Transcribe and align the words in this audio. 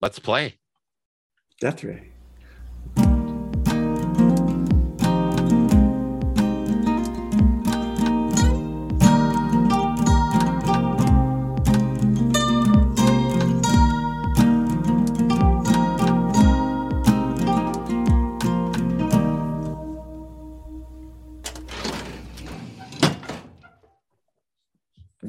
Let's 0.00 0.18
play. 0.18 0.54
Death 1.60 1.84
Ray. 1.84 2.12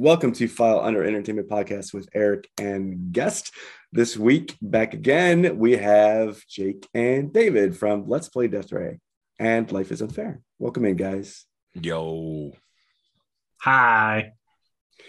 Welcome 0.01 0.31
to 0.31 0.47
File 0.47 0.79
Under 0.79 1.03
Entertainment 1.03 1.47
Podcast 1.47 1.93
with 1.93 2.09
Eric 2.15 2.49
and 2.59 3.13
guest. 3.13 3.53
This 3.91 4.17
week, 4.17 4.57
back 4.59 4.95
again, 4.95 5.59
we 5.59 5.73
have 5.73 6.43
Jake 6.47 6.89
and 6.95 7.31
David 7.31 7.77
from 7.77 8.09
Let's 8.09 8.27
Play 8.27 8.47
Death 8.47 8.71
Ray 8.71 8.99
and 9.37 9.71
Life 9.71 9.91
is 9.91 10.01
Unfair. 10.01 10.41
Welcome 10.57 10.85
in, 10.85 10.95
guys. 10.95 11.45
Yo, 11.75 12.51
Hi. 13.59 14.31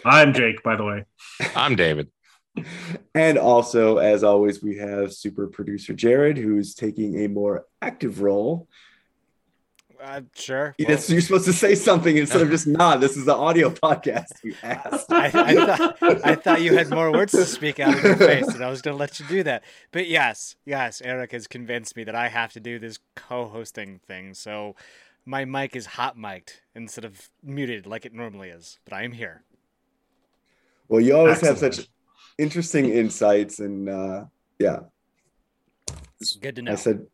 I'm 0.05 0.31
Jake, 0.31 0.61
by 0.61 0.75
the 0.75 0.83
way. 0.83 1.05
I'm 1.55 1.75
David. 1.75 2.11
And 3.15 3.39
also, 3.39 3.97
as 3.97 4.23
always, 4.23 4.61
we 4.61 4.77
have 4.77 5.11
super 5.11 5.47
producer 5.47 5.93
Jared, 5.93 6.37
who's 6.37 6.75
taking 6.75 7.25
a 7.25 7.29
more 7.29 7.65
active 7.81 8.21
role. 8.21 8.67
Uh, 10.03 10.19
sure. 10.35 10.75
Yes, 10.77 11.09
you're 11.09 11.21
supposed 11.21 11.45
to 11.45 11.53
say 11.53 11.75
something 11.75 12.17
instead 12.17 12.41
of 12.41 12.49
just 12.51 12.67
nod. 12.67 12.97
This 12.97 13.15
is 13.15 13.23
the 13.23 13.33
audio 13.33 13.69
podcast. 13.69 14.43
You 14.43 14.53
asked. 14.61 15.05
I, 15.09 15.27
I, 15.27 15.55
thought, 15.55 16.25
I 16.25 16.35
thought 16.35 16.61
you 16.61 16.75
had 16.75 16.89
more 16.89 17.09
words 17.09 17.31
to 17.31 17.45
speak 17.45 17.79
out 17.79 17.95
of 17.95 18.03
your 18.03 18.17
face, 18.17 18.47
and 18.47 18.61
I 18.61 18.69
was 18.69 18.81
going 18.81 18.95
to 18.95 18.99
let 18.99 19.21
you 19.21 19.25
do 19.27 19.43
that. 19.43 19.63
But 19.93 20.09
yes, 20.09 20.57
yes, 20.65 21.01
Eric 21.01 21.31
has 21.31 21.47
convinced 21.47 21.95
me 21.95 22.03
that 22.03 22.15
I 22.15 22.27
have 22.27 22.51
to 22.51 22.59
do 22.59 22.79
this 22.79 22.99
co-hosting 23.15 24.01
thing. 24.05 24.33
So 24.33 24.75
my 25.25 25.45
mic 25.45 25.73
is 25.73 25.85
hot 25.85 26.17
mic'd 26.17 26.59
instead 26.75 27.05
of 27.05 27.29
muted 27.41 27.87
like 27.87 28.05
it 28.05 28.13
normally 28.13 28.49
is. 28.49 28.79
But 28.83 28.95
I 28.95 29.03
am 29.03 29.13
here. 29.13 29.45
Well, 30.89 30.99
you 30.99 31.15
always 31.15 31.39
have 31.39 31.57
such 31.57 31.87
interesting 32.37 32.89
insights, 32.89 33.59
and 33.59 33.87
uh, 33.87 34.25
yeah, 34.59 34.79
Good 36.41 36.57
to 36.57 36.61
know. 36.61 36.73
I 36.73 36.75
said, 36.75 37.05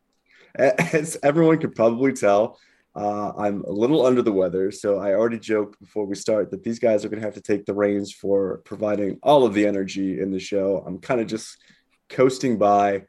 as 0.56 1.18
everyone 1.22 1.60
could 1.60 1.76
probably 1.76 2.14
tell, 2.14 2.58
uh, 3.00 3.32
I'm 3.38 3.64
a 3.64 3.72
little 3.72 4.06
under 4.06 4.22
the 4.22 4.34
weather. 4.34 4.72
So 4.72 5.00
I 5.00 5.14
already 5.14 5.40
joked 5.40 5.80
before 5.80 6.06
we 6.06 6.16
start 6.16 6.52
that 6.52 6.66
these 6.66 6.80
guys 6.80 7.06
are 7.06 7.10
going 7.10 7.22
to 7.22 7.26
have 7.26 7.36
to 7.36 7.42
take 7.42 7.66
the 7.66 7.74
reins 7.74 8.12
for 8.12 8.58
providing 8.66 9.20
all 9.24 9.46
of 9.46 9.54
the 9.54 9.66
energy 9.66 10.20
in 10.20 10.32
the 10.32 10.40
show. 10.40 10.84
I'm 10.86 11.00
kind 11.00 11.22
of 11.22 11.28
just 11.28 11.58
coasting 12.10 12.58
by. 12.58 13.06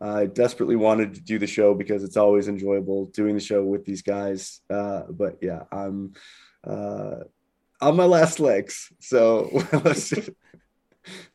I 0.00 0.26
desperately 0.26 0.74
wanted 0.74 1.14
to 1.14 1.20
do 1.20 1.38
the 1.38 1.46
show 1.46 1.72
because 1.72 2.02
it's 2.02 2.16
always 2.16 2.48
enjoyable 2.48 3.06
doing 3.06 3.34
the 3.36 3.40
show 3.40 3.62
with 3.62 3.84
these 3.84 4.02
guys. 4.02 4.60
Uh, 4.68 5.02
but 5.08 5.38
yeah, 5.40 5.62
I'm 5.70 6.14
uh, 6.64 7.18
on 7.80 7.94
my 7.94 8.06
last 8.06 8.40
legs. 8.40 8.92
So 8.98 9.50
let's. 9.84 10.12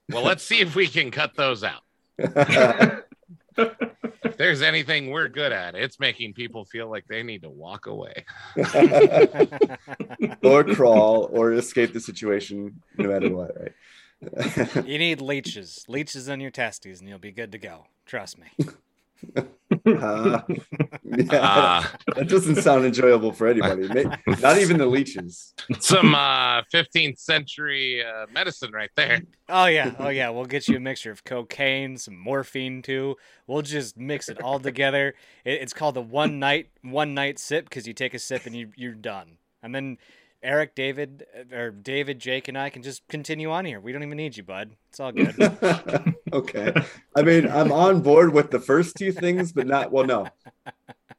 Well, 0.09 0.24
let's 0.24 0.44
see 0.44 0.59
if 0.59 0.76
we 0.76 0.88
can 0.88 1.09
cut 1.09 1.36
those 1.36 1.64
out. 1.64 1.84
If 3.58 4.38
there's 4.38 4.62
anything 4.62 5.12
we're 5.12 5.28
good 5.28 5.52
at, 5.52 5.76
it's 5.76 6.00
making 6.00 6.34
people 6.34 6.66
feel 6.66 6.90
like 6.90 7.06
they 7.08 7.23
need 7.23 7.44
to 7.44 7.50
walk 7.50 7.86
away. 7.86 8.26
or 10.44 10.64
crawl 10.64 11.30
or 11.32 11.54
escape 11.54 11.94
the 11.94 12.00
situation 12.00 12.81
no 12.98 13.09
matter 13.09 13.30
what, 13.30 13.52
right? 13.59 13.74
you 14.88 14.98
need 14.98 15.22
leeches, 15.22 15.86
leeches 15.88 16.30
on 16.30 16.40
your 16.40 16.52
testes, 16.52 17.00
and 17.00 17.09
you'll 17.09 17.20
be 17.20 17.31
good 17.31 17.52
to 17.52 17.58
go. 17.58 17.86
Trust 18.06 18.38
me. 18.38 18.48
Uh, 19.86 20.42
yeah, 21.04 21.28
Uh, 21.32 21.84
that 22.16 22.28
doesn't 22.28 22.58
sound 22.58 22.86
enjoyable 22.86 23.32
for 23.34 23.48
anybody. 23.48 23.88
Not 24.40 24.58
even 24.60 24.78
the 24.78 24.86
leeches. 24.86 25.53
some 25.80 26.14
uh, 26.16 26.62
15th 26.74 27.18
century 27.20 28.03
uh, 28.03 28.28
medicine 28.31 28.72
right 28.72 28.92
there. 28.96 29.22
Oh 29.50 29.66
yeah, 29.66 29.94
oh 30.00 30.09
yeah. 30.09 30.30
We'll 30.30 30.46
get 30.46 30.68
you 30.68 30.78
a 30.78 30.80
mixture 30.80 31.12
of 31.12 31.24
cocaine, 31.24 31.97
some 31.97 32.18
morphine 32.18 32.81
too. 32.81 33.16
We'll 33.47 33.62
just 33.62 33.97
mix 33.97 34.30
it 34.30 34.42
all 34.42 34.59
together. 34.59 35.16
It, 35.44 35.62
it's 35.62 35.74
called 35.74 35.96
the 35.96 36.02
one 36.02 36.40
night 36.40 36.70
one 36.81 37.14
night 37.14 37.40
sip 37.40 37.66
because 37.70 37.88
you 37.88 37.94
take 37.94 38.14
a 38.14 38.20
sip 38.20 38.46
and 38.46 38.56
you 38.56 38.72
you're 38.76 38.94
done. 38.94 39.38
And 39.62 39.74
then 39.74 39.97
Eric, 40.44 40.76
David, 40.76 41.26
uh, 41.36 41.56
or 41.56 41.72
David, 41.72 42.20
Jake, 42.20 42.48
and 42.48 42.58
I 42.58 42.70
can 42.70 42.84
just 42.84 43.08
continue 43.08 43.50
on 43.50 43.66
here. 43.66 43.80
We 43.80 43.92
don't 43.94 44.04
even 44.04 44.18
need 44.18 44.36
you, 44.36 44.44
bud. 44.44 44.76
It's 44.90 45.00
all 45.00 45.12
good. 45.12 45.36
okay. 46.34 46.74
I 47.16 47.22
mean, 47.22 47.50
I'm 47.50 47.72
on 47.72 48.02
board 48.02 48.34
with 48.34 48.52
the 48.52 48.59
first 48.59 48.98
two 48.98 49.12
things, 49.12 49.53
but 49.53 49.66
not 49.66 49.92
well. 49.92 50.06
No, 50.06 50.28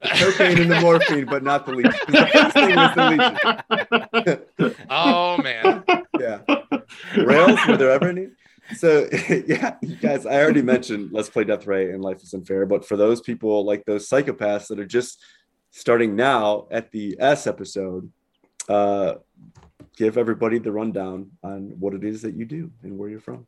cocaine 0.04 0.60
and 0.60 0.70
the 0.70 0.80
morphine, 0.80 1.24
but 1.24 1.42
not 1.42 1.66
the 1.66 1.72
leeches. 1.72 2.00
The 2.06 2.26
first 2.32 2.54
thing 2.54 2.76
was 2.76 2.94
the. 4.58 4.76
Oh 4.90 5.38
man, 5.38 5.84
yeah. 6.20 6.40
Rails, 7.16 7.58
were 7.66 7.76
there 7.76 7.90
ever 7.90 8.08
any? 8.08 8.28
So 8.76 9.08
yeah, 9.46 9.76
you 9.82 9.96
guys, 9.96 10.26
I 10.26 10.42
already 10.42 10.62
mentioned 10.62 11.10
Let's 11.12 11.30
Play 11.30 11.44
Death 11.44 11.66
Ray 11.66 11.90
and 11.90 12.02
Life 12.02 12.22
is 12.22 12.34
Unfair, 12.34 12.66
but 12.66 12.84
for 12.86 12.96
those 12.96 13.20
people 13.20 13.64
like 13.64 13.84
those 13.84 14.08
psychopaths 14.08 14.68
that 14.68 14.78
are 14.78 14.86
just 14.86 15.22
starting 15.70 16.14
now 16.14 16.66
at 16.70 16.90
the 16.92 17.16
S 17.18 17.46
episode, 17.46 18.10
uh, 18.68 19.14
give 19.96 20.18
everybody 20.18 20.58
the 20.58 20.72
rundown 20.72 21.30
on 21.42 21.74
what 21.78 21.94
it 21.94 22.04
is 22.04 22.22
that 22.22 22.34
you 22.34 22.44
do 22.44 22.70
and 22.82 22.98
where 22.98 23.08
you're 23.08 23.20
from. 23.20 23.46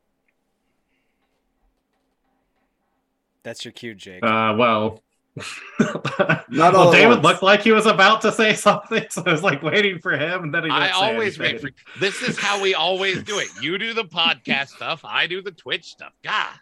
That's 3.43 3.65
your 3.65 3.73
cue, 3.73 3.95
Jake. 3.95 4.25
Uh, 4.25 4.57
well, 4.59 5.03
Not 5.79 6.51
all 6.75 6.87
well, 6.87 6.93
at 6.93 6.97
David 6.97 7.23
looked 7.23 7.43
like 7.43 7.63
he 7.63 7.73
was 7.73 7.87
about 7.87 8.23
to 8.23 8.33
say 8.33 8.55
something, 8.57 9.05
so 9.11 9.23
I 9.27 9.33
was 9.33 9.43
like 9.43 9.63
waiting 9.63 9.99
for 9.99 10.17
him, 10.17 10.45
and 10.45 10.55
then 10.55 10.63
he 10.65 10.69
didn't 10.69 10.83
I 10.83 10.87
say 10.89 10.93
always 10.93 11.39
wait 11.39 11.61
for 11.61 11.71
this. 12.01 12.23
Is 12.23 12.39
how 12.39 12.61
we 12.61 12.75
always 12.75 13.23
do 13.23 13.39
it. 13.39 13.49
You 13.61 13.79
do 13.79 13.93
the 13.93 14.05
podcast 14.05 14.69
stuff. 14.69 15.03
I 15.05 15.27
do 15.27 15.43
the 15.43 15.51
Twitch 15.51 15.85
stuff. 15.85 16.13
God, 16.25 16.55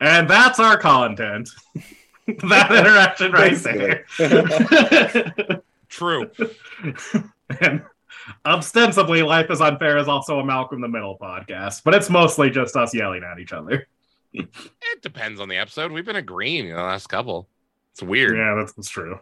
And 0.00 0.30
that's 0.30 0.60
our 0.60 0.78
content. 0.78 1.50
that 2.26 2.70
interaction 2.72 3.32
right 3.32 3.56
there. 3.56 4.04
True. 5.88 6.30
and 7.60 7.82
ostensibly, 8.46 9.22
Life 9.22 9.50
is 9.50 9.60
Unfair 9.60 9.98
is 9.98 10.08
also 10.08 10.38
a 10.40 10.44
Malcolm 10.44 10.80
the 10.80 10.88
Middle 10.88 11.18
podcast, 11.18 11.82
but 11.84 11.94
it's 11.94 12.10
mostly 12.10 12.50
just 12.50 12.76
us 12.76 12.94
yelling 12.94 13.22
at 13.24 13.38
each 13.38 13.52
other. 13.52 13.86
It 14.32 15.02
depends 15.02 15.40
on 15.40 15.48
the 15.48 15.56
episode. 15.56 15.90
We've 15.90 16.04
been 16.04 16.16
agreeing 16.16 16.68
in 16.68 16.74
the 16.76 16.82
last 16.82 17.06
couple. 17.08 17.48
It's 17.92 18.02
weird. 18.02 18.36
Yeah, 18.36 18.54
that's, 18.56 18.72
that's 18.74 18.88
true. 18.90 19.18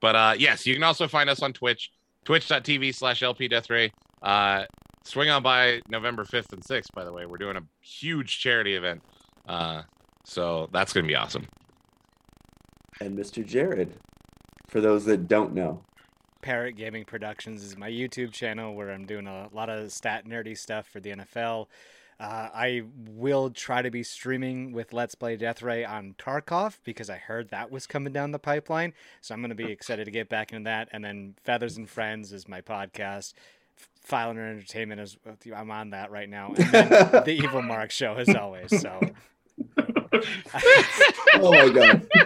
But 0.00 0.16
uh 0.16 0.34
yes, 0.38 0.66
you 0.66 0.74
can 0.74 0.82
also 0.84 1.08
find 1.08 1.28
us 1.28 1.42
on 1.42 1.52
Twitch, 1.52 1.90
twitch.tv 2.24 2.94
slash 2.94 3.22
LP 3.22 3.48
Death 3.48 3.68
Ray. 3.70 3.92
Uh 4.22 4.64
swing 5.04 5.30
on 5.30 5.42
by 5.42 5.80
November 5.88 6.24
5th 6.24 6.52
and 6.52 6.62
6th, 6.62 6.92
by 6.94 7.04
the 7.04 7.12
way. 7.12 7.26
We're 7.26 7.38
doing 7.38 7.56
a 7.56 7.62
huge 7.80 8.38
charity 8.40 8.74
event. 8.74 9.02
Uh 9.46 9.82
so 10.24 10.68
that's 10.72 10.92
gonna 10.92 11.06
be 11.08 11.16
awesome. 11.16 11.46
and 13.00 13.18
Mr. 13.18 13.44
Jared, 13.44 13.98
for 14.72 14.80
those 14.80 15.04
that 15.04 15.28
don't 15.28 15.52
know. 15.52 15.82
Parrot 16.40 16.76
Gaming 16.76 17.04
Productions 17.04 17.62
is 17.62 17.76
my 17.76 17.90
YouTube 17.90 18.32
channel 18.32 18.74
where 18.74 18.90
I'm 18.90 19.04
doing 19.04 19.26
a 19.26 19.48
lot 19.52 19.68
of 19.68 19.92
stat 19.92 20.26
nerdy 20.26 20.56
stuff 20.56 20.88
for 20.88 20.98
the 20.98 21.10
NFL. 21.10 21.66
Uh, 22.18 22.48
I 22.54 22.82
will 23.06 23.50
try 23.50 23.82
to 23.82 23.90
be 23.90 24.02
streaming 24.02 24.72
with 24.72 24.94
Let's 24.94 25.14
Play 25.14 25.36
Death 25.36 25.60
Ray 25.60 25.84
on 25.84 26.14
Tarkov 26.18 26.78
because 26.84 27.10
I 27.10 27.18
heard 27.18 27.50
that 27.50 27.70
was 27.70 27.86
coming 27.86 28.14
down 28.14 28.30
the 28.30 28.38
pipeline. 28.38 28.94
So 29.20 29.34
I'm 29.34 29.42
going 29.42 29.50
to 29.50 29.54
be 29.54 29.70
excited 29.72 30.06
to 30.06 30.10
get 30.10 30.30
back 30.30 30.52
into 30.52 30.64
that. 30.64 30.88
And 30.90 31.04
then 31.04 31.34
Feathers 31.44 31.76
and 31.76 31.88
Friends 31.88 32.32
is 32.32 32.48
my 32.48 32.62
podcast. 32.62 33.34
F- 33.76 33.88
File 34.00 34.30
Under 34.30 34.46
Entertainment 34.46 35.02
is 35.02 35.18
I'm 35.54 35.70
on 35.70 35.90
that 35.90 36.10
right 36.10 36.28
now. 36.30 36.54
And 36.56 36.72
then 36.72 36.88
the 37.24 37.32
Evil 37.32 37.60
Mark 37.60 37.90
Show 37.90 38.14
as 38.14 38.34
always. 38.34 38.80
So 38.80 39.00
Oh 41.34 41.50
my 41.50 41.68
god. 41.70 42.06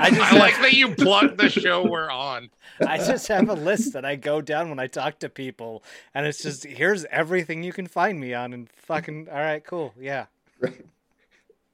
I 0.00 0.10
just 0.10 0.32
I 0.32 0.38
like 0.38 0.56
that 0.62 0.72
you 0.72 0.94
plugged 0.94 1.38
the 1.38 1.50
show 1.50 1.86
we're 1.86 2.10
on. 2.10 2.50
I 2.86 2.96
just 2.98 3.28
have 3.28 3.48
a 3.48 3.54
list 3.54 3.92
that 3.92 4.04
I 4.04 4.16
go 4.16 4.40
down 4.40 4.70
when 4.70 4.78
I 4.78 4.86
talk 4.86 5.18
to 5.20 5.28
people, 5.28 5.82
and 6.14 6.26
it's 6.26 6.42
just 6.42 6.64
here's 6.64 7.04
everything 7.06 7.62
you 7.62 7.72
can 7.72 7.86
find 7.86 8.18
me 8.18 8.34
on, 8.34 8.52
and 8.52 8.70
fucking 8.70 9.28
all 9.30 9.38
right, 9.38 9.64
cool, 9.64 9.92
yeah. 9.98 10.26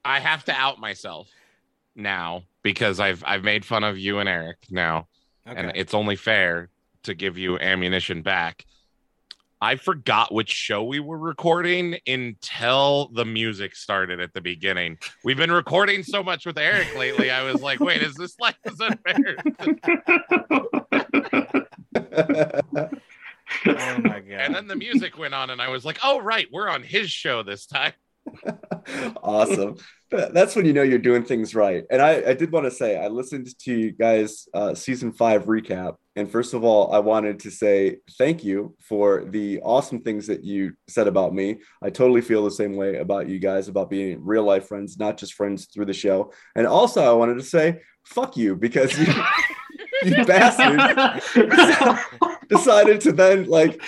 I 0.03 0.19
have 0.19 0.43
to 0.45 0.53
out 0.53 0.79
myself 0.79 1.29
now 1.95 2.43
because 2.61 2.99
I've 2.99 3.23
I've 3.25 3.43
made 3.43 3.63
fun 3.65 3.83
of 3.83 3.97
you 3.97 4.19
and 4.19 4.27
Eric 4.27 4.57
now. 4.69 5.07
and 5.45 5.71
it's 5.75 5.93
only 5.93 6.15
fair 6.15 6.69
to 7.03 7.13
give 7.13 7.37
you 7.37 7.57
ammunition 7.59 8.21
back. 8.21 8.65
I 9.65 9.77
forgot 9.77 10.31
which 10.31 10.51
show 10.51 10.83
we 10.83 10.99
were 10.99 11.17
recording 11.17 11.97
until 12.05 13.09
the 13.15 13.25
music 13.25 13.75
started 13.75 14.19
at 14.19 14.31
the 14.31 14.39
beginning. 14.39 14.99
We've 15.23 15.37
been 15.37 15.51
recording 15.51 16.03
so 16.03 16.21
much 16.21 16.45
with 16.45 16.59
Eric 16.59 16.95
lately. 16.95 17.31
I 17.31 17.51
was 17.51 17.63
like, 17.63 17.79
wait, 17.79 18.03
is 18.03 18.13
this 18.13 18.39
like 18.39 18.57
is 18.63 18.79
unfair? 18.79 19.37
oh 23.65 23.97
my 24.03 24.19
god. 24.19 24.39
And 24.39 24.53
then 24.53 24.67
the 24.67 24.75
music 24.75 25.17
went 25.17 25.33
on, 25.33 25.49
and 25.49 25.59
I 25.59 25.69
was 25.69 25.83
like, 25.83 25.97
oh 26.03 26.21
right, 26.21 26.45
we're 26.51 26.69
on 26.69 26.83
his 26.83 27.09
show 27.09 27.41
this 27.41 27.65
time. 27.65 27.93
awesome. 29.23 29.77
That's 30.09 30.55
when 30.55 30.65
you 30.65 30.73
know 30.73 30.83
you're 30.83 30.99
doing 30.99 31.23
things 31.23 31.55
right. 31.55 31.83
And 31.89 32.01
I, 32.01 32.29
I 32.29 32.33
did 32.33 32.51
want 32.51 32.65
to 32.65 32.71
say, 32.71 32.97
I 32.97 33.07
listened 33.07 33.47
to 33.59 33.73
you 33.73 33.91
guys' 33.91 34.47
uh, 34.53 34.73
season 34.73 35.11
five 35.11 35.45
recap. 35.45 35.95
And 36.15 36.31
first 36.31 36.53
of 36.53 36.63
all, 36.63 36.93
I 36.93 36.99
wanted 36.99 37.39
to 37.41 37.51
say 37.51 37.97
thank 38.17 38.43
you 38.43 38.75
for 38.79 39.25
the 39.25 39.59
awesome 39.61 40.01
things 40.01 40.27
that 40.27 40.43
you 40.43 40.73
said 40.87 41.07
about 41.07 41.33
me. 41.33 41.57
I 41.81 41.89
totally 41.89 42.21
feel 42.21 42.43
the 42.43 42.51
same 42.51 42.75
way 42.75 42.97
about 42.97 43.27
you 43.27 43.39
guys, 43.39 43.67
about 43.67 43.89
being 43.89 44.23
real 44.23 44.43
life 44.43 44.67
friends, 44.67 44.97
not 44.97 45.17
just 45.17 45.33
friends 45.33 45.65
through 45.65 45.85
the 45.85 45.93
show. 45.93 46.31
And 46.55 46.65
also, 46.67 47.03
I 47.03 47.13
wanted 47.13 47.37
to 47.37 47.43
say, 47.43 47.81
fuck 48.05 48.37
you, 48.37 48.55
because 48.55 48.97
you, 48.97 49.13
you 50.03 50.25
bastard 50.25 50.79
decided 52.49 53.01
to 53.01 53.11
then 53.11 53.45
like 53.45 53.81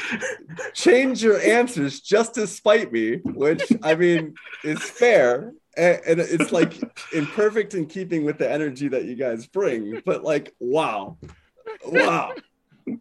change 0.74 1.24
your 1.24 1.39
answers 1.42 2.01
just 2.01 2.36
to 2.36 2.48
spite 2.48 2.92
me, 2.92 3.18
which 3.24 3.63
I 3.83 3.95
mean 3.95 4.36
is 4.63 4.81
fair. 4.81 5.54
And, 5.75 6.01
and 6.07 6.19
it's 6.19 6.51
like 6.51 6.74
in 7.13 7.25
perfect 7.27 7.74
in 7.75 7.86
keeping 7.86 8.24
with 8.25 8.38
the 8.38 8.51
energy 8.51 8.88
that 8.89 9.06
you 9.06 9.15
guys 9.15 9.45
bring. 9.48 10.01
But 10.06 10.24
like, 10.24 10.56
wow, 10.59 11.18
wow. 11.86 12.33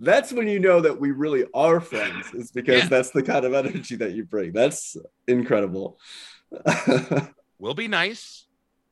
That's 0.00 0.32
when 0.32 0.48
you 0.48 0.58
know 0.58 0.80
that 0.80 1.00
we 1.00 1.12
really 1.12 1.44
are 1.54 1.80
friends, 1.80 2.26
is 2.34 2.50
because 2.50 2.82
Yeah. 2.82 2.88
that's 2.88 3.10
the 3.12 3.22
kind 3.22 3.44
of 3.44 3.54
energy 3.54 3.94
that 3.96 4.12
you 4.12 4.24
bring. 4.24 4.52
That's 4.52 4.96
incredible. 5.28 5.98
We'll 7.58 7.74
be 7.74 7.88
nice, 7.88 8.45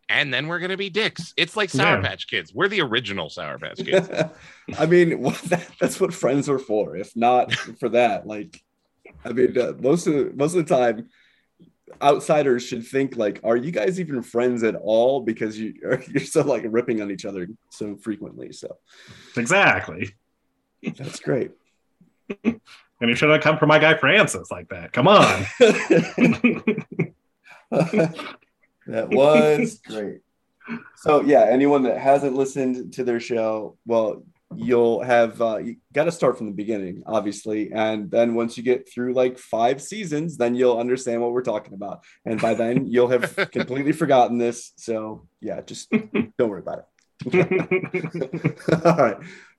and 0.09 0.33
then 0.33 0.47
we're 0.47 0.59
gonna 0.59 0.77
be 0.77 0.91
dicks. 0.91 1.33
It's 1.37 1.57
like 1.57 1.71
Sour 1.71 2.01
Yeah. 2.01 2.09
Patch 2.09 2.29
Kids. 2.29 2.55
We're 2.55 2.69
the 2.69 2.81
original 2.81 3.29
Sour 3.29 3.59
Patch 3.59 3.85
Kids. 3.85 4.09
I 4.79 4.87
mean, 4.87 5.21
well, 5.21 5.37
that, 5.47 5.67
that's 5.81 6.01
what 6.01 6.15
friends 6.15 6.49
are 6.49 6.59
for. 6.59 6.97
If 6.97 7.15
not 7.17 7.53
for 7.53 7.89
that, 7.91 8.27
like, 8.27 8.63
I 9.25 9.33
mean, 9.33 9.57
uh, 9.59 9.73
most 9.81 10.07
of 10.07 10.15
the, 10.15 10.33
most 10.35 10.55
of 10.55 10.67
the 10.67 10.75
time, 10.75 11.09
outsiders 12.03 12.63
should 12.63 12.87
think 12.87 13.17
like, 13.17 13.41
are 13.45 13.57
you 13.57 13.71
guys 13.71 14.01
even 14.01 14.23
friends 14.23 14.63
at 14.63 14.75
all? 14.75 15.21
Because 15.21 15.59
you 15.59 15.75
you're 16.09 16.21
so 16.21 16.43
like 16.43 16.65
ripping 16.69 17.03
on 17.03 17.11
each 17.11 17.25
other 17.25 17.49
so 17.71 17.97
frequently. 17.97 18.53
So 18.53 18.79
exactly. 19.37 20.15
that's 20.83 21.21
great. 21.21 21.53
And 23.01 23.11
you 23.11 23.17
should 23.17 23.29
have 23.29 23.43
come 23.43 23.59
for 23.59 23.67
my 23.67 23.79
guy 23.79 23.95
Francis 23.95 24.51
like 24.51 24.69
that. 24.69 24.93
Come 24.93 25.09
on. 25.09 25.45
That 28.87 29.09
was 29.11 29.81
great. 29.87 30.21
So 30.97 31.23
yeah, 31.23 31.47
anyone 31.49 31.83
that 31.83 31.99
hasn't 31.99 32.35
listened 32.35 32.95
to 32.95 33.05
their 33.05 33.21
show, 33.21 33.77
well, 33.87 34.25
you'll 34.57 35.03
have 35.03 35.41
uh, 35.41 35.59
you 35.59 35.77
got 35.93 36.05
to 36.05 36.13
start 36.13 36.39
from 36.39 36.47
the 36.47 36.53
beginning, 36.53 37.03
obviously, 37.07 37.73
and 37.73 38.11
then 38.11 38.35
once 38.35 38.57
you 38.57 38.63
get 38.63 38.91
through 38.91 39.15
like 39.15 39.39
five 39.39 39.83
seasons, 39.83 40.37
then 40.37 40.55
you'll 40.55 40.79
understand 40.79 41.21
what 41.21 41.33
we're 41.33 41.43
talking 41.43 41.75
about, 41.75 42.05
and 42.25 42.41
by 42.41 42.55
then 42.55 42.87
you'll 42.87 43.09
have 43.09 43.35
completely 43.53 43.93
forgotten 43.93 44.39
this. 44.39 44.73
So 44.77 45.27
yeah, 45.41 45.61
just 45.63 45.91
don't 45.91 46.49
worry 46.49 46.61
about 46.61 46.87
it. 47.27 48.71
All 48.85 48.97
right, 48.97 49.17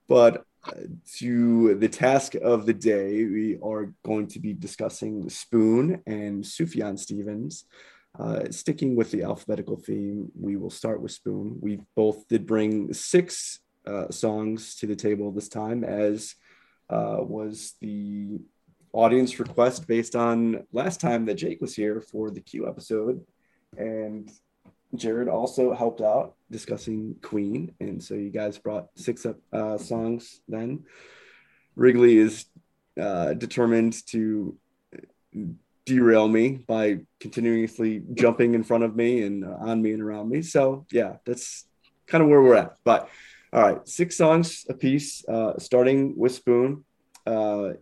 but 0.08 0.44
uh, 0.64 0.72
to 1.18 1.74
the 1.76 1.88
task 1.88 2.34
of 2.34 2.66
the 2.66 2.74
day, 2.74 3.24
we 3.24 3.58
are 3.62 3.92
going 4.04 4.26
to 4.28 4.40
be 4.40 4.52
discussing 4.52 5.28
Spoon 5.28 6.02
and 6.06 6.42
Sufjan 6.42 6.98
Stevens. 6.98 7.64
Uh, 8.18 8.50
sticking 8.50 8.96
with 8.96 9.10
the 9.10 9.22
alphabetical 9.22 9.76
theme, 9.76 10.30
we 10.40 10.56
will 10.56 10.70
start 10.70 11.02
with 11.02 11.12
Spoon. 11.12 11.58
We 11.60 11.80
both 11.94 12.26
did 12.28 12.46
bring 12.46 12.92
six 12.94 13.60
uh, 13.86 14.10
songs 14.10 14.76
to 14.76 14.86
the 14.86 14.96
table 14.96 15.30
this 15.30 15.48
time, 15.48 15.84
as 15.84 16.34
uh, 16.88 17.18
was 17.20 17.74
the 17.80 18.38
audience 18.92 19.38
request 19.38 19.86
based 19.86 20.16
on 20.16 20.66
last 20.72 21.00
time 21.00 21.26
that 21.26 21.34
Jake 21.34 21.60
was 21.60 21.74
here 21.74 22.00
for 22.00 22.30
the 22.30 22.40
Q 22.40 22.66
episode. 22.66 23.24
And 23.76 24.30
Jared 24.94 25.28
also 25.28 25.74
helped 25.74 26.00
out 26.00 26.36
discussing 26.50 27.16
Queen. 27.20 27.74
And 27.80 28.02
so 28.02 28.14
you 28.14 28.30
guys 28.30 28.56
brought 28.56 28.88
six 28.96 29.26
uh, 29.52 29.78
songs 29.78 30.40
then. 30.48 30.84
Wrigley 31.74 32.16
is 32.16 32.46
uh, 32.98 33.34
determined 33.34 34.06
to 34.06 34.56
derail 35.86 36.28
me 36.28 36.58
by 36.66 36.98
continuously 37.20 38.02
jumping 38.14 38.54
in 38.54 38.64
front 38.64 38.84
of 38.84 38.94
me 38.94 39.22
and 39.22 39.44
uh, 39.44 39.56
on 39.60 39.80
me 39.80 39.92
and 39.92 40.02
around 40.02 40.28
me. 40.28 40.42
So 40.42 40.84
yeah, 40.92 41.16
that's 41.24 41.66
kind 42.06 42.22
of 42.22 42.28
where 42.28 42.42
we're 42.42 42.56
at. 42.56 42.76
But 42.84 43.08
all 43.52 43.62
right, 43.62 43.88
six 43.88 44.16
songs 44.16 44.66
a 44.68 44.74
piece, 44.74 45.26
uh, 45.26 45.58
starting 45.58 46.18
with 46.18 46.34
Spoon. 46.34 46.84
Uh, 47.24 47.74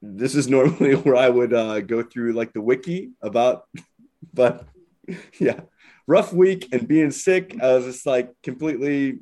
this 0.00 0.34
is 0.34 0.48
normally 0.56 0.94
where 0.94 1.16
I 1.16 1.28
would 1.28 1.52
uh, 1.52 1.80
go 1.80 2.02
through 2.02 2.32
like 2.32 2.52
the 2.52 2.62
wiki 2.62 3.10
about, 3.20 3.66
but 4.32 4.64
yeah, 5.38 5.60
rough 6.06 6.32
week 6.32 6.68
and 6.72 6.86
being 6.86 7.10
sick. 7.10 7.56
I 7.60 7.74
was 7.74 7.84
just 7.84 8.06
like 8.06 8.32
completely 8.42 9.18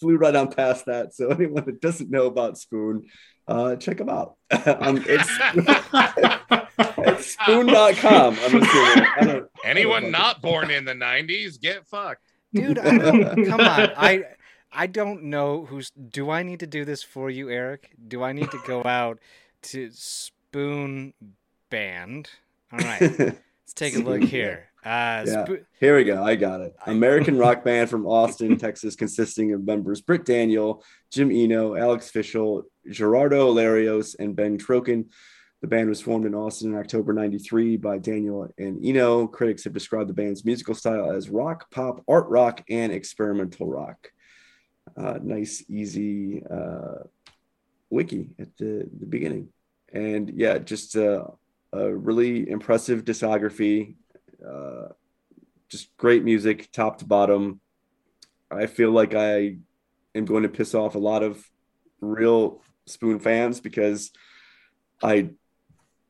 flew 0.00 0.16
right 0.16 0.34
on 0.34 0.50
past 0.50 0.86
that. 0.86 1.14
So 1.14 1.28
anyone 1.28 1.64
that 1.66 1.80
doesn't 1.80 2.10
know 2.10 2.26
about 2.26 2.58
Spoon, 2.58 3.04
uh, 3.48 3.76
check 3.76 3.96
them 3.96 4.08
out. 4.08 4.36
um, 4.66 5.02
it's, 5.06 5.28
it's 6.98 7.32
spoon.com. 7.32 8.38
I'm 8.38 8.62
assuming. 8.62 8.64
I 8.64 9.20
don't, 9.20 9.50
Anyone 9.64 10.10
not 10.10 10.40
born 10.40 10.70
in 10.70 10.84
the 10.84 10.92
'90s, 10.92 11.60
get 11.60 11.86
fucked. 11.86 12.22
Dude, 12.54 12.78
I 12.78 12.96
don't, 12.96 13.46
come 13.46 13.60
on. 13.60 13.90
I 13.96 14.24
I 14.72 14.86
don't 14.86 15.24
know 15.24 15.64
who's. 15.64 15.90
Do 15.90 16.30
I 16.30 16.42
need 16.42 16.60
to 16.60 16.66
do 16.66 16.84
this 16.84 17.02
for 17.02 17.30
you, 17.30 17.50
Eric? 17.50 17.90
Do 18.06 18.22
I 18.22 18.32
need 18.32 18.50
to 18.50 18.60
go 18.66 18.84
out 18.84 19.18
to 19.62 19.90
Spoon 19.92 21.14
Band? 21.70 22.30
All 22.72 22.78
right, 22.78 23.00
let's 23.18 23.74
take 23.74 23.96
a 23.96 24.00
look 24.00 24.22
here. 24.22 24.68
Uh, 24.88 25.24
Yeah. 25.26 25.44
Spo- 25.44 25.64
Here 25.80 25.96
we 25.96 26.04
go. 26.04 26.22
I 26.22 26.34
got 26.34 26.60
it. 26.62 26.74
American 26.86 27.36
rock 27.44 27.62
band 27.64 27.90
from 27.90 28.06
Austin, 28.06 28.56
Texas, 28.56 28.96
consisting 28.96 29.52
of 29.52 29.64
members 29.64 30.00
Britt 30.00 30.24
Daniel, 30.24 30.82
Jim 31.12 31.30
Eno, 31.30 31.74
Alex 31.76 32.10
Fischel, 32.10 32.62
Gerardo 32.90 33.52
Larios, 33.52 34.16
and 34.18 34.34
Ben 34.34 34.56
Trokan. 34.58 35.06
The 35.60 35.66
band 35.68 35.88
was 35.88 36.00
formed 36.00 36.24
in 36.24 36.34
Austin 36.34 36.72
in 36.72 36.78
October 36.78 37.12
93 37.12 37.76
by 37.76 37.98
Daniel 37.98 38.48
and 38.58 38.82
Eno. 38.84 39.26
Critics 39.26 39.64
have 39.64 39.72
described 39.74 40.08
the 40.08 40.14
band's 40.14 40.44
musical 40.44 40.74
style 40.74 41.10
as 41.10 41.28
rock, 41.28 41.70
pop, 41.70 42.02
art 42.08 42.28
rock, 42.28 42.62
and 42.70 42.92
experimental 42.92 43.66
rock. 43.66 44.10
Uh, 44.96 45.18
nice, 45.22 45.62
easy 45.68 46.42
uh, 46.50 47.02
wiki 47.90 48.30
at 48.38 48.56
the, 48.56 48.88
the 49.00 49.06
beginning. 49.06 49.48
And 49.92 50.30
yeah, 50.30 50.58
just 50.58 50.96
uh, 50.96 51.24
a 51.72 51.92
really 51.94 52.48
impressive 52.48 53.04
discography. 53.04 53.96
Uh, 54.46 54.88
just 55.68 55.96
great 55.96 56.24
music, 56.24 56.70
top 56.72 56.98
to 56.98 57.04
bottom. 57.04 57.60
I 58.50 58.66
feel 58.66 58.90
like 58.90 59.14
I 59.14 59.58
am 60.14 60.24
going 60.24 60.44
to 60.44 60.48
piss 60.48 60.74
off 60.74 60.94
a 60.94 60.98
lot 60.98 61.22
of 61.22 61.44
real 62.00 62.62
Spoon 62.86 63.18
fans 63.18 63.60
because 63.60 64.10
I 65.02 65.30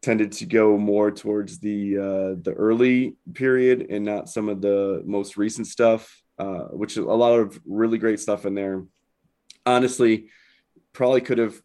tended 0.01 0.33
to 0.33 0.47
go 0.47 0.79
more 0.79 1.11
towards 1.11 1.59
the 1.59 1.99
uh, 1.99 2.41
the 2.43 2.55
early 2.57 3.17
period 3.35 3.89
and 3.91 4.05
not 4.05 4.29
some 4.29 4.49
of 4.49 4.61
the 4.61 5.03
most 5.05 5.37
recent 5.37 5.67
stuff, 5.67 6.23
uh, 6.39 6.65
which 6.71 6.97
a 6.97 7.03
lot 7.03 7.39
of 7.39 7.61
really 7.67 7.99
great 7.99 8.21
stuff 8.21 8.47
in 8.47 8.55
there. 8.55 8.85
Honestly, 9.67 10.29
probably 10.93 11.21
could 11.21 11.39
have 11.39 11.61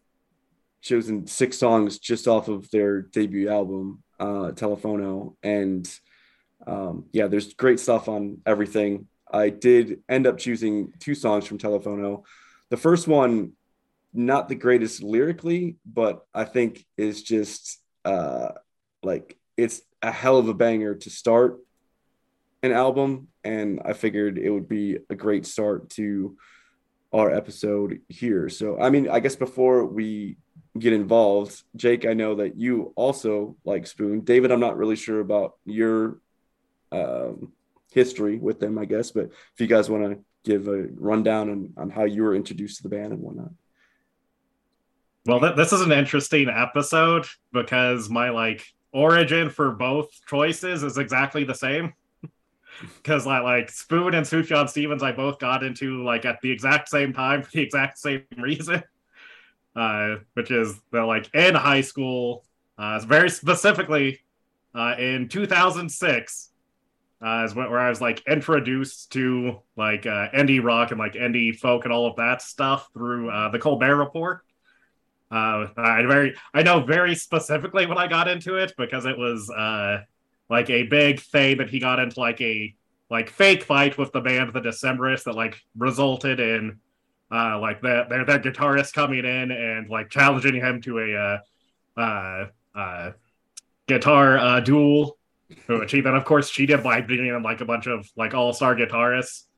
chosen 0.82 1.26
six 1.26 1.58
songs 1.58 1.98
just 1.98 2.28
off 2.28 2.48
of 2.48 2.70
their 2.70 3.02
debut 3.02 3.48
album, 3.48 4.02
uh, 4.20 4.50
Telephono, 4.52 5.36
and 5.42 5.88
um, 6.66 7.06
yeah, 7.12 7.26
there's 7.26 7.54
great 7.54 7.80
stuff 7.80 8.08
on 8.08 8.38
everything. 8.46 9.06
I 9.30 9.50
did 9.50 10.00
end 10.08 10.26
up 10.26 10.38
choosing 10.38 10.92
two 11.00 11.14
songs 11.14 11.46
from 11.46 11.58
Telephono. 11.58 12.24
The 12.70 12.76
first 12.76 13.08
one, 13.08 13.52
not 14.12 14.48
the 14.48 14.54
greatest 14.54 15.02
lyrically, 15.02 15.76
but 15.84 16.24
I 16.32 16.44
think 16.44 16.86
is 16.96 17.22
just 17.22 17.80
uh, 18.04 18.52
like 19.02 19.36
it's 19.56 19.82
a 20.02 20.12
hell 20.12 20.38
of 20.38 20.48
a 20.48 20.54
banger 20.54 20.94
to 20.94 21.10
start 21.10 21.58
an 22.62 22.72
album. 22.72 23.28
And 23.42 23.80
I 23.84 23.92
figured 23.92 24.38
it 24.38 24.50
would 24.50 24.68
be 24.68 24.98
a 25.10 25.14
great 25.14 25.46
start 25.46 25.90
to 25.90 26.36
our 27.12 27.30
episode 27.32 28.00
here. 28.08 28.48
So, 28.48 28.80
I 28.80 28.90
mean, 28.90 29.08
I 29.08 29.20
guess 29.20 29.36
before 29.36 29.84
we 29.84 30.36
get 30.78 30.92
involved, 30.92 31.62
Jake, 31.76 32.06
I 32.06 32.14
know 32.14 32.36
that 32.36 32.56
you 32.56 32.92
also 32.96 33.56
like 33.64 33.86
Spoon. 33.86 34.20
David, 34.20 34.50
I'm 34.50 34.60
not 34.60 34.76
really 34.76 34.96
sure 34.96 35.20
about 35.20 35.54
your 35.64 36.18
um, 36.94 37.52
history 37.92 38.38
with 38.38 38.60
them, 38.60 38.78
I 38.78 38.84
guess. 38.84 39.10
But 39.10 39.26
if 39.26 39.60
you 39.60 39.66
guys 39.66 39.90
want 39.90 40.04
to 40.04 40.24
give 40.44 40.68
a 40.68 40.88
rundown 40.94 41.50
on, 41.50 41.72
on 41.76 41.90
how 41.90 42.04
you 42.04 42.22
were 42.22 42.34
introduced 42.34 42.78
to 42.78 42.82
the 42.82 42.88
band 42.90 43.12
and 43.12 43.22
whatnot. 43.22 43.50
Well, 45.26 45.40
th- 45.40 45.56
this 45.56 45.72
is 45.72 45.80
an 45.80 45.92
interesting 45.92 46.48
episode 46.50 47.26
because 47.52 48.10
my 48.10 48.28
like 48.28 48.64
origin 48.92 49.48
for 49.48 49.72
both 49.72 50.10
choices 50.28 50.82
is 50.82 50.98
exactly 50.98 51.44
the 51.44 51.54
same. 51.54 51.94
Because 52.96 53.24
like, 53.24 53.44
like 53.44 53.70
Spoon 53.70 54.14
and 54.14 54.26
Sufjan 54.26 54.68
Stevens, 54.68 55.04
I 55.04 55.12
both 55.12 55.38
got 55.38 55.62
into 55.62 56.02
like 56.02 56.24
at 56.24 56.40
the 56.40 56.50
exact 56.50 56.88
same 56.88 57.12
time 57.12 57.44
for 57.44 57.50
the 57.52 57.62
exact 57.62 57.98
same 57.98 58.24
reason, 58.36 58.82
uh, 59.76 60.16
which 60.32 60.50
is 60.50 60.80
they're 60.90 61.04
like 61.04 61.32
in 61.36 61.54
high 61.54 61.82
school, 61.82 62.44
uh, 62.76 62.98
very 62.98 63.30
specifically 63.30 64.18
uh, 64.74 64.96
in 64.98 65.28
2006 65.28 66.50
uh, 67.24 67.44
is 67.44 67.54
where 67.54 67.78
I 67.78 67.88
was 67.88 68.00
like 68.00 68.22
introduced 68.28 69.12
to 69.12 69.60
like 69.76 70.06
uh, 70.06 70.28
indie 70.30 70.62
rock 70.62 70.90
and 70.90 70.98
like 70.98 71.14
indie 71.14 71.56
folk 71.56 71.84
and 71.84 71.92
all 71.92 72.06
of 72.06 72.16
that 72.16 72.42
stuff 72.42 72.88
through 72.92 73.30
uh, 73.30 73.50
the 73.50 73.58
Colbert 73.58 73.96
Report. 73.96 74.42
Uh, 75.30 75.66
I 75.76 76.02
very 76.02 76.36
I 76.52 76.62
know 76.62 76.80
very 76.84 77.14
specifically 77.14 77.86
when 77.86 77.98
I 77.98 78.06
got 78.06 78.28
into 78.28 78.56
it 78.56 78.74
because 78.76 79.06
it 79.06 79.16
was 79.16 79.48
like 80.50 80.68
a 80.70 80.82
big 80.84 81.20
thing 81.20 81.58
that 81.58 81.70
he 81.70 81.78
got 81.78 81.98
into 81.98 82.20
like 82.20 82.40
a 82.40 82.74
like 83.10 83.30
fake 83.30 83.62
fight 83.62 83.96
with 83.96 84.12
the 84.12 84.20
band 84.20 84.52
the 84.52 84.60
Decemberists 84.60 85.24
that 85.24 85.34
like 85.34 85.56
resulted 85.76 86.40
in 86.40 86.78
uh, 87.30 87.58
like 87.58 87.80
that 87.82 88.08
their 88.08 88.24
their 88.24 88.38
guitarist 88.38 88.92
coming 88.92 89.24
in 89.24 89.50
and 89.50 89.88
like 89.88 90.10
challenging 90.10 90.54
him 90.54 90.80
to 90.82 90.98
a 90.98 91.16
uh, 91.16 92.00
uh, 92.00 92.46
uh, 92.78 93.12
guitar 93.86 94.38
uh, 94.38 94.60
duel 94.60 95.16
which 95.66 95.92
he 95.92 96.00
then 96.00 96.14
of 96.14 96.24
course 96.24 96.50
cheated 96.50 96.82
by 96.82 97.00
beating 97.00 97.42
like 97.42 97.60
a 97.60 97.64
bunch 97.64 97.86
of 97.86 98.08
like 98.16 98.34
all-star 98.34 98.74
guitarists. 98.76 99.44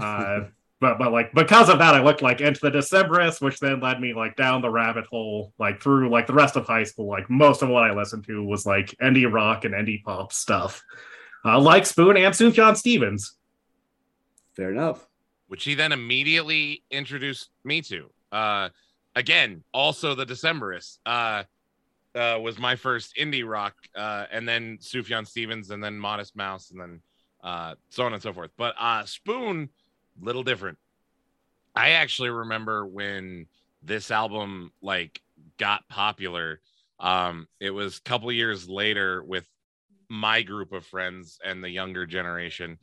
Uh 0.00 0.46
but 0.80 0.98
but 0.98 1.12
like 1.12 1.32
because 1.34 1.68
of 1.68 1.78
that 1.78 1.94
i 1.94 2.02
looked 2.02 2.22
like 2.22 2.40
into 2.40 2.60
the 2.62 2.70
decemberists 2.70 3.42
which 3.42 3.60
then 3.60 3.80
led 3.80 4.00
me 4.00 4.14
like 4.14 4.34
down 4.36 4.62
the 4.62 4.70
rabbit 4.70 5.04
hole 5.04 5.52
like 5.58 5.82
through 5.82 6.08
like 6.08 6.26
the 6.26 6.32
rest 6.32 6.56
of 6.56 6.64
high 6.66 6.84
school. 6.84 7.06
Like 7.06 7.28
most 7.28 7.60
of 7.60 7.68
what 7.68 7.84
i 7.84 7.92
listened 7.92 8.24
to 8.28 8.42
was 8.42 8.64
like 8.64 8.94
indie 9.02 9.30
rock 9.30 9.64
and 9.64 9.74
indie 9.74 10.02
pop 10.02 10.32
stuff. 10.32 10.82
Uh, 11.44 11.60
like 11.60 11.84
spoon 11.84 12.16
and 12.16 12.32
sufjan 12.34 12.76
stevens. 12.76 13.34
Fair 14.54 14.70
enough. 14.70 15.06
which 15.48 15.64
he 15.64 15.74
then 15.74 15.92
immediately 15.92 16.82
introduced 16.90 17.50
me 17.64 17.82
to. 17.82 18.10
Uh, 18.32 18.68
again, 19.16 19.64
also 19.74 20.14
the 20.14 20.24
Decemberists 20.24 20.98
uh, 21.04 21.42
uh, 22.14 22.38
was 22.40 22.58
my 22.58 22.76
first 22.76 23.16
indie 23.16 23.48
rock, 23.48 23.74
uh, 23.94 24.26
and 24.30 24.48
then 24.48 24.78
Sufjan 24.78 25.26
Stevens, 25.26 25.70
and 25.70 25.82
then 25.82 25.98
Modest 25.98 26.36
Mouse, 26.36 26.70
and 26.70 26.80
then 26.80 27.00
uh, 27.42 27.74
so 27.88 28.04
on 28.04 28.12
and 28.12 28.22
so 28.22 28.32
forth. 28.32 28.50
But 28.56 28.74
uh, 28.78 29.04
Spoon, 29.04 29.68
little 30.20 30.42
different. 30.42 30.78
I 31.74 31.90
actually 31.90 32.30
remember 32.30 32.86
when 32.86 33.46
this 33.82 34.10
album 34.10 34.72
like 34.82 35.20
got 35.58 35.88
popular. 35.88 36.60
Um, 36.98 37.46
it 37.60 37.70
was 37.70 37.98
a 37.98 38.02
couple 38.02 38.30
years 38.32 38.68
later 38.68 39.22
with 39.22 39.46
my 40.10 40.42
group 40.42 40.72
of 40.72 40.84
friends 40.84 41.38
and 41.44 41.62
the 41.62 41.70
younger 41.70 42.04
generation 42.04 42.76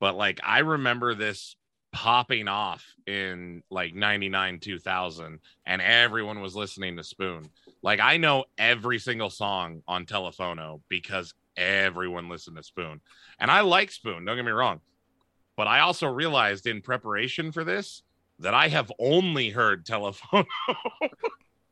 but 0.00 0.16
like 0.16 0.40
I 0.42 0.60
remember 0.60 1.14
this 1.14 1.54
popping 1.92 2.48
off 2.48 2.84
in 3.06 3.62
like 3.70 3.94
99 3.94 4.60
2000 4.60 5.40
and 5.66 5.82
everyone 5.82 6.40
was 6.40 6.56
listening 6.56 6.96
to 6.96 7.04
spoon 7.04 7.48
like 7.82 8.00
i 8.00 8.16
know 8.16 8.44
every 8.58 8.98
single 8.98 9.30
song 9.30 9.82
on 9.88 10.04
telephono 10.06 10.80
because 10.88 11.34
everyone 11.56 12.28
listened 12.28 12.56
to 12.56 12.62
spoon. 12.62 13.00
And 13.38 13.50
i 13.50 13.60
like 13.60 13.90
spoon 13.90 14.24
don't 14.24 14.36
get 14.36 14.44
me 14.44 14.52
wrong. 14.52 14.80
But 15.56 15.66
i 15.66 15.80
also 15.80 16.06
realized 16.08 16.66
in 16.66 16.80
preparation 16.82 17.52
for 17.52 17.64
this 17.64 18.02
that 18.38 18.54
i 18.54 18.68
have 18.68 18.90
only 18.98 19.50
heard 19.50 19.84
telephono 19.86 20.44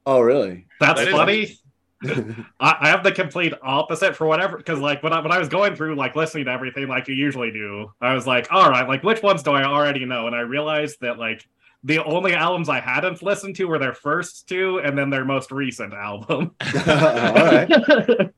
Oh, 0.06 0.20
really? 0.20 0.66
that's 0.80 1.00
That 1.00 1.08
is- 1.08 1.14
funny. 1.14 1.58
I, 2.60 2.76
I 2.80 2.88
have 2.90 3.02
the 3.02 3.10
complete 3.10 3.52
opposite 3.60 4.14
for 4.14 4.26
whatever 4.26 4.56
because 4.56 4.78
like 4.78 5.02
when 5.02 5.12
I, 5.12 5.20
when 5.20 5.32
I 5.32 5.38
was 5.38 5.48
going 5.48 5.74
through 5.74 5.96
like 5.96 6.14
listening 6.14 6.44
to 6.44 6.50
everything 6.52 6.86
like 6.86 7.08
you 7.08 7.14
usually 7.14 7.50
do, 7.50 7.90
I 8.00 8.14
was 8.14 8.24
like, 8.24 8.46
all 8.52 8.70
right, 8.70 8.86
like 8.86 9.02
which 9.02 9.20
ones 9.20 9.42
do 9.42 9.50
I 9.50 9.64
already 9.64 10.04
know? 10.04 10.28
And 10.28 10.36
I 10.36 10.40
realized 10.40 10.98
that 11.00 11.18
like 11.18 11.46
the 11.84 12.04
only 12.04 12.34
albums 12.34 12.68
I 12.68 12.80
hadn't 12.80 13.22
listened 13.22 13.56
to 13.56 13.66
were 13.66 13.78
their 13.78 13.94
first 13.94 14.48
two 14.48 14.80
and 14.80 14.98
then 14.98 15.10
their 15.10 15.24
most 15.24 15.52
recent 15.52 15.94
album. 15.94 16.54
All 16.60 16.72
right. 16.74 17.70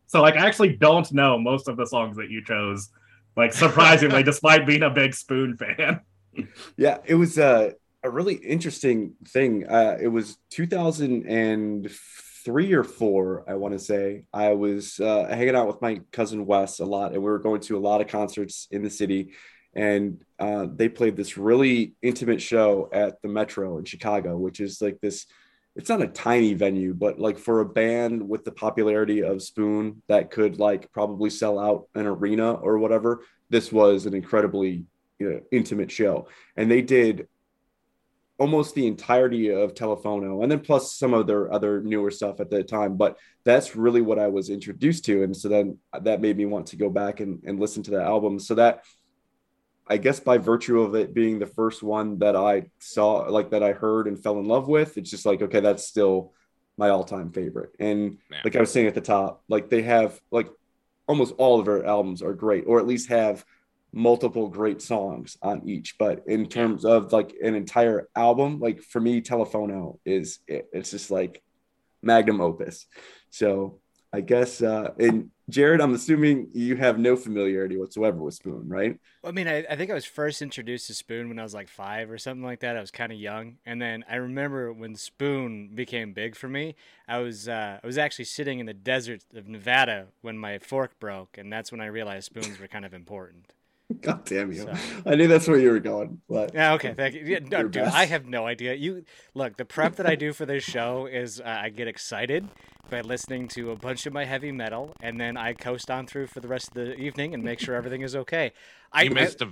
so 0.06 0.20
like 0.20 0.36
I 0.36 0.46
actually 0.46 0.76
don't 0.76 1.10
know 1.12 1.38
most 1.38 1.68
of 1.68 1.76
the 1.76 1.86
songs 1.86 2.16
that 2.16 2.30
you 2.30 2.44
chose. 2.44 2.90
Like 3.36 3.52
surprisingly, 3.52 4.22
despite 4.22 4.66
being 4.66 4.82
a 4.82 4.90
big 4.90 5.14
Spoon 5.14 5.56
fan. 5.56 6.00
Yeah, 6.76 6.98
it 7.04 7.14
was 7.14 7.38
uh, 7.38 7.70
a 8.02 8.10
really 8.10 8.34
interesting 8.34 9.14
thing. 9.26 9.66
Uh, 9.66 9.96
it 10.00 10.08
was 10.08 10.36
2003 10.50 12.72
or 12.72 12.84
four, 12.84 13.44
I 13.48 13.54
want 13.54 13.74
to 13.74 13.78
say. 13.78 14.24
I 14.32 14.52
was 14.52 15.00
uh, 15.00 15.26
hanging 15.28 15.56
out 15.56 15.66
with 15.66 15.82
my 15.82 16.00
cousin 16.12 16.46
Wes 16.46 16.80
a 16.80 16.84
lot, 16.84 17.12
and 17.12 17.22
we 17.22 17.30
were 17.30 17.38
going 17.38 17.60
to 17.62 17.76
a 17.76 17.80
lot 17.80 18.00
of 18.00 18.08
concerts 18.08 18.68
in 18.70 18.82
the 18.82 18.90
city. 18.90 19.32
And 19.74 20.24
uh, 20.38 20.66
they 20.74 20.88
played 20.88 21.16
this 21.16 21.36
really 21.36 21.94
intimate 22.02 22.42
show 22.42 22.88
at 22.92 23.22
the 23.22 23.28
Metro 23.28 23.78
in 23.78 23.84
Chicago, 23.84 24.36
which 24.36 24.60
is 24.60 24.80
like 24.80 25.00
this. 25.00 25.26
It's 25.76 25.88
not 25.88 26.02
a 26.02 26.08
tiny 26.08 26.54
venue, 26.54 26.92
but 26.92 27.20
like 27.20 27.38
for 27.38 27.60
a 27.60 27.64
band 27.64 28.28
with 28.28 28.44
the 28.44 28.50
popularity 28.50 29.22
of 29.22 29.40
Spoon 29.40 30.02
that 30.08 30.30
could 30.30 30.58
like 30.58 30.90
probably 30.92 31.30
sell 31.30 31.58
out 31.58 31.86
an 31.94 32.06
arena 32.06 32.54
or 32.54 32.78
whatever, 32.78 33.24
this 33.50 33.70
was 33.70 34.06
an 34.06 34.14
incredibly 34.14 34.84
you 35.20 35.30
know, 35.30 35.40
intimate 35.52 35.90
show. 35.90 36.26
And 36.56 36.68
they 36.68 36.82
did 36.82 37.28
almost 38.40 38.74
the 38.74 38.86
entirety 38.86 39.50
of 39.50 39.74
Telephono 39.74 40.42
and 40.42 40.50
then 40.50 40.60
plus 40.60 40.94
some 40.94 41.12
of 41.12 41.26
their 41.26 41.52
other 41.52 41.82
newer 41.82 42.10
stuff 42.10 42.40
at 42.40 42.48
the 42.48 42.64
time. 42.64 42.96
But 42.96 43.18
that's 43.44 43.76
really 43.76 44.00
what 44.00 44.18
I 44.18 44.28
was 44.28 44.48
introduced 44.48 45.04
to. 45.04 45.22
And 45.22 45.36
so 45.36 45.48
then 45.48 45.78
that 46.02 46.22
made 46.22 46.38
me 46.38 46.46
want 46.46 46.66
to 46.68 46.76
go 46.76 46.88
back 46.88 47.20
and, 47.20 47.42
and 47.44 47.60
listen 47.60 47.82
to 47.84 47.90
that 47.92 48.06
album. 48.06 48.40
So 48.40 48.54
that 48.54 48.84
I 49.90 49.96
guess 49.96 50.20
by 50.20 50.38
virtue 50.38 50.80
of 50.80 50.94
it 50.94 51.12
being 51.12 51.40
the 51.40 51.46
first 51.46 51.82
one 51.82 52.20
that 52.20 52.36
I 52.36 52.70
saw, 52.78 53.28
like 53.28 53.50
that 53.50 53.64
I 53.64 53.72
heard 53.72 54.06
and 54.06 54.22
fell 54.22 54.38
in 54.38 54.46
love 54.46 54.68
with, 54.68 54.96
it's 54.96 55.10
just 55.10 55.26
like, 55.26 55.42
okay, 55.42 55.58
that's 55.58 55.84
still 55.84 56.32
my 56.78 56.90
all 56.90 57.02
time 57.02 57.32
favorite. 57.32 57.72
And 57.80 58.18
Yeah. 58.30 58.38
like 58.44 58.54
I 58.54 58.60
was 58.60 58.70
saying 58.70 58.86
at 58.86 58.94
the 58.94 59.00
top, 59.00 59.42
like 59.48 59.68
they 59.68 59.82
have 59.82 60.20
like 60.30 60.48
almost 61.08 61.34
all 61.38 61.58
of 61.58 61.66
their 61.66 61.84
albums 61.84 62.22
are 62.22 62.34
great, 62.34 62.64
or 62.68 62.78
at 62.78 62.86
least 62.86 63.08
have 63.08 63.44
multiple 63.92 64.48
great 64.48 64.80
songs 64.80 65.36
on 65.42 65.68
each. 65.68 65.98
But 65.98 66.22
in 66.28 66.46
terms 66.46 66.84
of 66.84 67.12
like 67.12 67.34
an 67.42 67.56
entire 67.56 68.08
album, 68.14 68.60
like 68.60 68.80
for 68.82 69.00
me, 69.00 69.20
Telephono 69.20 69.98
is 70.04 70.38
it, 70.46 70.68
it's 70.72 70.92
just 70.92 71.10
like 71.10 71.42
magnum 72.00 72.40
opus. 72.40 72.86
So 73.30 73.80
I 74.12 74.20
guess 74.20 74.62
uh 74.62 74.92
and 74.98 75.30
Jared, 75.48 75.80
I'm 75.80 75.94
assuming 75.94 76.48
you 76.54 76.76
have 76.76 76.98
no 76.98 77.16
familiarity 77.16 77.76
whatsoever 77.76 78.18
with 78.18 78.34
Spoon, 78.34 78.68
right? 78.68 78.98
I 79.24 79.32
mean, 79.32 79.48
I, 79.48 79.64
I 79.68 79.76
think 79.76 79.90
I 79.90 79.94
was 79.94 80.04
first 80.04 80.40
introduced 80.42 80.86
to 80.86 80.94
Spoon 80.94 81.28
when 81.28 81.38
I 81.38 81.42
was 81.42 81.52
like 81.54 81.68
five 81.68 82.10
or 82.10 82.18
something 82.18 82.44
like 82.44 82.60
that. 82.60 82.76
I 82.76 82.80
was 82.80 82.90
kind 82.90 83.12
of 83.12 83.18
young, 83.18 83.58
and 83.66 83.82
then 83.82 84.04
I 84.08 84.16
remember 84.16 84.72
when 84.72 84.94
Spoon 84.94 85.74
became 85.74 86.12
big 86.12 86.36
for 86.36 86.48
me. 86.48 86.76
I 87.08 87.18
was 87.18 87.48
uh, 87.48 87.80
I 87.82 87.86
was 87.86 87.98
actually 87.98 88.26
sitting 88.26 88.60
in 88.60 88.66
the 88.66 88.74
desert 88.74 89.24
of 89.34 89.48
Nevada 89.48 90.06
when 90.22 90.38
my 90.38 90.58
fork 90.58 90.98
broke, 91.00 91.36
and 91.36 91.52
that's 91.52 91.72
when 91.72 91.80
I 91.80 91.86
realized 91.86 92.26
spoons 92.26 92.58
were 92.58 92.68
kind 92.68 92.84
of 92.84 92.94
important. 92.94 93.52
God 94.00 94.24
damn 94.24 94.52
you. 94.52 94.62
So- 94.62 94.74
I 95.06 95.14
knew 95.14 95.28
that's 95.28 95.48
where 95.48 95.58
you 95.58 95.70
were 95.70 95.80
going. 95.80 96.20
But 96.28 96.54
Yeah, 96.54 96.74
okay, 96.74 96.94
thank 96.94 97.14
you. 97.14 97.22
Yeah, 97.24 97.40
no, 97.40 97.62
dude, 97.62 97.72
best. 97.72 97.96
I 97.96 98.06
have 98.06 98.26
no 98.26 98.46
idea. 98.46 98.74
You 98.74 99.04
look, 99.34 99.56
the 99.56 99.64
prep 99.64 99.96
that 99.96 100.06
I 100.06 100.14
do 100.14 100.32
for 100.32 100.46
this 100.46 100.62
show 100.64 101.06
is 101.06 101.40
uh, 101.40 101.44
I 101.62 101.68
get 101.70 101.88
excited 101.88 102.48
by 102.88 103.00
listening 103.00 103.48
to 103.48 103.70
a 103.70 103.76
bunch 103.76 104.06
of 104.06 104.12
my 104.12 104.24
heavy 104.24 104.52
metal, 104.52 104.94
and 105.00 105.20
then 105.20 105.36
I 105.36 105.52
coast 105.52 105.90
on 105.90 106.06
through 106.06 106.28
for 106.28 106.40
the 106.40 106.48
rest 106.48 106.68
of 106.68 106.74
the 106.74 106.94
evening 106.96 107.34
and 107.34 107.42
make 107.42 107.60
sure 107.60 107.74
everything 107.74 108.02
is 108.02 108.14
okay. 108.16 108.52
I 108.92 109.02
you 109.02 109.10
missed 109.10 109.40
a 109.42 109.48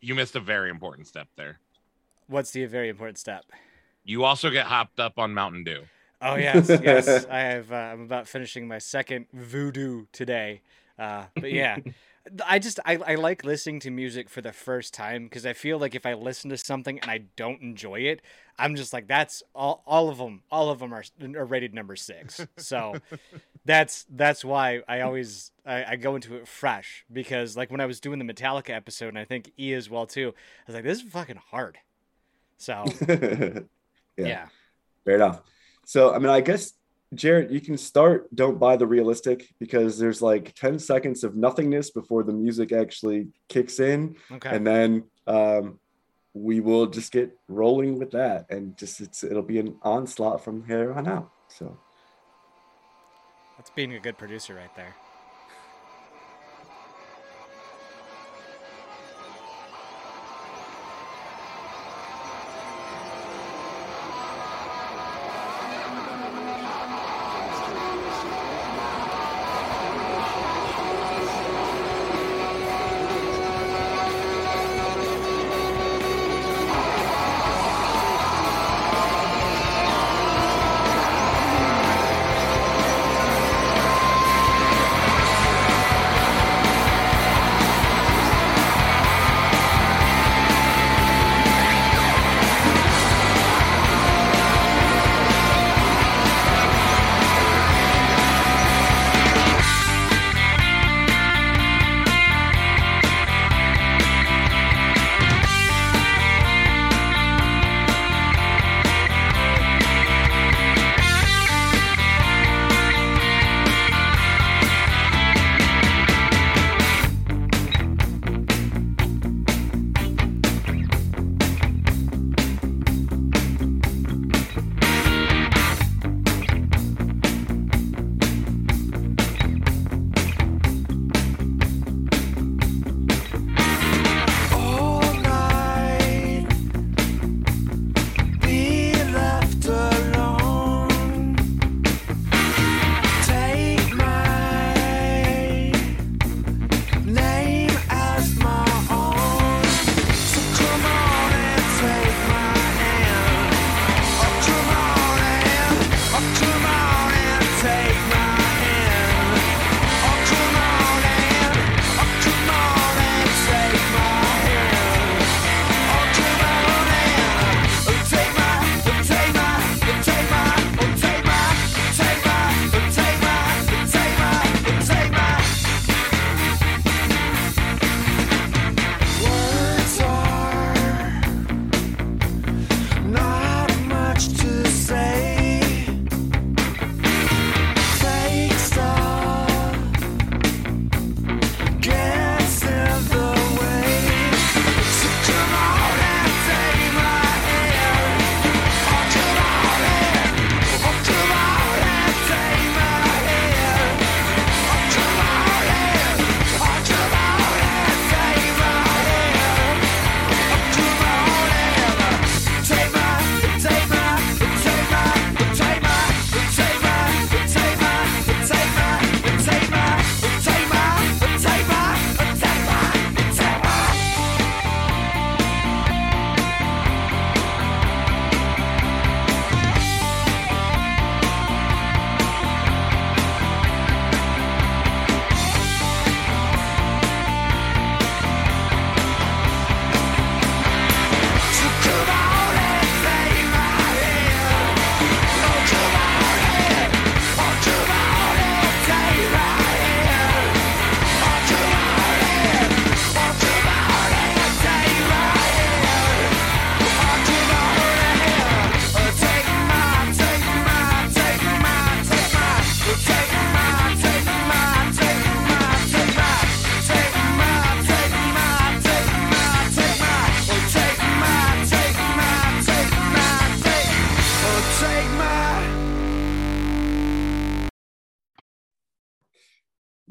you 0.00 0.14
missed 0.14 0.36
a 0.36 0.40
very 0.40 0.68
important 0.68 1.06
step 1.06 1.28
there 1.36 1.60
What's 2.26 2.50
the 2.50 2.66
very 2.66 2.88
important 2.90 3.18
step? 3.18 3.44
you 4.04 4.24
also 4.24 4.50
get 4.50 4.66
hopped 4.66 5.00
up 5.00 5.18
on 5.18 5.32
mountain 5.32 5.64
dew 5.64 5.84
Oh 6.24 6.36
yes, 6.36 6.68
yes. 6.68 7.26
I 7.30 7.40
have. 7.40 7.70
Uh, 7.70 7.76
I'm 7.76 8.00
about 8.00 8.26
finishing 8.26 8.66
my 8.66 8.78
second 8.78 9.26
Voodew 9.36 10.06
today. 10.10 10.62
Uh, 10.98 11.24
but 11.34 11.52
yeah, 11.52 11.78
I 12.46 12.58
just 12.58 12.80
I, 12.84 12.96
I 12.96 13.14
like 13.16 13.44
listening 13.44 13.80
to 13.80 13.90
music 13.90 14.30
for 14.30 14.40
the 14.40 14.52
first 14.52 14.94
time 14.94 15.24
because 15.24 15.44
I 15.44 15.52
feel 15.52 15.78
like 15.78 15.94
if 15.94 16.06
I 16.06 16.14
listen 16.14 16.50
to 16.50 16.56
something 16.56 16.98
and 17.00 17.10
I 17.10 17.18
don't 17.36 17.60
enjoy 17.60 18.00
it, 18.00 18.22
I'm 18.58 18.76
just 18.76 18.92
like 18.92 19.06
that's 19.06 19.42
all. 19.54 19.82
All 19.86 20.08
of 20.08 20.18
them, 20.18 20.42
all 20.50 20.70
of 20.70 20.78
them 20.78 20.94
are, 20.94 21.04
are 21.36 21.44
rated 21.44 21.74
number 21.74 21.96
six. 21.96 22.46
So 22.56 22.94
that's 23.64 24.06
that's 24.08 24.44
why 24.44 24.82
I 24.88 25.02
always 25.02 25.52
I, 25.66 25.84
I 25.84 25.96
go 25.96 26.14
into 26.14 26.36
it 26.36 26.48
fresh 26.48 27.04
because 27.12 27.56
like 27.56 27.70
when 27.70 27.80
I 27.80 27.86
was 27.86 28.00
doing 28.00 28.18
the 28.18 28.24
Metallica 28.24 28.70
episode 28.70 29.08
and 29.08 29.18
I 29.18 29.24
think 29.24 29.52
E 29.58 29.74
as 29.74 29.90
well 29.90 30.06
too, 30.06 30.32
I 30.36 30.62
was 30.66 30.74
like 30.74 30.84
this 30.84 31.02
is 31.02 31.10
fucking 31.10 31.40
hard. 31.50 31.78
So 32.56 32.84
yeah. 33.08 33.60
yeah. 34.16 34.46
Fair 35.04 35.16
enough. 35.16 35.42
So, 35.84 36.14
I 36.14 36.18
mean, 36.18 36.30
I 36.30 36.40
guess, 36.40 36.72
Jared, 37.14 37.50
you 37.50 37.60
can 37.60 37.76
start 37.76 38.34
Don't 38.34 38.58
Buy 38.58 38.76
the 38.76 38.86
Realistic 38.86 39.54
because 39.58 39.98
there's 39.98 40.20
like 40.22 40.54
10 40.54 40.78
seconds 40.78 41.24
of 41.24 41.36
nothingness 41.36 41.90
before 41.90 42.22
the 42.22 42.32
music 42.32 42.72
actually 42.72 43.28
kicks 43.48 43.80
in. 43.80 44.16
Okay. 44.32 44.50
And 44.50 44.66
then 44.66 45.04
um, 45.26 45.78
we 46.34 46.60
will 46.60 46.86
just 46.86 47.12
get 47.12 47.36
rolling 47.48 47.98
with 47.98 48.10
that. 48.12 48.46
And 48.50 48.76
just 48.76 49.00
it's, 49.00 49.24
it'll 49.24 49.42
be 49.42 49.58
an 49.58 49.76
onslaught 49.82 50.42
from 50.42 50.66
here 50.66 50.92
on 50.92 51.06
out. 51.08 51.30
So, 51.48 51.78
That's 53.56 53.70
being 53.70 53.94
a 53.94 54.00
good 54.00 54.18
producer 54.18 54.54
right 54.54 54.74
there. 54.76 54.94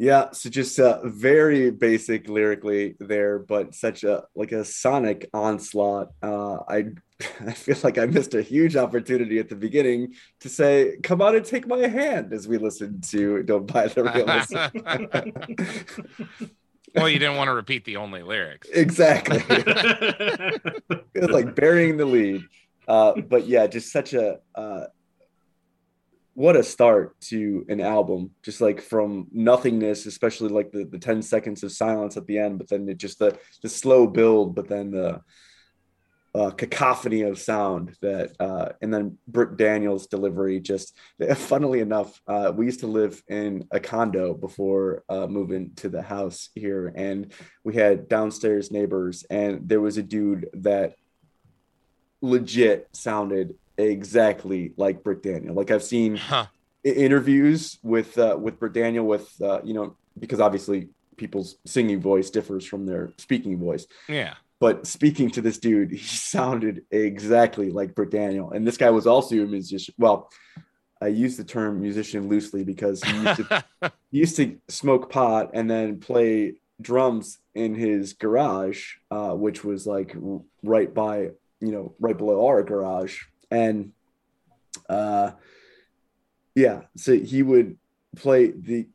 Yeah, 0.04 0.32
so 0.32 0.50
just 0.50 0.82
uh, 0.82 1.00
very 1.06 1.72
basic 1.72 2.28
lyrically 2.28 2.98
there, 3.00 3.40
but 3.40 3.74
such 3.74 4.04
a 4.04 4.26
like 4.36 4.52
a 4.52 4.66
sonic 4.66 5.30
onslaught. 5.34 6.10
Uh, 6.22 6.58
I 6.68 6.88
I 7.40 7.54
feel 7.54 7.78
like 7.86 7.98
I 7.98 8.06
missed 8.06 8.34
a 8.34 8.42
huge 8.42 8.76
opportunity 8.76 9.40
at 9.40 9.48
the 9.48 9.56
beginning 9.56 10.16
to 10.42 10.50
say, 10.50 10.98
"Come 11.04 11.22
on 11.22 11.38
and 11.38 11.46
take 11.46 11.68
my 11.68 11.88
hand" 11.88 12.34
as 12.34 12.50
we 12.50 12.58
listen 12.58 13.00
to 13.12 13.44
"Don't 13.44 13.66
Buy 13.66 13.88
the 13.88 14.04
Realist." 14.04 14.52
well, 16.96 17.08
you 17.08 17.18
didn't 17.18 17.38
want 17.38 17.48
to 17.48 17.54
repeat 17.54 17.86
the 17.86 17.96
only 17.96 18.24
lyrics. 18.24 18.68
Exactly. 18.74 19.42
it 19.50 20.84
was 21.16 21.30
like 21.30 21.56
burying 21.56 21.96
the 21.96 22.06
lead. 22.06 22.42
Uh, 22.90 23.22
but 23.22 23.48
yeah, 23.48 23.68
just 23.68 23.90
such 23.90 24.14
a 24.14 24.40
uh, 24.54 24.88
what 26.36 26.56
a 26.56 26.64
start 26.64 27.20
to 27.22 27.66
an 27.70 27.80
album 27.80 28.32
just 28.42 28.60
like 28.62 28.82
from 28.82 29.28
nothingness 29.32 30.06
especially 30.06 30.50
like 30.50 30.72
the, 30.72 30.86
the 30.86 30.98
10 30.98 31.22
seconds 31.22 31.64
of 31.64 31.72
silence 31.72 32.18
at 32.18 32.26
the 32.26 32.38
end 32.38 32.58
but 32.58 32.68
then 32.68 32.88
it 32.90 32.98
just 32.98 33.20
the 33.20 33.38
the 33.62 33.70
slow 33.70 34.08
build 34.08 34.56
but 34.56 34.68
then 34.68 34.92
the 34.92 35.22
uh, 36.36 36.50
cacophony 36.50 37.22
of 37.22 37.38
sound 37.38 37.96
that 38.02 38.32
uh, 38.40 38.70
and 38.82 38.92
then 38.92 39.20
Britt 39.28 39.56
Daniels 39.56 40.08
delivery 40.08 40.60
just 40.60 40.98
funnily 41.36 41.80
enough 41.80 42.20
uh, 42.28 42.52
we 42.56 42.66
used 42.66 42.80
to 42.80 42.88
live 42.88 43.22
in 43.28 43.68
a 43.70 43.80
condo 43.80 44.34
before 44.34 45.04
uh, 45.10 45.28
moving 45.28 45.76
to 45.76 45.90
the 45.90 46.02
house 46.02 46.50
here 46.56 46.92
and 46.96 47.32
we 47.64 47.76
had 47.76 48.10
downstairs 48.10 48.72
neighbors 48.72 49.24
and 49.30 49.70
there 49.70 49.82
was 49.82 49.98
a 49.98 50.04
dude 50.04 50.50
that 50.54 50.96
legit 52.22 52.88
sounded 52.94 53.54
exactly 53.78 54.74
like 54.78 55.04
Britt 55.04 55.24
Daniel. 55.24 55.56
Like 55.56 55.72
I've 55.72 55.84
seen 55.84 56.16
huh. 56.16 56.48
interviews 56.84 57.80
with 57.84 58.18
uh, 58.18 58.38
with 58.40 58.60
Britt 58.60 58.74
Daniel 58.74 59.06
with 59.06 59.30
uh, 59.42 59.62
you 59.64 59.74
know 59.74 59.96
because 60.20 60.40
obviously 60.40 60.90
people's 61.18 61.56
singing 61.66 62.02
voice 62.02 62.30
differs 62.30 62.66
from 62.66 62.86
their 62.86 63.14
speaking 63.18 63.60
voice. 63.60 63.86
Yeah. 64.08 64.36
But 64.60 64.88
speaking 64.88 65.30
to 65.32 65.42
this 65.42 65.58
dude, 65.58 65.92
he 65.92 65.98
sounded 66.06 66.86
exactly 66.92 67.70
like 67.70 67.96
Britt 67.96 68.12
Daniel, 68.12 68.52
and 68.52 68.66
this 68.66 68.78
guy 68.78 68.90
was 68.90 69.08
also 69.08 69.36
a 69.36 69.46
musician. 69.46 69.94
Well, 69.98 70.30
I 71.02 71.08
use 71.08 71.36
the 71.36 71.44
term 71.44 71.82
musician 71.82 72.30
loosely 72.30 72.64
because 72.64 73.04
he 73.04 73.14
used 73.14 73.36
to, 73.36 73.64
he 74.12 74.20
used 74.20 74.38
to 74.38 74.58
smoke 74.70 75.12
pot 75.12 75.52
and 75.54 75.70
then 75.70 76.00
play 76.00 76.56
drums 76.80 77.40
in 77.54 77.76
his 77.76 78.14
garage, 78.14 78.94
uh, 79.12 79.32
which 79.32 79.64
was 79.64 79.86
like 79.86 80.16
right 80.64 80.94
by 80.94 81.32
you 81.60 81.72
know 81.72 81.94
right 82.00 82.18
below 82.18 82.46
our 82.48 82.64
garage 82.64 83.22
and 83.54 83.92
uh 84.90 85.32
yeah 86.56 86.82
so 86.98 87.14
he 87.14 87.44
would 87.44 87.78
play 88.16 88.52
the 88.52 88.88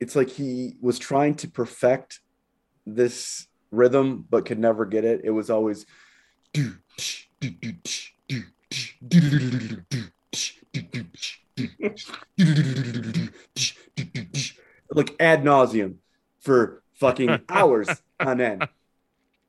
it's 0.00 0.16
like 0.16 0.30
he 0.30 0.74
was 0.80 0.98
trying 0.98 1.34
to 1.36 1.48
perfect 1.48 2.20
this 2.84 3.46
rhythm 3.70 4.26
but 4.28 4.44
could 4.44 4.58
never 4.58 4.84
get 4.84 5.04
it. 5.04 5.20
It 5.22 5.30
was 5.30 5.48
always 5.48 5.86
like 14.90 15.14
ad 15.20 15.44
nauseum 15.44 15.98
for 16.40 16.82
fucking 16.94 17.42
hours 17.48 17.88
on 18.18 18.40
end. 18.40 18.66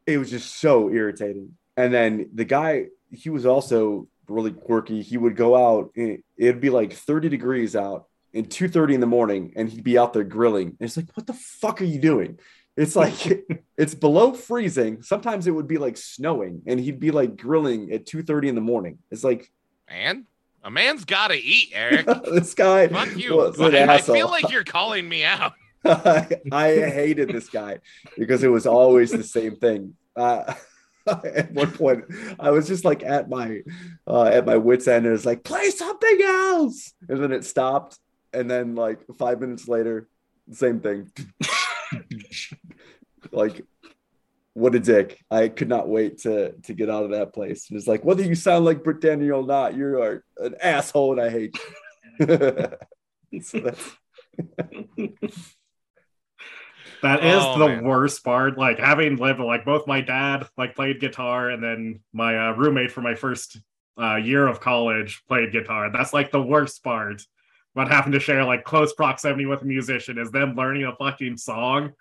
It 0.06 0.20
was 0.20 0.30
just 0.30 0.60
so 0.60 0.92
irritating. 0.92 1.58
And 1.76 1.92
then 1.94 2.30
the 2.34 2.46
guy 2.46 2.90
he 3.12 3.32
was 3.32 3.48
also 3.48 4.08
really 4.34 4.52
quirky. 4.52 5.02
He 5.02 5.18
would 5.18 5.36
go 5.36 5.56
out, 5.56 5.92
it'd 5.96 6.62
be 6.62 6.70
like 6.70 6.94
30 6.94 7.30
degrees 7.30 7.76
out 7.76 8.08
in 8.34 8.46
2:30 8.46 8.96
in 8.96 9.00
the 9.00 9.08
morning, 9.08 9.54
and 9.56 9.70
he'd 9.70 9.84
be 9.84 9.98
out 9.98 10.14
there 10.14 10.24
grilling. 10.24 10.68
And 10.68 10.78
it's 10.82 10.98
like, 10.98 11.16
what 11.16 11.28
the 11.28 11.34
fuck 11.34 11.82
are 11.82 11.86
you 11.86 12.00
doing? 12.00 12.40
It's 12.76 12.96
like 12.96 13.46
it's 13.78 13.94
below 13.94 14.34
freezing. 14.34 15.04
Sometimes 15.04 15.48
it 15.48 15.52
would 15.52 15.68
be 15.68 15.78
like 15.78 15.98
snowing, 15.98 16.64
and 16.66 16.80
he'd 16.80 17.00
be 17.00 17.12
like 17.12 17.38
grilling 17.38 17.92
at 17.92 18.06
2:30 18.06 18.50
in 18.50 18.56
the 18.56 18.62
morning. 18.62 18.98
It's 19.12 19.24
like, 19.24 19.52
man, 19.90 20.26
a 20.64 20.72
man's 20.72 21.06
got 21.06 21.28
to 21.28 21.38
eat, 21.38 21.72
Eric. 21.74 22.06
this 22.32 22.54
guy, 22.54 22.88
fuck 22.88 23.16
you. 23.16 23.42
I, 23.42 23.94
I 23.94 23.98
feel 24.00 24.30
like 24.30 24.50
you're 24.50 24.64
calling 24.64 25.08
me 25.08 25.24
out. 25.24 25.54
I, 25.86 26.28
I 26.52 26.68
hated 26.76 27.30
this 27.30 27.50
guy 27.50 27.80
because 28.18 28.44
it 28.44 28.48
was 28.48 28.66
always 28.66 29.12
the 29.12 29.24
same 29.24 29.58
thing. 29.58 29.96
Uh, 30.16 30.54
at 31.26 31.52
one 31.52 31.72
point 31.72 32.06
I 32.40 32.52
was 32.52 32.68
just 32.68 32.86
like 32.86 33.04
at 33.04 33.30
my 33.30 33.62
uh, 34.08 34.24
at 34.24 34.46
my 34.46 34.58
wits 34.58 34.88
end 34.88 35.06
and 35.06 35.08
it 35.08 35.12
was 35.12 35.26
like 35.26 35.44
play 35.44 35.70
something 35.70 36.20
else! 36.24 36.94
And 37.10 37.22
then 37.22 37.32
it 37.32 37.46
stopped 37.46 38.00
and 38.32 38.50
then 38.50 38.76
like 38.76 39.02
five 39.18 39.40
minutes 39.40 39.68
later 39.68 40.08
same 40.52 40.80
thing. 40.80 41.12
Like 43.32 43.62
what 44.54 44.76
a 44.76 44.80
dick. 44.80 45.24
I 45.32 45.48
could 45.48 45.70
not 45.70 45.88
wait 45.88 46.20
to 46.20 46.52
to 46.64 46.74
get 46.74 46.90
out 46.90 47.06
of 47.06 47.12
that 47.12 47.34
place. 47.34 47.70
And 47.70 47.78
it's 47.78 47.88
like 47.88 48.04
whether 48.04 48.22
you 48.22 48.36
sound 48.36 48.66
like 48.66 48.84
Britt 48.84 49.00
Daniel 49.00 49.42
or 49.42 49.48
not 49.48 49.78
you 49.78 50.02
are 50.02 50.24
an 50.38 50.56
asshole 50.62 51.14
and 51.14 51.22
I 51.22 51.30
hate 51.30 51.58
you. 52.20 52.68
So 53.42 53.60
that's 53.62 53.96
that 57.04 57.24
is 57.24 57.42
oh, 57.44 57.60
the 57.60 57.68
man. 57.68 57.84
worst 57.84 58.24
part. 58.24 58.58
Like 58.58 58.80
having 58.80 59.18
lived, 59.18 59.42
like 59.42 59.66
both 59.66 59.86
my 59.88 60.00
dad 60.00 60.48
like 60.58 60.74
played 60.74 61.02
guitar, 61.02 61.50
and 61.50 61.62
then 61.62 62.00
my 62.14 62.50
uh, 62.50 62.54
roommate 62.54 62.92
for 62.92 63.02
my 63.02 63.14
first 63.14 63.60
uh, 64.02 64.16
year 64.16 64.48
of 64.48 64.62
college 64.62 65.22
played 65.28 65.52
guitar. 65.52 65.92
That's 65.92 66.14
like 66.14 66.32
the 66.32 66.42
worst 66.42 66.82
part. 66.82 67.22
But 67.76 67.90
having 67.90 68.14
to 68.14 68.20
share 68.20 68.46
like 68.46 68.64
close 68.64 68.94
proximity 68.94 69.46
with 69.46 69.64
a 69.64 69.66
musician 69.66 70.18
is 70.18 70.32
them 70.32 70.56
learning 70.56 70.86
a 70.86 70.96
fucking 70.96 71.38
song 71.38 71.92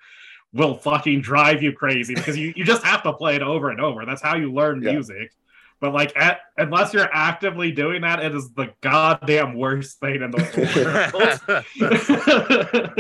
will 0.53 0.75
fucking 0.75 1.23
drive 1.23 1.63
you 1.63 1.73
crazy 1.73 2.15
because 2.15 2.37
you, 2.37 2.53
you 2.55 2.65
just 2.65 2.85
have 2.85 3.03
to 3.03 3.13
play 3.13 3.35
it 3.35 3.43
over 3.43 3.71
and 3.71 3.81
over. 3.81 4.05
That's 4.07 4.23
how 4.23 4.37
you 4.37 4.53
learn 4.53 4.83
yeah. 4.83 4.93
music. 4.93 5.33
But 5.81 5.95
like, 5.95 6.13
at, 6.15 6.41
unless 6.57 6.95
you're 6.95 7.09
actively 7.13 7.73
doing 7.73 8.03
that, 8.03 8.23
it 8.23 8.35
is 8.35 8.53
the 8.53 8.73
goddamn 8.83 9.57
worst 9.57 9.99
thing 9.99 10.23
in 10.23 10.31
the 10.31 11.41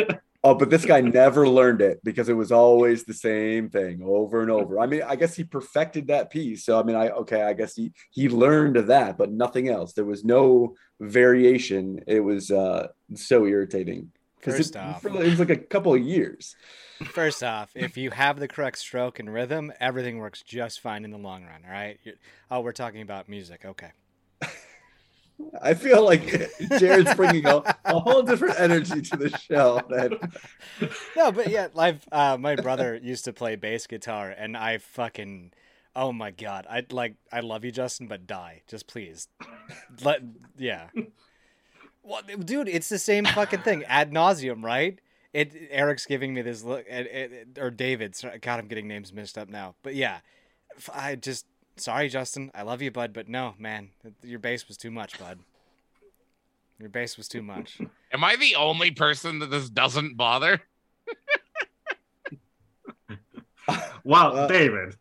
world. 0.09 0.19
Oh, 0.45 0.55
but 0.55 0.71
this 0.71 0.85
guy 0.85 1.01
never 1.01 1.49
learned 1.49 1.83
it 1.83 2.01
because 2.03 2.29
it 2.29 2.33
was 2.35 2.51
always 2.51 3.05
the 3.05 3.15
same 3.15 3.71
thing 3.71 4.03
over 4.05 4.43
and 4.43 4.51
over. 4.51 4.81
I 4.81 4.87
mean, 4.87 5.03
I 5.03 5.15
guess 5.15 5.37
he 5.37 5.45
perfected 5.45 6.09
that 6.09 6.31
piece. 6.31 6.65
So 6.65 6.81
I 6.81 6.83
mean, 6.83 6.97
I 6.97 7.11
okay, 7.11 7.43
I 7.43 7.53
guess 7.53 7.77
he 7.77 7.93
he 8.11 8.29
learned 8.29 8.77
that, 8.89 9.17
but 9.17 9.31
nothing 9.31 9.69
else. 9.69 9.93
There 9.93 10.05
was 10.05 10.25
no 10.25 10.75
variation. 11.01 12.01
It 12.09 12.21
was 12.21 12.51
uh 12.51 12.89
so 13.15 13.47
irritating 13.47 14.11
because 14.41 14.59
it, 14.59 14.75
it 14.75 15.31
was 15.31 15.39
like 15.39 15.51
a 15.51 15.57
couple 15.57 15.95
of 15.95 16.03
years. 16.03 16.57
First 17.05 17.45
off, 17.45 17.71
if 17.77 17.97
you 17.97 18.11
have 18.11 18.41
the 18.41 18.49
correct 18.49 18.79
stroke 18.79 19.21
and 19.21 19.33
rhythm, 19.33 19.73
everything 19.79 20.19
works 20.19 20.43
just 20.43 20.81
fine 20.81 21.05
in 21.05 21.13
the 21.13 21.19
long 21.19 21.45
run. 21.45 21.63
All 21.65 21.73
right. 21.73 21.99
Oh, 22.51 22.61
we're 22.61 22.73
talking 22.73 23.03
about 23.03 23.29
music. 23.29 23.65
Okay. 23.65 23.93
I 25.61 25.75
feel 25.75 26.05
like 26.05 26.51
Jared's 26.79 27.15
bringing 27.15 27.47
a, 27.47 27.63
a, 27.85 27.99
whole 27.99 28.23
different 28.23 28.59
energy 28.59 29.03
to 29.03 29.17
the 29.17 29.31
show. 29.39 29.81
no, 31.17 31.33
but 31.33 31.49
yeah, 31.49 31.69
I've 31.77 32.07
uh, 32.11 32.37
my 32.39 32.57
brother 32.57 32.99
used 33.03 33.25
to 33.27 33.33
play 33.33 33.57
bass 33.57 33.87
guitar, 33.87 34.31
and 34.31 34.57
I 34.57 34.79
fucking 34.79 35.53
oh 35.95 36.13
my 36.13 36.31
god, 36.31 36.67
I 36.69 36.85
like 36.91 37.17
I 37.33 37.41
love 37.41 37.65
you, 37.65 37.71
Justin, 37.71 38.07
but 38.07 38.27
die, 38.27 38.63
just 38.69 38.87
please. 38.87 39.29
Let 40.03 40.23
yeah. 40.57 40.89
Well, 42.03 42.23
dude, 42.23 42.69
it's 42.69 42.89
the 42.89 42.99
same 42.99 43.25
fucking 43.25 43.61
thing 43.61 43.85
ad 43.85 44.11
nauseum, 44.11 44.65
right? 44.65 44.99
It 45.33 45.55
Eric's 45.71 46.05
giving 46.05 46.35
me 46.35 46.43
this 46.43 46.63
look, 46.63 46.85
it, 46.89 47.07
it, 47.07 47.59
or 47.59 47.71
David's. 47.71 48.25
God, 48.41 48.59
I'm 48.59 48.67
getting 48.67 48.89
names 48.89 49.13
mixed 49.13 49.39
up 49.39 49.49
now. 49.49 49.77
But 49.83 49.95
yeah, 49.95 50.19
I 50.93 51.15
just 51.15 51.47
sorry, 51.77 52.09
Justin. 52.09 52.51
I 52.55 52.63
love 52.63 52.83
you, 52.83 52.91
bud, 52.91 53.13
but 53.13 53.29
no, 53.29 53.55
man, 53.59 53.91
your 54.23 54.39
bass 54.39 54.69
was 54.69 54.77
too 54.77 54.91
much, 54.91 55.19
bud. 55.19 55.39
Your 56.79 56.89
bass 56.89 57.17
was 57.17 57.29
too 57.29 57.43
much. 57.43 57.79
Am 58.13 58.25
I 58.25 58.37
the 58.37 58.57
only 58.57 58.91
person 58.91 59.39
that 59.39 59.51
this 59.51 59.71
doesn't 59.71 60.17
bother? 60.17 60.63
well, 64.05 64.37
uh, 64.37 64.47
David, 64.49 64.97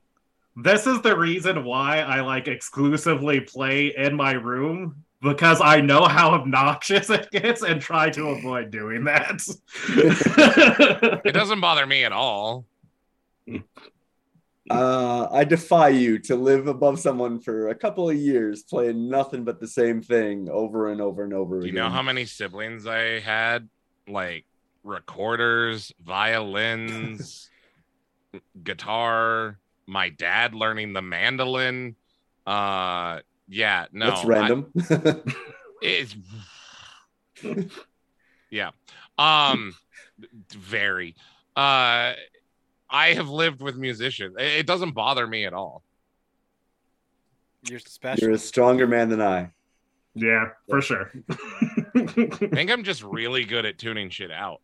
this 0.55 0.85
is 0.85 1.01
the 1.01 1.17
reason 1.17 1.63
why 1.63 1.99
I 1.99 2.21
like 2.21 2.47
exclusively 2.47 3.41
play 3.41 3.93
in 3.95 4.15
my 4.15 4.33
room 4.33 5.03
because 5.21 5.61
I 5.61 5.81
know 5.81 6.05
how 6.05 6.31
obnoxious 6.31 7.09
it 7.09 7.29
gets 7.31 7.63
and 7.63 7.81
try 7.81 8.09
to 8.11 8.29
avoid 8.29 8.71
doing 8.71 9.03
that. 9.05 9.41
it 11.25 11.33
doesn't 11.33 11.61
bother 11.61 11.85
me 11.85 12.03
at 12.03 12.11
all. 12.11 12.65
Uh, 14.71 15.27
I 15.31 15.43
defy 15.43 15.89
you 15.89 16.19
to 16.19 16.35
live 16.35 16.67
above 16.67 16.99
someone 16.99 17.39
for 17.39 17.69
a 17.69 17.75
couple 17.75 18.09
of 18.09 18.15
years 18.15 18.63
playing 18.63 19.09
nothing 19.09 19.43
but 19.43 19.59
the 19.59 19.67
same 19.67 20.01
thing 20.01 20.49
over 20.49 20.89
and 20.89 21.01
over 21.01 21.23
and 21.23 21.33
over 21.33 21.59
Do 21.59 21.65
you 21.67 21.71
again. 21.73 21.83
know 21.83 21.89
how 21.89 22.01
many 22.01 22.25
siblings 22.25 22.87
I 22.87 23.19
had? 23.19 23.67
Like 24.07 24.45
recorders, 24.83 25.93
violins, 26.03 27.49
guitar, 28.63 29.59
my 29.85 30.09
dad 30.09 30.55
learning 30.55 30.93
the 30.93 31.01
mandolin. 31.01 31.95
Uh 32.45 33.19
yeah, 33.47 33.85
no. 33.91 34.07
That's 34.07 34.25
random. 34.25 34.71
I, 34.89 35.15
it's 35.81 36.15
yeah. 38.49 38.71
Um 39.17 39.75
very. 40.55 41.15
Uh, 41.55 42.13
I 42.91 43.13
have 43.13 43.29
lived 43.29 43.61
with 43.61 43.77
musicians. 43.77 44.35
It 44.37 44.59
it 44.59 44.67
doesn't 44.67 44.91
bother 44.91 45.25
me 45.25 45.45
at 45.45 45.53
all. 45.53 45.83
You're 47.69 47.79
special. 47.79 48.23
You're 48.23 48.35
a 48.35 48.39
stronger 48.39 48.87
man 48.87 49.09
than 49.09 49.21
I. 49.21 49.51
Yeah, 50.13 50.49
for 50.67 50.81
sure. 50.81 51.11
I 51.29 52.05
think 52.05 52.41
I'm 52.71 52.83
just 52.83 53.01
really 53.03 53.45
good 53.45 53.65
at 53.65 53.77
tuning 53.77 54.09
shit 54.09 54.31
out. 54.31 54.61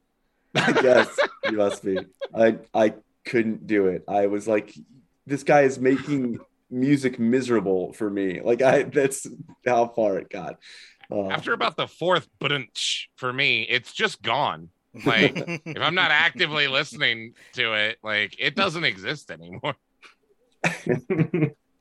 I 0.55 0.71
guess 0.73 1.19
you 1.45 1.57
must 1.57 1.83
be. 1.83 1.99
I 2.35 2.57
I 2.73 2.93
couldn't 3.23 3.67
do 3.67 3.87
it. 3.87 4.03
I 4.07 4.27
was 4.27 4.47
like, 4.47 4.73
this 5.25 5.43
guy 5.43 5.61
is 5.61 5.79
making 5.79 6.39
music 6.69 7.19
miserable 7.19 7.93
for 7.93 8.09
me. 8.09 8.41
Like 8.41 8.61
I, 8.61 8.83
that's 8.83 9.25
how 9.65 9.87
far 9.87 10.17
it 10.17 10.29
got. 10.29 10.57
Uh, 11.09 11.29
After 11.29 11.53
about 11.53 11.77
the 11.77 11.87
fourth 11.87 12.27
bunch 12.39 13.09
for 13.15 13.31
me, 13.31 13.63
it's 13.63 13.93
just 13.93 14.21
gone. 14.21 14.69
Like 15.05 15.45
if 15.73 15.81
I'm 15.81 15.95
not 15.95 16.11
actively 16.11 16.67
listening 16.67 17.33
to 17.53 17.73
it, 17.73 17.97
like 18.03 18.35
it 18.39 18.55
doesn't 18.55 18.83
exist 18.83 19.31
anymore. 19.31 19.75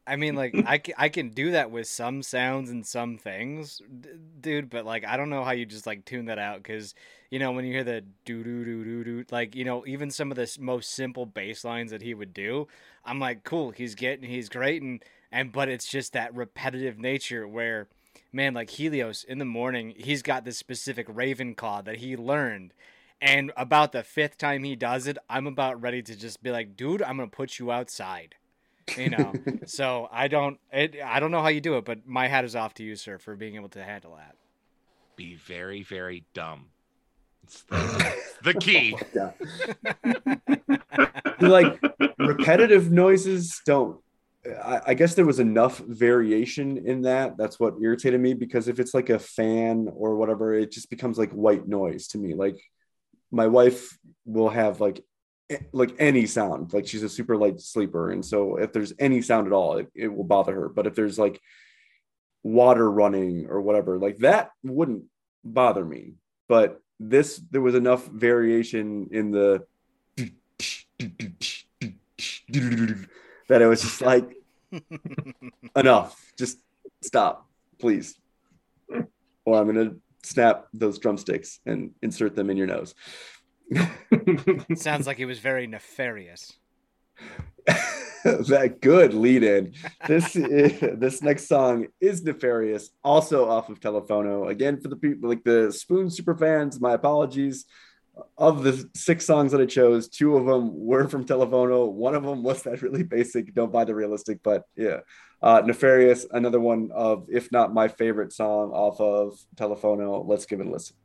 I 0.09 0.14
mean, 0.16 0.37
like 0.37 0.61
I 0.64 0.79
can, 0.79 0.94
I 0.96 1.09
can 1.09 1.31
do 1.31 1.50
that 1.50 1.72
with 1.72 1.88
some 1.88 2.22
sounds 2.22 2.70
and 2.70 2.87
some 2.87 3.18
things, 3.18 3.83
d- 4.00 4.11
dude. 4.40 4.70
But 4.70 4.85
like, 4.85 5.05
I 5.05 5.16
don't 5.16 5.31
know 5.31 5.42
how 5.42 5.50
you 5.50 5.66
just 5.66 5.87
like 5.87 6.05
tune 6.05 6.26
that 6.26 6.38
out 6.38 6.62
because 6.62 6.94
you 7.29 7.40
know 7.40 7.50
when 7.50 7.64
you 7.64 7.72
hear 7.72 7.83
the 7.83 8.05
do 8.24 8.44
do 8.44 8.64
do 8.64 8.85
do 8.85 9.05
do, 9.05 9.24
like 9.33 9.57
you 9.57 9.64
know 9.64 9.85
even 9.87 10.11
some 10.12 10.31
of 10.31 10.37
the 10.37 10.42
s- 10.42 10.59
most 10.61 10.92
simple 10.92 11.26
bass 11.26 11.64
lines 11.64 11.90
that 11.90 12.02
he 12.02 12.14
would 12.14 12.33
do, 12.33 12.68
I'm 13.05 13.18
like, 13.18 13.42
cool, 13.42 13.72
he's 13.72 13.96
getting, 13.96 14.31
he's 14.31 14.48
great, 14.48 14.81
and 14.81 15.02
and 15.33 15.50
but 15.50 15.68
it's 15.68 15.88
just 15.88 16.12
that 16.12 16.33
repetitive 16.37 16.98
nature 16.98 17.48
where, 17.48 17.88
man, 18.33 18.55
like 18.55 18.70
Helios 18.70 19.24
in 19.24 19.38
the 19.38 19.44
morning, 19.44 19.92
he's 19.96 20.22
got 20.22 20.44
this 20.44 20.57
specific 20.57 21.07
Raven 21.09 21.57
call 21.57 21.83
that 21.83 21.96
he 21.96 22.16
learned. 22.16 22.72
And 23.20 23.52
about 23.57 23.92
the 23.92 24.02
fifth 24.02 24.38
time 24.38 24.62
he 24.62 24.76
does 24.76 25.07
it, 25.07 25.18
I'm 25.29 25.46
about 25.46 25.81
ready 25.81 26.02
to 26.02 26.16
just 26.16 26.42
be 26.42 26.50
like, 26.50 26.76
dude, 26.76 27.02
I'm 27.02 27.16
gonna 27.16 27.29
put 27.29 27.59
you 27.59 27.70
outside 27.70 28.35
you 28.96 29.11
know 29.11 29.33
so 29.66 30.09
i 30.12 30.29
don't 30.29 30.61
it, 30.72 30.94
i 31.05 31.18
don't 31.18 31.33
know 31.33 31.42
how 31.42 31.48
you 31.48 31.61
do 31.61 31.76
it 31.76 31.85
but 31.85 32.07
my 32.07 32.29
hat 32.29 32.44
is 32.44 32.55
off 32.55 32.72
to 32.72 32.85
you 32.85 32.94
sir 32.94 33.18
for 33.18 33.35
being 33.35 33.57
able 33.57 33.68
to 33.68 33.83
handle 33.83 34.14
that 34.14 34.37
Be 35.16 35.35
very, 35.35 35.83
very 35.83 36.24
dumb. 36.35 36.66
It's 37.42 37.62
the, 37.62 38.16
the 38.42 38.55
key. 38.55 38.96
yeah. 39.14 39.33
like 41.40 41.81
repetitive 42.18 42.90
noises 42.90 43.61
don't 43.64 43.98
I, 44.62 44.81
I 44.88 44.94
guess 44.94 45.14
there 45.14 45.24
was 45.24 45.40
enough 45.40 45.79
variation 45.79 46.87
in 46.87 47.02
that 47.02 47.37
that's 47.38 47.59
what 47.59 47.74
irritated 47.81 48.20
me 48.20 48.35
because 48.35 48.68
if 48.68 48.79
it's 48.79 48.94
like 48.94 49.11
a 49.11 49.18
fan 49.18 49.88
or 49.94 50.16
whatever 50.16 50.52
it 50.55 50.70
just 50.70 50.90
becomes 50.90 51.18
like 51.18 51.33
white 51.33 51.66
noise 51.66 52.09
to 52.09 52.18
me 52.18 52.35
like 52.35 52.61
my 53.30 53.46
wife 53.46 53.98
will 54.24 54.48
have 54.48 54.80
like 54.80 55.04
like 55.72 55.94
any 55.98 56.26
sound. 56.26 56.72
Like 56.72 56.86
she's 56.86 57.02
a 57.02 57.08
super 57.08 57.36
light 57.36 57.60
sleeper 57.60 58.10
and 58.10 58.24
so 58.24 58.56
if 58.56 58.72
there's 58.72 58.92
any 58.98 59.22
sound 59.22 59.46
at 59.46 59.52
all 59.52 59.78
it, 59.78 59.88
it 59.94 60.08
will 60.08 60.24
bother 60.24 60.54
her. 60.54 60.68
But 60.68 60.86
if 60.86 60.94
there's 60.94 61.18
like 61.18 61.40
water 62.42 62.90
running 62.90 63.46
or 63.48 63.60
whatever 63.60 63.98
like 63.98 64.18
that 64.18 64.50
wouldn't 64.62 65.04
bother 65.44 65.84
me. 65.84 66.14
But 66.48 66.80
this 66.98 67.40
there 67.50 67.60
was 67.60 67.74
enough 67.74 68.06
variation 68.06 69.08
in 69.10 69.30
the 69.30 69.66
that 73.48 73.62
it 73.62 73.66
was 73.66 73.82
just 73.82 74.00
like 74.00 74.34
enough. 75.76 76.32
Just 76.38 76.58
stop 77.02 77.48
please. 77.78 78.18
Or 79.44 79.60
i'm 79.60 79.66
gonna 79.66 79.94
snap 80.26 80.66
those 80.72 80.98
drumsticks 80.98 81.60
and 81.66 81.92
insert 82.02 82.34
them 82.34 82.50
in 82.50 82.56
your 82.56 82.66
nose. 82.66 82.94
Sounds 84.76 85.06
like 85.06 85.18
it 85.18 85.26
was 85.26 85.38
very 85.38 85.66
nefarious. 85.66 86.52
That 88.24 88.80
good 88.80 89.14
lead 89.14 89.44
in. 89.44 89.74
This 90.08 90.32
this 90.34 91.22
next 91.22 91.46
song 91.46 91.86
is 92.00 92.24
nefarious 92.24 92.90
also 93.04 93.48
off 93.48 93.68
of 93.68 93.78
Telephono. 93.78 94.50
again 94.50 94.80
for 94.80 94.88
the 94.88 94.96
people 94.96 95.28
like 95.28 95.44
the 95.44 95.70
spoon 95.70 96.10
super 96.10 96.36
fans 96.36 96.80
my 96.80 96.94
apologies 96.94 97.66
of 98.38 98.62
the 98.62 98.88
six 98.94 99.26
songs 99.26 99.52
that 99.52 99.61
i 99.61 99.66
chose 99.66 100.09
two 100.09 100.37
of 100.37 100.46
them 100.46 100.70
were 100.74 101.07
from 101.09 101.24
Telephono. 101.24 101.90
one 101.90 102.14
of 102.14 102.22
them 102.22 102.42
was 102.42 102.62
that 102.62 102.83
really 102.83 103.02
basic 103.02 103.55
don't 103.55 103.72
buy 103.72 103.85
the 103.85 103.94
realistic 103.94 104.40
but 104.42 104.64
yeah 104.76 105.00
uh 105.42 105.62
nefarious 105.64 106.26
another 106.31 106.61
one 106.61 106.90
of 106.94 107.26
if 107.31 107.52
not 107.52 107.74
my 107.74 107.88
favorite 107.88 108.33
song 108.33 108.70
off 108.70 109.00
of 109.00 109.38
Telephono. 109.57 110.26
let's 110.26 110.46
give 110.46 110.61
it 110.61 110.66
a 110.66 110.70
listen 110.70 110.96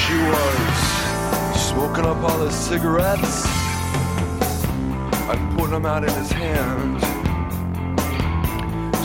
She 0.00 0.16
was 0.16 1.68
smoking 1.68 2.04
up 2.04 2.16
all 2.22 2.44
his 2.44 2.54
cigarettes 2.54 3.59
and 5.38 5.56
putting 5.56 5.70
them 5.72 5.86
out 5.86 6.02
in 6.02 6.12
his 6.14 6.32
hand. 6.32 6.98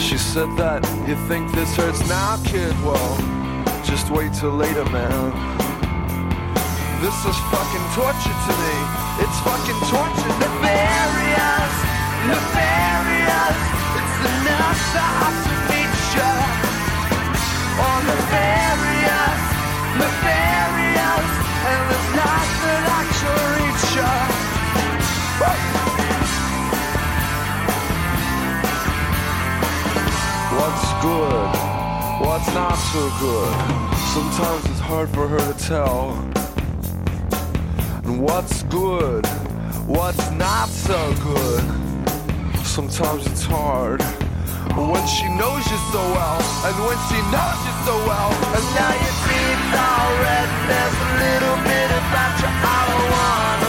She 0.01 0.17
said 0.17 0.49
that 0.57 0.81
you 1.07 1.15
think 1.27 1.51
this 1.51 1.75
hurts 1.75 2.01
now, 2.09 2.37
kid? 2.43 2.73
Well, 2.81 3.17
just 3.83 4.09
wait 4.09 4.33
till 4.33 4.51
later, 4.51 4.85
man. 4.89 5.31
This 7.03 7.17
is 7.29 7.37
fucking 7.53 7.85
torture 7.93 8.37
to 8.47 8.53
me. 8.63 8.75
It's 9.21 9.37
fucking 9.45 9.81
torture. 9.91 10.33
Nefarious, 10.41 11.73
nefarious. 12.31 13.57
It's 13.97 14.17
enough 14.25 14.81
to 15.45 15.53
meet. 15.69 15.85
Oh, 17.77 17.99
nefarious, 18.07 19.41
nefarious, 19.99 21.27
and 21.69 21.81
there's 21.91 22.09
nothing 22.15 22.83
I 22.87 23.03
can 23.19 23.35
reach 23.59 23.95
ya. 23.99 25.74
What's 30.65 30.93
good? 30.93 31.51
What's 32.25 32.51
not 32.55 32.73
so 32.73 33.03
good? 33.21 33.53
Sometimes 34.17 34.65
it's 34.65 34.79
hard 34.79 35.09
for 35.09 35.27
her 35.27 35.37
to 35.37 35.53
tell. 35.63 36.17
And 38.03 38.19
what's 38.19 38.63
good? 38.63 39.27
What's 39.85 40.31
not 40.31 40.69
so 40.69 40.97
good? 41.21 41.61
Sometimes 42.65 43.27
it's 43.27 43.45
hard. 43.45 44.01
When 44.73 45.05
she 45.05 45.29
knows 45.37 45.61
you 45.69 45.77
so 45.93 46.01
well, 46.17 46.41
and 46.65 46.75
when 46.81 46.97
she 47.13 47.21
knows 47.29 47.59
you 47.61 47.75
so 47.85 47.95
well, 48.09 48.33
and 48.57 48.65
now 48.73 48.93
your 49.05 49.15
teeth 49.21 49.69
are 49.69 50.11
red, 50.25 50.49
there's 50.65 50.97
a 50.97 51.11
little 51.21 51.57
bit 51.61 51.89
about 51.93 52.33
you 52.41 52.49
I 52.49 52.81
don't 52.89 53.05
wanna 53.13 53.64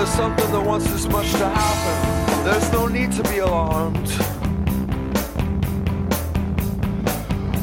there's 0.00 0.14
something 0.14 0.50
that 0.50 0.64
wants 0.64 0.90
this 0.90 1.06
much 1.08 1.30
to 1.32 1.46
happen, 1.46 2.44
there's 2.46 2.72
no 2.72 2.86
need 2.88 3.12
to 3.12 3.22
be 3.24 3.36
alarmed. 3.36 4.08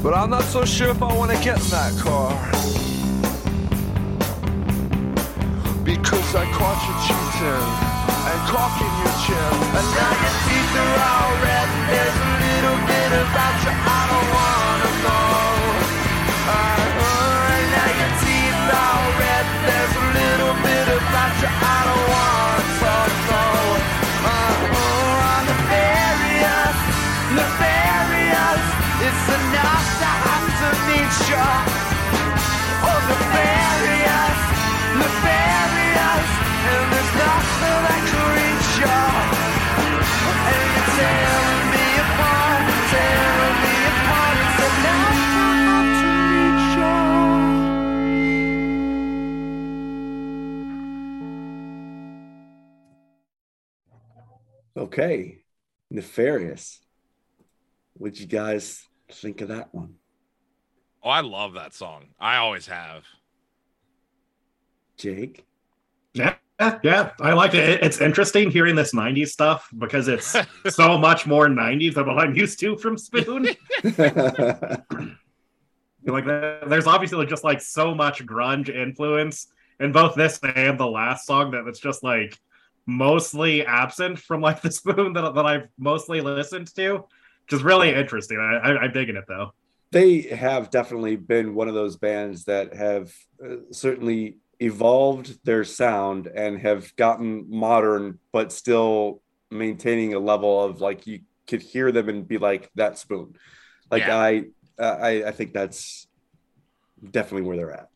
But 0.03 0.13
I'm 0.13 0.29
not 0.29 0.43
so 0.43 0.63
sure 0.63 0.89
if 0.91 1.01
I 1.01 1.11
want 1.17 1.31
to 1.31 1.37
get 1.43 1.57
in 1.57 1.69
that 1.73 1.97
car. 1.97 2.29
Because 5.83 6.35
I 6.35 6.45
caught 6.53 6.79
you 6.85 6.93
cheating 7.09 7.65
and 8.29 8.39
cocking 8.53 8.93
your 9.01 9.15
chin. 9.25 9.53
And 9.73 9.87
now 9.97 10.13
your 10.21 10.35
teeth 10.45 10.77
are 10.77 10.93
all 11.09 11.33
red. 11.41 11.67
There's 11.89 12.17
a 12.21 12.31
little 12.45 12.79
bit 12.85 13.11
about 13.17 13.55
you 13.65 13.73
I 13.73 14.01
don't 14.13 14.29
wanna 14.37 14.91
know. 15.01 16.76
There's 19.67 19.95
a 19.95 20.05
little 20.19 20.55
bit 20.63 20.87
about 20.95 21.33
you 21.41 21.49
I 21.51 21.77
don't 21.87 22.09
wanna 22.11 22.36
Okay, 54.97 55.37
nefarious. 55.91 56.79
What'd 57.93 58.19
you 58.19 58.25
guys 58.25 58.83
think 59.11 59.41
of 59.41 59.49
that 59.49 59.71
one, 59.71 59.93
Oh, 61.03 61.09
I 61.11 61.21
love 61.21 61.53
that 61.53 61.75
song. 61.75 62.05
I 62.19 62.37
always 62.37 62.65
have. 62.65 63.03
Jake? 64.97 65.45
Yeah, 66.13 66.33
yeah, 66.83 67.11
I 67.21 67.33
like 67.33 67.53
it. 67.53 67.69
It- 67.69 67.83
It's 67.83 68.01
interesting 68.01 68.49
hearing 68.49 68.73
this 68.75 68.95
90s 68.95 69.31
stuff 69.31 69.69
because 69.77 70.07
it's 70.07 70.35
so 70.75 70.97
much 70.97 71.27
more 71.27 71.47
90s 71.47 71.93
than 71.93 72.07
what 72.07 72.17
I'm 72.17 72.33
used 72.33 72.59
to 72.61 72.75
from 72.75 72.97
Spoon. 72.97 73.49
like 73.83 73.95
there's 76.25 76.87
obviously 76.87 77.23
just 77.27 77.43
like 77.43 77.61
so 77.61 77.93
much 77.93 78.25
grunge 78.25 78.69
influence 78.75 79.45
in 79.79 79.91
both 79.91 80.15
this 80.15 80.39
and 80.55 80.79
the 80.79 80.87
last 80.87 81.27
song 81.27 81.51
that 81.51 81.67
it's 81.67 81.79
just 81.79 82.03
like 82.03 82.35
mostly 82.87 83.65
absent 83.65 84.17
from 84.17 84.41
like 84.41 84.61
the 84.63 84.71
spoon 84.71 85.13
that, 85.13 85.35
that 85.35 85.45
I've 85.45 85.67
mostly 85.77 86.21
listened 86.21 86.73
to, 86.75 87.05
which 87.43 87.53
is 87.53 87.63
really 87.63 87.93
interesting. 87.93 88.39
I, 88.39 88.69
I, 88.69 88.77
I'm 88.79 88.93
digging 88.93 89.17
it 89.17 89.25
though. 89.27 89.51
they 89.91 90.21
have 90.21 90.71
definitely 90.71 91.15
been 91.15 91.53
one 91.53 91.67
of 91.67 91.75
those 91.75 91.97
bands 91.97 92.45
that 92.45 92.73
have 92.75 93.13
uh, 93.43 93.57
certainly 93.71 94.37
evolved 94.59 95.37
their 95.45 95.63
sound 95.63 96.27
and 96.27 96.59
have 96.59 96.95
gotten 96.95 97.45
modern, 97.47 98.17
but 98.31 98.51
still 98.51 99.21
maintaining 99.51 100.13
a 100.13 100.19
level 100.19 100.63
of 100.63 100.81
like 100.81 101.05
you 101.05 101.19
could 101.45 101.61
hear 101.61 101.91
them 101.91 102.09
and 102.09 102.27
be 102.27 102.37
like 102.37 102.69
that 102.75 102.97
spoon. 102.97 103.35
Like 103.91 104.03
Yeah. 104.03 104.17
I, 104.17 104.43
I, 104.79 105.23
I 105.25 105.31
think 105.31 105.53
that's 105.53 106.07
definitely 107.11 107.47
where 107.47 107.57
they're 107.57 107.71
at. 107.71 107.89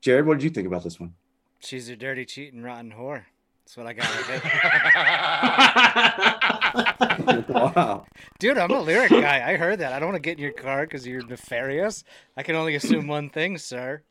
Jared, 0.00 0.26
what 0.26 0.38
did 0.38 0.44
you 0.44 0.50
think 0.50 0.66
about 0.66 0.84
this 0.84 1.00
one? 1.00 1.14
She's 1.60 1.88
a 1.88 1.96
dirty, 1.96 2.24
cheating, 2.24 2.62
rotten 2.62 2.92
whore. 2.92 3.24
That's 3.64 3.76
what 3.78 3.86
I 3.86 3.92
got. 3.94 4.10
of 4.10 4.30
it. 7.38 7.48
wow. 7.48 8.04
Dude, 8.38 8.58
I'm 8.58 8.70
a 8.70 8.80
lyric 8.80 9.10
guy. 9.10 9.42
I 9.50 9.56
heard 9.56 9.78
that. 9.80 9.92
I 9.92 9.98
don't 9.98 10.10
want 10.10 10.22
to 10.22 10.26
get 10.28 10.36
in 10.38 10.42
your 10.42 10.52
car 10.52 10.82
because 10.82 11.06
you're 11.06 11.26
nefarious. 11.26 12.04
I 12.36 12.42
can 12.42 12.56
only 12.56 12.74
assume 12.74 13.06
one 13.06 13.30
thing, 13.30 13.56
sir. 13.58 14.02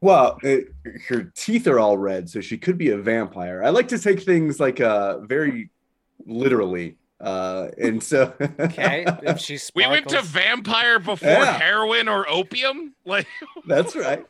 Well, 0.00 0.38
it, 0.42 0.68
her 1.08 1.32
teeth 1.34 1.66
are 1.66 1.80
all 1.80 1.98
red, 1.98 2.28
so 2.30 2.40
she 2.40 2.58
could 2.58 2.78
be 2.78 2.90
a 2.90 2.98
vampire. 2.98 3.62
I 3.64 3.70
like 3.70 3.88
to 3.88 3.98
take 3.98 4.22
things 4.22 4.60
like 4.60 4.80
uh 4.80 5.18
very 5.20 5.70
literally. 6.24 6.96
Uh 7.20 7.68
and 7.78 8.02
so 8.02 8.34
Okay, 8.60 9.06
if 9.22 9.40
she 9.40 9.58
We 9.74 9.86
went 9.86 10.08
to 10.10 10.20
vampire 10.22 10.98
before 10.98 11.28
Yeah. 11.30 11.58
heroin 11.58 12.08
or 12.08 12.28
opium. 12.28 12.94
Like, 13.06 13.26
That's 13.66 13.96
right. 13.96 14.24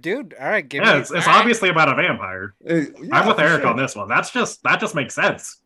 Dude, 0.00 0.34
all 0.40 0.48
right, 0.48 0.66
give 0.66 0.82
Yeah, 0.84 0.94
me. 0.94 1.00
it's, 1.00 1.10
it's 1.12 1.28
obviously 1.28 1.68
about 1.68 1.88
a 1.90 1.94
vampire. 1.94 2.54
Uh, 2.68 2.74
yeah, 2.74 2.84
I'm 3.12 3.26
with 3.28 3.38
Eric 3.38 3.60
sure. 3.62 3.70
on 3.70 3.76
this 3.76 3.94
one. 3.94 4.08
That's 4.08 4.30
just 4.30 4.62
that 4.62 4.80
just 4.80 4.94
makes 4.94 5.14
sense. 5.14 5.58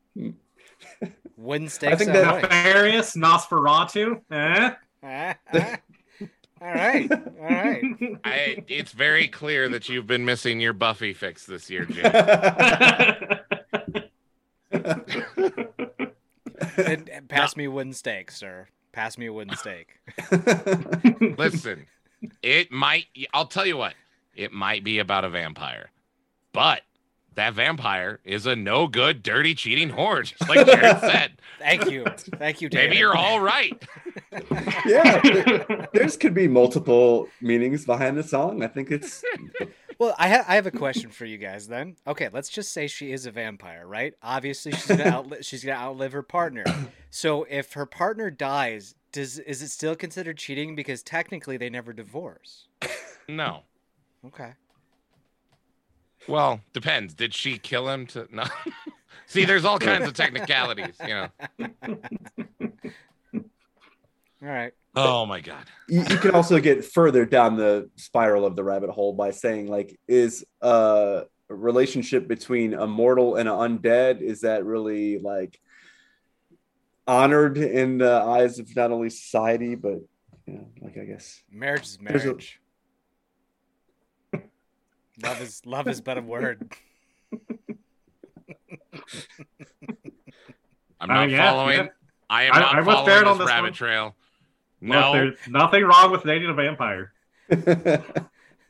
Wooden 1.36 1.68
stakes. 1.68 1.98
think 1.98 2.10
ahoy. 2.10 2.40
that- 2.40 2.42
Nefarious 2.42 3.16
Nosferatu. 3.16 4.20
Eh? 4.30 4.70
Ah, 5.02 5.34
ah. 5.54 5.76
all 6.60 6.68
right, 6.68 7.12
all 7.12 7.48
right. 7.48 7.82
I, 8.24 8.64
it's 8.66 8.90
very 8.92 9.28
clear 9.28 9.68
that 9.68 9.88
you've 9.88 10.06
been 10.08 10.24
missing 10.24 10.58
your 10.60 10.72
Buffy 10.72 11.12
fix 11.12 11.46
this 11.46 11.70
year, 11.70 11.84
Jim. 11.84 12.12
And, 16.78 17.08
and 17.08 17.28
pass 17.28 17.56
me 17.56 17.64
a 17.64 17.70
wooden 17.70 17.92
stake, 17.92 18.30
sir. 18.30 18.68
Pass 18.92 19.18
me 19.18 19.26
a 19.26 19.32
wooden 19.32 19.56
stake. 19.56 19.98
Listen, 21.38 21.86
it 22.42 22.70
might. 22.72 23.06
I'll 23.34 23.46
tell 23.46 23.66
you 23.66 23.76
what. 23.76 23.94
It 24.36 24.52
might 24.52 24.84
be 24.84 24.98
about 24.98 25.24
a 25.24 25.28
vampire, 25.30 25.90
but 26.52 26.82
that 27.34 27.54
vampire 27.54 28.20
is 28.24 28.46
a 28.46 28.54
no 28.56 28.86
good, 28.86 29.22
dirty, 29.22 29.54
cheating 29.54 29.90
whore, 29.90 30.24
just 30.24 30.48
like 30.48 30.66
Jared 30.66 31.00
said. 31.00 31.32
Thank 31.58 31.90
you, 31.90 32.04
thank 32.36 32.60
you, 32.60 32.68
David. 32.68 32.90
Maybe 32.90 32.98
you're 32.98 33.16
all 33.16 33.40
right. 33.40 33.82
yeah, 34.86 35.20
there- 35.22 35.88
there's 35.92 36.16
could 36.16 36.34
be 36.34 36.48
multiple 36.48 37.28
meanings 37.40 37.84
behind 37.84 38.16
the 38.16 38.22
song. 38.22 38.62
I 38.62 38.68
think 38.68 38.90
it's 38.90 39.22
Well, 39.98 40.14
I 40.18 40.28
have 40.28 40.44
I 40.46 40.56
have 40.56 40.66
a 40.66 40.70
question 40.70 41.10
for 41.10 41.24
you 41.24 41.38
guys 41.38 41.68
then. 41.68 41.96
Okay, 42.06 42.28
let's 42.30 42.50
just 42.50 42.70
say 42.72 42.86
she 42.86 43.12
is 43.12 43.24
a 43.24 43.30
vampire, 43.30 43.86
right? 43.86 44.12
Obviously, 44.22 44.72
she's 44.72 44.86
gonna 44.86 45.04
outlive 45.06 45.44
she's 45.44 45.64
gonna 45.64 45.78
outlive 45.80 46.12
her 46.12 46.22
partner. 46.22 46.64
So 47.08 47.44
if 47.48 47.72
her 47.72 47.86
partner 47.86 48.30
dies, 48.30 48.94
does 49.12 49.38
is 49.38 49.62
it 49.62 49.68
still 49.68 49.96
considered 49.96 50.36
cheating 50.36 50.74
because 50.76 51.02
technically 51.02 51.56
they 51.56 51.70
never 51.70 51.94
divorce? 51.94 52.66
No. 53.26 53.62
Okay. 54.24 54.52
Well, 56.28 56.60
depends. 56.72 57.14
Did 57.14 57.34
she 57.34 57.58
kill 57.58 57.88
him 57.88 58.06
to 58.08 58.26
no? 58.34 58.44
See, 59.26 59.44
there's 59.44 59.64
all 59.64 59.78
kinds 59.78 60.06
of 60.06 60.14
technicalities, 60.14 60.96
you 61.02 61.08
know. 61.14 61.28
All 64.42 64.48
right. 64.52 64.72
Oh 64.94 65.26
my 65.26 65.40
god. 65.40 65.64
you, 65.88 66.00
you 66.00 66.16
can 66.16 66.30
also 66.32 66.58
get 66.58 66.84
further 66.84 67.24
down 67.26 67.56
the 67.56 67.90
spiral 67.96 68.46
of 68.46 68.56
the 68.56 68.64
rabbit 68.64 68.90
hole 68.90 69.12
by 69.12 69.30
saying 69.30 69.66
like 69.68 69.98
is 70.08 70.44
a 70.62 71.24
relationship 71.48 72.26
between 72.28 72.72
a 72.74 72.86
mortal 72.86 73.36
and 73.36 73.48
an 73.48 73.54
undead 73.54 74.20
is 74.22 74.40
that 74.40 74.64
really 74.64 75.18
like 75.18 75.60
honored 77.06 77.58
in 77.58 77.98
the 77.98 78.10
eyes 78.12 78.58
of 78.58 78.74
not 78.74 78.90
only 78.90 79.10
society 79.10 79.74
but 79.74 80.00
you 80.46 80.54
know 80.54 80.66
like 80.80 80.96
i 80.98 81.04
guess 81.04 81.42
Marriage 81.52 81.82
is 81.82 81.98
There's 82.00 82.24
a- 82.24 82.26
marriage. 82.28 82.60
Love 85.22 85.40
is 85.40 85.62
love 85.64 85.88
is 85.88 86.00
but 86.00 86.18
a 86.18 86.22
word. 86.22 86.72
I'm 91.00 91.10
Uh, 91.10 91.14
not 91.14 91.30
yeah, 91.30 91.50
following. 91.50 91.78
yeah. 91.78 91.86
I 92.30 92.42
am 92.44 92.54
I- 92.54 92.60
not 92.60 92.74
I'm 92.76 92.84
following 92.84 93.06
Barrett 93.06 93.24
this 93.24 93.30
on 93.32 93.38
this 93.38 93.46
rabbit 93.48 93.62
one. 93.64 93.72
trail. 93.74 94.04
Look, 94.82 94.90
No. 94.90 95.12
there's 95.12 95.38
nothing 95.48 95.84
wrong 95.84 96.10
with 96.10 96.22
dating 96.24 96.50
a 96.50 96.54
vampire. 96.54 97.12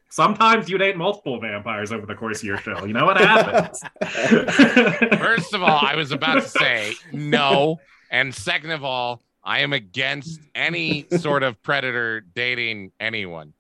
Sometimes 0.09 0.69
you 0.69 0.79
date 0.79 0.97
multiple 0.97 1.41
vampires 1.41 1.93
over 1.93 2.07
the 2.07 2.15
course 2.15 2.39
of 2.39 2.45
your 2.45 2.59
show. 2.59 2.85
You 2.85 2.93
know 2.93 3.05
what 3.07 3.19
happens. 3.19 3.81
First 5.19 5.53
of 5.53 5.63
all, 5.63 5.81
I 5.85 5.95
was 5.97 6.13
about 6.13 6.35
to 6.35 6.43
say 6.49 6.95
no. 7.13 7.79
And 8.11 8.35
second 8.35 8.71
of 8.71 8.85
all, 8.85 9.23
I 9.43 9.61
am 9.61 9.73
against 9.73 10.41
any 10.55 11.07
sort 11.19 11.43
of 11.43 11.61
predator 11.63 12.21
dating 12.21 12.93
anyone. 13.01 13.53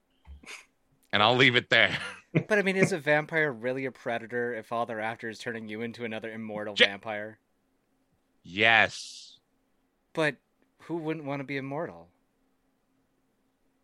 And 1.12 1.22
I'll 1.22 1.36
leave 1.36 1.56
it 1.56 1.68
there. 1.68 1.96
But 2.48 2.58
I 2.58 2.62
mean, 2.62 2.76
is 2.76 2.92
a 2.92 2.98
vampire 2.98 3.52
really 3.52 3.86
a 3.86 3.92
predator 3.92 4.54
if 4.54 4.72
all 4.72 4.86
they're 4.86 5.00
after 5.00 5.28
is 5.28 5.38
turning 5.38 5.68
you 5.68 5.82
into 5.82 6.04
another 6.04 6.30
immortal 6.30 6.74
Ja- 6.78 6.86
vampire? 6.86 7.38
Yes. 8.42 9.38
But 10.12 10.36
who 10.82 10.96
wouldn't 10.96 11.24
want 11.26 11.40
to 11.40 11.44
be 11.44 11.56
immortal? 11.56 12.08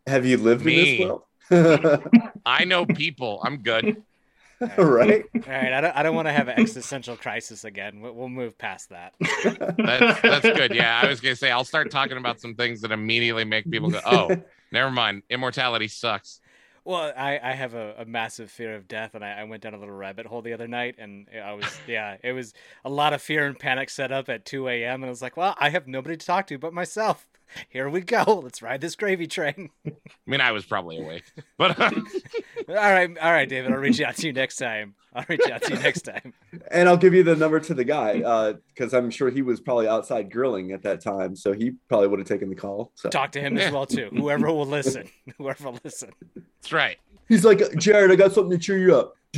have 0.06 0.26
you 0.26 0.36
lived 0.36 0.64
Me. 0.64 1.02
in 1.02 1.08
this 1.08 1.08
world 1.50 2.10
I 2.46 2.64
know 2.64 2.84
people. 2.86 3.40
I'm 3.44 3.58
good. 3.58 4.02
right 4.78 5.24
All 5.34 5.40
right, 5.46 5.72
I 5.72 5.80
don't, 5.80 5.96
I 5.96 6.02
don't 6.02 6.14
want 6.14 6.28
to 6.28 6.32
have 6.32 6.46
an 6.48 6.58
existential 6.58 7.16
crisis 7.16 7.64
again. 7.64 8.00
We'll, 8.00 8.12
we'll 8.14 8.28
move 8.28 8.56
past 8.56 8.90
that. 8.90 9.12
That's 9.76 10.20
that's 10.22 10.42
good. 10.56 10.72
Yeah, 10.72 11.00
I 11.02 11.08
was 11.08 11.20
gonna 11.20 11.34
say 11.34 11.50
I'll 11.50 11.64
start 11.64 11.90
talking 11.90 12.16
about 12.16 12.40
some 12.40 12.54
things 12.54 12.80
that 12.82 12.92
immediately 12.92 13.44
make 13.44 13.68
people 13.68 13.90
go, 13.90 14.00
"Oh, 14.06 14.36
never 14.72 14.90
mind. 14.90 15.24
Immortality 15.30 15.88
sucks." 15.88 16.40
Well, 16.84 17.12
I, 17.16 17.38
I 17.42 17.52
have 17.52 17.74
a, 17.74 17.94
a 17.98 18.04
massive 18.04 18.50
fear 18.50 18.74
of 18.74 18.88
death, 18.88 19.14
and 19.14 19.24
I, 19.24 19.40
I 19.40 19.44
went 19.44 19.62
down 19.62 19.74
a 19.74 19.78
little 19.78 19.94
rabbit 19.94 20.26
hole 20.26 20.42
the 20.42 20.52
other 20.52 20.66
night, 20.66 20.96
and 20.98 21.28
I 21.32 21.52
was 21.52 21.66
yeah, 21.86 22.16
it 22.22 22.32
was 22.32 22.54
a 22.84 22.90
lot 22.90 23.12
of 23.12 23.22
fear 23.22 23.46
and 23.46 23.58
panic 23.58 23.88
set 23.88 24.10
up 24.10 24.28
at 24.28 24.44
2 24.44 24.68
a.m. 24.68 25.02
And 25.02 25.06
I 25.06 25.10
was 25.10 25.22
like, 25.22 25.36
well, 25.36 25.54
I 25.58 25.70
have 25.70 25.86
nobody 25.86 26.16
to 26.16 26.26
talk 26.26 26.46
to 26.48 26.58
but 26.58 26.72
myself. 26.72 27.28
Here 27.68 27.88
we 27.88 28.00
go. 28.00 28.40
Let's 28.42 28.62
ride 28.62 28.80
this 28.80 28.96
gravy 28.96 29.26
train. 29.26 29.70
I 29.86 29.92
mean, 30.26 30.40
I 30.40 30.52
was 30.52 30.64
probably 30.64 30.98
awake, 30.98 31.24
but 31.58 31.78
uh, 31.78 31.90
all 32.76 32.92
right, 32.92 33.18
all 33.18 33.32
right, 33.32 33.48
David. 33.48 33.72
I'll 33.72 33.78
reach 33.78 34.00
out 34.00 34.16
to 34.16 34.26
you 34.26 34.32
next 34.32 34.56
time. 34.56 34.94
I'll 35.14 35.24
reach 35.28 35.48
out 35.50 35.62
to 35.62 35.74
you 35.74 35.80
next 35.80 36.02
time. 36.02 36.32
and 36.70 36.88
i'll 36.88 36.96
give 36.96 37.12
you 37.14 37.22
the 37.22 37.36
number 37.36 37.60
to 37.60 37.74
the 37.74 37.84
guy 37.84 38.54
because 38.68 38.94
i'm 38.94 39.10
sure 39.10 39.30
he 39.30 39.42
was 39.42 39.60
probably 39.60 39.86
outside 39.88 40.30
grilling 40.30 40.72
at 40.72 40.82
that 40.82 41.00
time 41.00 41.36
so 41.36 41.52
he 41.52 41.72
probably 41.88 42.08
would 42.08 42.18
have 42.18 42.28
taken 42.28 42.48
the 42.48 42.54
call 42.54 42.92
so 42.94 43.08
Talk 43.08 43.32
to 43.32 43.40
him 43.40 43.58
as 43.58 43.72
well 43.72 43.86
too. 43.86 44.08
Whoever 44.12 44.46
will 44.52 44.66
listen. 44.66 45.08
Whoever 45.38 45.70
will 45.70 45.78
listen. 45.84 46.10
that's 46.34 46.72
right. 46.72 46.98
he's 47.28 47.44
like 47.44 47.76
jared 47.76 48.10
i 48.10 48.16
got 48.16 48.32
something 48.32 48.58
to 48.58 48.58
cheer 48.58 48.78
you 48.78 48.96
up 48.96 49.14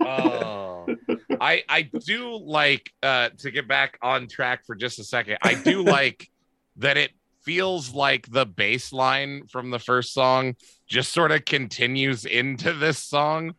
oh, 0.00 0.86
I 1.40 1.62
I 1.68 1.82
do 1.82 2.36
like 2.44 2.90
uh, 3.00 3.28
to 3.38 3.52
get 3.52 3.68
back 3.68 3.98
on 4.02 4.26
track 4.26 4.66
for 4.66 4.74
just 4.74 4.98
a 4.98 5.04
second. 5.04 5.38
I 5.42 5.54
do 5.54 5.84
like 5.84 6.28
that 6.78 6.96
it 6.96 7.12
feels 7.54 7.92
like 7.92 8.30
the 8.30 8.46
bass 8.46 8.92
line 8.92 9.44
from 9.48 9.70
the 9.70 9.78
first 9.80 10.14
song 10.14 10.54
just 10.86 11.12
sort 11.12 11.32
of 11.32 11.44
continues 11.44 12.24
into 12.24 12.72
this 12.72 12.98
song, 12.98 13.54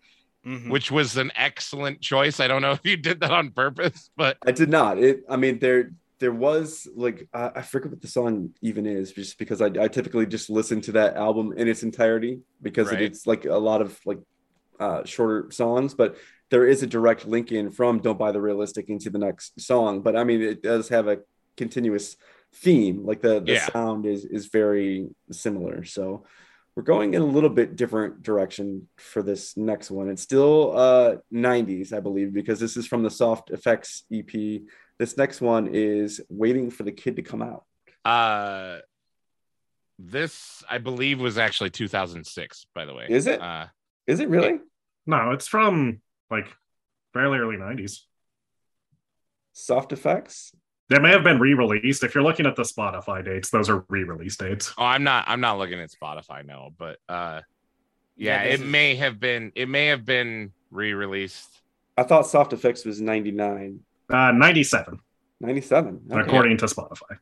Mhm. 0.45 0.69
which 0.71 0.89
was 0.89 1.17
an 1.17 1.29
excellent 1.35 1.99
choice. 2.01 2.39
I 2.39 2.47
don't 2.47 2.61
know 2.61 2.71
if 2.79 2.85
you 2.85 2.95
did 2.95 3.19
that 3.19 3.31
on 3.31 3.51
purpose, 3.51 4.09
but 4.15 4.37
I 4.47 4.51
did 4.53 4.69
not. 4.69 4.97
It. 4.97 5.23
I 5.29 5.35
mean, 5.35 5.59
there 5.59 5.91
there 6.19 6.31
was 6.31 6.87
like 6.95 7.27
I, 7.33 7.51
I 7.57 7.61
forget 7.63 7.91
what 7.91 8.01
the 8.01 8.07
song 8.07 8.51
even 8.61 8.85
is, 8.85 9.11
just 9.11 9.37
because 9.37 9.61
I, 9.61 9.65
I 9.85 9.87
typically 9.89 10.25
just 10.25 10.49
listen 10.49 10.79
to 10.81 10.93
that 10.93 11.15
album 11.17 11.53
in 11.57 11.67
its 11.67 11.83
entirety 11.83 12.39
because 12.61 12.87
Right. 12.91 13.01
it's 13.01 13.27
like 13.27 13.43
a 13.45 13.57
lot 13.57 13.81
of 13.81 13.99
like 14.05 14.19
uh, 14.79 15.03
shorter 15.03 15.51
songs, 15.51 15.93
but 15.93 16.15
there 16.49 16.65
is 16.65 16.81
a 16.81 16.87
direct 16.87 17.27
link 17.27 17.51
in 17.51 17.69
from 17.71 17.99
"Don't 17.99 18.17
Buy 18.17 18.31
the 18.31 18.41
Realistic" 18.41 18.85
into 18.89 19.09
the 19.09 19.19
next 19.19 19.59
song. 19.59 20.01
But 20.01 20.15
I 20.15 20.23
mean, 20.23 20.41
it 20.41 20.63
does 20.63 20.87
have 20.89 21.07
a 21.09 21.17
continuous 21.57 22.15
theme. 22.55 23.05
Like 23.05 23.21
the 23.21 23.39
the 23.39 23.53
Yeah. 23.53 23.65
sound 23.71 24.05
is 24.05 24.25
is 24.25 24.47
very 24.47 25.09
similar. 25.31 25.83
So 25.83 26.25
we're 26.75 26.83
going 26.83 27.13
in 27.13 27.21
a 27.21 27.25
little 27.25 27.49
bit 27.49 27.75
different 27.75 28.23
direction 28.23 28.87
for 28.97 29.21
this 29.21 29.57
next 29.57 29.91
one. 29.91 30.09
It's 30.09 30.21
still 30.21 30.77
uh 30.77 31.17
90s, 31.33 31.91
I 31.93 31.99
believe, 31.99 32.33
because 32.33 32.59
this 32.59 32.77
is 32.77 32.87
from 32.87 33.03
the 33.03 33.09
Soft 33.09 33.49
Effects 33.51 34.03
EP. 34.11 34.61
This 34.97 35.17
next 35.17 35.41
one 35.41 35.67
is 35.73 36.21
"Waiting 36.29 36.69
for 36.71 36.83
the 36.83 36.91
Kid 36.91 37.15
to 37.17 37.21
Come 37.23 37.41
Out." 37.41 37.65
Uh, 38.05 38.79
this 39.99 40.63
I 40.69 40.77
believe 40.77 41.19
was 41.19 41.37
actually 41.37 41.69
2006. 41.71 42.65
By 42.73 42.85
the 42.85 42.93
way, 42.93 43.07
Is 43.09 43.27
it? 43.27 43.41
Uh, 43.41 43.67
Is 44.07 44.19
it 44.19 44.29
really? 44.29 44.59
No, 45.05 45.31
it's 45.31 45.47
from 45.47 46.01
like 46.29 46.47
fairly 47.13 47.39
early 47.39 47.57
90s. 47.57 48.01
Soft 49.53 49.91
Effects? 49.91 50.53
They 50.91 50.99
may 50.99 51.11
have 51.11 51.23
been 51.23 51.39
re-released. 51.39 52.03
If 52.03 52.13
you're 52.13 52.23
looking 52.23 52.45
at 52.45 52.57
the 52.57 52.63
Spotify 52.63 53.23
dates, 53.23 53.49
those 53.49 53.69
are 53.69 53.85
re-release 53.87 54.35
dates. 54.35 54.73
oh, 54.77 54.83
I'm 54.83 55.05
not. 55.05 55.23
I'm 55.25 55.39
not 55.39 55.57
looking 55.57 55.79
at 55.79 55.89
Spotify. 55.89 56.45
No, 56.45 56.73
but 56.77 56.97
uh, 57.07 57.39
yeah, 58.17 58.43
Yeah, 58.43 58.49
it 58.49 58.59
is- 58.59 58.65
may 58.65 58.95
have 58.95 59.17
been. 59.17 59.53
It 59.55 59.69
may 59.69 59.85
have 59.85 60.03
been 60.03 60.51
re-released. 60.69 61.61
I 61.97 62.03
thought 62.03 62.27
Soft 62.27 62.51
Effects 62.51 62.83
was 62.83 62.99
99. 62.99 63.79
Uh, 64.09 64.33
97, 64.33 64.99
97. 65.39 66.01
Okay. 66.11 66.19
according 66.19 66.57
to 66.57 66.65
Spotify. 66.65 67.17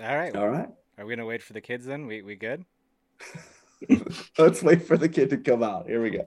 All 0.00 0.16
right. 0.16 0.34
All 0.34 0.48
right. 0.48 0.68
Are 0.98 1.06
we 1.06 1.14
gonna 1.14 1.24
wait 1.24 1.40
for 1.40 1.52
the 1.52 1.60
kids 1.60 1.86
then? 1.86 2.08
We 2.08 2.22
we 2.22 2.34
good? 2.34 2.64
Let's 4.38 4.60
wait 4.60 4.82
for 4.82 4.96
the 4.96 5.08
kid 5.08 5.30
to 5.30 5.36
come 5.36 5.62
out. 5.62 5.86
Here 5.86 6.02
we 6.02 6.10
go. 6.10 6.26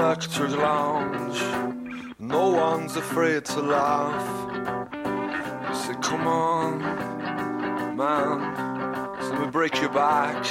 Electric 0.00 0.56
lounge. 0.56 1.38
No 2.18 2.48
one's 2.48 2.96
afraid 2.96 3.44
to 3.44 3.60
laugh. 3.60 4.24
I 4.94 5.74
said, 5.74 6.00
come 6.02 6.26
on, 6.26 6.78
man. 7.96 8.38
Let 9.20 9.40
me 9.40 9.46
break 9.48 9.78
your 9.78 9.90
back. 9.90 10.42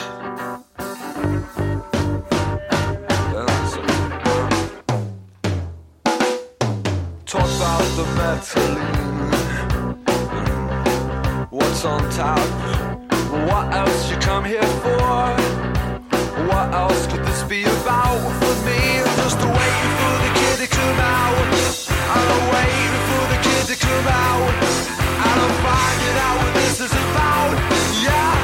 Talk 7.26 7.50
about 7.58 7.86
the 7.98 8.06
Metaline. 8.20 9.30
What's 11.50 11.86
on 11.86 12.02
tap? 12.12 12.50
What 13.50 13.74
else 13.74 14.12
you 14.12 14.18
come 14.18 14.46
here 14.46 14.70
for? 14.84 15.00
What 16.50 16.72
else 16.74 17.08
could 17.08 17.24
this 17.26 17.44
be 17.44 17.64
about 17.64 18.49
the 23.90 23.96
kid 23.96 24.04
to 24.04 24.04
come 24.04 24.08
out. 24.08 24.54
And 25.26 25.38
I'm 25.44 25.56
finding 25.66 26.16
out 26.26 26.36
what 26.38 26.54
this 26.54 26.80
is 26.80 26.92
about. 26.92 27.52
Yeah, 28.04 28.39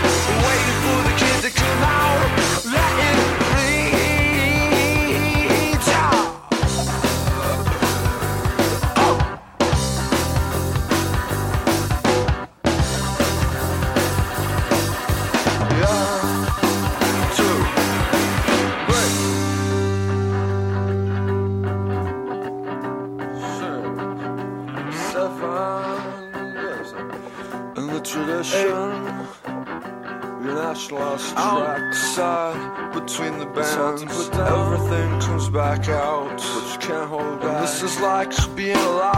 out, 35.83 36.37
but 36.37 36.71
you 36.71 36.79
can't 36.79 37.09
hold 37.09 37.41
back. 37.41 37.61
this 37.61 37.83
is 37.83 37.99
like 37.99 38.31
being 38.55 38.77
alive, 38.77 39.14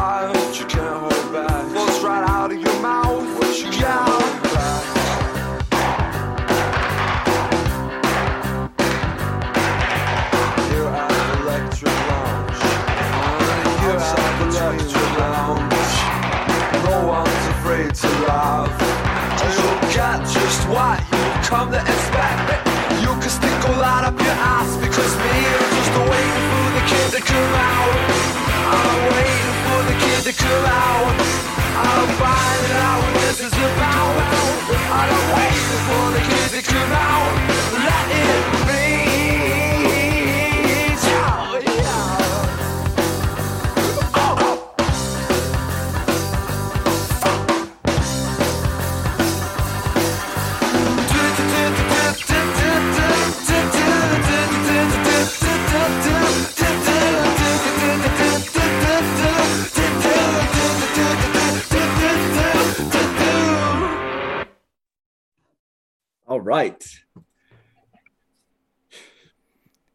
And 34.99 35.11
I'm 35.11 35.46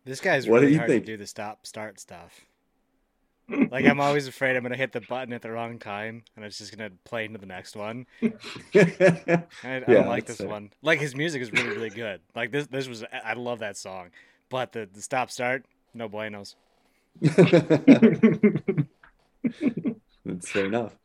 This 0.05 0.21
guy's 0.21 0.49
What 0.49 0.61
do 0.61 0.67
really 0.67 0.71
you 0.71 0.79
hard 0.79 0.87
think? 0.87 1.07
to 1.07 1.13
do 1.13 1.17
the 1.17 1.27
stop 1.27 1.67
start 1.67 1.99
stuff. 1.99 2.47
like 3.71 3.87
I'm 3.87 4.01
always 4.01 4.27
afraid 4.29 4.57
I'm 4.57 4.63
gonna 4.63 4.77
hit 4.77 4.93
the 4.93 5.01
button 5.01 5.33
at 5.33 5.43
the 5.43 5.51
wrong 5.51 5.79
time 5.79 6.25
and 6.37 6.45
it's 6.45 6.59
just 6.59 6.77
gonna 6.77 6.91
play 7.05 7.25
into 7.25 7.39
the 7.39 7.47
next 7.47 7.77
one. 7.77 8.07
I, 9.65 9.77
I 9.77 9.81
Yeah, 9.87 9.95
don't 9.95 10.07
like 10.09 10.27
this 10.27 10.45
fair. 10.45 10.45
one. 10.45 10.73
Like 10.83 11.01
his 11.01 11.15
music 11.15 11.43
is 11.43 11.53
really 11.53 11.71
really 11.71 11.91
good. 11.91 12.21
Like 12.35 12.51
this 12.51 12.67
this 12.67 12.89
was 12.89 13.05
I 13.25 13.35
love 13.35 13.61
that 13.61 13.77
song, 13.77 14.11
but 14.51 14.73
the, 14.73 14.89
the 14.93 15.03
stop 15.03 15.31
start 15.31 15.65
no 15.95 16.09
buenos. 16.09 16.57
That's 20.25 20.51
fair 20.51 20.67
enough. 20.67 20.97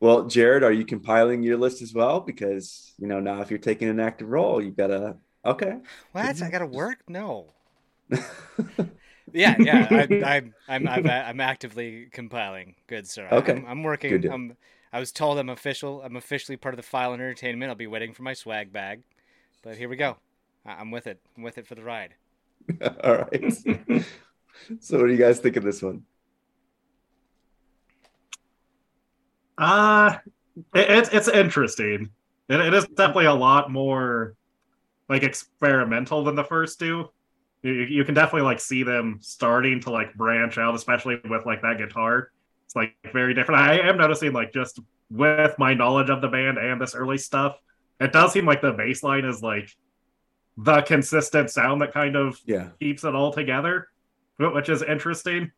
Well, 0.00 0.26
Jared, 0.26 0.62
are 0.62 0.72
you 0.72 0.84
compiling 0.84 1.42
your 1.42 1.56
list 1.56 1.82
as 1.82 1.94
well? 1.94 2.20
Because 2.20 2.94
you 2.98 3.06
know 3.08 3.20
now 3.20 3.40
if 3.42 3.50
you're 3.50 3.58
taking 3.58 3.88
an 3.88 4.00
active 4.00 4.28
role, 4.28 4.62
you 4.62 4.70
gotta. 4.72 5.16
Okay. 5.44 5.78
What? 6.12 6.42
I 6.42 6.50
gotta 6.50 6.66
work? 6.66 7.04
No. 7.08 7.54
Yeah, 9.32 9.56
yeah. 9.58 9.88
I, 9.90 10.02
I'm 10.36 10.54
I'm 10.68 10.88
I'm, 10.88 11.06
I'm 11.08 11.40
actively 11.40 12.08
compiling. 12.12 12.74
Good 12.86 13.06
sir. 13.08 13.28
Okay. 13.30 13.52
I'm, 13.52 13.66
I'm 13.66 13.82
working. 13.82 14.20
Good. 14.20 14.30
I'm, 14.30 14.56
I 14.92 15.00
was 15.00 15.12
told 15.12 15.38
I'm 15.38 15.50
official. 15.50 16.00
I'm 16.02 16.16
officially 16.16 16.56
part 16.56 16.74
of 16.74 16.76
the 16.76 16.82
file 16.84 17.12
and 17.12 17.20
entertainment. 17.20 17.68
I'll 17.68 17.76
be 17.76 17.86
waiting 17.86 18.14
for 18.14 18.22
my 18.22 18.34
swag 18.34 18.72
bag, 18.72 19.02
but 19.62 19.76
here 19.76 19.88
we 19.88 19.96
go. 19.96 20.16
I- 20.64 20.74
I'm 20.74 20.90
with 20.90 21.06
it. 21.06 21.20
I'm 21.36 21.42
with 21.42 21.58
it 21.58 21.66
for 21.66 21.74
the 21.74 21.82
ride. 21.84 22.14
All 23.04 23.16
right. 23.16 23.52
so, 24.80 24.98
what 24.98 25.06
do 25.06 25.12
you 25.12 25.18
guys 25.18 25.38
think 25.40 25.56
of 25.56 25.64
this 25.64 25.82
one? 25.82 26.02
Uh 29.58 30.18
it, 30.74 30.90
it's 30.90 31.08
it's 31.10 31.28
interesting. 31.28 32.10
It, 32.48 32.60
it 32.60 32.74
is 32.74 32.86
definitely 32.88 33.26
a 33.26 33.34
lot 33.34 33.70
more 33.70 34.34
like 35.08 35.22
experimental 35.22 36.24
than 36.24 36.34
the 36.36 36.44
first 36.44 36.78
two. 36.78 37.10
You, 37.66 37.72
you 37.72 38.04
can 38.04 38.14
definitely 38.14 38.42
like 38.42 38.60
see 38.60 38.82
them 38.84 39.18
starting 39.20 39.80
to 39.80 39.90
like 39.90 40.14
branch 40.14 40.56
out, 40.58 40.74
especially 40.74 41.20
with 41.28 41.44
like 41.46 41.62
that 41.62 41.78
guitar. 41.78 42.30
It's 42.64 42.76
like 42.76 42.94
very 43.12 43.34
different. 43.34 43.60
I 43.60 43.78
am 43.80 43.96
noticing 43.98 44.32
like 44.32 44.52
just 44.52 44.80
with 45.10 45.58
my 45.58 45.74
knowledge 45.74 46.10
of 46.10 46.20
the 46.20 46.28
band 46.28 46.58
and 46.58 46.80
this 46.80 46.94
early 46.94 47.18
stuff, 47.18 47.56
it 48.00 48.12
does 48.12 48.32
seem 48.32 48.46
like 48.46 48.60
the 48.60 48.72
bass 48.72 49.02
line 49.02 49.24
is 49.24 49.42
like 49.42 49.68
the 50.56 50.82
consistent 50.82 51.50
sound 51.50 51.80
that 51.82 51.92
kind 51.92 52.16
of 52.16 52.38
Yeah. 52.44 52.68
keeps 52.78 53.04
it 53.04 53.14
all 53.14 53.32
together, 53.32 53.88
which 54.38 54.68
is 54.68 54.82
interesting. 54.82 55.50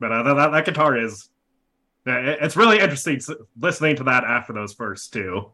But 0.00 0.12
uh, 0.12 0.34
that, 0.34 0.50
that 0.52 0.64
guitar 0.64 0.96
is, 0.96 1.28
it's 2.06 2.56
really 2.56 2.78
interesting 2.80 3.20
listening 3.60 3.96
to 3.96 4.04
that 4.04 4.24
after 4.24 4.52
those 4.52 4.72
first 4.74 5.12
two. 5.12 5.50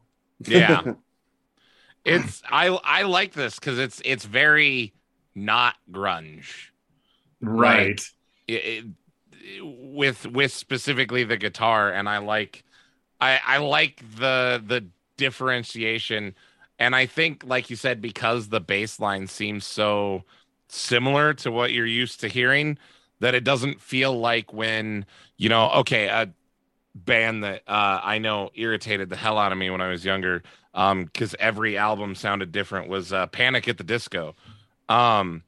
Yeah. 0.47 0.83
it's 2.05 2.43
I 2.49 2.69
I 2.69 3.03
like 3.03 3.33
this 3.33 3.59
because 3.59 3.79
it's 3.79 4.01
it's 4.05 4.25
very 4.25 4.95
not 5.35 5.75
grunge. 5.91 6.69
Right. 7.41 8.01
it, 8.47 8.55
it- 8.55 8.85
with 9.63 10.27
with 10.27 10.53
specifically 10.53 11.25
the 11.25 11.37
guitar 11.37 11.91
and 11.91 12.07
i 12.09 12.19
like 12.19 12.65
i 13.21 13.41
i 13.47 13.57
like 13.59 14.03
the 14.17 14.63
the 14.67 14.85
differentiation 15.17 16.35
and 16.79 16.95
i 16.95 17.07
think 17.07 17.45
like 17.47 17.71
you 17.71 17.77
said 17.77 18.03
because 18.03 18.49
the 18.49 18.61
bass 18.61 19.01
line 19.01 19.27
seems 19.27 19.65
so 19.65 20.23
similar 20.69 21.33
to 21.33 21.51
what 21.51 21.73
you're 21.73 21.87
used 21.87 22.21
to 22.21 22.29
hearing 22.29 22.77
that 23.21 23.35
it 23.35 23.43
doesn't 23.45 23.81
feel 23.81 24.19
like 24.19 24.53
when 24.53 25.07
you 25.39 25.49
know 25.49 25.71
okay 25.71 26.09
a 26.09 26.29
band 26.95 27.45
that 27.45 27.63
uh 27.67 28.01
i 28.03 28.19
know 28.19 28.51
irritated 28.55 29.09
the 29.09 29.17
hell 29.17 29.39
out 29.39 29.53
of 29.53 29.59
me 29.59 29.71
when 29.71 29.81
i 29.81 29.89
was 29.89 30.05
younger 30.05 30.43
um 30.75 31.05
because 31.05 31.35
every 31.39 31.79
album 31.79 32.15
sounded 32.15 32.53
different 32.53 32.89
was 32.89 33.13
uh 33.13 33.27
panic 33.29 33.69
at 33.69 33.79
the 33.79 33.85
disco 33.85 34.35
um 34.89 35.43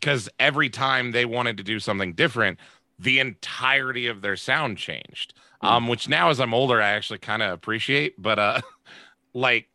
because 0.00 0.28
every 0.38 0.70
time 0.70 1.12
they 1.12 1.24
wanted 1.24 1.56
to 1.58 1.62
do 1.62 1.78
something 1.78 2.12
different 2.14 2.58
the 2.98 3.18
entirety 3.18 4.06
of 4.06 4.20
their 4.20 4.36
sound 4.36 4.76
changed. 4.78 5.34
Um 5.62 5.88
which 5.88 6.08
now 6.08 6.30
as 6.30 6.40
i'm 6.40 6.54
older 6.54 6.80
i 6.80 6.90
actually 6.90 7.18
kind 7.18 7.42
of 7.42 7.52
appreciate 7.52 8.20
but 8.20 8.38
uh 8.38 8.60
like 9.34 9.68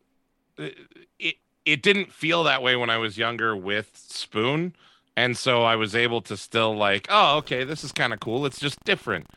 it 0.58 1.36
it 1.66 1.82
didn't 1.82 2.12
feel 2.12 2.44
that 2.44 2.62
way 2.62 2.76
when 2.76 2.90
i 2.90 2.98
was 2.98 3.18
younger 3.18 3.56
with 3.56 3.92
spoon. 3.96 4.76
And 5.18 5.38
so 5.38 5.64
i 5.64 5.76
was 5.76 5.96
able 5.96 6.22
to 6.24 6.36
still 6.38 6.76
like 6.76 7.08
oh 7.10 7.38
okay 7.38 7.64
this 7.64 7.84
is 7.84 7.92
kind 7.92 8.14
of 8.14 8.20
cool 8.20 8.46
it's 8.46 8.60
just 8.60 8.84
different. 8.84 9.28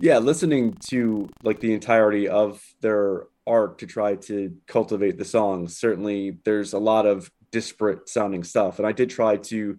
Yeah, 0.00 0.18
listening 0.18 0.74
to 0.90 1.28
like 1.42 1.60
the 1.60 1.74
entirety 1.74 2.28
of 2.28 2.62
their 2.80 3.24
art 3.46 3.78
to 3.78 3.86
try 3.86 4.14
to 4.16 4.56
cultivate 4.66 5.18
the 5.18 5.24
songs, 5.24 5.76
certainly 5.76 6.38
there's 6.44 6.72
a 6.72 6.78
lot 6.78 7.06
of 7.06 7.30
disparate 7.50 8.08
sounding 8.08 8.44
stuff. 8.44 8.78
And 8.78 8.86
I 8.86 8.92
did 8.92 9.10
try 9.10 9.36
to 9.36 9.78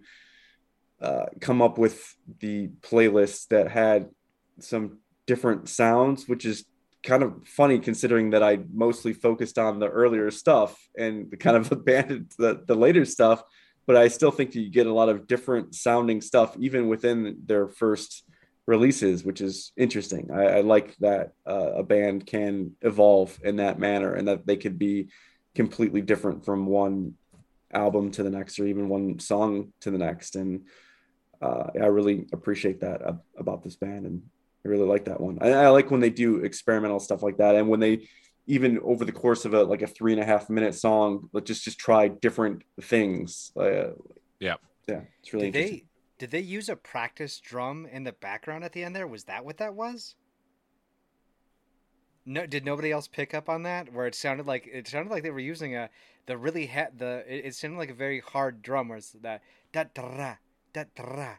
uh, 1.00 1.26
come 1.40 1.62
up 1.62 1.78
with 1.78 2.14
the 2.40 2.68
playlist 2.82 3.48
that 3.48 3.70
had 3.70 4.10
some 4.58 4.98
different 5.26 5.68
sounds, 5.68 6.28
which 6.28 6.44
is 6.44 6.64
kind 7.02 7.22
of 7.22 7.46
funny 7.46 7.78
considering 7.78 8.30
that 8.30 8.42
I 8.42 8.58
mostly 8.72 9.12
focused 9.12 9.58
on 9.58 9.78
the 9.78 9.88
earlier 9.88 10.30
stuff 10.30 10.78
and 10.96 11.38
kind 11.40 11.56
of 11.56 11.72
abandoned 11.78 12.32
the, 12.38 12.62
the 12.66 12.74
later 12.74 13.04
stuff. 13.04 13.42
But 13.86 13.96
I 13.96 14.08
still 14.08 14.30
think 14.30 14.52
that 14.52 14.60
you 14.60 14.70
get 14.70 14.86
a 14.86 14.92
lot 14.92 15.08
of 15.08 15.26
different 15.26 15.74
sounding 15.74 16.20
stuff, 16.20 16.56
even 16.58 16.88
within 16.88 17.38
their 17.46 17.68
first 17.68 18.24
releases, 18.66 19.24
which 19.24 19.40
is 19.40 19.72
interesting. 19.76 20.30
I, 20.32 20.58
I 20.58 20.60
like 20.60 20.96
that 20.98 21.32
uh, 21.46 21.72
a 21.76 21.82
band 21.82 22.26
can 22.26 22.76
evolve 22.82 23.36
in 23.42 23.56
that 23.56 23.78
manner 23.78 24.14
and 24.14 24.28
that 24.28 24.46
they 24.46 24.56
could 24.56 24.78
be 24.78 25.08
completely 25.54 26.02
different 26.02 26.44
from 26.44 26.66
one 26.66 27.14
album 27.72 28.10
to 28.12 28.22
the 28.22 28.30
next 28.30 28.58
or 28.58 28.66
even 28.66 28.88
one 28.88 29.18
song 29.18 29.72
to 29.80 29.90
the 29.90 29.98
next. 29.98 30.36
And 30.36 30.66
uh, 31.40 31.68
I 31.74 31.86
really 31.86 32.26
appreciate 32.32 32.80
that 32.80 33.02
ab- 33.02 33.22
about 33.36 33.62
this 33.62 33.76
band. 33.76 34.06
And 34.06 34.22
I 34.64 34.68
really 34.68 34.86
like 34.86 35.04
that 35.06 35.20
one. 35.20 35.38
I, 35.40 35.50
I 35.52 35.68
like 35.68 35.90
when 35.90 36.00
they 36.00 36.10
do 36.10 36.36
experimental 36.44 37.00
stuff 37.00 37.22
like 37.22 37.38
that. 37.38 37.54
And 37.54 37.68
when 37.68 37.80
they, 37.80 38.08
even 38.46 38.80
over 38.80 39.04
the 39.04 39.12
course 39.12 39.44
of 39.44 39.54
a 39.54 39.62
like 39.62 39.82
a 39.82 39.86
three 39.86 40.12
and 40.12 40.20
a 40.20 40.24
half 40.24 40.50
minute 40.50 40.74
song, 40.74 41.28
like 41.32 41.44
just 41.44 41.64
just 41.64 41.78
try 41.78 42.08
different 42.08 42.62
things. 42.82 43.52
Uh, 43.56 43.92
Yeah. 44.40 44.56
yeah, 44.88 45.02
it's 45.20 45.32
really 45.32 45.50
did 45.50 45.68
they 45.68 45.84
did 46.18 46.30
they 46.30 46.40
use 46.40 46.68
a 46.68 46.76
practice 46.76 47.40
drum 47.40 47.86
in 47.90 48.04
the 48.04 48.12
background 48.12 48.64
at 48.64 48.72
the 48.72 48.82
end 48.82 48.94
there? 48.96 49.06
Was 49.06 49.24
that 49.24 49.44
what 49.44 49.58
that 49.58 49.74
was? 49.74 50.16
No, 52.26 52.46
did 52.46 52.64
nobody 52.64 52.90
else 52.92 53.08
pick 53.08 53.34
up 53.34 53.48
on 53.48 53.62
that? 53.64 53.92
Where 53.92 54.06
it 54.06 54.14
sounded 54.14 54.46
like 54.46 54.68
it 54.72 54.86
sounded 54.88 55.10
like 55.10 55.22
they 55.22 55.30
were 55.30 55.38
using 55.40 55.74
a 55.76 55.88
the 56.26 56.36
really 56.36 56.66
ha- 56.66 56.88
the 56.96 57.24
it, 57.26 57.46
it 57.46 57.54
sounded 57.54 57.78
like 57.78 57.90
a 57.90 57.94
very 57.94 58.20
hard 58.20 58.62
drum 58.62 58.88
where 58.88 58.98
it's 58.98 59.10
that 59.22 59.42
da 59.72 59.84
da 59.94 60.34
da 60.72 60.84
da 60.94 61.34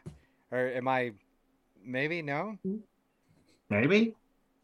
or 0.50 0.66
am 0.68 0.88
I 0.88 1.12
maybe 1.84 2.20
no? 2.22 2.58
Maybe. 3.70 4.14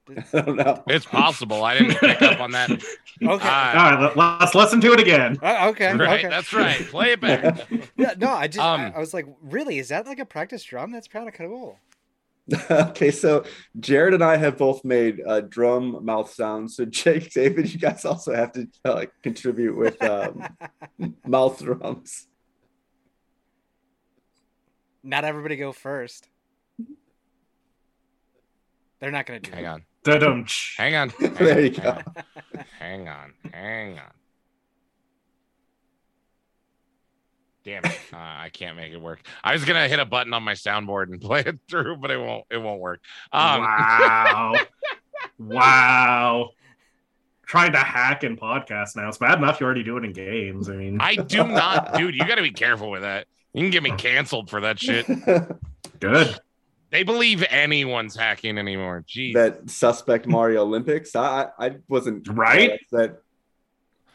I 0.33 0.41
don't 0.41 0.57
know. 0.57 0.83
it's 0.87 1.05
possible 1.05 1.63
i 1.65 1.77
didn't 1.77 1.97
pick 1.99 2.23
up 2.23 2.41
on 2.41 2.51
that 2.53 2.71
Okay, 3.23 3.23
Uh, 3.23 3.29
All 3.29 3.37
right, 3.91 4.01
let- 4.01 4.17
let's 4.17 4.55
listen 4.55 4.81
to 4.81 4.93
it 4.95 5.01
again. 5.01 5.39
Uh, 5.43 5.67
okay, 5.69 5.95
right 5.95 6.21
okay. 6.21 6.29
that's 6.31 6.51
right 6.55 6.81
play 6.87 7.13
it 7.13 7.21
back 7.21 7.69
Yeah, 7.99 8.15
no, 8.17 8.31
I 8.31 8.49
just 8.49 8.65
I, 8.65 8.87
Um, 8.87 8.93
I 8.97 8.99
was 9.01 9.13
like, 9.13 9.27
really? 9.43 9.79
Is 9.79 9.89
that 9.89 10.07
like 10.07 10.19
a 10.19 10.25
practice 10.25 10.63
drum? 10.65 10.93
That's 10.93 11.09
kind 11.09 11.29
of 11.29 11.35
cool. 11.35 11.79
okay, 12.71 13.11
so 13.11 13.45
Jared 13.79 14.15
and 14.15 14.25
I 14.25 14.37
have 14.37 14.57
both 14.57 14.85
made 14.85 15.21
uh, 15.27 15.41
drum 15.43 16.05
mouth 16.05 16.33
sounds. 16.33 16.77
So 16.77 16.85
Jake, 16.87 17.31
David, 17.35 17.73
you 17.73 17.79
guys 17.79 18.05
also 18.05 18.35
have 18.35 18.53
to 18.53 18.67
uh, 18.85 19.05
contribute 19.23 19.77
with 19.77 20.03
um, 20.03 20.47
mouth 21.27 21.59
drums. 21.63 22.27
Not 25.03 25.25
everybody 25.25 25.57
go 25.57 25.73
first. 25.73 26.29
They're 29.01 29.11
not 29.13 29.27
gonna 29.27 29.41
do. 29.41 29.51
hang 29.53 29.65
it. 29.65 29.69
on 29.69 29.83
Da-dum. 30.05 30.47
hang 30.77 30.95
on 30.97 31.13
There 31.21 31.61
you 31.61 31.71
hang 31.71 31.83
go. 31.83 31.91
on. 31.91 32.65
hang 32.79 33.09
on 33.09 33.33
hang 33.53 33.99
on 33.99 34.11
damn 37.69 37.85
it 37.85 37.99
uh, 38.13 38.17
i 38.17 38.51
can't 38.53 38.77
make 38.77 38.93
it 38.93 39.01
work 39.01 39.21
i 39.45 39.53
was 39.53 39.65
gonna 39.65 39.87
hit 39.89 39.99
a 39.99 40.05
button 40.05 40.33
on 40.33 40.43
my 40.43 40.55
soundboard 40.55 41.05
and 41.13 41.21
play 41.29 41.41
it 41.41 41.59
through 41.69 41.97
but 41.97 42.11
it 42.11 42.19
won't 42.19 42.45
it 42.51 42.59
won't 42.59 42.81
work 42.81 43.01
um 43.33 43.61
wow. 43.61 44.55
wow. 45.39 46.51
Trying 47.47 47.73
to 47.73 47.79
hack 47.79 48.25
in 48.25 48.37
podcasts 48.37 48.95
now. 48.95 49.09
It's 49.09 49.17
bad 49.17 49.39
enough 49.39 49.59
you 49.59 49.65
already 49.65 49.83
do 49.83 49.97
it 49.97 50.05
in 50.05 50.13
games. 50.13 50.69
I 50.69 50.77
mean, 50.77 50.99
i 51.01 51.17
do 51.17 51.47
not 51.47 51.95
dude 51.95 52.15
you 52.15 52.27
gotta 52.27 52.43
be 52.43 52.51
careful 52.51 52.91
with 52.91 53.03
that 53.03 53.27
you 53.53 53.63
can 53.63 53.71
get 53.71 53.83
me 53.83 53.91
canceled 53.93 54.51
for 54.51 54.61
that 54.61 54.79
shit 54.79 55.07
good. 56.01 56.39
they 56.91 57.03
believe 57.03 57.43
anyone's 57.49 58.15
hacking 58.15 58.59
anymore 58.59 59.05
jeez 59.09 59.35
that 59.35 59.69
suspect 59.69 60.27
Mario 60.27 60.63
Olympics. 60.63 61.17
I 61.17 61.49
I 61.59 61.67
I 61.67 61.77
wasn't 61.89 62.29
Right? 62.29 62.81
That 62.93 63.23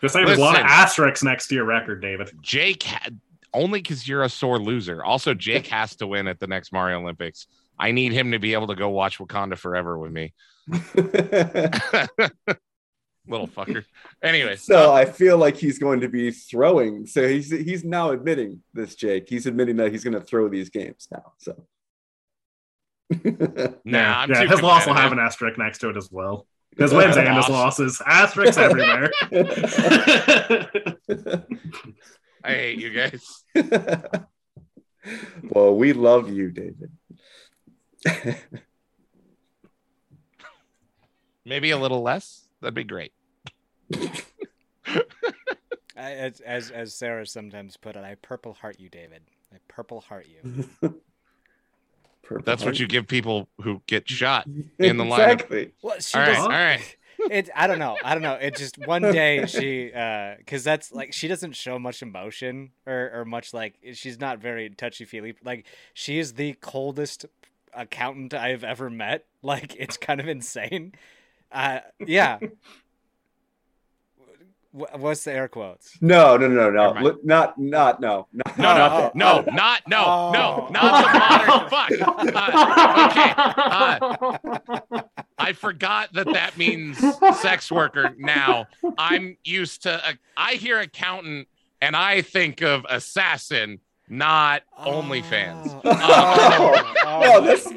Just 0.01 0.13
say 0.13 0.25
there's 0.25 0.37
a 0.37 0.41
lot 0.41 0.59
of 0.59 0.65
asterisks 0.65 1.23
next 1.23 1.47
to 1.47 1.55
your 1.55 1.65
record, 1.65 2.01
David. 2.01 2.31
Jake 2.41 2.83
had 2.83 3.19
only 3.53 3.79
because 3.81 4.07
you're 4.07 4.23
a 4.23 4.29
sore 4.29 4.59
loser. 4.59 5.03
Also, 5.03 5.33
Jake 5.33 5.67
has 5.73 5.95
to 5.97 6.07
win 6.07 6.27
at 6.27 6.39
the 6.39 6.47
next 6.47 6.71
Mario 6.71 6.99
Olympics. 6.99 7.47
I 7.77 7.91
need 7.91 8.13
him 8.13 8.31
to 8.31 8.39
be 8.39 8.53
able 8.53 8.67
to 8.67 8.75
go 8.75 8.89
watch 8.89 9.17
Wakanda 9.17 9.57
Forever 9.57 9.97
with 9.97 10.11
me. 10.11 10.33
Little 13.25 13.47
fucker. 13.47 13.85
Anyway, 14.21 14.57
so 14.57 14.91
uh, 14.91 14.93
I 14.93 15.05
feel 15.05 15.37
like 15.37 15.55
he's 15.55 15.79
going 15.79 16.01
to 16.01 16.09
be 16.09 16.29
throwing. 16.31 17.05
So 17.05 17.25
he's 17.27 17.49
he's 17.49 17.85
now 17.85 18.11
admitting 18.11 18.61
this, 18.73 18.95
Jake. 18.95 19.29
He's 19.29 19.45
admitting 19.45 19.77
that 19.77 19.93
he's 19.93 20.03
going 20.03 20.13
to 20.13 20.21
throw 20.21 20.49
these 20.49 20.69
games 20.69 21.07
now. 21.09 21.31
So. 21.37 21.65
nah, 23.85 24.19
I'm 24.19 24.29
yeah, 24.29 24.43
too 24.43 24.49
his 24.49 24.61
loss 24.61 24.85
will 24.85 24.93
have 24.93 25.09
competitive. 25.09 25.11
an 25.13 25.19
asterisk 25.19 25.57
next 25.57 25.77
to 25.79 25.89
it 25.89 25.97
as 25.97 26.11
well. 26.11 26.47
His 26.77 26.93
wins 26.93 27.15
and 27.15 27.35
his 27.35 27.49
losses. 27.49 28.01
Asterisks 28.05 28.57
everywhere. 28.57 29.11
I 32.43 32.53
hate 32.53 32.79
you 32.79 32.89
guys. 32.91 33.43
well, 35.43 35.75
we 35.75 35.93
love 35.93 36.29
you, 36.29 36.51
David. 36.51 36.91
Maybe 41.45 41.71
a 41.71 41.77
little 41.77 42.01
less. 42.01 42.47
That'd 42.61 42.73
be 42.73 42.83
great. 42.83 43.13
I, 45.95 46.11
as, 46.11 46.39
as 46.41 46.71
as 46.71 46.93
Sarah 46.95 47.25
sometimes 47.25 47.77
put 47.77 47.95
it, 47.95 48.03
I 48.03 48.15
purple 48.21 48.53
heart 48.53 48.79
you, 48.79 48.89
David. 48.89 49.21
I 49.53 49.57
purple 49.67 50.01
heart 50.01 50.27
you. 50.27 50.65
Purple 52.23 52.43
That's 52.45 52.65
what 52.65 52.79
you 52.79 52.87
give 52.87 53.07
people 53.07 53.47
who 53.61 53.81
get 53.87 54.09
shot. 54.09 54.47
in 54.79 54.97
the 54.97 55.05
line. 55.05 55.29
exactly. 55.31 55.71
Well, 55.81 55.97
All 56.13 56.21
right, 56.21 56.33
does. 56.33 56.37
all 56.43 56.49
right. 56.49 56.97
It. 57.29 57.49
I 57.55 57.67
don't 57.67 57.79
know. 57.79 57.97
I 58.03 58.13
don't 58.13 58.23
know. 58.23 58.33
It 58.33 58.55
just 58.55 58.77
one 58.85 59.01
day 59.01 59.45
she, 59.45 59.91
uh, 59.93 60.35
because 60.37 60.63
that's 60.63 60.91
like 60.91 61.13
she 61.13 61.27
doesn't 61.27 61.55
show 61.55 61.79
much 61.79 62.01
emotion 62.01 62.71
or 62.85 63.11
or 63.13 63.25
much 63.25 63.53
like 63.53 63.75
she's 63.93 64.19
not 64.19 64.39
very 64.39 64.69
touchy 64.69 65.05
feely. 65.05 65.35
Like 65.43 65.65
she 65.93 66.19
is 66.19 66.33
the 66.33 66.53
coldest 66.53 67.25
accountant 67.73 68.33
I've 68.33 68.63
ever 68.63 68.89
met. 68.89 69.25
Like 69.41 69.75
it's 69.77 69.97
kind 69.97 70.21
of 70.21 70.27
insane. 70.29 70.93
Uh, 71.51 71.79
yeah. 71.99 72.39
Wh- 74.75 74.99
What's 74.99 75.23
the 75.23 75.31
air 75.33 75.47
quotes? 75.47 75.97
No, 76.01 76.35
no, 76.35 76.47
no, 76.47 76.69
no, 76.71 76.93
Never 76.93 76.99
mind. 77.01 77.17
Not, 77.23 77.57
not, 77.59 78.01
no, 78.01 78.27
not, 78.33 78.57
No, 78.57 78.63
no, 78.63 78.75
not 78.77 79.15
no, 79.15 79.41
that. 79.43 79.53
not 79.53 79.81
no, 79.87 80.03
Oh. 80.05 80.31
no, 80.33 80.67
not 80.71 81.03
the 81.03 81.19
modern 81.19 81.69
fuck. 81.69 81.91
Uh, 82.35 83.07
okay. 83.09 83.33
Uh, 84.97 85.01
I 85.37 85.53
forgot 85.53 86.11
that 86.13 86.25
that 86.33 86.57
means 86.57 86.97
sex 87.39 87.71
worker. 87.71 88.15
Now 88.17 88.65
I'm 88.97 89.37
used 89.43 89.83
to. 89.83 90.01
A, 90.09 90.13
I 90.37 90.53
hear 90.53 90.79
accountant 90.79 91.47
and 91.81 91.95
I 91.95 92.21
think 92.21 92.61
of 92.61 92.85
assassin, 92.89 93.79
not 94.09 94.63
OnlyFans. 94.79 95.81
Oh, 95.83 95.89
uh, 95.89 95.97
oh, 96.01 96.93
oh 97.05 97.31
No, 97.33 97.41
my 97.41 97.47
that's- 97.47 97.67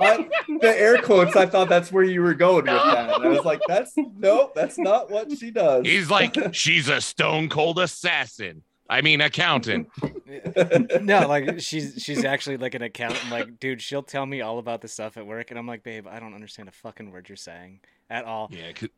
I, 0.00 0.28
the 0.60 0.74
air 0.78 0.98
quotes, 0.98 1.36
I 1.36 1.46
thought 1.46 1.68
that's 1.68 1.90
where 1.90 2.04
you 2.04 2.22
were 2.22 2.34
going 2.34 2.56
with 2.56 2.66
that. 2.66 3.14
And 3.14 3.24
I 3.24 3.28
was 3.28 3.44
like, 3.44 3.60
that's 3.66 3.92
nope, 3.96 4.52
that's 4.54 4.78
not 4.78 5.10
what 5.10 5.30
she 5.36 5.50
does. 5.50 5.86
He's 5.86 6.10
like, 6.10 6.36
she's 6.52 6.88
a 6.88 7.00
stone 7.00 7.48
cold 7.48 7.78
assassin. 7.78 8.62
I 8.88 9.00
mean, 9.00 9.20
accountant. 9.20 9.88
no, 11.02 11.26
like 11.26 11.58
she's 11.60 11.94
she's 12.00 12.24
actually 12.24 12.56
like 12.56 12.74
an 12.74 12.82
accountant. 12.82 13.30
Like, 13.30 13.58
dude, 13.58 13.82
she'll 13.82 14.02
tell 14.02 14.24
me 14.24 14.42
all 14.42 14.58
about 14.58 14.80
the 14.80 14.86
stuff 14.88 15.16
at 15.16 15.26
work, 15.26 15.50
and 15.50 15.58
I'm 15.58 15.66
like, 15.66 15.82
babe, 15.82 16.06
I 16.08 16.20
don't 16.20 16.34
understand 16.34 16.68
a 16.68 16.72
fucking 16.72 17.10
word 17.10 17.28
you're 17.28 17.34
saying 17.36 17.80
at 18.10 18.24
all. 18.24 18.48
Yeah, 18.52 18.70
'cause- 18.72 18.90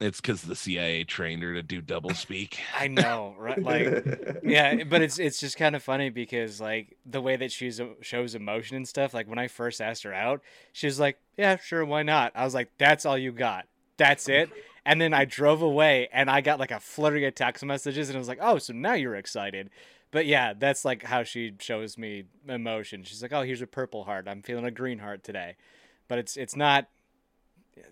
it's 0.00 0.20
because 0.20 0.42
the 0.42 0.56
CIA 0.56 1.04
trained 1.04 1.42
her 1.42 1.54
to 1.54 1.62
do 1.62 1.80
double 1.80 2.10
speak. 2.14 2.60
I 2.78 2.88
know, 2.88 3.34
right? 3.38 3.62
Like, 3.62 4.40
yeah, 4.42 4.84
but 4.84 5.02
it's 5.02 5.18
it's 5.18 5.38
just 5.38 5.56
kind 5.56 5.76
of 5.76 5.82
funny 5.82 6.10
because 6.10 6.60
like 6.60 6.96
the 7.04 7.20
way 7.20 7.36
that 7.36 7.52
she 7.52 7.68
uh, 7.68 7.86
shows 8.00 8.34
emotion 8.34 8.76
and 8.76 8.88
stuff. 8.88 9.14
Like 9.14 9.28
when 9.28 9.38
I 9.38 9.48
first 9.48 9.80
asked 9.80 10.02
her 10.04 10.14
out, 10.14 10.42
she 10.72 10.86
was 10.86 10.98
like, 10.98 11.18
"Yeah, 11.36 11.56
sure, 11.56 11.84
why 11.84 12.02
not?" 12.02 12.32
I 12.34 12.44
was 12.44 12.54
like, 12.54 12.70
"That's 12.78 13.04
all 13.04 13.18
you 13.18 13.32
got? 13.32 13.66
That's 13.96 14.28
it?" 14.28 14.50
And 14.86 15.00
then 15.00 15.12
I 15.12 15.26
drove 15.26 15.60
away, 15.60 16.08
and 16.12 16.30
I 16.30 16.40
got 16.40 16.58
like 16.58 16.70
a 16.70 16.80
flurry 16.80 17.26
of 17.26 17.34
text 17.34 17.64
messages, 17.64 18.08
and 18.08 18.16
I 18.16 18.18
was 18.18 18.28
like, 18.28 18.38
"Oh, 18.40 18.58
so 18.58 18.72
now 18.72 18.94
you're 18.94 19.16
excited." 19.16 19.70
But 20.10 20.26
yeah, 20.26 20.54
that's 20.58 20.84
like 20.84 21.04
how 21.04 21.22
she 21.22 21.52
shows 21.60 21.96
me 21.96 22.24
emotion. 22.48 23.04
She's 23.04 23.22
like, 23.22 23.32
"Oh, 23.32 23.42
here's 23.42 23.62
a 23.62 23.66
purple 23.66 24.04
heart. 24.04 24.26
I'm 24.26 24.42
feeling 24.42 24.64
a 24.64 24.70
green 24.70 24.98
heart 24.98 25.22
today," 25.22 25.56
but 26.08 26.18
it's 26.18 26.36
it's 26.36 26.56
not. 26.56 26.88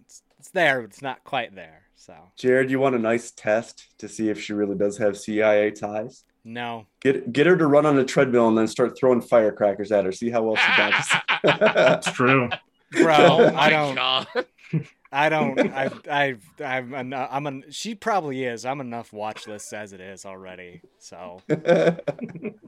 It's 0.00 0.22
it's 0.38 0.50
there, 0.50 0.80
but 0.80 0.90
it's 0.90 1.02
not 1.02 1.24
quite 1.24 1.54
there. 1.54 1.82
So 1.96 2.14
Jared, 2.36 2.70
you 2.70 2.78
want 2.78 2.94
a 2.94 2.98
nice 2.98 3.30
test 3.30 3.86
to 3.98 4.08
see 4.08 4.28
if 4.28 4.40
she 4.40 4.52
really 4.52 4.76
does 4.76 4.98
have 4.98 5.18
CIA 5.18 5.70
ties? 5.70 6.24
no, 6.44 6.86
Get 7.00 7.32
get 7.32 7.46
her 7.46 7.56
to 7.56 7.66
run 7.66 7.84
on 7.86 7.98
a 7.98 8.04
treadmill 8.04 8.48
and 8.48 8.56
then 8.56 8.66
start 8.66 8.96
throwing 8.98 9.20
firecrackers 9.20 9.92
at 9.92 10.04
her. 10.04 10.12
See 10.12 10.30
how 10.30 10.42
well 10.42 10.56
she 10.56 10.76
does. 10.76 11.06
That's 11.44 12.10
true. 12.12 12.48
bro, 12.92 13.14
oh 13.16 13.54
I 13.54 13.70
don't. 13.70 13.94
god. 13.94 14.26
I 15.12 15.28
don't. 15.28 15.58
I. 15.72 15.90
I. 16.10 16.36
I'm. 16.64 16.94
An, 16.94 17.12
I'm. 17.12 17.46
An, 17.46 17.64
she 17.70 17.94
probably 17.94 18.44
is. 18.44 18.64
I'm 18.64 18.80
enough 18.80 19.12
watch 19.12 19.46
lists 19.46 19.72
as 19.72 19.92
it 19.92 20.00
is 20.00 20.24
already. 20.24 20.82
So 20.98 21.42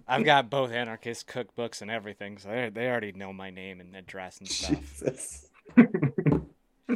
I've 0.08 0.24
got 0.24 0.50
both 0.50 0.72
anarchist 0.72 1.26
cookbooks 1.26 1.82
and 1.82 1.90
everything. 1.90 2.38
So 2.38 2.48
they, 2.48 2.70
they 2.70 2.88
already 2.88 3.12
know 3.12 3.32
my 3.32 3.50
name 3.50 3.80
and 3.80 3.94
address 3.96 4.38
and 4.38 4.48
stuff. 4.48 4.80
Jesus. 4.80 5.46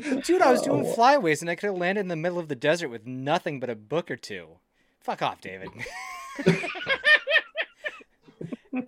Dude, 0.01 0.42
I 0.42 0.51
was 0.51 0.62
doing 0.62 0.84
flyways 0.84 1.40
and 1.40 1.51
I 1.51 1.55
could 1.55 1.66
have 1.68 1.76
landed 1.78 2.01
in 2.03 2.09
the 2.09 2.16
middle 2.16 2.38
of 2.38 2.49
the 2.49 2.55
desert 2.57 2.88
with 2.88 3.07
nothing 3.07 3.61
but 3.61 3.70
a 3.70 3.74
book 3.74 4.11
or 4.11 4.16
two. 4.16 4.49
Fuck 5.01 5.22
off, 5.22 5.40
David. 5.40 5.68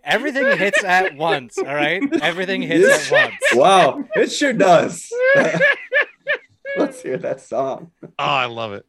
Everything 0.05 0.45
hits 0.59 0.83
at 0.83 1.17
once. 1.17 1.59
All 1.59 1.65
right. 1.75 2.03
Everything 2.23 2.63
hits 2.63 3.11
at 3.11 3.13
once. 3.31 3.37
Wow, 3.55 4.05
it 4.17 4.31
sure 4.33 4.53
does. 4.53 5.09
Let's 6.77 7.01
hear 7.03 7.17
that 7.19 7.41
song. 7.41 7.93
Oh, 8.03 8.09
I 8.19 8.47
love 8.47 8.73
it. 8.73 8.85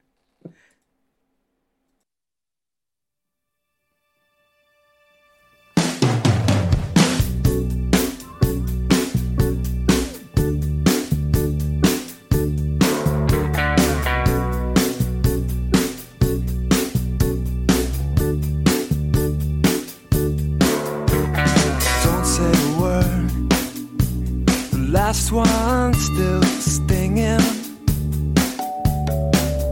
Last 24.88 25.32
one 25.32 25.94
still 25.94 26.42
stinging. 26.44 27.40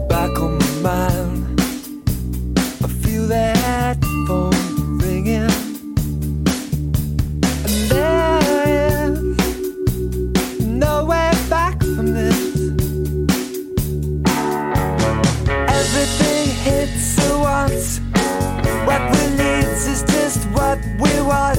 Back 0.08 0.38
on 0.38 0.58
my 0.58 0.70
mind. 0.82 1.60
I 2.84 2.88
feel 3.02 3.26
that 3.28 3.96
phone 4.26 4.98
ringing. 4.98 5.50
And 7.64 7.90
there 7.90 8.40
is 9.08 9.18
no 10.60 11.04
way 11.06 11.32
back 11.48 11.80
from 11.80 12.12
this. 12.12 12.38
Everything 15.80 16.48
hits 16.64 17.18
at 17.18 17.38
once. 17.38 18.00
What 18.86 19.02
we 19.12 19.22
need 19.36 19.64
is 19.64 20.02
just 20.02 20.44
what 20.50 20.78
we 21.00 21.22
want. 21.22 21.55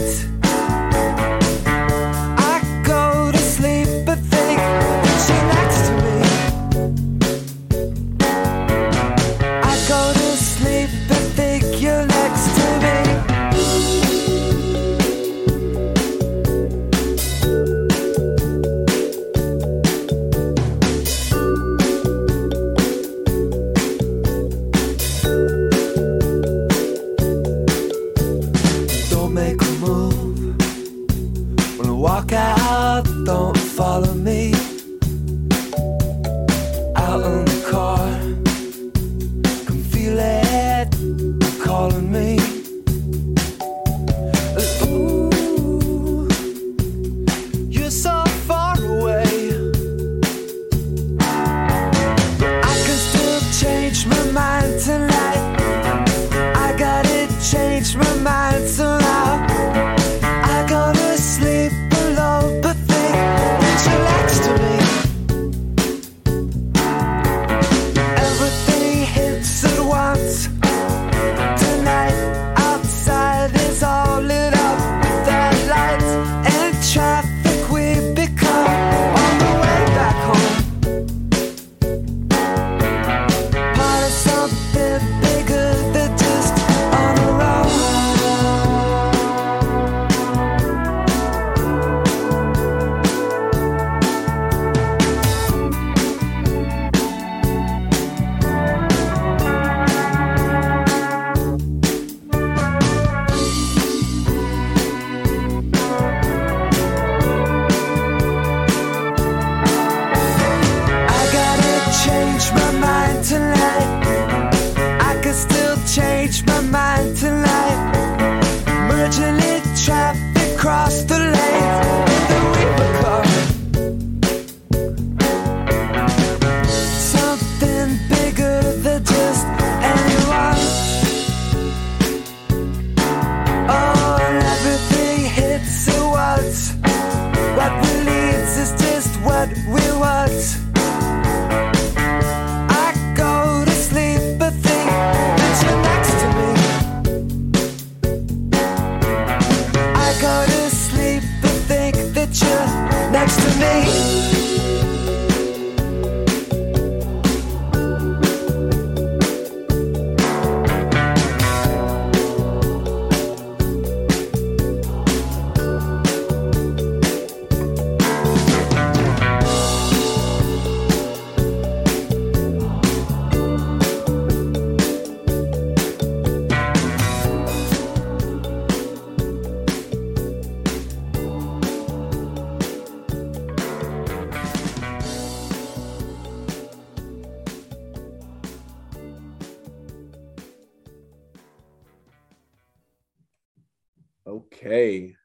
Okay. 194.28 195.16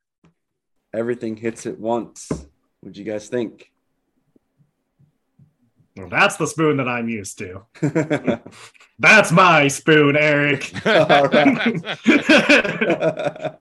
Everything 0.95 1.37
hits 1.37 1.67
at 1.67 1.79
once. 1.79 2.31
What'd 2.81 2.97
you 2.97 3.05
guys 3.05 3.29
think? 3.29 3.71
Well, 5.97 6.09
that's 6.09 6.37
the 6.37 6.47
spoon 6.47 6.79
that 6.79 6.89
I'm 6.89 7.09
used 7.09 7.39
to. 7.39 7.63
That's 8.99 9.31
my 9.31 9.69
spoon, 9.69 10.17
Eric. 10.17 10.73
All 10.87 11.29
right. 11.29 11.83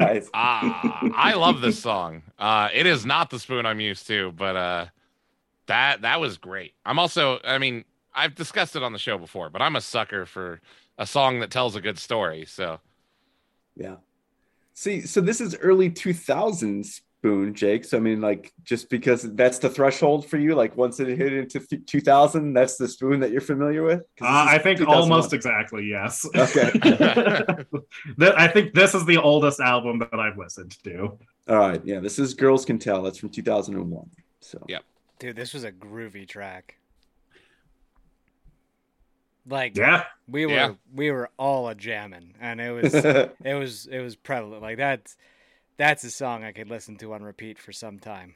Nice. 0.00 0.30
Ah, 0.34 1.00
I 1.14 1.34
love 1.34 1.60
this 1.60 1.78
song. 1.80 2.22
Uh, 2.38 2.68
it 2.72 2.86
is 2.86 3.04
not 3.04 3.30
the 3.30 3.38
spoon 3.38 3.66
I'm 3.66 3.80
used 3.80 4.06
to, 4.06 4.32
but 4.32 4.56
uh, 4.56 4.86
that 5.66 6.02
that 6.02 6.20
was 6.20 6.38
great. 6.38 6.74
I'm 6.86 6.98
also, 6.98 7.40
I 7.44 7.58
mean, 7.58 7.84
I've 8.14 8.34
discussed 8.34 8.76
it 8.76 8.82
on 8.82 8.92
the 8.92 8.98
show 8.98 9.18
before, 9.18 9.50
but 9.50 9.62
I'm 9.62 9.76
a 9.76 9.80
sucker 9.80 10.26
for 10.26 10.60
a 10.98 11.06
song 11.06 11.40
that 11.40 11.50
tells 11.50 11.74
a 11.76 11.80
good 11.80 11.98
story. 11.98 12.44
So 12.46 12.78
Yeah. 13.76 13.96
See, 14.74 15.02
so 15.02 15.20
this 15.20 15.40
is 15.40 15.56
early 15.56 15.90
2000s 15.90 17.00
spoon, 17.20 17.54
Jake. 17.54 17.84
So 17.84 17.98
I 17.98 18.00
mean, 18.00 18.20
like, 18.22 18.52
just 18.64 18.88
because 18.88 19.22
that's 19.34 19.58
the 19.58 19.68
threshold 19.68 20.26
for 20.26 20.38
you, 20.38 20.54
like 20.54 20.74
once 20.76 21.00
it 21.00 21.08
hit 21.18 21.32
into 21.34 21.60
th- 21.60 21.84
2000, 21.84 22.54
that's 22.54 22.78
the 22.78 22.88
spoon 22.88 23.20
that 23.20 23.30
you're 23.30 23.42
familiar 23.42 23.82
with. 23.82 24.00
Uh, 24.22 24.46
I 24.48 24.58
think 24.58 24.78
2001. 24.78 24.96
almost 24.96 25.32
exactly, 25.34 25.84
yes. 25.86 26.26
Okay. 26.34 26.70
Th- 28.18 28.32
I 28.36 28.48
think 28.48 28.72
this 28.72 28.94
is 28.94 29.04
the 29.04 29.18
oldest 29.18 29.60
album 29.60 29.98
that 29.98 30.18
I've 30.18 30.38
listened 30.38 30.82
to. 30.84 31.18
All 31.48 31.58
right. 31.58 31.82
Yeah. 31.84 32.00
This 32.00 32.18
is 32.18 32.32
Girls 32.32 32.64
Can 32.64 32.78
Tell. 32.78 33.02
That's 33.02 33.18
from 33.18 33.28
2001. 33.28 34.08
So 34.40 34.64
Yeah. 34.68 34.78
Dude, 35.18 35.36
this 35.36 35.52
was 35.52 35.64
a 35.64 35.72
groovy 35.72 36.26
track. 36.26 36.76
Like 39.46 39.76
Yeah. 39.76 40.04
we 40.28 40.46
were 40.46 40.52
Yeah. 40.54 40.74
we 40.92 41.10
were 41.10 41.30
all 41.38 41.68
a 41.68 41.74
jamming, 41.74 42.34
and 42.40 42.60
it 42.60 42.70
was 42.70 42.94
it 43.44 43.54
was 43.58 43.86
it 43.86 44.00
was 44.00 44.16
prevalent. 44.16 44.62
Like 44.62 44.76
that's 44.78 45.16
that's 45.78 46.04
a 46.04 46.10
song 46.10 46.44
I 46.44 46.52
could 46.52 46.68
listen 46.68 46.96
to 46.98 47.12
on 47.14 47.22
repeat 47.22 47.58
for 47.58 47.72
some 47.72 47.98
time. 47.98 48.34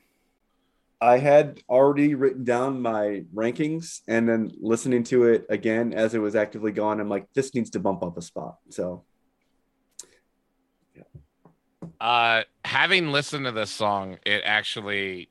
I 1.01 1.19
had 1.19 1.61
already 1.69 2.15
written 2.15 2.45
down 2.45 2.81
my 2.81 3.25
rankings 3.35 4.01
and 4.09 4.29
then 4.29 4.53
listening 4.61 5.05
to 5.05 5.25
it 5.25 5.45
again 5.51 5.93
as 5.93 6.15
it 6.15 6.19
was 6.21 6.35
actively 6.35 6.73
gone, 6.73 7.01
I'm 7.01 7.09
like, 7.11 7.27
this 7.35 7.55
needs 7.55 7.71
to 7.71 7.81
bump 7.81 8.03
up 8.03 8.17
a 8.17 8.23
spot. 8.23 8.57
So 8.71 9.05
yeah. 10.95 11.03
uh, 12.01 12.43
having 12.65 13.13
listened 13.13 13.45
to 13.47 13.53
this 13.53 13.71
song, 13.71 14.19
it 14.25 14.43
actually 14.45 15.31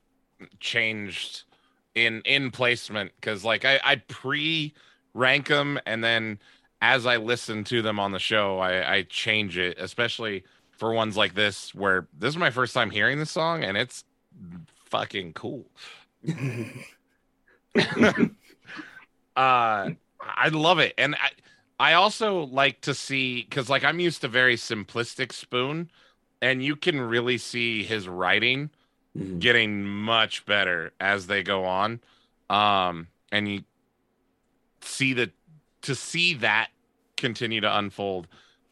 changed 0.60 1.44
in 1.94 2.22
in 2.24 2.50
placement 2.50 3.12
because 3.20 3.44
like 3.44 3.64
I, 3.64 3.80
I 3.82 3.96
pre 3.96 4.74
rank 5.14 5.48
them 5.48 5.78
and 5.86 6.04
then 6.04 6.38
as 6.82 7.06
I 7.06 7.16
listen 7.16 7.64
to 7.64 7.80
them 7.80 7.98
on 7.98 8.12
the 8.12 8.18
show, 8.18 8.58
I, 8.58 8.96
I 8.96 9.02
change 9.02 9.56
it, 9.56 9.78
especially 9.78 10.44
for 10.70 10.92
ones 10.92 11.16
like 11.16 11.34
this 11.34 11.74
where 11.74 12.06
this 12.18 12.28
is 12.28 12.36
my 12.36 12.50
first 12.50 12.74
time 12.74 12.90
hearing 12.90 13.18
the 13.18 13.26
song 13.26 13.64
and 13.64 13.76
it's 13.76 14.04
fucking 14.84 15.32
cool. 15.32 15.64
uh 19.36 19.90
I 20.36 20.48
love 20.48 20.78
it. 20.78 20.94
And 20.98 21.14
I 21.14 21.30
I 21.78 21.94
also 21.94 22.44
like 22.44 22.80
to 22.82 22.94
see 22.94 23.42
because 23.42 23.68
like 23.68 23.84
I'm 23.84 24.00
used 24.00 24.20
to 24.20 24.28
very 24.28 24.56
simplistic 24.56 25.32
spoon, 25.32 25.90
and 26.40 26.62
you 26.62 26.76
can 26.76 27.00
really 27.00 27.38
see 27.38 27.82
his 27.82 28.08
writing 28.08 28.70
mhm. 29.16 29.38
getting 29.38 29.84
much 29.84 30.46
better 30.46 30.92
as 31.00 31.26
they 31.26 31.42
go 31.42 31.64
on. 31.64 32.00
Um, 32.48 33.08
and 33.32 33.48
you 33.48 33.64
see 34.86 35.12
the 35.12 35.30
to 35.82 35.94
see 35.94 36.34
that 36.34 36.68
continue 37.16 37.60
to 37.60 37.78
unfold. 37.78 38.26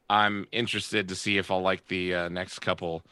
I'm 0.08 0.46
interested 0.52 1.08
to 1.08 1.14
see 1.14 1.38
if 1.38 1.50
I'll 1.50 1.62
like 1.62 1.88
the 1.88 2.14
uh, 2.14 2.28
next 2.28 2.58
couple 2.60 3.02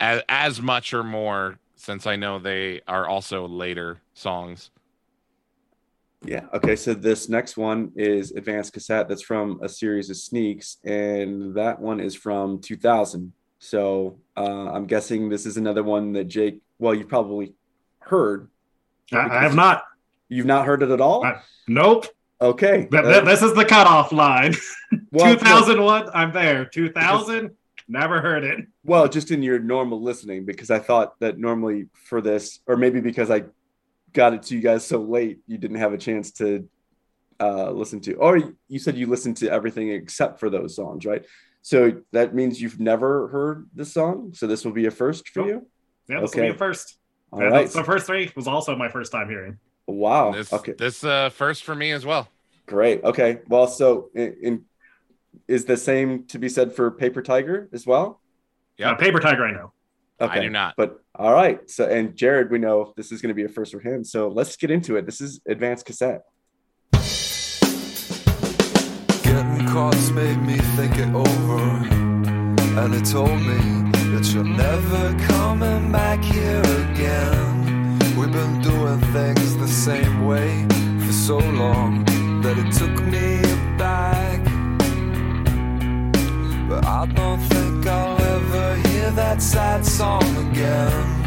as, 0.00 0.22
as 0.28 0.62
much 0.62 0.94
or 0.94 1.02
more, 1.02 1.58
since 1.76 2.06
I 2.06 2.16
know 2.16 2.38
they 2.38 2.80
are 2.86 3.06
also 3.08 3.46
later 3.46 4.00
songs. 4.14 4.70
Yeah. 6.24 6.46
Okay. 6.54 6.74
So 6.76 6.94
this 6.94 7.28
next 7.28 7.56
one 7.56 7.92
is 7.96 8.32
Advanced 8.32 8.72
Cassette. 8.72 9.08
That's 9.08 9.22
from 9.22 9.60
a 9.62 9.68
series 9.68 10.08
of 10.10 10.16
sneaks, 10.16 10.78
and 10.84 11.54
that 11.54 11.78
one 11.80 12.00
is 12.00 12.14
from 12.14 12.60
2000. 12.60 13.32
So 13.58 14.18
uh, 14.36 14.70
I'm 14.72 14.86
guessing 14.86 15.28
this 15.28 15.44
is 15.46 15.56
another 15.56 15.82
one 15.82 16.12
that 16.12 16.24
Jake. 16.24 16.60
Well, 16.78 16.94
you 16.94 17.04
probably 17.04 17.54
heard. 18.00 18.48
I, 19.12 19.18
I 19.28 19.42
have 19.42 19.54
not. 19.54 19.84
You've 20.28 20.46
not 20.46 20.64
heard 20.66 20.82
it 20.82 20.90
at 20.90 21.00
all. 21.00 21.24
I- 21.24 21.40
Nope. 21.66 22.06
Okay. 22.40 22.86
Th- 22.90 23.04
Uh, 23.04 23.20
this 23.22 23.42
is 23.42 23.54
the 23.54 23.64
cutoff 23.64 24.12
line. 24.12 24.54
well, 25.12 25.26
no, 25.26 25.34
2001, 25.36 26.10
I'm 26.14 26.32
there. 26.32 26.64
2000, 26.64 27.50
never 27.88 28.20
heard 28.20 28.44
it. 28.44 28.66
well, 28.84 29.08
just 29.08 29.30
in 29.30 29.42
your 29.42 29.58
normal 29.58 30.02
listening, 30.02 30.44
because 30.44 30.70
I 30.70 30.78
thought 30.78 31.18
that 31.20 31.38
normally 31.38 31.86
for 32.08 32.20
this, 32.20 32.60
or 32.66 32.76
maybe 32.76 33.00
because 33.00 33.30
I 33.30 33.44
got 34.12 34.34
it 34.34 34.42
to 34.44 34.54
you 34.54 34.60
guys 34.60 34.86
so 34.86 34.98
late, 35.00 35.40
you 35.46 35.58
didn't 35.58 35.78
have 35.78 35.92
a 35.92 35.98
chance 35.98 36.32
to 36.32 36.68
uh, 37.40 37.70
listen 37.70 38.00
to. 38.00 38.14
Or 38.14 38.52
you 38.68 38.78
said 38.78 38.96
you 38.96 39.06
listened 39.06 39.36
to 39.38 39.50
everything 39.50 39.90
except 39.90 40.38
for 40.40 40.48
those 40.50 40.76
songs, 40.76 41.04
right? 41.04 41.24
So 41.62 42.02
that 42.12 42.34
means 42.34 42.60
you've 42.60 42.78
never 42.80 43.28
heard 43.28 43.68
this 43.74 43.92
song. 43.92 44.32
So 44.34 44.46
this 44.46 44.64
will 44.64 44.72
be 44.72 44.86
a 44.86 44.90
first 44.90 45.28
for 45.30 45.40
Nope. 45.40 45.48
you. 45.48 45.66
Yeah, 46.14 46.20
this 46.20 46.30
Okay. 46.30 46.42
will 46.42 46.48
be 46.50 46.54
a 46.54 46.58
first. 46.58 46.98
All 47.32 47.40
Yeah. 47.42 47.64
The 47.64 47.82
first 47.84 48.06
three 48.06 48.30
was 48.36 48.46
also 48.46 48.76
my 48.76 48.88
first 48.88 49.10
time 49.12 49.28
hearing. 49.28 49.58
Wow. 49.86 50.32
This 50.32 50.52
okay. 50.52 50.72
this 50.72 51.04
uh 51.04 51.30
first 51.30 51.64
for 51.64 51.74
me 51.74 51.92
as 51.92 52.06
well. 52.06 52.28
Great. 52.66 53.04
Okay. 53.04 53.40
Well, 53.48 53.66
so 53.66 54.10
in, 54.14 54.36
in 54.42 54.64
is 55.48 55.64
the 55.64 55.76
same 55.76 56.24
to 56.26 56.38
be 56.38 56.48
said 56.48 56.72
for 56.74 56.90
Paper 56.90 57.22
Tiger 57.22 57.68
as 57.72 57.86
well? 57.86 58.20
Yeah, 58.78 58.92
Uh, 58.92 58.94
Paper 58.94 59.20
Tiger, 59.20 59.44
I 59.44 59.52
know. 59.52 59.72
I 60.20 60.40
do 60.40 60.48
not. 60.48 60.74
But 60.76 61.00
all 61.14 61.32
right. 61.32 61.68
So 61.70 61.86
and 61.86 62.16
Jared, 62.16 62.50
we 62.50 62.58
know 62.58 62.94
this 62.96 63.12
is 63.12 63.20
going 63.20 63.28
to 63.28 63.34
be 63.34 63.44
a 63.44 63.48
first 63.48 63.72
for 63.72 63.80
him. 63.80 64.04
So 64.04 64.28
let's 64.28 64.56
get 64.56 64.70
into 64.70 64.96
it. 64.96 65.06
This 65.06 65.20
is 65.20 65.40
advanced 65.46 65.86
cassette. 65.86 66.22
Getting 69.22 69.66
caught 69.66 70.12
made 70.12 70.38
me 70.42 70.56
think 70.76 70.96
it 70.96 71.12
over. 71.14 71.60
And 72.80 72.94
it 72.94 73.04
told 73.04 73.30
me 73.30 73.90
that 74.12 74.30
you're 74.32 74.44
never 74.44 75.18
coming 75.26 75.92
back 75.92 76.22
here 76.22 76.60
again. 76.60 77.53
We've 78.16 78.30
been 78.30 78.60
doing 78.60 79.00
things 79.12 79.56
the 79.56 79.66
same 79.66 80.24
way 80.24 80.64
for 81.04 81.12
so 81.12 81.36
long 81.38 82.04
that 82.42 82.56
it 82.56 82.70
took 82.72 83.02
me 83.06 83.42
back. 83.76 84.40
But 86.68 86.86
I 86.86 87.06
don't 87.06 87.40
think 87.40 87.86
I'll 87.86 88.22
ever 88.22 88.76
hear 88.88 89.10
that 89.10 89.42
sad 89.42 89.84
song 89.84 90.22
again. 90.48 91.23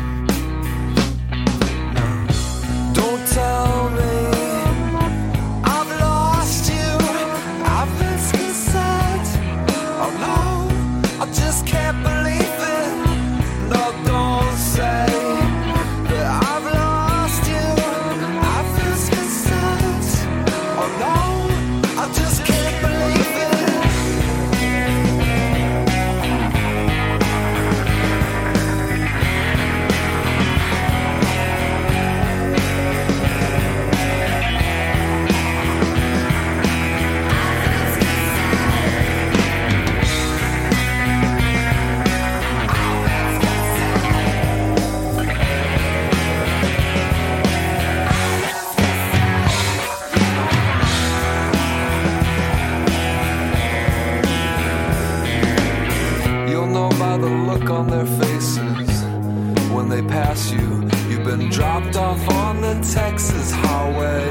They 59.98 60.02
pass 60.02 60.52
you. 60.52 60.90
You've 61.10 61.24
been 61.24 61.50
dropped 61.50 61.96
off 61.96 62.28
on 62.30 62.62
the 62.62 62.76
Texas 62.94 63.52
highway. 63.52 64.30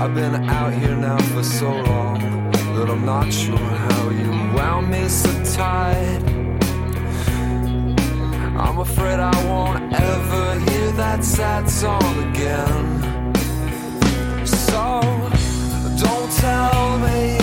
I've 0.00 0.14
been 0.14 0.34
out 0.48 0.72
here 0.72 0.96
now 0.96 1.18
for 1.34 1.42
so 1.42 1.70
long 1.70 2.18
that 2.74 2.88
I'm 2.90 3.04
not 3.04 3.32
sure 3.32 3.56
how 3.56 4.10
you 4.10 4.30
wound 4.56 4.90
me 4.90 5.08
so 5.08 5.30
tight. 5.54 6.22
I'm 8.56 8.78
afraid 8.78 9.20
I 9.20 9.36
won't 9.46 9.92
ever 9.92 10.60
hear 10.70 10.92
that 10.92 11.24
sad 11.24 11.68
song 11.68 12.12
again. 12.30 13.34
So 14.46 15.00
don't 16.04 16.30
tell 16.32 16.98
me 16.98 17.41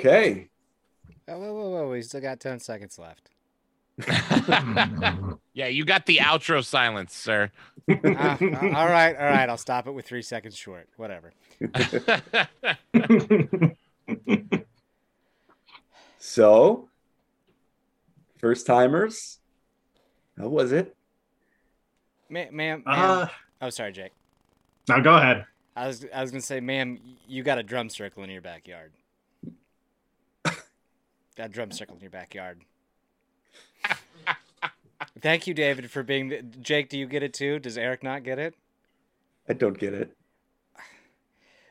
Okay. 0.00 0.48
Oh, 1.28 1.38
whoa, 1.38 1.54
whoa, 1.54 1.70
whoa! 1.70 1.90
We 1.90 2.02
still 2.02 2.20
got 2.20 2.40
ten 2.40 2.58
seconds 2.58 2.98
left. 2.98 3.30
yeah, 5.52 5.66
you 5.66 5.84
got 5.84 6.06
the 6.06 6.18
outro 6.18 6.64
silence, 6.64 7.14
sir. 7.14 7.50
Ah, 7.88 8.38
all 8.40 8.88
right, 8.88 9.14
all 9.16 9.26
right. 9.26 9.48
I'll 9.48 9.58
stop 9.58 9.86
it 9.86 9.92
with 9.92 10.06
three 10.06 10.22
seconds 10.22 10.56
short. 10.56 10.88
Whatever. 10.96 11.32
So, 16.22 16.90
first 18.38 18.66
timers. 18.66 19.38
How 20.36 20.48
was 20.48 20.70
it? 20.70 20.94
Ma- 22.28 22.44
ma'am, 22.52 22.52
ma'am. 22.52 22.82
Uh, 22.86 23.26
oh, 23.62 23.70
sorry, 23.70 23.92
Jake. 23.92 24.12
now 24.86 25.00
go 25.00 25.14
ahead. 25.14 25.46
I 25.74 25.86
was 25.86 26.04
I 26.14 26.20
was 26.20 26.30
gonna 26.30 26.42
say, 26.42 26.60
ma'am, 26.60 27.00
you 27.26 27.42
got 27.42 27.56
a 27.56 27.62
drum 27.62 27.88
circle 27.88 28.22
in 28.22 28.28
your 28.30 28.42
backyard. 28.42 28.92
A 31.40 31.48
drum 31.48 31.72
circle 31.72 31.96
in 31.96 32.02
your 32.02 32.10
backyard. 32.10 32.60
Thank 35.20 35.46
you, 35.46 35.54
David, 35.54 35.90
for 35.90 36.02
being. 36.02 36.28
The... 36.28 36.42
Jake, 36.42 36.88
do 36.88 36.98
you 36.98 37.06
get 37.06 37.22
it 37.22 37.34
too? 37.34 37.58
Does 37.58 37.78
Eric 37.78 38.02
not 38.02 38.22
get 38.22 38.38
it? 38.38 38.54
I 39.48 39.52
don't 39.52 39.78
get 39.78 39.94
it. 39.94 40.16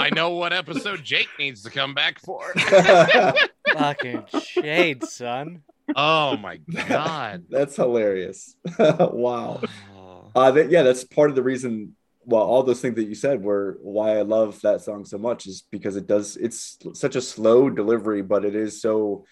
I 0.07 0.11
know 0.11 0.31
what 0.31 0.53
episode 0.53 1.03
Jake 1.03 1.29
needs 1.37 1.65
to 1.65 1.71
come 1.71 1.93
back 1.93 2.21
for. 2.21 2.53
Fucking 3.73 4.25
shade, 4.41 5.03
son. 5.03 5.65
Oh 5.97 6.37
my 6.37 6.59
god. 6.59 7.47
That's 7.51 7.75
hilarious. 7.75 8.55
wow. 8.79 9.61
Oh. 9.97 10.31
Uh, 10.33 10.53
that, 10.53 10.71
yeah, 10.71 10.85
that's 10.85 11.03
part 11.03 11.31
of 11.31 11.35
the 11.35 11.43
reason. 11.43 11.97
Well, 12.25 12.43
all 12.43 12.63
those 12.63 12.81
things 12.81 12.95
that 12.97 13.05
you 13.05 13.17
said 13.17 13.43
were 13.43 13.79
why 13.83 14.19
I 14.19 14.23
love 14.23 14.61
that 14.61 14.83
song 14.83 15.05
so 15.05 15.19
much 15.19 15.49
is 15.49 15.65
because 15.73 15.97
it 15.97 16.07
does. 16.07 16.37
It's 16.37 16.79
such 16.95 17.17
a 17.17 17.21
slow 17.21 17.69
delivery, 17.69 18.23
but 18.23 18.45
it 18.45 18.55
is 18.55 18.81
so 18.81 19.25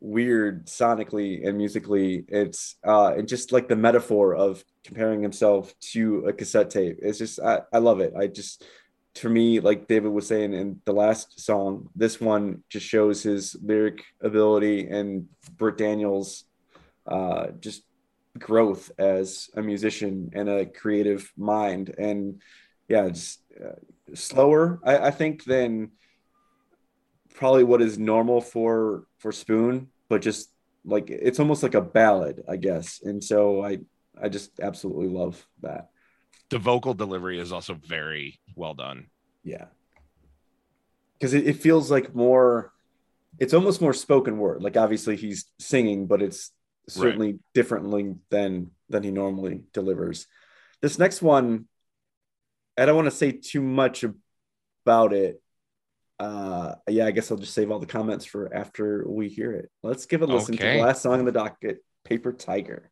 weird 0.00 0.66
sonically 0.66 1.46
and 1.46 1.58
musically. 1.58 2.24
It's 2.28 2.76
uh, 2.86 3.12
and 3.14 3.28
just 3.28 3.52
like 3.52 3.68
the 3.68 3.76
metaphor 3.76 4.34
of 4.34 4.64
comparing 4.84 5.22
himself 5.22 5.74
to 5.92 6.24
a 6.28 6.32
cassette 6.32 6.70
tape. 6.70 6.98
It's 7.02 7.18
just 7.18 7.40
I, 7.40 7.60
I 7.72 7.78
love 7.78 8.00
it. 8.00 8.14
I 8.18 8.26
just 8.28 8.64
for 9.16 9.28
me, 9.28 9.60
like 9.60 9.86
David 9.86 10.10
was 10.12 10.26
saying 10.26 10.52
in 10.52 10.80
the 10.84 10.92
last 10.92 11.40
song, 11.40 11.88
this 11.94 12.20
one 12.20 12.64
just 12.68 12.86
shows 12.86 13.22
his 13.22 13.56
lyric 13.62 14.02
ability 14.20 14.88
and 14.88 15.28
Britt 15.56 15.78
Daniels 15.78 16.44
uh, 17.06 17.48
just 17.60 17.82
growth 18.38 18.90
as 18.98 19.50
a 19.54 19.62
musician 19.62 20.30
and 20.34 20.48
a 20.48 20.66
creative 20.66 21.32
mind. 21.36 21.94
And 21.96 22.42
yeah 22.88 23.04
it's 23.04 23.38
uh, 23.62 23.74
slower 24.14 24.80
I, 24.84 24.98
I 24.98 25.10
think 25.10 25.44
than 25.44 25.92
probably 27.34 27.64
what 27.64 27.82
is 27.82 27.98
normal 27.98 28.40
for 28.40 29.06
for 29.18 29.32
spoon 29.32 29.88
but 30.08 30.22
just 30.22 30.50
like 30.84 31.10
it's 31.10 31.40
almost 31.40 31.62
like 31.62 31.74
a 31.74 31.80
ballad 31.80 32.42
i 32.48 32.56
guess. 32.56 33.00
And 33.02 33.22
so 33.22 33.64
i 33.64 33.78
i 34.20 34.28
just 34.28 34.60
absolutely 34.60 35.08
love 35.08 35.44
that 35.62 35.88
The 36.50 36.58
vocal 36.58 36.94
delivery 36.94 37.38
is 37.40 37.52
also 37.52 37.74
very 37.74 38.40
well 38.54 38.74
done. 38.74 39.06
yeah. 39.42 39.66
Because 41.18 41.32
it, 41.32 41.46
it 41.46 41.56
feels 41.56 41.90
like 41.90 42.14
more 42.14 42.72
it's 43.38 43.54
almost 43.54 43.80
more 43.80 43.92
spoken 43.94 44.38
word. 44.38 44.62
Like 44.62 44.76
obviously 44.76 45.16
he's 45.16 45.46
singing 45.58 46.06
but 46.06 46.22
it's 46.22 46.50
certainly 46.88 47.38
differently 47.54 48.14
than 48.30 48.70
than 48.88 49.02
he 49.02 49.10
normally 49.10 49.62
delivers. 49.72 50.26
This 50.82 50.98
next 50.98 51.22
one 51.22 51.66
i 52.76 52.84
don't 52.84 52.96
want 52.96 53.06
to 53.06 53.16
say 53.16 53.32
too 53.32 53.62
much 53.62 54.04
about 54.84 55.12
it. 55.12 55.40
Uh 56.18 56.74
yeah 56.88 57.06
i 57.06 57.10
guess 57.10 57.30
i'll 57.30 57.38
just 57.38 57.54
save 57.54 57.70
all 57.70 57.78
the 57.80 57.86
comments 57.86 58.24
for 58.24 58.54
after 58.54 59.04
we 59.08 59.28
hear 59.28 59.52
it. 59.52 59.70
Let's 59.82 60.06
give 60.06 60.22
a 60.22 60.26
listen 60.26 60.56
to 60.56 60.62
the 60.62 60.82
last 60.82 61.02
song 61.02 61.20
in 61.20 61.24
the 61.24 61.32
docket 61.32 61.78
paper 62.04 62.32
tiger 62.32 62.90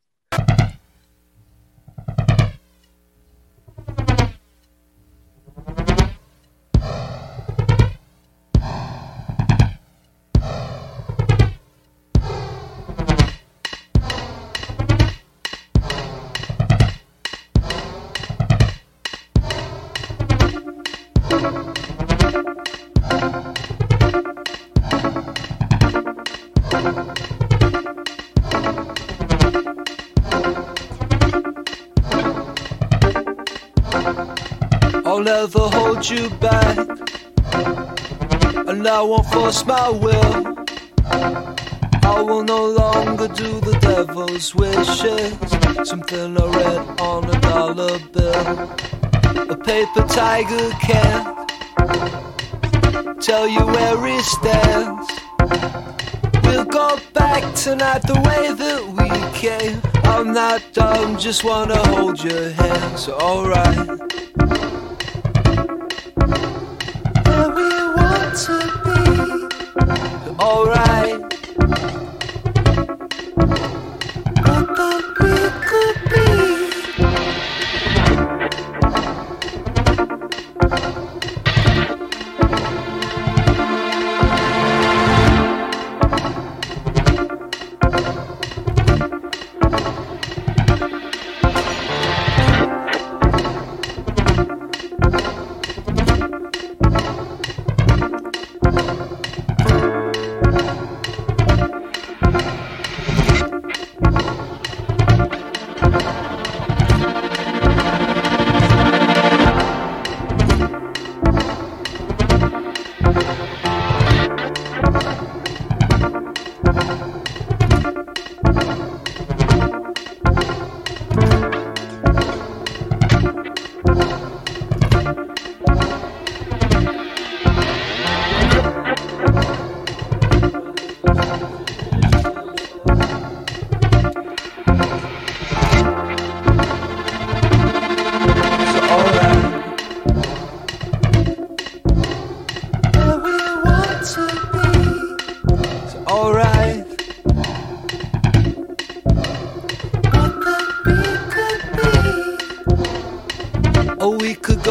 never 35.43 35.69
hold 35.77 36.09
you 36.09 36.31
back. 36.39 36.79
And 38.69 38.87
I 38.87 39.03
won't 39.03 39.27
force 39.27 39.67
my 39.67 39.89
will. 39.91 40.57
I 42.05 42.23
will 42.23 42.45
no 42.45 42.67
longer 42.67 43.27
do 43.27 43.61
the 43.61 43.77
devil's 43.81 44.55
wishes. 44.55 45.35
Something 45.89 46.39
I 46.39 46.47
read 46.59 47.01
on 47.01 47.29
a 47.29 47.41
dollar 47.41 47.99
bill. 48.15 48.47
A 49.51 49.57
paper 49.57 50.07
tiger 50.07 50.71
can't 50.81 51.27
tell 53.21 53.49
you 53.49 53.67
where 53.67 54.07
he 54.07 54.23
stands. 54.23 55.11
We'll 56.45 56.67
go 56.67 57.01
back 57.15 57.43
tonight 57.57 58.03
the 58.03 58.21
way 58.29 58.53
that 58.63 58.83
we 58.97 59.09
came. 59.37 59.83
I'm 60.05 60.33
not 60.33 60.63
dumb, 60.73 61.19
just 61.19 61.43
wanna 61.43 61.79
hold 61.89 62.23
your 62.23 62.51
hand. 62.51 62.97
So 62.97 63.19
alright. 63.19 64.22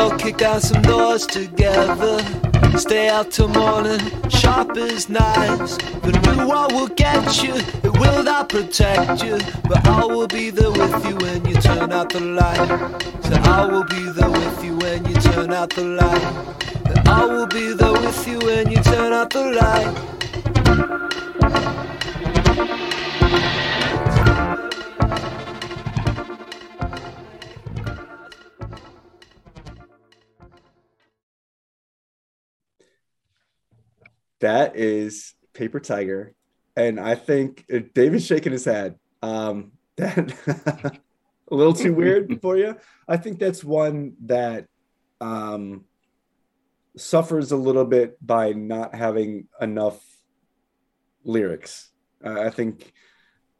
Go 0.10 0.18
kick 0.18 0.38
down 0.38 0.60
some 0.60 0.82
doors 0.82 1.28
together. 1.28 2.18
Stay 2.78 3.10
out 3.10 3.30
till 3.32 3.48
morning, 3.48 4.00
sharp 4.30 4.76
as 4.78 5.10
knives. 5.10 5.78
The 6.06 6.12
new 6.26 6.48
one 6.48 6.74
will 6.74 6.88
get 6.88 7.44
you, 7.44 7.56
it 7.84 7.94
will 8.00 8.24
not 8.24 8.50
protect 8.50 9.24
you. 9.24 9.38
But 9.70 9.88
I 9.88 10.06
will 10.06 10.28
be 10.28 10.50
there 10.50 10.72
with 10.72 11.06
you 11.08 11.16
when 11.18 11.46
you 11.46 11.56
turn 11.56 11.92
out 11.92 12.10
the 12.10 12.20
light. 12.20 12.70
So 13.26 13.34
I 13.58 13.66
will 13.66 13.84
be 13.84 14.04
there 14.18 14.32
with 14.32 14.64
you 14.64 14.76
when 14.78 15.06
you 15.06 15.16
turn 15.16 15.54
out 15.54 15.70
the 15.70 15.84
light. 15.84 17.08
I 17.08 17.26
will 17.26 17.48
be 17.48 17.74
there 17.74 17.94
with 17.94 18.28
you 18.28 18.40
when 18.40 18.72
you 18.72 18.82
turn 18.82 19.14
out 19.14 19.30
the 19.30 19.46
light. 19.60 21.01
That 34.42 34.76
is 34.76 35.34
Paper 35.54 35.80
Tiger, 35.80 36.34
and 36.76 37.00
I 37.00 37.16
think 37.16 37.66
uh, 37.74 37.80
David's 37.94 38.26
shaking 38.26 38.52
his 38.52 38.66
head. 38.66 38.96
Um, 39.22 39.72
that 39.98 41.00
a 41.52 41.56
little 41.56 41.74
too 41.74 41.94
weird 41.94 42.40
for 42.42 42.58
you. 42.58 42.76
I 43.08 43.18
think 43.18 43.40
that's 43.40 43.64
one 43.64 44.14
that 44.26 44.66
um, 45.20 45.86
suffers 46.98 47.52
a 47.52 47.58
little 47.58 47.86
bit 47.86 48.18
by 48.26 48.54
not 48.54 48.96
having 48.96 49.48
enough 49.60 50.02
lyrics. 51.24 51.92
Uh, 52.26 52.42
I 52.42 52.50
think 52.50 52.94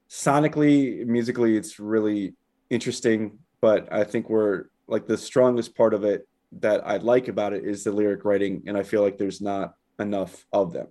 sonically, 0.10 1.06
musically, 1.06 1.58
it's 1.58 1.80
really 1.80 2.34
interesting, 2.70 3.40
but 3.62 3.92
I 3.92 4.04
think 4.04 4.30
we're 4.30 4.66
like 4.88 5.06
the 5.06 5.18
strongest 5.18 5.76
part 5.76 5.94
of 5.94 6.04
it 6.04 6.28
that 6.54 6.86
I 6.86 6.98
like 6.98 7.28
about 7.28 7.54
it 7.54 7.66
is 7.66 7.84
the 7.84 7.92
lyric 7.92 8.26
writing, 8.26 8.64
and 8.68 8.78
I 8.78 8.84
feel 8.84 9.02
like 9.02 9.18
there's 9.18 9.42
not 9.42 9.74
enough 10.00 10.46
of 10.52 10.74
them. 10.74 10.88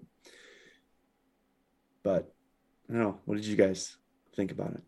But 2.03 2.33
I 2.89 2.93
don't 2.93 3.03
know. 3.03 3.19
What 3.25 3.37
did 3.37 3.47
you 3.47 3.57
guys 3.57 3.97
think 4.35 4.53
about 4.53 4.73
it? 4.73 4.83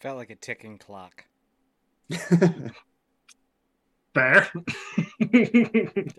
Felt 0.00 0.18
like 0.18 0.30
a 0.30 0.34
ticking 0.34 0.78
clock. 0.78 1.24
Fair. 4.14 4.50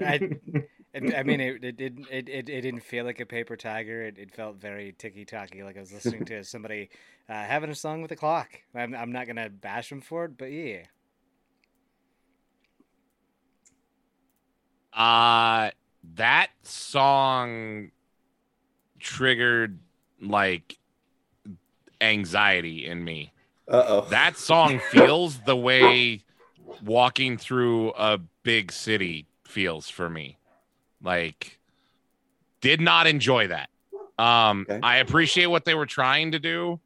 I, 0.01 0.29
it, 0.93 1.15
I 1.15 1.23
mean, 1.23 1.41
it 1.41 1.63
it, 1.63 1.77
didn't 1.77 2.07
it, 2.09 2.29
it 2.29 2.49
it 2.49 2.61
didn't 2.61 2.83
feel 2.83 3.05
like 3.05 3.19
a 3.19 3.25
paper 3.25 3.57
tiger. 3.57 4.03
It, 4.03 4.17
it 4.17 4.31
felt 4.31 4.57
very 4.57 4.93
ticky 4.97 5.25
tacky, 5.25 5.63
like 5.63 5.77
I 5.77 5.81
was 5.81 5.91
listening 5.91 6.25
to 6.25 6.43
somebody 6.45 6.89
uh, 7.27 7.33
having 7.33 7.69
a 7.69 7.75
song 7.75 8.01
with 8.01 8.11
a 8.11 8.15
clock. 8.15 8.49
I'm 8.75 8.95
I'm 8.95 9.11
not 9.11 9.27
gonna 9.27 9.49
bash 9.49 9.89
them 9.89 10.01
for 10.01 10.25
it, 10.25 10.37
but 10.37 10.51
yeah. 10.51 10.83
Uh 14.93 15.71
that 16.15 16.49
song 16.63 17.91
triggered 18.99 19.79
like 20.21 20.77
anxiety 21.99 22.85
in 22.85 23.03
me. 23.03 23.31
Uh 23.67 23.83
oh. 23.87 24.01
That 24.09 24.37
song 24.37 24.79
feels 24.79 25.39
the 25.41 25.55
way 25.55 26.23
walking 26.83 27.37
through 27.37 27.91
a 27.91 28.19
big 28.43 28.71
city 28.71 29.27
feels 29.45 29.89
for 29.89 30.09
me. 30.09 30.37
Like 31.01 31.59
did 32.59 32.81
not 32.81 33.07
enjoy 33.07 33.47
that. 33.47 33.69
Um 34.17 34.65
Okay. 34.69 34.79
I 34.83 34.97
appreciate 34.97 35.47
what 35.47 35.65
they 35.65 35.75
were 35.75 35.85
trying 35.85 36.31
to 36.31 36.39
do. 36.39 36.79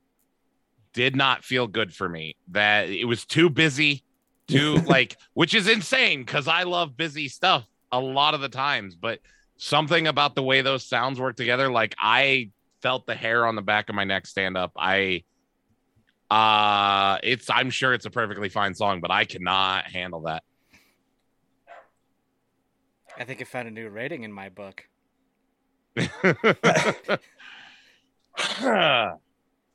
Did 0.93 1.16
not 1.16 1.43
feel 1.43 1.68
good 1.68 1.93
for 1.93 2.08
me. 2.08 2.36
That 2.49 2.89
it 2.89 3.06
was 3.06 3.26
too 3.26 3.49
busy, 3.49 4.03
too 4.47 4.76
like 4.88 5.18
which 5.34 5.53
is 5.53 5.68
insane 5.68 6.26
cuz 6.26 6.47
I 6.47 6.64
love 6.64 6.95
busy 6.95 7.28
stuff 7.28 7.66
a 7.95 7.99
lot 7.99 8.33
of 8.33 8.41
the 8.41 8.49
times, 8.49 8.95
but 8.95 9.19
something 9.57 10.07
about 10.07 10.35
the 10.35 10.43
way 10.43 10.61
those 10.61 10.85
sounds 10.85 11.19
work 11.19 11.35
together 11.35 11.71
like 11.71 11.95
I 11.97 12.51
felt 12.81 13.05
the 13.05 13.15
hair 13.15 13.45
on 13.45 13.55
the 13.55 13.61
back 13.61 13.89
of 13.89 13.95
my 13.95 14.03
neck 14.03 14.27
stand 14.27 14.57
up. 14.57 14.73
I 14.75 15.23
uh 16.29 17.19
it's 17.23 17.49
I'm 17.49 17.69
sure 17.69 17.93
it's 17.93 18.05
a 18.05 18.09
perfectly 18.09 18.49
fine 18.49 18.75
song, 18.75 18.99
but 18.99 19.11
I 19.11 19.25
cannot 19.25 19.85
handle 19.85 20.21
that. 20.21 20.43
I 23.17 23.23
think 23.23 23.39
it 23.39 23.47
found 23.47 23.67
a 23.67 23.71
new 23.71 23.87
rating 23.89 24.23
in 24.23 24.31
my 24.31 24.49
book. 24.49 24.83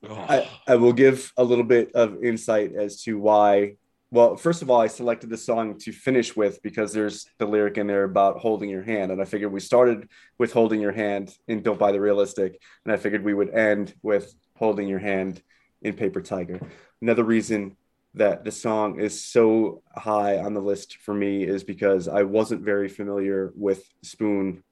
I, 0.03 0.49
I 0.67 0.77
will 0.77 0.93
give 0.93 1.33
a 1.37 1.45
little 1.45 1.65
bit 1.65 1.93
of 1.95 2.23
insight 2.23 2.75
as 2.75 3.03
to 3.03 3.19
why. 3.19 3.77
Well, 4.13 4.37
first 4.37 4.63
of 4.63 4.71
all, 4.71 4.81
I 4.81 4.89
selected 4.89 5.31
the 5.31 5.37
song 5.37 5.79
to 5.79 5.93
finish 5.93 6.35
with 6.35 6.61
because 6.63 6.93
there's 6.93 7.27
the 7.39 7.47
lyric 7.47 7.79
in 7.79 7.87
there 7.87 8.05
about 8.05 8.39
holding 8.39 8.69
your 8.69 8.83
hand. 8.83 9.13
And 9.13 9.23
I 9.23 9.25
figured 9.25 9.53
we 9.53 9.61
started 9.61 10.09
with 10.39 10.53
holding 10.53 10.81
your 10.81 10.93
hand 10.93 11.33
in 11.47 11.63
Don't 11.63 11.79
Buy 11.79 11.93
the 11.93 12.01
Realistic. 12.01 12.61
And 12.85 12.93
I 12.93 12.97
figured 12.97 13.23
we 13.23 13.35
would 13.35 13.51
end 13.51 13.95
with 14.03 14.35
holding 14.57 14.89
your 14.89 14.99
hand 14.99 15.41
in 15.83 15.95
Paper 15.95 16.21
Tiger. 16.21 16.61
Another 17.01 17.23
reason 17.23 17.77
that 18.15 18.45
the 18.45 18.51
song 18.51 18.99
is 18.99 19.25
so 19.25 19.83
high 19.97 20.39
on 20.39 20.55
the 20.55 20.61
list 20.61 20.97
for 20.97 21.15
me 21.15 21.45
is 21.45 21.63
because 21.63 22.09
I 22.09 22.25
wasn't 22.25 22.63
very 22.63 22.89
familiar 22.89 23.53
with 23.55 23.85
Spoon 24.03 24.65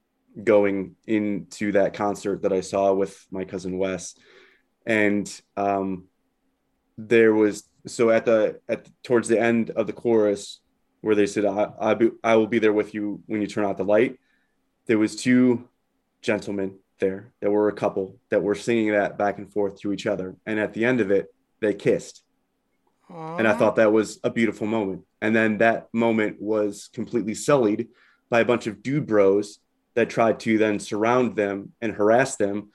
going 0.43 0.97
into 1.07 1.73
that 1.73 1.95
concert 1.95 2.43
that 2.43 2.53
I 2.53 2.61
saw 2.61 2.93
with 2.93 3.25
my 3.31 3.45
cousin 3.45 3.79
Wes 3.79 4.15
and 4.89 5.31
um, 5.57 6.05
there 6.97 7.35
was 7.35 7.69
so 7.91 8.11
at 8.11 8.25
the 8.25 8.61
at 8.69 8.89
towards 9.03 9.29
the 9.29 9.41
end 9.41 9.71
of 9.71 9.87
the 9.87 9.93
chorus 9.93 10.61
where 11.01 11.15
they 11.15 11.27
said, 11.27 11.45
I, 11.45 11.71
I, 11.81 11.95
be, 11.95 12.11
I 12.25 12.37
will 12.37 12.47
be 12.47 12.59
there 12.59 12.73
with 12.73 12.95
you 12.95 13.23
when 13.27 13.41
you 13.41 13.47
turn 13.47 13.65
out 13.65 13.77
the 13.77 13.85
light. 13.85 14.19
There 14.87 14.99
was 14.99 15.17
two 15.17 15.69
gentlemen 16.23 16.79
there. 16.99 17.33
that 17.41 17.51
were 17.51 17.69
a 17.69 17.73
couple 17.75 18.17
that 18.31 18.43
were 18.43 18.55
singing 18.55 18.93
that 18.93 19.17
back 19.17 19.39
and 19.39 19.53
forth 19.53 19.81
to 19.81 19.93
each 19.93 20.07
other. 20.07 20.37
And 20.47 20.59
at 20.59 20.75
the 20.75 20.85
end 20.85 21.01
of 21.01 21.11
it, 21.11 21.33
they 21.61 21.75
kissed. 21.75 22.23
And 23.11 23.49
I 23.49 23.55
thought 23.55 23.77
that 23.77 23.93
was 23.93 24.21
a 24.23 24.29
beautiful 24.29 24.67
moment. 24.67 25.05
And 25.23 25.35
then 25.35 25.59
that 25.59 25.89
moment 25.95 26.43
was 26.43 26.91
completely 26.93 27.35
sullied 27.35 27.89
by 28.29 28.41
a 28.41 28.45
bunch 28.45 28.67
of 28.67 28.83
dude 28.83 29.07
bros 29.07 29.61
that 29.95 30.11
tried 30.11 30.41
to 30.41 30.59
then 30.59 30.79
surround 30.79 31.35
them 31.35 31.73
and 31.81 31.93
harass 31.93 32.37
them. 32.37 32.69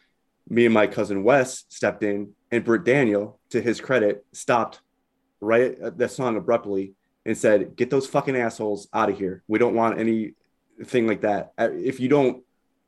Me 0.49 0.65
and 0.65 0.73
my 0.73 0.87
cousin 0.87 1.23
Wes 1.23 1.65
stepped 1.69 2.01
in, 2.01 2.31
and 2.51 2.63
Britt 2.63 2.83
Daniel, 2.83 3.39
to 3.51 3.61
his 3.61 3.79
credit, 3.79 4.25
stopped 4.31 4.81
right 5.43 5.77
at 5.79 5.97
the 5.97 6.07
song 6.09 6.37
abruptly 6.37 6.93
and 7.25 7.37
said, 7.37 7.75
"Get 7.75 7.89
those 7.89 8.07
fucking 8.07 8.35
assholes 8.35 8.87
out 8.93 9.09
of 9.09 9.17
here. 9.17 9.43
We 9.47 9.59
don't 9.59 9.75
want 9.75 9.99
anything 9.99 11.07
like 11.07 11.21
that. 11.21 11.53
Uh, 11.57 11.69
If 11.73 11.99
you 11.99 12.09
don't, 12.09 12.43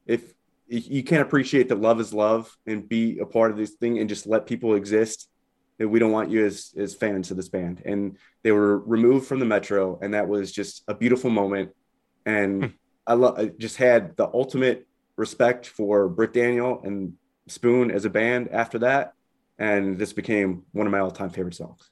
if 0.06 0.34
you 0.68 1.03
can't 1.03 1.22
appreciate 1.22 1.70
that 1.70 1.80
love 1.80 1.99
is 1.99 2.14
love 2.14 2.56
and 2.66 2.89
be 2.89 3.20
a 3.20 3.26
part 3.26 3.51
of 3.51 3.58
this 3.58 3.72
thing 3.72 3.99
and 3.99 4.10
just 4.10 4.26
let 4.26 4.45
people 4.47 4.74
exist, 4.76 5.30
then 5.78 5.91
we 5.91 5.99
don't 5.99 6.12
want 6.12 6.32
you 6.32 6.45
as 6.45 6.74
as 6.78 6.95
fans 6.95 7.32
of 7.32 7.38
this 7.38 7.49
band." 7.49 7.82
And 7.86 8.18
they 8.43 8.51
were 8.51 8.80
removed 8.80 9.28
from 9.28 9.39
the 9.39 9.45
metro, 9.45 9.99
and 10.01 10.14
that 10.14 10.28
was 10.28 10.51
just 10.51 10.84
a 10.88 10.93
beautiful 10.93 11.30
moment. 11.30 11.72
And 12.26 12.74
I, 13.08 13.14
lo- 13.14 13.36
I 13.38 13.45
just 13.58 13.78
had 13.78 14.18
the 14.18 14.28
ultimate 14.34 14.88
respect 15.16 15.68
for 15.68 16.10
Britt 16.10 16.34
Daniel 16.34 16.82
and 16.84 17.14
Spoon 17.47 17.91
as 17.91 18.03
a 18.06 18.10
band 18.10 18.49
after 18.51 18.80
that, 18.80 19.14
and 19.60 19.97
this 19.97 20.12
became 20.12 20.64
one 20.72 20.88
of 20.88 20.91
my 20.91 20.99
all-time 20.99 21.30
favorite 21.30 21.53
songs. 21.53 21.91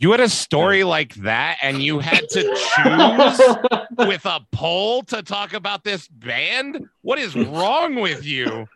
You 0.00 0.12
had 0.12 0.20
a 0.20 0.28
story 0.28 0.84
like 0.84 1.14
that, 1.16 1.58
and 1.60 1.82
you 1.82 1.98
had 1.98 2.28
to 2.30 2.42
choose 2.42 3.76
with 4.08 4.24
a 4.26 4.40
poll 4.52 5.02
to 5.04 5.22
talk 5.22 5.54
about 5.54 5.82
this 5.82 6.06
band. 6.06 6.86
What 7.02 7.18
is 7.18 7.34
wrong 7.34 7.96
with 7.96 8.24
you? 8.24 8.68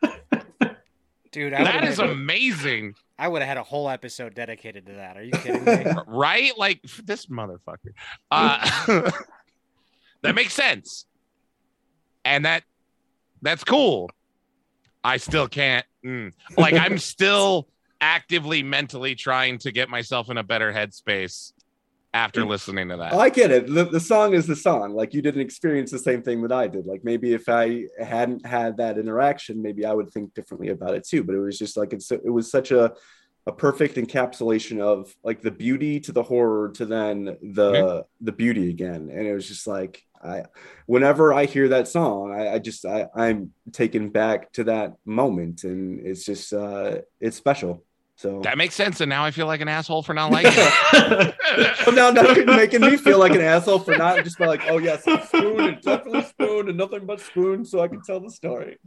Dude, 1.30 1.54
I 1.54 1.64
That 1.64 1.80
would've 1.82 1.96
had- 1.96 2.10
amazing, 2.10 2.94
I 3.18 3.28
would 3.28 3.40
have 3.40 3.48
had 3.48 3.56
a 3.56 3.62
whole 3.62 3.88
episode 3.88 4.34
dedicated 4.34 4.84
to 4.86 4.92
that. 4.94 5.16
Are 5.16 5.22
you 5.22 5.30
kidding 5.30 5.64
me? 5.64 5.92
right? 6.08 6.52
Like 6.58 6.82
this 7.04 7.26
motherfucker. 7.26 7.92
Uh, 8.30 8.68
that 10.22 10.34
makes 10.34 10.54
sense, 10.54 11.06
and 12.24 12.44
that 12.44 12.64
that's 13.42 13.62
cool. 13.62 14.10
I 15.04 15.16
still 15.18 15.46
can't. 15.48 15.86
mm. 16.04 16.32
Like 16.56 16.74
I'm 16.74 16.98
still 16.98 17.68
actively 18.02 18.62
mentally 18.62 19.14
trying 19.14 19.56
to 19.58 19.72
get 19.72 19.88
myself 19.88 20.28
in 20.28 20.36
a 20.36 20.42
better 20.42 20.72
headspace 20.72 21.52
after 22.12 22.44
listening 22.44 22.88
to 22.90 22.96
that. 22.98 23.14
I 23.14 23.30
get 23.30 23.50
it. 23.50 23.72
The, 23.72 23.84
the 23.84 24.00
song 24.00 24.34
is 24.34 24.46
the 24.46 24.56
song. 24.56 24.92
Like 24.92 25.14
you 25.14 25.22
didn't 25.22 25.40
experience 25.40 25.90
the 25.90 25.98
same 25.98 26.22
thing 26.22 26.42
that 26.42 26.52
I 26.52 26.68
did. 26.68 26.84
Like 26.84 27.04
maybe 27.04 27.32
if 27.32 27.48
I 27.48 27.84
hadn't 27.98 28.44
had 28.44 28.76
that 28.76 28.98
interaction, 28.98 29.62
maybe 29.62 29.86
I 29.86 29.94
would 29.94 30.10
think 30.10 30.34
differently 30.34 30.68
about 30.68 30.94
it 30.94 31.06
too. 31.06 31.24
But 31.24 31.36
it 31.36 31.40
was 31.40 31.58
just 31.58 31.76
like 31.76 31.94
it's 31.94 32.10
it 32.10 32.30
was 32.30 32.50
such 32.50 32.70
a 32.70 32.92
a 33.46 33.52
perfect 33.52 33.96
encapsulation 33.96 34.80
of 34.80 35.14
like 35.24 35.40
the 35.40 35.50
beauty 35.50 35.98
to 36.00 36.12
the 36.12 36.22
horror 36.22 36.70
to 36.74 36.86
then 36.86 37.36
the 37.40 38.04
the 38.20 38.32
beauty 38.32 38.68
again. 38.68 39.08
And 39.10 39.26
it 39.26 39.32
was 39.32 39.48
just 39.48 39.66
like 39.66 40.02
I 40.22 40.44
whenever 40.86 41.32
I 41.32 41.46
hear 41.46 41.68
that 41.68 41.88
song, 41.88 42.32
I, 42.32 42.54
I 42.54 42.58
just 42.58 42.84
I, 42.84 43.06
I'm 43.14 43.52
taken 43.72 44.10
back 44.10 44.52
to 44.52 44.64
that 44.64 44.94
moment 45.04 45.64
and 45.64 46.06
it's 46.06 46.24
just 46.24 46.52
uh 46.52 46.98
it's 47.20 47.36
special. 47.36 47.84
So 48.22 48.40
That 48.42 48.56
makes 48.56 48.74
sense. 48.76 49.00
And 49.00 49.10
now 49.10 49.24
I 49.24 49.32
feel 49.32 49.46
like 49.46 49.60
an 49.60 49.68
asshole 49.68 50.02
for 50.04 50.14
not 50.14 50.30
liking 50.30 50.52
it. 50.56 51.34
But 51.84 51.94
now, 51.94 52.10
now 52.10 52.32
you're 52.32 52.46
making 52.46 52.80
me 52.80 52.96
feel 52.96 53.18
like 53.18 53.34
an 53.34 53.40
asshole 53.40 53.80
for 53.80 53.94
not 53.94 54.22
just 54.22 54.38
by 54.38 54.46
like, 54.46 54.62
oh 54.66 54.78
yes, 54.78 55.06
it's 55.08 55.28
spoon 55.28 55.66
and 55.66 55.80
definitely 55.82 56.22
spoon 56.22 56.68
and 56.68 56.78
nothing 56.78 57.04
but 57.04 57.20
spoon, 57.20 57.64
so 57.64 57.80
I 57.80 57.88
can 57.88 58.00
tell 58.02 58.20
the 58.20 58.30
story. 58.30 58.78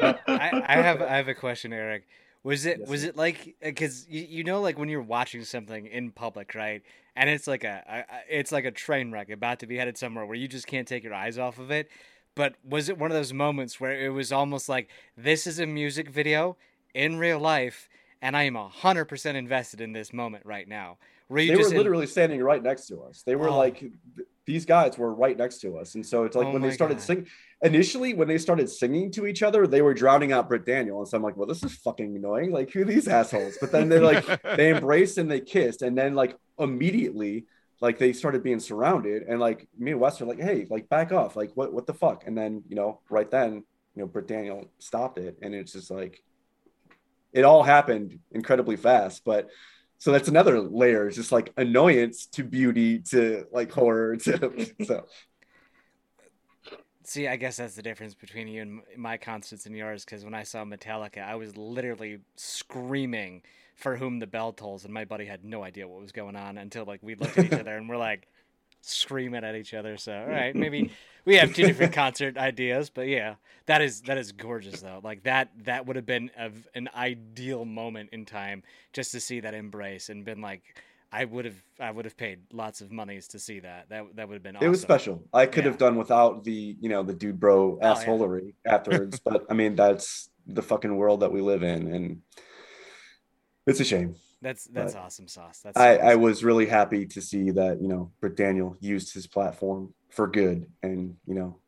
I, 0.00 0.54
I 0.66 0.76
have 0.78 1.02
I 1.02 1.16
have 1.16 1.28
a 1.28 1.34
question, 1.34 1.72
Eric. 1.72 2.06
Was 2.42 2.64
it 2.64 2.78
Yes, 2.80 2.88
was 2.88 3.02
sir. 3.02 3.08
it 3.10 3.16
like 3.16 3.48
uh, 3.62 3.66
because 3.66 4.06
you, 4.08 4.22
you 4.22 4.44
know 4.44 4.60
like 4.62 4.78
when 4.78 4.88
you're 4.88 5.02
watching 5.02 5.44
something 5.44 5.86
in 5.86 6.10
public, 6.10 6.54
right? 6.54 6.82
And 7.14 7.28
it's 7.28 7.46
like 7.46 7.64
a, 7.64 7.82
a 7.86 7.98
a- 7.98 8.38
it's 8.38 8.50
like 8.50 8.64
a 8.64 8.70
train 8.70 9.12
wreck 9.12 9.28
about 9.30 9.58
to 9.60 9.66
be 9.66 9.76
headed 9.76 9.98
somewhere 9.98 10.24
where 10.24 10.36
you 10.36 10.48
just 10.48 10.66
can't 10.66 10.88
take 10.88 11.04
your 11.04 11.14
eyes 11.14 11.38
off 11.38 11.58
of 11.58 11.70
it. 11.70 11.90
But 12.34 12.54
was 12.64 12.88
it 12.88 12.96
one 12.98 13.10
of 13.10 13.16
those 13.16 13.32
moments 13.34 13.78
where 13.80 13.92
it 13.92 14.08
was 14.10 14.32
almost 14.32 14.68
like 14.68 14.88
this 15.16 15.46
is 15.46 15.58
a 15.58 15.66
music 15.66 16.08
video 16.08 16.56
in 16.94 17.18
real 17.18 17.38
life, 17.38 17.88
and 18.22 18.36
I 18.36 18.44
am 18.44 18.54
hundred 18.54 19.06
percent 19.06 19.36
invested 19.36 19.80
in 19.80 19.92
this 19.92 20.12
moment 20.12 20.44
right 20.46 20.66
now? 20.68 20.98
Were 21.28 21.38
you 21.38 21.48
They 21.48 21.56
were 21.56 21.62
just 21.62 21.72
in- 21.72 21.78
literally 21.78 22.06
standing 22.06 22.42
right 22.42 22.62
next 22.62 22.86
to 22.88 23.02
us. 23.02 23.22
They 23.22 23.36
were 23.36 23.48
Oh. 23.50 23.56
like, 23.56 23.84
these 24.46 24.64
guys 24.66 24.98
were 24.98 25.14
right 25.14 25.36
next 25.36 25.60
to 25.60 25.76
us, 25.78 25.94
and 25.94 26.04
so 26.04 26.24
it's 26.24 26.34
like 26.34 26.48
Oh 26.48 26.52
when 26.52 26.62
they 26.62 26.72
started 26.72 27.00
singing. 27.00 27.26
Initially, 27.62 28.14
when 28.14 28.26
they 28.26 28.38
started 28.38 28.68
singing 28.68 29.10
to 29.12 29.26
each 29.26 29.42
other, 29.42 29.66
they 29.66 29.80
were 29.82 29.94
drowning 29.94 30.32
out 30.32 30.48
Britt 30.48 30.64
Daniel, 30.66 30.98
and 30.98 31.06
so 31.06 31.16
I'm 31.16 31.22
like, 31.22 31.36
well, 31.36 31.46
this 31.46 31.62
is 31.62 31.74
fucking 31.76 32.16
annoying. 32.16 32.50
Like, 32.50 32.72
who 32.72 32.82
are 32.82 32.84
these 32.84 33.06
assholes? 33.06 33.58
But 33.60 33.70
then 33.70 33.88
they 33.88 34.00
like 34.00 34.24
they 34.56 34.74
embraced 34.74 35.18
and 35.18 35.30
they 35.30 35.40
kissed, 35.40 35.82
and 35.82 35.96
then 35.96 36.14
like 36.14 36.36
immediately. 36.58 37.46
Like 37.82 37.96
they 37.98 38.12
started 38.12 38.42
being 38.42 38.60
surrounded, 38.60 39.22
and 39.22 39.40
like 39.40 39.66
me 39.78 39.92
and 39.92 40.00
Wes 40.00 40.20
are 40.20 40.26
like, 40.26 40.38
"Hey, 40.38 40.66
like 40.68 40.90
back 40.90 41.12
off! 41.12 41.34
Like 41.34 41.50
what? 41.54 41.72
What 41.72 41.86
the 41.86 41.94
fuck?" 41.94 42.26
And 42.26 42.36
then 42.36 42.62
you 42.68 42.76
know, 42.76 43.00
right 43.08 43.30
then, 43.30 43.54
you 43.94 44.02
know, 44.02 44.06
Britt 44.06 44.26
Daniel 44.28 44.70
stopped 44.78 45.16
it, 45.16 45.38
and 45.40 45.54
it's 45.54 45.72
just 45.72 45.90
like, 45.90 46.22
it 47.32 47.44
all 47.44 47.62
happened 47.62 48.18
incredibly 48.32 48.76
fast. 48.76 49.22
But 49.24 49.48
so 49.98 50.12
that's 50.12 50.28
another 50.28 50.60
layer. 50.60 51.08
It's 51.08 51.16
just 51.16 51.32
like 51.32 51.52
annoyance 51.56 52.26
to 52.28 52.44
beauty 52.44 53.00
to 53.10 53.46
like 53.52 53.70
horror 53.70 54.16
to 54.16 54.66
so 54.84 55.06
See, 57.04 57.26
I 57.26 57.34
guess 57.34 57.56
that's 57.56 57.74
the 57.74 57.82
difference 57.82 58.14
between 58.14 58.46
you 58.46 58.62
and 58.62 58.80
my 58.96 59.16
constants 59.16 59.66
and 59.66 59.76
yours. 59.76 60.04
Because 60.04 60.24
when 60.24 60.32
I 60.32 60.44
saw 60.44 60.64
Metallica, 60.64 61.26
I 61.26 61.34
was 61.34 61.56
literally 61.56 62.20
screaming 62.36 63.42
for 63.74 63.96
whom 63.96 64.20
the 64.20 64.28
bell 64.28 64.52
tolls, 64.52 64.84
and 64.84 64.94
my 64.94 65.04
buddy 65.04 65.24
had 65.24 65.44
no 65.44 65.64
idea 65.64 65.88
what 65.88 66.00
was 66.00 66.12
going 66.12 66.36
on 66.36 66.56
until 66.56 66.84
like 66.84 67.02
we 67.02 67.16
looked 67.16 67.36
at 67.36 67.46
each 67.46 67.52
other 67.58 67.76
and 67.76 67.88
we're 67.88 67.96
like 67.96 68.28
screaming 68.82 69.44
at 69.44 69.54
each 69.54 69.74
other. 69.74 69.96
So, 69.96 70.12
all 70.12 70.26
right, 70.40 70.54
maybe 70.54 70.90
we 71.24 71.36
have 71.36 71.54
two 71.54 71.66
different 71.66 71.92
concert 71.92 72.36
ideas, 72.36 72.90
but 72.90 73.08
yeah, 73.08 73.34
that 73.66 73.82
is 73.82 74.02
that 74.02 74.18
is 74.18 74.32
gorgeous 74.32 74.80
though. 74.80 75.00
Like 75.02 75.22
that 75.24 75.50
that 75.64 75.86
would 75.86 75.96
have 75.96 76.06
been 76.06 76.30
of 76.36 76.66
an 76.74 76.88
ideal 76.94 77.64
moment 77.64 78.10
in 78.12 78.24
time 78.26 78.62
just 78.92 79.12
to 79.12 79.20
see 79.20 79.40
that 79.40 79.54
embrace 79.54 80.08
and 80.08 80.24
been 80.24 80.40
like. 80.40 80.62
I 81.12 81.24
would 81.24 81.44
have, 81.44 81.56
I 81.80 81.90
would 81.90 82.04
have 82.04 82.16
paid 82.16 82.38
lots 82.52 82.80
of 82.82 82.92
monies 82.92 83.26
to 83.28 83.40
see 83.40 83.58
that. 83.58 83.88
That 83.88 84.14
that 84.14 84.28
would 84.28 84.34
have 84.34 84.44
been. 84.44 84.54
Awesome. 84.54 84.66
it 84.66 84.70
was 84.70 84.80
special. 84.80 85.24
I 85.32 85.46
could 85.46 85.64
Yeah. 85.64 85.70
have 85.70 85.78
done 85.78 85.96
without 85.96 86.44
the 86.44 86.76
you 86.78 86.88
know 86.88 87.02
the 87.02 87.12
dude 87.12 87.40
bro 87.40 87.72
oh, 87.72 87.78
yeah. 87.82 87.94
assholery 87.94 88.54
afterwards, 88.64 89.18
but 89.24 89.44
I 89.50 89.54
mean 89.54 89.74
that's 89.74 90.30
the 90.46 90.62
fucking 90.62 90.94
world 90.94 91.18
that 91.20 91.32
we 91.32 91.40
live 91.40 91.64
in, 91.64 91.92
and 91.92 92.22
it's 93.66 93.80
a 93.80 93.84
shame. 93.84 94.14
That's 94.42 94.64
that's 94.64 94.94
But 94.94 95.02
awesome 95.02 95.28
sauce. 95.28 95.60
That's 95.62 95.76
I, 95.76 95.96
so 95.96 96.02
I 96.02 96.14
was 96.16 96.42
really 96.42 96.66
happy 96.66 97.04
to 97.06 97.20
see 97.20 97.50
that 97.50 97.80
you 97.82 97.88
know 97.88 98.10
Britt 98.20 98.36
Daniel 98.36 98.76
used 98.80 99.12
his 99.12 99.26
platform 99.26 99.92
for 100.08 100.26
good, 100.26 100.66
and 100.82 101.16
you 101.26 101.34
know 101.34 101.58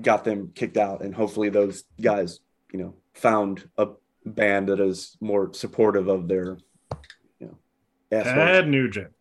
got 0.00 0.24
them 0.24 0.52
kicked 0.54 0.76
out, 0.76 1.02
and 1.02 1.14
hopefully 1.14 1.48
those 1.50 1.84
guys 2.00 2.40
you 2.72 2.78
know 2.78 2.94
found 3.14 3.68
a 3.76 3.88
band 4.24 4.68
that 4.68 4.80
is 4.80 5.16
more 5.20 5.52
supportive 5.52 6.08
of 6.08 6.26
their 6.28 6.56
you 7.38 7.48
know 7.48 7.58
assholes. 8.12 8.34
Ted 8.34 8.68
Nugent. 8.68 9.12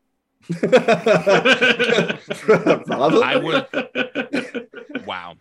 Probably. 2.86 3.24
I 3.24 3.38
would- 3.44 4.68
Wow. 5.06 5.36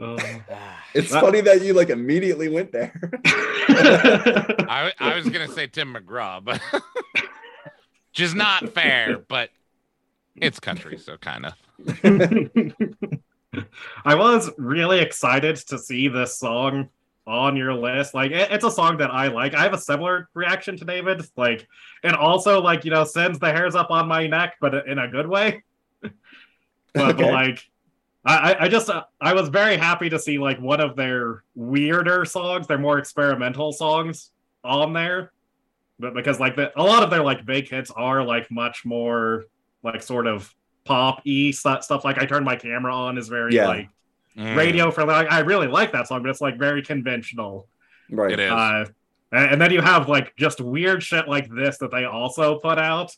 Oh. 0.00 0.16
Ah, 0.50 0.84
It's 0.94 1.10
That- 1.10 1.22
funny 1.22 1.40
that 1.42 1.62
you 1.62 1.74
like 1.74 1.90
immediately 1.90 2.48
went 2.48 2.72
there. 2.72 2.92
I, 3.26 4.92
I 4.98 5.16
was 5.16 5.28
gonna 5.28 5.48
say 5.48 5.66
Tim 5.66 5.94
McGraw, 5.94 6.42
but 6.44 6.60
which 6.72 8.20
is 8.20 8.34
not 8.34 8.68
fair, 8.70 9.18
but 9.18 9.50
it's 10.36 10.60
country, 10.60 10.98
so 10.98 11.16
kind 11.16 11.46
of. 11.46 11.54
I 14.04 14.14
was 14.14 14.50
really 14.58 15.00
excited 15.00 15.56
to 15.56 15.78
see 15.78 16.08
this 16.08 16.38
song 16.38 16.88
on 17.26 17.56
your 17.56 17.74
list. 17.74 18.14
Like, 18.14 18.30
it- 18.30 18.50
it's 18.50 18.64
a 18.64 18.70
song 18.70 18.98
that 18.98 19.10
I 19.10 19.28
like. 19.28 19.54
I 19.54 19.62
have 19.62 19.74
a 19.74 19.78
similar 19.78 20.28
reaction 20.34 20.76
to 20.78 20.84
David. 20.84 21.22
Like, 21.36 21.66
and 22.02 22.14
also 22.14 22.60
like 22.60 22.84
you 22.84 22.90
know 22.90 23.04
sends 23.04 23.38
the 23.38 23.50
hairs 23.52 23.74
up 23.74 23.90
on 23.90 24.06
my 24.08 24.26
neck, 24.26 24.56
but 24.60 24.86
in 24.86 24.98
a 24.98 25.08
good 25.08 25.26
way. 25.26 25.62
but, 26.00 26.12
but 26.94 27.18
like, 27.20 27.68
I 28.24 28.52
I- 28.52 28.64
I 28.64 28.68
just 28.68 28.90
uh, 28.90 29.04
I 29.20 29.32
was 29.34 29.48
very 29.48 29.76
happy 29.76 30.08
to 30.10 30.18
see 30.18 30.38
like 30.38 30.60
one 30.60 30.80
of 30.80 30.96
their 30.96 31.44
weirder 31.54 32.24
songs, 32.24 32.66
their 32.66 32.78
more 32.78 32.98
experimental 32.98 33.72
songs 33.72 34.30
on 34.64 34.92
there. 34.92 35.32
But 36.00 36.14
because 36.14 36.38
like 36.38 36.54
the, 36.56 36.70
a 36.80 36.82
lot 36.82 37.02
of 37.02 37.10
their 37.10 37.22
like 37.24 37.44
big 37.44 37.68
hits 37.68 37.90
are 37.90 38.22
like 38.24 38.50
much 38.50 38.84
more 38.84 39.44
like 39.82 40.02
sort 40.02 40.26
of 40.26 40.52
pop 40.84 41.22
y 41.26 41.50
stuff. 41.50 42.04
Like 42.04 42.18
I 42.18 42.24
turned 42.26 42.44
my 42.44 42.56
camera 42.56 42.94
on 42.94 43.18
is 43.18 43.28
very 43.28 43.54
Yeah. 43.54 43.66
like 43.68 43.88
Mm, 44.36 44.56
radio 44.56 44.92
for 44.92 45.04
like 45.04 45.32
I 45.32 45.40
really 45.40 45.66
like 45.66 45.90
that 45.92 46.06
song, 46.06 46.22
but 46.22 46.28
it's 46.30 46.40
like 46.40 46.58
very 46.58 46.80
conventional. 46.80 47.66
right. 48.08 48.30
It 48.30 48.38
is. 48.38 48.52
Uh, 48.52 48.84
and, 49.32 49.52
and 49.52 49.60
then 49.60 49.72
you 49.72 49.80
have 49.80 50.08
like 50.08 50.36
just 50.36 50.60
weird 50.60 51.02
shit 51.02 51.26
like 51.26 51.48
this 51.50 51.78
that 51.78 51.90
they 51.90 52.04
also 52.04 52.56
put 52.60 52.78
out. 52.78 53.10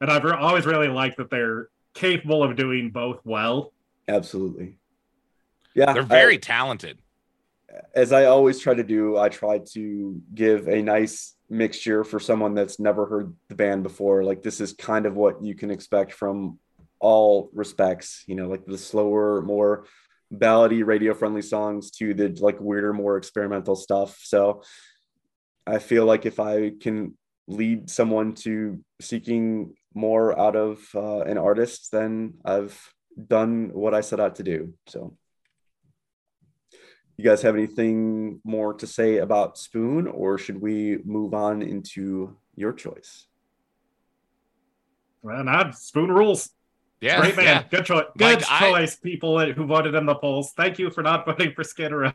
and 0.00 0.10
I've 0.10 0.24
re- 0.24 0.32
always 0.32 0.64
really 0.64 0.88
liked 0.88 1.18
that 1.18 1.28
they're 1.28 1.68
capable 1.92 2.42
of 2.42 2.56
doing 2.56 2.88
both 2.90 3.20
well. 3.24 3.72
Absolutely. 4.12 4.78
Yeah, 5.74 5.92
They're 5.92 6.02
I- 6.02 6.06
very 6.22 6.38
talented. 6.38 6.98
as 7.94 8.12
I 8.12 8.26
always 8.26 8.58
try 8.60 8.74
to 8.74 8.84
do, 8.84 9.16
I 9.16 9.28
try 9.30 9.58
to 9.72 10.20
give 10.34 10.68
a 10.68 10.82
nice 10.82 11.34
mixture 11.48 12.04
for 12.04 12.20
someone 12.20 12.54
that's 12.54 12.78
never 12.78 13.06
heard 13.06 13.34
the 13.48 13.54
band 13.54 13.82
before. 13.82 14.22
Like 14.24 14.42
this 14.42 14.60
is 14.60 14.72
kind 14.74 15.06
of 15.06 15.14
what 15.16 15.42
you 15.42 15.54
can 15.54 15.70
expect 15.70 16.12
from 16.12 16.58
all 17.00 17.50
respects, 17.54 18.24
you 18.26 18.34
know, 18.34 18.48
like 18.48 18.64
the 18.66 18.76
slower, 18.78 19.40
more 19.42 19.86
ballady, 20.32 20.84
radio 20.84 21.14
friendly 21.14 21.42
songs 21.42 21.90
to 21.92 22.12
the 22.14 22.28
like 22.40 22.60
weirder, 22.60 22.92
more 22.92 23.16
experimental 23.16 23.74
stuff. 23.76 24.18
So 24.22 24.62
I 25.66 25.78
feel 25.78 26.04
like 26.04 26.26
if 26.26 26.38
I 26.40 26.72
can 26.78 27.16
lead 27.48 27.88
someone 27.88 28.34
to 28.34 28.80
seeking 29.00 29.74
more 29.94 30.38
out 30.38 30.56
of 30.56 30.78
uh, 30.94 31.20
an 31.22 31.38
artist, 31.38 31.90
then 31.92 32.34
I've 32.44 32.76
done 33.28 33.70
what 33.72 33.94
I 33.94 34.00
set 34.00 34.20
out 34.20 34.36
to 34.36 34.42
do. 34.42 34.74
So 34.86 35.14
you 37.16 37.24
guys 37.24 37.42
have 37.42 37.54
anything 37.54 38.40
more 38.44 38.74
to 38.74 38.86
say 38.86 39.18
about 39.18 39.58
Spoon, 39.58 40.06
or 40.06 40.38
should 40.38 40.60
we 40.60 40.98
move 41.04 41.34
on 41.34 41.62
into 41.62 42.36
your 42.56 42.72
choice? 42.72 43.26
Well, 45.22 45.44
not 45.44 45.76
Spoon 45.78 46.10
rules. 46.10 46.50
Yeah, 47.00 47.20
Great 47.20 47.36
man. 47.36 47.44
yeah. 47.44 47.62
Good 47.68 47.84
choice. 47.84 48.04
Good 48.16 48.40
Mike, 48.40 48.50
I- 48.50 48.70
choice, 48.70 48.96
people 48.96 49.38
who 49.52 49.66
voted 49.66 49.94
in 49.94 50.06
the 50.06 50.14
polls. 50.14 50.52
Thank 50.56 50.78
you 50.78 50.90
for 50.90 51.02
not 51.02 51.26
voting 51.26 51.52
for 51.54 51.64
Skid 51.64 51.92
Row. 51.92 52.12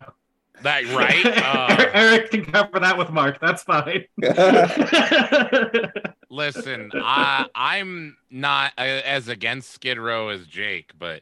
That 0.64 0.86
right. 0.94 1.26
Uh, 1.48 1.86
Eric 1.94 2.32
can 2.32 2.46
cover 2.46 2.80
that 2.80 2.98
with 2.98 3.10
Mark. 3.10 3.40
That's 3.40 3.64
fine. 3.64 4.06
listen, 6.30 6.92
I 6.94 7.46
I'm 7.56 8.18
not 8.30 8.74
uh, 8.78 8.82
as 8.82 9.28
against 9.28 9.72
Skid 9.72 9.98
Row 9.98 10.30
as 10.30 10.46
Jake, 10.46 10.92
but 10.98 11.22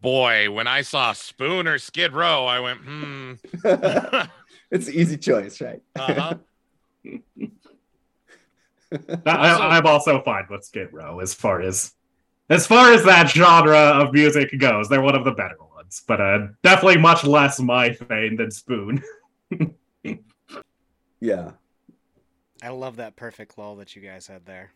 boy, 0.00 0.50
when 0.50 0.66
I 0.66 0.82
saw 0.82 1.12
Spoon 1.12 1.66
or 1.66 1.78
Skid 1.78 2.12
Row, 2.12 2.46
I 2.46 2.60
went, 2.60 2.80
hmm. 2.80 3.32
it's 4.70 4.88
an 4.88 4.94
easy 4.94 5.16
choice, 5.16 5.60
right? 5.60 5.82
uh-huh. 5.96 6.34
I, 9.26 9.78
I'm 9.78 9.86
also 9.86 10.20
fine 10.22 10.46
with 10.50 10.64
Skid 10.64 10.92
Row 10.92 11.20
as 11.20 11.34
far 11.34 11.62
as 11.62 11.92
as 12.48 12.66
far 12.66 12.92
as 12.92 13.04
that 13.04 13.30
genre 13.30 13.78
of 13.78 14.12
music 14.12 14.58
goes. 14.58 14.88
They're 14.88 15.00
one 15.00 15.14
of 15.14 15.24
the 15.24 15.30
better 15.30 15.56
ones, 15.90 16.02
but 16.06 16.20
uh, 16.20 16.48
definitely 16.62 16.98
much 16.98 17.24
less 17.24 17.60
my 17.60 17.92
thing 17.92 18.36
than 18.36 18.50
Spoon. 18.50 19.02
Yeah. 21.22 21.50
I 22.62 22.70
love 22.70 22.96
that 22.96 23.14
perfect 23.14 23.58
lull 23.58 23.76
that 23.76 23.94
you 23.94 24.00
guys 24.00 24.26
had 24.26 24.46
there. 24.46 24.72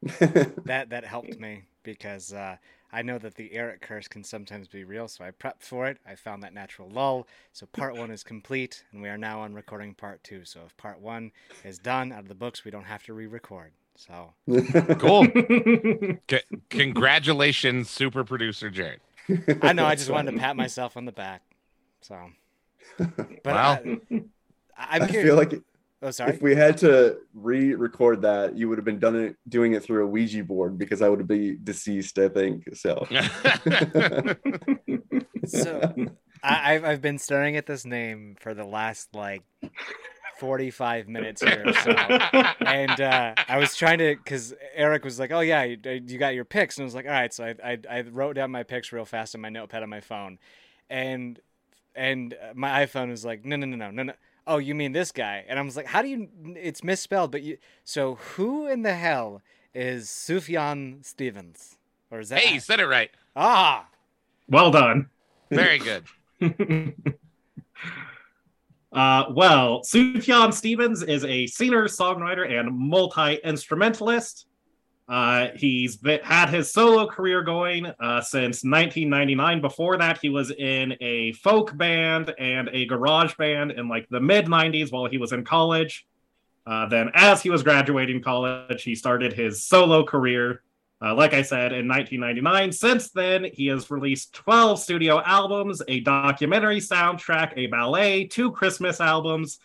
That 0.64 0.90
that 0.90 1.04
helped 1.04 1.40
me 1.40 1.64
because 1.82 2.32
uh, 2.32 2.56
I 2.92 3.02
know 3.02 3.18
that 3.18 3.34
the 3.34 3.52
Eric 3.52 3.80
curse 3.80 4.06
can 4.06 4.22
sometimes 4.22 4.68
be 4.68 4.84
real, 4.84 5.08
so 5.08 5.24
I 5.24 5.32
prepped 5.32 5.62
for 5.62 5.88
it. 5.88 5.98
I 6.06 6.14
found 6.14 6.44
that 6.44 6.54
natural 6.54 6.88
lull. 6.88 7.26
So 7.52 7.66
part 7.66 7.96
one 7.96 8.12
is 8.12 8.22
complete, 8.22 8.84
and 8.92 9.02
we 9.02 9.08
are 9.08 9.18
now 9.18 9.40
on 9.40 9.54
recording 9.54 9.92
part 9.92 10.22
two. 10.22 10.44
So 10.44 10.60
if 10.64 10.76
part 10.76 11.00
one 11.00 11.32
is 11.64 11.78
done 11.80 12.12
out 12.12 12.20
of 12.20 12.28
the 12.28 12.34
books, 12.36 12.64
we 12.64 12.70
don't 12.70 12.84
have 12.84 13.02
to 13.04 13.12
re-record. 13.12 13.72
So 13.96 14.34
cool. 15.00 15.26
C- 16.30 16.60
congratulations, 16.70 17.90
super 17.90 18.22
producer 18.22 18.70
Jared. 18.70 19.00
I 19.62 19.72
know 19.72 19.84
I 19.84 19.94
just 19.94 20.10
wanted 20.10 20.32
to 20.32 20.38
pat 20.38 20.56
myself 20.56 20.96
on 20.96 21.04
the 21.04 21.12
back. 21.12 21.42
So, 22.00 22.18
but 22.98 23.44
Wow. 23.44 23.78
I, 23.82 23.98
I'm 24.78 25.02
I 25.02 25.06
feel 25.08 25.36
like 25.36 25.60
oh, 26.02 26.10
sorry. 26.10 26.34
if 26.34 26.42
we 26.42 26.54
had 26.54 26.78
to 26.78 27.18
re-record 27.34 28.22
that, 28.22 28.56
you 28.56 28.68
would 28.68 28.78
have 28.78 28.84
been 28.84 28.98
done 28.98 29.16
it 29.16 29.36
doing 29.48 29.72
it 29.72 29.82
through 29.82 30.04
a 30.04 30.06
Ouija 30.06 30.44
board 30.44 30.78
because 30.78 31.02
I 31.02 31.08
would 31.08 31.26
be 31.26 31.56
deceased. 31.56 32.18
I 32.18 32.28
think 32.28 32.76
so. 32.76 33.06
so 35.46 35.94
I, 36.42 36.74
I've 36.74 36.84
I've 36.84 37.02
been 37.02 37.18
staring 37.18 37.56
at 37.56 37.66
this 37.66 37.84
name 37.84 38.36
for 38.40 38.54
the 38.54 38.64
last 38.64 39.14
like 39.14 39.42
forty 40.38 40.70
five 40.70 41.08
minutes 41.08 41.42
here 41.42 41.64
or 41.66 41.72
so, 41.82 41.90
and 41.90 43.00
uh, 43.00 43.34
I 43.48 43.58
was 43.58 43.76
trying 43.76 43.98
to 43.98 44.16
because 44.16 44.54
Eric 44.74 45.04
was 45.04 45.18
like, 45.18 45.32
"Oh 45.32 45.40
yeah, 45.40 45.64
you, 45.64 45.78
you 45.84 46.18
got 46.18 46.34
your 46.34 46.44
picks," 46.44 46.76
and 46.76 46.84
I 46.84 46.86
was 46.86 46.94
like, 46.94 47.06
"All 47.06 47.12
right." 47.12 47.32
So 47.32 47.44
I, 47.44 47.54
I 47.64 47.78
I 47.90 48.00
wrote 48.02 48.34
down 48.36 48.50
my 48.50 48.62
picks 48.62 48.92
real 48.92 49.04
fast 49.04 49.34
on 49.34 49.40
my 49.40 49.48
notepad 49.48 49.82
on 49.82 49.88
my 49.88 50.00
phone, 50.00 50.38
and 50.90 51.40
and 51.94 52.34
uh, 52.34 52.52
my 52.54 52.86
iPhone 52.86 53.10
was 53.10 53.24
like, 53.24 53.44
"No 53.44 53.56
no 53.56 53.66
no 53.66 53.76
no 53.76 53.90
no 53.90 54.02
no." 54.04 54.12
Oh, 54.46 54.58
you 54.58 54.74
mean 54.74 54.92
this 54.92 55.10
guy? 55.10 55.44
And 55.48 55.58
I 55.58 55.62
was 55.62 55.76
like, 55.76 55.86
"How 55.86 56.02
do 56.02 56.08
you? 56.08 56.28
It's 56.56 56.84
misspelled." 56.84 57.32
But 57.32 57.42
you. 57.42 57.58
So 57.84 58.16
who 58.16 58.66
in 58.66 58.82
the 58.82 58.94
hell 58.94 59.42
is 59.74 60.08
Sufjan 60.08 61.04
Stevens? 61.04 61.76
Or 62.10 62.20
is 62.20 62.28
that? 62.28 62.38
hey, 62.40 62.54
you 62.54 62.60
said 62.60 62.78
it 62.80 62.86
right. 62.86 63.10
ah. 63.34 63.86
well 64.48 64.70
done. 64.70 65.08
Very 65.50 65.78
good. 65.78 66.04
Uh, 68.96 69.26
well, 69.34 69.82
Sufjan 69.82 70.54
Stevens 70.54 71.02
is 71.02 71.22
a 71.26 71.46
singer, 71.48 71.84
songwriter, 71.84 72.50
and 72.50 72.74
multi 72.74 73.34
instrumentalist. 73.44 74.46
Uh, 75.06 75.48
he's 75.54 75.98
been, 75.98 76.18
had 76.24 76.48
his 76.48 76.72
solo 76.72 77.06
career 77.06 77.42
going 77.42 77.84
uh, 77.86 78.22
since 78.22 78.64
1999. 78.64 79.60
Before 79.60 79.98
that, 79.98 80.18
he 80.18 80.30
was 80.30 80.50
in 80.50 80.94
a 81.02 81.32
folk 81.34 81.76
band 81.76 82.34
and 82.38 82.70
a 82.72 82.86
garage 82.86 83.34
band 83.36 83.72
in 83.72 83.86
like 83.86 84.08
the 84.08 84.18
mid 84.18 84.46
90s 84.46 84.90
while 84.90 85.04
he 85.04 85.18
was 85.18 85.32
in 85.32 85.44
college. 85.44 86.06
Uh, 86.66 86.88
then, 86.88 87.10
as 87.12 87.42
he 87.42 87.50
was 87.50 87.62
graduating 87.62 88.22
college, 88.22 88.82
he 88.82 88.94
started 88.94 89.34
his 89.34 89.62
solo 89.62 90.04
career. 90.04 90.62
Uh, 91.02 91.14
like 91.14 91.34
I 91.34 91.42
said, 91.42 91.72
in 91.72 91.86
1999. 91.86 92.72
Since 92.72 93.10
then, 93.10 93.44
he 93.52 93.66
has 93.66 93.90
released 93.90 94.32
12 94.32 94.80
studio 94.80 95.20
albums, 95.20 95.82
a 95.88 96.00
documentary 96.00 96.80
soundtrack, 96.80 97.52
a 97.56 97.66
ballet, 97.66 98.24
two 98.24 98.50
Christmas 98.50 98.98
albums, 98.98 99.58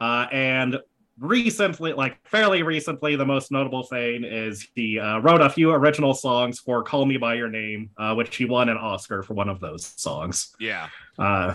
uh, 0.00 0.26
and 0.30 0.78
recently, 1.18 1.92
like 1.92 2.18
fairly 2.28 2.62
recently, 2.62 3.16
the 3.16 3.26
most 3.26 3.50
notable 3.50 3.82
thing 3.82 4.24
is 4.24 4.68
he 4.74 4.98
uh, 4.98 5.18
wrote 5.18 5.40
a 5.40 5.50
few 5.50 5.72
original 5.72 6.14
songs 6.14 6.60
for 6.60 6.82
Call 6.82 7.06
Me 7.06 7.16
By 7.16 7.34
Your 7.34 7.48
Name, 7.48 7.90
uh, 7.96 8.14
which 8.14 8.36
he 8.36 8.44
won 8.44 8.68
an 8.68 8.76
Oscar 8.76 9.22
for 9.22 9.34
one 9.34 9.48
of 9.48 9.60
those 9.60 9.84
songs. 9.84 10.54
Yeah. 10.60 10.88
Uh, 11.18 11.54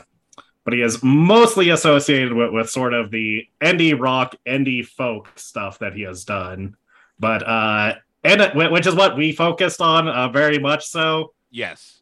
but 0.66 0.74
he 0.74 0.82
is 0.82 1.04
mostly 1.04 1.70
associated 1.70 2.34
with, 2.34 2.52
with 2.52 2.70
sort 2.70 2.94
of 2.94 3.12
the 3.12 3.48
indie 3.62 4.00
rock, 4.00 4.36
indie 4.46 4.86
folk 4.86 5.30
stuff 5.36 5.80
that 5.80 5.94
he 5.94 6.04
has 6.04 6.24
done. 6.24 6.76
But 7.20 7.48
uh, 7.48 7.96
and 8.24 8.72
which 8.72 8.88
is 8.88 8.96
what 8.96 9.18
we 9.18 9.32
focused 9.32 9.82
on 9.82 10.08
uh, 10.08 10.30
very 10.30 10.60
much 10.60 10.86
so. 10.86 11.34
Yes. 11.52 12.02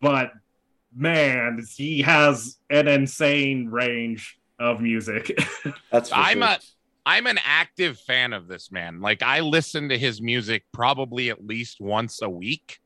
But 0.00 0.32
man, 0.94 1.64
he 1.76 2.02
has 2.02 2.58
an 2.70 2.88
insane 2.88 3.68
range 3.68 4.38
of 4.58 4.80
music. 4.80 5.36
That's 5.90 6.10
for 6.10 6.16
I'm 6.16 6.38
sure. 6.38 6.48
a 6.48 6.58
I'm 7.06 7.28
an 7.28 7.38
active 7.44 7.98
fan 8.00 8.32
of 8.32 8.48
this 8.48 8.72
man. 8.72 9.00
Like 9.00 9.22
I 9.22 9.40
listen 9.40 9.90
to 9.90 9.98
his 9.98 10.20
music 10.20 10.64
probably 10.72 11.30
at 11.30 11.44
least 11.44 11.80
once 11.80 12.20
a 12.20 12.28
week. 12.28 12.80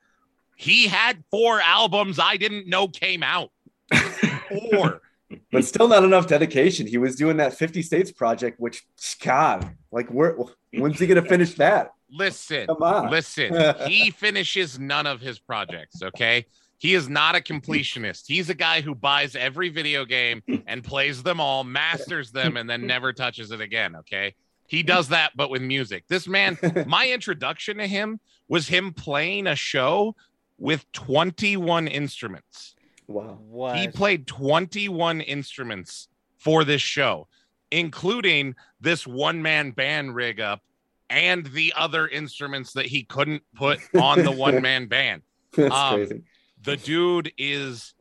He 0.56 0.88
had 0.88 1.24
four 1.30 1.58
albums 1.60 2.18
I 2.18 2.36
didn't 2.36 2.68
know 2.68 2.86
came 2.86 3.22
out. 3.22 3.50
Four. 4.70 5.00
but 5.50 5.64
still 5.64 5.88
not 5.88 6.04
enough 6.04 6.26
dedication. 6.26 6.86
He 6.86 6.98
was 6.98 7.16
doing 7.16 7.38
that 7.38 7.54
50 7.54 7.82
states 7.82 8.12
project, 8.12 8.60
which 8.60 8.84
God, 9.24 9.70
like 9.90 10.08
where 10.08 10.36
when's 10.74 10.98
he 10.98 11.06
gonna 11.06 11.22
finish 11.22 11.54
that? 11.54 11.92
Listen, 12.12 12.66
Come 12.66 12.82
on. 12.82 13.10
listen. 13.10 13.54
He 13.86 14.10
finishes 14.10 14.78
none 14.78 15.06
of 15.06 15.20
his 15.20 15.38
projects, 15.38 16.02
okay? 16.02 16.46
He 16.78 16.94
is 16.94 17.08
not 17.08 17.36
a 17.36 17.40
completionist. 17.40 18.24
He's 18.26 18.48
a 18.48 18.54
guy 18.54 18.80
who 18.80 18.94
buys 18.94 19.36
every 19.36 19.68
video 19.68 20.04
game 20.04 20.42
and 20.66 20.82
plays 20.82 21.22
them 21.22 21.38
all, 21.38 21.62
masters 21.62 22.32
them, 22.32 22.56
and 22.56 22.68
then 22.68 22.86
never 22.86 23.12
touches 23.12 23.50
it 23.50 23.60
again, 23.60 23.96
okay? 23.96 24.34
He 24.66 24.82
does 24.82 25.08
that, 25.08 25.32
but 25.36 25.50
with 25.50 25.62
music. 25.62 26.04
This 26.08 26.26
man, 26.26 26.58
my 26.86 27.10
introduction 27.10 27.78
to 27.78 27.86
him 27.86 28.18
was 28.48 28.68
him 28.68 28.92
playing 28.92 29.46
a 29.46 29.56
show 29.56 30.14
with 30.58 30.90
21 30.92 31.86
instruments. 31.88 32.76
Wow. 33.06 33.38
What? 33.48 33.76
He 33.76 33.88
played 33.88 34.26
21 34.26 35.20
instruments 35.22 36.08
for 36.38 36.64
this 36.64 36.80
show, 36.80 37.26
including 37.70 38.54
this 38.80 39.06
one 39.06 39.42
man 39.42 39.72
band 39.72 40.14
rig 40.14 40.40
up 40.40 40.62
and 41.10 41.44
the 41.46 41.74
other 41.76 42.08
instruments 42.08 42.72
that 42.72 42.86
he 42.86 43.02
couldn't 43.02 43.42
put 43.54 43.80
on 44.00 44.22
the 44.22 44.30
one 44.30 44.62
man 44.68 44.86
band. 44.86 45.22
That's 45.52 45.74
Um, 45.74 45.94
crazy. 45.96 46.22
The 46.62 46.76
dude 46.76 47.32
is 47.36 47.94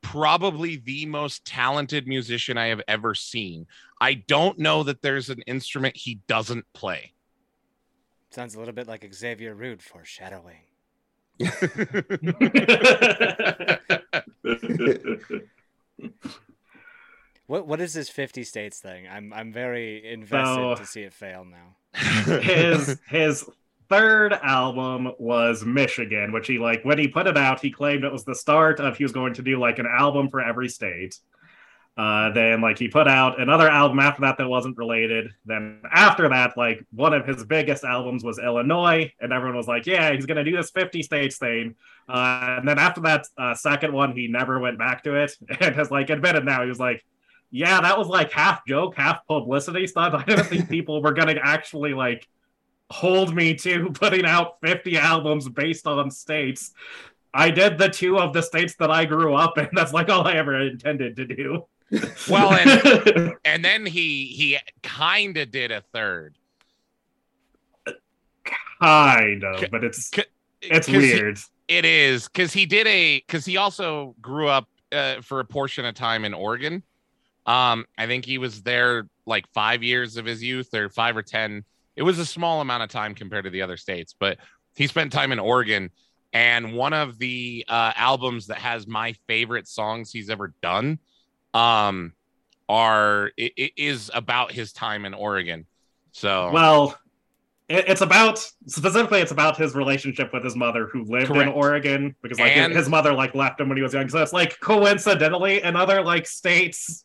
probably 0.00 0.76
the 0.76 1.04
most 1.06 1.44
talented 1.44 2.08
musician 2.08 2.56
I 2.56 2.68
have 2.68 2.80
ever 2.88 3.14
seen. 3.14 3.66
I 4.00 4.14
don't 4.14 4.58
know 4.58 4.82
that 4.84 5.02
there's 5.02 5.28
an 5.28 5.42
instrument 5.42 5.96
he 5.96 6.20
doesn't 6.26 6.64
play. 6.72 7.12
Sounds 8.30 8.54
a 8.54 8.58
little 8.58 8.74
bit 8.74 8.88
like 8.88 9.06
Xavier 9.12 9.54
Rudd 9.54 9.82
foreshadowing. 9.82 10.62
What 17.50 17.66
what 17.66 17.80
is 17.80 17.94
this 17.94 18.08
50 18.08 18.44
states 18.44 18.78
thing? 18.78 19.08
I'm 19.08 19.32
I'm 19.32 19.52
very 19.52 20.08
invested 20.12 20.54
So- 20.54 20.74
to 20.76 20.86
see 20.86 21.02
it 21.02 21.12
fail 21.12 21.44
now. 21.44 21.74
his 22.42 23.00
his 23.08 23.44
third 23.88 24.34
album 24.34 25.10
was 25.18 25.64
Michigan, 25.64 26.30
which 26.30 26.46
he 26.46 26.60
like 26.60 26.84
when 26.84 26.96
he 26.96 27.08
put 27.08 27.26
it 27.26 27.36
out, 27.36 27.60
he 27.60 27.72
claimed 27.72 28.04
it 28.04 28.12
was 28.12 28.24
the 28.24 28.36
start 28.36 28.78
of 28.78 28.96
he 28.96 29.02
was 29.02 29.10
going 29.10 29.34
to 29.34 29.42
do 29.42 29.58
like 29.58 29.80
an 29.80 29.86
album 29.86 30.28
for 30.28 30.40
every 30.40 30.68
state. 30.68 31.18
Uh, 31.96 32.30
then 32.30 32.60
like 32.60 32.78
he 32.78 32.86
put 32.86 33.08
out 33.08 33.40
another 33.40 33.68
album 33.68 33.98
after 33.98 34.20
that 34.20 34.38
that 34.38 34.48
wasn't 34.48 34.78
related. 34.78 35.32
Then 35.44 35.82
after 35.90 36.28
that, 36.28 36.56
like 36.56 36.86
one 36.92 37.12
of 37.12 37.26
his 37.26 37.44
biggest 37.44 37.82
albums 37.82 38.22
was 38.22 38.38
Illinois, 38.38 39.12
and 39.20 39.32
everyone 39.32 39.56
was 39.56 39.66
like, 39.66 39.86
"Yeah, 39.86 40.12
he's 40.12 40.24
gonna 40.24 40.44
do 40.44 40.56
this 40.56 40.70
50 40.70 41.02
states 41.02 41.36
thing." 41.38 41.74
Uh, 42.08 42.58
and 42.58 42.68
then 42.68 42.78
after 42.78 43.00
that 43.00 43.26
uh, 43.36 43.54
second 43.54 43.92
one, 43.92 44.14
he 44.14 44.28
never 44.28 44.60
went 44.60 44.78
back 44.78 45.02
to 45.02 45.16
it, 45.16 45.32
and 45.60 45.74
has 45.74 45.90
like 45.90 46.10
admitted 46.10 46.44
now 46.44 46.62
he 46.62 46.68
was 46.68 46.78
like, 46.78 47.04
"Yeah, 47.50 47.80
that 47.80 47.98
was 47.98 48.06
like 48.08 48.32
half 48.32 48.64
joke, 48.66 48.94
half 48.96 49.26
publicity 49.26 49.86
stuff. 49.86 50.14
I 50.16 50.24
didn't 50.24 50.44
think 50.46 50.68
people 50.68 51.02
were 51.02 51.12
gonna 51.12 51.38
actually 51.42 51.94
like." 51.94 52.28
hold 52.92 53.32
me 53.32 53.54
to 53.54 53.88
putting 53.92 54.26
out 54.26 54.58
50 54.64 54.98
albums 54.98 55.48
based 55.48 55.86
on 55.86 56.10
states. 56.10 56.72
I 57.32 57.52
did 57.52 57.78
the 57.78 57.88
two 57.88 58.18
of 58.18 58.32
the 58.32 58.42
states 58.42 58.74
that 58.80 58.90
I 58.90 59.04
grew 59.04 59.32
up 59.36 59.56
in. 59.58 59.68
That's 59.72 59.92
like 59.92 60.08
all 60.08 60.26
I 60.26 60.32
ever 60.32 60.60
intended 60.60 61.14
to 61.14 61.24
do. 61.24 61.66
Well, 62.28 62.52
and 62.52 63.34
and 63.44 63.64
then 63.64 63.86
he 63.86 64.24
he 64.24 64.58
kind 64.82 65.36
of 65.36 65.52
did 65.52 65.70
a 65.70 65.82
third. 65.92 66.34
kind 68.80 69.44
of, 69.44 69.70
but 69.70 69.84
it's 69.84 70.10
it's 70.60 70.86
'cause 70.86 70.86
he- 70.86 70.96
weird. 70.98 71.38
It 71.68 71.84
is 71.84 72.26
because 72.26 72.52
he 72.52 72.66
did 72.66 72.88
a 72.88 73.20
because 73.20 73.44
he 73.44 73.56
also 73.56 74.16
grew 74.20 74.48
up 74.48 74.68
uh, 74.90 75.20
for 75.20 75.38
a 75.38 75.44
portion 75.44 75.84
of 75.84 75.94
time 75.94 76.24
in 76.24 76.34
Oregon. 76.34 76.82
Um, 77.46 77.86
I 77.96 78.06
think 78.06 78.24
he 78.24 78.38
was 78.38 78.62
there 78.62 79.08
like 79.26 79.46
five 79.52 79.82
years 79.82 80.16
of 80.16 80.26
his 80.26 80.42
youth, 80.42 80.74
or 80.74 80.88
five 80.88 81.16
or 81.16 81.22
ten. 81.22 81.64
It 81.96 82.02
was 82.02 82.18
a 82.18 82.26
small 82.26 82.60
amount 82.60 82.82
of 82.82 82.90
time 82.90 83.14
compared 83.14 83.44
to 83.44 83.50
the 83.50 83.62
other 83.62 83.76
states, 83.76 84.14
but 84.18 84.38
he 84.76 84.86
spent 84.86 85.12
time 85.12 85.32
in 85.32 85.38
Oregon. 85.38 85.90
And 86.32 86.74
one 86.74 86.92
of 86.92 87.18
the 87.18 87.64
uh, 87.68 87.92
albums 87.96 88.46
that 88.46 88.58
has 88.58 88.86
my 88.86 89.14
favorite 89.26 89.66
songs 89.66 90.12
he's 90.12 90.30
ever 90.30 90.54
done, 90.62 91.00
um, 91.54 92.12
are 92.68 93.32
it, 93.36 93.52
it 93.56 93.72
is 93.76 94.10
about 94.14 94.52
his 94.52 94.72
time 94.72 95.04
in 95.04 95.12
Oregon. 95.12 95.66
So 96.12 96.50
Well, 96.52 96.96
it, 97.68 97.86
it's 97.88 98.00
about 98.00 98.38
specifically 98.66 99.20
it's 99.20 99.32
about 99.32 99.56
his 99.56 99.74
relationship 99.74 100.32
with 100.32 100.44
his 100.44 100.54
mother 100.54 100.86
who 100.86 101.02
lived 101.04 101.30
in 101.32 101.48
Oregon 101.48 102.14
because 102.22 102.38
like 102.38 102.56
And- 102.56 102.72
his 102.72 102.88
mother 102.88 103.12
like 103.12 103.34
left 103.34 103.60
him 103.60 103.68
when 103.68 103.76
he 103.76 103.82
was 103.82 103.92
young. 103.92 104.08
So 104.08 104.22
it's 104.22 104.32
like 104.32 104.60
coincidentally 104.60 105.62
another 105.62 106.02
like 106.02 106.28
states 106.28 107.04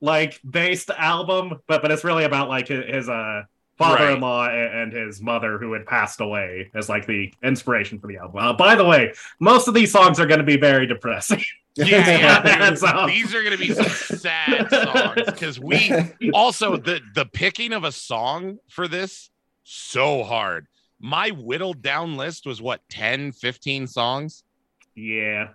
like 0.00 0.40
based 0.48 0.90
album, 0.90 1.60
but 1.66 1.82
but 1.82 1.90
it's 1.90 2.04
really 2.04 2.24
about 2.24 2.48
like 2.48 2.68
his, 2.68 2.84
his 2.86 3.08
uh 3.08 3.42
father-in-law 3.76 4.46
a- 4.46 4.82
and 4.82 4.92
his 4.92 5.20
mother 5.20 5.58
who 5.58 5.72
had 5.72 5.84
passed 5.84 6.20
away 6.20 6.70
as 6.74 6.88
like 6.88 7.06
the 7.06 7.32
inspiration 7.42 7.98
for 7.98 8.06
the 8.06 8.16
album. 8.16 8.38
Uh, 8.38 8.52
by 8.52 8.76
the 8.76 8.84
way, 8.84 9.12
most 9.40 9.66
of 9.66 9.74
these 9.74 9.90
songs 9.90 10.20
are 10.20 10.26
going 10.26 10.38
to 10.38 10.44
be 10.44 10.56
very 10.56 10.86
depressing. 10.86 11.42
yeah, 11.76 11.86
yeah, 11.86 12.40
That's 12.40 12.82
these 13.06 13.34
are 13.34 13.42
gonna 13.42 13.56
be 13.56 13.74
some 13.74 13.84
sad 13.86 14.70
songs 14.92 15.22
because 15.26 15.58
we 15.58 15.92
also 16.32 16.76
the 16.76 17.00
the 17.16 17.26
picking 17.26 17.72
of 17.72 17.82
a 17.82 17.90
song 17.90 18.58
for 18.68 18.86
this 18.86 19.30
so 19.64 20.22
hard 20.22 20.68
my 21.00 21.30
whittled 21.30 21.82
down 21.82 22.16
list 22.16 22.46
was 22.46 22.62
what 22.62 22.80
10 22.90 23.32
15 23.32 23.88
songs 23.88 24.44
yeah. 24.94 25.48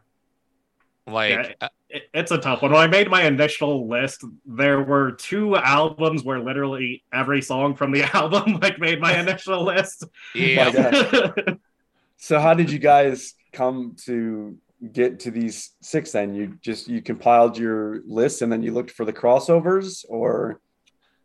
Like 1.12 1.32
Yeah. 1.32 1.52
uh, 1.62 1.70
it- 1.90 2.04
it's 2.14 2.32
a 2.32 2.38
tough 2.38 2.62
one. 2.62 2.72
When 2.72 2.80
I 2.82 2.88
made 2.88 3.10
my 3.10 3.24
initial 3.24 3.88
list, 3.88 4.24
there 4.46 4.82
were 4.82 5.14
two 5.14 5.56
albums 5.56 6.24
where 6.24 6.40
literally 6.40 7.04
every 7.12 7.42
song 7.42 7.76
from 7.76 7.92
the 7.92 8.04
album 8.16 8.60
like 8.62 8.80
made 8.80 9.00
my 9.02 9.20
initial 9.20 9.64
list. 9.66 10.04
yeah 10.36 10.72
God. 10.72 11.60
So 12.18 12.40
how 12.40 12.54
did 12.54 12.70
you 12.70 12.80
guys 12.80 13.34
come 13.54 13.96
to 14.06 14.58
get 14.94 15.22
to 15.22 15.32
these 15.32 15.72
six 15.82 16.12
then? 16.12 16.36
You 16.36 16.58
just 16.62 16.88
you 16.88 17.02
compiled 17.02 17.58
your 17.58 18.02
list 18.06 18.42
and 18.42 18.52
then 18.52 18.62
you 18.62 18.72
looked 18.74 18.92
for 18.92 19.06
the 19.06 19.14
crossovers 19.14 20.06
or 20.10 20.60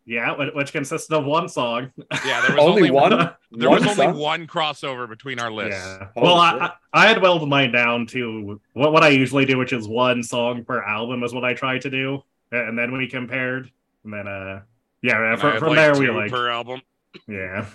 yeah, 0.05 0.33
which 0.53 0.71
consisted 0.71 1.15
of 1.15 1.25
one 1.25 1.49
song. 1.49 1.91
yeah 2.25 2.41
there 2.41 2.51
was 2.55 2.59
only, 2.59 2.89
only, 2.89 2.91
one? 2.91 3.09
there 3.51 3.69
was 3.69 3.85
One 3.85 3.99
only 3.99 4.19
one 4.19 4.47
crossover 4.47 5.09
between 5.09 5.39
our 5.39 5.51
lists 5.51 5.83
Yeah. 5.83 6.07
Holy 6.15 6.25
well, 6.25 6.35
I. 6.35 6.57
I 6.57 6.71
I 6.93 7.07
had 7.07 7.21
whittled 7.21 7.47
mine 7.49 7.71
down 7.71 8.05
to 8.07 8.59
what 8.73 8.93
what 8.93 9.03
I 9.03 9.09
usually 9.09 9.45
do, 9.45 9.57
which 9.57 9.73
is 9.73 9.87
one 9.87 10.23
song 10.23 10.63
per 10.63 10.81
album, 10.81 11.23
is 11.23 11.33
what 11.33 11.43
I 11.43 11.53
try 11.53 11.77
to 11.79 11.89
do, 11.89 12.23
and 12.51 12.77
then 12.77 12.91
we 12.95 13.07
compared, 13.07 13.69
and 14.03 14.13
then 14.13 14.27
uh 14.27 14.61
yeah, 15.01 15.17
And 15.17 15.33
I 15.33 15.35
from, 15.35 15.59
from 15.59 15.67
like, 15.69 15.75
there 15.75 15.99
we 15.99 16.05
two 16.07 16.13
like 16.13 16.31
per 16.31 16.49
album 16.49 16.81
yeah. 17.27 17.65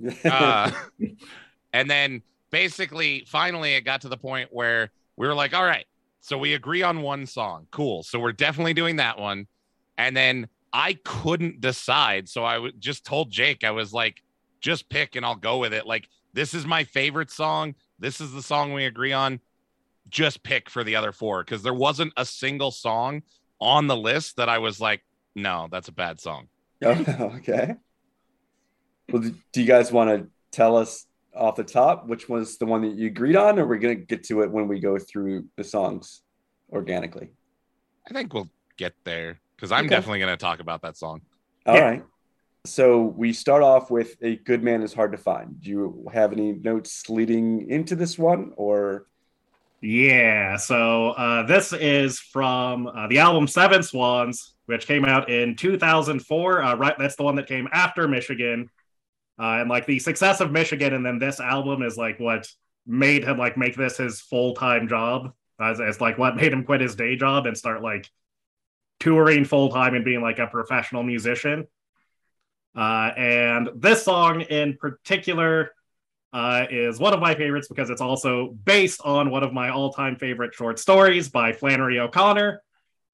uh, 0.24 0.70
and 1.72 1.90
then 1.90 2.22
basically 2.50 3.24
finally 3.26 3.74
it 3.74 3.82
got 3.82 4.00
to 4.02 4.08
the 4.08 4.16
point 4.16 4.48
where 4.52 4.90
we 5.16 5.26
were 5.26 5.34
like 5.34 5.54
all 5.54 5.64
right 5.64 5.86
so 6.20 6.38
we 6.38 6.54
agree 6.54 6.82
on 6.82 7.02
one 7.02 7.26
song 7.26 7.66
cool 7.70 8.02
so 8.02 8.18
we're 8.18 8.32
definitely 8.32 8.74
doing 8.74 8.96
that 8.96 9.18
one 9.18 9.46
and 9.98 10.16
then 10.16 10.48
i 10.72 10.94
couldn't 11.04 11.60
decide. 11.60 12.28
So 12.28 12.44
i 12.44 12.54
w- 12.54 12.72
just 12.78 13.04
told 13.04 13.30
jake 13.30 13.64
i 13.64 13.70
was 13.70 13.92
like 13.92 14.22
just 14.60 14.88
pick 14.88 15.16
and 15.16 15.24
i'll 15.24 15.36
go 15.36 15.58
with 15.58 15.72
it. 15.72 15.86
Like 15.86 16.08
this 16.32 16.54
is 16.54 16.66
my 16.66 16.84
favorite 16.84 17.30
song. 17.30 17.74
This 17.98 18.20
is 18.20 18.32
the 18.32 18.42
song 18.42 18.72
we 18.72 18.84
agree 18.84 19.12
on. 19.12 19.40
Just 20.08 20.42
pick 20.42 20.70
for 20.70 20.84
the 20.84 20.96
other 20.96 21.12
four 21.12 21.44
because 21.44 21.62
there 21.62 21.74
wasn't 21.74 22.12
a 22.16 22.24
single 22.24 22.70
song 22.70 23.22
on 23.60 23.88
the 23.88 23.96
list 23.96 24.36
that 24.36 24.48
i 24.48 24.58
was 24.58 24.80
like 24.80 25.02
no 25.34 25.68
that's 25.70 25.88
a 25.88 25.92
bad 25.92 26.20
song. 26.20 26.48
Oh, 26.84 26.90
okay. 27.38 27.74
Well, 29.10 29.22
do 29.22 29.34
do 29.52 29.60
you 29.60 29.66
guys 29.66 29.90
want 29.90 30.10
to 30.10 30.28
tell 30.52 30.76
us 30.76 31.06
off 31.34 31.56
the 31.56 31.64
top 31.64 32.06
which 32.08 32.28
was 32.28 32.58
the 32.58 32.66
one 32.66 32.82
that 32.82 32.94
you 32.94 33.06
agreed 33.06 33.36
on, 33.36 33.58
or 33.58 33.66
we're 33.66 33.78
gonna 33.78 33.94
get 33.94 34.24
to 34.24 34.42
it 34.42 34.50
when 34.50 34.68
we 34.68 34.80
go 34.80 34.98
through 34.98 35.46
the 35.56 35.64
songs 35.64 36.22
organically? 36.72 37.30
i 38.08 38.12
think 38.12 38.32
we'll 38.32 38.48
get 38.76 38.94
there 39.04 39.40
because 39.58 39.72
i'm 39.72 39.80
Okay. 39.86 39.88
definitely 39.96 40.20
going 40.20 40.30
to 40.32 40.36
talk 40.36 40.60
about 40.60 40.82
that 40.82 40.96
song 40.96 41.20
All 41.66 41.74
Yeah. 41.74 41.84
right. 41.84 42.04
So 42.64 43.02
we 43.02 43.32
start 43.32 43.62
off 43.62 43.90
with 43.90 44.16
a 44.22 44.36
good 44.36 44.62
man 44.62 44.82
is 44.82 44.92
hard 44.92 45.12
to 45.12 45.18
find. 45.18 45.60
Do 45.62 45.70
you 45.70 46.06
have 46.12 46.32
any 46.32 46.52
notes 46.52 47.08
leading 47.08 47.70
into 47.70 47.94
this 47.96 48.18
one, 48.18 48.52
or 48.56 49.06
Yeah, 49.80 50.56
so 50.56 51.10
uh, 51.10 51.46
this 51.46 51.72
is 51.72 52.18
from 52.18 52.88
uh, 52.88 53.06
the 53.06 53.18
album 53.20 53.46
Seven 53.46 53.82
Swans, 53.82 54.54
which 54.66 54.86
came 54.86 55.04
out 55.04 55.30
in 55.30 55.54
2004. 55.56 56.62
Uh, 56.62 56.74
right, 56.76 56.98
that's 56.98 57.14
the 57.16 57.22
one 57.22 57.36
that 57.36 57.46
came 57.46 57.68
after 57.72 58.08
Michigan, 58.08 58.68
uh, 59.38 59.60
and 59.60 59.70
like 59.70 59.86
the 59.86 59.98
success 60.00 60.40
of 60.40 60.50
Michigan, 60.50 60.94
and 60.94 61.06
then 61.06 61.18
this 61.20 61.38
album 61.40 61.82
is 61.82 61.96
like 61.96 62.18
what 62.18 62.50
made 62.86 63.22
him 63.24 63.38
like 63.38 63.56
make 63.56 63.76
this 63.76 63.96
his 63.98 64.20
full 64.20 64.54
time 64.54 64.88
job. 64.88 65.32
As, 65.60 65.78
it's, 65.80 65.88
it's 65.90 66.00
like 66.00 66.18
what 66.18 66.36
made 66.36 66.52
him 66.52 66.64
quit 66.64 66.80
his 66.80 66.96
day 66.96 67.14
job 67.16 67.46
and 67.46 67.56
start 67.56 67.82
like 67.82 68.10
touring 69.00 69.44
full 69.44 69.70
time 69.70 69.94
and 69.94 70.04
being 70.04 70.22
like 70.22 70.38
a 70.38 70.46
professional 70.46 71.02
musician. 71.02 71.66
Uh, 72.76 73.10
and 73.16 73.70
this 73.76 74.04
song 74.04 74.42
in 74.42 74.76
particular 74.76 75.72
uh, 76.32 76.66
is 76.70 76.98
one 76.98 77.14
of 77.14 77.20
my 77.20 77.34
favorites 77.34 77.68
because 77.68 77.90
it's 77.90 78.00
also 78.00 78.48
based 78.64 79.00
on 79.04 79.30
one 79.30 79.42
of 79.42 79.52
my 79.52 79.70
all-time 79.70 80.16
favorite 80.16 80.54
short 80.54 80.78
stories 80.78 81.28
by 81.28 81.52
Flannery 81.52 81.98
O'Connor, 81.98 82.62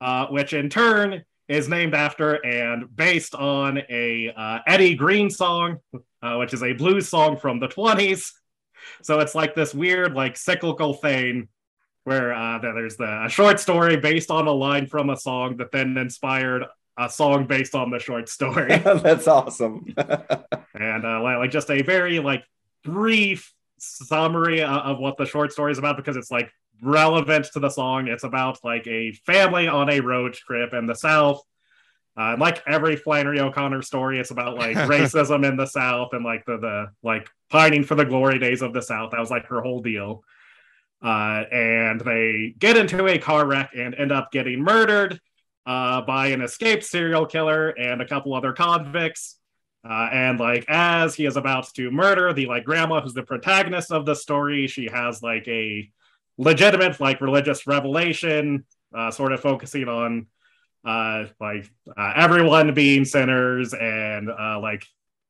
uh, 0.00 0.26
which 0.26 0.52
in 0.52 0.68
turn 0.68 1.24
is 1.48 1.68
named 1.68 1.94
after 1.94 2.44
and 2.44 2.94
based 2.94 3.34
on 3.34 3.78
a 3.88 4.32
uh, 4.36 4.58
Eddie 4.66 4.94
Green 4.94 5.30
song, 5.30 5.78
uh, 6.22 6.36
which 6.36 6.52
is 6.54 6.62
a 6.62 6.72
blues 6.72 7.08
song 7.08 7.36
from 7.36 7.60
the 7.60 7.68
20s. 7.68 8.32
So 9.02 9.20
it's 9.20 9.34
like 9.34 9.54
this 9.54 9.74
weird, 9.74 10.14
like 10.14 10.36
cyclical 10.36 10.94
thing 10.94 11.48
where 12.04 12.32
uh, 12.34 12.58
there's 12.58 12.96
the 12.96 13.24
a 13.24 13.28
short 13.28 13.58
story 13.58 13.96
based 13.96 14.30
on 14.30 14.46
a 14.46 14.52
line 14.52 14.86
from 14.86 15.10
a 15.10 15.16
song 15.16 15.56
that 15.56 15.72
then 15.72 15.96
inspired 15.96 16.64
a 16.98 17.10
song 17.10 17.46
based 17.46 17.74
on 17.74 17.90
the 17.90 17.98
short 17.98 18.28
story 18.28 18.68
that's 18.84 19.26
awesome. 19.26 19.84
and 20.74 21.04
uh, 21.04 21.22
like, 21.22 21.50
just 21.50 21.70
a 21.70 21.82
very 21.82 22.20
like 22.20 22.44
brief 22.84 23.52
summary 23.78 24.62
of, 24.62 24.70
of 24.70 24.98
what 24.98 25.16
the 25.16 25.26
short 25.26 25.52
story 25.52 25.72
is 25.72 25.78
about 25.78 25.96
because 25.96 26.16
it's 26.16 26.30
like 26.30 26.50
relevant 26.82 27.46
to 27.52 27.60
the 27.60 27.70
song. 27.70 28.08
It's 28.08 28.24
about 28.24 28.62
like 28.64 28.86
a 28.86 29.12
family 29.26 29.66
on 29.66 29.90
a 29.90 30.00
road 30.00 30.34
trip 30.34 30.74
in 30.74 30.86
the 30.86 30.94
South. 30.94 31.42
Uh, 32.16 32.36
like 32.38 32.62
every 32.66 32.94
Flannery 32.94 33.40
O'Connor 33.40 33.82
story, 33.82 34.20
it's 34.20 34.30
about 34.30 34.56
like 34.56 34.76
racism 34.88 35.44
in 35.44 35.56
the 35.56 35.66
South 35.66 36.12
and 36.12 36.24
like 36.24 36.44
the 36.46 36.58
the 36.58 36.86
like 37.02 37.28
pining 37.50 37.82
for 37.82 37.96
the 37.96 38.04
glory 38.04 38.38
days 38.38 38.62
of 38.62 38.72
the 38.72 38.82
South. 38.82 39.10
That 39.10 39.20
was 39.20 39.30
like 39.30 39.46
her 39.46 39.60
whole 39.60 39.82
deal. 39.82 40.22
Uh, 41.04 41.44
and 41.52 42.00
they 42.00 42.54
get 42.58 42.78
into 42.78 43.06
a 43.06 43.18
car 43.18 43.46
wreck 43.46 43.70
and 43.76 43.94
end 43.94 44.10
up 44.10 44.32
getting 44.32 44.62
murdered 44.62 45.20
uh, 45.66 46.00
by 46.02 46.28
an 46.28 46.40
escaped 46.40 46.82
serial 46.82 47.26
killer 47.26 47.68
and 47.68 48.00
a 48.00 48.08
couple 48.08 48.34
other 48.34 48.54
convicts. 48.54 49.38
Uh, 49.88 50.08
and 50.10 50.40
like 50.40 50.64
as 50.68 51.14
he 51.14 51.26
is 51.26 51.36
about 51.36 51.70
to 51.74 51.90
murder 51.90 52.32
the 52.32 52.46
like 52.46 52.64
grandma 52.64 53.02
who's 53.02 53.12
the 53.12 53.22
protagonist 53.22 53.92
of 53.92 54.06
the 54.06 54.14
story, 54.14 54.66
she 54.66 54.88
has 54.90 55.22
like 55.22 55.46
a 55.46 55.90
legitimate 56.38 56.98
like 57.00 57.20
religious 57.20 57.66
revelation, 57.66 58.64
uh, 58.94 59.10
sort 59.10 59.32
of 59.32 59.40
focusing 59.40 59.86
on 59.88 60.26
uh, 60.86 61.26
like 61.38 61.70
uh, 61.98 62.12
everyone 62.16 62.72
being 62.72 63.04
sinners 63.04 63.74
and 63.74 64.30
uh, 64.30 64.58
like 64.58 64.86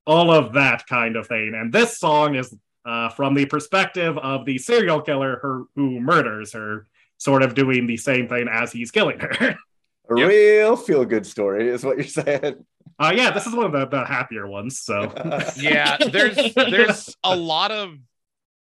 all 0.07 0.31
of 0.31 0.53
that 0.53 0.87
kind 0.87 1.17
of 1.17 1.27
thing. 1.27 1.53
And 1.57 1.73
this 1.73 1.99
song 1.99 2.37
is 2.37 2.55
uh, 2.85 3.09
from 3.11 3.35
the 3.35 3.47
perspective 3.47 4.17
of 4.19 4.45
the 4.45 4.59
serial 4.59 5.01
killer 5.01 5.39
her, 5.43 5.63
who 5.75 6.01
murders 6.01 6.53
her, 6.53 6.87
sort 7.19 7.43
of 7.43 7.55
doing 7.55 7.87
the 7.87 7.97
same 7.97 8.29
thing 8.29 8.47
as 8.51 8.73
he's 8.73 8.91
killing 8.91 9.19
her. 9.21 9.57
A 10.11 10.15
Yep. 10.17 10.29
real 10.29 10.77
feel 10.77 11.05
good 11.07 11.25
story 11.25 11.69
is 11.69 11.83
what 11.83 11.97
you're 11.97 12.05
saying. 12.07 12.67
Uh, 12.99 13.13
yeah, 13.17 13.31
this 13.31 13.47
is 13.47 13.55
one 13.55 13.65
of 13.65 13.73
the, 13.73 13.87
the 13.87 14.05
happier 14.05 14.47
ones. 14.47 14.81
So 14.81 15.11
yeah 15.57 15.97
there's 15.97 16.37
there's 16.55 17.17
a 17.25 17.35
lot 17.35 17.71
of 17.71 17.95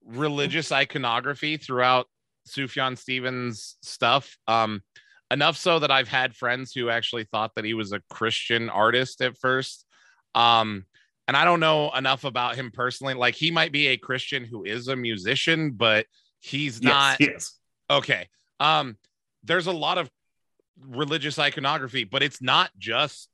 religious 0.06 0.72
iconography 0.72 1.56
throughout 1.56 2.06
sufjan 2.46 2.96
stevens 2.98 3.76
stuff 3.80 4.36
um 4.48 4.82
enough 5.30 5.56
so 5.56 5.78
that 5.78 5.90
i've 5.90 6.09
had 6.09 6.36
friends 6.36 6.72
who 6.74 6.90
actually 6.90 7.24
thought 7.24 7.52
that 7.56 7.64
he 7.64 7.72
was 7.72 7.92
a 7.92 8.02
christian 8.10 8.68
artist 8.68 9.22
at 9.22 9.34
first 9.38 9.86
um 10.34 10.84
and 11.28 11.36
i 11.36 11.44
don't 11.44 11.60
know 11.60 11.90
enough 11.92 12.24
about 12.24 12.56
him 12.56 12.70
personally 12.70 13.14
like 13.14 13.34
he 13.34 13.51
might 13.51 13.72
be 13.72 13.88
a 13.88 13.96
christian 13.96 14.44
who 14.44 14.64
is 14.64 14.88
a 14.88 14.96
musician 14.96 15.72
but 15.72 16.06
he's 16.40 16.82
not 16.82 17.20
yes, 17.20 17.59
okay 17.90 18.28
um 18.60 18.96
there's 19.42 19.66
a 19.66 19.72
lot 19.72 19.98
of 19.98 20.10
religious 20.88 21.38
iconography 21.38 22.05
but 22.05 22.22
it's 22.22 22.42
not 22.42 22.70
just 22.78 23.28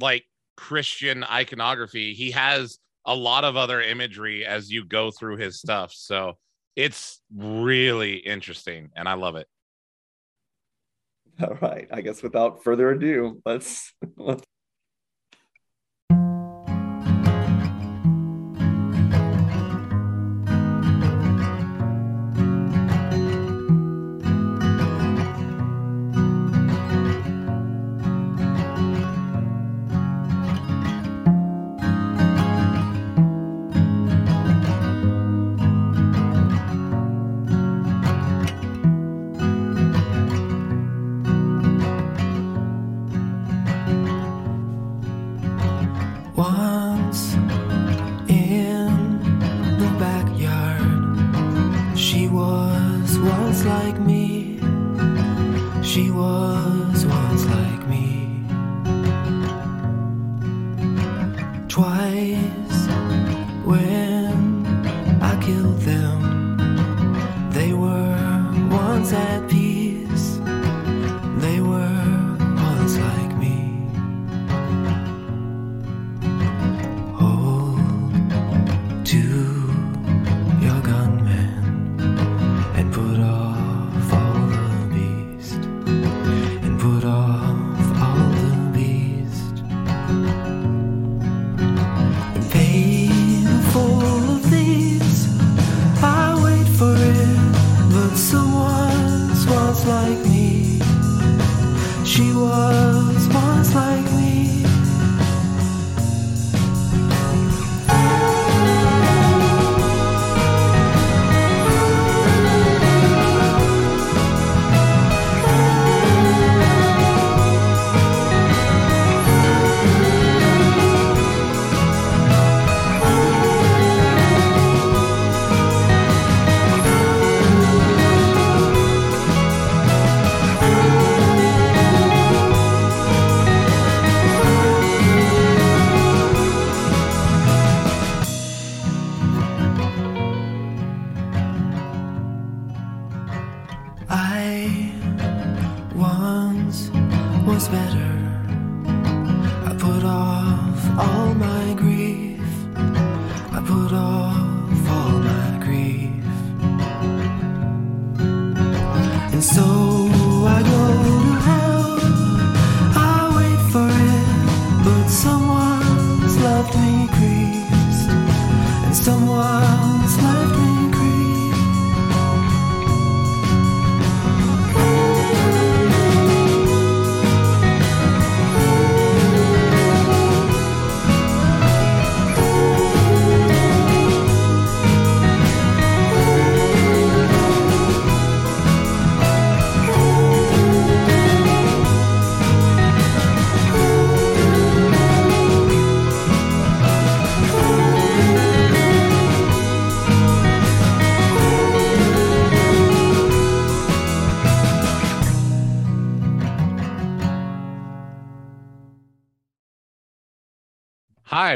like 0.00 0.24
christian 0.56 1.24
iconography 1.24 2.14
he 2.14 2.30
has 2.30 2.78
a 3.04 3.14
lot 3.14 3.44
of 3.44 3.56
other 3.56 3.80
imagery 3.80 4.44
as 4.44 4.70
you 4.70 4.84
go 4.84 5.10
through 5.10 5.36
his 5.36 5.58
stuff 5.58 5.92
so 5.92 6.34
it's 6.74 7.20
really 7.34 8.16
interesting 8.16 8.90
and 8.94 9.08
i 9.08 9.14
love 9.14 9.36
it 9.36 9.46
All 11.42 11.58
right. 11.60 11.86
I 11.92 12.00
guess 12.00 12.22
without 12.22 12.64
further 12.64 12.90
ado, 12.90 13.42
let's 13.44 13.92
let's 14.16 14.42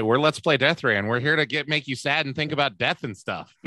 hi 0.01 0.02
we're 0.02 0.18
let's 0.18 0.40
play 0.40 0.56
death 0.56 0.82
ray 0.82 0.97
and 0.97 1.09
we're 1.09 1.20
here 1.20 1.36
to 1.36 1.44
get 1.44 1.68
make 1.68 1.86
you 1.86 1.94
sad 1.94 2.24
and 2.24 2.35
think 2.35 2.52
about 2.52 2.78
death 2.78 3.05
and 3.05 3.14
stuff 3.16 3.55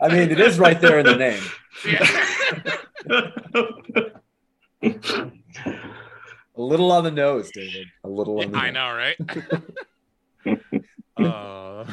I 0.00 0.08
mean, 0.08 0.30
it 0.30 0.40
is 0.40 0.58
right 0.58 0.80
there 0.80 0.98
in 0.98 1.04
the 1.06 1.16
name. 1.16 1.42
A 6.56 6.62
little 6.62 6.92
on 6.92 7.02
the 7.04 7.10
nose, 7.10 7.50
David. 7.50 7.88
A 8.04 8.08
little 8.08 8.40
on 8.40 8.52
the 8.52 8.58
i 8.58 8.70
nose. 8.70 8.74
know 8.74 8.94
right 8.94 9.16
uh, 11.16 11.84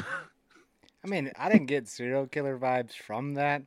I 1.04 1.08
mean, 1.08 1.32
I 1.38 1.50
didn't 1.50 1.66
get 1.68 1.88
serial 1.88 2.28
killer 2.28 2.58
vibes 2.58 2.94
from 2.94 3.36
that, 3.36 3.62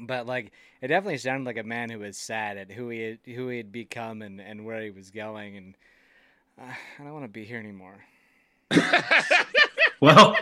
but 0.00 0.24
like 0.26 0.52
it 0.80 0.88
definitely 0.88 1.18
sounded 1.18 1.44
like 1.44 1.58
a 1.58 1.62
man 1.62 1.90
who 1.90 1.98
was 1.98 2.16
sad 2.16 2.56
at 2.56 2.72
who 2.72 2.88
he 2.88 3.00
had, 3.00 3.18
who 3.26 3.48
he 3.48 3.58
had 3.58 3.70
become 3.70 4.22
and, 4.22 4.40
and 4.40 4.64
where 4.64 4.80
he 4.82 4.90
was 4.90 5.10
going, 5.10 5.56
and 5.56 5.76
Ah, 6.60 6.78
I 6.98 7.02
don't 7.02 7.12
want 7.12 7.24
to 7.24 7.28
be 7.28 7.44
here 7.44 7.58
anymore. 7.58 8.04
Well, 10.02 10.36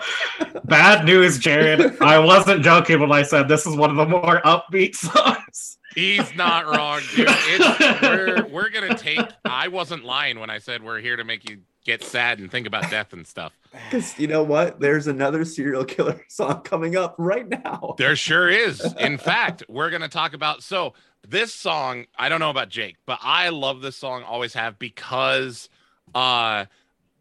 bad 0.65 1.05
news, 1.05 1.39
Jared. 1.39 2.01
I 2.01 2.19
wasn't 2.19 2.65
joking 2.65 2.99
when 2.99 3.13
I 3.13 3.23
said 3.23 3.47
this 3.47 3.67
is 3.67 3.77
one 3.77 3.91
of 3.91 3.97
the 3.97 4.07
more 4.07 4.41
upbeat 4.41 4.95
songs. 4.95 5.77
He's 5.95 6.35
not 6.35 6.65
wrong, 6.65 7.03
dude. 7.15 7.27
It's, 7.29 8.01
we're 8.01 8.47
we're 8.51 8.71
gonna 8.71 8.97
take. 8.97 9.21
I 9.45 9.69
wasn't 9.69 10.05
lying 10.05 10.41
when 10.41 10.49
I 10.49 10.61
said 10.61 10.83
we're 10.83 11.01
here 11.01 11.17
to 11.17 11.25
make 11.25 11.47
you 11.47 11.59
get 11.85 12.03
sad 12.03 12.39
and 12.39 12.51
think 12.51 12.67
about 12.67 12.91
death 12.91 13.13
and 13.13 13.27
stuff. 13.27 13.53
Because 13.71 14.19
you 14.19 14.29
know 14.29 14.43
what? 14.43 14.81
There's 14.81 15.09
another 15.09 15.45
serial 15.45 15.85
killer 15.85 16.25
song 16.29 16.63
coming 16.63 16.97
up 16.97 17.15
right 17.19 17.47
now. 17.47 17.97
There 17.99 18.17
sure 18.17 18.49
is. 18.49 18.81
In 18.95 19.19
fact, 19.19 19.63
we're 19.69 19.91
going 19.91 20.03
to 20.03 20.09
talk 20.09 20.33
about 20.33 20.63
so 20.63 20.95
this 21.29 21.53
song, 21.53 22.07
I 22.19 22.31
don't 22.31 22.41
know 22.41 22.51
about 22.51 22.71
Jake, 22.71 22.97
but 23.05 23.19
I 23.23 23.51
love 23.51 23.83
this 23.83 23.97
song 23.97 24.23
always 24.23 24.55
have 24.55 24.79
because 24.79 25.69
uh 26.15 26.67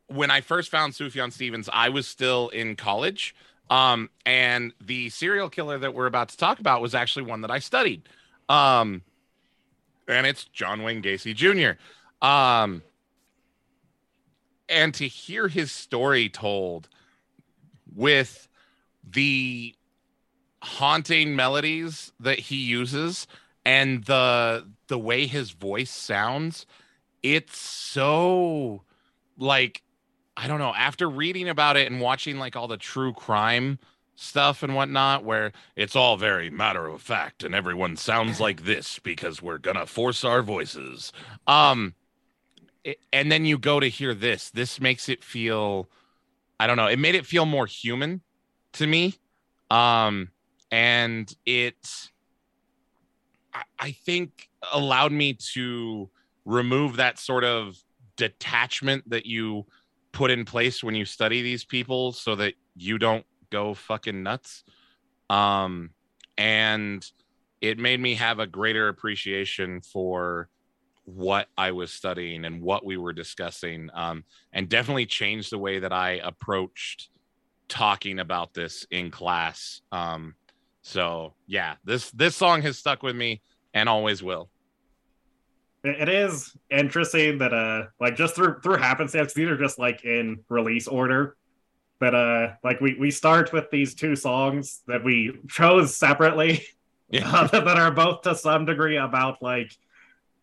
when 0.08 0.32
I 0.32 0.42
first 0.42 0.72
found 0.72 0.94
Sufjan 0.94 1.32
Stevens, 1.32 1.70
I 1.72 1.90
was 1.90 2.08
still 2.08 2.50
in 2.50 2.76
college. 2.76 3.36
Um 3.70 4.10
and 4.26 4.74
the 4.82 5.10
serial 5.10 5.50
killer 5.50 5.78
that 5.78 5.94
we're 5.94 6.08
about 6.08 6.30
to 6.30 6.38
talk 6.38 6.60
about 6.60 6.82
was 6.82 6.96
actually 6.96 7.24
one 7.24 7.42
that 7.42 7.52
I 7.52 7.60
studied. 7.60 8.08
Um 8.48 9.04
and 10.08 10.26
it's 10.26 10.46
John 10.46 10.84
Wayne 10.84 11.02
Gacy 11.02 11.36
Jr. 11.36 11.80
Um 12.26 12.82
and 14.68 14.94
to 14.94 15.08
hear 15.08 15.48
his 15.48 15.72
story 15.72 16.30
told 16.30 16.88
with 17.96 18.48
the 19.04 19.76
haunting 20.62 21.36
melodies 21.36 22.12
that 22.20 22.40
he 22.40 22.58
uses 22.58 23.28
and 23.66 24.04
the 24.06 24.68
the 24.88 25.00
way 25.00 25.26
his 25.26 25.52
voice 25.52 25.92
sounds 25.92 26.66
it's 27.24 27.58
so 27.58 28.84
like 29.38 29.82
i 30.38 30.48
don't 30.48 30.60
know 30.60 30.74
after 30.76 31.10
reading 31.10 31.50
about 31.50 31.78
it 31.78 31.92
and 31.92 32.02
watching 32.02 32.38
like 32.38 32.56
all 32.56 32.68
the 32.68 32.78
true 32.78 33.14
crime 33.14 33.80
stuff 34.20 34.64
and 34.64 34.76
whatnot 34.76 35.24
where 35.24 35.54
it's 35.78 35.96
all 35.96 36.18
very 36.18 36.50
matter 36.50 36.88
of 36.88 37.02
fact 37.02 37.42
and 37.44 37.56
everyone 37.56 37.96
sounds 37.96 38.40
like 38.42 38.66
this 38.66 39.00
because 39.00 39.42
we're 39.42 39.58
gonna 39.58 39.86
force 39.86 40.24
our 40.24 40.42
voices. 40.42 41.14
Um 41.48 41.96
it, 42.84 43.00
and 43.12 43.32
then 43.32 43.46
you 43.46 43.58
go 43.58 43.80
to 43.80 43.88
hear 43.88 44.14
this. 44.14 44.50
This 44.50 44.82
makes 44.82 45.08
it 45.10 45.24
feel 45.24 45.88
i 46.60 46.68
don't 46.68 46.76
know 46.76 46.88
it 46.88 47.00
made 47.00 47.16
it 47.16 47.26
feel 47.26 47.46
more 47.46 47.66
human 47.66 48.22
to 48.74 48.86
me. 48.86 49.16
Um 49.72 50.32
and 50.70 51.34
it 51.46 52.10
I, 53.54 53.64
I 53.80 53.92
think 53.92 54.50
allowed 54.74 55.14
me 55.14 55.38
to 55.54 56.10
remove 56.50 56.98
that 56.98 57.20
sort 57.20 57.44
of 57.44 57.78
detachment 58.18 59.08
that 59.10 59.26
you 59.26 59.66
put 60.12 60.32
in 60.32 60.44
place 60.44 60.84
when 60.84 60.96
you 60.96 61.06
study 61.06 61.42
these 61.42 61.64
people 61.64 62.12
so 62.12 62.36
that 62.36 62.54
you 62.76 62.98
don't 62.98 63.26
go 63.52 63.74
fucking 63.74 64.24
nuts 64.24 64.64
um 65.30 65.92
and 66.38 67.12
it 67.62 67.78
made 67.78 68.00
me 68.00 68.16
have 68.16 68.40
a 68.40 68.48
greater 68.48 68.88
appreciation 68.88 69.82
for 69.82 70.50
what 71.04 71.48
I 71.58 71.72
was 71.72 71.92
studying 71.92 72.46
and 72.46 72.62
what 72.62 72.86
we 72.86 72.98
were 72.98 73.14
discussing, 73.14 73.90
um, 73.94 74.24
and 74.54 74.70
definitely 74.70 75.06
changed 75.06 75.52
the 75.52 75.58
way 75.58 75.80
that 75.80 75.92
I 75.92 76.22
approached 76.24 77.10
talking 77.68 78.20
about 78.20 78.54
this 78.54 78.86
in 78.92 79.12
class. 79.12 79.82
Um, 79.92 80.36
so 80.82 81.34
yeah, 81.48 81.76
this 81.84 82.12
this 82.12 82.36
song 82.36 82.62
has 82.62 82.78
stuck 82.78 83.04
with 83.04 83.16
me 83.16 83.42
and 83.74 83.90
always 83.90 84.24
will. 84.24 84.50
It 85.84 86.02
it 86.02 86.10
is 86.10 86.56
interesting 86.70 87.38
that 87.40 87.54
uh 87.54 87.84
like 88.00 88.16
just 88.16 88.36
through 88.36 88.60
through 88.62 88.78
happenstance, 88.78 89.34
these 89.34 89.50
are 89.50 89.58
just 89.58 89.80
like 89.80 90.04
in 90.04 90.44
release 90.50 90.88
order. 90.88 91.36
But 92.00 92.16
uh 92.16 92.48
like 92.64 92.82
we 92.82 92.96
we 93.00 93.12
start 93.12 93.54
with 93.54 93.70
these 93.72 93.96
two 93.96 94.16
songs 94.16 94.82
that 94.88 95.04
we 95.04 95.38
chose 95.50 95.96
separately 95.96 96.66
Yeah, 97.12 97.48
that 97.52 97.68
are 97.68 97.90
both 97.90 98.22
to 98.22 98.36
some 98.36 98.66
degree 98.66 98.98
about 98.98 99.42
like 99.42 99.76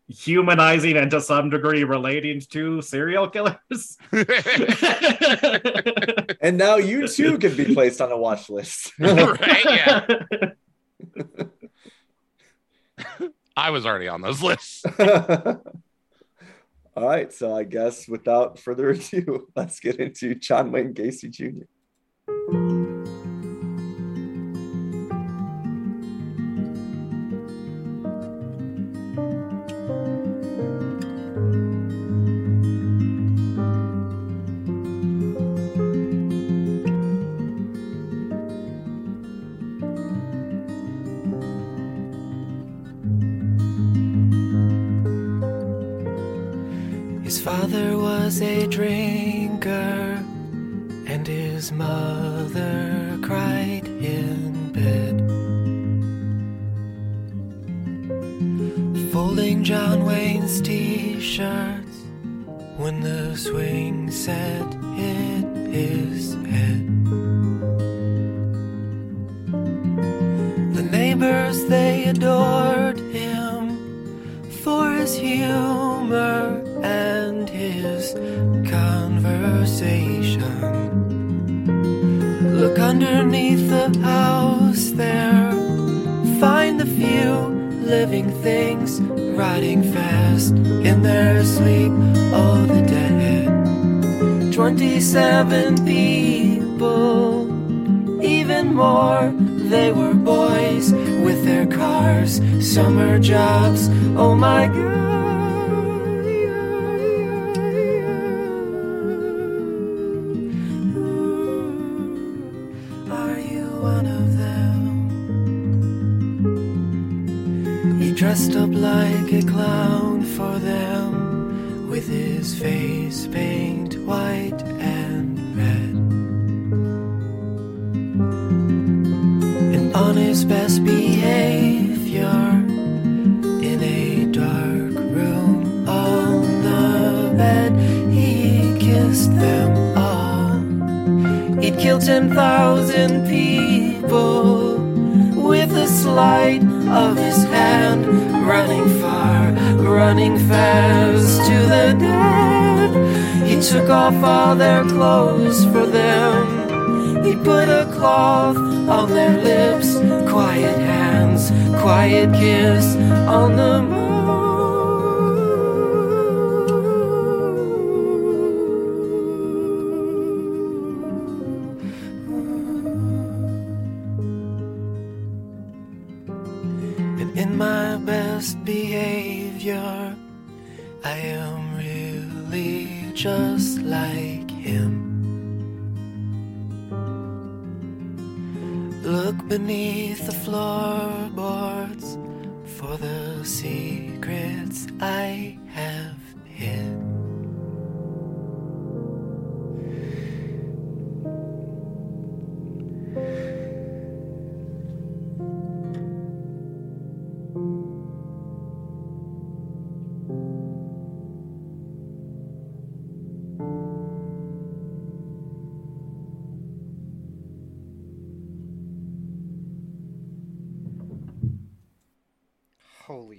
humanizing 0.09 0.97
and 0.97 1.09
to 1.13 1.21
some 1.21 1.49
degree 1.51 1.85
relating 1.85 2.41
to 2.41 2.83
serial 2.83 3.29
killers. 3.29 3.97
And 6.41 6.59
now 6.59 6.77
you 6.77 7.09
too 7.09 7.39
can 7.39 7.57
be 7.57 7.75
placed 7.75 8.01
on 8.01 8.13
a 8.13 8.17
watch 8.17 8.49
list. 8.51 8.93
right. 9.01 9.65
Yeah, 9.65 10.07
I 13.57 13.71
was 13.71 13.87
already 13.87 14.09
on 14.09 14.21
those 14.21 14.43
lists. 14.43 14.85
All 16.97 17.07
right, 17.07 17.31
so 17.31 17.55
I 17.55 17.65
guess 17.65 18.09
without 18.09 18.59
further 18.59 18.89
ado, 18.91 19.49
let's 19.57 19.81
get 19.81 19.97
into 19.97 20.35
John 20.35 20.73
Wayne 20.73 20.95
Gacy 20.95 21.31
Jr. 21.31 22.86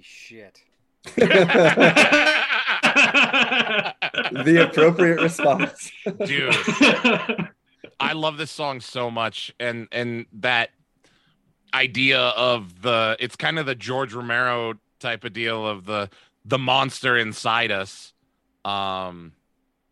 shit. 0.08 0.62
the 1.16 1.26
appropriate 4.68 5.20
response. 5.20 5.92
Dude, 6.24 6.54
I 8.00 8.12
love 8.14 8.38
this 8.38 8.50
song 8.50 8.80
so 8.80 9.10
much, 9.10 9.54
and 9.60 9.86
and 9.92 10.24
that 10.32 10.70
idea 11.74 12.20
of 12.20 12.80
the 12.82 13.16
it's 13.20 13.36
kind 13.36 13.58
of 13.58 13.66
the 13.66 13.74
George 13.74 14.14
Romero 14.14 14.74
type 14.98 15.24
of 15.24 15.34
deal 15.34 15.66
of 15.66 15.84
the 15.84 16.08
the 16.44 16.58
monster 16.58 17.16
inside 17.16 17.70
us, 17.70 18.12
um, 18.64 19.32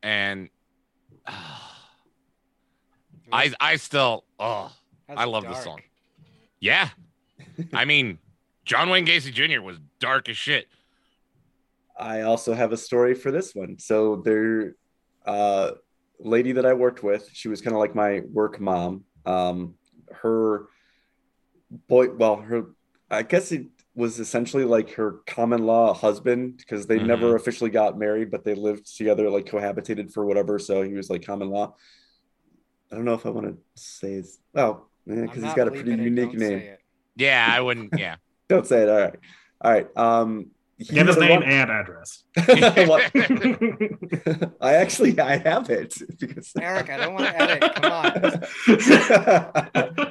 and 0.03 0.49
I 1.27 3.53
I 3.61 3.77
still 3.77 4.25
oh 4.39 4.73
That's 5.09 5.21
I 5.21 5.25
love 5.25 5.45
dark. 5.45 5.57
this 5.57 5.65
song. 5.65 5.81
yeah, 6.59 6.89
I 7.73 7.85
mean 7.85 8.19
John 8.65 8.91
Wayne 8.91 9.07
Gacy 9.07 9.33
Jr. 9.33 9.63
was 9.63 9.79
dark 9.99 10.29
as 10.29 10.37
shit. 10.37 10.67
I 11.99 12.23
also 12.23 12.53
have 12.55 12.73
a 12.73 12.77
story 12.77 13.15
for 13.15 13.31
this 13.31 13.55
one. 13.55 13.79
So 13.79 14.17
there, 14.17 14.75
uh, 15.25 15.73
lady 16.21 16.53
that 16.53 16.67
I 16.67 16.75
worked 16.75 17.03
with, 17.03 17.29
she 17.33 17.49
was 17.49 17.61
kind 17.61 17.75
of 17.75 17.81
like 17.81 17.95
my 17.95 18.21
work 18.33 18.61
mom. 18.61 19.05
Um, 19.25 19.75
her 20.13 20.67
boy, 21.89 22.11
well, 22.11 22.37
her, 22.37 22.67
I 23.11 23.23
guess 23.23 23.51
it 23.53 23.67
was 23.95 24.21
essentially 24.21 24.65
like 24.65 24.91
her 24.93 25.21
common 25.27 25.65
law 25.65 25.95
husband 25.95 26.59
because 26.59 26.87
they 26.87 26.99
Mhm. 26.99 27.07
never 27.07 27.35
officially 27.35 27.71
got 27.71 27.99
married, 27.99 28.31
but 28.31 28.45
they 28.45 28.55
lived 28.55 28.95
together, 28.95 29.31
like 29.31 29.47
cohabitated 29.47 30.13
for 30.13 30.27
whatever. 30.27 30.59
So 30.59 30.83
he 30.83 30.93
was 30.93 31.09
like 31.09 31.25
common 31.25 31.49
law. 31.49 31.75
I 32.93 32.95
don't 32.95 33.05
know 33.05 33.15
if 33.15 33.25
I 33.27 33.31
want 33.31 33.47
to 33.47 33.59
say 33.75 34.13
his, 34.13 34.39
well, 34.53 34.91
I'm 35.09 35.23
because 35.23 35.43
he's 35.43 35.55
got 35.55 35.67
a 35.69 35.71
pretty 35.71 35.93
it, 35.93 36.01
unique 36.01 36.35
name. 36.35 36.77
Yeah, 37.17 37.51
I 37.53 37.61
wouldn't. 37.61 37.99
Yeah. 37.99 38.17
Don't 38.49 38.67
say 38.67 38.83
it. 38.83 38.89
All 38.89 38.97
right. 39.01 39.19
All 39.61 39.73
right. 39.73 39.97
Um, 39.97 40.51
Give 40.79 41.07
his 41.07 41.17
name 41.17 41.41
run- 41.41 41.49
and 41.49 41.71
address. 41.71 42.25
I 44.61 44.75
actually 44.75 45.19
I 45.19 45.39
have 45.39 45.71
it 45.71 45.95
because 46.19 46.53
Eric, 46.61 46.91
I 46.91 46.99
don't 46.99 47.15
want 47.15 47.25
to 47.25 47.41
edit. 47.41 47.75
Come 47.77 47.93
on. 47.93 48.13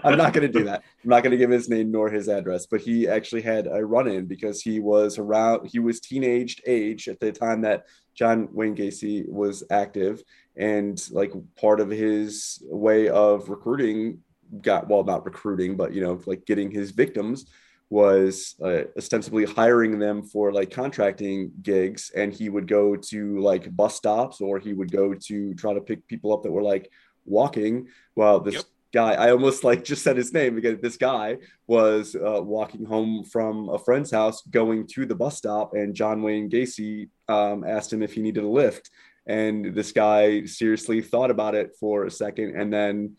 I'm 0.04 0.18
not 0.18 0.34
going 0.34 0.52
to 0.52 0.60
do 0.60 0.64
that. 0.64 0.82
I'm 1.04 1.10
not 1.10 1.22
going 1.22 1.32
to 1.32 1.38
give 1.38 1.52
his 1.52 1.70
name 1.70 1.92
nor 1.92 2.10
his 2.10 2.28
address. 2.28 2.66
But 2.66 2.82
he 2.82 3.08
actually 3.08 3.44
had 3.44 3.68
a 3.68 3.86
run-in 3.86 4.26
because 4.26 4.60
he 4.60 4.80
was 4.80 5.20
around. 5.20 5.68
He 5.68 5.78
was 5.78 6.00
teenage 6.00 6.60
age 6.66 7.08
at 7.08 7.20
the 7.20 7.32
time 7.32 7.62
that 7.62 7.86
John 8.16 8.50
Wayne 8.52 8.76
Gacy 8.76 9.30
was 9.30 9.64
active, 9.70 10.24
and 10.58 11.00
like 11.12 11.32
part 11.62 11.80
of 11.80 11.92
his 11.92 12.64
way 12.66 13.08
of 13.10 13.50
recruiting 13.50 14.24
got 14.62 14.88
well, 14.90 15.04
not 15.04 15.26
recruiting, 15.26 15.78
but 15.78 15.94
you 15.94 16.02
know, 16.02 16.20
like 16.26 16.48
getting 16.48 16.72
his 16.72 16.90
victims 16.90 17.46
was 17.90 18.56
uh, 18.64 18.84
ostensibly 18.98 19.46
hiring 19.46 20.00
them 20.00 20.24
for 20.24 20.52
like 20.52 20.72
contracting 20.72 21.52
gigs 21.62 22.12
and 22.16 22.34
he 22.34 22.50
would 22.50 22.68
go 22.68 22.96
to 22.96 23.40
like 23.40 23.76
bus 23.76 23.96
stops 23.96 24.42
or 24.42 24.60
he 24.60 24.74
would 24.74 24.92
go 24.92 25.14
to 25.14 25.54
try 25.54 25.74
to 25.74 25.82
pick 25.82 26.08
people 26.08 26.34
up 26.34 26.44
that 26.44 26.52
were 26.52 26.64
like 26.64 26.92
walking. 27.26 27.88
While 28.16 28.40
this 28.40 28.56
Yep. 28.56 28.64
guy 28.94 29.14
i 29.14 29.32
almost 29.32 29.64
like 29.66 29.84
just 29.84 30.04
said 30.04 30.16
his 30.16 30.32
name 30.32 30.56
because 30.56 30.80
this 30.80 30.96
guy 30.96 31.38
was 31.68 32.16
uh, 32.16 32.42
walking 32.42 32.86
home 32.86 33.26
from 33.26 33.68
a 33.68 33.78
friend's 33.78 34.10
house 34.10 34.42
going 34.44 34.88
to 34.88 35.06
the 35.06 35.16
bus 35.16 35.36
stop 35.38 35.74
and 35.74 35.94
john 35.94 36.22
wayne 36.22 36.50
gacy 36.50 37.10
um, 37.28 37.64
asked 37.64 37.92
him 37.92 38.02
if 38.02 38.14
he 38.14 38.22
needed 38.22 38.44
a 38.44 38.48
lift. 38.48 38.90
And 39.28 39.74
this 39.74 39.92
guy 39.92 40.46
seriously 40.46 41.02
thought 41.02 41.32
about 41.32 41.56
it 41.56 41.76
for 41.80 42.06
a 42.06 42.12
second 42.12 42.56
and 42.56 42.72
then 42.72 43.16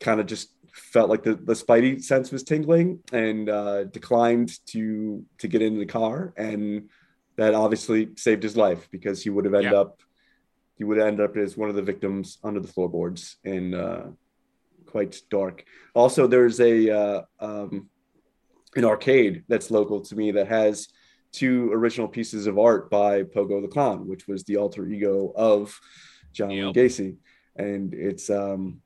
kind 0.00 0.20
of 0.20 0.26
just 0.26 0.48
felt 0.72 1.10
like 1.10 1.22
the, 1.22 1.34
the 1.34 1.52
spidey 1.54 2.02
sense 2.02 2.30
was 2.30 2.42
tingling 2.42 3.00
and 3.12 3.48
uh, 3.48 3.84
declined 3.84 4.50
to 4.66 5.24
to 5.38 5.48
get 5.48 5.62
into 5.62 5.78
the 5.78 5.86
car 5.86 6.32
and 6.36 6.88
that 7.36 7.54
obviously 7.54 8.10
saved 8.16 8.42
his 8.42 8.56
life 8.56 8.88
because 8.90 9.22
he 9.22 9.30
would 9.30 9.44
have 9.44 9.54
ended 9.54 9.72
Yeah. 9.72 9.80
up 9.80 10.00
he 10.76 10.84
would 10.84 10.98
end 10.98 11.20
up 11.20 11.36
as 11.36 11.56
one 11.56 11.68
of 11.68 11.74
the 11.76 11.82
victims 11.82 12.38
under 12.42 12.58
the 12.60 12.68
floorboards 12.68 13.36
in 13.44 13.74
uh, 13.74 14.10
quite 14.86 15.16
dark 15.30 15.64
also 15.94 16.26
there's 16.26 16.60
a 16.60 16.90
uh, 16.90 17.22
um, 17.40 17.88
an 18.74 18.84
arcade 18.84 19.44
that's 19.48 19.70
local 19.70 20.00
to 20.00 20.16
me 20.16 20.32
that 20.32 20.48
has 20.48 20.88
two 21.32 21.70
original 21.72 22.08
pieces 22.08 22.46
of 22.46 22.58
art 22.58 22.90
by 22.90 23.22
pogo 23.22 23.62
the 23.62 23.68
clown 23.68 24.06
which 24.06 24.26
was 24.28 24.44
the 24.44 24.56
alter 24.56 24.86
ego 24.86 25.32
of 25.36 25.78
john 26.32 26.50
Yep. 26.50 26.74
gacy 26.74 27.16
and 27.56 27.94
it's 27.94 28.28
um 28.28 28.81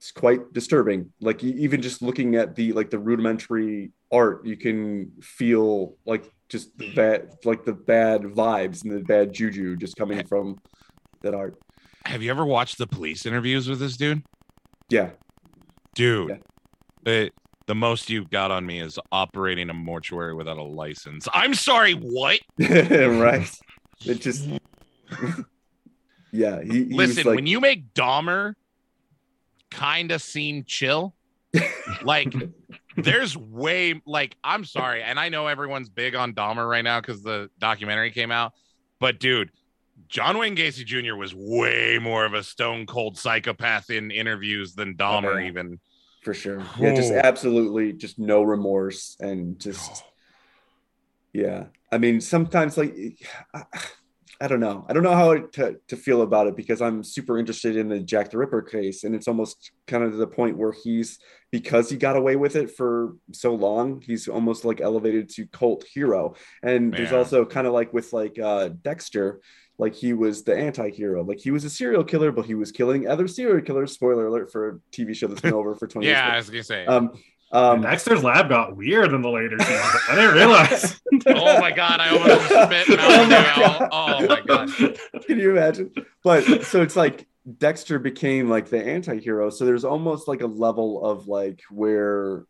it's 0.00 0.12
quite 0.12 0.50
disturbing 0.54 1.12
like 1.20 1.44
even 1.44 1.82
just 1.82 2.00
looking 2.00 2.34
at 2.34 2.54
the 2.54 2.72
like 2.72 2.88
the 2.88 2.98
rudimentary 2.98 3.92
art 4.10 4.44
you 4.46 4.56
can 4.56 5.12
feel 5.20 5.94
like 6.06 6.24
just 6.48 6.76
the 6.78 6.90
bad 6.94 7.30
like 7.44 7.66
the 7.66 7.74
bad 7.74 8.22
vibes 8.22 8.82
and 8.82 8.92
the 8.92 9.04
bad 9.04 9.30
juju 9.30 9.76
just 9.76 9.94
coming 9.96 10.26
from 10.26 10.56
that 11.22 11.34
art 11.34 11.54
Have 12.06 12.22
you 12.22 12.30
ever 12.30 12.46
watched 12.46 12.78
the 12.78 12.86
police 12.86 13.26
interviews 13.26 13.68
with 13.68 13.78
this 13.78 13.96
dude? 13.96 14.22
yeah 14.88 15.10
Dude, 15.94 16.40
it, 17.04 17.34
the 17.66 17.74
most 17.74 18.08
you've 18.08 18.30
got 18.30 18.50
on 18.50 18.64
me 18.64 18.80
is 18.80 18.98
operating 19.12 19.68
a 19.70 19.74
mortuary 19.74 20.34
without 20.34 20.56
a 20.56 20.62
license. 20.62 21.26
I'm 21.34 21.52
sorry, 21.52 21.92
what? 21.94 22.38
right 22.58 23.50
it 24.06 24.20
just 24.20 24.48
yeah 26.32 26.62
he, 26.62 26.84
he 26.84 26.94
Listen, 26.94 27.26
like 27.26 27.36
when 27.36 27.46
you 27.46 27.60
make 27.60 27.92
Dahmer 27.92 28.54
kind 29.70 30.12
of 30.12 30.22
seem 30.22 30.64
chill, 30.64 31.14
like 32.02 32.32
there's 32.96 33.36
way 33.36 34.00
like 34.06 34.36
I'm 34.42 34.64
sorry, 34.64 35.02
and 35.02 35.18
I 35.18 35.28
know 35.28 35.46
everyone's 35.46 35.88
big 35.88 36.14
on 36.14 36.32
Dahmer 36.34 36.68
right 36.68 36.84
now 36.84 37.00
because 37.00 37.22
the 37.22 37.50
documentary 37.58 38.10
came 38.10 38.30
out, 38.30 38.52
but 38.98 39.18
dude, 39.20 39.50
John 40.08 40.38
Wayne 40.38 40.56
Gacy 40.56 40.84
Jr. 40.84 41.14
was 41.14 41.34
way 41.34 41.98
more 42.00 42.24
of 42.24 42.34
a 42.34 42.42
stone 42.42 42.86
cold 42.86 43.16
psychopath 43.16 43.90
in 43.90 44.10
interviews 44.10 44.74
than 44.74 44.96
oh, 44.98 45.02
Dahmer 45.02 45.40
yeah. 45.40 45.48
even. 45.48 45.80
for 46.22 46.34
sure 46.34 46.62
yeah 46.78 46.94
just 46.94 47.12
Oh. 47.12 47.20
absolutely 47.24 47.92
just 47.94 48.18
no 48.18 48.42
remorse 48.42 49.16
and 49.20 49.58
just 49.58 50.04
yeah 51.32 51.64
i 51.90 51.96
mean 51.96 52.20
sometimes 52.20 52.76
like 52.76 52.94
I, 53.54 53.62
I 54.42 54.48
don't 54.48 54.60
know. 54.60 54.86
I 54.88 54.94
don't 54.94 55.02
know 55.02 55.14
how 55.14 55.36
to, 55.36 55.76
to 55.88 55.96
feel 55.96 56.22
about 56.22 56.46
it 56.46 56.56
because 56.56 56.80
i'm 56.80 57.04
super 57.04 57.38
interested 57.38 57.76
in 57.76 57.88
the 57.88 58.00
jack 58.00 58.30
the 58.30 58.38
ripper 58.38 58.62
case 58.62 59.04
and 59.04 59.14
it's 59.14 59.28
almost 59.28 59.72
kind 59.86 60.02
of 60.02 60.12
to 60.12 60.16
the 60.16 60.26
point 60.26 60.56
where 60.56 60.72
he's 60.72 61.18
because 61.50 61.90
he 61.90 61.96
got 61.96 62.16
away 62.16 62.36
with 62.36 62.56
it 62.56 62.70
for 62.74 63.16
so 63.32 63.54
long 63.54 64.00
he's 64.00 64.28
almost 64.28 64.64
like 64.64 64.80
elevated 64.80 65.28
to 65.30 65.46
cult 65.48 65.84
hero. 65.92 66.34
And 66.62 66.92
there's 66.94 67.12
also 67.12 67.44
kind 67.44 67.66
of 67.66 67.72
like 67.74 67.92
with 67.92 68.12
like 68.12 68.38
uh 68.38 68.70
dexter 68.82 69.40
like 69.78 69.94
he 69.94 70.12
was 70.12 70.42
the 70.44 70.54
anti-hero. 70.56 71.22
Like 71.24 71.38
he 71.40 71.50
was 71.50 71.64
a 71.64 71.70
serial 71.70 72.04
killer 72.04 72.32
but 72.32 72.46
he 72.46 72.54
was 72.54 72.70
killing 72.72 73.08
other 73.08 73.26
serial 73.28 73.60
killers. 73.62 73.92
Spoiler 73.92 74.26
alert 74.26 74.50
for 74.52 74.68
a 74.68 74.78
tv 74.96 75.14
show 75.14 75.26
that's 75.26 75.40
been 75.42 75.52
over 75.60 75.74
for 75.74 75.86
20 75.86 76.06
Yeah, 76.06 76.26
I 76.26 76.32
years 76.34 76.46
was 76.46 76.50
gonna 76.50 76.64
say. 76.64 76.86
um 76.86 77.12
um 77.52 77.82
Dexter's 77.82 78.22
lab 78.22 78.48
got 78.48 78.76
weird 78.76 79.12
in 79.12 79.22
the 79.22 79.28
later 79.28 79.58
seasons. 79.58 80.02
I 80.08 80.14
didn't 80.14 80.34
realize. 80.34 81.00
oh 81.26 81.60
my 81.60 81.72
god, 81.72 82.00
I 82.00 82.10
almost 82.10 82.44
spit 82.46 82.98
Oh 83.00 83.26
Mountain 83.26 83.30
my 83.30 83.54
Dew 83.54 83.64
out. 83.64 83.88
Oh 83.92 84.26
my 84.26 84.40
god. 84.40 85.24
can 85.26 85.38
you 85.38 85.50
imagine 85.50 85.92
but 86.22 86.64
so 86.64 86.82
it's 86.82 86.96
like 86.96 87.26
dexter 87.58 87.98
became 87.98 88.48
like 88.50 88.68
the 88.68 88.80
anti-hero 88.84 89.48
so 89.50 89.64
there's 89.64 89.84
almost 89.84 90.28
like 90.28 90.42
a 90.42 90.46
level 90.46 91.04
of 91.04 91.26
like 91.26 91.60
where 91.70 92.44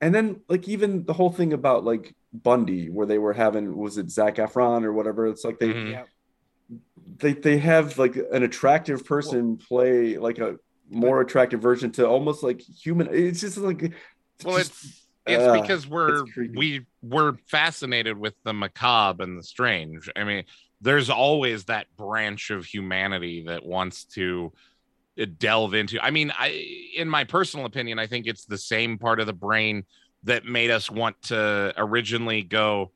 and 0.00 0.12
then 0.14 0.40
like 0.48 0.68
even 0.68 1.04
the 1.04 1.12
whole 1.12 1.30
thing 1.30 1.52
about 1.52 1.84
like 1.84 2.14
bundy 2.32 2.90
where 2.90 3.06
they 3.06 3.18
were 3.18 3.32
having 3.32 3.76
was 3.76 3.96
it 3.98 4.10
zach 4.10 4.34
efron 4.36 4.84
or 4.84 4.92
whatever 4.92 5.26
it's 5.28 5.44
like 5.44 5.58
they 5.58 5.68
Mhm. 5.68 6.04
They 7.18 7.32
they 7.34 7.58
have 7.58 7.98
like 7.98 8.16
an 8.16 8.42
attractive 8.42 9.04
person 9.04 9.56
play 9.58 10.16
like 10.18 10.38
a 10.38 10.56
more 10.90 11.20
attractive 11.20 11.60
version 11.60 11.90
to 11.92 12.06
almost 12.06 12.42
like 12.42 12.60
human 12.60 13.08
it's 13.12 13.40
just 13.40 13.58
like 13.58 13.82
it's 13.82 13.94
Well, 14.44 14.56
it's 14.56 15.02
it's 15.26 15.44
uh, 15.44 15.60
because 15.60 15.86
we're 15.86 16.24
creepy. 16.24 16.56
we 16.56 16.86
we're 17.02 17.34
fascinated 17.46 18.18
with 18.18 18.34
the 18.44 18.52
macabre 18.52 19.22
and 19.22 19.38
the 19.38 19.42
strange. 19.42 20.10
I 20.16 20.24
mean, 20.24 20.44
there's 20.80 21.10
always 21.10 21.64
that 21.64 21.86
branch 21.96 22.50
of 22.50 22.64
humanity 22.64 23.44
that 23.46 23.64
wants 23.64 24.04
to 24.06 24.52
uh, 25.20 25.26
delve 25.38 25.74
into. 25.74 26.02
I 26.02 26.10
mean, 26.10 26.32
I 26.36 26.48
in 26.96 27.08
my 27.08 27.24
personal 27.24 27.66
opinion, 27.66 27.98
I 27.98 28.06
think 28.06 28.26
it's 28.26 28.44
the 28.44 28.58
same 28.58 28.98
part 28.98 29.20
of 29.20 29.26
the 29.26 29.32
brain 29.32 29.84
that 30.24 30.44
made 30.44 30.70
us 30.70 30.90
want 30.90 31.20
to 31.22 31.72
originally 31.76 32.42
go, 32.42 32.90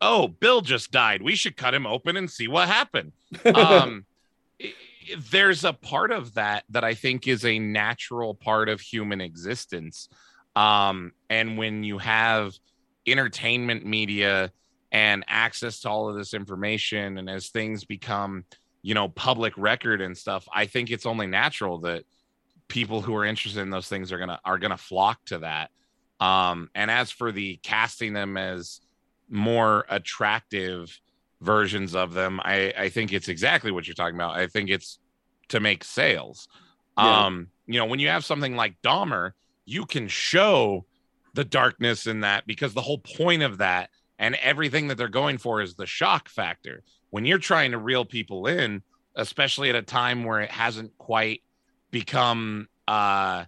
"Oh, 0.00 0.28
Bill 0.28 0.60
just 0.60 0.92
died. 0.92 1.20
We 1.20 1.34
should 1.34 1.56
cut 1.56 1.74
him 1.74 1.86
open 1.86 2.16
and 2.16 2.30
see 2.30 2.48
what 2.48 2.68
happened." 2.68 3.12
Um, 3.44 4.04
there's 5.30 5.64
a 5.64 5.72
part 5.72 6.12
of 6.12 6.34
that 6.34 6.64
that 6.70 6.84
I 6.84 6.94
think 6.94 7.26
is 7.26 7.44
a 7.44 7.58
natural 7.58 8.34
part 8.34 8.68
of 8.68 8.80
human 8.80 9.20
existence. 9.20 10.08
Um, 10.54 11.12
and 11.30 11.56
when 11.56 11.82
you 11.82 11.98
have 11.98 12.52
entertainment 13.06 13.84
media 13.84 14.52
and 14.90 15.24
access 15.26 15.80
to 15.80 15.88
all 15.88 16.08
of 16.08 16.16
this 16.16 16.34
information, 16.34 17.18
and 17.18 17.30
as 17.30 17.48
things 17.48 17.84
become, 17.84 18.44
you 18.82 18.94
know, 18.94 19.08
public 19.08 19.54
record 19.56 20.00
and 20.00 20.16
stuff, 20.16 20.46
I 20.52 20.66
think 20.66 20.90
it's 20.90 21.06
only 21.06 21.26
natural 21.26 21.78
that 21.80 22.04
people 22.68 23.00
who 23.00 23.14
are 23.16 23.24
interested 23.24 23.60
in 23.60 23.70
those 23.70 23.88
things 23.88 24.12
are 24.12 24.18
gonna 24.18 24.40
are 24.44 24.58
gonna 24.58 24.76
flock 24.76 25.24
to 25.26 25.38
that. 25.38 25.70
Um, 26.20 26.70
and 26.74 26.90
as 26.90 27.10
for 27.10 27.32
the 27.32 27.56
casting 27.62 28.12
them 28.12 28.36
as 28.36 28.80
more 29.28 29.84
attractive 29.88 31.00
versions 31.40 31.94
of 31.94 32.12
them, 32.12 32.40
I, 32.44 32.72
I 32.78 32.88
think 32.90 33.12
it's 33.12 33.28
exactly 33.28 33.72
what 33.72 33.86
you're 33.86 33.94
talking 33.94 34.14
about. 34.14 34.36
I 34.36 34.46
think 34.46 34.70
it's 34.70 34.98
to 35.48 35.60
make 35.60 35.84
sales. 35.84 36.48
Yeah. 36.96 37.26
Um, 37.26 37.48
you 37.66 37.78
know, 37.78 37.86
when 37.86 37.98
you 37.98 38.08
have 38.08 38.24
something 38.24 38.54
like 38.54 38.80
Dahmer, 38.82 39.32
you 39.64 39.86
can 39.86 40.08
show 40.08 40.86
the 41.34 41.44
darkness 41.44 42.06
in 42.06 42.20
that 42.20 42.46
because 42.46 42.74
the 42.74 42.82
whole 42.82 42.98
point 42.98 43.42
of 43.42 43.58
that 43.58 43.90
and 44.18 44.34
everything 44.36 44.88
that 44.88 44.98
they're 44.98 45.08
going 45.08 45.38
for 45.38 45.60
is 45.62 45.74
the 45.74 45.86
shock 45.86 46.28
factor. 46.28 46.82
When 47.10 47.24
you're 47.24 47.38
trying 47.38 47.72
to 47.72 47.78
reel 47.78 48.04
people 48.04 48.46
in, 48.46 48.82
especially 49.14 49.68
at 49.68 49.76
a 49.76 49.82
time 49.82 50.24
where 50.24 50.40
it 50.40 50.50
hasn't 50.50 50.96
quite 50.98 51.42
become 51.90 52.68
uh 52.88 53.44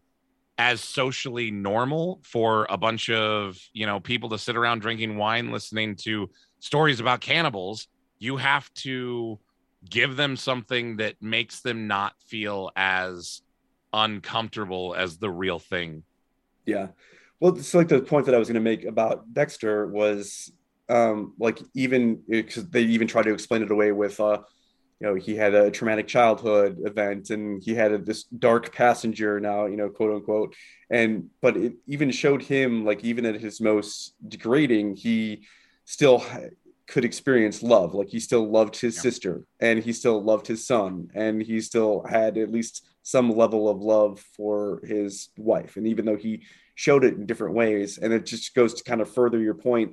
as 0.56 0.80
socially 0.80 1.50
normal 1.50 2.20
for 2.22 2.66
a 2.70 2.76
bunch 2.76 3.10
of 3.10 3.58
you 3.72 3.86
know 3.86 3.98
people 3.98 4.28
to 4.28 4.38
sit 4.38 4.56
around 4.56 4.80
drinking 4.80 5.16
wine 5.16 5.50
listening 5.50 5.96
to 5.96 6.30
stories 6.60 7.00
about 7.00 7.20
cannibals 7.20 7.88
you 8.18 8.36
have 8.36 8.72
to 8.74 9.38
give 9.88 10.16
them 10.16 10.36
something 10.36 10.96
that 10.96 11.20
makes 11.20 11.60
them 11.60 11.86
not 11.86 12.14
feel 12.26 12.70
as 12.76 13.42
uncomfortable 13.94 14.94
as 14.98 15.18
the 15.18 15.30
real 15.30 15.60
thing 15.60 16.04
Yeah. 16.66 16.88
Well, 17.40 17.56
it's 17.56 17.74
like 17.74 17.88
the 17.88 18.00
point 18.00 18.26
that 18.26 18.34
I 18.34 18.38
was 18.38 18.48
going 18.48 18.54
to 18.54 18.60
make 18.60 18.84
about 18.84 19.32
Dexter 19.32 19.86
was 19.86 20.50
um, 20.88 21.34
like 21.38 21.58
even 21.74 22.22
because 22.28 22.68
they 22.70 22.82
even 22.82 23.08
tried 23.08 23.24
to 23.24 23.34
explain 23.34 23.62
it 23.62 23.70
away 23.70 23.92
with, 23.92 24.18
uh, 24.20 24.38
you 25.00 25.08
know, 25.08 25.14
he 25.14 25.36
had 25.36 25.54
a 25.54 25.70
traumatic 25.70 26.06
childhood 26.08 26.78
event 26.84 27.30
and 27.30 27.62
he 27.62 27.74
had 27.74 27.92
a, 27.92 27.98
this 27.98 28.24
dark 28.24 28.74
passenger 28.74 29.40
now, 29.40 29.66
you 29.66 29.76
know, 29.76 29.90
quote 29.90 30.14
unquote. 30.14 30.54
And 30.90 31.30
but 31.42 31.56
it 31.56 31.74
even 31.86 32.10
showed 32.10 32.42
him 32.42 32.84
like 32.84 33.04
even 33.04 33.26
at 33.26 33.40
his 33.40 33.60
most 33.60 34.14
degrading, 34.26 34.96
he 34.96 35.46
still 35.84 36.24
could 36.86 37.04
experience 37.04 37.62
love. 37.62 37.94
Like 37.94 38.08
he 38.08 38.20
still 38.20 38.50
loved 38.50 38.76
his 38.80 38.96
Yeah. 38.96 39.02
sister 39.02 39.46
and 39.60 39.82
he 39.82 39.92
still 39.92 40.22
loved 40.22 40.46
his 40.46 40.66
son 40.66 41.10
and 41.14 41.42
he 41.42 41.60
still 41.60 42.04
had 42.08 42.38
at 42.38 42.52
least 42.52 42.86
some 43.04 43.30
level 43.30 43.68
of 43.68 43.80
love 43.80 44.18
for 44.36 44.80
his 44.84 45.28
wife. 45.36 45.76
And 45.76 45.86
even 45.86 46.06
though 46.06 46.16
he 46.16 46.42
showed 46.74 47.04
it 47.04 47.14
in 47.14 47.26
different 47.26 47.54
ways 47.54 47.98
and 47.98 48.12
it 48.12 48.26
just 48.26 48.52
goes 48.54 48.74
to 48.74 48.82
kind 48.82 49.00
of 49.00 49.08
further 49.08 49.38
your 49.38 49.54
point 49.54 49.92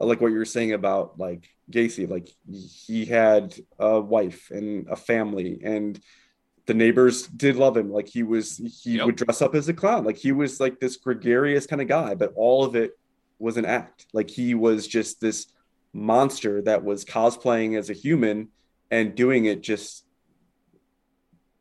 uh, 0.00 0.04
like 0.06 0.20
what 0.20 0.30
you 0.30 0.38
were 0.38 0.44
saying 0.44 0.72
about 0.72 1.18
like 1.18 1.48
Gacy 1.70 2.08
like 2.08 2.28
he 2.86 3.04
had 3.06 3.54
a 3.80 4.00
wife 4.00 4.50
and 4.52 4.86
a 4.88 4.94
family 4.94 5.60
and 5.64 5.98
the 6.66 6.74
neighbors 6.74 7.26
did 7.26 7.56
love 7.56 7.76
him 7.76 7.90
like 7.90 8.06
he 8.06 8.22
was 8.22 8.58
he 8.84 8.98
Yep. 8.98 9.06
would 9.06 9.16
dress 9.16 9.42
up 9.42 9.56
as 9.56 9.68
a 9.68 9.74
clown 9.74 10.04
like 10.04 10.16
he 10.16 10.30
was 10.30 10.60
like 10.60 10.78
this 10.78 10.96
gregarious 10.96 11.66
kind 11.66 11.82
of 11.82 11.88
guy 11.88 12.14
but 12.14 12.32
all 12.36 12.64
of 12.64 12.76
it 12.76 12.92
was 13.40 13.56
an 13.56 13.64
act 13.64 14.06
like 14.12 14.30
he 14.30 14.54
was 14.54 14.86
just 14.86 15.20
this 15.20 15.46
monster 15.92 16.62
that 16.62 16.84
was 16.84 17.04
cosplaying 17.04 17.76
as 17.76 17.90
a 17.90 17.94
human 17.94 18.48
and 18.92 19.16
doing 19.16 19.46
it 19.46 19.60
just 19.60 20.04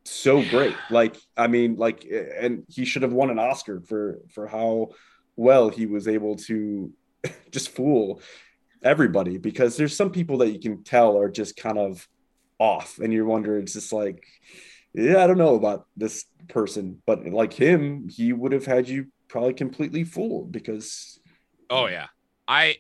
so 0.03 0.43
great 0.49 0.75
like 0.89 1.15
i 1.37 1.47
mean 1.47 1.75
like 1.75 2.05
and 2.39 2.63
he 2.67 2.85
should 2.85 3.03
have 3.03 3.13
won 3.13 3.29
an 3.29 3.37
oscar 3.39 3.81
for 3.81 4.19
for 4.29 4.47
how 4.47 4.89
well 5.35 5.69
he 5.69 5.85
was 5.85 6.07
able 6.07 6.35
to 6.35 6.91
just 7.51 7.69
fool 7.69 8.21
everybody 8.83 9.37
because 9.37 9.77
there's 9.77 9.95
some 9.95 10.11
people 10.11 10.39
that 10.39 10.49
you 10.49 10.59
can 10.59 10.83
tell 10.83 11.17
are 11.17 11.29
just 11.29 11.55
kind 11.55 11.77
of 11.77 12.07
off 12.57 12.97
and 12.99 13.13
you're 13.13 13.25
wondering 13.25 13.61
it's 13.61 13.73
just 13.73 13.93
like 13.93 14.25
yeah 14.93 15.23
i 15.23 15.27
don't 15.27 15.37
know 15.37 15.55
about 15.55 15.85
this 15.95 16.25
person 16.47 17.01
but 17.05 17.25
like 17.27 17.53
him 17.53 18.09
he 18.09 18.33
would 18.33 18.51
have 18.51 18.65
had 18.65 18.89
you 18.89 19.05
probably 19.27 19.53
completely 19.53 20.03
fooled 20.03 20.51
because 20.51 21.19
Oh 21.71 21.87
yeah. 21.87 22.07
I 22.47 22.75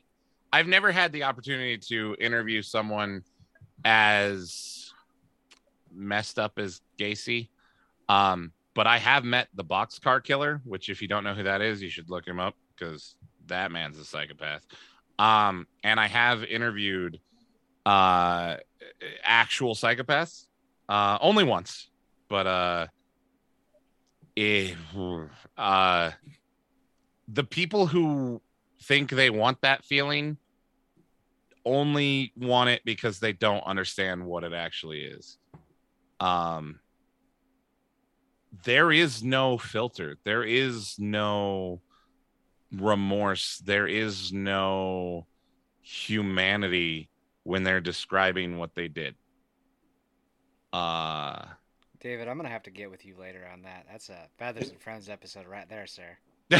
I've 0.51 0.67
never 0.67 0.91
had 0.91 1.13
the 1.13 1.23
opportunity 1.23 1.77
to 1.89 2.15
interview 2.19 2.61
someone 2.61 3.23
as 3.85 4.80
messed 5.93 6.39
up 6.39 6.57
as 6.57 6.81
Gacy. 6.97 7.49
Um, 8.09 8.53
but 8.73 8.87
I 8.87 8.97
have 8.97 9.23
met 9.23 9.47
the 9.53 9.63
boxcar 9.63 10.23
killer, 10.23 10.61
which 10.63 10.89
if 10.89 11.01
you 11.01 11.07
don't 11.07 11.23
know 11.23 11.33
who 11.33 11.43
that 11.43 11.61
is, 11.61 11.81
you 11.81 11.89
should 11.89 12.09
look 12.09 12.25
him 12.25 12.39
up 12.39 12.55
because 12.75 13.15
that 13.47 13.71
man's 13.71 13.97
a 13.97 14.05
psychopath. 14.05 14.65
Um, 15.19 15.67
and 15.83 15.99
I 15.99 16.07
have 16.07 16.43
interviewed 16.43 17.19
uh 17.85 18.57
actual 19.23 19.75
psychopaths. 19.75 20.45
Uh 20.87 21.17
only 21.21 21.43
once, 21.43 21.89
but 22.29 22.47
uh 22.47 22.87
eh, 24.37 24.73
uh 25.57 26.11
the 27.27 27.43
people 27.43 27.87
who 27.87 28.41
think 28.83 29.09
they 29.09 29.29
want 29.29 29.61
that 29.61 29.83
feeling 29.85 30.37
only 31.65 32.33
want 32.35 32.69
it 32.69 32.81
because 32.85 33.19
they 33.19 33.33
don't 33.33 33.63
understand 33.65 34.25
what 34.25 34.43
it 34.43 34.53
actually 34.53 35.01
is. 35.01 35.37
Um 36.21 36.81
there 38.65 38.91
is 38.91 39.23
no 39.23 39.57
filter. 39.57 40.17
There 40.25 40.43
is 40.43 40.95
no 40.99 41.81
remorse. 42.71 43.59
There 43.59 43.87
is 43.87 44.33
no 44.33 45.27
humanity 45.81 47.09
when 47.43 47.63
they're 47.63 47.81
describing 47.81 48.57
what 48.57 48.75
they 48.75 48.87
did. 48.87 49.15
Uh 50.73 51.45
David, 52.01 52.27
I'm 52.27 52.37
gonna 52.37 52.49
have 52.49 52.63
to 52.63 52.71
get 52.71 52.89
with 52.91 53.05
you 53.05 53.15
later 53.15 53.47
on 53.47 53.61
that. 53.63 53.85
That's 53.89 54.09
a 54.09 54.29
Feathers 54.37 54.71
and 54.71 54.81
Friends 54.81 55.07
episode 55.09 55.47
right 55.47 55.69
there, 55.69 55.87
sir. 55.87 56.17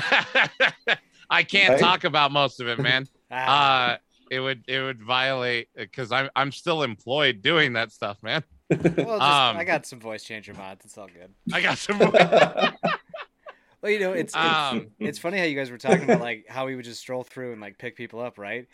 I 1.29 1.43
can't 1.43 1.77
Right? 1.77 1.77
talk 1.77 2.03
about 2.03 2.31
most 2.31 2.59
of 2.61 2.67
it, 2.67 2.79
man. 2.79 3.07
Ah, 3.31 3.47
uh 3.47 3.97
it 4.29 4.39
would 4.39 4.63
it 4.67 4.81
would 4.81 5.03
violate 5.03 5.67
because 5.75 6.11
i'm 6.11 6.29
i'm 6.37 6.53
still 6.53 6.83
employed 6.83 7.41
doing 7.41 7.73
that 7.73 7.91
stuff 7.91 8.17
man 8.23 8.43
well, 8.71 9.19
just, 9.19 9.21
um, 9.21 9.57
I 9.57 9.65
got 9.65 9.85
some 9.85 9.99
voice 9.99 10.23
changer 10.23 10.53
mods. 10.53 10.85
It's 10.85 10.97
all 10.97 11.07
good. 11.07 11.33
i 11.53 11.61
got 11.61 11.77
some 11.77 11.99
Well, 13.81 13.91
you 13.91 13.99
know, 13.99 14.13
it's 14.13 14.35
it's, 14.35 14.35
um 14.35 14.91
it's 14.99 15.17
funny 15.17 15.39
how 15.39 15.45
you 15.45 15.55
guys 15.55 15.71
were 15.71 15.77
talking 15.77 16.03
about 16.03 16.21
like 16.21 16.45
how 16.47 16.67
we 16.67 16.75
would 16.75 16.85
just 16.85 17.01
stroll 17.01 17.23
through 17.23 17.53
and 17.53 17.61
like 17.61 17.79
pick 17.79 17.95
people 17.95 18.19
up, 18.19 18.37
right? 18.37 18.67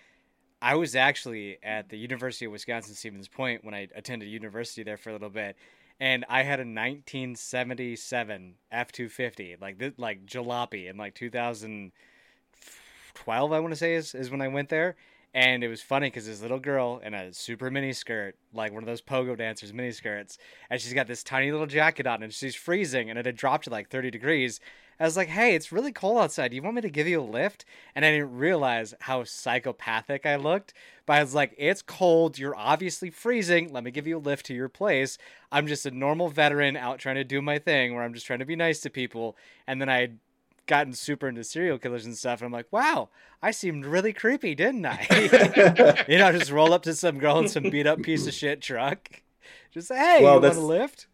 I 0.61 0.75
was 0.75 0.95
actually 0.95 1.57
at 1.63 1.89
the 1.89 1.97
University 1.97 2.45
of 2.45 2.51
Wisconsin 2.51 2.93
Stevens 2.95 3.27
Point 3.27 3.63
when 3.63 3.73
I 3.73 3.87
attended 3.95 4.27
university 4.27 4.83
there 4.83 4.97
for 4.97 5.09
a 5.11 5.13
little 5.13 5.29
bit, 5.29 5.55
and 5.99 6.25
I 6.27 6.43
had 6.43 6.59
a 6.59 6.63
1977 6.63 8.55
F250, 8.73 9.61
like 9.61 9.77
this, 9.77 9.93
like 9.97 10.25
jalopy 10.25 10.89
in 10.89 10.97
like 10.97 11.13
2012, 11.15 13.53
I 13.53 13.59
want 13.59 13.71
to 13.71 13.77
say 13.77 13.95
is 13.95 14.13
is 14.13 14.29
when 14.29 14.41
I 14.41 14.49
went 14.49 14.69
there. 14.69 14.97
And 15.37 15.63
it 15.63 15.67
was 15.67 15.83
funny 15.83 16.07
because 16.07 16.25
this 16.25 16.41
little 16.41 16.57
girl 16.57 16.99
in 17.05 17.13
a 17.13 17.31
super 17.31 17.69
mini 17.69 17.93
skirt, 17.93 18.35
like 18.53 18.73
one 18.73 18.81
of 18.81 18.87
those 18.87 19.03
pogo 19.03 19.37
dancers 19.37 19.71
mini 19.71 19.91
skirts, 19.91 20.39
and 20.67 20.81
she's 20.81 20.95
got 20.95 21.05
this 21.05 21.21
tiny 21.21 21.51
little 21.51 21.67
jacket 21.67 22.07
on, 22.07 22.23
and 22.23 22.33
she's 22.33 22.55
freezing, 22.55 23.11
and 23.11 23.19
it 23.19 23.27
had 23.27 23.35
dropped 23.35 23.65
to 23.65 23.69
like 23.69 23.91
30 23.91 24.09
degrees. 24.09 24.59
I 24.99 25.03
was 25.03 25.15
like, 25.15 25.27
"Hey, 25.27 25.53
it's 25.53 25.71
really 25.71 25.91
cold 25.91 26.17
outside. 26.17 26.47
Do 26.47 26.55
you 26.55 26.63
want 26.63 26.77
me 26.77 26.81
to 26.81 26.89
give 26.89 27.07
you 27.07 27.21
a 27.21 27.21
lift?" 27.21 27.65
And 27.93 28.03
I 28.03 28.09
didn't 28.09 28.35
realize 28.35 28.95
how 29.01 29.25
psychopathic 29.25 30.25
I 30.25 30.37
looked. 30.37 30.73
But 31.05 31.17
I 31.17 31.21
was 31.21 31.35
like, 31.35 31.53
"It's 31.55 31.83
cold. 31.83 32.39
You're 32.39 32.57
obviously 32.57 33.11
freezing. 33.11 33.71
Let 33.71 33.83
me 33.83 33.91
give 33.91 34.07
you 34.07 34.17
a 34.17 34.19
lift 34.19 34.47
to 34.47 34.55
your 34.55 34.69
place. 34.69 35.19
I'm 35.51 35.67
just 35.67 35.85
a 35.85 35.91
normal 35.91 36.29
veteran 36.29 36.75
out 36.75 36.97
trying 36.97 37.15
to 37.15 37.23
do 37.23 37.43
my 37.43 37.59
thing, 37.59 37.93
where 37.93 38.03
I'm 38.03 38.15
just 38.15 38.25
trying 38.25 38.39
to 38.39 38.45
be 38.45 38.55
nice 38.55 38.79
to 38.81 38.89
people." 38.89 39.37
And 39.67 39.79
then 39.79 39.87
I 39.87 40.13
gotten 40.67 40.93
super 40.93 41.27
into 41.27 41.43
serial 41.43 41.79
killers 41.79 42.05
and 42.05 42.15
stuff, 42.15 42.39
and 42.41 42.45
I'm 42.45 42.51
like, 42.51 42.67
"Wow, 42.71 43.09
I 43.41 43.51
seemed 43.51 43.85
really 43.85 44.13
creepy, 44.13 44.53
didn't 44.55 44.85
I?" 44.85 45.07
you 46.07 46.17
know, 46.17 46.31
just 46.31 46.51
roll 46.51 46.73
up 46.73 46.83
to 46.83 46.93
some 46.93 47.17
girl 47.17 47.39
in 47.39 47.47
some 47.47 47.63
beat 47.63 47.87
up 47.87 48.01
piece 48.03 48.27
of 48.27 48.33
shit 48.33 48.61
truck. 48.61 49.09
Just 49.73 49.87
say, 49.89 49.97
"Hey, 49.97 50.23
Well, 50.23 50.35
you 50.35 50.41
want 50.41 50.57
a 50.57 50.61
lift?" 50.61 51.07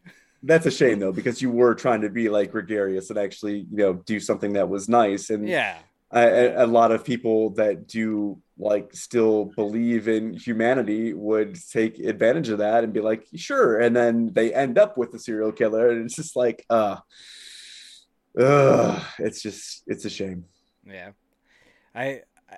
that's 0.45 0.65
a 0.65 0.71
shame 0.71 0.99
though 0.99 1.11
because 1.13 1.41
you 1.41 1.49
were 1.49 1.73
trying 1.73 2.01
to 2.01 2.09
be 2.09 2.27
like 2.27 2.51
gregarious 2.51 3.09
and 3.09 3.17
actually 3.17 3.59
you 3.71 3.77
know 3.77 3.93
do 3.93 4.19
something 4.19 4.53
that 4.53 4.67
was 4.67 4.89
nice 4.89 5.30
and 5.30 5.47
Yeah. 5.47 5.77
a, 6.11 6.63
a 6.65 6.67
lot 6.67 6.91
of 6.91 7.05
people 7.05 7.51
that 7.51 7.88
do 7.88 8.41
like 8.57 8.93
still 8.93 9.45
believe 9.55 10.07
in 10.09 10.34
humanity 10.34 11.13
would 11.13 11.57
take 11.71 11.97
advantage 11.99 12.49
of 12.49 12.57
that 12.57 12.84
and 12.84 12.91
be 12.91 12.99
like 12.99 13.25
sure 13.35 13.80
and 13.80 13.95
then 13.95 14.31
they 14.34 14.53
end 14.53 14.77
up 14.77 14.97
with 14.97 15.11
the 15.13 15.19
serial 15.19 15.53
killer 15.53 15.89
and 15.89 16.03
it's 16.05 16.15
just 16.15 16.35
like 16.35 16.65
uh 16.69 16.97
uh 18.39 19.03
it's 19.19 19.41
just 19.41 19.84
it's 19.88 20.05
a 20.05 20.10
shame 20.10 20.45
Yeah. 20.85 21.11
I, 21.95 22.22
I 22.49 22.57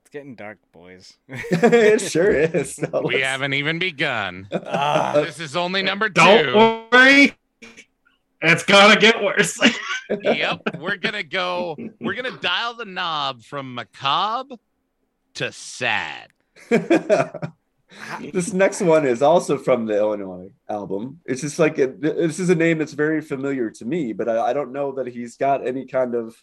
It's 0.00 0.10
getting 0.12 0.34
dark, 0.34 0.58
boys. 0.72 1.14
it 1.28 2.00
sure 2.00 2.30
is 2.30 2.76
So 2.76 2.88
We 3.04 3.14
let's- 3.14 3.24
haven't 3.26 3.54
even 3.54 3.78
begun. 3.78 4.48
Ah, 4.52 5.12
This 5.14 5.40
is 5.40 5.56
only 5.56 5.82
number 5.82 6.08
2 6.08 6.14
Don't 6.14 6.90
worry, 6.92 7.34
it's 8.42 8.62
gonna 8.64 8.98
get 9.00 9.22
worse. 9.22 9.58
yep, 10.22 10.60
we're 10.78 10.96
gonna 10.96 11.22
go. 11.22 11.76
We're 12.00 12.14
gonna 12.14 12.36
dial 12.38 12.74
the 12.74 12.86
knob 12.86 13.42
from 13.42 13.74
macabre 13.74 14.56
to 15.34 15.52
sad. 15.52 16.28
this 18.32 18.52
next 18.52 18.80
one 18.80 19.04
is 19.06 19.22
also 19.22 19.58
from 19.58 19.86
the 19.86 19.96
Illinois 19.96 20.50
album. 20.68 21.20
It's 21.26 21.40
just 21.40 21.58
like 21.58 21.78
it, 21.78 22.00
this 22.00 22.38
is 22.38 22.50
a 22.50 22.54
name 22.54 22.78
that's 22.78 22.92
very 22.92 23.20
familiar 23.20 23.70
to 23.70 23.84
me, 23.84 24.12
but 24.12 24.28
I, 24.28 24.50
I 24.50 24.52
don't 24.52 24.72
know 24.72 24.92
that 24.92 25.06
he's 25.08 25.36
got 25.36 25.66
any 25.66 25.86
kind 25.86 26.14
of 26.14 26.36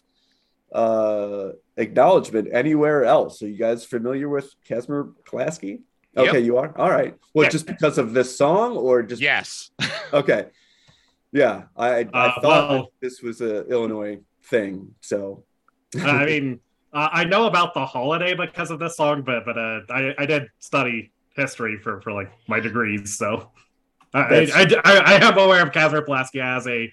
uh 0.72 1.52
acknowledgement 1.78 2.48
anywhere 2.52 3.04
else. 3.04 3.42
Are 3.42 3.48
you 3.48 3.56
guys 3.56 3.84
familiar 3.84 4.28
with 4.28 4.52
Casimir 4.66 5.04
Pulaski? 5.24 5.80
Yep. 6.14 6.28
Okay, 6.28 6.40
you 6.40 6.58
are. 6.58 6.76
All 6.76 6.90
right. 6.90 7.14
Well, 7.34 7.44
Yeah. 7.44 7.50
just 7.50 7.66
because 7.66 7.96
of 7.96 8.12
this 8.12 8.36
song, 8.36 8.76
or 8.76 9.02
just 9.02 9.22
Yes, 9.22 9.70
okay. 10.12 10.46
Yeah, 11.32 11.64
I 11.76 11.88
I 11.88 12.02
Uh, 12.12 12.40
thought 12.42 12.70
well- 12.70 12.92
this 13.00 13.22
was 13.22 13.40
a 13.40 13.66
Illinois 13.68 14.18
thing. 14.44 14.94
So 15.00 15.44
I 15.98 16.26
mean, 16.26 16.60
uh, 16.92 17.08
I 17.12 17.24
know 17.24 17.46
about 17.46 17.72
the 17.74 17.86
holiday 17.86 18.34
because 18.34 18.70
of 18.70 18.78
this 18.78 18.96
song, 18.96 19.22
but 19.22 19.44
but 19.46 19.56
uh, 19.56 19.80
I 19.90 20.14
I 20.18 20.26
did 20.26 20.48
study 20.58 21.12
history 21.38 21.78
for 21.78 22.00
for 22.02 22.12
like 22.12 22.30
my 22.48 22.60
degrees, 22.60 23.16
so 23.16 23.50
I 24.12 24.20
I, 24.54 24.66
I, 24.84 24.96
I 25.06 25.28
am 25.28 25.38
aware 25.38 25.62
of 25.62 25.70
Kazimir 25.72 26.04
Pulaski 26.04 26.40
as 26.40 26.66
a 26.66 26.92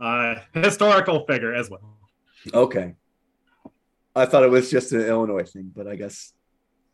uh, 0.00 0.36
historical 0.54 1.24
figure 1.26 1.54
as 1.54 1.70
well. 1.70 1.98
Okay. 2.52 2.94
I 4.14 4.26
thought 4.26 4.42
it 4.42 4.50
was 4.50 4.70
just 4.70 4.92
an 4.92 5.00
Illinois 5.02 5.44
thing, 5.44 5.72
but 5.74 5.86
I 5.86 5.96
guess 5.96 6.32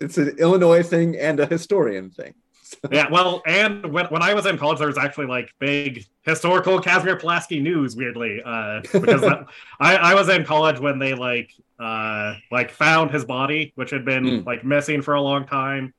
it's 0.01 0.19
an 0.19 0.37
Illinois 0.39 0.83
thing 0.83 1.17
and 1.17 1.41
a 1.41 1.47
historian 1.47 2.11
thing. 2.11 2.35
Yeah, 2.93 3.09
well, 3.11 3.41
and 3.47 3.91
when, 3.95 4.05
when 4.07 4.21
I 4.21 4.35
was 4.35 4.45
in 4.45 4.59
college, 4.59 4.77
there 4.79 4.89
was 4.89 4.99
actually 4.99 5.25
like 5.27 5.49
big 5.59 6.05
historical 6.21 6.79
Kazimir 6.83 7.19
Pulaski 7.19 7.61
news. 7.61 7.97
Weirdly, 7.97 8.43
uh, 8.45 8.83
because 8.93 9.23
that, 9.23 9.47
I, 9.81 9.97
I 9.97 10.15
was 10.15 10.29
in 10.29 10.45
college 10.45 10.79
when 10.79 10.99
they 10.99 11.15
like 11.15 11.51
uh, 11.81 12.35
like 12.53 12.71
found 12.71 13.11
his 13.11 13.25
body, 13.25 13.73
which 13.77 13.89
had 13.91 14.05
been 14.05 14.25
Mm. 14.25 14.45
like 14.47 14.65
missing 14.67 15.01
for 15.01 15.15
a 15.15 15.23
long 15.23 15.47
time. 15.47 15.95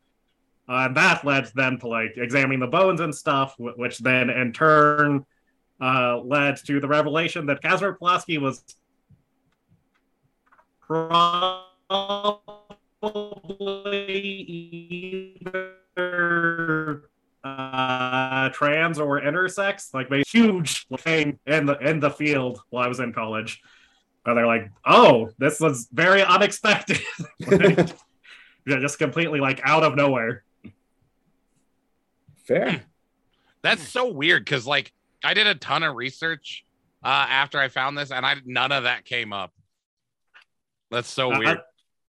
Uh, 0.70 0.86
and 0.86 0.96
that 0.96 1.26
led 1.26 1.48
them 1.56 1.80
to 1.80 1.88
like 1.88 2.14
examining 2.18 2.60
the 2.60 2.68
bones 2.68 3.02
and 3.02 3.14
stuff, 3.14 3.56
which 3.58 3.98
then 3.98 4.30
in 4.30 4.54
turn 4.54 5.26
uh, 5.82 6.20
led 6.20 6.58
to 6.58 6.80
the 6.80 6.88
revelation 6.88 7.48
that 7.48 7.60
Kazimir 7.64 7.98
Pulaski 7.98 8.38
was 8.38 8.64
probably 10.80 11.66
either 15.48 17.10
uh, 17.44 18.50
trans 18.50 19.00
or 19.00 19.20
intersex. 19.22 19.92
Like 19.94 20.12
made 20.12 20.22
a 20.22 20.30
huge 20.30 20.88
thing 21.00 21.40
in 21.48 21.66
the 21.66 21.80
in 21.80 22.00
the 22.00 22.12
field 22.12 22.62
while 22.70 22.84
I 22.84 22.88
was 22.88 23.00
in 23.00 23.12
college. 23.12 23.60
And 24.26 24.38
they're 24.38 24.46
like, 24.46 24.70
"Oh, 24.86 25.32
this 25.40 25.60
was 25.60 25.88
very 25.92 26.22
unexpected." 26.22 27.00
Like, 27.48 27.78
yeah, 28.68 28.80
just 28.80 29.00
completely 29.00 29.40
like 29.40 29.62
out 29.64 29.84
of 29.84 29.96
nowhere. 29.96 30.44
Fair. 32.50 32.82
that's 33.62 33.88
so 33.88 34.12
weird 34.12 34.44
because 34.44 34.68
like 34.68 34.92
I 35.24 35.34
did 35.34 35.48
a 35.48 35.56
ton 35.56 35.84
of 35.84 35.96
research 35.96 36.66
uh, 37.04 37.08
after 37.30 37.58
I 37.60 37.70
found 37.70 37.98
this, 37.98 38.12
and 38.12 38.26
I 38.26 38.36
none 38.46 38.72
of 38.74 38.84
that 38.84 39.06
came 39.06 39.32
up. 39.32 39.54
That's 40.92 41.08
so 41.10 41.32
Uh, 41.34 41.40
weird. 41.40 41.60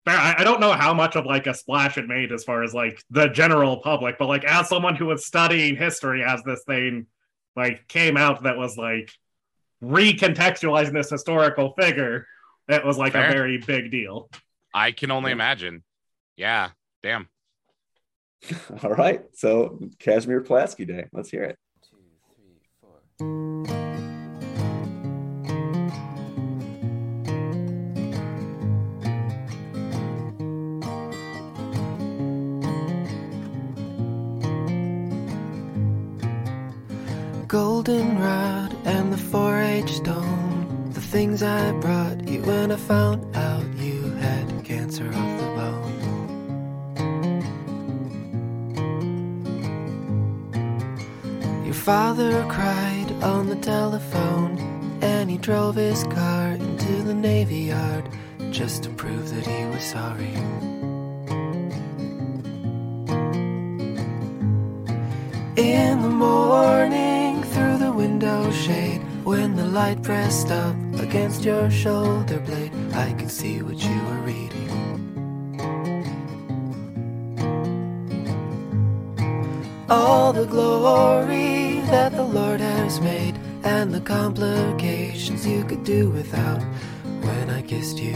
Fair. 0.06 0.16
I, 0.16 0.36
I 0.38 0.44
don't 0.44 0.60
know 0.60 0.72
how 0.72 0.94
much 0.94 1.14
of 1.14 1.26
like 1.26 1.46
a 1.46 1.54
splash 1.54 1.98
it 1.98 2.06
made 2.08 2.32
as 2.32 2.42
far 2.42 2.62
as 2.64 2.72
like 2.74 3.02
the 3.10 3.28
general 3.28 3.76
public, 3.82 4.16
but 4.18 4.26
like 4.26 4.44
as 4.44 4.68
someone 4.68 4.96
who 4.96 5.06
was 5.06 5.26
studying 5.26 5.76
history 5.76 6.24
as 6.24 6.42
this 6.44 6.62
thing 6.66 7.06
like 7.56 7.86
came 7.88 8.16
out 8.16 8.42
that 8.44 8.56
was 8.56 8.76
like 8.78 9.10
recontextualizing 9.82 10.92
this 10.92 11.10
historical 11.10 11.74
figure, 11.78 12.26
it 12.68 12.84
was 12.84 12.96
like 12.98 13.12
Fair. 13.12 13.28
a 13.28 13.32
very 13.32 13.58
big 13.58 13.90
deal. 13.90 14.30
I 14.72 14.92
can 14.92 15.10
only 15.10 15.32
imagine. 15.32 15.82
Yeah, 16.36 16.70
damn. 17.02 17.28
All 18.82 18.90
right. 18.90 19.24
So 19.34 19.78
Casimir 19.98 20.40
Pulaski 20.40 20.84
Day. 20.84 21.06
Let's 21.12 21.30
hear 21.30 21.44
it. 21.44 21.58
Goldenrod 37.46 38.72
and 38.86 39.12
the 39.12 39.16
4 39.16 39.60
H 39.60 39.96
stone. 39.96 40.90
The 40.92 41.00
things 41.00 41.42
I 41.42 41.72
brought 41.72 42.28
you 42.28 42.42
when 42.42 42.70
I 42.70 42.76
found 42.76 43.36
out 43.36 43.66
you 43.76 44.02
had 44.12 44.64
cancer 44.64 45.10
father 51.80 52.44
cried 52.50 53.10
on 53.22 53.48
the 53.48 53.56
telephone, 53.56 54.58
and 55.00 55.30
he 55.30 55.38
drove 55.38 55.76
his 55.76 56.04
car 56.04 56.52
into 56.52 57.02
the 57.04 57.14
Navy 57.14 57.72
Yard 57.72 58.06
just 58.50 58.82
to 58.82 58.90
prove 58.90 59.34
that 59.34 59.46
he 59.46 59.64
was 59.64 59.82
sorry. 59.82 60.34
In 65.56 66.02
the 66.02 66.10
morning, 66.10 67.42
through 67.44 67.78
the 67.78 67.92
window 67.92 68.50
shade, 68.50 69.00
when 69.24 69.56
the 69.56 69.64
light 69.64 70.02
pressed 70.02 70.50
up 70.50 70.76
against 71.00 71.44
your 71.44 71.70
shoulder 71.70 72.40
blade, 72.40 72.72
I 72.92 73.14
could 73.14 73.30
see 73.30 73.62
what 73.62 73.82
you 73.82 73.98
were 74.04 74.20
reading. 74.20 74.68
All 79.88 80.34
the 80.34 80.44
glory 80.44 81.69
that 81.90 82.12
the 82.12 82.22
Lord 82.22 82.60
has 82.60 83.00
made, 83.00 83.34
and 83.64 83.92
the 83.92 84.00
complications 84.00 85.44
you 85.44 85.64
could 85.64 85.82
do 85.82 86.08
without. 86.10 86.62
When 87.02 87.50
I 87.50 87.62
kissed 87.62 87.98
you 87.98 88.14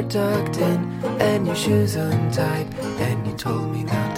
shirt 0.00 0.10
tucked 0.10 0.56
in 0.58 1.04
and 1.20 1.46
your 1.46 1.56
shoes 1.56 1.96
untied, 1.96 2.66
and 3.00 3.26
you 3.26 3.32
told 3.34 3.70
me 3.72 3.82
not 3.82 4.09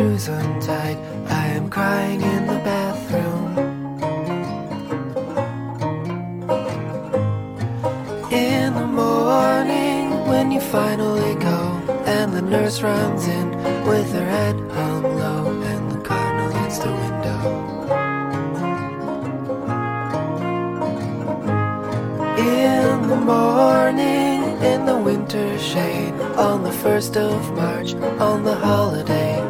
shoes 0.00 0.28
untied, 0.28 0.96
I 1.28 1.48
am 1.48 1.68
crying 1.68 2.22
in 2.22 2.46
the 2.46 2.60
bathroom. 2.70 3.48
In 8.32 8.72
the 8.74 8.86
morning, 8.86 10.26
when 10.26 10.50
you 10.52 10.60
finally 10.60 11.34
go, 11.34 11.58
and 12.06 12.32
the 12.32 12.40
nurse 12.40 12.80
runs 12.80 13.26
in 13.26 13.48
with 13.90 14.10
her 14.14 14.28
head 14.36 14.56
hung 14.78 15.02
low, 15.02 15.44
and 15.70 15.90
the 15.92 16.00
cardinal 16.08 16.50
hits 16.60 16.78
the 16.78 16.92
window. 17.02 17.40
In 22.38 23.08
the 23.12 23.20
morning, 23.34 24.38
in 24.72 24.86
the 24.86 24.96
winter 24.96 25.58
shade, 25.58 26.14
on 26.48 26.62
the 26.62 26.72
first 26.72 27.18
of 27.18 27.52
March, 27.52 27.92
on 28.28 28.44
the 28.44 28.54
holiday, 28.54 29.49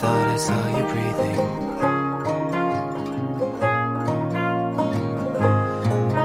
thought 0.00 0.28
I 0.28 0.36
saw 0.36 0.62
you 0.76 0.84
breathing. 0.92 1.60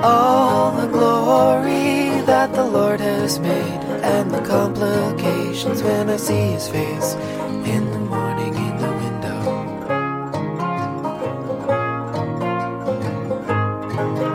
all 0.06 0.72
the 0.72 0.88
glory 0.88 2.22
that 2.32 2.54
the 2.54 2.64
Lord 2.64 3.00
has 3.00 3.40
made, 3.40 3.82
and 4.14 4.30
the 4.30 4.42
complications 4.42 5.82
when 5.82 6.10
I 6.10 6.18
see 6.18 6.52
his 6.56 6.68
face 6.68 7.16
in 7.74 7.84
the 7.92 8.00
morning 8.00 8.54
in 8.68 8.76
the 8.78 8.92
window. 9.04 9.40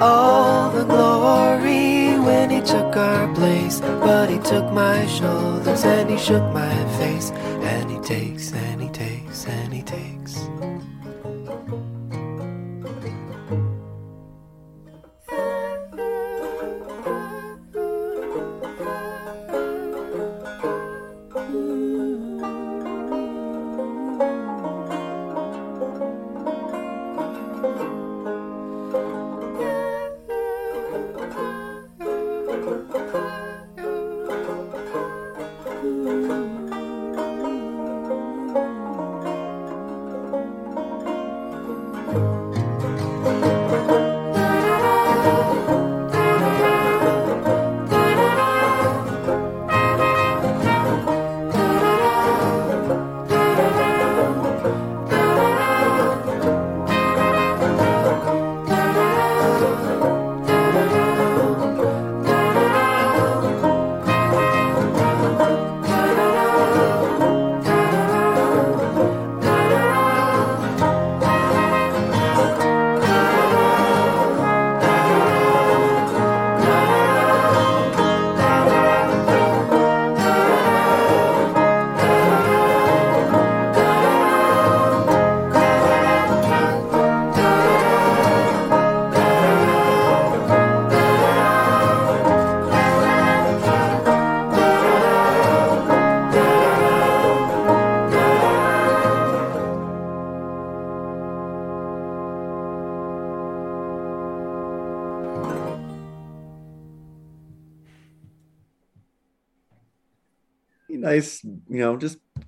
All 0.02 0.70
the 0.70 0.84
glory 0.84 2.18
when 2.18 2.50
he 2.50 2.60
took 2.60 2.96
our 2.96 3.32
place, 3.34 3.78
but 3.80 4.28
he 4.28 4.38
took 4.38 4.72
my 4.72 5.06
shoulders 5.06 5.84
and 5.84 6.10
he 6.10 6.18
shook 6.18 6.42
my 6.52 6.79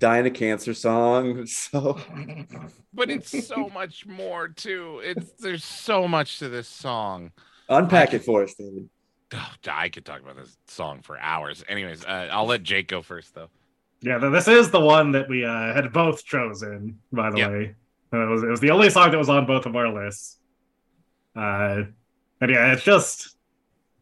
dying 0.03 0.27
of 0.27 0.33
cancer 0.33 0.73
song. 0.73 1.47
So 1.55 1.97
But 2.93 3.09
it's 3.09 3.47
so 3.47 3.69
much 3.69 4.05
more 4.05 4.49
too. 4.49 4.99
It's 5.01 5.31
there's 5.39 5.63
so 5.63 6.09
much 6.09 6.39
to 6.39 6.49
this 6.49 6.67
song. 6.67 7.31
unpack 7.69 8.13
it 8.13 8.23
for 8.25 8.43
us, 8.43 8.53
David. 8.55 8.89
Oh, 9.35 9.49
I 9.71 9.89
could 9.89 10.05
talk 10.05 10.21
about 10.21 10.35
this 10.35 10.55
song 10.67 11.01
for 11.01 11.17
hours. 11.17 11.63
Anyways, 11.67 12.05
uh, 12.05 12.27
I'll 12.31 12.45
let 12.45 12.61
Jake 12.61 12.87
go 12.87 13.01
first 13.01 13.33
though. 13.33 13.49
Yeah, 14.01 14.17
this 14.19 14.47
is 14.47 14.69
the 14.69 14.79
one 14.79 15.13
that 15.13 15.27
we 15.27 15.43
uh, 15.45 15.73
had 15.73 15.91
both 15.91 16.23
chosen, 16.23 16.99
by 17.11 17.31
the 17.31 17.37
Yeah. 17.39 17.47
way. 17.49 17.75
Uh, 18.13 18.27
it, 18.27 18.29
was, 18.29 18.43
it 18.43 18.49
was 18.49 18.59
the 18.59 18.69
only 18.69 18.91
song 18.91 19.09
that 19.09 19.17
was 19.17 19.29
on 19.29 19.47
both 19.47 19.65
of 19.65 19.75
our 19.75 19.91
lists. 19.91 20.37
Uh, 21.35 21.83
and 22.41 22.51
yeah, 22.51 22.73
it's 22.73 22.83
just 22.83 23.35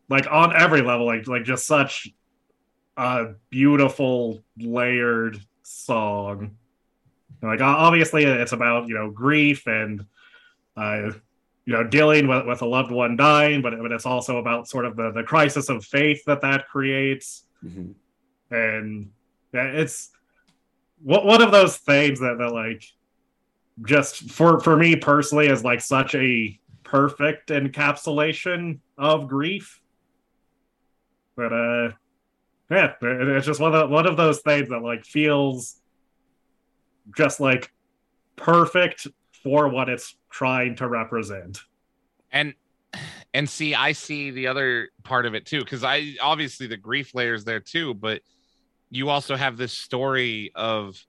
like 0.10 0.28
on 0.30 0.54
every 0.54 0.82
level, 0.82 1.06
like 1.06 1.28
like 1.28 1.44
just 1.46 1.66
such 1.66 2.10
a 2.98 3.36
beautiful 3.50 4.44
layered 4.58 5.40
song. 5.72 6.58
Like 7.42 7.62
obviously, 7.62 8.24
it's 8.26 8.52
about 8.52 8.88
you 8.88 8.94
know 8.94 9.10
grief 9.10 9.66
and 9.68 10.06
uh, 10.78 11.12
you 11.66 11.74
know 11.74 11.84
dealing 11.84 12.28
with, 12.28 12.46
with 12.46 12.62
a 12.62 12.66
loved 12.66 12.92
one 12.92 13.16
dying, 13.16 13.62
but 13.62 13.78
but 13.82 13.92
it's 13.92 14.06
also 14.06 14.38
about 14.38 14.68
sort 14.68 14.86
of 14.86 14.96
the 14.96 15.12
the 15.12 15.24
crisis 15.24 15.70
of 15.70 15.84
faith 15.86 16.24
that 16.26 16.42
that 16.42 16.68
creates 16.68 17.46
Mhm. 17.64 17.94
and 18.50 19.12
yeah, 19.54 19.66
it's 19.66 20.10
one 21.04 21.42
of 21.44 21.52
those 21.52 21.78
things 21.78 22.20
that, 22.20 22.38
that 22.40 22.52
like 22.54 22.84
just 23.86 24.30
for 24.32 24.60
for 24.60 24.76
me 24.76 24.96
personally 24.96 25.48
is 25.48 25.64
like 25.64 25.82
such 25.82 26.16
a 26.16 26.60
perfect 26.84 27.50
encapsulation 27.50 28.80
of 28.98 29.28
grief 29.28 29.80
but 31.36 31.54
uh 31.54 31.92
yeah 32.72 32.94
it's 33.02 33.46
just 33.46 33.60
one 33.60 33.76
of 33.76 33.90
one 33.90 34.08
of 34.08 34.18
those 34.18 34.40
things 34.40 34.70
that 34.70 34.82
like 34.82 35.04
feels 35.06 35.82
just 37.16 37.40
like 37.40 37.72
perfect 38.36 39.08
for 39.44 39.68
what 39.68 39.90
it's 39.90 40.16
trying 40.30 40.76
to 40.76 40.88
represent. 40.88 41.60
And 42.32 42.54
and 43.34 43.50
see 43.50 43.74
i 43.74 43.94
see 43.94 44.32
the 44.32 44.48
other 44.48 44.90
part 45.04 45.26
of 45.26 45.34
it 45.34 45.46
too 45.46 45.60
because 45.60 45.86
i 45.86 46.14
obviously 46.22 46.68
the 46.68 46.76
grief 46.76 47.16
layers 47.16 47.46
there 47.46 47.62
too 47.62 47.94
but 47.94 48.22
you 48.90 49.08
also 49.08 49.38
have 49.38 49.56
this 49.56 49.72
story 49.72 50.52
of 50.54 51.02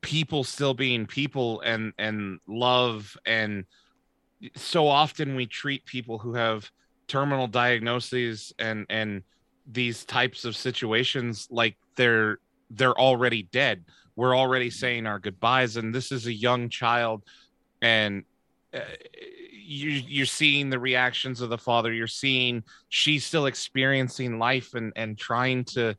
people 0.00 0.44
still 0.44 0.74
being 0.74 1.06
people 1.06 1.60
and 1.62 1.92
and 1.98 2.38
love 2.46 3.16
and 3.26 3.64
so 4.54 4.86
often 4.86 5.34
we 5.34 5.46
treat 5.46 5.84
people 5.84 6.18
who 6.18 6.34
have 6.34 6.70
terminal 7.08 7.48
diagnoses 7.48 8.52
and 8.60 8.86
and 8.88 9.24
these 9.72 10.04
types 10.04 10.44
of 10.44 10.56
situations 10.56 11.46
like 11.50 11.76
they're 11.96 12.38
they're 12.70 12.98
already 12.98 13.44
dead. 13.44 13.84
We're 14.16 14.36
already 14.36 14.70
saying 14.70 15.06
our 15.06 15.18
goodbyes 15.18 15.76
and 15.76 15.94
this 15.94 16.12
is 16.12 16.26
a 16.26 16.32
young 16.32 16.68
child 16.68 17.24
and 17.82 18.24
uh, 18.74 18.80
you 19.52 19.90
you're 19.90 20.26
seeing 20.26 20.70
the 20.70 20.78
reactions 20.78 21.40
of 21.40 21.50
the 21.50 21.58
father. 21.58 21.92
You're 21.92 22.06
seeing 22.06 22.64
she's 22.88 23.24
still 23.24 23.46
experiencing 23.46 24.38
life 24.38 24.74
and 24.74 24.92
and 24.96 25.16
trying 25.16 25.64
to 25.64 25.96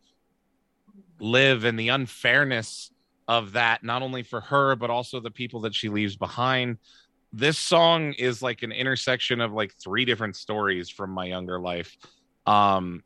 live 1.19 1.65
and 1.65 1.80
the 1.80 1.89
unfairness 1.89 2.91
of 3.27 3.53
that 3.53 3.84
not 3.84 4.02
only 4.02 4.23
for 4.23 4.41
her 4.41 4.76
but 4.76 4.89
also 4.89 5.19
the 5.19 5.31
people 5.31 5.61
that 5.61 5.76
she 5.76 5.89
leaves 5.89 6.15
behind. 6.15 6.77
This 7.34 7.57
song 7.57 8.14
is 8.14 8.41
like 8.41 8.61
an 8.61 8.73
intersection 8.73 9.39
of 9.39 9.53
like 9.53 9.73
three 9.81 10.03
different 10.03 10.35
stories 10.35 10.89
from 10.89 11.11
my 11.11 11.26
younger 11.26 11.60
life. 11.60 11.95
Um 12.45 13.03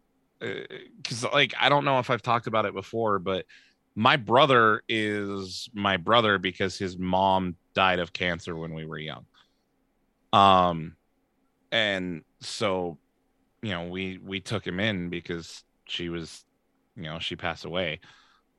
because 0.98 1.24
like 1.34 1.54
i 1.60 1.70
don't 1.70 1.86
know 1.86 2.00
if 2.00 2.10
i've 2.10 2.22
talked 2.22 2.48
about 2.48 2.66
it 2.66 2.74
before 2.74 3.20
but 3.20 3.46
my 3.96 4.18
brother 4.18 4.84
is 4.90 5.70
my 5.74 5.96
brother 5.96 6.38
because 6.38 6.78
his 6.78 6.98
mom 6.98 7.56
died 7.74 8.00
of 8.00 8.12
cancer 8.12 8.56
when 8.56 8.74
we 8.74 8.86
were 8.86 8.98
young. 8.98 9.26
Um 10.34 10.98
and 11.72 12.24
so 12.42 12.98
you 13.62 13.72
know 13.72 13.88
we 13.88 14.20
we 14.22 14.42
took 14.42 14.68
him 14.68 14.80
in 14.80 15.10
because 15.10 15.64
she 15.86 16.10
was 16.10 16.44
you 16.98 17.04
know 17.04 17.20
she 17.20 17.38
passed 17.38 17.64
away. 17.64 18.02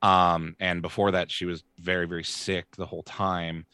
Um 0.00 0.56
and 0.58 0.80
before 0.80 1.10
that 1.10 1.30
she 1.30 1.44
was 1.44 1.62
very 1.78 2.06
very 2.06 2.24
sick 2.24 2.74
the 2.76 2.86
whole 2.86 3.02
time. 3.02 3.66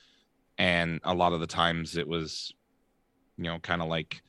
And 0.59 1.01
a 1.05 1.15
lot 1.15 1.33
of 1.33 1.41
the 1.41 1.47
times 1.47 1.97
it 1.97 2.09
was 2.09 2.53
you 3.39 3.45
know 3.45 3.61
kind 3.61 3.81
of 3.81 3.89
like 3.89 4.21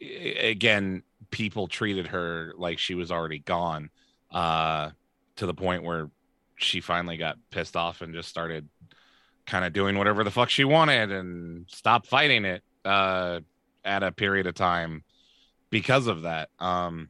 again 0.00 1.02
people 1.32 1.66
treated 1.66 2.06
her 2.06 2.52
like 2.56 2.78
she 2.78 2.94
was 2.94 3.10
already 3.10 3.40
gone 3.40 3.90
uh 4.30 4.90
to 5.34 5.46
the 5.46 5.54
point 5.54 5.82
where 5.82 6.08
she 6.56 6.80
finally 6.80 7.16
got 7.16 7.36
pissed 7.50 7.74
off 7.74 8.02
and 8.02 8.14
just 8.14 8.28
started 8.28 8.68
kind 9.46 9.64
of 9.64 9.72
doing 9.72 9.98
whatever 9.98 10.22
the 10.22 10.30
fuck 10.30 10.48
she 10.48 10.62
wanted 10.62 11.10
and 11.10 11.66
stopped 11.68 12.06
fighting 12.06 12.44
it 12.44 12.62
uh 12.84 13.40
at 13.84 14.04
a 14.04 14.12
period 14.12 14.46
of 14.46 14.54
time 14.54 15.02
because 15.70 16.06
of 16.06 16.22
that. 16.22 16.50
Um 16.60 17.08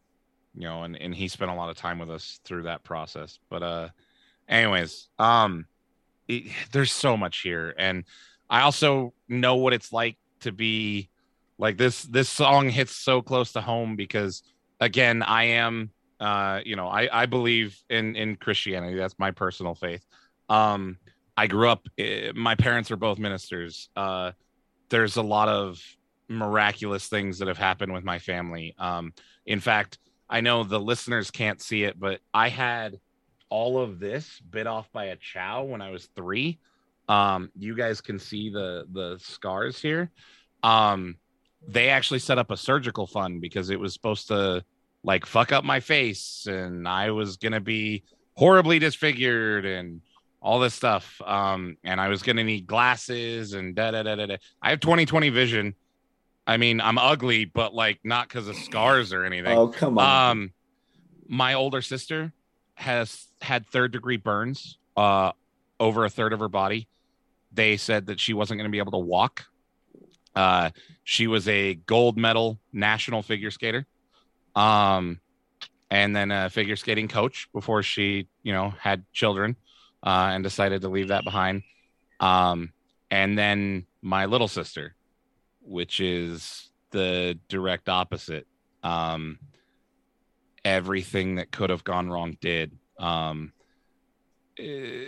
you 0.55 0.65
know 0.65 0.83
and 0.83 0.97
and 0.97 1.15
he 1.15 1.29
spent 1.29 1.51
a 1.51 1.55
lot 1.55 1.71
of 1.71 1.77
time 1.77 1.99
with 1.99 2.11
us 2.11 2.41
through 2.45 2.63
that 2.63 2.83
process 2.83 3.39
but 3.49 3.63
uh 3.63 3.89
anyways 4.49 5.09
um 5.19 5.67
it, 6.29 6.45
there's 6.73 6.93
so 6.93 7.17
much 7.17 7.41
here 7.41 7.75
and 7.79 8.05
i 8.51 8.61
also 8.63 9.13
know 9.29 9.57
what 9.57 9.73
it's 9.73 9.93
like 9.93 10.17
to 10.41 10.53
be 10.53 11.09
like 11.59 11.77
this 11.77 12.03
this 12.03 12.29
song 12.29 12.69
hits 12.69 12.97
so 12.97 13.23
close 13.23 13.53
to 13.53 13.61
home 13.61 13.97
because 13.97 14.43
again 14.81 15.23
i 15.23 15.45
am 15.45 15.91
uh 16.21 16.61
you 16.65 16.77
know 16.77 16.89
i 16.89 17.09
i 17.13 17.27
believe 17.27 17.79
in 17.91 18.17
in 18.17 18.37
christianity. 18.37 18.97
That's 18.97 19.19
my 19.19 19.31
personal 19.31 19.75
faith. 19.75 20.05
Um 20.49 20.99
i 21.37 21.47
grew 21.47 21.69
up 21.69 21.87
eh, 21.99 22.33
my 22.35 22.55
parents 22.55 22.91
are 22.91 22.97
both 22.97 23.19
ministers. 23.19 23.89
Uh 23.97 24.33
there's 24.89 25.17
a 25.17 25.23
lot 25.23 25.49
of 25.49 25.81
miraculous 26.29 27.09
things 27.09 27.39
that 27.39 27.49
have 27.49 27.59
happened 27.59 27.93
with 27.93 28.05
my 28.05 28.19
family. 28.19 28.75
Um 28.79 29.13
in 29.47 29.61
fact 29.61 29.99
i 30.29 30.41
know 30.41 30.65
the 30.65 30.81
listeners 30.81 31.31
can't 31.31 31.61
see 31.61 31.85
it 31.85 31.99
but 31.99 32.21
i 32.33 32.49
had 32.49 32.99
all 33.49 33.79
of 33.79 33.99
this 33.99 34.41
bit 34.41 34.67
off 34.67 34.91
by 34.93 35.07
a 35.07 35.17
chow 35.17 35.63
when 35.63 35.83
i 35.83 35.91
was 35.91 36.07
three. 36.17 36.59
Um 37.09 37.51
you 37.59 37.75
guys 37.77 38.01
can 38.01 38.19
see 38.19 38.51
the 38.51 38.87
the 38.91 39.19
scars 39.21 39.81
here. 39.81 40.11
Um 40.63 41.17
they 41.67 41.89
actually 41.89 42.19
set 42.19 42.39
up 42.39 42.51
a 42.51 42.57
surgical 42.57 43.07
fund 43.07 43.41
because 43.41 43.71
it 43.71 43.79
was 43.79 43.93
supposed 43.93 44.29
to 44.29 44.65
like 45.05 45.27
fuck 45.27 45.53
up 45.53 45.65
my 45.65 45.81
face 45.81 46.47
and 46.49 46.87
I 46.87 47.11
was 47.11 47.37
gonna 47.37 47.61
be 47.61 48.05
horribly 48.35 48.79
disfigured 48.79 49.65
and 49.65 50.01
all 50.41 50.59
this 50.59 50.75
stuff. 50.75 51.21
Um, 51.25 51.77
and 51.85 52.01
I 52.01 52.09
was 52.09 52.23
gonna 52.23 52.45
need 52.45 52.67
glasses 52.67 53.53
and 53.53 53.75
da 53.75 53.91
da 53.93 54.03
da 54.03 54.17
da. 54.17 54.27
da. 54.27 54.37
I 54.61 54.71
have 54.71 54.81
20/20 54.81 55.33
vision. 55.33 55.75
I 56.47 56.57
mean, 56.57 56.81
I'm 56.81 56.99
ugly, 56.99 57.45
but 57.45 57.75
like 57.75 58.01
not 58.03 58.29
because 58.29 58.49
of 58.49 58.57
scars 58.57 59.13
or 59.13 59.25
anything. 59.25 59.57
Oh 59.57 59.69
come 59.69 59.99
on. 59.99 60.31
Um, 60.31 60.53
my 61.29 61.55
older 61.55 61.83
sister 61.83 62.33
has 62.75 63.29
had 63.41 63.67
third 63.67 63.93
degree 63.93 64.17
burns 64.17 64.79
uh 64.97 65.31
over 65.79 66.05
a 66.05 66.11
third 66.11 66.33
of 66.33 66.39
her 66.41 66.49
body. 66.49 66.89
They 67.53 67.77
said 67.77 68.07
that 68.07 68.19
she 68.19 68.33
wasn't 68.33 68.59
going 68.59 68.69
to 68.69 68.73
be 68.73 68.79
able 68.79 68.93
to 68.93 68.99
walk. 68.99 69.47
Uh, 70.35 70.71
she 71.05 71.27
was 71.27 71.49
a 71.49 71.75
gold 71.75 72.17
medal 72.17 72.59
national 72.73 73.23
figure 73.23 73.51
skater, 73.51 73.87
um, 74.55 75.21
and 75.91 76.15
then 76.17 76.31
a 76.31 76.49
figure 76.49 76.77
skating 76.77 77.09
coach 77.09 77.49
before 77.53 77.83
she, 77.83 78.29
you 78.43 78.53
know, 78.53 78.73
had 78.79 79.05
children, 79.13 79.57
uh, 80.03 80.31
and 80.33 80.43
decided 80.43 80.83
to 80.83 80.89
leave 80.89 81.09
that 81.09 81.25
behind. 81.25 81.63
Um, 82.21 82.73
and 83.11 83.37
then 83.37 83.87
my 84.01 84.27
little 84.27 84.49
sister, 84.49 84.95
which 85.61 86.01
is 86.01 86.71
the 86.91 87.39
direct 87.49 87.89
opposite. 87.89 88.47
Um, 88.83 89.39
everything 90.65 91.37
that 91.37 91.51
could 91.51 91.71
have 91.71 91.85
gone 91.85 92.09
wrong 92.09 92.37
did. 92.41 92.73
Um, 92.99 93.53
eh, 94.59 95.05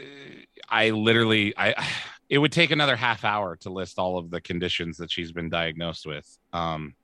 I 0.68 0.90
literally, 0.90 1.54
I, 1.56 1.86
it 2.28 2.38
would 2.38 2.52
take 2.52 2.70
another 2.70 2.96
half 2.96 3.24
hour 3.24 3.56
to 3.56 3.70
list 3.70 3.98
all 3.98 4.18
of 4.18 4.30
the 4.30 4.40
conditions 4.40 4.96
that 4.98 5.10
she's 5.10 5.32
been 5.32 5.50
diagnosed 5.50 6.06
with. 6.06 6.26
Um, 6.52 6.94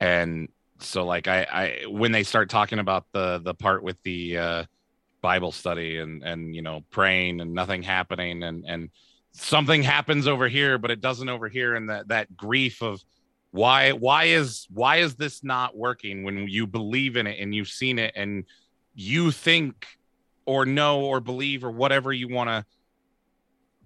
and 0.00 0.48
so 0.80 1.04
like 1.04 1.28
I, 1.28 1.42
I, 1.42 1.86
when 1.88 2.12
they 2.12 2.22
start 2.22 2.50
talking 2.50 2.78
about 2.78 3.06
the, 3.12 3.40
the 3.44 3.54
part 3.54 3.82
with 3.82 4.02
the, 4.02 4.38
uh, 4.38 4.64
Bible 5.20 5.52
study 5.52 5.98
and, 5.98 6.22
and, 6.22 6.54
you 6.54 6.60
know, 6.60 6.84
praying 6.90 7.40
and 7.40 7.54
nothing 7.54 7.82
happening 7.82 8.42
and, 8.42 8.64
and 8.66 8.90
something 9.32 9.82
happens 9.82 10.26
over 10.26 10.48
here, 10.48 10.76
but 10.76 10.90
it 10.90 11.00
doesn't 11.00 11.30
over 11.30 11.48
here. 11.48 11.76
And 11.76 11.88
that, 11.88 12.08
that 12.08 12.36
grief 12.36 12.82
of, 12.82 13.02
why 13.54 13.92
why 13.92 14.24
is 14.24 14.66
why 14.74 14.96
is 14.96 15.14
this 15.14 15.44
not 15.44 15.76
working 15.76 16.24
when 16.24 16.48
you 16.48 16.66
believe 16.66 17.16
in 17.16 17.28
it 17.28 17.38
and 17.38 17.54
you've 17.54 17.68
seen 17.68 18.00
it 18.00 18.12
and 18.16 18.46
you 18.96 19.30
think 19.30 19.86
or 20.44 20.66
know 20.66 21.04
or 21.04 21.20
believe 21.20 21.62
or 21.62 21.70
whatever 21.70 22.12
you 22.12 22.26
want 22.26 22.50
to 22.50 22.64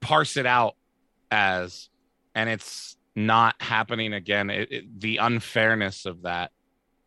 parse 0.01 0.37
it 0.37 0.47
out 0.47 0.77
as 1.31 1.89
and 2.35 2.49
it's 2.49 2.97
not 3.15 3.55
happening 3.61 4.13
again 4.13 4.49
it, 4.51 4.73
it, 4.73 5.01
the 5.01 5.17
unfairness 5.17 6.07
of 6.07 6.23
that 6.23 6.53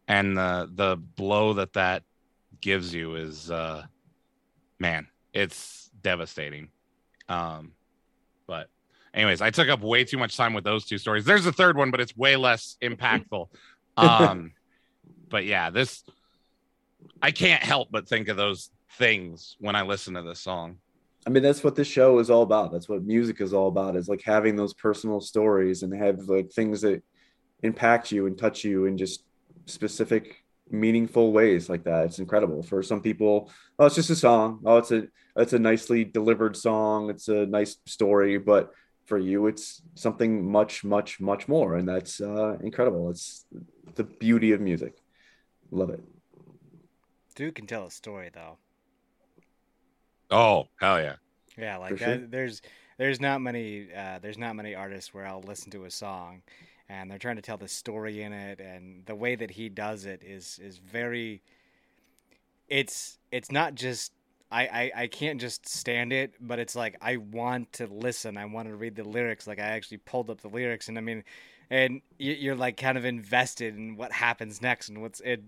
and 0.08 0.36
the 0.38 0.70
the 0.76 0.98
blow 0.98 1.54
that 1.54 1.74
that 1.74 2.04
gives 2.60 2.94
you 2.94 3.16
is 3.16 3.50
uh 3.50 3.84
man 4.80 5.08
it's 5.34 5.90
devastating 6.02 6.68
um 7.30 7.72
but 8.48 8.68
anyways, 9.14 9.42
I 9.42 9.50
took 9.50 9.70
up 9.70 9.82
way 9.82 10.04
too 10.04 10.18
much 10.18 10.38
time 10.38 10.54
with 10.54 10.64
those 10.64 10.86
two 10.86 10.98
stories. 10.98 11.26
There's 11.26 11.46
a 11.46 11.52
third 11.52 11.78
one, 11.78 11.92
but 11.92 12.02
it's 12.02 12.16
way 12.16 12.36
less 12.36 12.78
impactful. 12.82 13.48
Um, 13.98 14.54
but 15.30 15.44
yeah, 15.44 15.70
this 15.70 16.06
I 17.22 17.32
can't 17.32 17.62
help 17.62 17.90
but 17.92 18.08
think 18.08 18.30
of 18.30 18.38
those 18.38 18.72
things 18.98 19.58
when 19.60 19.76
I 19.76 19.82
listen 19.82 20.14
to 20.14 20.22
this 20.22 20.40
song. 20.40 20.78
I 21.26 21.30
mean, 21.30 21.44
that's 21.44 21.64
what 21.64 21.76
this 21.76 21.88
show 21.88 22.20
is 22.20 22.30
all 22.30 22.42
about. 22.42 22.72
That's 22.72 22.90
what 22.90 23.04
music 23.04 23.42
is 23.42 23.54
all 23.54 23.68
about. 23.68 23.96
Is 23.96 24.10
like 24.10 24.24
having 24.24 24.56
those 24.56 24.74
personal 24.74 25.22
stories 25.22 25.84
and 25.84 25.94
have 25.94 26.20
like 26.22 26.52
things 26.52 26.82
that 26.82 27.04
impact 27.64 28.12
you 28.12 28.26
and 28.26 28.38
touch 28.38 28.64
you 28.64 28.86
in 28.86 28.98
just 28.98 29.24
specific, 29.68 30.44
meaningful 30.70 31.32
ways 31.32 31.70
like 31.70 31.84
that. 31.84 32.06
It's 32.06 32.20
incredible. 32.20 32.64
For 32.64 32.82
some 32.82 33.02
people, 33.02 33.52
oh, 33.78 33.86
it's 33.86 33.96
just 33.96 34.10
a 34.10 34.16
song. 34.16 34.62
Oh, 34.66 34.78
it's 34.78 34.92
a 34.92 35.08
it's 35.36 35.54
a 35.54 35.60
nicely 35.60 36.04
delivered 36.04 36.58
song. 36.58 37.10
It's 37.10 37.28
a 37.28 37.46
nice 37.46 37.78
story, 37.86 38.38
but 38.38 38.72
for 39.06 39.18
you 39.18 39.48
it's 39.48 39.82
something 39.96 40.50
much 40.50 40.84
much 40.84 41.20
much 41.20 41.48
more 41.48 41.76
and 41.76 41.90
that's 41.90 42.22
uh, 42.22 42.56
incredible 42.62 43.10
it's 43.10 43.46
the 43.96 44.04
beauty 44.04 44.52
of 44.54 44.62
music 44.62 44.94
love 45.72 45.90
it 45.90 46.02
Dude 47.36 47.56
can 47.56 47.66
tell 47.66 47.86
a 47.86 47.92
story 47.92 48.30
though. 48.34 48.58
Oh, 50.32 50.68
hell 50.80 51.00
yeah. 51.00 51.16
Yeah, 51.58 51.78
like 51.78 51.98
sure. 51.98 51.98
that, 51.98 52.32
there's 52.32 52.62
there's 52.98 53.20
not 53.20 53.42
many 53.42 53.88
uh, 53.94 54.20
there's 54.20 54.38
not 54.38 54.56
many 54.56 54.74
artists 54.76 55.14
where 55.14 55.26
I'll 55.26 55.42
listen 55.42 55.72
to 55.72 55.86
a 55.86 55.92
song 55.92 56.44
and 56.90 57.10
they're 57.10 57.18
trying 57.18 57.36
to 57.38 57.42
tell 57.42 57.58
the 57.58 57.68
story 57.68 58.22
in 58.22 58.34
it 58.34 58.60
and 58.60 59.06
the 59.06 59.16
way 59.16 59.36
that 59.36 59.52
he 59.52 59.70
does 59.70 60.06
it 60.06 60.24
is 60.24 60.60
is 60.64 60.78
very 60.78 61.42
it's 62.68 63.18
it's 63.32 63.52
not 63.52 63.76
just 63.76 64.12
I, 64.52 64.68
I, 64.68 64.92
I 65.04 65.08
can't 65.08 65.40
just 65.40 65.68
stand 65.70 66.12
it, 66.12 66.34
but 66.42 66.60
it's 66.60 66.76
like 66.76 66.98
I 67.02 67.16
want 67.18 67.72
to 67.74 67.88
listen. 67.88 68.36
I 68.38 68.46
want 68.46 68.68
to 68.68 68.76
read 68.76 68.96
the 68.96 69.04
lyrics. 69.06 69.48
Like 69.48 69.60
I 69.60 69.68
actually 69.68 69.98
pulled 69.98 70.30
up 70.30 70.42
the 70.42 70.50
lyrics, 70.50 70.90
and 70.90 70.98
I 70.98 71.02
mean, 71.02 71.24
and 71.70 72.02
you- 72.18 72.34
you're 72.34 72.56
like 72.56 72.76
kind 72.78 72.98
of 72.98 73.06
invested 73.06 73.76
in 73.78 73.96
what 73.96 74.12
happens 74.12 74.62
next, 74.62 74.90
and 74.90 75.02
what's 75.02 75.22
it. 75.22 75.44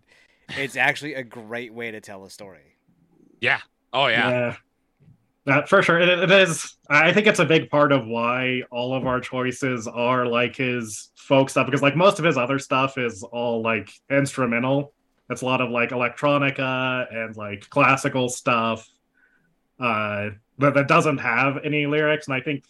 It's 0.55 0.75
actually 0.77 1.15
a 1.15 1.23
great 1.23 1.73
way 1.73 1.91
to 1.91 1.99
tell 2.01 2.23
a 2.25 2.29
story. 2.29 2.77
Yeah. 3.41 3.59
Oh 3.91 4.07
yeah. 4.07 4.33
Yeah. 4.33 4.55
Uh, 5.45 5.61
for 5.63 5.81
sure. 5.81 5.99
It, 5.99 6.09
it 6.09 6.31
is. 6.31 6.77
I 6.89 7.11
think 7.11 7.27
it's 7.27 7.39
a 7.39 7.45
big 7.45 7.69
part 7.69 7.91
of 7.91 8.07
why 8.07 8.63
all 8.71 8.95
of 8.95 9.05
our 9.05 9.19
choices 9.19 9.87
are 9.87 10.25
like 10.25 10.55
his 10.55 11.11
folk 11.15 11.49
stuff, 11.49 11.65
because 11.65 11.81
like 11.81 11.95
most 11.95 12.19
of 12.19 12.25
his 12.25 12.37
other 12.37 12.59
stuff 12.59 12.97
is 12.97 13.23
all 13.23 13.61
like 13.61 13.89
instrumental 14.09 14.93
it's 15.29 15.41
a 15.41 15.45
lot 15.45 15.61
of 15.61 15.69
like 15.69 15.89
electronica 15.91 17.07
and 17.13 17.35
like 17.37 17.67
classical 17.69 18.27
stuff 18.27 18.85
uh 19.79 20.29
that, 20.57 20.73
that 20.73 20.87
doesn't 20.89 21.17
have 21.17 21.59
any 21.63 21.85
lyrics 21.87 22.27
and 22.27 22.35
i 22.35 22.41
think 22.41 22.65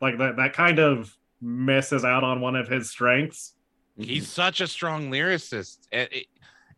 like 0.00 0.16
that 0.16 0.36
that 0.36 0.52
kind 0.52 0.78
of 0.78 1.14
misses 1.40 2.04
out 2.04 2.22
on 2.22 2.40
one 2.40 2.54
of 2.54 2.68
his 2.68 2.88
strengths 2.88 3.54
He's 3.98 4.28
such 4.28 4.60
a 4.60 4.66
strong 4.66 5.10
lyricist, 5.10 5.78
and, 5.92 6.08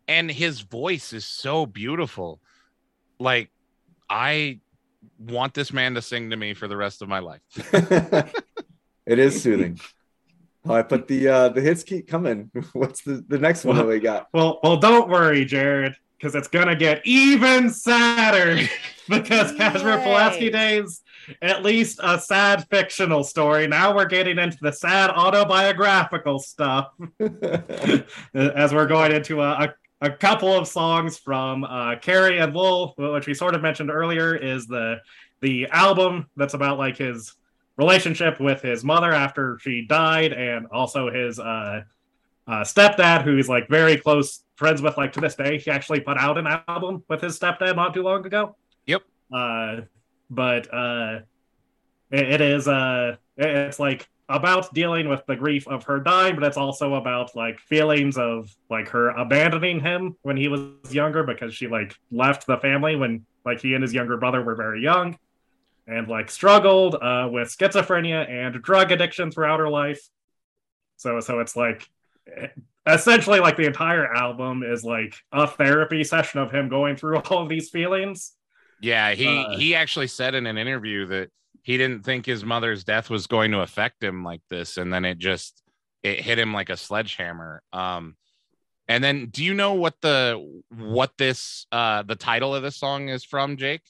and 0.08 0.30
his 0.30 0.60
voice 0.60 1.12
is 1.12 1.24
so 1.24 1.64
beautiful. 1.64 2.40
Like, 3.18 3.50
I 4.10 4.60
want 5.18 5.54
this 5.54 5.72
man 5.72 5.94
to 5.94 6.02
sing 6.02 6.30
to 6.30 6.36
me 6.36 6.54
for 6.54 6.68
the 6.68 6.76
rest 6.76 7.02
of 7.02 7.08
my 7.08 7.18
life. 7.18 7.42
it 9.06 9.18
is 9.18 9.42
soothing. 9.42 9.78
All 10.66 10.76
right, 10.76 10.88
but 10.88 11.08
the 11.08 11.28
uh 11.28 11.48
the 11.50 11.60
hits 11.60 11.82
keep 11.82 12.08
coming. 12.08 12.50
What's 12.72 13.02
the 13.02 13.24
the 13.28 13.38
next 13.38 13.64
one 13.64 13.76
that 13.76 13.86
we 13.86 14.00
got? 14.00 14.28
well 14.32 14.60
well 14.62 14.76
don't 14.76 15.08
worry 15.08 15.44
jared 15.44 15.94
because 16.16 16.34
it's 16.34 16.48
gonna 16.48 16.76
get 16.76 17.02
even 17.04 17.68
sadder 17.68 18.66
because 19.08 19.52
Casimir 19.56 19.98
Pulaski 19.98 20.50
Days 20.50 21.02
at 21.42 21.62
least 21.62 22.00
a 22.02 22.18
sad 22.18 22.66
fictional 22.68 23.24
story. 23.24 23.66
Now 23.66 23.94
we're 23.94 24.06
getting 24.06 24.38
into 24.38 24.58
the 24.60 24.72
sad 24.72 25.10
autobiographical 25.10 26.38
stuff 26.38 26.92
as 28.34 28.74
we're 28.74 28.86
going 28.86 29.12
into 29.12 29.42
a, 29.42 29.50
a, 29.50 29.74
a 30.04 30.10
couple 30.10 30.52
of 30.52 30.68
songs 30.68 31.18
from 31.18 31.64
uh, 31.64 31.96
Carrie 31.96 32.38
and 32.38 32.54
Lowell, 32.54 32.94
which 32.98 33.26
we 33.26 33.32
sort 33.32 33.54
of 33.54 33.62
mentioned 33.62 33.90
earlier, 33.90 34.36
is 34.36 34.66
the 34.66 35.00
the 35.40 35.66
album 35.68 36.26
that's 36.36 36.54
about 36.54 36.78
like 36.78 36.96
his 36.96 37.34
relationship 37.76 38.38
with 38.38 38.60
his 38.62 38.84
mother 38.84 39.12
after 39.12 39.58
she 39.60 39.86
died, 39.86 40.32
and 40.32 40.66
also 40.70 41.10
his 41.10 41.38
uh, 41.38 41.82
uh, 42.46 42.60
stepdad, 42.60 43.22
who 43.22 43.36
he's 43.36 43.48
like 43.48 43.68
very 43.68 43.96
close 43.96 44.44
friends 44.56 44.82
with, 44.82 44.96
like 44.96 45.12
to 45.12 45.20
this 45.20 45.34
day. 45.34 45.58
He 45.58 45.70
actually 45.70 46.00
put 46.00 46.18
out 46.18 46.36
an 46.36 46.46
album 46.68 47.02
with 47.08 47.22
his 47.22 47.38
stepdad 47.38 47.74
not 47.76 47.94
too 47.94 48.02
long 48.02 48.24
ago. 48.26 48.56
Yep. 48.86 49.02
Uh, 49.32 49.80
but 50.30 50.72
uh, 50.72 51.20
it, 52.10 52.30
it 52.32 52.40
is 52.42 52.68
uh, 52.68 53.16
it's 53.38 53.80
like 53.80 54.06
about 54.28 54.72
dealing 54.72 55.08
with 55.08 55.24
the 55.26 55.36
grief 55.36 55.68
of 55.68 55.84
her 55.84 56.00
dying, 56.00 56.34
but 56.34 56.44
it's 56.44 56.56
also 56.56 56.94
about 56.94 57.36
like 57.36 57.58
feelings 57.60 58.16
of 58.16 58.50
like 58.70 58.88
her 58.88 59.10
abandoning 59.10 59.80
him 59.80 60.16
when 60.22 60.36
he 60.36 60.48
was 60.48 60.62
younger 60.90 61.22
because 61.24 61.54
she 61.54 61.66
like 61.68 61.94
left 62.10 62.46
the 62.46 62.56
family 62.58 62.96
when 62.96 63.26
like 63.44 63.60
he 63.60 63.74
and 63.74 63.82
his 63.82 63.92
younger 63.92 64.16
brother 64.16 64.42
were 64.42 64.54
very 64.54 64.82
young 64.82 65.18
and 65.86 66.08
like 66.08 66.30
struggled 66.30 66.94
uh, 66.94 67.28
with 67.30 67.48
schizophrenia 67.48 68.28
and 68.28 68.62
drug 68.62 68.92
addiction 68.92 69.30
throughout 69.30 69.60
her 69.60 69.68
life. 69.68 70.00
So 70.96 71.20
so 71.20 71.40
it's 71.40 71.56
like 71.56 71.86
essentially 72.86 73.40
like 73.40 73.56
the 73.56 73.66
entire 73.66 74.12
album 74.12 74.62
is 74.62 74.84
like 74.84 75.14
a 75.32 75.46
therapy 75.46 76.04
session 76.04 76.40
of 76.40 76.50
him 76.50 76.68
going 76.68 76.96
through 76.96 77.18
all 77.30 77.42
of 77.42 77.48
these 77.48 77.68
feelings. 77.70 78.32
Yeah, 78.80 79.12
he 79.12 79.26
Uh, 79.26 79.56
he 79.58 79.74
actually 79.74 80.08
said 80.08 80.34
in 80.34 80.46
an 80.46 80.56
interview 80.56 81.06
that 81.06 81.30
he 81.64 81.76
didn't 81.78 82.04
think 82.04 82.26
his 82.26 82.44
mother's 82.44 82.84
death 82.84 83.10
was 83.10 83.26
going 83.26 83.50
to 83.50 83.60
affect 83.60 84.04
him 84.04 84.22
like 84.22 84.42
this, 84.50 84.76
and 84.76 84.92
then 84.92 85.04
it 85.04 85.18
just 85.18 85.62
it 86.02 86.20
hit 86.20 86.38
him 86.38 86.52
like 86.52 86.68
a 86.68 86.76
sledgehammer. 86.76 87.62
Um, 87.72 88.16
and 88.86 89.02
then 89.02 89.30
do 89.30 89.42
you 89.42 89.54
know 89.54 89.72
what 89.72 89.94
the 90.02 90.62
what 90.68 91.12
this 91.16 91.66
uh 91.72 92.02
the 92.02 92.16
title 92.16 92.54
of 92.54 92.62
this 92.62 92.76
song 92.76 93.08
is 93.08 93.24
from, 93.24 93.56
Jake? 93.56 93.80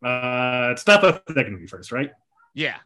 Uh, 0.00 0.70
it's 0.70 0.84
Death 0.84 1.02
of 1.02 1.22
Dignity 1.26 1.66
first, 1.66 1.90
right? 1.90 2.12
Yeah, 2.54 2.76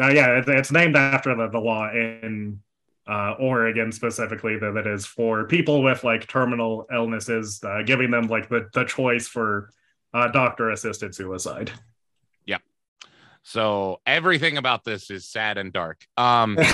Uh, 0.00 0.08
yeah, 0.08 0.38
it, 0.38 0.48
it's 0.48 0.72
named 0.72 0.96
after 0.96 1.34
the, 1.34 1.48
the 1.48 1.58
law 1.58 1.90
in 1.90 2.60
uh, 3.06 3.34
Oregon 3.38 3.92
specifically 3.92 4.58
that, 4.58 4.74
that 4.74 4.86
is 4.86 5.06
for 5.06 5.46
people 5.46 5.82
with 5.82 6.04
like 6.04 6.26
terminal 6.26 6.86
illnesses, 6.92 7.62
uh, 7.64 7.82
giving 7.82 8.10
them 8.10 8.26
like 8.26 8.48
the, 8.48 8.68
the 8.72 8.84
choice 8.84 9.28
for 9.28 9.70
uh, 10.12 10.28
doctor 10.28 10.70
assisted 10.70 11.14
suicide. 11.14 11.70
So 13.46 14.00
everything 14.06 14.56
about 14.56 14.84
this 14.84 15.10
is 15.10 15.26
sad 15.26 15.58
and 15.58 15.72
dark. 15.72 16.04
Um, 16.16 16.56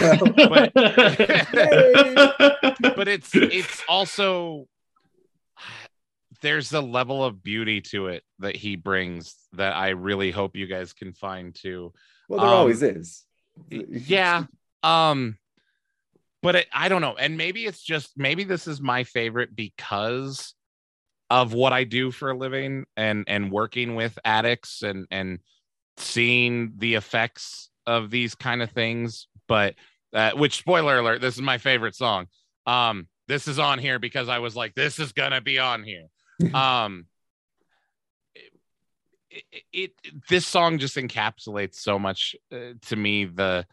but 2.94 3.08
it's 3.08 3.34
it's 3.34 3.82
also 3.88 4.66
there's 6.42 6.72
a 6.72 6.80
level 6.80 7.24
of 7.24 7.42
beauty 7.42 7.80
to 7.82 8.06
it 8.06 8.22
that 8.38 8.56
he 8.56 8.76
brings 8.76 9.34
that 9.52 9.74
I 9.76 9.90
really 9.90 10.30
hope 10.30 10.56
you 10.56 10.66
guys 10.66 10.92
can 10.92 11.12
find 11.12 11.54
too. 11.54 11.92
well, 12.28 12.40
there 12.40 12.48
Um, 12.48 12.54
always 12.54 12.82
is. 12.82 13.24
yeah 13.68 14.44
um 14.82 15.36
but 16.40 16.54
it, 16.54 16.66
i 16.72 16.88
don't 16.88 17.02
know 17.02 17.14
and 17.16 17.36
maybe 17.36 17.66
it's 17.66 17.82
just 17.82 18.12
maybe 18.16 18.42
this 18.44 18.66
is 18.66 18.80
my 18.80 19.04
favorite 19.04 19.54
because 19.54 20.54
of 21.28 21.52
what 21.52 21.70
i 21.74 21.84
do 21.84 22.10
for 22.10 22.30
a 22.30 22.36
living 22.38 22.86
and 22.96 23.24
and 23.26 23.50
working 23.52 23.96
with 23.96 24.18
addicts 24.24 24.82
and 24.82 25.06
and 25.10 25.40
seeing 26.00 26.72
the 26.78 26.94
effects 26.94 27.70
of 27.86 28.10
these 28.10 28.34
kind 28.34 28.62
of 28.62 28.70
things 28.70 29.26
but 29.50 29.74
uh, 30.12 30.30
which 30.32 30.56
spoiler 30.56 30.98
alert 30.98 31.20
this 31.20 31.34
is 31.34 31.42
my 31.42 31.58
favorite 31.58 31.94
song. 31.94 32.26
Um 32.66 33.08
this 33.26 33.46
is 33.46 33.60
on 33.60 33.78
here 33.78 34.00
because 34.00 34.28
i 34.28 34.40
was 34.40 34.56
like 34.56 34.74
this 34.74 34.98
is 34.98 35.12
gonna 35.12 35.40
be 35.40 35.58
on 35.58 35.82
here. 35.82 36.06
Um 36.54 37.06
it, 39.30 39.44
it, 39.50 39.64
it 39.72 39.92
this 40.28 40.46
song 40.46 40.78
just 40.78 40.96
encapsulates 40.96 41.74
so 41.76 41.98
much 41.98 42.34
uh, 42.52 42.74
to 42.86 42.96
me 42.96 43.24
the 43.24 43.66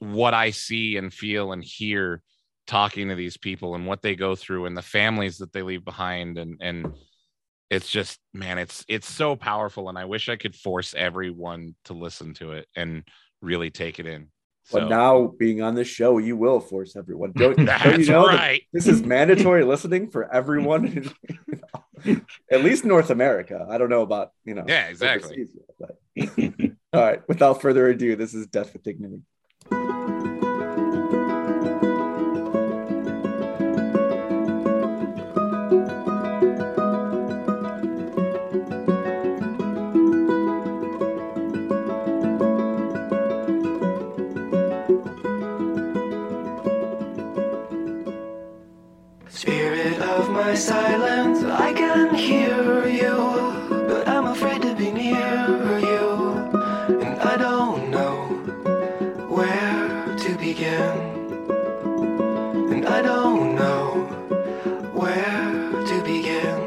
what 0.00 0.34
I 0.34 0.50
see 0.50 0.96
and 0.96 1.12
feel 1.12 1.52
and 1.52 1.62
hear 1.62 2.22
talking 2.66 3.08
to 3.08 3.14
these 3.14 3.36
people 3.36 3.74
and 3.74 3.86
what 3.86 4.02
they 4.02 4.14
go 4.14 4.34
through 4.34 4.66
and 4.66 4.76
the 4.76 4.82
families 4.82 5.38
that 5.38 5.52
they 5.52 5.62
leave 5.62 5.84
behind 5.84 6.38
and 6.38 6.56
and 6.60 6.94
it's 7.70 7.88
just 7.88 8.18
man 8.34 8.58
it's 8.58 8.84
it's 8.88 9.08
so 9.08 9.36
powerful 9.36 9.88
and 9.88 9.96
I 9.96 10.04
wish 10.04 10.28
I 10.28 10.36
could 10.36 10.54
force 10.54 10.92
everyone 10.94 11.74
to 11.84 11.94
listen 11.94 12.34
to 12.34 12.52
it 12.52 12.66
and 12.74 13.04
really 13.40 13.70
take 13.70 13.98
it 13.98 14.06
in. 14.06 14.28
But 14.72 14.88
now, 14.88 15.32
being 15.38 15.62
on 15.62 15.74
this 15.74 15.88
show, 15.88 16.18
you 16.18 16.36
will 16.36 16.60
force 16.60 16.94
everyone. 16.94 17.32
Don't, 17.32 17.56
don't 17.82 18.00
you 18.00 18.06
know 18.06 18.26
right. 18.26 18.62
this 18.72 18.86
is 18.86 19.02
mandatory 19.04 19.64
listening 19.64 20.10
for 20.10 20.32
everyone, 20.32 21.10
at 22.50 22.62
least 22.62 22.84
North 22.84 23.10
America. 23.10 23.66
I 23.68 23.78
don't 23.78 23.90
know 23.90 24.02
about 24.02 24.30
you 24.44 24.54
know. 24.54 24.64
Yeah, 24.68 24.86
exactly. 24.86 25.30
overseas 25.32 25.56
but- 25.78 26.76
All 26.92 27.02
right. 27.02 27.28
Without 27.28 27.60
further 27.60 27.88
ado, 27.88 28.14
this 28.16 28.34
is 28.34 28.46
Death 28.46 28.72
with 28.72 28.82
Dignity. 28.82 29.22
Silence, 50.60 51.42
I 51.42 51.72
can 51.72 52.14
hear 52.14 52.86
you, 52.86 53.16
but 53.88 54.06
I'm 54.06 54.26
afraid 54.26 54.60
to 54.62 54.74
be 54.74 54.90
near 54.92 55.78
you, 55.78 56.08
and 57.00 57.18
I 57.18 57.36
don't 57.38 57.90
know 57.90 58.26
where 59.28 60.16
to 60.18 60.36
begin, 60.36 60.96
and 62.72 62.86
I 62.86 63.00
don't 63.00 63.54
know 63.54 64.04
where 64.92 65.82
to 65.86 66.02
begin. 66.04 66.60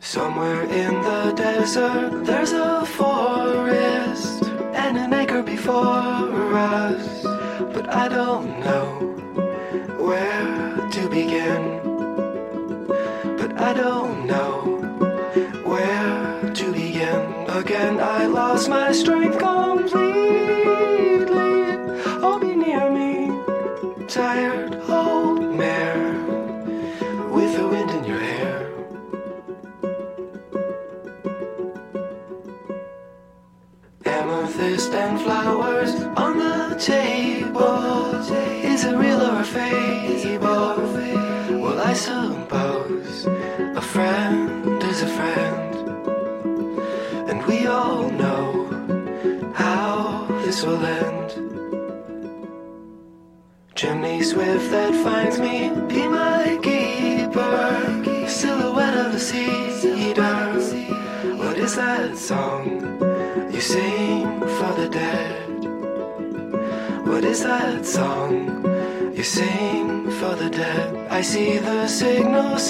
Somewhere 0.00 0.64
in 0.64 1.02
the 1.02 1.32
desert, 1.36 2.24
there's 2.24 2.52
a 2.52 2.84
forest 2.84 4.42
and 4.74 4.98
an 4.98 5.14
acre 5.14 5.42
before 5.42 6.56
us, 6.56 7.22
but 7.72 7.88
I 7.94 8.08
don't 8.08 8.58
know 8.58 8.93
to 10.94 11.08
begin. 11.08 11.80
But 13.36 13.60
I 13.60 13.72
don't 13.72 14.26
know 14.26 14.60
where 15.64 16.52
to 16.54 16.72
begin. 16.72 17.46
Again, 17.48 17.98
I 17.98 18.26
lost 18.26 18.68
my 18.68 18.92
strength 18.92 19.38
completely. 19.38 20.23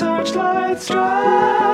Searchlight 0.04 0.82
strike 0.82 1.73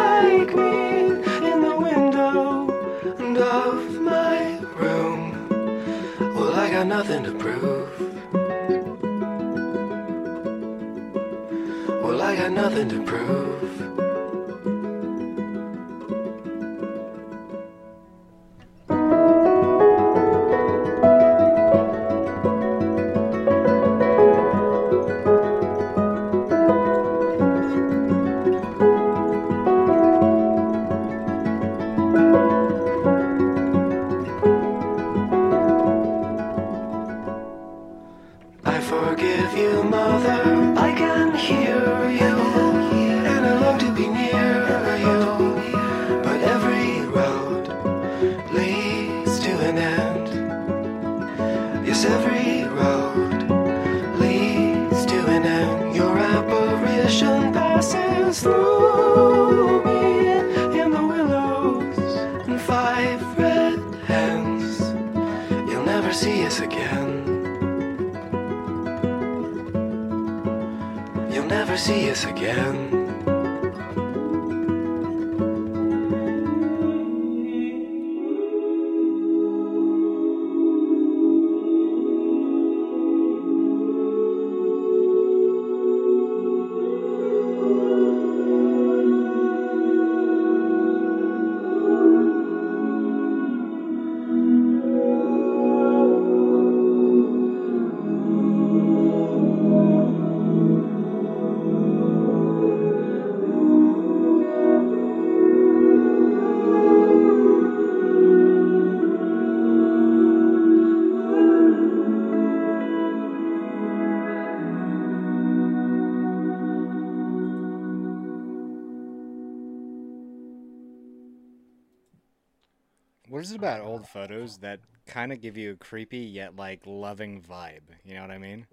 photos 124.21 124.59
that 124.59 124.81
kind 125.07 125.33
of 125.33 125.41
give 125.41 125.57
you 125.57 125.73
a 125.73 125.77
creepy 125.77 126.19
yet 126.19 126.57
like 126.57 126.81
loving 126.87 127.43
vibe? 127.43 127.83
You 128.05 128.15
know 128.15 128.23
what 128.23 128.31
I 128.31 128.39
mean? 128.39 128.67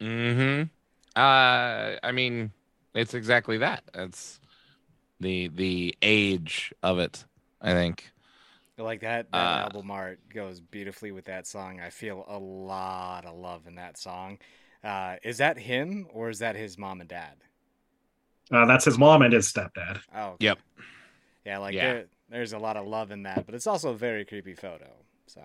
Mm-hmm. 0.00 0.62
Uh, 1.20 1.96
I 2.02 2.12
mean, 2.12 2.52
it's 2.94 3.14
exactly 3.14 3.58
that. 3.58 3.82
It's 3.94 4.40
the 5.20 5.48
the 5.48 5.96
age 6.02 6.72
of 6.82 6.98
it. 6.98 7.24
I 7.62 7.72
think. 7.72 8.12
Like 8.78 9.00
that, 9.00 9.32
that 9.32 9.50
Uh, 9.50 9.68
album 9.72 9.90
art 9.90 10.20
goes 10.28 10.60
beautifully 10.60 11.10
with 11.10 11.24
that 11.24 11.46
song. 11.46 11.80
I 11.80 11.90
feel 11.90 12.24
a 12.28 12.38
lot 12.38 13.24
of 13.26 13.36
love 13.36 13.66
in 13.66 13.74
that 13.74 13.98
song. 13.98 14.38
Uh, 14.84 15.16
is 15.24 15.38
that 15.38 15.58
him 15.58 16.06
or 16.12 16.30
is 16.30 16.38
that 16.38 16.54
his 16.54 16.78
mom 16.78 17.00
and 17.00 17.08
dad? 17.10 17.42
Uh, 18.50 18.66
that's 18.66 18.84
his 18.84 18.98
mom 18.98 19.22
and 19.22 19.32
his 19.32 19.50
stepdad. 19.52 20.00
Oh, 20.14 20.30
okay. 20.32 20.46
Yep. 20.46 20.58
Yeah, 21.44 21.58
like 21.58 21.74
Yeah. 21.74 22.02
There, 22.28 22.38
there's 22.38 22.52
a 22.52 22.58
lot 22.58 22.76
of 22.76 22.86
love 22.86 23.10
in 23.10 23.22
that, 23.24 23.46
but 23.46 23.54
it's 23.54 23.66
also 23.66 23.90
a 23.90 23.96
very 23.96 24.24
creepy 24.24 24.54
photo. 24.54 24.90
So 25.26 25.42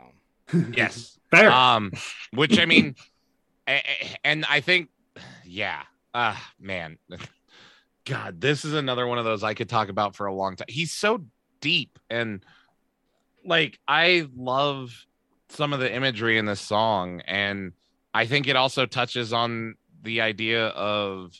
Yes. 0.73 1.17
Fair. 1.31 1.49
um 1.51 1.91
which 2.33 2.59
i 2.59 2.65
mean 2.65 2.95
a- 3.67 3.77
a- 3.77 4.17
and 4.23 4.45
i 4.49 4.59
think 4.59 4.89
yeah 5.45 5.81
uh 6.13 6.35
man 6.59 6.97
god 8.05 8.39
this 8.41 8.65
is 8.65 8.73
another 8.73 9.07
one 9.07 9.17
of 9.17 9.25
those 9.25 9.43
i 9.43 9.53
could 9.53 9.69
talk 9.69 9.87
about 9.89 10.15
for 10.15 10.27
a 10.27 10.33
long 10.33 10.55
time 10.55 10.65
he's 10.67 10.91
so 10.91 11.23
deep 11.61 11.97
and 12.09 12.43
like 13.45 13.79
i 13.87 14.27
love 14.35 15.05
some 15.49 15.71
of 15.73 15.79
the 15.79 15.91
imagery 15.93 16.37
in 16.37 16.45
this 16.45 16.61
song 16.61 17.21
and 17.25 17.71
i 18.13 18.25
think 18.25 18.47
it 18.47 18.55
also 18.57 18.85
touches 18.85 19.31
on 19.33 19.75
the 20.03 20.21
idea 20.21 20.67
of 20.67 21.31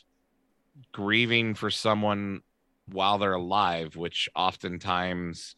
grieving 0.92 1.54
for 1.54 1.70
someone 1.70 2.40
while 2.88 3.18
they're 3.18 3.32
alive 3.32 3.96
which 3.96 4.28
oftentimes 4.36 5.56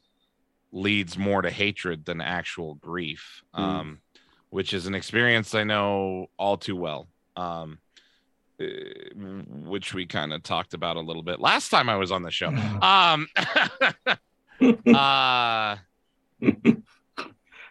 leads 0.72 1.16
more 1.18 1.42
to 1.42 1.50
hatred 1.50 2.04
than 2.04 2.20
actual 2.20 2.74
grief 2.76 3.42
Mm. 3.54 3.60
um 3.60 3.98
which 4.50 4.72
is 4.72 4.86
an 4.86 4.94
experience 4.94 5.54
i 5.54 5.64
know 5.64 6.26
all 6.38 6.56
too 6.56 6.76
well 6.76 7.08
um 7.36 7.78
uh, 8.60 8.64
which 9.66 9.92
we 9.92 10.06
kind 10.06 10.32
of 10.32 10.42
talked 10.42 10.72
about 10.72 10.96
a 10.96 11.00
little 11.00 11.22
bit 11.22 11.40
last 11.40 11.68
time 11.68 11.88
i 11.88 11.96
was 11.96 12.10
on 12.12 12.22
the 12.22 12.30
show 12.30 12.48
um 12.82 13.26
uh 14.94 15.76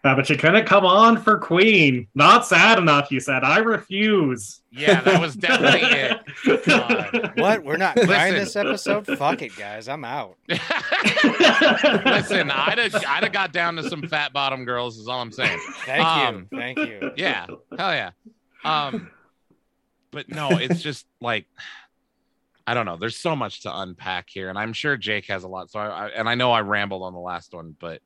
Uh, 0.06 0.15
but 0.15 0.30
you 0.30 0.38
couldn't 0.38 0.65
come 0.68 0.86
on 0.86 1.18
for 1.19 1.40
Queen. 1.40 2.07
Not 2.14 2.45
sad 2.45 2.77
enough, 2.77 3.10
you 3.11 3.19
said. 3.19 3.44
I 3.44 3.57
refuse. 3.57 4.61
yeah 4.72 5.02
that 5.02 5.19
was 5.19 5.36
definitely 5.36 5.82
it 5.90 6.65
God. 6.65 7.32
what? 7.38 7.64
We're 7.64 7.77
not 7.77 7.95
crying 7.95 8.34
Listen. 8.34 8.36
this 8.36 8.56
episode. 8.56 9.18
Fuck 9.18 9.41
it, 9.41 9.56
guys. 9.56 9.88
I'm 9.88 10.06
out. 10.06 10.38
listen 12.06 12.52
i'd 12.52 12.77
have 12.77 12.95
i'd 12.95 13.23
have 13.23 13.32
got 13.32 13.52
down 13.52 13.76
to 13.76 13.90
some 13.90 14.03
fat 14.07 14.34
bottom 14.34 14.65
girls 14.65 14.98
is 14.98 15.07
all 15.07 15.22
i'm 15.22 15.32
saying 15.32 15.60
Thank 15.86 16.06
Um, 16.06 16.48
you. 16.52 16.57
Thank 16.60 16.77
you. 16.80 17.11
yeah 17.18 17.45
hell 17.77 17.94
yeah 17.94 18.11
um 18.64 19.10
but 20.11 20.30
no 20.30 20.52
it's 20.52 20.82
just 20.82 21.06
like 21.22 21.45
i 22.68 22.73
don't 22.73 22.86
know 22.86 22.98
there's 22.98 23.18
so 23.18 23.36
much 23.36 23.61
to 23.61 23.76
unpack 23.80 24.30
here 24.30 24.49
and 24.49 24.57
i'm 24.57 24.73
sure 24.73 24.98
jake 24.98 25.26
has 25.27 25.44
a 25.44 25.48
lot 25.48 25.69
so 25.72 25.80
I, 25.80 25.88
I 25.88 26.07
and 26.10 26.27
i 26.30 26.36
know 26.36 26.52
i 26.52 26.61
rambled 26.61 27.03
on 27.03 27.14
the 27.14 27.19
last 27.19 27.53
one 27.53 27.76
but 27.80 28.02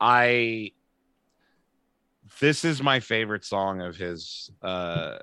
i 0.00 0.72
this 2.40 2.64
is 2.64 2.82
my 2.82 3.00
favorite 3.00 3.44
song 3.44 3.80
of 3.80 3.96
his 3.96 4.50
uh 4.62 5.18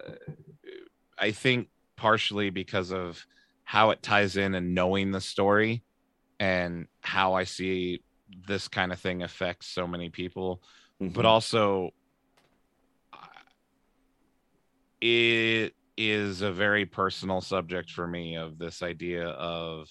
i 1.17 1.31
think 1.31 1.67
partially 1.95 2.49
because 2.49 2.91
of 2.91 3.25
how 3.63 3.89
it 3.89 4.01
ties 4.01 4.37
in 4.37 4.55
and 4.55 4.73
knowing 4.73 5.11
the 5.11 5.21
story 5.21 5.83
and 6.39 6.87
how 7.01 7.33
i 7.33 7.43
see 7.43 8.01
this 8.47 8.67
kind 8.67 8.91
of 8.91 8.99
thing 8.99 9.23
affects 9.23 9.67
so 9.67 9.87
many 9.87 10.09
people. 10.09 10.61
But 11.01 11.25
also 11.25 11.91
it 15.01 15.73
is 15.95 16.41
a 16.41 16.51
very 16.51 16.85
personal 16.85 17.41
subject 17.41 17.89
for 17.89 18.05
me 18.05 18.35
of 18.35 18.57
this 18.57 18.83
idea 18.83 19.27
of 19.27 19.89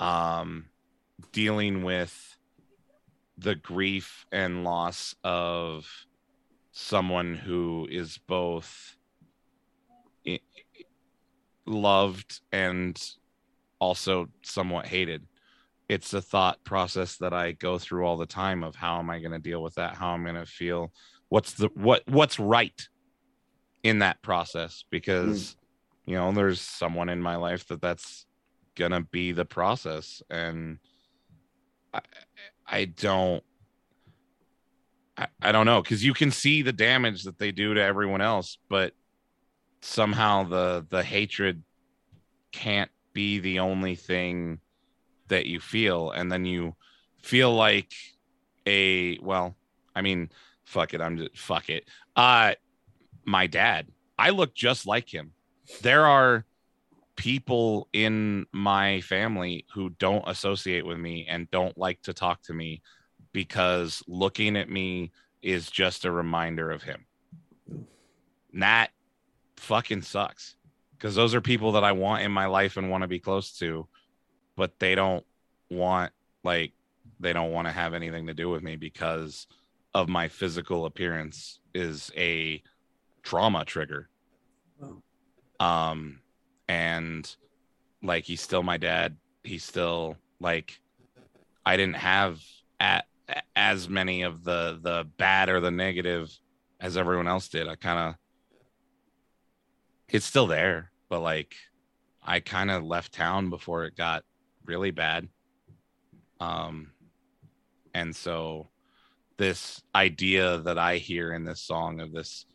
um 0.00 0.66
dealing 1.32 1.82
with 1.82 2.36
the 3.38 3.54
grief 3.54 4.26
and 4.30 4.64
loss 4.64 5.14
of 5.24 5.86
someone 6.72 7.34
who 7.34 7.86
is 7.90 8.18
both 8.18 8.96
loved 11.66 12.40
and 12.50 13.00
also 13.78 14.28
somewhat 14.42 14.86
hated 14.86 15.26
it's 15.88 16.14
a 16.14 16.22
thought 16.22 16.62
process 16.64 17.16
that 17.18 17.34
I 17.34 17.52
go 17.52 17.78
through 17.78 18.06
all 18.06 18.16
the 18.16 18.24
time 18.24 18.64
of 18.64 18.74
how 18.74 18.98
am 18.98 19.10
I 19.10 19.18
going 19.18 19.32
to 19.32 19.38
deal 19.38 19.62
with 19.62 19.74
that? 19.74 19.94
How 19.94 20.14
am 20.14 20.26
I'm 20.26 20.32
going 20.34 20.46
to 20.46 20.50
feel? 20.50 20.90
What's 21.28 21.52
the 21.52 21.68
what 21.74 22.02
what's 22.06 22.38
right? 22.38 22.88
in 23.82 23.98
that 23.98 24.22
process 24.22 24.84
because 24.90 25.56
hmm. 26.04 26.12
you 26.12 26.16
know 26.16 26.32
there's 26.32 26.60
someone 26.60 27.08
in 27.08 27.20
my 27.20 27.36
life 27.36 27.66
that 27.68 27.80
that's 27.80 28.26
gonna 28.74 29.00
be 29.00 29.32
the 29.32 29.44
process 29.44 30.22
and 30.30 30.78
i 31.92 32.00
i 32.66 32.84
don't 32.84 33.42
i, 35.16 35.26
I 35.40 35.52
don't 35.52 35.66
know 35.66 35.82
because 35.82 36.04
you 36.04 36.14
can 36.14 36.30
see 36.30 36.62
the 36.62 36.72
damage 36.72 37.24
that 37.24 37.38
they 37.38 37.52
do 37.52 37.74
to 37.74 37.82
everyone 37.82 38.20
else 38.20 38.58
but 38.68 38.92
somehow 39.80 40.44
the 40.44 40.86
the 40.90 41.02
hatred 41.02 41.62
can't 42.52 42.90
be 43.12 43.38
the 43.40 43.58
only 43.58 43.94
thing 43.94 44.60
that 45.28 45.46
you 45.46 45.60
feel. 45.60 46.10
And 46.10 46.30
then 46.30 46.44
you 46.44 46.76
feel 47.22 47.54
like 47.54 47.92
a 48.66 49.18
well 49.18 49.56
i 49.94 50.02
mean 50.02 50.28
fuck 50.64 50.94
it 50.94 51.00
i'm 51.00 51.16
just 51.18 51.36
fuck 51.36 51.68
it. 51.68 51.84
Uh 52.14 52.52
my 53.24 53.46
dad 53.46 53.88
i 54.18 54.30
look 54.30 54.54
just 54.54 54.86
like 54.86 55.12
him. 55.12 55.32
There 55.80 56.06
are 56.06 56.44
people 57.16 57.88
in 57.92 58.46
my 58.52 59.00
family 59.02 59.66
who 59.74 59.90
don't 59.90 60.24
associate 60.26 60.84
with 60.84 60.98
me 60.98 61.26
and 61.28 61.50
don't 61.50 61.76
like 61.76 62.02
to 62.02 62.12
talk 62.12 62.42
to 62.42 62.52
me 62.52 62.82
because 63.32 64.02
looking 64.06 64.56
at 64.56 64.68
me 64.70 65.10
is 65.42 65.70
just 65.70 66.04
a 66.04 66.10
reminder 66.10 66.70
of 66.70 66.82
him 66.82 67.06
And 68.52 68.62
that 68.62 68.90
fucking 69.56 70.02
sucks 70.02 70.56
because 70.92 71.14
those 71.14 71.34
are 71.34 71.40
people 71.40 71.72
that 71.72 71.84
I 71.84 71.92
want 71.92 72.22
in 72.22 72.32
my 72.32 72.46
life 72.46 72.76
and 72.76 72.90
want 72.90 73.02
to 73.02 73.08
be 73.08 73.18
close 73.18 73.52
to, 73.58 73.88
but 74.56 74.78
they 74.78 74.94
don't 74.94 75.24
want 75.70 76.12
like 76.44 76.72
they 77.20 77.32
don't 77.32 77.52
want 77.52 77.66
to 77.66 77.72
have 77.72 77.94
anything 77.94 78.26
to 78.26 78.34
do 78.34 78.50
with 78.50 78.62
me 78.62 78.76
because 78.76 79.46
of 79.94 80.08
my 80.08 80.28
physical 80.28 80.86
appearance 80.86 81.60
is 81.74 82.12
a 82.16 82.62
trauma 83.22 83.64
trigger. 83.64 84.08
Um 85.60 86.20
and 86.68 87.34
like 88.02 88.24
he's 88.24 88.40
still 88.40 88.62
my 88.62 88.76
dad. 88.76 89.16
He's 89.44 89.64
still 89.64 90.16
like 90.40 90.80
I 91.64 91.76
didn't 91.76 91.96
have 91.96 92.40
at 92.80 93.06
as 93.56 93.88
many 93.88 94.22
of 94.22 94.44
the 94.44 94.78
the 94.82 95.08
bad 95.16 95.48
or 95.48 95.60
the 95.60 95.70
negative 95.70 96.30
as 96.80 96.96
everyone 96.96 97.28
else 97.28 97.48
did. 97.48 97.68
I 97.68 97.76
kind 97.76 97.98
of 97.98 98.14
it's 100.08 100.26
still 100.26 100.46
there, 100.46 100.90
but 101.08 101.20
like 101.20 101.54
I 102.22 102.40
kind 102.40 102.70
of 102.70 102.84
left 102.84 103.12
town 103.12 103.50
before 103.50 103.84
it 103.84 103.96
got 103.96 104.24
really 104.64 104.90
bad. 104.90 105.28
Um 106.40 106.92
and 107.94 108.14
so 108.14 108.68
this 109.36 109.82
idea 109.94 110.58
that 110.58 110.78
I 110.78 110.96
hear 110.96 111.32
in 111.32 111.44
this 111.44 111.60
song 111.60 112.00
of 112.00 112.12
this 112.12 112.46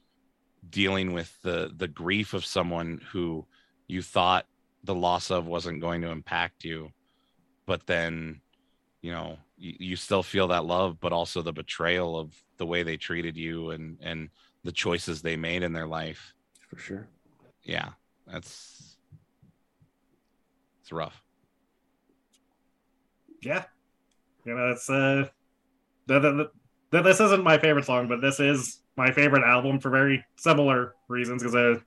dealing 0.70 1.14
with 1.14 1.36
the 1.42 1.72
the 1.76 1.88
grief 1.88 2.34
of 2.34 2.46
someone 2.46 3.02
who 3.12 3.46
you 3.88 4.02
thought 4.02 4.46
the 4.84 4.96
loss 4.96 5.32
of 5.32 5.46
wasn't 5.46 5.82
going 5.82 6.02
to 6.02 6.10
impact 6.10 6.64
you 6.64 6.92
but 7.66 7.86
then 7.88 8.42
you 9.02 9.12
know 9.12 9.38
you, 9.58 9.74
you 9.80 9.96
still 9.96 10.24
feel 10.24 10.48
that 10.50 10.66
love 10.66 11.00
but 11.00 11.12
also 11.14 11.42
the 11.42 11.54
betrayal 11.54 12.18
of 12.18 12.34
the 12.58 12.66
way 12.66 12.84
they 12.84 12.98
treated 12.98 13.36
you 13.38 13.72
and 13.72 13.98
and 14.02 14.30
the 14.64 14.72
choices 14.72 15.22
they 15.22 15.36
made 15.38 15.64
in 15.64 15.74
their 15.74 15.88
life. 15.88 16.34
For 16.70 16.78
sure. 16.78 17.08
yeah 17.64 17.90
that's 18.26 18.98
it's 20.82 20.92
rough. 20.92 21.22
Yeah. 23.42 23.64
You 24.46 24.56
know 24.56 24.70
it's 24.72 24.90
uh 24.90 25.28
th- 26.08 26.22
th- 26.22 26.36
th- 26.36 26.48
th- 26.92 27.04
this 27.04 27.20
isn't 27.20 27.44
my 27.44 27.58
favorite 27.58 27.86
song 27.86 28.08
but 28.08 28.22
this 28.22 28.40
is 28.40 28.82
my 28.96 29.12
favorite 29.12 29.44
album 29.44 29.80
for 29.80 29.90
very 29.90 30.24
similar 30.38 30.96
reasons 31.08 31.44
because 31.44 31.56
uh, 31.56 31.80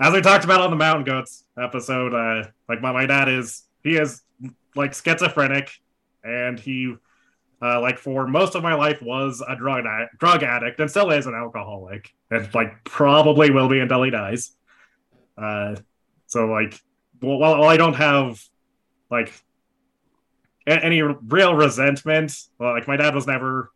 as 0.00 0.12
we 0.12 0.20
talked 0.20 0.44
about 0.44 0.60
on 0.60 0.70
the 0.70 0.76
mountain 0.76 1.04
goats 1.04 1.44
episode 1.58 2.14
uh 2.14 2.48
like 2.68 2.80
my, 2.80 2.92
my 2.92 3.06
dad 3.06 3.28
is 3.28 3.64
he 3.84 3.96
is 3.96 4.22
like 4.74 4.94
schizophrenic 4.94 5.70
and 6.24 6.58
he 6.58 6.94
uh, 7.60 7.80
like 7.80 7.98
for 7.98 8.26
most 8.26 8.54
of 8.54 8.62
my 8.62 8.74
life 8.74 9.02
was 9.02 9.42
a 9.48 9.56
drug 9.56 9.84
drug 10.18 10.42
addict 10.42 10.78
and 10.80 10.90
still 10.90 11.10
is 11.10 11.26
an 11.26 11.34
alcoholic 11.34 12.14
and 12.30 12.52
like 12.54 12.84
probably 12.84 13.50
will 13.50 13.68
be 13.68 13.80
until 13.80 14.02
he 14.02 14.10
dies 14.10 14.52
uh 15.36 15.74
so 16.26 16.46
like 16.46 16.78
well, 17.20 17.38
while, 17.38 17.64
i 17.64 17.76
don't 17.76 17.94
have 17.94 18.40
like 19.10 19.32
a- 20.68 20.84
any 20.84 21.02
real 21.02 21.54
resentment. 21.54 22.32
Like 22.58 22.86
my 22.86 22.96
dad 22.96 23.14
was 23.14 23.26
never 23.26 23.72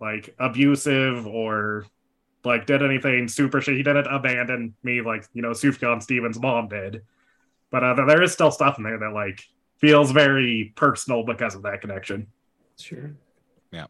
like 0.00 0.34
abusive 0.38 1.26
or 1.26 1.86
like 2.44 2.66
did 2.66 2.82
anything 2.82 3.28
super 3.28 3.60
shit. 3.60 3.76
He 3.76 3.82
didn't 3.82 4.06
abandon 4.06 4.74
me 4.82 5.00
like 5.00 5.24
you 5.32 5.42
know 5.42 5.50
Sufjan 5.50 6.02
Stevens' 6.02 6.38
mom 6.38 6.68
did. 6.68 7.02
But 7.70 7.82
uh, 7.82 7.94
there 7.94 8.22
is 8.22 8.32
still 8.32 8.50
stuff 8.50 8.78
in 8.78 8.84
there 8.84 8.98
that 8.98 9.12
like 9.12 9.42
feels 9.78 10.12
very 10.12 10.72
personal 10.76 11.24
because 11.24 11.54
of 11.54 11.62
that 11.62 11.80
connection. 11.80 12.28
Sure. 12.78 13.12
Yeah. 13.72 13.86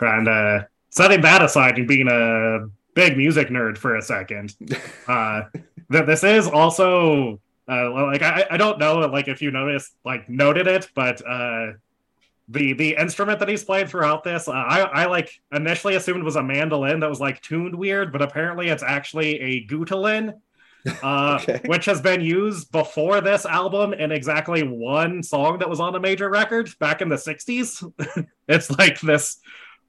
And 0.00 0.28
uh, 0.28 0.62
setting 0.90 1.20
that 1.22 1.42
aside 1.42 1.78
and 1.78 1.86
being 1.86 2.08
a 2.08 2.68
big 2.94 3.16
music 3.16 3.48
nerd 3.48 3.78
for 3.78 3.96
a 3.96 4.02
second, 4.02 4.54
uh, 5.08 5.42
th- 5.90 6.06
this 6.06 6.24
is 6.24 6.46
also 6.48 7.40
uh, 7.68 7.90
like 7.92 8.22
I, 8.22 8.46
I 8.50 8.56
don't 8.56 8.78
know 8.78 8.98
like 9.00 9.28
if 9.28 9.40
you 9.40 9.50
noticed 9.50 9.94
like 10.04 10.28
noted 10.28 10.66
it, 10.66 10.88
but 10.94 11.24
uh, 11.26 11.72
the 12.48 12.72
the 12.72 12.96
instrument 12.96 13.38
that 13.38 13.48
he's 13.48 13.64
played 13.64 13.88
throughout 13.88 14.24
this, 14.24 14.48
uh, 14.48 14.52
I 14.52 14.80
I 14.80 15.06
like 15.06 15.30
initially 15.52 15.94
assumed 15.94 16.24
was 16.24 16.36
a 16.36 16.42
mandolin 16.42 17.00
that 17.00 17.10
was 17.10 17.20
like 17.20 17.40
tuned 17.40 17.74
weird, 17.74 18.12
but 18.12 18.20
apparently 18.20 18.68
it's 18.68 18.82
actually 18.82 19.40
a 19.40 19.66
gutulin. 19.66 20.34
Uh, 21.02 21.38
Okay. 21.40 21.60
which 21.66 21.84
has 21.84 22.00
been 22.00 22.20
used 22.20 22.72
before 22.72 23.20
this 23.20 23.46
album 23.46 23.92
in 23.92 24.10
exactly 24.10 24.62
one 24.62 25.22
song 25.22 25.58
that 25.58 25.70
was 25.70 25.78
on 25.80 25.94
a 25.94 26.00
major 26.00 26.28
record 26.28 26.68
back 26.80 27.00
in 27.00 27.08
the 27.08 27.16
60s. 27.16 28.26
it's 28.48 28.70
like 28.78 29.00
this 29.00 29.38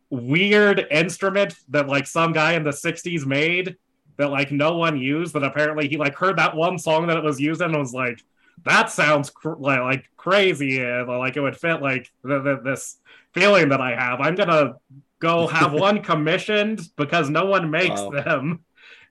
weird 0.10 0.86
instrument 0.92 1.56
that 1.70 1.88
like 1.88 2.06
some 2.06 2.32
guy 2.34 2.54
in 2.54 2.64
the 2.64 2.70
60s 2.70 3.26
made 3.26 3.76
that 4.18 4.30
like 4.30 4.52
no 4.52 4.78
one 4.78 4.96
used 5.00 5.34
that 5.34 5.44
apparently 5.44 5.88
he 5.88 5.98
like 5.98 6.16
heard 6.16 6.38
that 6.38 6.56
one 6.56 6.78
song 6.78 7.08
that 7.08 7.18
it 7.18 7.24
was 7.24 7.40
used 7.42 7.62
in 7.62 7.70
and 7.72 7.80
was 7.80 7.94
like 7.94 8.22
that 8.64 8.92
sounds 8.92 9.32
cr- 9.32 9.56
like, 9.58 9.80
like 9.80 10.06
crazy 10.16 10.80
and 10.80 11.08
like 11.08 11.36
it 11.36 11.42
would 11.42 11.58
fit 11.58 11.82
like 11.82 12.12
th- 12.26 12.44
th- 12.44 12.60
this 12.64 12.98
feeling 13.34 13.70
that 13.70 13.82
i 13.82 13.96
have 13.96 14.22
i'm 14.22 14.36
gonna 14.36 14.76
go 15.18 15.48
have 15.48 15.74
one 15.88 16.04
commissioned 16.04 16.80
because 16.96 17.32
no 17.32 17.46
one 17.46 17.72
makes 17.72 18.00
Wow. 18.00 18.12
them 18.12 18.60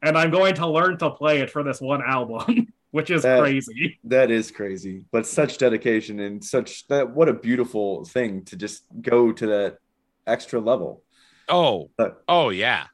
and 0.02 0.16
i'm 0.18 0.30
going 0.30 0.54
to 0.54 0.66
learn 0.66 0.96
to 0.98 1.10
play 1.10 1.40
it 1.40 1.50
for 1.50 1.62
this 1.62 1.80
one 1.80 2.02
album 2.02 2.66
which 2.90 3.10
is 3.10 3.22
That- 3.22 3.40
crazy 3.40 3.98
That 4.04 4.30
is 4.30 4.50
crazy, 4.50 5.04
but 5.10 5.26
such 5.26 5.56
dedication 5.58 6.20
and 6.20 6.44
such 6.44 6.86
that 6.88 7.10
what 7.14 7.28
a 7.28 7.32
beautiful 7.32 8.04
thing 8.04 8.44
to 8.46 8.56
just 8.56 8.84
go 9.00 9.32
to 9.32 9.46
that 9.46 9.78
extra 10.26 10.60
level. 10.60 11.02
oh 11.48 11.90
Uh, 11.98 12.10
oh 12.28 12.50
yeah 12.50 12.84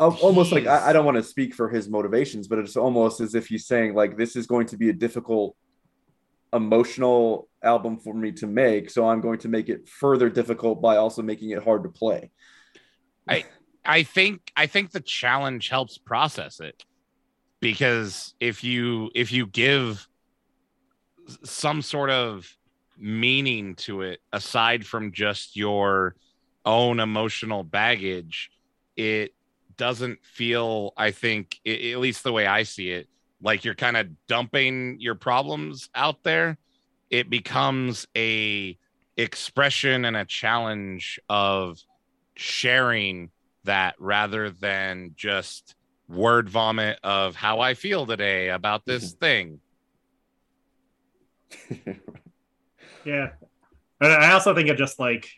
Al- 0.00 0.16
Almost 0.22 0.52
like 0.52 0.66
I, 0.66 0.88
I 0.88 0.92
don't 0.92 1.04
want 1.04 1.16
to 1.18 1.22
speak 1.22 1.54
for 1.54 1.68
his 1.68 1.86
motivations, 1.88 2.48
but 2.48 2.58
it's 2.58 2.76
almost 2.78 3.20
as 3.20 3.34
if 3.34 3.46
he's 3.48 3.66
saying 3.66 3.94
like 3.94 4.16
this 4.16 4.34
is 4.34 4.46
going 4.46 4.66
to 4.68 4.76
be 4.78 4.88
a 4.88 4.92
difficult 4.92 5.54
emotional 6.52 7.48
album 7.62 7.98
for 7.98 8.14
me 8.14 8.32
to 8.32 8.46
make, 8.46 8.88
so 8.88 9.06
I'm 9.06 9.20
going 9.20 9.38
to 9.40 9.48
make 9.48 9.68
it 9.68 9.88
further 9.88 10.30
difficult 10.30 10.80
by 10.80 10.96
also 10.96 11.20
making 11.22 11.50
it 11.50 11.62
hard 11.62 11.82
to 11.82 11.90
play. 11.90 12.30
I 13.28 13.44
think 14.02 14.52
I 14.56 14.66
think 14.66 14.90
the 14.90 15.00
challenge 15.00 15.68
helps 15.68 15.98
process 15.98 16.60
it 16.60 16.84
because 17.60 18.34
if 18.40 18.64
you 18.64 19.10
if 19.14 19.32
you 19.32 19.46
give 19.46 20.08
some 21.44 21.82
sort 21.82 22.10
of 22.10 22.48
meaning 22.98 23.74
to 23.74 24.02
it 24.02 24.20
aside 24.32 24.86
from 24.86 25.12
just 25.12 25.56
your 25.56 26.14
own 26.64 27.00
emotional 27.00 27.62
baggage, 27.62 28.50
it 28.96 29.34
doesn't 29.76 30.18
feel 30.24 30.92
I 30.96 31.10
think 31.10 31.60
i- 31.66 31.70
at 31.92 31.98
least 31.98 32.22
the 32.24 32.32
way 32.32 32.46
I 32.46 32.62
see 32.62 32.90
it 32.90 33.08
like 33.42 33.64
you're 33.64 33.74
kind 33.74 33.96
of 33.96 34.08
dumping 34.26 34.98
your 35.00 35.14
problems 35.14 35.90
out 35.94 36.22
there. 36.22 36.56
It 37.10 37.28
becomes 37.28 38.06
a 38.16 38.78
expression 39.16 40.04
and 40.06 40.16
a 40.16 40.24
challenge 40.24 41.20
of 41.28 41.78
sharing 42.36 43.30
that 43.66 43.94
rather 43.98 44.50
than 44.50 45.12
just 45.16 45.76
word 46.08 46.48
vomit 46.48 46.98
of 47.04 47.36
how 47.36 47.60
I 47.60 47.74
feel 47.74 48.06
today 48.06 48.48
about 48.48 48.84
this 48.84 49.14
mm-hmm. 49.14 49.58
thing. 51.68 52.00
Yeah. 53.06 53.30
And 54.00 54.12
I 54.12 54.32
also 54.32 54.54
think 54.54 54.68
it 54.68 54.76
just 54.76 54.98
like 54.98 55.30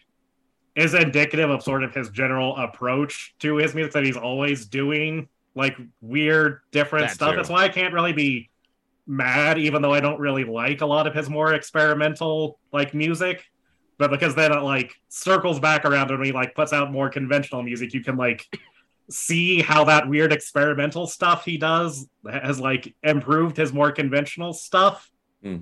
is 0.75 0.95
indicative 0.95 1.51
of 1.51 1.63
sort 1.63 1.85
of 1.85 1.95
his 1.95 2.09
general 2.09 2.57
approach 2.57 3.35
to 3.41 3.57
his 3.57 3.75
music 3.75 3.93
that 3.93 4.05
he's 4.05 4.17
always 4.17 4.67
doing 4.67 5.29
like 5.55 5.77
weird 6.01 6.61
different 6.73 7.09
That 7.09 7.15
stuff. 7.15 7.31
too. 7.33 7.37
That's 7.37 7.51
why 7.51 7.65
I 7.65 7.69
can't 7.69 7.93
really 7.93 8.13
be 8.13 8.51
mad, 9.07 9.59
even 9.59 9.83
though 9.83 9.93
I 9.93 10.01
don't 10.01 10.19
really 10.19 10.45
like 10.45 10.81
a 10.81 10.87
lot 10.87 11.07
of 11.07 11.15
his 11.15 11.29
more 11.29 11.53
experimental 11.55 12.59
like 12.73 12.95
music. 12.95 13.45
But 13.99 14.11
because 14.11 14.35
then 14.35 14.53
it 14.53 14.61
like 14.63 14.95
circles 15.09 15.59
back 15.59 15.85
around 15.85 16.11
and 16.11 16.25
he 16.25 16.33
like 16.33 16.55
puts 16.55 16.73
out 16.73 16.93
more 16.93 17.11
conventional 17.11 17.63
music, 17.63 17.93
you 17.93 18.03
can 18.03 18.17
like 18.17 18.47
see 19.11 19.61
how 19.61 19.85
that 19.85 20.09
weird 20.09 20.33
experimental 20.33 21.07
stuff 21.07 21.45
he 21.45 21.59
does 21.59 22.09
has 22.31 22.61
like 22.61 22.95
improved 23.03 23.57
his 23.57 23.73
more 23.73 23.91
conventional 23.91 24.53
stuff. 24.53 25.11
Hmm. 25.43 25.59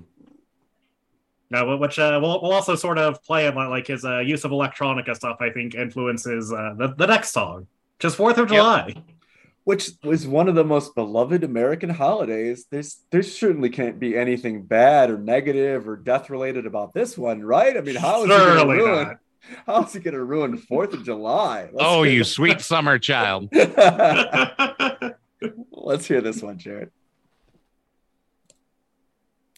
Uh, 1.53 1.77
which 1.77 1.97
uh, 1.97 2.19
will 2.21 2.41
will 2.41 2.51
also 2.51 2.75
sort 2.75 2.97
of 2.97 3.23
play 3.23 3.47
in 3.47 3.55
like 3.55 3.87
his 3.87 4.03
uh, 4.03 4.19
use 4.19 4.43
of 4.43 4.51
electronica 4.51 5.15
stuff. 5.15 5.37
I 5.39 5.49
think 5.49 5.75
influences 5.75 6.51
uh, 6.51 6.73
the 6.77 6.93
the 6.97 7.07
next 7.07 7.31
song, 7.31 7.67
just 7.99 8.17
Fourth 8.17 8.37
of 8.37 8.49
Yep. 8.51 8.57
July. 8.57 8.95
Which 9.67 9.91
was 10.01 10.25
one 10.25 10.47
of 10.47 10.55
the 10.55 10.63
most 10.63 10.95
beloved 10.95 11.43
American 11.43 11.89
holidays. 11.89 12.65
There's 12.71 13.01
there 13.11 13.21
certainly 13.21 13.69
can't 13.69 13.99
be 13.99 14.15
anything 14.17 14.63
bad 14.63 15.09
or 15.09 15.17
negative 15.17 15.89
or 15.89 15.97
death 15.97 16.29
related 16.29 16.65
about 16.65 16.93
this 16.93 17.17
one, 17.17 17.43
right? 17.43 17.75
I 17.75 17.81
mean, 17.81 17.97
how 17.97 18.23
is 18.23 18.29
he 18.29 18.29
gonna 18.29 18.65
ruin? 18.65 19.03
not. 19.07 19.17
How 19.65 19.83
is 19.83 19.93
he 19.93 19.99
going 20.01 20.13
to 20.13 20.23
ruin 20.23 20.57
Fourth 20.57 20.93
of 20.93 21.05
July? 21.05 21.69
Let's 21.71 21.75
Oh, 21.79 22.03
you 22.03 22.19
the- 22.19 22.25
sweet 22.25 22.59
summer 22.59 22.99
child. 22.99 23.47
Let's 25.71 26.05
hear 26.05 26.19
this 26.19 26.41
one, 26.41 26.57
Jared. 26.57 26.91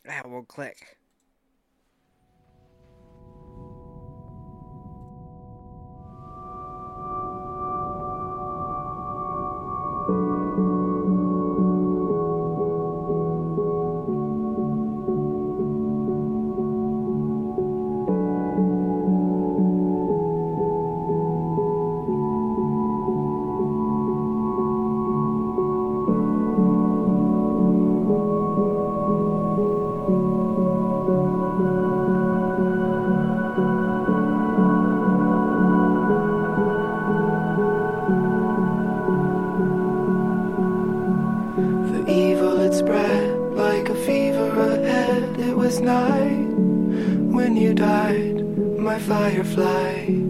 Ah, 0.07 0.11
that 0.11 0.30
will 0.30 0.44
click. 0.44 0.99
Firefly. 49.60 50.29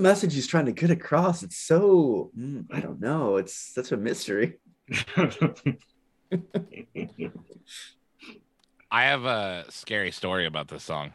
Message 0.00 0.34
he's 0.34 0.46
trying 0.46 0.66
to 0.66 0.72
get 0.72 0.90
across? 0.90 1.42
It's 1.42 1.58
so 1.58 2.30
mm, 2.38 2.66
I 2.70 2.80
don't 2.80 3.00
know. 3.00 3.36
It's 3.36 3.54
such 3.54 3.92
a 3.92 3.96
mystery. 3.96 4.58
I 8.92 9.04
have 9.04 9.24
a 9.24 9.64
scary 9.68 10.10
story 10.10 10.46
about 10.46 10.68
this 10.68 10.82
song. 10.82 11.12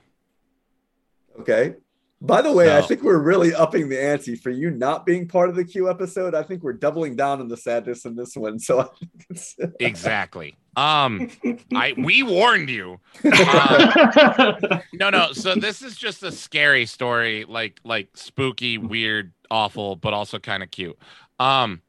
Okay. 1.40 1.76
By 2.22 2.42
the 2.42 2.52
way, 2.52 2.76
I 2.76 2.82
think 2.82 3.04
we're 3.04 3.22
really 3.22 3.54
upping 3.54 3.90
the 3.90 4.02
ante 4.02 4.36
for 4.36 4.50
you 4.50 4.72
not 4.72 5.06
being 5.06 5.28
part 5.28 5.50
of 5.50 5.56
the 5.56 5.66
Q 5.66 5.90
episode. 5.90 6.34
I 6.34 6.44
think 6.44 6.64
we're 6.64 6.74
doubling 6.74 7.16
down 7.16 7.42
on 7.42 7.50
the 7.50 7.58
sadness 7.58 8.06
in 8.06 8.16
this 8.16 8.36
one. 8.36 8.58
So 8.58 8.80
I 8.80 8.84
think 8.84 9.26
it's 9.30 9.56
Exactly. 9.80 10.56
Um, 10.76 11.30
I 11.74 11.94
we 11.98 12.24
warned 12.24 12.70
you. 12.70 13.00
Uh, 13.24 14.80
no, 14.94 15.10
no. 15.10 15.32
So 15.34 15.56
this 15.56 15.82
is 15.82 15.96
just 15.96 16.24
a 16.24 16.32
scary 16.32 16.86
story, 16.86 17.46
like 17.48 17.80
like 17.84 18.10
spooky, 18.14 18.78
weird, 18.78 19.34
awful, 19.50 19.96
but 19.96 20.14
also 20.14 20.40
kind 20.40 20.64
of 20.64 20.72
cute. 20.72 20.98
Um, 21.40 21.82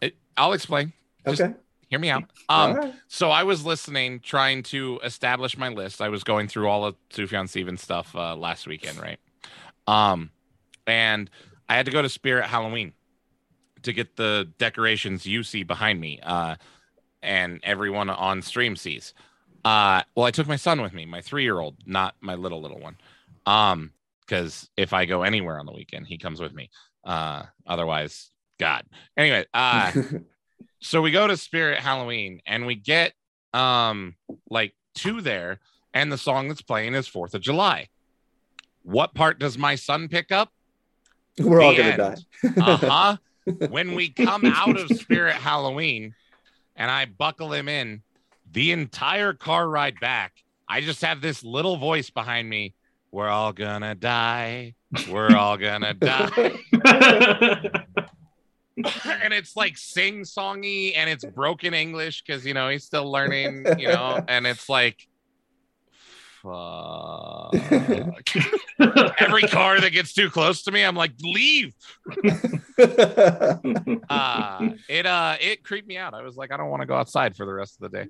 it, 0.00 0.16
I'll 0.36 0.52
explain. 0.52 0.92
Just 1.26 1.40
okay. 1.40 1.54
Hear 1.88 1.98
me 1.98 2.10
out. 2.10 2.24
Um, 2.48 2.74
right. 2.74 2.94
so 3.08 3.30
I 3.30 3.44
was 3.44 3.64
listening, 3.64 4.20
trying 4.20 4.62
to 4.64 5.00
establish 5.04 5.56
my 5.56 5.68
list. 5.68 6.00
I 6.00 6.08
was 6.08 6.24
going 6.24 6.48
through 6.48 6.68
all 6.68 6.84
of 6.84 6.96
Sufjan 7.10 7.48
Stevens 7.48 7.82
stuff 7.82 8.14
uh, 8.16 8.34
last 8.34 8.66
weekend, 8.66 8.98
right? 8.98 9.18
Um, 9.86 10.30
and 10.86 11.30
I 11.68 11.76
had 11.76 11.86
to 11.86 11.92
go 11.92 12.02
to 12.02 12.08
Spirit 12.08 12.46
Halloween 12.46 12.94
to 13.82 13.92
get 13.92 14.16
the 14.16 14.48
decorations 14.58 15.26
you 15.26 15.42
see 15.42 15.62
behind 15.62 16.00
me, 16.00 16.18
uh, 16.22 16.56
and 17.24 17.60
everyone 17.62 18.10
on 18.10 18.42
stream 18.42 18.76
sees. 18.76 19.14
Uh, 19.64 20.02
well, 20.14 20.26
I 20.26 20.30
took 20.30 20.46
my 20.46 20.56
son 20.56 20.82
with 20.82 20.92
me, 20.92 21.06
my 21.06 21.22
three-year-old, 21.22 21.76
not 21.86 22.14
my 22.20 22.34
little 22.34 22.60
little 22.60 22.78
one. 22.78 22.96
Um, 23.46 23.92
because 24.26 24.70
if 24.76 24.92
I 24.92 25.04
go 25.04 25.22
anywhere 25.22 25.58
on 25.58 25.66
the 25.66 25.72
weekend, 25.72 26.06
he 26.06 26.16
comes 26.16 26.40
with 26.40 26.54
me. 26.54 26.70
Uh, 27.04 27.42
otherwise, 27.66 28.30
God. 28.58 28.84
Anyway, 29.16 29.44
uh, 29.52 29.92
so 30.80 31.02
we 31.02 31.10
go 31.10 31.26
to 31.26 31.36
Spirit 31.36 31.80
Halloween 31.80 32.40
and 32.46 32.66
we 32.66 32.74
get 32.74 33.12
um 33.52 34.14
like 34.50 34.74
two 34.94 35.20
there, 35.20 35.60
and 35.92 36.10
the 36.10 36.18
song 36.18 36.48
that's 36.48 36.62
playing 36.62 36.94
is 36.94 37.06
Fourth 37.06 37.34
of 37.34 37.42
July. 37.42 37.88
What 38.82 39.14
part 39.14 39.38
does 39.38 39.58
my 39.58 39.74
son 39.74 40.08
pick 40.08 40.32
up? 40.32 40.52
we're 41.38 41.62
all 41.62 41.76
gonna 41.76 41.88
end. 41.88 41.98
die. 41.98 42.16
Uh-huh. 42.60 43.16
when 43.68 43.94
we 43.94 44.08
come 44.08 44.44
out 44.44 44.78
of 44.78 44.88
Spirit 44.96 45.34
Halloween 45.34 46.14
and 46.76 46.90
I 46.90 47.06
buckle 47.06 47.52
him 47.52 47.68
in, 47.68 48.02
the 48.50 48.72
entire 48.72 49.32
car 49.32 49.68
ride 49.68 49.98
back, 50.00 50.32
I 50.68 50.80
just 50.80 51.02
have 51.02 51.20
this 51.20 51.44
little 51.44 51.76
voice 51.76 52.10
behind 52.10 52.48
me. 52.48 52.74
We're 53.10 53.28
all 53.28 53.52
gonna 53.52 53.94
die. 53.94 54.74
We're 55.08 55.36
all 55.36 55.56
gonna 55.56 55.94
die. 55.94 56.58
and 58.76 59.32
it's 59.32 59.54
like 59.56 59.78
sing 59.78 60.22
songy 60.22 60.94
and 60.96 61.08
it's 61.08 61.24
broken 61.24 61.74
English 61.74 62.22
because 62.22 62.44
you 62.44 62.54
know 62.54 62.68
he's 62.68 62.84
still 62.84 63.10
learning, 63.10 63.64
you 63.78 63.88
know, 63.88 64.22
and 64.26 64.46
it's 64.46 64.68
like 64.68 65.06
fuck. 66.44 67.54
Every 69.20 69.42
car 69.42 69.80
that 69.80 69.90
gets 69.92 70.12
too 70.12 70.30
close 70.30 70.62
to 70.64 70.70
me, 70.70 70.84
I'm 70.84 70.96
like, 70.96 71.12
leave. 71.20 71.74
Uh 74.08 74.70
it 74.88 75.06
uh 75.06 75.36
it 75.40 75.62
creeped 75.62 75.86
me 75.86 75.96
out. 75.96 76.12
I 76.12 76.22
was 76.22 76.36
like, 76.36 76.52
I 76.52 76.56
don't 76.56 76.70
want 76.70 76.82
to 76.82 76.86
go 76.86 76.94
outside 76.94 77.36
for 77.36 77.46
the 77.46 77.54
rest 77.54 77.80
of 77.80 77.90
the 77.90 77.98
day. 77.98 78.08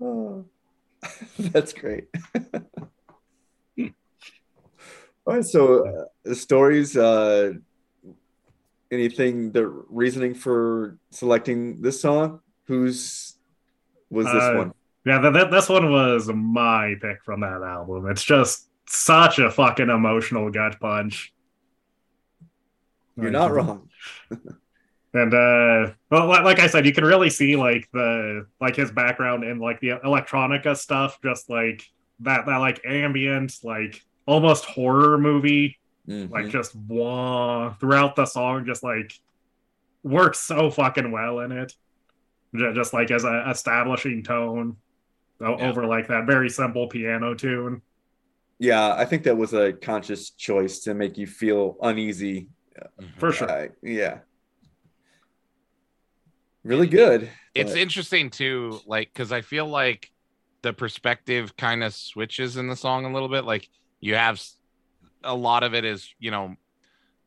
Oh, 0.00 0.44
that's 1.38 1.72
great. 1.72 2.04
All 5.26 5.36
right, 5.36 5.44
so 5.44 5.86
uh, 5.86 6.04
the 6.24 6.34
stories. 6.34 6.96
Uh, 6.96 7.54
anything? 8.90 9.52
The 9.52 9.66
reasoning 9.66 10.34
for 10.34 10.98
selecting 11.10 11.80
this 11.80 12.00
song? 12.00 12.40
Whose 12.66 13.36
was 14.10 14.26
this 14.26 14.34
Uh, 14.42 14.54
one? 14.56 14.74
yeah, 15.04 15.18
that, 15.20 15.32
that 15.32 15.50
this 15.50 15.68
one 15.68 15.90
was 15.90 16.28
my 16.28 16.94
pick 17.00 17.22
from 17.24 17.40
that 17.40 17.62
album. 17.62 18.06
It's 18.08 18.24
just 18.24 18.68
such 18.88 19.38
a 19.38 19.50
fucking 19.50 19.90
emotional 19.90 20.50
gut 20.50 20.78
punch. 20.80 21.32
You're 23.16 23.30
not 23.30 23.52
wrong. 23.52 23.88
And 25.16 25.32
uh 25.32 25.92
well 26.10 26.26
like, 26.26 26.58
I 26.58 26.66
said, 26.66 26.84
you 26.86 26.92
can 26.92 27.04
really 27.04 27.30
see 27.30 27.54
like 27.54 27.88
the 27.92 28.48
like 28.60 28.74
his 28.74 28.90
background 28.90 29.44
in 29.44 29.60
like 29.60 29.78
the 29.78 29.90
electronica 29.90 30.76
stuff, 30.76 31.20
just 31.22 31.48
like 31.48 31.84
that 32.18 32.46
that 32.46 32.56
like 32.56 32.80
ambient, 32.84 33.54
like 33.62 34.02
almost 34.26 34.64
horror 34.64 35.16
movie, 35.16 35.78
Mhm. 36.08 36.32
like 36.32 36.48
just 36.48 36.74
wah 36.74 37.74
throughout 37.74 38.16
the 38.16 38.26
song, 38.26 38.66
just 38.66 38.82
like 38.82 39.12
works 40.02 40.40
so 40.40 40.68
fucking 40.68 41.12
well 41.12 41.38
in 41.38 41.52
it. 41.52 41.72
Ju- 42.54 42.72
Just 42.74 42.92
like 42.92 43.10
as 43.10 43.24
a 43.24 43.48
establishing 43.50 44.22
tone 44.22 44.76
Yeah. 45.40 45.48
over 45.68 45.86
like 45.86 46.08
that 46.08 46.26
very 46.26 46.48
simple 46.48 46.88
piano 46.88 47.34
tune. 47.34 47.82
yeah, 48.58 48.94
I 48.94 49.04
think 49.04 49.24
that 49.24 49.36
was 49.36 49.52
a 49.52 49.72
conscious 49.72 50.30
choice 50.30 50.78
to 50.80 50.94
make 50.94 51.18
you 51.18 51.26
feel 51.26 51.76
uneasy. 51.82 52.48
For 53.18 53.32
sure. 53.32 53.50
Uh, 53.50 53.68
yeah, 53.82 54.18
really 56.62 56.86
good. 56.86 57.30
It's 57.54 57.72
but- 57.72 57.80
interesting 57.80 58.30
too, 58.30 58.80
like 58.86 59.12
because 59.12 59.32
I 59.32 59.40
feel 59.42 59.66
like 59.66 60.10
the 60.62 60.72
perspective 60.72 61.56
kind 61.56 61.84
of 61.84 61.94
switches 61.94 62.56
in 62.56 62.68
the 62.68 62.76
song 62.76 63.04
a 63.04 63.12
little 63.12 63.28
bit. 63.28 63.44
Like 63.44 63.68
you 64.00 64.14
have 64.14 64.42
a 65.22 65.34
lot 65.34 65.62
of 65.62 65.74
it 65.74 65.84
is, 65.84 66.12
you 66.18 66.30
know, 66.30 66.56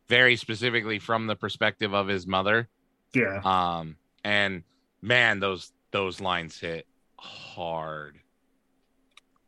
very 0.08 0.36
specifically 0.36 1.00
from 1.00 1.28
the 1.28 1.36
perspective 1.36 1.94
of 1.94 2.08
his 2.08 2.26
mother. 2.26 2.68
Yeah. 3.14 3.42
Um, 3.44 3.96
and 4.24 4.64
man, 5.02 5.40
those 5.40 5.72
those 5.92 6.20
lines 6.20 6.60
hit 6.60 6.88
hard. 7.20 8.20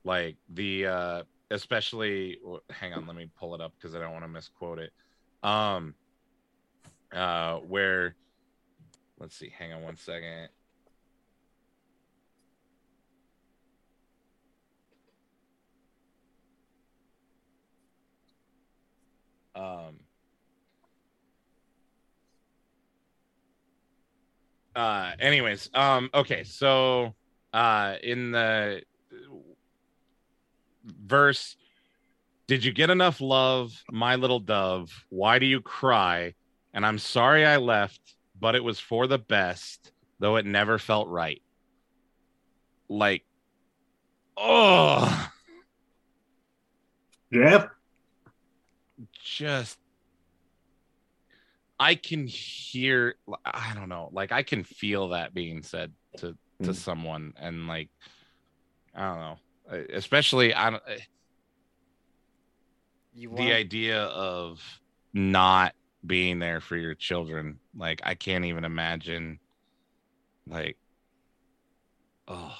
Like 0.04 0.38
the 0.50 0.86
uh 0.86 1.24
especially 1.52 2.40
hang 2.70 2.94
on, 2.94 3.08
let 3.08 3.16
me 3.16 3.30
pull 3.40 3.56
it 3.56 3.62
up 3.62 3.74
because 3.78 3.96
I 3.96 4.00
don't 4.00 4.14
want 4.14 4.24
to 4.24 4.30
misquote 4.30 4.80
it. 4.80 4.92
Um 5.44 5.96
uh 7.12 7.58
where 7.58 8.16
let's 9.20 9.36
see, 9.36 9.52
hang 9.58 9.74
on 9.74 9.82
one 9.82 9.98
second. 9.98 10.50
Um 19.56 20.00
uh 24.80 25.12
anyways 25.20 25.70
um 25.74 26.10
okay 26.14 26.46
so 26.46 27.14
uh 27.54 27.96
in 28.02 28.32
the 28.32 28.82
verse 31.06 31.58
did 32.48 32.64
you 32.64 32.72
get 32.72 32.90
enough 32.90 33.22
love 33.22 33.84
my 33.92 34.16
little 34.16 34.40
dove? 34.40 35.06
Why 35.10 35.38
do 35.38 35.46
you 35.46 35.60
cry? 35.60 36.34
And 36.74 36.86
i'm 36.86 36.98
sorry 36.98 37.46
i 37.46 37.58
left 37.58 38.16
but 38.40 38.56
it 38.56 38.64
was 38.64 38.80
for 38.80 39.06
the 39.06 39.18
best 39.18 39.92
though 40.20 40.38
it 40.38 40.46
never 40.46 40.78
felt 40.78 41.10
right. 41.10 41.42
Like 42.88 43.26
oh! 44.38 45.30
Yeah. 47.32 47.68
just 49.22 49.78
I 51.80 51.96
can 51.96 52.28
hear 52.28 53.16
I 53.46 53.74
don't 53.74 53.90
know, 53.90 54.10
like 54.12 54.32
I 54.32 54.44
can 54.44 54.64
feel 54.64 55.10
that 55.10 55.34
being 55.34 55.64
said 55.64 55.94
to 56.18 56.38
to 56.64 56.72
Mm. 56.72 56.76
someone 56.76 57.34
and 57.38 57.68
like 57.68 57.90
I 58.94 59.02
don't 59.08 59.20
know, 59.20 59.38
uh, 59.72 59.84
especially 59.94 60.54
I 60.54 60.72
don't- 60.72 60.84
uh, 60.86 60.98
You 63.14 63.30
want 63.30 63.38
the 63.38 63.54
idea 63.54 64.04
of 64.04 64.62
not 65.14 65.74
being 66.06 66.40
there 66.40 66.60
for 66.60 66.76
your 66.76 66.96
children. 66.96 67.60
Like 67.76 68.02
I 68.04 68.16
can't 68.16 68.46
even 68.46 68.66
imagine 68.66 69.40
like 70.48 70.78
oh 72.28 72.58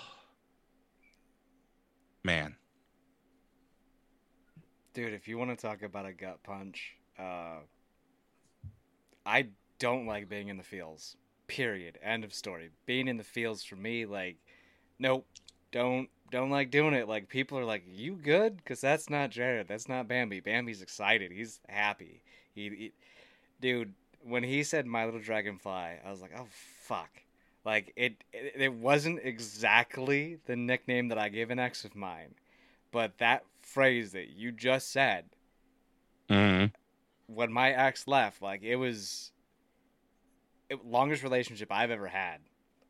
man. 2.24 2.56
Dude, 4.94 5.14
if 5.14 5.28
you 5.28 5.38
want 5.38 5.52
to 5.52 5.56
talk 5.56 5.82
about 5.84 6.06
a 6.06 6.14
gut 6.14 6.42
punch, 6.44 6.96
uh, 7.18 7.60
I 9.26 9.48
don't 9.80 10.06
like 10.06 10.30
being 10.30 10.50
in 10.50 10.58
the 10.58 10.64
fields. 10.64 11.16
Period. 11.48 11.98
End 12.04 12.24
of 12.24 12.34
story. 12.34 12.70
Being 12.86 13.08
in 13.08 13.18
the 13.18 13.24
fields 13.24 13.64
for 13.64 13.76
me, 13.76 14.06
like, 14.06 14.38
nope, 15.00 15.26
don't 15.72 16.10
don't 16.32 16.52
like 16.52 16.70
doing 16.70 16.94
it. 16.94 17.08
Like 17.08 17.28
people 17.28 17.58
are 17.58 17.66
like, 17.66 17.84
"You 17.88 18.14
good?" 18.14 18.58
Because 18.58 18.82
that's 18.82 19.10
not 19.10 19.32
Jared. 19.32 19.68
That's 19.68 19.90
not 19.90 20.08
Bambi. 20.08 20.42
Bambi's 20.42 20.82
excited. 20.82 21.32
He's 21.32 21.60
happy. 21.68 22.22
He, 22.54 22.70
he, 22.70 22.94
dude. 23.62 23.94
When 24.22 24.44
he 24.44 24.64
said 24.64 24.86
"My 24.86 25.06
Little 25.06 25.22
Dragonfly," 25.22 25.72
I 26.06 26.12
was 26.12 26.22
like, 26.22 26.32
"Oh 26.38 26.48
fuck." 26.82 27.10
Like 27.66 27.94
it, 27.96 28.24
it, 28.32 28.54
it 28.56 28.74
wasn't 28.74 29.20
exactly 29.24 30.38
the 30.46 30.56
nickname 30.56 31.08
that 31.10 31.18
I 31.18 31.30
gave 31.30 31.50
an 31.50 31.60
ex 31.60 31.84
of 31.84 31.96
mine, 31.96 32.36
but 32.92 33.18
that 33.18 33.44
phrase 33.62 34.12
that 34.12 34.30
you 34.30 34.52
just 34.52 34.92
said 34.92 35.26
Mhm. 36.30 36.72
When 37.34 37.52
my 37.52 37.72
ex 37.72 38.08
left, 38.08 38.42
like 38.42 38.64
it 38.64 38.76
was 38.76 39.32
it, 40.70 40.84
longest 40.86 41.24
relationship 41.24 41.72
I've 41.72 41.92
ever 41.92 42.08
had. 42.08 42.40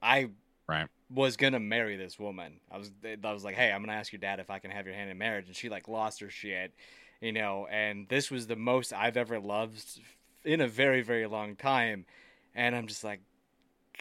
I 0.02 0.30
Right. 0.68 0.88
was 1.10 1.38
gonna 1.38 1.60
marry 1.60 1.98
this 1.98 2.20
woman. 2.20 2.60
I 2.72 2.78
was 2.78 2.92
I 3.04 3.34
was 3.34 3.44
like, 3.44 3.56
hey, 3.56 3.72
I'm 3.72 3.82
gonna 3.82 3.98
ask 3.98 4.12
your 4.12 4.20
dad 4.20 4.40
if 4.40 4.50
I 4.50 4.60
can 4.60 4.72
have 4.72 4.86
your 4.86 4.96
hand 4.96 5.10
in 5.10 5.18
marriage, 5.18 5.48
and 5.48 5.56
she 5.56 5.70
like 5.70 5.88
lost 5.88 6.22
her 6.22 6.30
shit, 6.30 6.74
you 7.22 7.32
know. 7.32 7.68
And 7.70 8.08
this 8.08 8.30
was 8.32 8.48
the 8.48 8.56
most 8.56 8.94
I've 8.94 9.18
ever 9.18 9.40
loved 9.40 9.84
in 10.46 10.62
a 10.62 10.68
very 10.68 11.02
very 11.02 11.28
long 11.28 11.56
time, 11.56 12.06
and 12.56 12.76
I'm 12.76 12.88
just 12.88 13.04
like, 13.04 13.22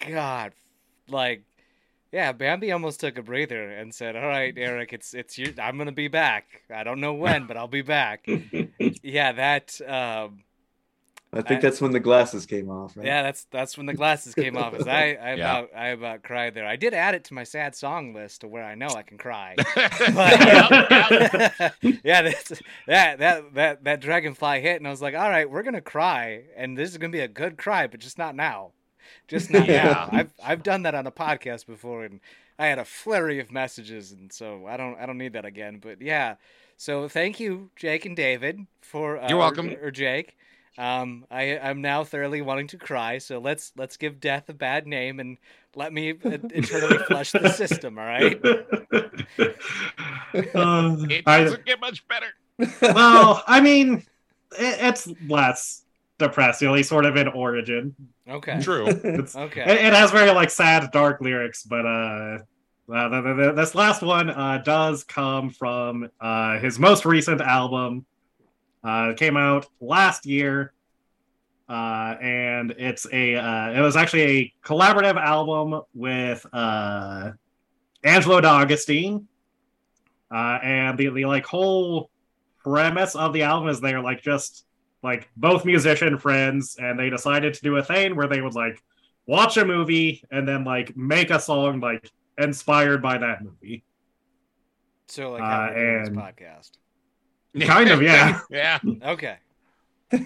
God, 0.07 0.53
like. 1.09 1.43
Yeah, 2.13 2.33
Bambi 2.33 2.73
almost 2.73 3.01
took 3.01 3.19
a 3.19 3.23
breather 3.23 3.71
and 3.71 3.95
said, 3.95 4.17
"All 4.17 4.27
right, 4.27 4.55
Eric, 4.57 4.93
it's 4.93 5.13
it's 5.15 5.37
your. 5.39 5.51
I'm 5.61 5.77
gonna 5.79 5.93
be 5.93 6.09
back. 6.09 6.63
I 6.75 6.83
don't 6.85 7.01
know 7.01 7.15
when, 7.15 7.47
but 7.47 7.57
I'll 7.57 7.69
be 7.69 7.83
back." 7.83 8.27
yeah, 9.03 9.33
that. 9.33 9.79
Um, 9.87 10.45
I 11.31 11.43
think 11.43 11.59
I- 11.59 11.61
that's 11.61 11.83
when 11.83 11.93
the 11.93 12.01
glasses 12.01 12.47
came 12.47 12.71
off, 12.71 12.97
right? 12.97 13.05
yeah, 13.05 13.23
that's 13.23 13.45
that's 13.51 13.77
when 13.77 13.85
the 13.85 13.93
glasses 13.93 14.35
came 14.35 14.57
off. 14.57 14.73
Is 14.75 14.87
I 14.89 15.19
I 15.21 15.35
Yeah. 15.35 15.59
about 15.59 15.69
I 15.77 15.89
about 15.89 16.23
cried 16.23 16.55
there. 16.55 16.67
I 16.67 16.77
did 16.77 16.95
add 16.95 17.15
it 17.15 17.25
to 17.25 17.35
my 17.35 17.45
sad 17.45 17.77
song 17.77 18.15
list 18.15 18.41
to 18.41 18.49
where 18.49 18.65
I 18.65 18.75
know 18.75 18.89
I 18.89 19.03
can 19.03 19.19
cry. 19.19 19.55
Yep. 19.77 21.75
yeah, 22.05 22.23
that's, 22.23 22.63
that 22.87 23.19
that 23.19 23.55
that 23.55 23.85
that 23.85 24.01
dragonfly 24.01 24.61
hit, 24.63 24.77
and 24.79 24.87
I 24.87 24.91
was 24.91 25.03
like, 25.03 25.15
all 25.15 25.29
right, 25.29 25.49
we're 25.51 25.63
gonna 25.63 25.83
cry, 25.83 26.45
and 26.57 26.77
this 26.79 26.91
is 26.91 26.97
gonna 26.99 27.11
be 27.13 27.21
a 27.21 27.29
good 27.29 27.59
cry, 27.59 27.87
but 27.87 28.01
just 28.01 28.17
not 28.17 28.35
now, 28.35 28.73
just 29.27 29.51
not 29.51 29.67
Yeah. 29.69 29.85
now. 29.85 30.09
I've 30.13 30.33
I've 30.45 30.63
done 30.63 30.83
that 30.83 30.95
on 30.95 31.07
a 31.07 31.13
podcast 31.13 31.67
before, 31.67 32.05
and 32.05 32.21
I 32.59 32.67
had 32.67 32.79
a 32.79 32.85
flurry 32.85 33.41
of 33.41 33.51
messages, 33.53 34.13
and 34.13 34.33
so 34.33 34.67
I 34.67 34.77
don't 34.77 34.97
I 34.99 35.07
don't 35.07 35.19
need 35.19 35.33
that 35.35 35.45
again. 35.45 35.79
But 35.83 36.01
yeah, 36.03 36.37
so 36.77 37.09
thank 37.09 37.39
you, 37.41 37.71
Jake 37.77 38.05
and 38.07 38.17
David, 38.17 38.67
for 38.83 39.19
uh, 39.19 39.29
You're 39.29 39.39
welcome. 39.39 39.71
or, 39.71 39.87
or 39.87 39.91
Jake. 39.91 40.37
Um, 40.77 41.25
I 41.31 41.59
I'm 41.59 41.81
now 41.83 42.05
thoroughly 42.05 42.41
wanting 42.41 42.69
to 42.69 42.77
cry, 42.79 43.19
so 43.19 43.39
let's 43.41 43.73
let's 43.77 43.97
give 43.97 44.21
death 44.21 44.49
a 44.49 44.55
bad 44.55 44.87
name 44.87 45.19
and 45.19 45.37
let 45.75 45.93
me 45.93 46.11
uh, 46.25 46.31
internally 46.53 46.99
flush 46.99 47.33
the 47.33 47.49
system. 47.51 47.99
All 47.99 48.05
right. 48.05 48.41
Uh, 50.55 50.97
It 51.09 51.23
I- 51.27 51.45
doesn't 51.45 51.65
get 51.65 51.81
much 51.81 52.07
better. 52.09 52.27
well, 52.83 53.43
I 53.47 53.61
mean, 53.61 54.05
it, 54.59 54.77
it's 54.81 55.09
less 55.29 55.83
depressingly 56.19 56.83
sort 56.83 57.05
of 57.07 57.17
in 57.17 57.29
origin. 57.29 57.95
Okay. 58.29 58.61
True. 58.61 58.87
It's, 59.05 59.37
Okay. 59.37 59.63
it, 59.63 59.87
it 59.87 59.93
has 59.93 60.11
very 60.11 60.31
like 60.33 60.51
sad, 60.51 60.91
dark 60.93 61.21
lyrics, 61.21 61.63
but 61.63 61.87
uh, 61.87 62.39
uh 62.93 63.09
the, 63.09 63.21
the, 63.23 63.35
the- 63.35 63.53
this 63.53 63.75
last 63.75 64.03
one 64.03 64.31
uh 64.31 64.59
does 64.65 65.05
come 65.05 65.51
from 65.51 66.09
uh 66.21 66.59
his 66.59 66.79
most 66.79 67.05
recent 67.05 67.41
album. 67.41 68.05
Uh, 68.85 69.13
came 69.15 69.37
out 69.37 69.67
last 69.81 70.25
year. 70.25 70.73
Uh, 71.69 72.17
and 72.23 72.71
it's 72.79 73.07
a 73.13 73.35
uh, 73.35 73.73
it 73.73 73.81
was 73.81 73.97
actually 73.97 74.23
a 74.23 74.53
collaborative 74.65 75.17
album 75.21 75.83
with 75.95 76.47
uh 76.53 77.33
Angelo 78.05 78.41
De 78.41 78.49
Augustine. 78.49 79.27
Uh, 80.31 80.59
and 80.63 80.97
the, 80.97 81.09
the 81.09 81.25
like 81.25 81.45
whole 81.45 82.11
premise 82.63 83.15
of 83.17 83.33
the 83.33 83.43
album 83.43 83.69
is 83.69 83.81
they're 83.81 84.01
like 84.01 84.23
just 84.23 84.65
like 85.03 85.29
both 85.37 85.65
musician 85.65 86.19
friends 86.19 86.77
and 86.81 86.99
they 86.99 87.09
decided 87.11 87.55
to 87.55 87.63
do 87.63 87.77
a 87.77 87.83
thing 87.83 88.17
where 88.17 88.27
they 88.27 88.41
would 88.41 88.55
like 88.55 88.83
watch 89.27 89.57
a 89.57 89.65
movie 89.65 90.25
and 90.31 90.47
then 90.49 90.65
like 90.65 90.97
make 90.97 91.31
a 91.31 91.39
song 91.41 91.81
like 91.81 92.11
inspired 92.39 93.01
by 93.03 93.19
that 93.19 93.43
movie 93.43 93.85
So 95.09 95.33
like 95.33 95.43
Uh, 95.43 95.47
how 95.47 95.69
we're 95.69 95.75
doing 95.75 95.99
this 96.01 96.09
and- 96.09 96.17
podcast. 96.19 96.71
Kind 97.67 97.91
of, 97.95 98.03
yeah. 98.03 98.41
yeah. 98.51 98.79
Okay. 99.05 99.37
uh, 100.13 100.19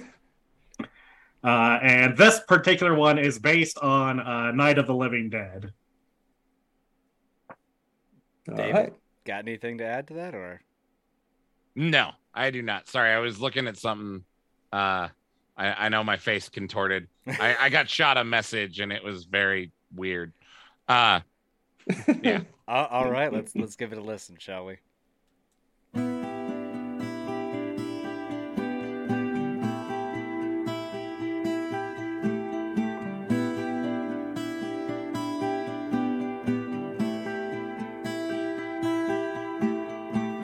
and 1.45 2.17
this 2.17 2.41
particular 2.47 2.95
one 2.95 3.19
is 3.19 3.39
based 3.39 3.79
on 3.79 4.21
uh, 4.21 4.53
night 4.53 4.79
of 4.79 4.87
the 4.87 4.95
living 4.95 5.31
dead 5.31 5.73
All 8.49 8.57
David, 8.57 8.75
right. 8.75 8.93
got 9.25 9.39
anything 9.47 9.79
to 9.79 9.85
add 9.85 10.09
to 10.09 10.15
that, 10.15 10.35
or 10.35 10.61
No, 11.75 12.11
I 12.35 12.51
do 12.51 12.61
not. 12.63 12.89
Sorry, 12.89 13.11
I 13.13 13.19
was 13.19 13.41
looking 13.41 13.67
at 13.67 13.77
something. 13.77 14.25
Uh, 14.73 15.09
I, 15.57 15.87
I 15.87 15.89
know 15.91 16.03
my 16.03 16.17
face 16.17 16.49
contorted. 16.49 17.09
I, 17.27 17.57
I 17.61 17.69
got 17.69 17.89
shot 17.91 18.17
a 18.17 18.25
message 18.25 18.81
and 18.81 18.93
it 18.93 19.05
was 19.05 19.25
very 19.25 19.71
weird. 19.95 20.33
Uh, 20.89 21.21
yeah. 22.23 22.41
Uh, 22.69 22.87
all 22.91 23.11
right, 23.11 23.33
let's 23.33 23.55
let's 23.57 23.75
give 23.75 23.93
it 23.93 23.99
a 23.99 24.01
listen, 24.01 24.37
shall 24.39 24.65
we? 24.65 24.77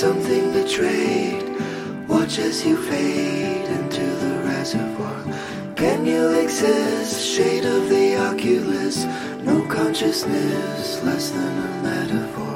something 0.00 0.50
betrayed. 0.52 1.44
Watch 2.08 2.38
as 2.38 2.64
you 2.64 2.74
fade 2.74 3.68
into 3.68 4.00
the 4.00 4.42
reservoir. 4.46 5.09
Exist? 6.62 7.24
Shade 7.24 7.64
of 7.64 7.88
the 7.88 8.16
oculus. 8.16 9.06
No 9.42 9.62
consciousness, 9.62 11.02
less 11.02 11.30
than 11.30 11.58
a 11.58 11.82
metaphor. 11.82 12.49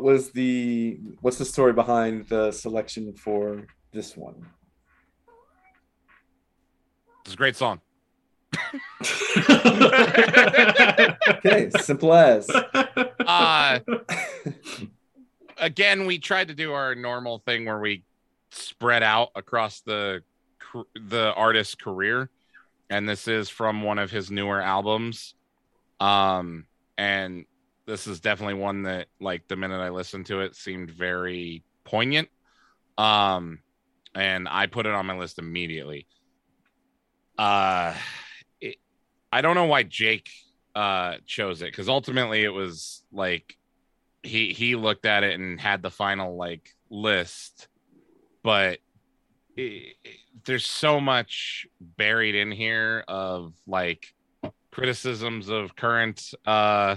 What 0.00 0.14
was 0.14 0.30
the 0.30 0.98
what's 1.20 1.36
the 1.36 1.44
story 1.44 1.74
behind 1.74 2.26
the 2.28 2.50
selection 2.52 3.12
for 3.12 3.66
this 3.92 4.16
one? 4.16 4.46
It's 7.24 7.34
a 7.34 7.36
great 7.36 7.56
song. 7.56 7.80
Okay, 11.42 11.70
simple 11.80 12.12
as. 12.12 12.50
Uh, 12.50 13.78
again, 15.58 16.04
we 16.04 16.18
tried 16.18 16.48
to 16.48 16.54
do 16.54 16.72
our 16.72 16.94
normal 16.94 17.38
thing 17.38 17.64
where 17.64 17.78
we 17.78 18.02
spread 18.50 19.02
out 19.02 19.30
across 19.34 19.80
the 19.80 20.22
the 20.94 21.32
artist's 21.34 21.74
career, 21.74 22.28
and 22.90 23.08
this 23.08 23.26
is 23.28 23.48
from 23.48 23.82
one 23.82 23.98
of 23.98 24.10
his 24.10 24.30
newer 24.30 24.60
albums. 24.60 25.34
Um, 25.98 26.66
and 26.98 27.46
this 27.90 28.06
is 28.06 28.20
definitely 28.20 28.54
one 28.54 28.84
that, 28.84 29.08
like, 29.20 29.48
the 29.48 29.56
minute 29.56 29.80
I 29.80 29.90
listened 29.90 30.26
to 30.26 30.40
it, 30.40 30.54
seemed 30.54 30.90
very 30.90 31.64
poignant. 31.84 32.28
Um, 32.96 33.60
and 34.14 34.48
I 34.48 34.66
put 34.66 34.86
it 34.86 34.94
on 34.94 35.06
my 35.06 35.16
list 35.18 35.38
immediately. 35.38 36.06
Uh, 37.38 37.94
it, 38.60 38.76
I 39.32 39.40
don't 39.40 39.54
know 39.54 39.64
why 39.66 39.82
Jake 39.82 40.30
uh 40.76 41.16
chose 41.26 41.62
it 41.62 41.66
because 41.72 41.88
ultimately 41.88 42.44
it 42.44 42.52
was 42.52 43.02
like 43.10 43.56
he 44.22 44.52
he 44.52 44.76
looked 44.76 45.04
at 45.04 45.24
it 45.24 45.40
and 45.40 45.60
had 45.60 45.82
the 45.82 45.90
final 45.90 46.36
like 46.36 46.68
list 46.90 47.66
but 48.44 48.78
it, 49.56 49.96
it- 50.04 50.16
there's 50.44 50.64
so 50.64 51.00
much 51.00 51.66
buried 51.80 52.36
in 52.36 52.52
here 52.52 53.04
of 53.08 53.52
like 53.66 54.14
criticisms 54.70 55.48
of 55.48 55.74
current 55.74 56.32
uh 56.46 56.94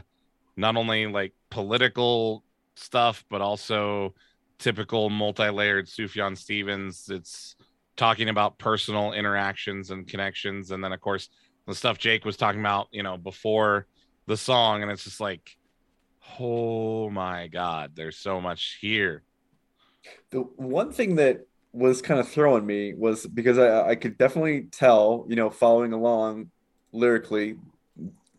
not 0.56 0.76
only 0.76 1.08
like 1.08 1.34
political 1.50 2.44
stuff 2.76 3.24
but 3.30 3.42
also 3.42 4.14
typical 4.60 5.10
multi-layered 5.10 5.88
Sufjan 5.88 6.38
Stevens. 6.38 7.10
It's 7.10 7.56
talking 7.96 8.30
about 8.30 8.58
personal 8.58 9.14
interactions 9.14 9.92
and 9.92 10.08
connections. 10.08 10.72
And 10.72 10.84
then 10.84 10.94
of 10.94 11.02
course 11.02 11.30
the 11.68 11.76
stuff 11.76 11.98
Jake 11.98 12.26
was 12.26 12.38
talking 12.38 12.60
about, 12.60 12.88
you 12.92 13.04
know, 13.04 13.18
before 13.18 13.88
the 14.26 14.38
song, 14.38 14.82
and 14.82 14.92
it's 14.92 15.04
just 15.04 15.20
like, 15.20 15.58
oh 16.40 17.10
my 17.10 17.48
god, 17.48 17.92
there's 17.96 18.18
so 18.18 18.42
much 18.42 18.78
here. 18.82 19.24
The 20.32 20.40
one 20.40 20.92
thing 20.92 21.16
that 21.16 21.46
was 21.72 22.02
kind 22.02 22.20
of 22.20 22.28
throwing 22.28 22.66
me 22.66 22.94
was 22.94 23.26
because 23.26 23.58
I, 23.58 23.90
I 23.90 23.96
could 23.96 24.18
definitely 24.18 24.68
tell, 24.72 25.26
you 25.28 25.36
know, 25.36 25.50
following 25.50 25.94
along 25.94 26.52
lyrically, 26.92 27.58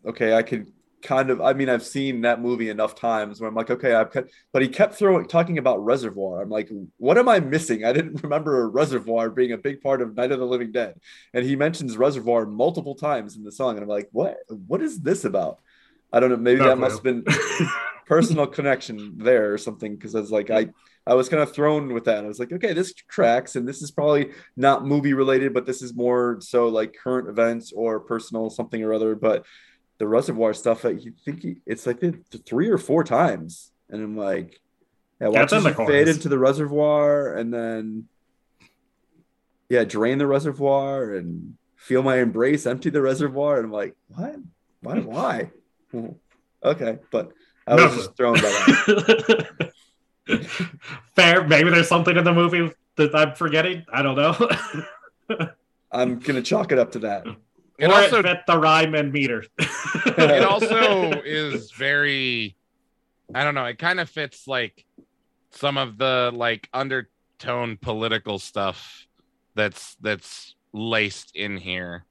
okay, 0.05 0.33
I 0.33 0.41
could 0.43 0.71
kind 1.05 1.29
of, 1.29 1.39
I 1.39 1.53
mean, 1.53 1.69
I've 1.69 1.85
seen 1.85 2.21
that 2.21 2.41
movie 2.41 2.69
enough 2.69 2.95
times 2.95 3.39
where 3.39 3.47
I'm 3.47 3.55
like, 3.55 3.69
okay, 3.69 3.93
I've 3.93 4.11
cut, 4.11 4.27
but 4.51 4.61
he 4.61 4.67
kept 4.67 4.95
throwing, 4.95 5.27
talking 5.27 5.57
about 5.57 5.83
Reservoir. 5.85 6.41
I'm 6.41 6.49
like, 6.49 6.69
what 6.97 7.17
am 7.17 7.29
I 7.29 7.39
missing? 7.39 7.85
I 7.85 7.93
didn't 7.93 8.21
remember 8.23 8.61
a 8.61 8.67
Reservoir 8.67 9.29
being 9.29 9.53
a 9.53 9.57
big 9.57 9.81
part 9.81 10.01
of 10.01 10.15
Night 10.15 10.31
of 10.31 10.39
the 10.39 10.45
Living 10.45 10.71
Dead. 10.71 10.99
And 11.33 11.45
he 11.45 11.55
mentions 11.55 11.95
Reservoir 11.95 12.45
multiple 12.45 12.95
times 12.95 13.37
in 13.37 13.43
the 13.43 13.51
song. 13.51 13.75
And 13.75 13.83
I'm 13.83 13.89
like, 13.89 14.09
what, 14.11 14.37
what 14.49 14.81
is 14.81 14.99
this 14.99 15.23
about? 15.23 15.59
I 16.11 16.19
don't 16.19 16.29
know. 16.29 16.37
Maybe 16.37 16.61
No 16.61 16.67
that 16.67 16.77
must 16.77 16.95
have 16.95 17.03
been 17.03 17.23
personal 18.07 18.47
connection 18.47 19.17
there 19.17 19.53
or 19.53 19.57
something. 19.57 19.97
Cause 19.99 20.15
I 20.15 20.19
was 20.19 20.31
like, 20.31 20.49
I, 20.49 20.69
I 21.07 21.13
was 21.13 21.29
kind 21.29 21.43
of 21.43 21.53
thrown 21.53 21.93
with 21.93 22.05
that. 22.05 22.23
I 22.23 22.27
was 22.27 22.39
like, 22.39 22.51
okay, 22.51 22.73
this 22.73 22.93
tracks, 22.93 23.55
and 23.55 23.67
this 23.67 23.83
is 23.83 23.91
probably 23.91 24.31
not 24.57 24.85
movie 24.85 25.13
related, 25.13 25.53
but 25.53 25.67
this 25.67 25.83
is 25.83 25.93
more 25.93 26.37
so 26.41 26.67
like 26.67 26.97
current 27.01 27.29
events 27.29 27.71
or 27.71 27.99
personal 27.99 28.49
something 28.49 28.81
or 28.81 28.91
other. 28.91 29.13
But 29.15 29.45
the 29.99 30.07
reservoir 30.07 30.53
stuff, 30.53 30.85
I 30.85 30.89
you 30.91 31.13
think 31.25 31.41
he, 31.43 31.57
it's 31.65 31.85
like 31.85 31.99
the, 31.99 32.19
the 32.31 32.37
three 32.39 32.69
or 32.69 32.77
four 32.77 33.03
times, 33.03 33.71
and 33.89 34.03
I'm 34.03 34.17
like, 34.17 34.59
yeah, 35.21 35.29
Yeah, 35.33 35.41
watch 35.41 35.43
it's 35.43 35.53
in 35.53 35.57
as 35.59 35.63
the 35.63 35.71
you 35.71 35.75
fade 35.75 36.07
into 36.07 36.29
the 36.29 36.39
reservoir, 36.39 37.35
and 37.35 37.53
then 37.53 38.09
yeah, 39.69 39.83
drain 39.83 40.17
the 40.17 40.27
reservoir 40.27 41.13
and 41.15 41.55
feel 41.75 42.03
my 42.03 42.17
embrace, 42.17 42.65
empty 42.65 42.89
the 42.89 43.01
reservoir, 43.01 43.57
and 43.57 43.65
I'm 43.65 43.71
like, 43.71 43.95
what? 44.07 44.35
Why? 44.81 44.99
Why? 44.99 45.51
okay, 46.63 46.99
but 47.11 47.31
I 47.67 47.75
No, 47.75 47.83
was 47.83 47.93
just 47.93 48.15
thrown 48.15 48.41
by 48.41 48.51
that. 48.51 49.71
Fair. 51.15 51.47
Maybe 51.47 51.69
there's 51.69 51.87
something 51.87 52.15
in 52.17 52.23
the 52.23 52.33
movie 52.33 52.71
that 52.97 53.15
I'm 53.15 53.35
forgetting. 53.35 53.85
I 53.91 54.01
don't 54.01 54.15
know. 54.15 54.35
I'm 55.91 56.19
gonna 56.19 56.41
chalk 56.41 56.71
it 56.71 56.79
up 56.79 56.91
to 56.93 56.99
that. 56.99 57.29
It 57.77 57.89
or 57.89 57.93
also 57.93 58.19
it 58.19 58.25
fit 58.25 58.39
the 58.47 58.57
rhyme 58.57 58.95
and 58.95 59.11
meter. 59.11 59.43
it 59.59 60.43
also 60.49 61.21
is 61.21 61.71
very 61.71 62.55
I 63.33 63.43
don't 63.43 63.55
know, 63.55 63.65
it 63.65 63.79
kind 63.79 63.99
of 63.99 64.09
fits 64.09 64.47
like 64.47 64.85
some 65.51 65.77
of 65.77 65.97
the 65.97 66.31
like 66.33 66.69
undertone 66.73 67.77
political 67.77 68.39
stuff 68.39 69.07
that's 69.55 69.95
that's 70.01 70.55
laced 70.73 71.35
in 71.35 71.57
here. 71.57 72.05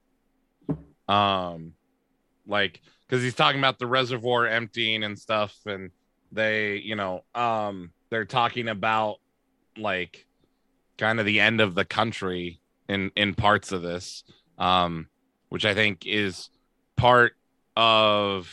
Um 1.09 1.73
like 2.47 2.81
cuz 3.09 3.23
he's 3.23 3.35
talking 3.35 3.61
about 3.61 3.79
the 3.79 3.87
reservoir 3.87 4.47
emptying 4.47 5.03
and 5.03 5.19
stuff 5.19 5.57
and 5.67 5.91
they, 6.33 6.77
you 6.77 6.97
know, 6.97 7.25
um 7.35 7.93
they're 8.11 8.25
talking 8.25 8.69
about 8.69 9.17
like 9.79 10.27
kind 10.99 11.21
of 11.21 11.27
the 11.27 11.41
end 11.41 11.61
of 11.61 11.75
the 11.75 11.85
country 11.85 12.61
in 12.89 13.11
in 13.17 13.35
parts 13.35 13.73
of 13.73 13.83
this 13.83 14.25
um 14.59 15.09
which 15.49 15.65
I 15.65 15.75
think 15.75 16.07
is 16.07 16.51
part 16.97 17.33
of 17.77 18.49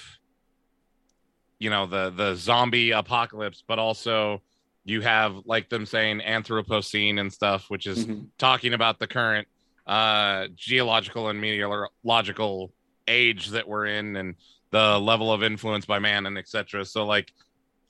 you 1.60 1.70
know 1.70 1.86
the 1.86 2.10
the 2.10 2.34
zombie 2.36 2.90
apocalypse 2.90 3.64
but 3.68 3.78
also 3.78 4.42
you 4.84 5.02
have 5.02 5.36
like 5.46 5.70
them 5.70 5.86
saying 5.86 6.20
anthropocene 6.22 7.20
and 7.20 7.32
stuff 7.32 7.66
which 7.70 7.86
is 7.86 8.08
Mhm. 8.08 8.30
talking 8.40 8.74
about 8.74 8.98
the 8.98 9.06
current 9.06 9.48
uh 9.86 10.48
geological 10.56 11.30
and 11.30 11.40
meteorological 11.40 12.74
age 13.08 13.50
that 13.50 13.68
we're 13.68 13.86
in 13.86 14.16
and 14.16 14.36
the 14.72 14.98
level 15.00 15.32
of 15.32 15.44
influence 15.44 15.86
by 15.86 16.00
man 16.00 16.26
and 16.26 16.36
etc 16.40 16.84
so 16.84 17.06
like 17.06 17.32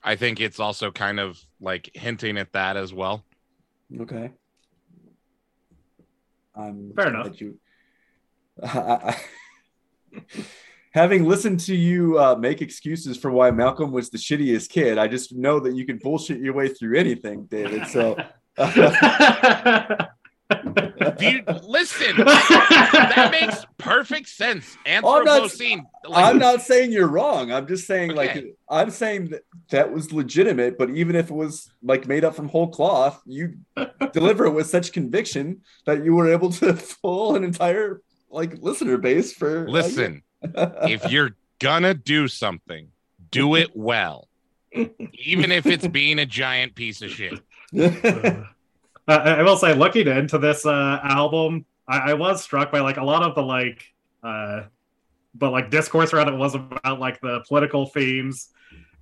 i 0.02 0.14
think 0.16 0.38
it's 0.38 0.60
also 0.60 0.90
kind 0.90 1.18
of 1.18 1.40
like 1.60 1.88
hinting 1.94 2.36
at 2.36 2.52
that 2.52 2.76
as 2.76 2.92
well 2.92 3.24
Okay. 4.00 4.30
I'm 6.54 6.92
Fair 6.94 7.10
glad 7.10 7.26
enough. 7.26 7.40
You 7.40 7.58
I, 8.62 9.16
I, 10.18 10.24
having 10.92 11.24
listened 11.24 11.60
to 11.60 11.74
you 11.74 12.18
uh, 12.18 12.34
make 12.36 12.62
excuses 12.62 13.16
for 13.16 13.30
why 13.30 13.50
Malcolm 13.50 13.92
was 13.92 14.10
the 14.10 14.18
shittiest 14.18 14.68
kid, 14.68 14.98
I 14.98 15.08
just 15.08 15.34
know 15.34 15.60
that 15.60 15.74
you 15.74 15.84
can 15.84 15.98
bullshit 15.98 16.40
your 16.40 16.54
way 16.54 16.68
through 16.68 16.98
anything, 16.98 17.44
David. 17.46 17.86
So. 17.88 18.16
Dude, 21.18 21.48
listen, 21.64 22.16
that 22.16 23.28
makes 23.40 23.64
perfect 23.78 24.28
sense. 24.28 24.76
I'm 24.86 25.02
not- 25.24 25.50
like, 25.58 25.82
I'm 26.24 26.38
not 26.38 26.60
saying 26.60 26.92
you're 26.92 27.08
wrong. 27.08 27.50
I'm 27.50 27.66
just 27.66 27.86
saying, 27.86 28.14
like, 28.14 28.44
I'm 28.68 28.90
saying 28.90 29.30
that 29.30 29.42
that 29.70 29.92
was 29.92 30.12
legitimate. 30.12 30.76
But 30.76 30.90
even 30.90 31.16
if 31.16 31.30
it 31.30 31.34
was 31.34 31.70
like 31.82 32.06
made 32.06 32.24
up 32.24 32.34
from 32.34 32.48
whole 32.48 32.68
cloth, 32.68 33.20
you 33.24 33.54
deliver 34.12 34.44
it 34.46 34.50
with 34.50 34.66
such 34.66 34.92
conviction 34.92 35.62
that 35.86 36.04
you 36.04 36.14
were 36.14 36.30
able 36.30 36.50
to 36.52 36.74
fool 36.74 37.36
an 37.36 37.44
entire 37.44 38.02
like 38.32 38.62
listener 38.62 38.98
base 38.98 39.32
for. 39.32 39.68
Listen, 39.68 40.22
if 40.42 41.04
you're 41.10 41.36
gonna 41.58 41.94
do 41.94 42.28
something, 42.28 42.88
do 43.30 43.54
it 43.54 43.70
well. 43.74 44.28
Even 44.72 45.52
if 45.52 45.66
it's 45.66 45.86
being 45.86 46.18
a 46.18 46.26
giant 46.26 46.74
piece 46.74 47.02
of 47.02 47.10
shit. 47.10 47.40
Uh, 49.08 49.14
I 49.14 49.30
I 49.30 49.42
will 49.42 49.56
say, 49.56 49.74
looking 49.74 50.06
into 50.06 50.38
this 50.38 50.64
uh, 50.64 51.00
album, 51.02 51.66
I, 51.88 52.12
I 52.12 52.14
was 52.14 52.40
struck 52.40 52.70
by 52.70 52.78
like 52.78 52.98
a 52.98 53.02
lot 53.02 53.24
of 53.24 53.34
the 53.34 53.42
like, 53.42 53.92
uh, 54.22 54.62
but 55.34 55.50
like 55.50 55.70
discourse 55.70 56.12
around 56.12 56.28
it 56.28 56.36
was 56.36 56.54
about 56.54 57.00
like 57.00 57.20
the 57.20 57.42
political 57.48 57.86
themes, 57.86 58.50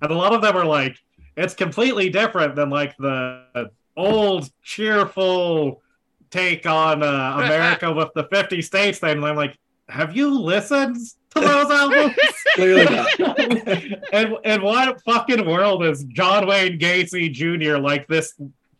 and 0.01 0.11
a 0.11 0.15
lot 0.15 0.33
of 0.33 0.41
them 0.41 0.57
are 0.57 0.65
like 0.65 0.97
it's 1.37 1.53
completely 1.53 2.09
different 2.09 2.55
than 2.55 2.71
like 2.71 2.97
the 2.97 3.69
old 3.95 4.49
cheerful 4.63 5.83
take 6.31 6.65
on 6.65 7.03
uh, 7.03 7.33
America 7.43 7.91
with 7.91 8.09
the 8.15 8.23
fifty 8.25 8.61
states 8.61 8.99
thing. 8.99 9.17
And 9.17 9.25
I'm 9.25 9.35
like, 9.35 9.57
have 9.89 10.15
you 10.15 10.29
listened 10.39 10.97
to 11.35 11.39
those 11.39 11.69
albums? 11.71 12.15
Clearly 12.55 12.85
not. 12.85 13.39
and 14.13 14.37
and 14.43 14.63
what 14.63 15.01
fucking 15.03 15.45
world 15.45 15.83
is 15.85 16.03
John 16.05 16.47
Wayne 16.47 16.79
Gacy 16.79 17.31
Jr. 17.31 17.77
like 17.77 18.07
this 18.07 18.33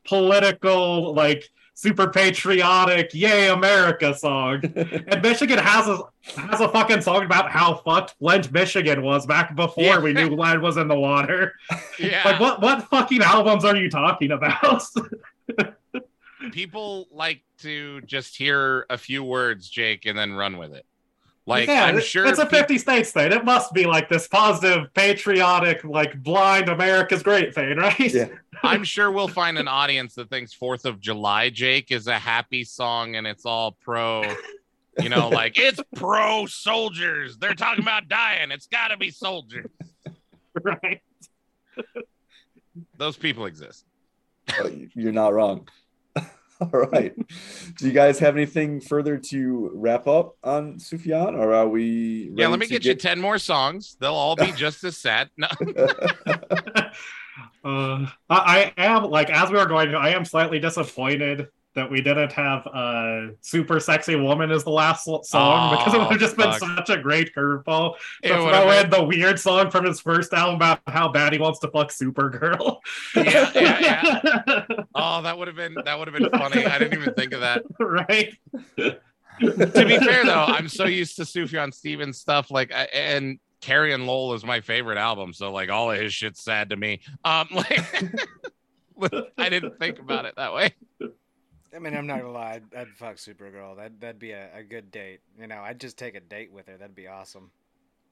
political, 0.06 1.14
like 1.14 1.50
super 1.74 2.10
patriotic, 2.10 3.12
yay 3.14 3.48
America 3.50 4.14
song? 4.14 4.62
And 5.08 5.22
Michigan 5.22 5.58
has 5.58 5.88
a 5.88 6.00
has 6.38 6.62
a 6.62 6.70
fucking 6.70 7.02
song 7.02 7.24
about 7.26 7.50
how 7.50 7.76
fucked 7.76 8.16
Flint, 8.20 8.52
Michigan 8.52 9.02
was 9.02 9.26
back 9.26 9.56
before 9.56 9.84
Yeah. 9.84 10.00
we 10.00 10.14
knew 10.14 10.30
lead 10.36 10.62
was 10.62 10.78
in 10.78 10.88
the 10.88 11.00
water. 11.00 11.54
Yeah. 12.00 12.22
Like 12.26 12.40
what 12.40 12.62
what 12.62 12.84
fucking 12.90 13.22
albums 13.22 13.66
are 13.66 13.76
you 13.76 13.90
talking 13.90 14.32
about? 14.32 14.84
People 16.52 17.08
like 17.12 17.44
to 17.60 18.02
just 18.02 18.36
hear 18.36 18.86
a 18.90 18.98
few 18.98 19.24
words, 19.24 19.70
Jake, 19.70 20.06
and 20.06 20.18
then 20.18 20.34
run 20.34 20.58
with 20.58 20.74
it. 20.74 20.86
Like 21.48 21.68
yeah, 21.68 21.86
I'm 21.86 22.00
sure 22.00 22.26
it's 22.28 22.40
a 22.40 22.46
peop- 22.46 22.60
50 22.60 22.78
states 22.78 23.12
thing. 23.12 23.32
It 23.32 23.44
must 23.44 23.74
be 23.74 23.86
like 23.86 24.10
this 24.10 24.28
positive, 24.28 24.94
patriotic, 24.94 25.84
like 25.84 26.22
blind 26.22 26.70
America's 26.70 27.24
great 27.24 27.54
thing, 27.56 27.78
right? 27.78 28.00
Yeah. 28.00 28.28
I'm 28.64 28.84
sure 28.84 29.12
we'll 29.12 29.28
find 29.28 29.58
an 29.58 29.68
audience 29.68 30.14
that 30.16 30.30
thinks 30.30 30.54
Fourth 30.54 30.86
of 30.86 31.00
July, 31.00 31.50
Jake, 31.50 31.92
is 31.92 32.08
a 32.08 32.18
happy 32.18 32.64
song 32.64 33.16
and 33.16 33.26
it's 33.26 33.46
all 33.46 33.72
pro. 33.72 34.24
You 35.00 35.10
know, 35.10 35.30
like 35.34 35.58
it's 35.58 35.80
pro 35.96 36.46
soldiers. 36.46 37.38
They're 37.38 37.56
talking 37.56 37.84
about 37.84 38.08
dying. 38.08 38.52
It's 38.52 38.68
got 38.68 38.90
to 38.90 38.98
be 38.98 39.10
soldiers. 39.10 39.66
right. 40.62 41.02
Those 42.98 43.18
people 43.18 43.46
exist. 43.46 43.86
Oh, 44.60 44.72
you're 44.94 45.12
not 45.12 45.34
wrong. 45.34 45.68
All 46.74 46.80
right. 46.80 47.14
Do 47.78 47.86
you 47.88 47.92
guys 47.92 48.20
have 48.20 48.36
anything 48.36 48.82
further 48.82 49.18
to 49.18 49.72
wrap 49.74 50.08
up 50.08 50.36
on 50.44 50.76
Sufjan, 50.76 51.34
or 51.34 51.54
are 51.54 51.68
we? 51.68 52.32
Yeah, 52.36 52.48
let 52.48 52.60
me 52.60 52.68
to 52.68 52.74
get, 52.74 52.86
you 52.86 52.94
10 52.94 53.20
more 53.20 53.40
songs. 53.40 53.98
They'll 54.00 54.14
all 54.14 54.36
be 54.36 54.52
just 54.52 54.84
as 54.84 54.98
sad. 54.98 55.30
No. 55.38 55.48
Uh, 57.64 58.08
I, 58.30 58.74
I 58.76 58.86
am 58.86 59.04
like 59.04 59.30
as 59.30 59.50
we 59.50 59.58
were 59.58 59.66
going, 59.66 59.94
I 59.96 60.10
am 60.10 60.26
slightly 60.26 60.60
disappointed 60.60 61.48
that 61.74 61.90
we 61.90 62.02
didn't 62.02 62.32
have 62.34 62.68
uh 62.68 63.28
super 63.42 63.80
sexy 63.80 64.16
woman 64.16 64.52
as 64.52 64.64
the 64.64 64.70
last 64.70 65.06
song 65.06 65.78
because 65.78 65.94
it 65.94 65.98
would 65.98 66.12
have 66.12 66.20
just 66.20 66.36
been 66.36 66.54
such 66.54 66.90
a 66.90 66.98
great 66.98 67.34
curveball 67.34 67.96
It 68.24 68.30
to 68.30 68.36
throw 68.36 68.72
in 68.72 68.90
the 68.90 69.04
weird 69.04 69.40
song 69.40 69.72
from 69.72 69.86
his 69.86 70.00
first 70.00 70.34
album 70.34 70.56
about 70.56 70.82
how 70.88 71.10
bad 71.10 71.34
he 71.34 71.40
wants 71.40 71.60
to 71.60 71.70
fuck 71.70 71.90
Supergirl. 71.90 72.80
Yeah, 73.16 73.52
yeah, 73.56 73.80
yeah. 74.48 74.66
Oh, 74.96 75.22
that 75.22 75.38
would 75.38 75.48
have 75.48 75.56
been 75.56 75.76
that 75.86 75.98
would 75.98 76.08
have 76.08 76.18
been 76.18 76.30
funny. 76.30 76.66
I 76.66 76.78
didn't 76.78 77.00
even 77.00 77.14
think 77.14 77.34
of 77.34 77.42
that. 77.42 77.64
right. 77.80 78.34
to 78.78 79.00
be 79.40 79.98
fair 79.98 80.26
though, 80.26 80.46
I'm 80.48 80.68
so 80.68 80.86
used 80.86 81.16
to 81.18 81.24
Sufjan 81.24 81.74
Stevens 81.74 82.18
stuff. 82.18 82.52
Like, 82.52 82.74
and 82.94 83.40
Carrie 83.62 83.94
and 83.94 84.06
Lowell 84.06 84.34
is 84.34 84.44
my 84.44 84.60
favorite 84.60 84.98
album, 84.98 85.34
so 85.34 85.52
like 85.52 85.70
all 85.70 85.92
of 85.92 86.00
his 86.00 86.14
shit's 86.14 86.44
sad 86.44 86.72
to 86.72 86.76
me. 86.76 87.02
Um, 87.24 87.48
like, 87.52 88.04
I 89.38 89.50
didn't 89.50 89.80
think 89.80 90.00
about 90.00 90.26
it 90.26 90.36
that 90.36 90.54
way. 90.54 90.74
I 91.74 91.80
mean, 91.80 91.96
I'm 91.96 92.06
not 92.08 92.20
gonna 92.20 92.32
lie. 92.32 92.54
I'd, 92.56 92.76
I'd 92.76 92.90
fuck 92.90 93.16
Supergirl. 93.16 93.78
That 93.78 94.00
that'd 94.00 94.20
be 94.20 94.32
a, 94.32 94.50
a 94.58 94.64
good 94.64 94.92
date. 94.92 95.22
You 95.40 95.48
know, 95.48 95.62
I'd 95.62 95.80
just 95.80 95.98
take 95.98 96.16
a 96.16 96.20
date 96.20 96.52
with 96.52 96.68
her. 96.68 96.78
That'd 96.78 96.96
be 96.96 97.08
awesome. 97.08 97.52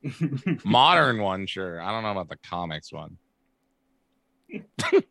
Modern 0.63 1.21
one, 1.21 1.45
sure. 1.45 1.81
I 1.81 1.91
don't 1.91 2.03
know 2.03 2.11
about 2.11 2.29
the 2.29 2.37
comics 2.37 2.91
one. 2.93 3.17
I'm 4.83 5.01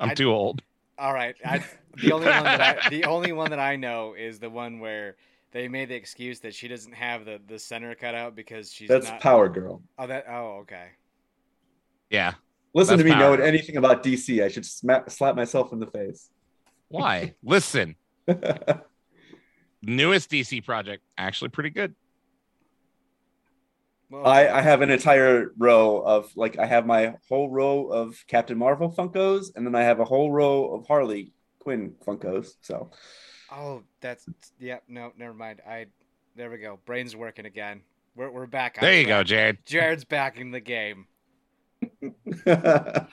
I'd- 0.00 0.14
too 0.14 0.30
old. 0.30 0.62
All 0.98 1.14
right. 1.14 1.36
I, 1.44 1.64
the 1.94 2.12
only 2.12 2.26
one 2.26 2.44
that 2.44 2.60
I, 2.60 2.88
the 2.90 3.04
only 3.04 3.32
one 3.32 3.50
that 3.50 3.60
I 3.60 3.76
know 3.76 4.14
is 4.18 4.40
the 4.40 4.50
one 4.50 4.80
where 4.80 5.16
they 5.52 5.68
made 5.68 5.88
the 5.90 5.94
excuse 5.94 6.40
that 6.40 6.54
she 6.54 6.66
doesn't 6.66 6.92
have 6.92 7.24
the, 7.24 7.40
the 7.46 7.58
center 7.58 7.94
cut 7.94 8.14
out 8.16 8.34
because 8.34 8.72
she's 8.72 8.88
That's 8.88 9.06
not. 9.08 9.20
Power 9.20 9.48
Girl. 9.48 9.80
Oh, 9.98 10.06
that. 10.08 10.24
Oh, 10.28 10.58
okay. 10.62 10.88
Yeah. 12.10 12.34
Listen 12.74 12.96
That's 12.96 13.04
to 13.06 13.08
me 13.08 13.12
Power 13.12 13.36
knowing 13.36 13.48
anything 13.48 13.76
about 13.76 14.02
DC. 14.02 14.42
I 14.44 14.48
should 14.48 14.66
sma- 14.66 15.04
slap 15.08 15.36
myself 15.36 15.72
in 15.72 15.78
the 15.78 15.86
face. 15.86 16.30
Why? 16.88 17.34
Listen, 17.42 17.96
newest 19.82 20.30
DC 20.30 20.64
project 20.64 21.02
actually 21.16 21.50
pretty 21.50 21.70
good. 21.70 21.94
Well, 24.10 24.26
I, 24.26 24.48
I 24.48 24.62
have 24.62 24.80
an 24.80 24.90
entire 24.90 25.52
row 25.58 25.98
of 25.98 26.34
like 26.34 26.58
I 26.58 26.64
have 26.64 26.86
my 26.86 27.14
whole 27.28 27.50
row 27.50 27.88
of 27.88 28.24
Captain 28.26 28.56
Marvel 28.56 28.90
Funkos, 28.90 29.54
and 29.54 29.66
then 29.66 29.74
I 29.74 29.82
have 29.82 30.00
a 30.00 30.04
whole 30.04 30.32
row 30.32 30.72
of 30.72 30.86
Harley 30.86 31.32
Quinn 31.58 31.94
Funkos. 32.06 32.52
So 32.62 32.90
Oh, 33.50 33.82
that's 34.00 34.26
yeah. 34.58 34.78
No, 34.88 35.12
never 35.16 35.34
mind. 35.34 35.60
I. 35.68 35.86
There 36.36 36.50
we 36.50 36.58
go. 36.58 36.78
Brain's 36.86 37.16
working 37.16 37.46
again. 37.46 37.82
We're 38.14 38.30
we're 38.30 38.46
back. 38.46 38.78
on 38.78 38.82
There 38.84 39.00
you 39.00 39.06
go. 39.06 39.24
Jared. 39.24 39.58
Jared's 39.64 40.04
back 40.04 40.38
in 40.38 40.50
the 40.50 40.60
game. 40.60 41.06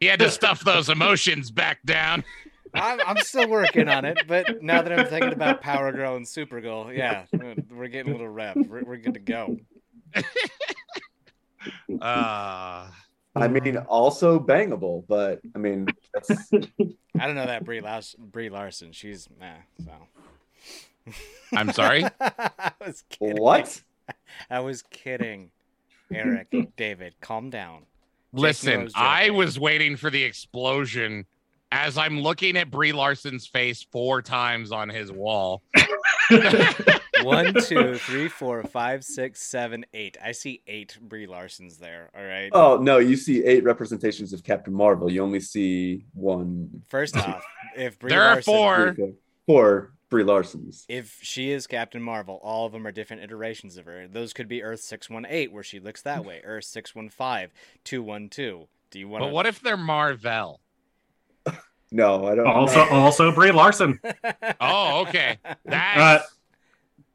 He 0.00 0.06
had 0.06 0.20
to 0.20 0.30
stuff 0.30 0.60
those 0.60 0.88
emotions 0.88 1.50
back 1.50 1.82
down. 1.84 2.24
I'm, 2.74 3.00
I'm 3.06 3.16
still 3.18 3.48
working 3.48 3.88
on 3.88 4.04
it, 4.04 4.18
but 4.26 4.62
now 4.62 4.82
that 4.82 4.98
I'm 4.98 5.06
thinking 5.06 5.32
about 5.32 5.60
Power 5.60 5.92
Girl 5.92 6.16
and 6.16 6.26
Supergirl, 6.26 6.96
yeah, 6.96 7.24
we're 7.70 7.88
getting 7.88 8.12
a 8.12 8.16
little 8.16 8.28
rev. 8.28 8.56
We're, 8.56 8.82
we're 8.82 8.96
good 8.96 9.14
to 9.14 9.20
go. 9.20 9.56
Uh, 12.00 12.88
I 13.36 13.48
mean, 13.48 13.76
also 13.78 14.38
bangable, 14.38 15.04
but 15.08 15.40
I 15.54 15.58
mean, 15.58 15.86
that's, 16.12 16.30
I 16.52 17.26
don't 17.26 17.34
know 17.34 17.46
that 17.46 17.64
Brie, 17.64 17.80
Lars- 17.80 18.16
Brie 18.18 18.50
Larson. 18.50 18.92
She's 18.92 19.28
nah. 19.40 19.54
So. 19.84 21.12
I'm 21.54 21.72
sorry? 21.72 22.04
I 22.20 22.72
was 22.84 23.04
kidding. 23.08 23.36
what? 23.36 23.82
I 24.50 24.60
was 24.60 24.82
kidding. 24.82 25.50
Eric, 26.12 26.54
David, 26.76 27.14
calm 27.20 27.48
down. 27.48 27.86
Listen, 28.34 28.82
knows 28.82 28.92
I 28.94 29.30
was 29.30 29.58
waiting 29.58 29.96
for 29.96 30.10
the 30.10 30.22
explosion 30.22 31.26
as 31.72 31.96
I'm 31.96 32.20
looking 32.20 32.56
at 32.56 32.70
Brie 32.70 32.92
Larson's 32.92 33.46
face 33.46 33.82
four 33.90 34.20
times 34.20 34.70
on 34.70 34.90
his 34.90 35.10
wall. 35.10 35.62
One, 37.22 37.54
two, 37.62 37.96
three, 37.96 38.28
four, 38.28 38.62
five, 38.64 39.02
six, 39.04 39.42
seven, 39.42 39.86
eight. 39.94 40.16
I 40.22 40.32
see 40.32 40.62
eight 40.66 40.98
Brie 41.00 41.26
Larsons 41.26 41.78
there. 41.78 42.10
All 42.16 42.24
right. 42.24 42.50
Oh 42.52 42.76
no, 42.76 42.98
you 42.98 43.16
see 43.16 43.44
eight 43.44 43.64
representations 43.64 44.32
of 44.32 44.44
Captain 44.44 44.74
Marvel. 44.74 45.10
You 45.10 45.22
only 45.22 45.40
see 45.40 46.04
one. 46.12 46.82
First 46.88 47.16
off, 47.28 47.44
if 47.76 47.98
Brie 47.98 48.10
There 48.10 48.22
are 48.22 48.42
four. 48.42 48.94
Four 49.46 49.92
Brie 50.08 50.24
Larsons. 50.24 50.84
if 50.88 51.18
she 51.22 51.50
is 51.50 51.66
Captain 51.66 52.02
Marvel, 52.02 52.38
all 52.42 52.66
of 52.66 52.72
them 52.72 52.86
are 52.86 52.92
different 52.92 53.22
iterations 53.22 53.78
of 53.78 53.86
her. 53.86 54.06
Those 54.06 54.34
could 54.34 54.46
be 54.46 54.62
Earth 54.62 54.80
618, 54.80 55.50
where 55.50 55.62
she 55.62 55.80
looks 55.80 56.02
that 56.02 56.26
way, 56.26 56.42
Earth 56.44 56.66
615, 56.66 57.48
212. 57.82 58.68
Do 58.90 58.98
you 58.98 59.08
want 59.08 59.24
But 59.24 59.32
what 59.32 59.46
if 59.46 59.60
they're 59.60 59.78
Marvel? 59.78 60.60
No, 61.94 62.26
I 62.26 62.34
don't. 62.34 62.46
also, 62.46 62.80
also 62.88 63.30
Brie 63.32 63.52
Larson. 63.52 64.00
Oh, 64.60 65.02
okay. 65.02 65.38
That's 65.64 66.00
Uh, 66.00 66.26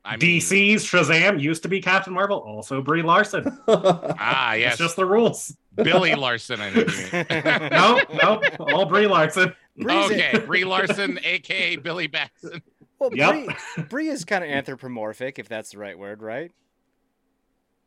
I 0.06 0.12
mean, 0.18 0.40
DC's 0.40 0.86
Shazam 0.86 1.42
used 1.42 1.64
to 1.64 1.70
be 1.70 1.82
Captain 1.82 2.14
Marvel, 2.14 2.38
also 2.40 2.82
Brie 2.82 3.02
Larson. 3.02 3.58
Ah, 3.68 4.54
yes. 4.54 4.74
It's 4.74 4.80
just 4.80 4.96
the 4.96 5.06
rules. 5.06 5.56
Billy 5.76 6.16
Larson, 6.16 6.62
I 6.62 6.72
think 6.72 6.90
you 6.90 7.12
mean. 7.12 7.70
No, 7.72 8.00
no, 8.24 8.42
all 8.74 8.86
Brie 8.86 9.08
Larson. 9.08 9.54
Breezy. 9.78 10.16
Okay, 10.16 10.40
Brie 10.46 10.64
Larson, 10.66 11.20
aka 11.24 11.76
Billy 11.78 12.08
Batson. 12.08 12.62
Well, 13.00 13.10
Yep. 13.14 13.30
Brie, 13.76 13.84
Brie 13.90 14.08
is 14.10 14.26
kind 14.26 14.44
of 14.44 14.50
anthropomorphic, 14.50 15.38
if 15.40 15.48
that's 15.50 15.72
the 15.72 15.78
right 15.80 15.98
word, 15.98 16.22
right? 16.22 16.52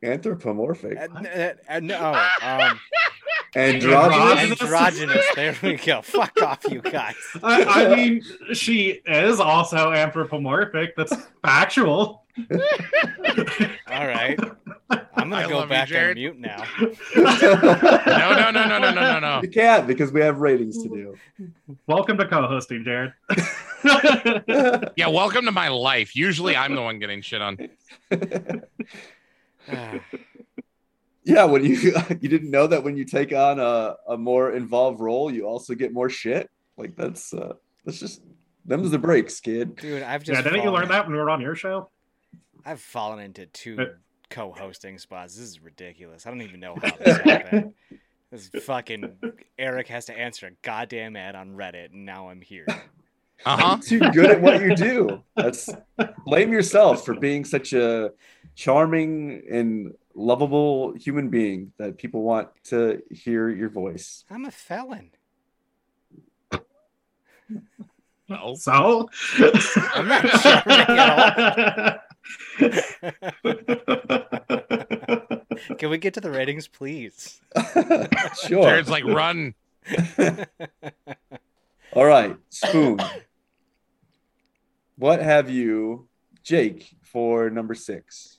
Anthropomorphic. 0.03 0.99
Uh, 0.99 1.19
n- 1.19 1.59
uh, 1.69 1.81
no, 1.81 2.15
um, 2.43 2.81
Androgynous. 3.57 4.61
androgynous. 4.63 5.27
There 5.35 5.57
we 5.63 5.77
go. 5.77 6.03
Fuck 6.03 6.41
off, 6.43 6.65
you 6.71 6.81
guys. 6.81 7.15
I, 7.43 7.65
I 7.65 7.97
mean, 7.97 8.23
she 8.53 9.01
is 9.07 9.41
also 9.41 9.93
anthropomorphic. 9.93 10.95
That's 10.97 11.13
factual. 11.43 12.25
All 13.91 14.07
right. 14.07 14.39
I'm 15.15 15.29
gonna 15.29 15.49
go 15.49 15.59
love 15.59 15.65
you, 15.65 15.69
back 15.71 15.83
on 15.83 15.87
Jared. 15.89 16.17
mute 16.17 16.39
now. 16.39 16.65
No, 17.17 18.33
no, 18.35 18.51
no, 18.51 18.67
no, 18.67 18.79
no, 18.79 18.79
no, 18.79 18.91
no, 18.93 19.19
no. 19.21 19.41
You 19.43 19.49
can't 19.51 19.87
because 19.87 20.13
we 20.13 20.21
have 20.21 20.39
ratings 20.39 20.83
to 20.83 20.89
do. 20.89 21.17
Welcome 21.87 22.19
to 22.19 22.27
co-hosting, 22.27 22.85
Jared. 22.85 23.13
Yeah, 24.97 25.09
welcome 25.09 25.45
to 25.47 25.53
my 25.53 25.69
life. 25.69 26.15
Usually 26.15 26.57
I'm 26.57 26.75
the 26.75 26.83
one 26.83 26.99
getting 26.99 27.21
shit 27.23 27.43
on. 27.43 27.59
Ah, 29.73 30.01
Yeah, 31.31 31.45
when 31.45 31.65
you 31.65 31.75
you 32.21 32.29
didn't 32.29 32.51
know 32.51 32.67
that 32.67 32.83
when 32.83 32.97
you 32.97 33.05
take 33.05 33.33
on 33.33 33.59
a, 33.61 33.95
a 34.09 34.17
more 34.19 34.53
involved 34.53 35.01
role, 35.01 35.31
you 35.33 35.47
also 35.47 35.75
get 35.75 35.93
more 35.93 36.11
shit. 36.11 36.51
Like 36.77 36.97
that's 36.97 37.33
uh 37.33 37.55
that's 37.85 37.99
just 38.01 38.23
them's 38.65 38.91
the 38.91 38.99
breaks, 38.99 39.41
kid. 39.41 39.77
Dude, 39.77 40.03
I've 40.03 40.23
yeah, 40.27 40.35
just 40.35 40.45
didn't 40.45 40.57
you 40.57 40.63
fallen- 40.65 40.81
learn 40.81 40.89
that 40.89 41.05
when 41.07 41.13
we 41.13 41.19
were 41.19 41.31
on 41.31 41.41
your 41.41 41.55
show? 41.55 41.89
I've 42.65 42.81
fallen 42.81 43.21
into 43.21 43.47
two 43.47 43.77
Uh, 43.81 43.85
co-hosting 44.29 44.99
spots. 44.99 45.35
This 45.37 45.49
is 45.49 45.61
ridiculous. 45.61 46.27
I 46.27 46.31
don't 46.31 46.43
even 46.43 46.61
know 46.61 46.75
how 46.83 46.91
this 46.97 47.17
happened. 47.19 47.75
This 48.31 48.49
fucking 48.65 49.17
Eric 49.59 49.89
has 49.89 50.05
to 50.07 50.17
answer 50.19 50.47
a 50.47 50.51
goddamn 50.63 51.17
ad 51.17 51.35
on 51.35 51.51
Reddit, 51.57 51.93
and 51.93 52.05
now 52.07 52.29
I'm 52.29 52.41
here. 52.41 52.67
Uh 53.45 53.57
huh. 53.57 53.79
Too 53.83 53.99
good 53.99 54.31
at 54.31 54.41
what 54.41 54.61
you 54.61 54.75
do. 54.75 55.23
That's 55.37 55.69
blame 56.25 56.53
yourself 56.53 57.05
for 57.05 57.15
being 57.15 57.45
such 57.45 57.73
a 57.73 58.13
charming 58.55 59.43
and 59.51 59.95
lovable 60.15 60.93
human 60.95 61.29
being 61.29 61.73
that 61.79 61.97
people 61.97 62.23
want 62.23 62.49
to 62.65 63.03
hear 63.11 63.49
your 63.49 63.71
voice. 63.71 64.25
I'm 64.31 64.45
a 64.45 64.51
felon. 64.51 65.11
No. 68.29 68.55
So, 68.55 69.09
I'm 69.95 70.07
not 70.07 70.25
charming 70.41 70.99
at 70.99 72.03
Can 75.79 75.91
we 75.91 75.99
get 75.99 76.15
to 76.15 76.21
the 76.21 76.31
ratings, 76.31 76.69
please? 76.69 77.41
sure. 78.47 78.63
Jared's 78.63 78.89
like, 78.89 79.05
run. 79.05 79.55
All 81.93 82.05
right, 82.05 82.37
Spoon. 82.51 83.01
What 85.01 85.23
have 85.23 85.49
you, 85.49 86.09
Jake, 86.43 86.95
for 87.01 87.49
number 87.49 87.73
six? 87.73 88.39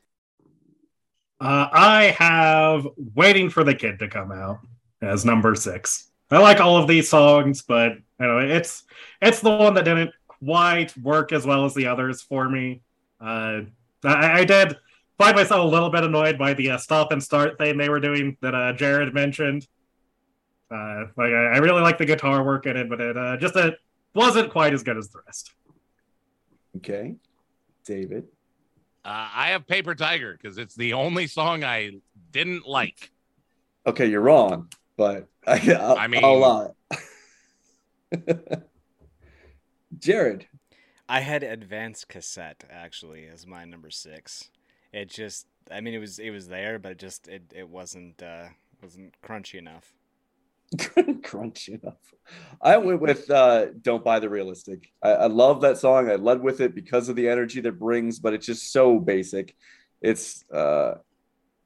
Uh, 1.40 1.68
I 1.72 2.16
have 2.20 2.88
"Waiting 3.16 3.50
for 3.50 3.64
the 3.64 3.74
Kid 3.74 3.98
to 3.98 4.08
Come 4.08 4.32
Out" 4.32 4.60
as 5.02 5.26
number 5.26 5.56
six. 5.56 6.12
I 6.30 6.38
like 6.38 6.60
all 6.60 6.78
of 6.78 6.88
these 6.88 7.10
songs, 7.10 7.64
but 7.64 7.94
you 7.94 8.28
know, 8.28 8.38
it's 8.38 8.84
it's 9.24 9.40
the 9.40 9.50
one 9.50 9.74
that 9.74 9.86
didn't 9.86 10.12
quite 10.28 10.96
work 10.98 11.32
as 11.32 11.48
well 11.48 11.66
as 11.66 11.74
the 11.74 11.88
others 11.88 12.22
for 12.22 12.48
me. 12.48 12.84
Uh, 13.20 13.62
I, 14.04 14.42
I 14.42 14.46
did 14.46 14.76
find 15.18 15.36
myself 15.36 15.64
a 15.64 15.68
little 15.68 15.90
bit 15.90 16.04
annoyed 16.04 16.38
by 16.38 16.54
the 16.54 16.70
uh, 16.70 16.78
stop 16.78 17.12
and 17.12 17.24
start 17.24 17.58
thing 17.58 17.80
they 17.80 17.90
were 17.90 18.00
doing 18.00 18.38
that 18.42 18.54
uh, 18.54 18.74
Jared 18.74 19.16
mentioned. 19.16 19.66
Uh, 20.70 21.06
like 21.18 21.34
I, 21.34 21.54
I 21.54 21.58
really 21.58 21.82
like 21.82 21.98
the 21.98 22.06
guitar 22.06 22.44
work 22.44 22.68
in 22.68 22.78
it, 22.78 22.88
but 22.88 23.02
it 23.02 23.18
uh, 23.18 23.38
just 23.38 23.56
it 23.56 23.80
wasn't 24.14 24.52
quite 24.52 24.76
as 24.76 24.84
good 24.84 24.98
as 25.00 25.10
the 25.10 25.22
rest. 25.26 25.56
Okay, 26.78 27.16
David. 27.86 28.26
Uh, 29.04 29.28
I 29.34 29.50
have 29.50 29.68
Paper 29.68 29.96
Tiger 29.96 30.38
because 30.40 30.58
it's 30.58 30.76
the 30.76 30.94
only 30.94 31.28
song 31.28 31.64
I 31.64 31.92
didn't 32.32 32.68
like. 32.68 33.12
Okay, 33.88 34.06
you're 34.08 34.22
wrong, 34.22 34.70
but 34.96 35.28
I, 35.48 35.74
I'll, 35.80 35.98
I 35.98 36.08
mean- 36.08 36.24
I'll 36.24 36.36
allow. 36.36 36.76
Jared. 39.98 40.48
I 41.10 41.20
had 41.20 41.44
advanced 41.44 42.08
cassette 42.08 42.64
actually 42.72 43.28
as 43.28 43.46
my 43.46 43.66
number 43.66 43.90
six. 43.90 44.50
It 44.94 45.10
just, 45.10 45.46
I 45.70 45.82
mean, 45.82 45.94
it 45.94 45.98
was 46.00 46.20
it 46.20 46.30
was 46.30 46.48
there, 46.48 46.80
but 46.80 46.94
it 46.94 47.00
just 47.00 47.28
it 47.28 47.44
it 47.54 47.68
wasn't 47.70 48.22
uh 48.24 48.48
wasn't 48.82 49.16
crunchy 49.22 49.56
enough. 49.56 49.94
crunch 51.24 51.70
enough. 51.70 52.14
I 52.62 52.78
went 52.78 53.02
with 53.02 53.30
uh, 53.30 53.68
"Don't 53.82 54.04
Buy 54.04 54.20
the 54.20 54.30
Realistic." 54.30 54.92
I, 55.02 55.12
I 55.12 55.28
love 55.28 55.62
that 55.62 55.78
song. 55.78 56.10
I 56.10 56.16
led 56.16 56.42
with 56.42 56.62
it 56.62 56.76
because 56.76 57.10
of 57.10 57.16
the 57.16 57.28
energy 57.28 57.62
that 57.62 57.80
brings, 57.80 58.20
but 58.20 58.34
it's 58.34 58.46
just 58.46 58.72
so 58.72 59.00
basic. 59.00 59.56
It's 60.02 60.50
uh, 60.52 60.96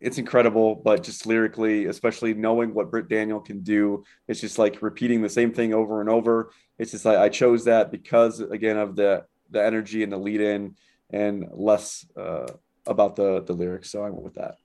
it's 0.01 0.17
incredible, 0.17 0.75
but 0.75 1.03
just 1.03 1.25
lyrically, 1.25 1.85
especially 1.85 2.34
knowing 2.34 2.74
what 2.74 2.92
Britt 2.92 3.08
Daniel 3.08 3.40
can 3.40 3.61
do, 3.61 4.03
it's 4.27 4.42
just 4.42 4.58
like 4.58 4.82
repeating 4.82 5.22
the 5.22 5.30
same 5.30 5.53
thing 5.53 5.74
over 5.74 6.01
and 6.01 6.09
over. 6.09 6.51
It's 6.77 6.92
just 6.92 7.06
like 7.06 7.17
I 7.17 7.30
chose 7.30 7.66
that 7.66 7.92
because 7.92 8.40
again 8.40 8.77
of 8.77 8.95
the 8.95 9.25
the 9.51 9.64
energy 9.64 10.03
and 10.03 10.11
the 10.11 10.17
lead 10.17 10.42
in, 10.42 10.75
and 11.11 11.48
less 11.53 12.06
uh, 12.17 12.48
about 12.88 13.16
the 13.16 13.43
the 13.43 13.53
lyrics. 13.53 13.92
So 13.92 14.03
I 14.03 14.09
went 14.09 14.24
with 14.24 14.35
that. 14.35 14.56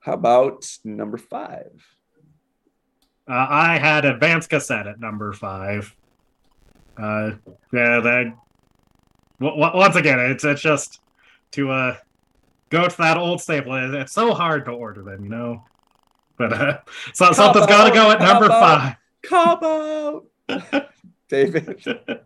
How 0.00 0.14
about 0.14 0.66
number 0.84 1.18
five? 1.18 1.70
Uh, 3.30 3.46
I 3.48 3.78
had 3.78 4.04
advanced 4.04 4.50
cassette 4.50 4.88
at 4.88 4.98
number 4.98 5.32
five. 5.32 5.94
Uh, 6.96 7.32
yeah, 7.72 8.00
that. 8.00 8.34
W- 9.40 9.60
w- 9.62 9.78
once 9.78 9.94
again, 9.94 10.18
it's 10.18 10.42
it's 10.44 10.60
just 10.60 11.00
to 11.52 11.70
uh 11.70 11.96
go 12.70 12.88
to 12.88 12.96
that 12.98 13.16
old 13.16 13.40
staple. 13.40 13.74
it- 13.74 13.94
It's 13.94 14.12
so 14.12 14.34
hard 14.34 14.64
to 14.64 14.72
order 14.72 15.02
them, 15.02 15.22
you 15.24 15.30
know. 15.30 15.64
But 16.38 16.52
uh, 16.52 16.78
so 17.14 17.30
something's 17.32 17.66
got 17.66 17.88
to 17.88 17.94
go 17.94 18.10
at 18.10 18.20
number 18.20 18.48
Cop 18.48 19.60
five. 19.60 19.60
Come 19.60 19.64
out, 20.50 20.88
David. 21.28 21.84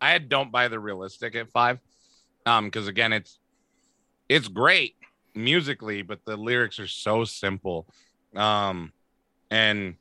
I 0.00 0.10
had 0.12 0.28
Don't 0.28 0.52
Buy 0.52 0.68
the 0.68 0.78
Realistic 0.78 1.34
at 1.34 1.50
five. 1.50 1.80
Um, 2.46 2.66
because 2.66 2.86
again, 2.86 3.12
it's 3.12 3.38
it's 4.28 4.46
great 4.48 4.94
musically, 5.38 6.02
but 6.02 6.24
the 6.24 6.36
lyrics 6.36 6.78
are 6.78 6.86
so 6.86 7.24
simple. 7.24 7.86
Um, 8.34 8.92
and 9.50 9.96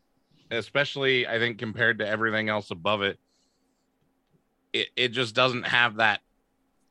especially 0.52 1.28
I 1.28 1.40
think 1.40 1.58
compared 1.60 2.00
to 2.00 2.08
everything 2.08 2.50
else 2.50 2.72
above 2.72 3.02
it, 3.02 3.18
it, 4.74 4.88
it 4.96 5.08
just 5.10 5.34
doesn't 5.36 5.64
have 5.64 5.98
that 5.98 6.22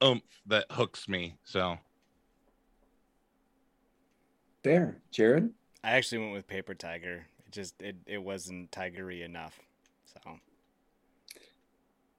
oomph 0.03 0.23
that 0.47 0.67
hooks 0.71 1.09
me. 1.09 1.37
So 1.45 1.79
There, 4.63 4.97
Jared. 5.13 5.51
I 5.85 5.93
actually 5.93 6.19
went 6.19 6.33
with 6.33 6.47
Paper 6.49 6.75
Tiger. 6.75 7.27
It 7.47 7.53
just 7.53 7.81
it 7.81 7.97
it 8.07 8.19
wasn't 8.19 8.71
tigery 8.71 9.25
enough. 9.25 9.59
So 10.07 10.39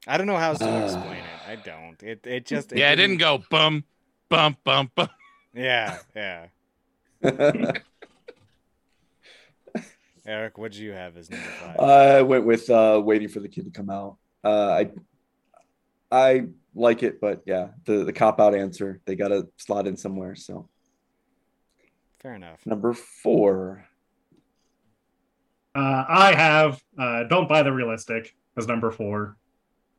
I 0.07 0.17
don't 0.17 0.27
know 0.27 0.38
how 0.38 0.49
else 0.51 0.59
to 0.59 0.65
Ah. 0.69 0.83
explain 0.85 1.17
it. 1.17 1.49
I 1.49 1.56
don't. 1.56 2.01
It 2.01 2.25
it 2.25 2.45
just 2.45 2.72
yeah, 2.72 2.91
it 2.91 2.95
didn't 2.95 3.17
go 3.17 3.43
bum 3.49 3.83
bum 4.30 4.56
bum 4.64 4.91
bum. 4.95 5.09
Yeah, 5.58 5.98
yeah. 6.16 6.48
Eric, 10.26 10.58
what 10.58 10.72
did 10.74 10.80
you 10.82 10.92
have 10.92 11.18
as 11.18 11.32
number 11.32 11.45
five? 11.45 11.80
I 11.80 12.22
went 12.22 12.45
with 12.45 12.69
uh, 12.69 13.02
waiting 13.03 13.27
for 13.27 13.40
the 13.40 13.50
kid 13.50 13.66
to 13.66 13.72
come 13.72 13.90
out. 13.90 14.18
Uh, 14.44 14.84
I 14.84 14.92
I 16.11 16.48
like 16.76 17.02
it, 17.02 17.19
but 17.19 17.42
yeah, 17.45 17.69
the 17.86 18.03
the 18.03 18.14
cop 18.14 18.40
out 18.40 18.53
answer 18.53 19.02
they 19.06 19.16
got 19.16 19.30
to 19.30 19.48
slot 19.58 19.88
in 19.88 19.98
somewhere. 19.98 20.36
So 20.36 20.69
Fair 22.19 22.36
enough. 22.36 22.60
number 22.66 22.94
four. 22.94 23.84
Uh, 25.74 26.06
I 26.08 26.36
have 26.36 26.80
uh, 27.00 27.24
"Don't 27.24 27.50
Buy 27.50 27.64
the 27.64 27.72
Realistic" 27.72 28.36
as 28.58 28.68
number 28.68 28.92
four. 28.92 29.38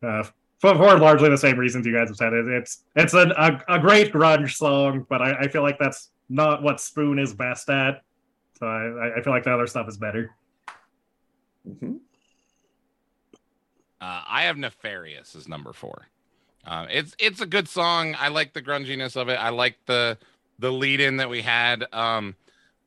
Uh, 0.02 0.24
for, 0.58 0.74
for 0.74 0.98
largely 0.98 1.28
the 1.28 1.38
same 1.38 1.58
reasons 1.58 1.86
you 1.86 1.94
guys 1.94 2.08
have 2.08 2.16
said. 2.16 2.32
It, 2.32 2.46
it's 2.48 2.84
it's 2.96 3.14
an, 3.14 3.32
a 3.32 3.60
a 3.68 3.78
great 3.78 4.12
grunge 4.12 4.54
song, 4.56 5.06
but 5.08 5.22
I, 5.22 5.34
I 5.40 5.48
feel 5.48 5.62
like 5.62 5.78
that's 5.78 6.10
not 6.28 6.62
what 6.62 6.80
Spoon 6.80 7.18
is 7.18 7.34
best 7.34 7.68
at. 7.70 8.02
So 8.58 8.66
I, 8.66 9.18
I 9.18 9.22
feel 9.22 9.32
like 9.32 9.44
the 9.44 9.52
other 9.54 9.66
stuff 9.66 9.88
is 9.88 9.96
better. 9.96 10.34
Mhm. 11.68 11.98
Uh, 14.00 14.22
I 14.28 14.42
have 14.44 14.56
Nefarious 14.56 15.34
as 15.34 15.48
number 15.48 15.72
four. 15.72 16.06
Uh, 16.64 16.86
it's 16.90 17.14
it's 17.18 17.40
a 17.40 17.46
good 17.46 17.68
song. 17.68 18.14
I 18.18 18.28
like 18.28 18.52
the 18.52 18.62
grunginess 18.62 19.16
of 19.16 19.28
it. 19.28 19.34
I 19.34 19.48
like 19.50 19.76
the 19.86 20.18
the 20.58 20.70
lead 20.70 21.00
in 21.00 21.16
that 21.18 21.30
we 21.30 21.42
had. 21.42 21.84
Um, 21.92 22.34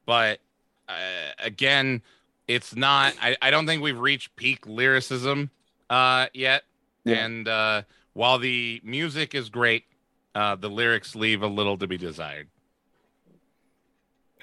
but 0.05 0.39
uh, 0.87 0.93
again, 1.39 2.01
it's 2.47 2.75
not. 2.75 3.13
I, 3.21 3.35
I 3.41 3.49
don't 3.51 3.65
think 3.65 3.81
we've 3.81 3.97
reached 3.97 4.35
peak 4.35 4.65
lyricism 4.67 5.49
uh, 5.89 6.27
yet. 6.33 6.63
Yeah. 7.05 7.25
And 7.25 7.47
uh, 7.47 7.83
while 8.13 8.39
the 8.39 8.81
music 8.83 9.33
is 9.35 9.49
great, 9.49 9.85
uh, 10.35 10.55
the 10.55 10.69
lyrics 10.69 11.15
leave 11.15 11.41
a 11.41 11.47
little 11.47 11.77
to 11.77 11.87
be 11.87 11.97
desired. 11.97 12.49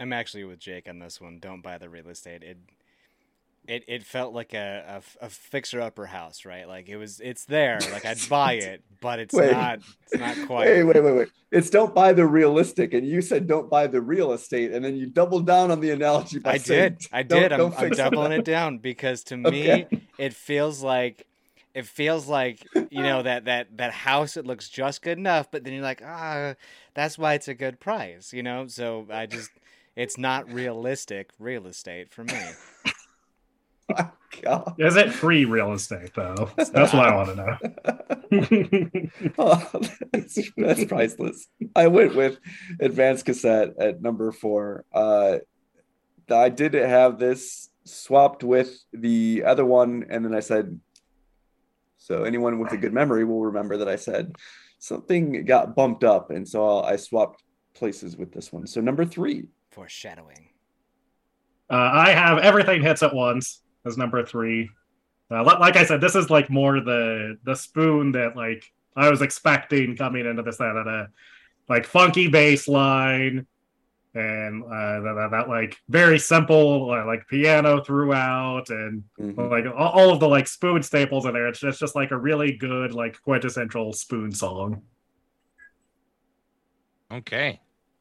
I'm 0.01 0.13
actually 0.13 0.45
with 0.45 0.59
Jake 0.59 0.89
on 0.89 0.99
this 0.99 1.21
one. 1.21 1.39
Don't 1.41 1.63
buy 1.63 1.79
the 1.79 1.89
real 1.89 2.09
estate. 2.09 2.43
It 2.43 2.59
it, 3.69 3.85
it 3.87 4.03
felt 4.03 4.33
like 4.33 4.55
a, 4.55 5.03
a, 5.21 5.27
a 5.27 5.29
fixer 5.29 5.81
upper 5.83 6.07
house, 6.07 6.47
right? 6.47 6.67
Like 6.67 6.89
it 6.89 6.97
was 6.97 7.21
it's 7.21 7.45
there, 7.45 7.79
like 7.93 8.07
I'd 8.07 8.17
buy 8.29 8.55
it, 8.55 8.83
but 9.01 9.19
it's 9.19 9.35
Wait. 9.35 9.53
not 9.53 9.81
it's 10.11 10.19
not 10.19 10.47
quite. 10.47 10.69
Wait, 10.69 10.85
wait, 10.85 11.05
wait, 11.05 11.17
wait. 11.17 11.29
It's 11.53 11.69
don't 11.69 11.95
buy 11.95 12.15
the 12.15 12.27
realistic, 12.27 12.95
and 12.95 13.07
you 13.07 13.21
said 13.21 13.47
don't 13.47 13.69
buy 13.69 13.87
the 13.87 14.01
real 14.01 14.33
estate, 14.33 14.73
and 14.73 14.83
then 14.83 14.97
you 14.97 15.07
doubled 15.07 15.47
down 15.47 15.71
on 15.71 15.81
the 15.81 15.91
analogy 15.91 16.39
by 16.39 16.55
I 16.55 16.59
saying, 16.59 16.97
did. 16.97 17.07
I 17.13 17.23
did. 17.23 17.53
I'm, 17.53 17.73
I'm 17.77 17.91
doubling 17.91 18.33
it 18.33 18.45
down 18.45 18.79
because 18.79 19.25
to 19.25 19.35
Okay. 19.47 19.87
me 19.91 20.01
it 20.19 20.33
feels 20.33 20.83
like 20.83 21.27
it 21.79 21.87
feels 21.87 22.27
like 22.27 22.67
you 22.91 23.03
know 23.03 23.23
that 23.29 23.45
that 23.45 23.77
that 23.77 23.93
house 23.93 24.37
it 24.37 24.45
looks 24.45 24.69
just 24.69 25.01
good 25.01 25.17
enough, 25.17 25.51
but 25.51 25.63
then 25.63 25.73
you're 25.73 25.83
like, 25.83 26.03
ah, 26.05 26.55
that's 26.95 27.17
why 27.17 27.35
it's 27.35 27.49
a 27.49 27.55
good 27.55 27.79
price, 27.79 28.33
you 28.33 28.43
know? 28.43 28.67
So 28.67 29.07
I 29.11 29.27
just 29.27 29.51
it's 29.95 30.19
not 30.19 30.53
realistic 30.53 31.31
real 31.39 31.67
estate 31.67 32.11
for 32.11 32.25
me. 32.25 32.41
My 33.89 34.09
God. 34.43 34.75
Is 34.79 34.97
it 34.97 35.13
free 35.13 35.45
real 35.45 35.73
estate 35.73 36.13
though? 36.15 36.51
That's 36.57 36.93
what 36.93 37.07
I 37.09 37.15
want 37.15 37.29
to 37.31 37.37
know. 37.37 37.57
Oh, 39.39 39.81
that's, 40.13 40.39
that's 40.57 40.85
priceless. 40.85 41.49
I 41.75 41.87
went 41.87 42.15
with 42.15 42.39
advanced 42.79 43.25
cassette 43.25 43.71
at 43.81 44.03
number 44.03 44.31
four. 44.33 44.85
Uh, 44.93 45.39
I 46.31 46.51
did 46.51 46.75
have 46.75 47.19
this 47.19 47.71
swapped 47.85 48.45
with 48.45 48.85
the 48.93 49.45
other 49.47 49.65
one, 49.65 50.05
and 50.11 50.25
then 50.25 50.35
I 50.35 50.41
said, 50.41 50.79
so 52.09 52.25
anyone 52.25 52.59
with 52.59 52.73
a 52.73 52.79
good 52.79 52.95
memory 52.95 53.23
will 53.27 53.45
remember 53.45 53.77
that 53.77 53.89
I 53.89 53.97
said 53.97 54.35
something 54.79 55.45
got 55.45 55.77
bumped 55.77 56.05
up, 56.05 56.31
and 56.31 56.49
so 56.49 56.81
I 56.81 56.97
swapped 56.97 57.43
places 57.75 58.17
with 58.17 58.33
this 58.33 58.51
one. 58.51 58.67
So 58.67 58.81
number 58.81 59.05
three. 59.05 59.45
Foreshadowing. 59.73 60.49
Uh, 61.71 61.91
I 61.93 62.13
have 62.13 62.39
everything 62.39 62.83
hits 62.83 63.03
at 63.03 63.15
once 63.15 63.61
as 63.85 63.99
number 63.99 64.25
three. 64.25 64.71
Uh, 65.31 65.45
like 65.45 65.77
I 65.77 65.85
said, 65.85 66.01
this 66.01 66.15
is 66.15 66.31
like 66.31 66.49
more 66.49 66.81
the 66.81 67.37
the 67.45 67.55
spoon 67.55 68.13
that 68.13 68.35
like 68.35 68.65
I 68.97 69.11
was 69.11 69.21
expecting 69.21 69.95
coming 69.95 70.25
into 70.25 70.43
this 70.43 70.57
that 70.57 70.77
uh, 70.89 71.09
like 71.69 71.85
funky 71.85 72.29
bass 72.29 72.69
line 72.69 73.47
and 74.15 74.65
uh, 74.65 75.01
that, 75.01 75.15
that, 75.17 75.29
that 75.33 75.49
like 75.49 75.77
very 75.89 76.19
simple 76.19 76.91
uh, 76.91 77.05
like 77.07 77.27
piano 77.29 77.83
throughout 77.85 78.71
and 78.71 79.05
Mhm. 79.21 79.51
like 79.51 79.65
all, 79.67 79.89
all 79.91 80.13
of 80.13 80.21
the 80.21 80.29
like 80.29 80.47
spoon 80.49 80.83
staples 80.83 81.27
in 81.27 81.33
there. 81.35 81.47
It's 81.49 81.61
just, 81.61 81.79
just 81.81 81.95
like 81.95 82.11
a 82.11 82.17
really 82.17 82.53
good 82.53 82.93
like 82.95 83.21
quintessential 83.23 83.93
spoon 83.93 84.33
song. 84.33 84.83
Okay. 87.13 87.61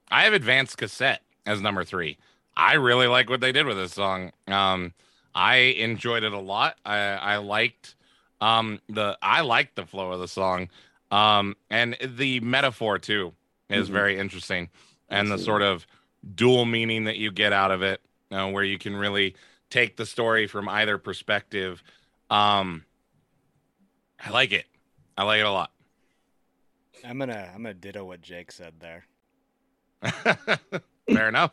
I 0.09 0.23
have 0.23 0.33
advanced 0.33 0.77
cassette 0.77 1.21
as 1.45 1.61
number 1.61 1.83
three. 1.83 2.17
I 2.55 2.73
really 2.73 3.07
like 3.07 3.29
what 3.29 3.41
they 3.41 3.51
did 3.51 3.65
with 3.65 3.77
this 3.77 3.93
song. 3.93 4.31
Um, 4.47 4.93
I 5.35 5.55
enjoyed 5.55 6.23
it 6.23 6.33
a 6.33 6.39
lot. 6.39 6.77
I, 6.85 6.97
I 6.97 7.37
liked 7.37 7.95
um 8.39 8.79
the 8.87 9.17
I 9.21 9.41
liked 9.41 9.75
the 9.75 9.85
flow 9.85 10.11
of 10.11 10.19
the 10.19 10.27
song. 10.27 10.69
Um, 11.11 11.55
and 11.69 11.97
the 12.01 12.39
metaphor 12.41 12.99
too 12.99 13.33
is 13.69 13.89
Mhm. 13.89 13.93
very 13.93 14.19
interesting. 14.19 14.69
And 15.09 15.31
the 15.31 15.37
sort 15.37 15.61
of 15.61 15.87
dual 16.35 16.65
meaning 16.65 17.05
that 17.05 17.17
you 17.17 17.31
get 17.31 17.53
out 17.53 17.71
of 17.71 17.81
it, 17.81 18.01
uh, 18.31 18.49
where 18.49 18.63
you 18.63 18.77
can 18.77 18.95
really 18.95 19.35
take 19.69 19.97
the 19.97 20.05
story 20.05 20.47
from 20.47 20.69
either 20.69 20.97
perspective. 20.97 21.83
Um, 22.29 22.83
I 24.23 24.29
like 24.31 24.51
it. 24.51 24.65
I 25.17 25.23
like 25.23 25.39
it 25.39 25.45
a 25.45 25.51
lot. 25.51 25.71
I'm 27.03 27.19
gonna 27.19 27.51
I'm 27.53 27.63
gonna 27.63 27.73
ditto 27.73 28.03
what 28.03 28.21
Jake 28.21 28.51
said 28.51 28.73
there. 28.79 29.05
Fair 31.09 31.29
enough. 31.29 31.51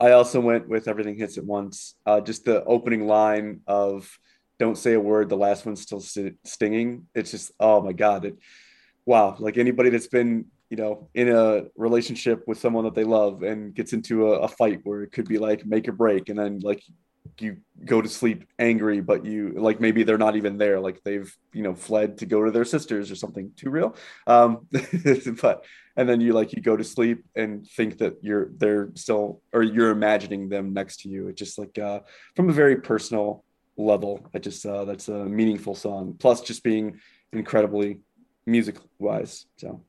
I 0.00 0.12
also 0.12 0.40
went 0.40 0.68
with 0.68 0.88
everything 0.88 1.16
hits 1.16 1.38
at 1.38 1.44
once. 1.44 1.94
Uh, 2.04 2.20
just 2.20 2.44
the 2.44 2.64
opening 2.64 3.06
line 3.06 3.60
of 3.66 4.18
"Don't 4.58 4.76
say 4.76 4.94
a 4.94 5.00
word." 5.00 5.28
The 5.28 5.36
last 5.36 5.64
one's 5.64 5.80
still 5.80 6.00
st- 6.00 6.36
stinging. 6.44 7.06
It's 7.14 7.30
just 7.30 7.52
oh 7.60 7.80
my 7.80 7.92
god! 7.92 8.24
It, 8.24 8.38
wow! 9.06 9.36
Like 9.38 9.58
anybody 9.58 9.90
that's 9.90 10.08
been 10.08 10.46
you 10.70 10.76
know 10.76 11.08
in 11.14 11.28
a 11.28 11.64
relationship 11.76 12.44
with 12.46 12.58
someone 12.58 12.84
that 12.84 12.94
they 12.94 13.04
love 13.04 13.42
and 13.42 13.74
gets 13.74 13.92
into 13.92 14.32
a, 14.32 14.40
a 14.40 14.48
fight 14.48 14.80
where 14.84 15.02
it 15.02 15.12
could 15.12 15.28
be 15.28 15.38
like 15.38 15.66
make 15.66 15.88
or 15.88 15.92
break, 15.92 16.28
and 16.28 16.38
then 16.38 16.60
like 16.60 16.82
you 17.40 17.56
go 17.84 18.02
to 18.02 18.08
sleep 18.08 18.44
angry, 18.58 19.00
but 19.00 19.24
you 19.24 19.54
like 19.56 19.80
maybe 19.80 20.02
they're 20.02 20.18
not 20.18 20.36
even 20.36 20.58
there. 20.58 20.80
Like 20.80 21.02
they've 21.04 21.32
you 21.52 21.62
know 21.62 21.74
fled 21.74 22.18
to 22.18 22.26
go 22.26 22.44
to 22.44 22.50
their 22.50 22.64
sisters 22.64 23.10
or 23.10 23.16
something. 23.16 23.52
Too 23.56 23.70
real. 23.70 23.96
Um, 24.26 24.66
but 25.42 25.64
and 25.96 26.08
then 26.08 26.20
you 26.20 26.32
like 26.32 26.52
you 26.52 26.62
go 26.62 26.76
to 26.76 26.84
sleep 26.84 27.24
and 27.36 27.66
think 27.66 27.98
that 27.98 28.16
you're 28.22 28.50
they're 28.56 28.90
still 28.94 29.42
or 29.52 29.62
you're 29.62 29.90
imagining 29.90 30.48
them 30.48 30.72
next 30.72 31.00
to 31.00 31.08
you 31.08 31.28
it 31.28 31.36
just 31.36 31.58
like 31.58 31.78
uh 31.78 32.00
from 32.34 32.48
a 32.48 32.52
very 32.52 32.76
personal 32.76 33.44
level 33.76 34.26
i 34.34 34.38
just 34.38 34.64
uh 34.66 34.84
that's 34.84 35.08
a 35.08 35.24
meaningful 35.24 35.74
song 35.74 36.14
plus 36.18 36.40
just 36.40 36.62
being 36.62 36.98
incredibly 37.32 37.98
music 38.46 38.76
wise 38.98 39.46
so 39.56 39.82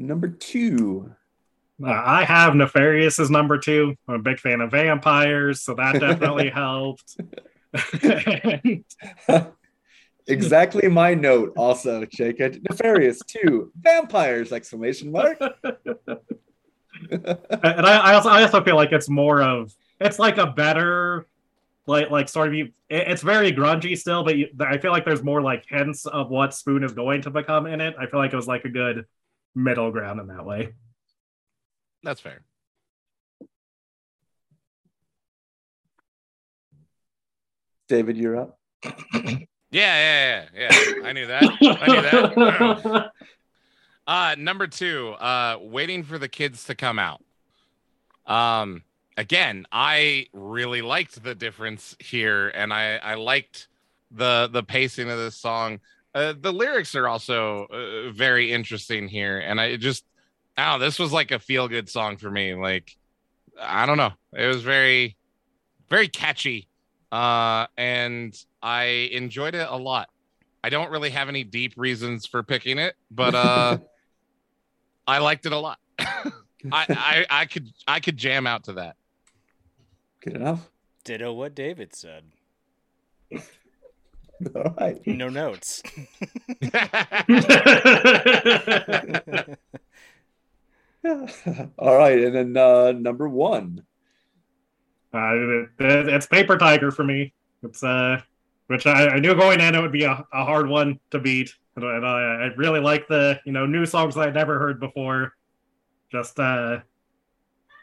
number 0.00 0.28
two 0.28 1.12
Uh, 1.82 1.88
I 1.90 2.24
have 2.24 2.54
Nefarious 2.54 3.18
as 3.18 3.30
number 3.30 3.56
two. 3.58 3.94
I'm 4.08 4.14
a 4.16 4.18
big 4.18 4.38
fan 4.38 4.60
of 4.60 4.70
vampires, 4.72 5.62
so 5.62 5.74
that 5.74 5.98
definitely 6.00 6.50
helped. 6.54 7.16
exactly 10.26 10.88
my 10.88 11.14
note 11.14 11.52
also 11.56 12.04
jake 12.04 12.38
nefarious 12.68 13.18
two 13.26 13.72
vampires 13.80 14.52
exclamation 14.52 15.10
mark 15.10 15.40
and 17.10 17.86
I, 17.86 17.96
I 17.98 18.14
also 18.14 18.28
I 18.28 18.42
also 18.42 18.62
feel 18.62 18.76
like 18.76 18.92
it's 18.92 19.08
more 19.08 19.42
of 19.42 19.72
it's 20.00 20.18
like 20.18 20.38
a 20.38 20.46
better 20.46 21.26
like 21.86 22.10
like 22.10 22.28
sort 22.28 22.48
of 22.48 22.54
you 22.54 22.66
it- 22.88 23.08
it's 23.08 23.22
very 23.22 23.52
grungy 23.52 23.96
still, 23.96 24.24
but 24.24 24.36
you, 24.36 24.48
I 24.60 24.78
feel 24.78 24.92
like 24.92 25.04
there's 25.04 25.22
more 25.22 25.40
like 25.42 25.64
hints 25.68 26.06
of 26.06 26.28
what 26.30 26.54
Spoon 26.54 26.84
is 26.84 26.92
going 26.92 27.22
to 27.22 27.30
become 27.30 27.66
in 27.66 27.80
it. 27.80 27.94
I 27.98 28.06
feel 28.06 28.20
like 28.20 28.32
it 28.32 28.36
was 28.36 28.46
like 28.48 28.64
a 28.64 28.68
good 28.68 29.06
middle 29.54 29.90
ground 29.90 30.20
in 30.20 30.28
that 30.28 30.44
way. 30.44 30.74
That's 32.02 32.20
fair. 32.20 32.42
david 37.88 38.16
you're 38.16 38.38
up 38.38 38.56
Yeah, 39.72 39.72
yeah, 39.72 40.46
yeah, 40.52 40.70
yeah. 40.72 41.08
I 41.08 41.12
knew 41.12 41.26
that. 41.28 41.42
I 41.44 41.86
knew 41.86 42.02
that. 42.02 43.10
Uh, 44.06 44.34
number 44.36 44.66
two, 44.66 45.10
uh, 45.20 45.56
waiting 45.60 46.02
for 46.02 46.18
the 46.18 46.26
kids 46.28 46.64
to 46.64 46.74
come 46.74 46.98
out. 46.98 47.22
Um, 48.26 48.82
again, 49.16 49.66
I 49.70 50.26
really 50.32 50.82
liked 50.82 51.22
the 51.22 51.36
difference 51.36 51.94
here, 52.00 52.48
and 52.48 52.72
I 52.72 52.96
I 52.96 53.14
liked 53.14 53.68
the 54.10 54.48
the 54.50 54.64
pacing 54.64 55.08
of 55.08 55.16
this 55.16 55.36
song. 55.36 55.78
Uh, 56.14 56.34
the 56.38 56.52
lyrics 56.52 56.94
are 56.94 57.06
also 57.06 57.66
uh, 57.66 58.10
very 58.10 58.52
interesting 58.52 59.08
here, 59.08 59.38
and 59.38 59.60
I 59.60 59.76
just, 59.76 60.04
oh, 60.58 60.78
this 60.78 60.98
was 60.98 61.12
like 61.12 61.30
a 61.30 61.38
feel 61.38 61.68
good 61.68 61.88
song 61.88 62.16
for 62.16 62.30
me. 62.30 62.54
Like, 62.54 62.96
I 63.60 63.86
don't 63.86 63.96
know, 63.96 64.12
it 64.32 64.46
was 64.46 64.62
very, 64.62 65.16
very 65.88 66.08
catchy, 66.08 66.68
uh, 67.12 67.66
and 67.76 68.36
I 68.62 69.10
enjoyed 69.12 69.54
it 69.54 69.68
a 69.68 69.76
lot. 69.76 70.08
I 70.62 70.68
don't 70.68 70.90
really 70.90 71.10
have 71.10 71.28
any 71.28 71.44
deep 71.44 71.74
reasons 71.76 72.26
for 72.26 72.42
picking 72.42 72.78
it, 72.78 72.94
but 73.10 73.34
uh, 73.34 73.78
I 75.06 75.18
liked 75.18 75.46
it 75.46 75.52
a 75.52 75.58
lot. 75.58 75.78
I, 75.98 76.86
I 76.88 77.26
I 77.30 77.46
could 77.46 77.70
I 77.88 78.00
could 78.00 78.16
jam 78.18 78.46
out 78.46 78.64
to 78.64 78.74
that. 78.74 78.96
good 80.20 80.34
enough 80.36 80.68
Ditto 81.04 81.32
what 81.32 81.54
David 81.54 81.94
said. 81.94 82.24
all 84.54 84.74
right 84.78 85.00
No 85.06 85.28
notes. 85.28 85.82
all 91.78 91.96
right 91.96 92.18
and 92.18 92.34
then 92.34 92.56
uh 92.56 92.92
number 92.92 93.28
one 93.28 93.82
Uh, 95.12 95.34
it- 95.34 95.68
it- 95.80 96.08
it's 96.08 96.26
Paper 96.26 96.56
Tiger 96.56 96.92
for 96.92 97.02
me. 97.02 97.32
It's 97.64 97.82
uh, 97.82 98.20
which 98.68 98.86
I, 98.86 99.08
I 99.08 99.18
knew 99.18 99.34
going 99.34 99.60
in 99.60 99.74
it 99.74 99.80
would 99.80 99.90
be 99.90 100.04
a, 100.04 100.24
a 100.32 100.44
hard 100.44 100.68
one 100.68 101.00
to 101.10 101.18
beat, 101.18 101.50
and, 101.74 101.84
I- 101.84 101.96
and 101.96 102.06
I, 102.06 102.20
I 102.44 102.54
really 102.54 102.78
like 102.78 103.08
the 103.08 103.40
you 103.44 103.50
know 103.50 103.66
new 103.66 103.86
songs 103.86 104.14
that 104.14 104.28
I'd 104.28 104.34
never 104.34 104.60
heard 104.60 104.78
before. 104.78 105.32
Just 106.12 106.38
uh, 106.38 106.78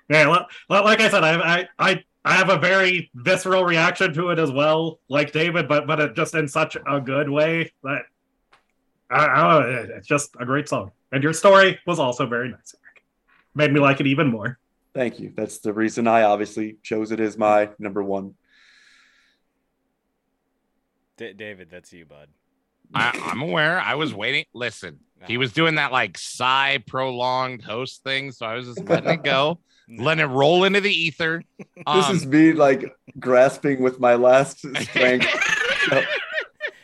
yeah, 0.09 0.29
li- 0.29 0.45
li- 0.69 0.79
like 0.85 1.01
I 1.01 1.09
said, 1.09 1.25
I 1.25 1.35
I 1.57 1.67
I 1.77 2.03
I 2.25 2.33
have 2.33 2.49
a 2.49 2.57
very 2.57 3.09
visceral 3.15 3.63
reaction 3.63 4.13
to 4.13 4.29
it 4.31 4.39
as 4.39 4.51
well, 4.51 4.99
like 5.09 5.31
David, 5.31 5.67
but 5.67 5.87
but 5.87 5.99
it 5.99 6.15
just 6.15 6.35
in 6.35 6.47
such 6.47 6.75
a 6.75 6.99
good 6.99 7.29
way 7.29 7.71
that 7.83 8.01
I, 9.09 9.25
I 9.25 9.35
don't 9.35 9.49
know, 9.71 9.79
it- 9.83 9.89
it's 9.91 10.07
just 10.07 10.35
a 10.39 10.45
great 10.45 10.67
song. 10.67 10.91
And 11.11 11.23
your 11.23 11.31
story 11.33 11.79
was 11.87 11.99
also 11.99 12.25
very 12.27 12.49
nice. 12.49 12.75
Eric. 12.83 13.03
Made 13.55 13.71
me 13.73 13.79
like 13.79 13.99
it 14.01 14.07
even 14.07 14.27
more. 14.27 14.59
thank 14.93 15.19
you 15.19 15.31
that's 15.35 15.59
the 15.59 15.71
reason 15.71 16.07
i 16.07 16.23
obviously 16.23 16.77
chose 16.81 17.11
it 17.11 17.19
as 17.19 17.37
my 17.37 17.69
number 17.77 18.01
one 18.03 18.33
D- 21.17 21.33
David, 21.33 21.69
that's 21.71 21.91
you, 21.93 22.05
bud. 22.05 22.29
I, 22.93 23.11
I'm 23.31 23.41
aware. 23.41 23.79
I 23.81 23.95
was 23.95 24.13
waiting. 24.13 24.45
Listen, 24.53 24.99
He 25.25 25.37
was 25.37 25.51
doing 25.51 25.75
that 25.75 25.91
like 25.91 26.17
sigh 26.17 26.83
prolonged 26.87 27.63
host 27.63 28.03
thing, 28.03 28.31
so 28.31 28.45
I 28.45 28.53
was 28.55 28.67
just 28.67 28.87
letting 28.87 29.09
it 29.09 29.23
go, 29.23 29.59
letting 29.89 30.23
it 30.23 30.27
roll 30.27 30.63
into 30.63 30.81
the 30.81 30.91
ether. 30.91 31.43
This 31.59 31.85
Um, 31.85 32.15
is 32.15 32.25
me 32.25 32.53
like 32.53 32.95
grasping 33.19 33.81
with 33.81 33.99
my 33.99 34.15
last 34.15 34.59
strength. 34.59 35.27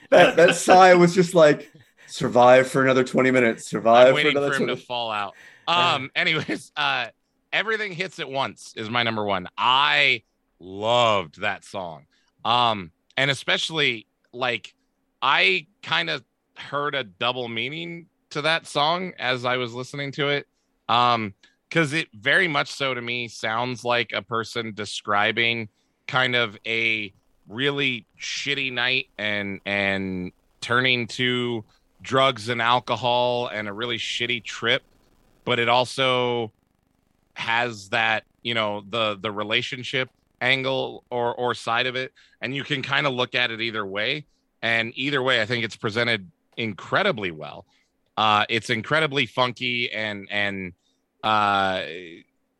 that 0.09 0.35
that 0.35 0.55
sigh 0.55 0.93
was 0.93 1.13
just 1.15 1.33
like 1.33 1.71
survive 2.07 2.67
for 2.67 2.83
another 2.83 3.03
20 3.03 3.31
minutes. 3.31 3.67
Survive 3.67 4.13
for 4.13 4.27
another 4.27 4.49
for 4.53 4.57
him 4.61 4.67
20 4.67 4.75
to 4.79 4.85
fall 4.85 5.11
out. 5.11 5.33
Um, 5.67 6.11
anyways, 6.15 6.71
uh, 6.75 7.07
everything 7.51 7.91
hits 7.93 8.19
at 8.19 8.29
once 8.29 8.73
is 8.75 8.89
my 8.89 9.03
number 9.03 9.23
one. 9.23 9.47
I 9.57 10.23
loved 10.59 11.41
that 11.41 11.63
song. 11.63 12.05
Um, 12.45 12.91
and 13.17 13.31
especially 13.31 14.07
like 14.31 14.73
I 15.21 15.67
kind 15.81 16.09
of 16.09 16.23
heard 16.57 16.95
a 16.95 17.03
double 17.03 17.47
meaning 17.47 18.07
to 18.31 18.41
that 18.43 18.67
song 18.67 19.13
as 19.17 19.45
I 19.45 19.57
was 19.57 19.73
listening 19.73 20.11
to 20.13 20.29
it. 20.29 20.47
Um, 20.89 21.33
because 21.73 21.91
it 21.91 22.07
very 22.13 22.47
much 22.47 22.71
so 22.71 22.93
to 22.93 23.01
me 23.01 23.27
sounds 23.27 23.83
like 23.83 24.11
a 24.13 24.21
person 24.21 24.73
describing 24.75 25.67
kind 26.07 26.35
of 26.35 26.55
a 26.67 27.11
really 27.47 28.05
shitty 28.21 28.71
night 28.71 29.07
and 29.17 29.59
and 29.65 30.31
turning 30.61 31.07
to 31.07 31.65
drugs 32.03 32.47
and 32.49 32.61
alcohol 32.61 33.47
and 33.47 33.67
a 33.67 33.73
really 33.73 33.97
shitty 33.97 34.43
trip 34.43 34.83
but 35.45 35.57
it 35.57 35.67
also 35.67 36.51
has 37.33 37.89
that 37.89 38.23
you 38.43 38.53
know 38.53 38.83
the 38.89 39.17
the 39.19 39.31
relationship 39.31 40.11
angle 40.41 41.03
or 41.09 41.33
or 41.33 41.55
side 41.55 41.87
of 41.87 41.95
it. 41.95 42.11
And 42.41 42.55
you 42.55 42.63
can 42.63 42.83
kind 42.83 43.07
of 43.07 43.13
look 43.13 43.33
at 43.33 43.49
it 43.49 43.61
either 43.61 43.85
way. 43.85 44.25
And 44.61 44.93
either 44.95 45.23
way 45.23 45.41
i 45.41 45.45
think 45.45 45.63
it's 45.63 45.75
presented 45.75 46.29
incredibly 46.55 47.31
well. 47.31 47.65
Uh 48.15 48.45
it's 48.49 48.69
incredibly 48.69 49.25
funky 49.25 49.91
and 49.91 50.27
and 50.29 50.73
uh 51.23 51.83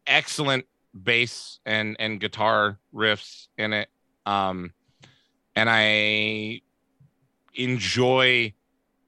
excellent 0.08 0.66
bass 1.04 1.60
and 1.66 1.96
and 2.00 2.20
guitar 2.20 2.80
riffs 2.94 3.48
in 3.58 3.74
it 3.74 3.90
um 4.26 4.72
and 5.56 5.70
i 5.70 6.62
enjoy 7.56 8.54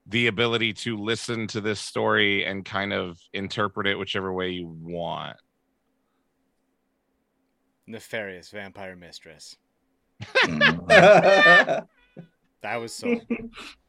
the 0.08 0.28
ability 0.28 0.72
to 0.72 0.96
listen 0.96 1.46
to 1.46 1.60
this 1.60 1.80
story 1.80 2.44
and 2.44 2.64
kind 2.64 2.92
of 2.92 3.18
interpret 3.32 3.86
it 3.86 3.98
whichever 3.98 4.32
way 4.32 4.50
you 4.50 4.66
want 4.82 5.36
Nefarious 7.88 8.50
vampire 8.50 8.96
mistress. 8.96 9.56
That 12.62 12.80
was 12.80 12.92
sold. 12.92 13.22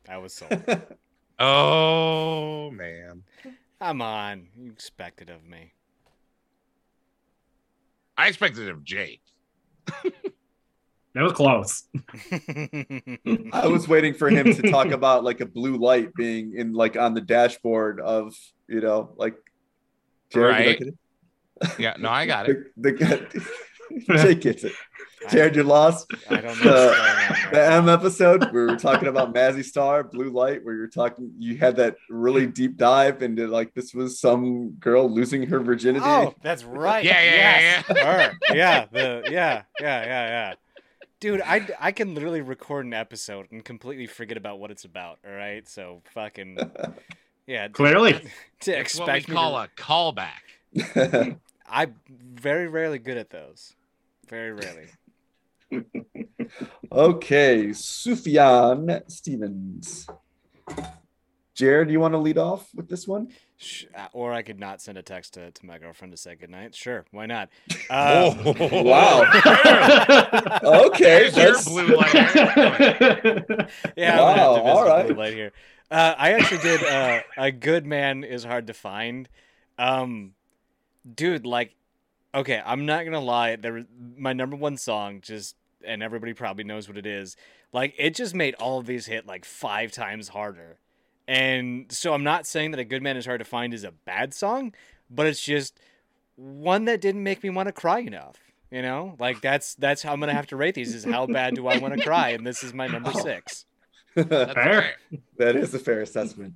that 0.05 0.21
was 0.21 0.33
sold. 0.33 0.61
oh 1.39 2.69
man 2.69 3.23
Come 3.79 4.01
on, 4.01 4.47
you 4.57 4.71
expected 4.71 5.29
of 5.29 5.43
me. 5.45 5.73
i 8.17 8.27
expected 8.27 8.67
it 8.67 8.71
of 8.71 8.83
jake 8.83 9.21
That 11.13 11.23
was 11.23 11.33
close. 11.33 11.83
I 13.51 13.65
was 13.67 13.87
waiting 13.87 14.13
for 14.13 14.29
him 14.29 14.53
to 14.53 14.69
talk 14.69 14.91
about 14.91 15.23
like 15.23 15.41
a 15.41 15.47
blue 15.47 15.77
light 15.77 16.13
being 16.13 16.53
in 16.55 16.73
like 16.73 16.95
on 16.95 17.15
the 17.15 17.21
dashboard 17.21 17.99
of 17.99 18.35
you 18.67 18.81
know 18.81 19.13
like 19.17 19.33
Jared, 20.31 20.55
Right. 20.55 20.77
get 20.79 20.87
it? 20.89 20.95
yeah 21.79 21.95
no 21.97 22.09
i 22.11 22.27
got 22.27 22.47
it 22.49 22.57
The, 22.77 22.91
the, 22.91 23.49
Jake 24.07 24.41
gets 24.41 24.63
it. 24.63 24.73
Jared, 25.29 25.55
you're 25.55 25.63
lost. 25.63 26.11
I 26.29 26.41
don't 26.41 26.63
know 26.63 26.87
what's 26.87 27.43
going 27.43 27.47
on 27.47 27.53
The 27.53 27.71
M 27.71 27.89
episode 27.89 28.43
where 28.51 28.65
we 28.65 28.71
were 28.71 28.77
talking 28.77 29.07
about 29.07 29.33
Mazzy 29.33 29.63
Star, 29.63 30.03
Blue 30.03 30.29
Light, 30.29 30.63
where 30.63 30.75
you're 30.75 30.87
talking, 30.87 31.31
you 31.37 31.57
had 31.57 31.75
that 31.77 31.95
really 32.09 32.45
deep 32.45 32.77
dive 32.77 33.21
into 33.21 33.47
like 33.47 33.73
this 33.73 33.93
was 33.93 34.19
some 34.19 34.71
girl 34.79 35.09
losing 35.09 35.47
her 35.47 35.59
virginity. 35.59 36.05
Oh, 36.05 36.33
that's 36.41 36.63
right. 36.63 37.03
Yeah, 37.03 37.21
yeah, 37.21 37.35
yeah, 37.35 37.59
yes. 37.59 37.85
Her. 37.87 38.55
Yeah, 38.55 38.85
the 38.91 39.23
yeah, 39.25 39.63
yeah, 39.79 40.03
yeah, 40.05 40.05
yeah. 40.05 40.53
Dude, 41.19 41.41
I, 41.41 41.67
I 41.79 41.91
can 41.91 42.13
literally 42.13 42.41
record 42.41 42.85
an 42.85 42.93
episode 42.93 43.47
and 43.51 43.65
completely 43.65 44.05
forget 44.05 44.37
about 44.37 44.59
what 44.59 44.69
it's 44.69 44.85
about. 44.85 45.17
All 45.27 45.33
right, 45.33 45.67
so 45.67 46.03
fucking 46.13 46.59
yeah. 47.47 47.67
Clearly. 47.69 48.13
to 48.61 48.79
it's 48.79 48.97
what 48.99 49.07
we 49.07 49.13
expect 49.13 49.29
me 49.29 49.35
call 49.35 49.53
to, 49.53 49.57
a 49.57 49.67
callback 49.75 51.39
I'm 51.69 51.95
very 52.09 52.67
rarely 52.67 52.99
good 52.99 53.17
at 53.17 53.29
those. 53.29 53.73
Very 54.29 54.51
rarely. 54.51 54.87
okay, 56.91 57.67
Sufjan 57.67 59.09
Stevens. 59.09 60.07
Jared, 61.55 61.87
do 61.87 61.91
you 61.91 61.99
want 61.99 62.13
to 62.13 62.19
lead 62.19 62.37
off 62.37 62.69
with 62.75 62.87
this 62.87 63.07
one? 63.07 63.29
Uh, 63.95 64.07
Or 64.13 64.31
I 64.31 64.43
could 64.43 64.59
not 64.59 64.79
send 64.79 64.99
a 64.99 65.01
text 65.01 65.33
to, 65.33 65.49
to 65.49 65.65
my 65.65 65.79
girlfriend 65.79 66.11
to 66.13 66.17
say 66.17 66.35
goodnight. 66.35 66.75
Sure, 66.75 67.03
why 67.11 67.25
not? 67.25 67.49
oh 67.89 68.29
Um, 68.45 68.85
Wow. 68.85 69.23
Okay, 70.85 71.29
There's 71.31 71.65
your 71.65 71.85
blue 71.85 71.95
light 71.97 72.13
Yeah, 73.97 74.19
Wow, 74.19 74.27
I'm 74.27 74.35
gonna 74.35 74.37
have 74.37 74.55
to 74.55 74.61
all 74.61 74.85
visit 74.85 75.07
the 75.07 75.13
blue 75.13 75.23
light 75.23 75.33
here. 75.33 75.51
Uh, 75.89 76.13
I 76.17 76.33
actually 76.33 76.59
did. 76.59 76.83
Uh, 76.83 77.21
a 77.37 77.51
good 77.51 77.85
man 77.85 78.23
is 78.23 78.43
hard 78.43 78.67
to 78.67 78.73
find. 78.73 79.27
Um, 79.79 80.33
dude, 81.11 81.45
like, 81.45 81.73
okay, 82.37 82.61
I'm 82.65 82.85
not 82.85 83.03
gonna 83.05 83.19
lie. 83.19 83.55
There, 83.55 83.73
was- 83.73 83.85
my 84.17 84.33
number 84.33 84.55
one 84.55 84.77
song 84.77 85.21
just, 85.21 85.55
and 85.85 86.01
everybody 86.01 86.33
probably 86.33 86.63
knows 86.63 86.87
what 86.87 86.97
it 86.97 87.05
is. 87.05 87.35
Like, 87.73 87.93
it 87.97 88.15
just 88.15 88.33
made 88.33 88.55
all 88.55 88.79
of 88.79 88.85
these 88.85 89.05
hit 89.05 89.25
like 89.25 89.43
five 89.45 89.91
times 89.91 90.29
harder. 90.29 90.77
And 91.27 91.91
so 91.91 92.13
I'm 92.13 92.23
not 92.23 92.47
saying 92.47 92.71
that 92.71 92.79
a 92.79 92.85
good 92.85 93.03
man 93.03 93.17
is 93.17 93.25
hard 93.25 93.39
to 93.39 93.45
find 93.45 93.73
is 93.73 93.83
a 93.83 93.91
bad 93.91 94.33
song, 94.33 94.73
but 95.09 95.27
it's 95.27 95.41
just 95.43 95.77
one 96.37 96.85
that 96.85 97.01
didn't 97.01 97.23
make 97.23 97.43
me 97.43 97.49
want 97.49 97.67
to 97.67 97.73
cry 97.73 97.99
enough. 97.99 98.37
You 98.71 98.81
know, 98.81 99.15
like 99.19 99.39
that's 99.41 99.75
that's 99.75 100.01
how 100.03 100.11
I'm 100.13 100.19
gonna 100.19 100.33
have 100.33 100.47
to 100.47 100.57
rate 100.57 100.75
these. 100.75 100.93
Is 100.93 101.05
how 101.05 101.25
bad 101.25 101.55
do 101.55 101.67
I 101.67 101.77
want 101.77 101.97
to 101.97 102.03
cry? 102.05 102.29
And 102.29 102.45
this 102.45 102.63
is 102.63 102.73
my 102.73 102.87
number 102.87 103.11
six. 103.13 103.65
That's 104.15 104.53
Fair. 104.53 104.95
fair. 105.37 105.57
is 105.57 105.73
a 105.73 105.79
fair 105.79 106.01
assessment. 106.01 106.55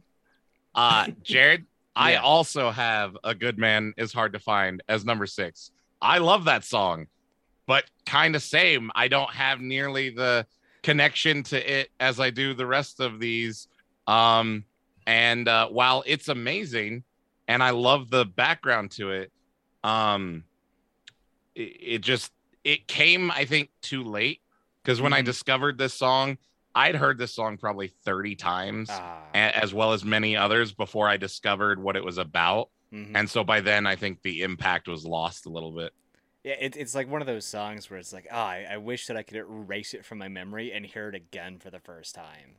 Uh, 0.74 1.08
Jared, 1.22 1.66
I 1.96 2.14
Yeah. 2.14 2.22
also 2.22 2.72
have 2.72 3.18
a 3.24 3.36
good 3.36 3.58
man 3.58 3.94
is 3.98 4.14
hard 4.14 4.34
to 4.34 4.40
find 4.40 4.82
as 4.88 5.04
number 5.06 5.26
six. 5.26 5.72
I 6.02 6.18
love 6.20 6.46
that 6.46 6.64
song, 6.64 7.08
but 7.68 7.86
kind 8.06 8.36
of 8.36 8.42
same. 8.42 8.92
I 8.96 9.08
don't 9.08 9.32
have 9.32 9.60
nearly 9.60 10.10
the 10.10 10.48
connection 10.84 11.44
to 11.44 11.80
it 11.80 11.90
as 12.00 12.20
I 12.20 12.30
do 12.30 12.54
the 12.54 12.66
rest 12.66 13.00
of 13.00 13.20
these. 13.20 13.68
Um, 14.08 14.66
and 15.06 15.48
uh, 15.48 15.68
while 15.68 16.04
it's 16.08 16.28
amazing, 16.28 17.04
and 17.48 17.62
I 17.62 17.72
love 17.72 18.10
the 18.10 18.26
background 18.26 18.92
to 18.92 19.12
it, 19.12 19.32
um, 19.84 20.46
it, 21.56 21.78
it 21.82 22.02
just 22.02 22.32
it 22.64 22.88
came 22.88 23.32
I 23.32 23.46
think 23.46 23.70
too 23.82 24.04
late 24.04 24.42
because 24.84 25.02
when 25.02 25.14
I 25.14 25.22
Mhm. 25.22 25.26
discovered 25.26 25.78
this 25.78 25.94
song, 25.94 26.38
I'd 26.76 26.96
heard 26.96 27.18
this 27.18 27.34
song 27.34 27.58
probably 27.58 27.88
thirty 28.06 28.36
times 28.36 28.90
Ah, 28.92 29.24
as 29.34 29.74
well 29.74 29.94
as 29.94 30.04
many 30.06 30.36
others 30.38 30.72
before 30.72 31.08
I 31.08 31.18
discovered 31.18 31.82
what 31.82 31.96
it 31.96 32.04
was 32.04 32.18
about. 32.18 32.70
mhm. 32.94 33.12
And 33.16 33.30
so 33.30 33.44
by 33.44 33.62
then, 33.62 33.86
I 33.88 33.96
think 33.96 34.22
the 34.22 34.42
impact 34.44 34.88
was 34.88 35.06
lost 35.06 35.46
a 35.46 35.50
little 35.50 35.72
bit. 35.72 35.94
Yeah, 36.44 36.56
it, 36.60 36.76
it's 36.76 36.96
like 36.96 37.10
one 37.10 37.22
of 37.22 37.28
those 37.28 37.46
songs 37.46 37.90
where 37.90 38.00
it's 38.00 38.12
like, 38.14 38.28
oh, 38.32 38.36
I, 38.36 38.66
I 38.72 38.78
wish 38.78 39.06
that 39.08 39.16
I 39.18 39.22
could 39.24 39.38
erase 39.38 39.94
it 39.94 40.04
from 40.04 40.18
my 40.18 40.28
memory 40.28 40.72
and 40.74 40.86
hear 40.86 41.08
it 41.10 41.16
again 41.16 41.60
for 41.60 41.70
the 41.70 41.80
first 41.80 42.16
time. 42.16 42.56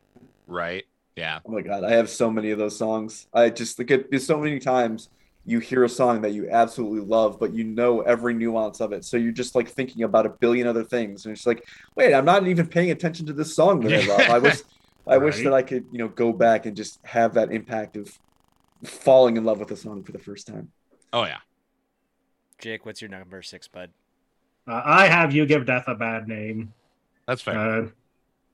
Right. 0.47 0.85
Yeah. 1.17 1.41
Oh 1.45 1.51
my 1.53 1.63
god, 1.63 1.83
I 1.85 1.91
have 1.93 2.09
so 2.09 2.31
many 2.31 2.51
of 2.53 2.59
those 2.59 2.77
songs. 2.79 3.27
I 3.35 3.51
just 3.51 3.79
like 3.79 3.91
it. 3.91 4.23
So 4.23 4.39
many 4.39 4.59
times 4.59 5.09
you 5.45 5.59
hear 5.59 5.85
a 5.85 5.89
song 5.89 6.21
that 6.23 6.33
you 6.33 6.49
absolutely 6.51 7.01
love, 7.01 7.39
but 7.41 7.53
you 7.53 7.65
know 7.65 8.01
every 8.03 8.33
nuance 8.35 8.81
of 8.81 8.93
it. 8.93 9.05
So 9.05 9.17
you're 9.17 9.33
just 9.33 9.55
like 9.55 9.69
thinking 9.69 10.05
about 10.05 10.27
a 10.27 10.31
billion 10.31 10.67
other 10.67 10.85
things, 10.85 11.25
and 11.25 11.35
it's 11.35 11.47
like, 11.47 11.67
wait, 11.97 12.15
I'm 12.15 12.25
not 12.25 12.47
even 12.47 12.67
paying 12.67 12.91
attention 12.91 13.27
to 13.27 13.33
this 13.33 13.55
song 13.55 13.81
that 13.81 13.93
I 13.93 14.07
love. 14.07 14.21
I 14.21 14.39
wish, 14.39 14.59
I 15.07 15.19
wish 15.19 15.43
that 15.43 15.53
I 15.53 15.63
could, 15.63 15.87
you 15.91 15.99
know, 15.99 16.09
go 16.09 16.33
back 16.33 16.67
and 16.67 16.77
just 16.77 17.01
have 17.05 17.35
that 17.35 17.51
impact 17.51 17.97
of 17.97 18.17
falling 18.85 19.37
in 19.37 19.45
love 19.45 19.59
with 19.59 19.71
a 19.73 19.77
song 19.77 20.05
for 20.05 20.13
the 20.13 20.19
first 20.19 20.47
time. 20.47 20.71
Oh, 21.13 21.25
yeah. 21.25 21.39
Jake, 22.59 22.87
what's 22.87 23.03
your 23.03 23.11
number 23.11 23.43
six, 23.43 23.67
bud? 23.67 23.91
Uh, 24.69 24.81
I 24.85 25.09
have 25.09 25.35
you 25.35 25.45
give 25.45 25.67
death 25.67 25.85
a 25.89 25.97
bad 25.97 26.29
name. 26.29 26.73
That's 27.27 27.43
fair. 27.43 27.59
Uh, 27.59 27.89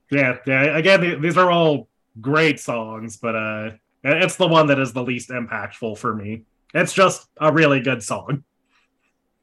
yeah, 0.09 0.37
yeah. 0.47 0.77
Again, 0.77 1.21
these 1.21 1.37
are 1.37 1.51
all 1.51 1.87
great 2.19 2.59
songs, 2.59 3.17
but 3.17 3.35
uh, 3.35 3.71
it's 4.03 4.35
the 4.35 4.47
one 4.47 4.67
that 4.67 4.79
is 4.79 4.91
the 4.93 5.03
least 5.03 5.29
impactful 5.29 5.97
for 5.99 6.15
me. 6.15 6.43
It's 6.73 6.93
just 6.93 7.27
a 7.39 7.51
really 7.51 7.79
good 7.79 8.03
song. 8.03 8.43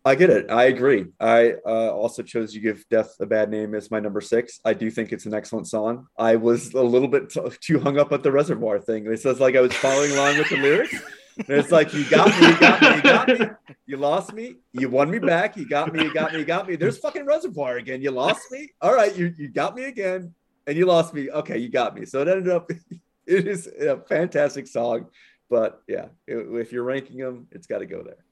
I 0.04 0.14
get 0.14 0.30
it. 0.30 0.48
I 0.52 0.66
agree. 0.66 1.06
I 1.18 1.54
uh, 1.66 1.90
also 1.90 2.22
chose 2.22 2.54
"You 2.54 2.60
Give 2.60 2.88
Death 2.88 3.16
a 3.18 3.26
Bad 3.26 3.50
Name" 3.50 3.74
as 3.74 3.90
my 3.90 3.98
number 3.98 4.20
six. 4.20 4.60
I 4.64 4.72
do 4.72 4.88
think 4.88 5.12
it's 5.12 5.26
an 5.26 5.34
excellent 5.34 5.66
song. 5.66 6.06
I 6.16 6.36
was 6.36 6.72
a 6.74 6.82
little 6.82 7.08
bit 7.08 7.28
t- 7.30 7.40
too 7.60 7.80
hung 7.80 7.98
up 7.98 8.12
at 8.12 8.22
the 8.22 8.30
reservoir 8.30 8.78
thing. 8.78 9.10
It 9.12 9.20
says 9.20 9.40
like 9.40 9.56
I 9.56 9.60
was 9.60 9.72
following 9.74 10.12
along 10.12 10.38
with 10.38 10.48
the 10.48 10.58
lyrics. 10.58 10.94
And 11.38 11.50
it's 11.50 11.72
like 11.72 11.92
you 11.92 12.08
got 12.08 12.28
me, 12.28 12.46
you 12.46 12.60
got 12.60 12.80
me, 12.80 12.94
you 12.94 13.02
got 13.02 13.28
me. 13.28 13.46
You 13.86 13.96
lost 13.96 14.32
me. 14.32 14.56
You 14.72 14.88
won 14.88 15.10
me 15.10 15.18
back. 15.18 15.56
You 15.56 15.68
got 15.68 15.92
me. 15.92 16.04
You 16.04 16.14
got 16.14 16.32
me. 16.32 16.38
You 16.38 16.44
got 16.44 16.68
me. 16.68 16.76
There's 16.76 16.98
fucking 16.98 17.26
reservoir 17.26 17.76
again. 17.76 18.00
You 18.00 18.12
lost 18.12 18.42
me. 18.52 18.70
All 18.80 18.94
right, 18.94 19.14
you 19.14 19.34
you 19.36 19.48
got 19.48 19.74
me 19.74 19.84
again, 19.84 20.34
and 20.68 20.76
you 20.76 20.86
lost 20.86 21.12
me. 21.14 21.30
Okay, 21.30 21.58
you 21.58 21.68
got 21.68 21.94
me. 21.94 22.06
So 22.06 22.22
it 22.22 22.28
ended 22.28 22.48
up. 22.48 22.70
It 23.28 23.48
is 23.48 23.66
a 23.66 23.98
fantastic 24.08 24.68
song. 24.68 25.06
But 25.48 25.82
yeah, 25.86 26.06
if 26.26 26.72
you're 26.72 26.82
ranking 26.82 27.18
them, 27.18 27.48
it's 27.52 27.66
got 27.66 27.78
to 27.78 27.86
go 27.86 28.02
there. 28.02 28.24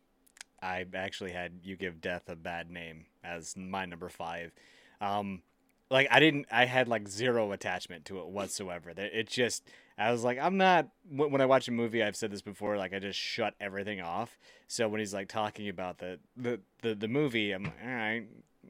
I 0.63 0.87
actually 0.95 1.33
had 1.33 1.61
"You 1.63 1.77
Give 1.77 2.01
Death 2.01 2.29
a 2.29 2.37
Bad 2.37 2.71
Name" 2.71 3.07
as 3.23 3.57
my 3.57 3.85
number 3.85 4.09
five. 4.09 4.53
Um, 5.01 5.43
like 5.91 6.09
I 6.11 6.21
didn't, 6.21 6.47
I 6.51 6.65
had 6.65 6.89
like 6.89 7.09
zero 7.09 7.53
attachment 7.53 8.07
to 8.07 8.19
it 8.21 8.29
whatsoever. 8.29 8.93
It 8.97 9.29
just, 9.29 9.69
I 9.99 10.11
was 10.11 10.25
like, 10.25 10.39
I'm 10.39 10.57
not. 10.57 10.89
When 11.09 11.31
when 11.31 11.41
I 11.41 11.47
watch 11.47 11.69
a 11.69 11.73
movie, 11.73 12.03
I've 12.03 12.17
said 12.17 12.31
this 12.31 12.43
before. 12.43 12.77
Like 12.77 12.95
I 12.95 12.99
just 12.99 13.19
shut 13.19 13.55
everything 13.61 14.01
off. 14.01 14.39
So 14.67 14.89
when 14.89 15.01
he's 15.01 15.15
like 15.15 15.29
talking 15.29 15.69
about 15.69 15.99
the 15.99 16.19
the 16.37 16.61
the, 16.83 16.95
the 16.95 17.09
movie, 17.09 17.53
I'm 17.53 17.65
like, 17.65 17.79
all 17.85 17.91
right. 17.91 18.27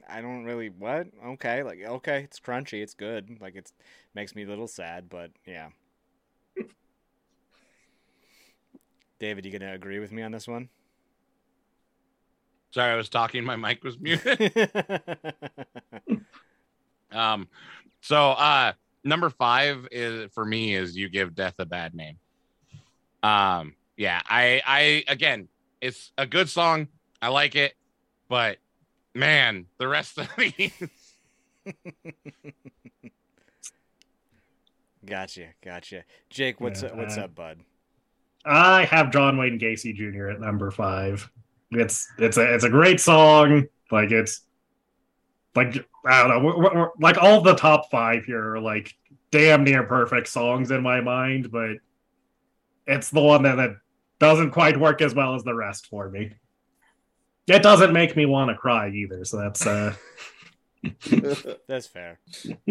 I 0.09 0.21
don't 0.21 0.45
really 0.45 0.71
what 0.71 1.07
okay 1.25 1.63
like 1.63 1.79
okay 1.81 2.25
it's 2.25 2.41
crunchy 2.41 2.83
it's 2.83 2.95
good 2.95 3.39
like 3.41 3.55
it's 3.55 3.73
makes 4.13 4.35
me 4.35 4.43
a 4.43 4.47
little 4.49 4.67
sad 4.67 5.09
but 5.09 5.31
yeah. 5.47 5.69
David, 9.25 9.47
you 9.47 9.59
gonna 9.59 9.73
agree 9.73 10.01
with 10.01 10.13
me 10.13 10.21
on 10.23 10.33
this 10.33 10.47
one? 10.47 10.69
Sorry, 12.73 12.93
I 12.93 12.97
was 12.97 13.09
talking. 13.09 13.43
My 13.43 13.57
mic 13.57 13.83
was 13.83 13.99
muted. 13.99 14.53
Um, 17.13 17.49
so 18.01 18.33
uh 18.33 18.73
number 19.05 19.31
five 19.31 19.87
is 19.93 20.33
for 20.35 20.45
me 20.45 20.75
is 20.75 20.97
you 20.97 21.09
give 21.09 21.35
death 21.35 21.55
a 21.61 21.65
bad 21.65 21.95
name. 21.95 22.19
Um, 23.23 23.77
yeah, 23.97 24.21
I 24.27 24.61
I 24.67 25.05
again, 25.07 25.49
it's 25.81 26.13
a 26.19 26.27
good 26.27 26.49
song. 26.49 26.89
I 27.23 27.29
like 27.29 27.55
it, 27.55 27.75
but 28.29 28.59
man, 29.15 29.67
the 29.79 29.87
rest 29.87 30.19
of 30.19 30.29
these 30.37 30.73
Gotcha, 35.07 35.49
gotcha. 35.65 36.05
Jake, 36.31 36.61
what's 36.61 36.83
Yeah, 36.83 36.89
up, 36.91 36.97
what's 36.97 37.17
uh, 37.19 37.23
up, 37.23 37.35
bud? 37.35 37.61
I 38.45 38.85
have 38.85 39.11
John 39.13 39.37
Wayne 39.39 39.59
Gacy 39.59 39.95
Jr. 39.95 40.29
at 40.31 40.41
number 40.41 40.71
five. 40.71 41.31
It's 41.71 42.07
it's 42.19 42.37
a 42.37 42.55
it's 42.55 42.65
a 42.65 42.71
great 42.71 43.01
song. 43.01 43.67
Like 43.91 44.11
it's 44.11 44.43
like 45.55 45.87
I 46.07 46.23
don't 46.23 46.31
know, 46.31 46.41
we're, 46.45 46.59
we're- 46.59 46.77
we're- 46.77 46.91
like 47.01 47.17
all 47.23 47.41
the 47.41 47.55
top 47.55 47.91
five 47.91 48.25
here 48.25 48.55
are 48.55 48.61
like 48.61 48.93
damn 49.31 49.65
near 49.65 49.83
perfect 49.85 50.29
songs 50.29 50.71
in 50.71 50.83
my 50.83 51.01
mind, 51.01 51.51
but 51.51 51.77
it's 52.87 53.11
the 53.11 53.21
one 53.23 53.43
that, 53.45 53.57
that 53.57 53.71
doesn't 54.19 54.51
quite 54.51 54.79
work 54.79 55.01
as 55.01 55.15
well 55.15 55.35
as 55.35 55.43
the 55.43 55.55
rest 55.55 55.87
for 55.87 56.09
me. 56.11 56.33
It 57.47 57.63
doesn't 57.63 57.93
make 57.93 58.15
me 58.17 58.27
want 58.27 58.51
to 58.51 58.57
cry 58.57 58.91
either, 58.91 59.25
so 59.25 59.39
that's 59.39 59.67
uh 59.67 59.95
That's 61.67 61.87
fair. 61.87 62.21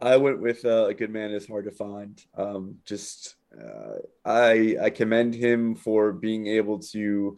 I 0.00 0.16
went 0.16 0.40
with 0.40 0.64
uh, 0.64 0.86
a 0.86 0.94
good 0.94 1.10
man 1.10 1.32
is 1.32 1.48
hard 1.48 1.64
to 1.64 1.72
find. 1.72 2.22
Um, 2.36 2.76
just 2.84 3.34
uh, 3.58 3.98
I 4.24 4.76
I 4.82 4.90
commend 4.90 5.34
him 5.34 5.74
for 5.74 6.12
being 6.12 6.46
able 6.46 6.80
to. 6.90 7.36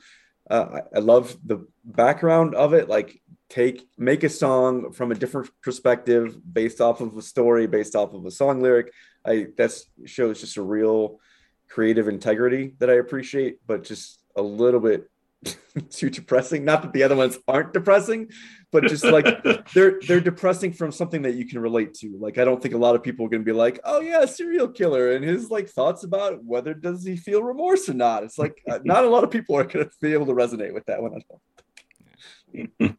Uh, 0.48 0.80
I, 0.94 0.96
I 0.96 1.00
love 1.00 1.36
the 1.44 1.66
background 1.84 2.54
of 2.54 2.74
it. 2.74 2.88
Like 2.88 3.20
take 3.48 3.88
make 3.98 4.24
a 4.24 4.28
song 4.28 4.92
from 4.92 5.12
a 5.12 5.14
different 5.14 5.50
perspective, 5.62 6.36
based 6.52 6.80
off 6.80 7.00
of 7.00 7.16
a 7.16 7.22
story, 7.22 7.66
based 7.66 7.94
off 7.94 8.14
of 8.14 8.24
a 8.26 8.30
song 8.30 8.62
lyric. 8.62 8.92
I 9.24 9.48
that 9.56 9.72
shows 10.06 10.40
just 10.40 10.56
a 10.56 10.62
real 10.62 11.20
creative 11.68 12.08
integrity 12.08 12.74
that 12.78 12.90
I 12.90 12.94
appreciate, 12.94 13.58
but 13.66 13.84
just 13.84 14.20
a 14.36 14.42
little 14.42 14.80
bit 14.80 15.08
too 15.90 16.10
depressing. 16.10 16.64
Not 16.64 16.82
that 16.82 16.92
the 16.92 17.02
other 17.02 17.16
ones 17.16 17.38
aren't 17.46 17.72
depressing, 17.72 18.30
but 18.72 18.84
just 18.84 19.04
like 19.04 19.24
they're 19.74 20.00
they're 20.06 20.20
depressing 20.20 20.72
from 20.72 20.92
something 20.92 21.22
that 21.22 21.34
you 21.34 21.46
can 21.46 21.58
relate 21.60 21.94
to. 21.94 22.16
Like 22.18 22.38
I 22.38 22.44
don't 22.44 22.62
think 22.62 22.74
a 22.74 22.78
lot 22.78 22.94
of 22.94 23.02
people 23.02 23.26
are 23.26 23.28
going 23.28 23.42
to 23.42 23.46
be 23.46 23.56
like, 23.56 23.80
"Oh 23.84 24.00
yeah, 24.00 24.24
serial 24.24 24.68
killer," 24.68 25.12
and 25.12 25.24
his 25.24 25.50
like 25.50 25.68
thoughts 25.68 26.04
about 26.04 26.44
whether 26.44 26.74
does 26.74 27.04
he 27.04 27.16
feel 27.16 27.42
remorse 27.42 27.88
or 27.88 27.94
not. 27.94 28.22
It's 28.24 28.38
like 28.38 28.60
uh, 28.70 28.78
not 28.84 29.04
a 29.04 29.08
lot 29.08 29.24
of 29.24 29.30
people 29.30 29.56
are 29.56 29.64
going 29.64 29.86
to 29.86 29.90
be 30.00 30.12
able 30.12 30.26
to 30.26 30.32
resonate 30.32 30.72
with 30.74 30.86
that 30.86 31.02
one. 31.02 31.14
I 31.14 32.66
don't. 32.78 32.96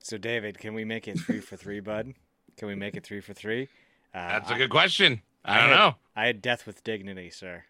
So, 0.00 0.18
David, 0.18 0.58
can 0.58 0.74
we 0.74 0.84
make 0.84 1.08
it 1.08 1.18
three 1.18 1.40
for 1.40 1.56
three, 1.56 1.80
bud? 1.80 2.12
Can 2.58 2.68
we 2.68 2.74
make 2.74 2.94
it 2.94 3.04
three 3.04 3.20
for 3.20 3.32
three? 3.32 3.68
Uh, 4.14 4.28
that's 4.28 4.50
a 4.50 4.54
good 4.56 4.70
question. 4.70 5.22
I 5.44 5.56
I 5.56 5.60
don't 5.60 5.68
had- 5.70 5.76
know. 5.76 5.94
I 6.16 6.26
had 6.26 6.42
Death 6.42 6.66
with 6.66 6.84
Dignity, 6.84 7.30
sir. 7.30 7.64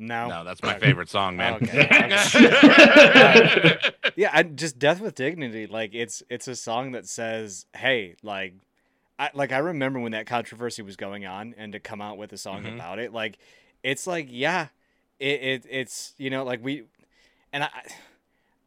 No. 0.00 0.28
No, 0.28 0.44
that's 0.44 0.62
my 0.62 0.76
Okay. 0.76 0.86
favorite 0.86 1.10
song, 1.10 1.36
man. 1.36 1.54
Okay. 1.62 1.86
yeah, 4.16 4.30
I, 4.32 4.42
just 4.42 4.78
Death 4.78 5.00
with 5.00 5.14
Dignity. 5.14 5.66
Like 5.66 5.94
it's 5.94 6.22
it's 6.30 6.48
a 6.48 6.56
song 6.56 6.92
that 6.92 7.06
says, 7.06 7.66
"Hey, 7.76 8.16
like, 8.22 8.54
I 9.18 9.30
like 9.34 9.52
I 9.52 9.58
remember 9.58 10.00
when 10.00 10.12
that 10.12 10.26
controversy 10.26 10.82
was 10.82 10.96
going 10.96 11.26
on, 11.26 11.54
and 11.58 11.72
to 11.72 11.80
come 11.80 12.00
out 12.00 12.16
with 12.16 12.32
a 12.32 12.38
song 12.38 12.62
Mhm. 12.64 12.74
about 12.74 12.98
it, 12.98 13.12
like, 13.12 13.38
it's 13.82 14.06
like, 14.06 14.28
yeah, 14.30 14.68
it, 15.18 15.42
it 15.42 15.66
it's 15.68 16.14
you 16.16 16.30
know 16.30 16.44
like 16.44 16.62
we, 16.64 16.84
and 17.52 17.64
I." 17.64 17.68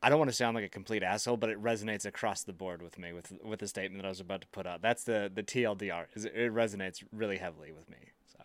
I 0.05 0.09
don't 0.09 0.19
want 0.19 0.29
to 0.29 0.35
sound 0.35 0.53
like 0.55 0.65
a 0.65 0.69
complete 0.69 1.01
asshole, 1.01 1.37
but 1.37 1.49
it 1.49 1.63
resonates 1.63 2.05
across 2.05 2.43
the 2.43 2.51
board 2.51 2.81
with 2.81 2.99
me 2.99 3.13
with 3.13 3.31
with 3.41 3.61
the 3.61 3.69
statement 3.69 4.01
that 4.03 4.05
I 4.05 4.09
was 4.09 4.19
about 4.19 4.41
to 4.41 4.47
put 4.47 4.67
out. 4.67 4.81
That's 4.81 5.05
the 5.05 5.31
the 5.33 5.43
TLDR. 5.43 6.07
Is 6.13 6.25
it, 6.25 6.33
it 6.35 6.53
resonates 6.53 7.01
really 7.13 7.37
heavily 7.37 7.71
with 7.71 7.89
me. 7.89 7.95
So 8.29 8.43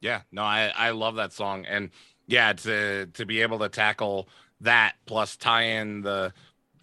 Yeah, 0.00 0.22
no, 0.30 0.42
I 0.42 0.72
I 0.74 0.90
love 0.90 1.16
that 1.16 1.32
song, 1.32 1.66
and 1.66 1.90
yeah, 2.26 2.52
to 2.52 3.06
to 3.06 3.26
be 3.26 3.42
able 3.42 3.58
to 3.60 3.68
tackle 3.68 4.28
that 4.60 4.94
plus 5.06 5.36
tie 5.36 5.62
in 5.62 6.02
the 6.02 6.32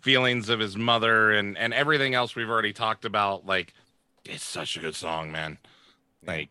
feelings 0.02 0.50
of 0.50 0.60
his 0.60 0.76
mother 0.77 1.32
and 1.32 1.58
and 1.58 1.74
everything 1.74 2.14
else 2.14 2.35
we've 2.35 2.50
already 2.50 2.74
talked 2.74 3.06
about, 3.06 3.45
like 3.45 3.74
it's 4.26 4.44
such 4.44 4.76
a 4.76 4.80
good 4.80 4.95
song, 4.95 5.32
man. 5.32 5.58
Like 6.26 6.50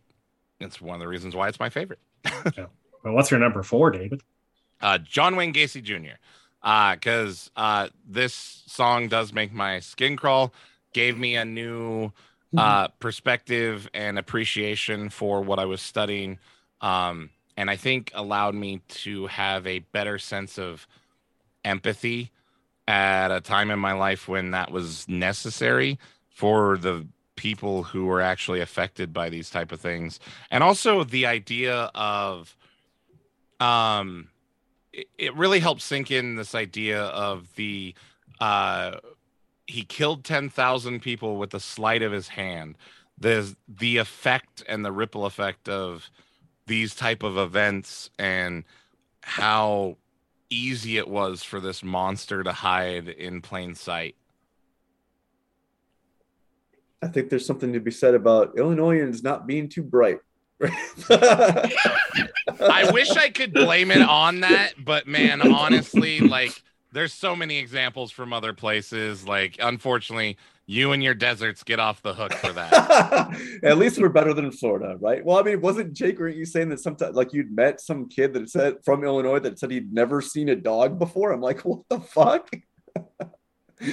it's 0.61 0.81
one 0.81 0.95
of 0.95 1.01
the 1.01 1.09
reasons 1.09 1.35
why 1.35 1.49
it's 1.49 1.61
my 1.61 1.69
favorite. 1.69 2.01
well, 2.57 2.71
what's 3.05 3.31
your 3.31 3.41
number 3.41 3.63
four, 3.63 3.91
David? 3.91 4.23
Uh, 4.81 4.99
John 4.99 5.37
Wayne 5.37 5.53
Gacy 5.53 5.83
Jr. 5.83 6.17
Uh, 6.63 6.95
because 6.95 7.51
uh, 7.57 7.89
this 8.09 8.63
song 8.67 9.09
does 9.09 9.33
make 9.33 9.53
my 9.53 9.81
skin 9.81 10.17
crawl. 10.17 10.53
Gave 10.95 11.19
me 11.19 11.37
a 11.37 11.45
new 11.45 12.13
uh, 12.57 12.89
perspective 13.01 13.89
and 13.93 14.19
appreciation 14.19 15.11
for 15.11 15.43
what 15.43 15.59
I 15.59 15.65
was 15.65 15.83
studying, 15.83 16.39
um, 16.81 17.31
and 17.57 17.71
I 17.71 17.77
think 17.77 18.11
allowed 18.15 18.55
me 18.55 18.81
to 18.89 19.27
have 19.29 19.67
a 19.67 19.81
better 19.81 20.19
sense 20.19 20.59
of 20.59 20.87
empathy 21.65 22.31
at 22.87 23.31
a 23.31 23.41
time 23.41 23.71
in 23.71 23.79
my 23.79 23.93
life 23.93 24.29
when 24.29 24.51
that 24.51 24.71
was 24.71 25.09
necessary 25.09 25.99
for 26.29 26.77
the 26.77 27.07
people 27.37 27.83
who 27.85 28.07
were 28.07 28.21
actually 28.21 28.61
affected 28.61 29.13
by 29.13 29.29
these 29.29 29.51
type 29.51 29.73
of 29.73 29.81
things. 29.81 30.21
And 30.51 30.63
also 30.63 31.05
the 31.05 31.27
idea 31.27 31.91
of 31.95 32.57
um 33.61 34.29
it, 34.93 35.07
it 35.19 35.35
really 35.35 35.61
helps 35.61 35.85
sink 35.85 36.11
in 36.11 36.37
this 36.37 36.55
idea 36.55 37.03
of 37.03 37.55
the 37.55 37.95
uh 38.41 38.99
he 39.67 39.83
killed 39.83 40.25
10,000 40.25 41.01
people 41.01 41.37
with 41.39 41.51
the 41.51 41.61
sleight 41.61 42.03
of 42.03 42.13
his 42.13 42.29
hand. 42.29 42.77
There's 43.19 43.57
the 43.67 43.97
effect 43.97 44.63
and 44.69 44.85
the 44.85 44.93
ripple 44.93 45.25
effect 45.25 45.71
of 45.71 46.11
these 46.67 46.95
type 46.95 47.23
of 47.23 47.37
events 47.37 48.11
and 48.19 48.65
how 49.23 49.97
easy 50.51 50.99
it 50.99 51.09
was 51.09 51.43
for 51.43 51.61
this 51.61 51.83
monster 51.83 52.43
to 52.43 52.53
hide 52.53 53.09
in 53.09 53.41
plain 53.41 53.75
sight 53.75 54.17
I 57.05 57.09
think 57.09 57.29
there's 57.29 57.45
something 57.45 57.73
to 57.75 57.81
be 57.81 57.91
said 57.91 58.15
about 58.15 58.57
Illinoisans 58.57 59.23
not 59.23 59.47
being 59.47 59.69
too 59.69 59.83
bright. 59.83 60.21
I 61.11 61.69
wish 62.93 63.11
I 63.11 63.29
could 63.29 63.53
blame 63.53 63.91
it 63.91 64.01
on 64.01 64.41
that, 64.41 64.73
but 64.79 65.07
man, 65.07 65.43
honestly, 65.53 66.21
like 66.21 66.63
there's 66.93 67.13
so 67.13 67.37
many 67.37 67.59
examples 67.59 68.11
from 68.11 68.33
other 68.33 68.55
places. 68.55 69.29
Like, 69.29 69.57
unfortunately, 69.61 70.39
you 70.67 70.93
and 70.93 71.03
your 71.03 71.15
deserts 71.15 71.63
get 71.63 71.79
off 71.79 72.03
the 72.03 72.15
hook 72.15 72.33
for 72.35 72.53
that. 72.53 73.39
At 73.63 73.79
least 73.79 74.01
we're 74.01 74.09
better 74.09 74.33
than 74.33 74.51
Florida, 74.51 74.97
right? 75.01 75.25
Well, 75.25 75.39
I 75.39 75.43
mean, 75.43 75.61
wasn't 75.61 75.93
Jake, 75.93 76.19
weren't 76.19 76.37
you 76.37 76.47
saying 76.47 76.71
that 76.71 76.81
sometimes 76.81 77.17
like 77.17 77.33
you'd 77.33 77.55
met 77.55 77.81
some 77.81 78.09
kid 78.09 78.33
that 78.35 78.49
said 78.49 78.77
from 78.85 79.05
Illinois 79.05 79.41
that 79.41 79.59
said 79.59 79.71
he'd 79.71 79.93
never 79.93 80.21
seen 80.21 80.49
a 80.49 80.57
dog 80.57 80.99
before? 80.99 81.33
I'm 81.33 81.41
like, 81.41 81.61
what 81.65 81.81
the 81.89 82.01
fuck? 82.01 82.51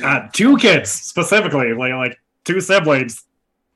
Uh, 0.04 0.28
two 0.32 0.58
kids 0.58 0.90
specifically, 0.92 1.74
like 1.74 1.94
like 1.94 2.18
two 2.46 2.62
siblings 2.62 3.24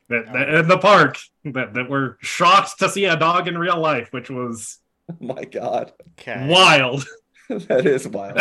that, 0.08 0.32
that 0.32 0.50
in 0.50 0.68
the 0.68 0.78
park 0.78 1.18
that, 1.44 1.74
that 1.74 1.90
were 1.90 2.18
shocked 2.22 2.80
to 2.80 2.88
see 2.90 3.06
a 3.06 3.18
dog 3.18 3.48
in 3.48 3.58
real 3.58 3.80
life, 3.80 4.10
which 4.12 4.30
was 4.30 4.80
Oh 5.12 5.16
my 5.20 5.44
God. 5.44 5.92
okay, 6.20 6.48
wild. 6.50 7.06
that 7.50 7.86
is 7.86 8.08
wild. 8.08 8.40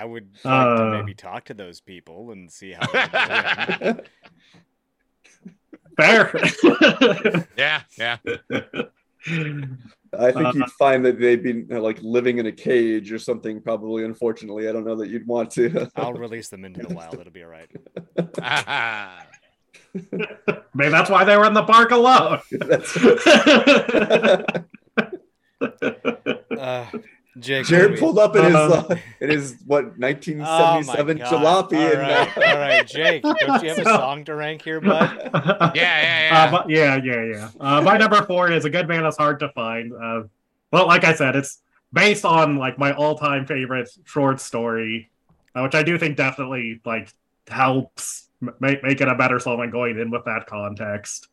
I 0.00 0.04
would 0.06 0.30
like 0.44 0.54
Uh. 0.54 0.76
to 0.78 0.90
maybe 0.98 1.12
talk 1.14 1.44
to 1.46 1.54
those 1.54 1.80
people 1.82 2.30
and 2.30 2.50
see 2.50 2.72
how. 2.72 2.86
Fair. 5.98 6.30
yeah, 7.58 7.82
yeah. 7.98 8.16
I 8.26 8.30
think 10.32 10.46
Uh, 10.46 10.52
you'd 10.54 10.70
find 10.78 11.04
that 11.04 11.20
they'd 11.20 11.42
be 11.42 11.66
uh, 11.70 11.80
like 11.80 11.98
living 12.02 12.38
in 12.38 12.46
a 12.46 12.52
cage 12.52 13.12
or 13.12 13.18
something, 13.18 13.60
probably. 13.60 14.04
Unfortunately, 14.06 14.70
I 14.70 14.72
don't 14.72 14.86
know 14.86 14.96
that 14.96 15.10
you'd 15.10 15.26
want 15.26 15.50
to. 15.52 15.90
I'll 15.96 16.14
release 16.14 16.48
them 16.48 16.64
into 16.64 16.80
the 16.86 16.94
wild. 16.94 17.20
It'll 17.20 17.30
be 17.30 17.42
all 17.44 17.50
right. 17.50 17.68
Maybe 20.74 20.90
that's 20.90 21.10
why 21.10 21.24
they 21.24 21.36
were 21.36 21.44
in 21.44 21.52
the 21.52 21.64
park 21.64 21.90
alone. 21.90 22.40
Uh, 26.58 26.86
Jake, 27.40 27.66
Jared 27.66 27.90
what 27.92 28.00
pulled 28.00 28.18
up 28.18 28.36
in 28.36 28.44
his 28.44 28.54
Uh, 28.54 28.86
uh, 28.90 28.96
in 29.20 29.30
his 29.30 29.56
what 29.66 29.98
1977 29.98 31.22
Oh 31.22 31.24
jalopy 31.24 31.70
God. 31.72 31.94
All 31.94 32.00
and 32.00 32.02
uh, 32.02 32.26
all 32.46 32.58
right, 32.58 32.86
Jake. 32.86 33.22
Don't 33.22 33.62
you 33.62 33.68
have 33.70 33.78
a 33.78 33.84
song 33.84 34.24
to 34.26 34.34
rank 34.34 34.62
here, 34.62 34.80
bud? 34.80 35.30
yeah, 35.34 35.72
Yeah, 35.74 35.74
yeah, 35.74 36.28
Uh, 36.30 36.44
yeah. 36.44 36.50
but 36.50 36.70
yeah, 36.70 37.00
yeah, 37.02 37.24
yeah. 37.24 37.48
Uh, 37.58 37.82
my 37.82 37.96
number 37.96 38.22
four 38.26 38.50
is 38.50 38.64
a 38.64 38.70
good 38.70 38.86
man 38.88 39.02
that's 39.02 39.16
hard 39.16 39.40
to 39.40 39.48
find. 39.50 39.92
Uh, 39.92 40.22
well, 40.72 40.86
like 40.86 41.04
I 41.04 41.14
said, 41.14 41.34
it's 41.36 41.60
based 41.92 42.24
on 42.24 42.56
like 42.56 42.78
my 42.78 42.92
all-time 42.92 43.46
favorite 43.46 43.88
short 44.04 44.40
story, 44.40 45.10
uh, 45.54 45.62
which 45.62 45.74
I 45.74 45.82
do 45.82 45.98
think 45.98 46.16
definitely 46.16 46.80
like 46.84 47.08
helps 47.48 48.28
m- 48.42 48.54
make 48.60 48.82
make 48.84 49.00
it 49.00 49.08
a 49.08 49.14
better 49.16 49.38
song 49.40 49.58
when 49.58 49.70
going 49.70 49.98
in 49.98 50.10
with 50.10 50.24
that 50.26 50.46
context. 50.46 51.26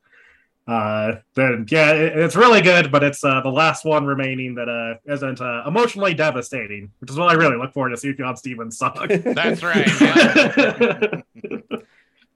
Uh, 0.67 1.15
then 1.35 1.65
yeah, 1.69 1.93
it, 1.93 2.17
it's 2.17 2.35
really 2.35 2.61
good, 2.61 2.91
but 2.91 3.01
it's 3.01 3.23
uh, 3.23 3.39
the 3.41 3.49
last 3.49 3.85
one 3.85 4.05
remaining 4.05 4.55
that 4.55 4.67
uh, 4.67 4.95
isn't 5.11 5.39
uh, 5.39 5.63
emotionally 5.65 6.13
devastating, 6.13 6.91
which 6.99 7.09
is 7.09 7.17
what 7.17 7.29
I 7.29 7.33
really 7.35 7.55
look 7.55 7.73
forward 7.73 7.95
to 7.95 7.95
Sufjan 7.95 8.37
Stevens' 8.37 8.77
song. 8.77 9.07
That's 9.09 9.63
right. 9.63 9.87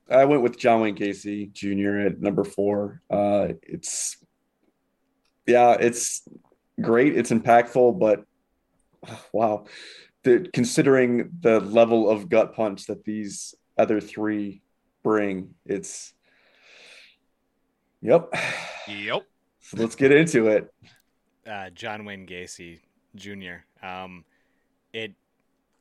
I 0.09 0.25
went 0.25 0.41
with 0.43 0.57
John 0.57 0.81
Wayne 0.81 0.95
Gacy 0.95 1.51
Jr. 1.51 2.07
at 2.07 2.21
number 2.21 2.45
four. 2.45 3.01
Uh, 3.09 3.49
it's 3.63 4.15
yeah, 5.45 5.73
it's 5.73 6.21
great. 6.79 7.17
It's 7.17 7.31
impactful, 7.31 7.99
but 7.99 8.23
wow, 9.33 9.65
the, 10.23 10.47
considering 10.53 11.31
the 11.41 11.59
level 11.59 12.09
of 12.09 12.29
gut 12.29 12.55
punch 12.55 12.85
that 12.85 13.03
these 13.03 13.55
other 13.77 13.99
three 13.99 14.61
bring, 15.03 15.53
it's 15.65 16.13
yep. 18.01 18.33
Yep. 18.87 19.23
So 19.59 19.77
let's 19.77 19.95
get 19.95 20.11
into 20.11 20.47
it. 20.47 20.73
uh, 21.47 21.69
John 21.69 22.05
Wayne 22.05 22.25
Gacy 22.27 22.79
Jr. 23.15 23.85
Um, 23.85 24.25
it, 24.93 25.13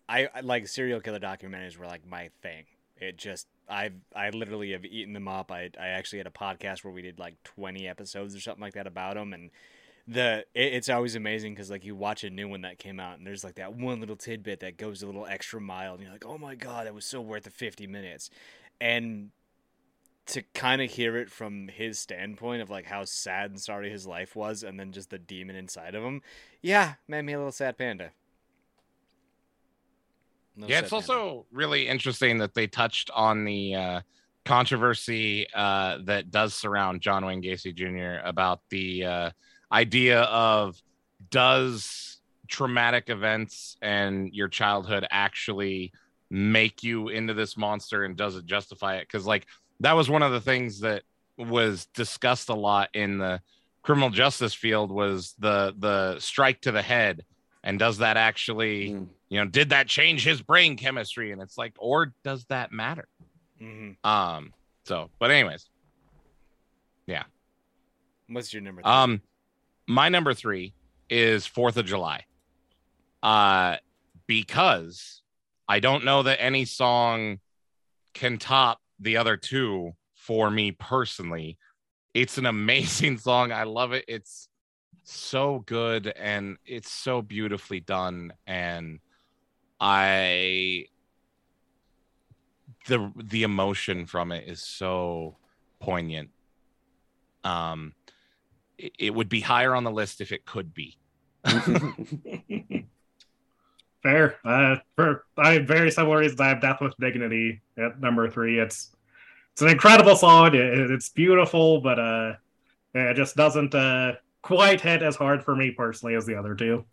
I, 0.09 0.29
I 0.35 0.41
like 0.41 0.67
serial 0.69 1.01
killer 1.01 1.19
documentaries 1.21 1.77
were 1.77 1.87
like 1.87 2.07
my 2.07 2.31
thing. 2.43 2.65
It 2.97 3.17
just 3.17 3.47
I 3.69 3.91
I 4.15 4.31
literally 4.31 4.73
have 4.73 4.85
eaten 4.85 5.15
them 5.15 5.29
up. 5.29 5.51
I 5.51 5.71
I 5.81 5.89
actually 5.89 6.19
had 6.19 6.27
a 6.27 6.31
podcast 6.31 6.85
where 6.85 6.93
we 6.93 7.03
did 7.03 7.19
like 7.19 7.43
twenty 7.45 7.89
episodes 7.89 8.37
or 8.37 8.41
something 8.41 8.61
like 8.61 8.75
that 8.75 8.87
about 8.87 9.15
them, 9.15 9.33
and 9.33 9.51
the 10.07 10.45
it, 10.55 10.75
it's 10.75 10.89
always 10.91 11.15
amazing 11.17 11.55
because 11.55 11.71
like 11.71 11.85
you 11.85 11.95
watch 11.95 12.25
a 12.25 12.31
new 12.31 12.49
one 12.49 12.63
that 12.63 12.79
came 12.79 13.01
out 13.01 13.17
and 13.17 13.27
there's 13.27 13.45
like 13.45 13.55
that 13.55 13.75
one 13.75 14.01
little 14.01 14.17
tidbit 14.17 14.61
that 14.61 14.77
goes 14.77 15.03
a 15.03 15.07
little 15.07 15.27
extra 15.27 15.61
mile, 15.61 15.95
and 15.95 16.03
you're 16.03 16.13
like, 16.13 16.27
oh 16.27 16.37
my 16.37 16.55
god, 16.55 16.87
that 16.87 16.95
was 16.95 17.07
so 17.07 17.21
worth 17.23 17.45
the 17.45 17.51
fifty 17.51 17.87
minutes, 17.87 18.29
and 18.81 19.31
to 20.27 20.43
kind 20.55 20.81
of 20.81 20.91
hear 20.91 21.17
it 21.17 21.31
from 21.31 21.69
his 21.69 21.99
standpoint 21.99 22.63
of 22.63 22.71
like 22.71 22.87
how 22.87 23.05
sad 23.05 23.51
and 23.51 23.61
sorry 23.61 23.91
his 23.91 24.07
life 24.07 24.37
was 24.37 24.63
and 24.63 24.79
then 24.79 24.93
just 24.93 25.11
the 25.11 25.19
demon 25.19 25.57
inside 25.57 25.95
of 25.95 26.03
him 26.05 26.23
yeah 26.63 26.95
made 27.09 27.23
me 27.23 27.33
a 27.33 27.39
little 27.39 27.53
sad 27.53 27.77
panda 27.77 28.13
Little 30.57 30.71
Yeah, 30.71 30.81
it's 30.81 30.91
panda. 30.91 31.13
also 31.13 31.47
really 31.51 31.89
interesting 31.89 32.39
that 32.39 32.55
they 32.55 32.67
touched 32.67 33.11
on 33.15 33.45
the 33.45 33.75
uh, 33.75 34.01
controversy 34.45 35.47
uh, 35.55 35.99
that 36.05 36.31
does 36.31 36.55
surround 36.55 37.01
John 37.01 37.25
Wayne 37.25 37.43
Gacy 37.43 37.75
Jr. 37.75 38.27
about 38.27 38.61
the 38.71 39.05
uh, 39.05 39.31
idea 39.73 40.23
of 40.23 40.77
does 41.31 42.19
traumatic 42.49 43.09
events 43.09 43.77
and 43.81 44.33
your 44.35 44.49
childhood 44.49 45.07
actually 45.11 45.93
make 46.31 46.83
you 46.83 47.09
into 47.09 47.35
this 47.35 47.57
monster 47.57 48.05
and 48.05 48.17
does 48.17 48.37
it 48.37 48.45
justify 48.47 48.97
it? 48.97 49.07
Because, 49.07 49.27
like, 49.27 49.47
that 49.81 49.92
was 49.94 50.09
one 50.10 50.23
of 50.23 50.33
the 50.33 50.41
things 50.41 50.81
that 50.81 51.02
was 51.39 51.86
discussed 51.94 52.49
a 52.49 52.55
lot 52.55 52.91
in 52.94 53.18
the 53.18 53.41
criminal 53.83 54.10
justice 54.10 54.52
field 54.55 54.91
was 54.92 55.34
the 55.39 55.75
the 55.78 56.18
strike 56.20 56.60
to 56.60 56.70
the 56.73 56.83
head 56.83 57.25
and 57.65 57.78
does 57.78 57.99
that 57.99 58.17
actually 58.18 58.91
Mm. 58.91 59.09
you 59.31 59.39
know 59.41 59.47
did 59.47 59.70
that 59.70 59.86
change 59.89 60.23
his 60.25 60.42
brain 60.42 60.76
chemistry 60.76 61.33
and 61.33 61.41
it's 61.41 61.57
like 61.57 61.75
or 61.78 62.12
does 62.25 62.44
that 62.47 62.73
matter 62.73 63.09
Mhm. 63.60 63.97
um 64.05 64.52
so 64.84 65.10
but 65.18 65.31
anyways 65.31 65.68
Yeah. 67.07 67.25
what's 68.28 68.52
your 68.52 68.62
number 68.62 68.83
three? 68.83 68.91
um 68.91 69.23
my 69.86 70.09
number 70.10 70.34
three 70.34 70.75
is 71.09 71.47
fourth 71.47 71.76
of 71.78 71.86
july 71.86 72.25
uh 73.23 73.76
because 74.26 75.23
i 75.68 75.81
don't 75.81 76.05
know 76.05 76.23
that 76.23 76.41
any 76.42 76.65
song 76.67 77.39
can 78.15 78.39
top 78.39 78.78
the 79.01 79.17
other 79.17 79.37
two 79.37 79.93
for 80.15 80.51
me 80.51 80.73
personally. 80.73 81.59
It's 82.15 82.39
an 82.39 82.47
amazing 82.47 83.19
song. 83.27 83.53
I 83.53 83.65
love 83.65 83.93
it. 83.93 84.05
It's 84.07 84.49
so 85.03 85.62
good 85.67 86.09
and 86.09 86.57
it's 86.67 86.91
so 86.91 87.23
beautifully 87.23 87.81
done. 87.81 88.33
And 88.47 89.01
i 89.81 90.85
the 92.87 93.11
the 93.17 93.43
emotion 93.45 94.07
from 94.07 94.31
it 94.31 94.47
is 94.47 94.62
so 94.62 95.37
poignant. 95.81 96.31
Um 97.45 97.95
it, 98.77 98.93
it 98.99 99.15
would 99.15 99.29
be 99.29 99.41
higher 99.41 99.75
on 99.75 99.85
the 99.85 99.91
list 99.91 100.20
if 100.20 100.33
it 100.33 100.45
could 100.45 100.75
be 100.75 100.99
Fair. 104.03 104.37
Uh, 104.45 104.77
for 104.97 105.25
I 105.37 105.55
have 105.55 105.67
very 105.67 105.91
similar 105.91 106.19
reasons. 106.19 106.41
I 106.41 106.49
have 106.49 106.61
Death 106.61 106.81
with 106.81 106.97
Dignity 106.99 107.61
at 107.77 108.01
number 108.01 108.31
three. 108.31 108.59
It's 108.59 108.97
it's 109.53 109.62
an 109.62 109.69
incredible 109.69 110.17
song. 110.17 110.55
It, 110.55 110.91
it's 110.91 111.11
beautiful, 111.11 111.81
but 111.81 111.99
uh, 111.99 112.33
it 112.95 113.15
just 113.15 113.37
doesn't 113.37 113.75
uh 113.75 114.12
quite 114.43 114.81
hit 114.81 115.03
as 115.03 115.17
hard 115.17 115.45
for 115.45 115.55
me 115.55 115.70
personally 115.70 116.15
as 116.15 116.25
the 116.25 116.35
other 116.35 116.55
two. 116.55 116.85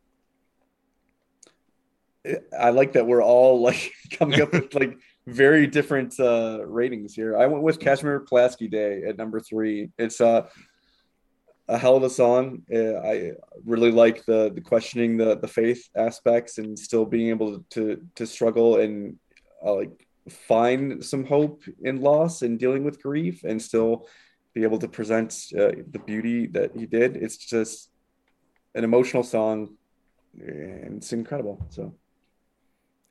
I 2.57 2.71
like 2.71 2.91
that 2.93 3.07
we're 3.07 3.23
all 3.23 3.61
like 3.61 3.93
coming 4.11 4.41
up 4.41 4.51
with 4.51 4.75
like 4.75 4.97
very 5.27 5.65
different 5.65 6.19
uh 6.19 6.59
ratings 6.65 7.13
here. 7.13 7.37
I 7.37 7.45
went 7.45 7.63
with 7.63 7.79
Casimir 7.79 8.19
Pulaski 8.19 8.67
Day 8.67 9.03
at 9.07 9.17
number 9.17 9.39
three. 9.39 9.91
It's 9.97 10.19
uh, 10.19 10.47
a 11.67 11.77
hell 11.77 11.95
of 11.95 12.03
a 12.03 12.09
song. 12.09 12.63
Uh, 12.73 12.95
I 12.97 13.33
really 13.65 13.91
like 13.91 14.25
the 14.25 14.51
the 14.53 14.61
questioning 14.61 15.17
the 15.17 15.37
the 15.37 15.47
faith 15.47 15.87
aspects 15.95 16.57
and 16.57 16.77
still 16.77 17.05
being 17.05 17.29
able 17.29 17.63
to 17.71 18.01
to 18.15 18.25
struggle 18.25 18.79
and 18.79 19.17
uh, 19.65 19.75
like 19.75 20.07
find 20.29 21.03
some 21.03 21.25
hope 21.25 21.63
in 21.81 22.01
loss 22.01 22.41
and 22.41 22.59
dealing 22.59 22.83
with 22.83 23.01
grief 23.01 23.43
and 23.43 23.61
still 23.61 24.07
be 24.53 24.63
able 24.63 24.79
to 24.79 24.87
present 24.87 25.33
uh, 25.57 25.71
the 25.91 26.01
beauty 26.05 26.47
that 26.47 26.75
he 26.75 26.85
did. 26.85 27.17
It's 27.17 27.37
just 27.37 27.89
an 28.75 28.83
emotional 28.83 29.23
song 29.23 29.75
and 30.39 30.97
it's 30.97 31.13
incredible. 31.13 31.65
So. 31.69 31.93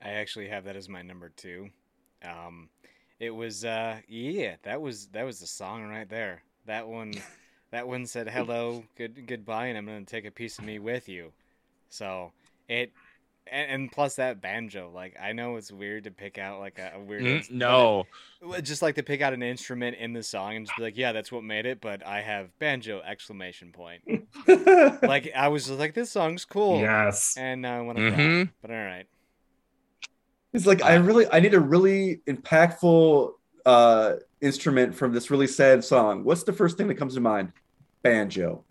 I 0.02 0.10
actually 0.10 0.48
have 0.48 0.64
that 0.64 0.76
as 0.76 0.88
my 0.88 1.02
number 1.02 1.30
two. 1.36 1.70
Um, 2.24 2.68
it 3.18 3.30
was 3.30 3.64
uh, 3.64 3.98
yeah, 4.08 4.56
that 4.62 4.80
was 4.80 5.08
that 5.08 5.24
was 5.24 5.40
the 5.40 5.46
song 5.46 5.84
right 5.84 6.08
there. 6.08 6.42
That 6.66 6.86
one, 6.86 7.14
that 7.76 7.86
one 7.86 8.06
said 8.06 8.26
hello, 8.26 8.84
good 8.96 9.26
goodbye, 9.26 9.66
and 9.66 9.76
I'm 9.76 9.84
gonna 9.84 10.04
take 10.04 10.24
a 10.24 10.30
piece 10.30 10.58
of 10.58 10.64
me 10.64 10.78
with 10.78 11.10
you. 11.10 11.32
So 11.90 12.32
it, 12.70 12.90
and, 13.46 13.70
and 13.70 13.92
plus 13.92 14.16
that 14.16 14.40
banjo. 14.40 14.90
Like 14.94 15.14
I 15.20 15.32
know 15.32 15.56
it's 15.56 15.70
weird 15.70 16.04
to 16.04 16.10
pick 16.10 16.38
out 16.38 16.58
like 16.58 16.78
a, 16.78 16.92
a 16.96 17.00
weird. 17.00 17.22
Mm, 17.22 17.50
no 17.50 18.06
just 18.62 18.80
like 18.80 18.94
to 18.94 19.02
pick 19.02 19.20
out 19.20 19.32
an 19.32 19.42
instrument 19.42 19.96
in 19.98 20.12
the 20.12 20.22
song 20.22 20.56
and 20.56 20.66
just 20.66 20.76
be 20.76 20.82
like, 20.84 20.96
yeah, 20.96 21.12
that's 21.12 21.30
what 21.30 21.44
made 21.44 21.66
it. 21.66 21.80
But 21.80 22.06
I 22.06 22.20
have 22.22 22.56
banjo 22.58 23.00
exclamation 23.04 23.72
point. 23.72 24.02
like 25.02 25.30
I 25.34 25.48
was 25.48 25.66
just 25.66 25.78
like, 25.78 25.94
this 25.94 26.10
song's 26.10 26.44
cool, 26.44 26.80
Yes. 26.80 27.34
and 27.36 27.60
now 27.60 27.78
I 27.78 27.80
want 27.82 27.98
to 27.98 28.10
cry. 28.10 28.18
Mhm. 28.18 28.50
But 28.62 28.70
all 28.70 28.76
right. 28.76 29.06
It's 30.54 30.64
like 30.66 30.82
I 30.82 30.94
really 30.94 31.26
I 31.30 31.40
need 31.40 31.52
a 31.52 31.60
really 31.60 32.22
impactful 32.26 33.32
uh 33.66 34.14
instrument 34.40 34.94
from 34.94 35.12
this 35.12 35.30
really 35.30 35.46
sad 35.46 35.84
song. 35.84 36.24
What's 36.24 36.44
the 36.44 36.52
first 36.52 36.76
thing 36.78 36.88
that 36.88 36.94
comes 36.94 37.14
to 37.14 37.20
mind? 37.20 37.52
Banjo. 38.10 38.64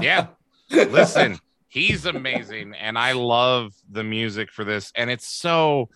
yeah 0.00 0.28
listen 0.70 1.38
he's 1.68 2.06
amazing 2.06 2.74
and 2.74 2.98
i 2.98 3.12
love 3.12 3.74
the 3.90 4.02
music 4.04 4.50
for 4.50 4.64
this 4.64 4.92
and 4.96 5.10
it's 5.10 5.26
so 5.26 5.88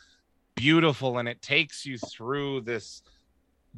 beautiful 0.54 1.18
and 1.18 1.28
it 1.28 1.40
takes 1.40 1.86
you 1.86 1.96
through 1.98 2.60
this 2.60 3.02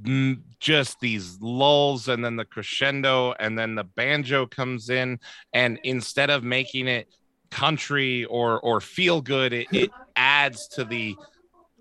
mm, 0.02 0.40
just 0.58 0.98
these 1.00 1.38
lulls 1.40 2.08
and 2.08 2.24
then 2.24 2.36
the 2.36 2.44
crescendo 2.44 3.32
and 3.38 3.58
then 3.58 3.74
the 3.74 3.84
banjo 3.84 4.46
comes 4.46 4.90
in 4.90 5.18
and 5.52 5.78
instead 5.84 6.30
of 6.30 6.42
making 6.42 6.88
it 6.88 7.06
country 7.50 8.24
or 8.24 8.60
or 8.60 8.80
feel 8.80 9.20
good 9.20 9.52
it, 9.52 9.66
it 9.72 9.90
adds 10.16 10.68
to 10.68 10.84
the 10.84 11.14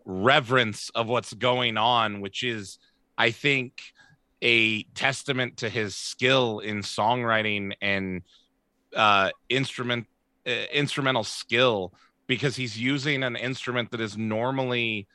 reverence 0.06 0.90
of 0.96 1.08
what's 1.08 1.34
going 1.34 1.78
on 1.78 2.22
which 2.22 2.44
is 2.44 2.78
i 3.18 3.32
think 3.32 3.82
a 4.42 4.84
testament 4.96 5.58
to 5.58 5.70
his 5.70 5.96
skill 5.96 6.60
in 6.60 6.80
songwriting 6.80 7.74
and 7.82 8.22
uh 8.96 9.30
instrument 9.50 10.08
uh, 10.48 10.52
instrumental 10.74 11.24
skill 11.24 11.94
because 12.28 12.56
he's 12.56 12.78
using 12.80 13.24
an 13.24 13.36
instrument 13.36 13.92
that 13.92 14.00
is 14.00 14.18
normally 14.18 15.08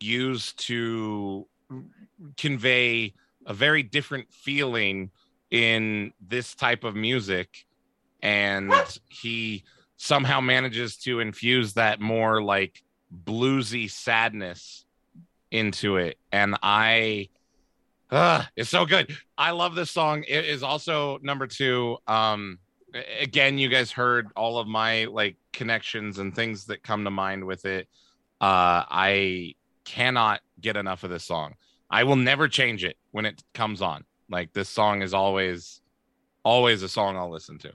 used 0.00 0.58
to 0.66 1.46
convey 2.36 3.14
a 3.46 3.54
very 3.54 3.82
different 3.82 4.32
feeling 4.32 5.10
in 5.50 6.12
this 6.20 6.54
type 6.54 6.84
of 6.84 6.94
music. 6.94 7.64
And 8.22 8.72
he 9.08 9.64
somehow 9.96 10.40
manages 10.40 10.96
to 10.98 11.20
infuse 11.20 11.74
that 11.74 12.00
more 12.00 12.42
like 12.42 12.82
bluesy 13.24 13.90
sadness 13.90 14.84
into 15.50 15.96
it. 15.96 16.18
And 16.32 16.56
i 16.62 17.28
uh, 18.10 18.44
it's 18.56 18.70
so 18.70 18.86
good. 18.86 19.16
I 19.36 19.50
love 19.50 19.74
this 19.74 19.90
song. 19.90 20.24
It 20.26 20.44
is 20.44 20.62
also 20.62 21.18
number 21.22 21.46
two. 21.46 21.98
Um 22.06 22.58
again 23.20 23.58
you 23.58 23.68
guys 23.68 23.92
heard 23.92 24.28
all 24.34 24.58
of 24.58 24.66
my 24.66 25.04
like 25.04 25.36
connections 25.52 26.18
and 26.18 26.34
things 26.34 26.64
that 26.66 26.82
come 26.82 27.04
to 27.04 27.10
mind 27.10 27.44
with 27.44 27.66
it. 27.66 27.86
Uh 28.40 28.84
i 28.88 29.54
cannot 29.84 30.40
get 30.60 30.76
enough 30.76 31.04
of 31.04 31.10
this 31.10 31.24
song. 31.24 31.54
I 31.90 32.04
will 32.04 32.16
never 32.16 32.48
change 32.48 32.84
it 32.84 32.96
when 33.12 33.24
it 33.26 33.42
comes 33.54 33.82
on. 33.82 34.04
Like 34.30 34.52
this 34.52 34.68
song 34.68 35.02
is 35.02 35.12
always 35.12 35.80
always 36.44 36.82
a 36.82 36.88
song 36.88 37.16
i'll 37.16 37.30
listen 37.30 37.58
to. 37.58 37.72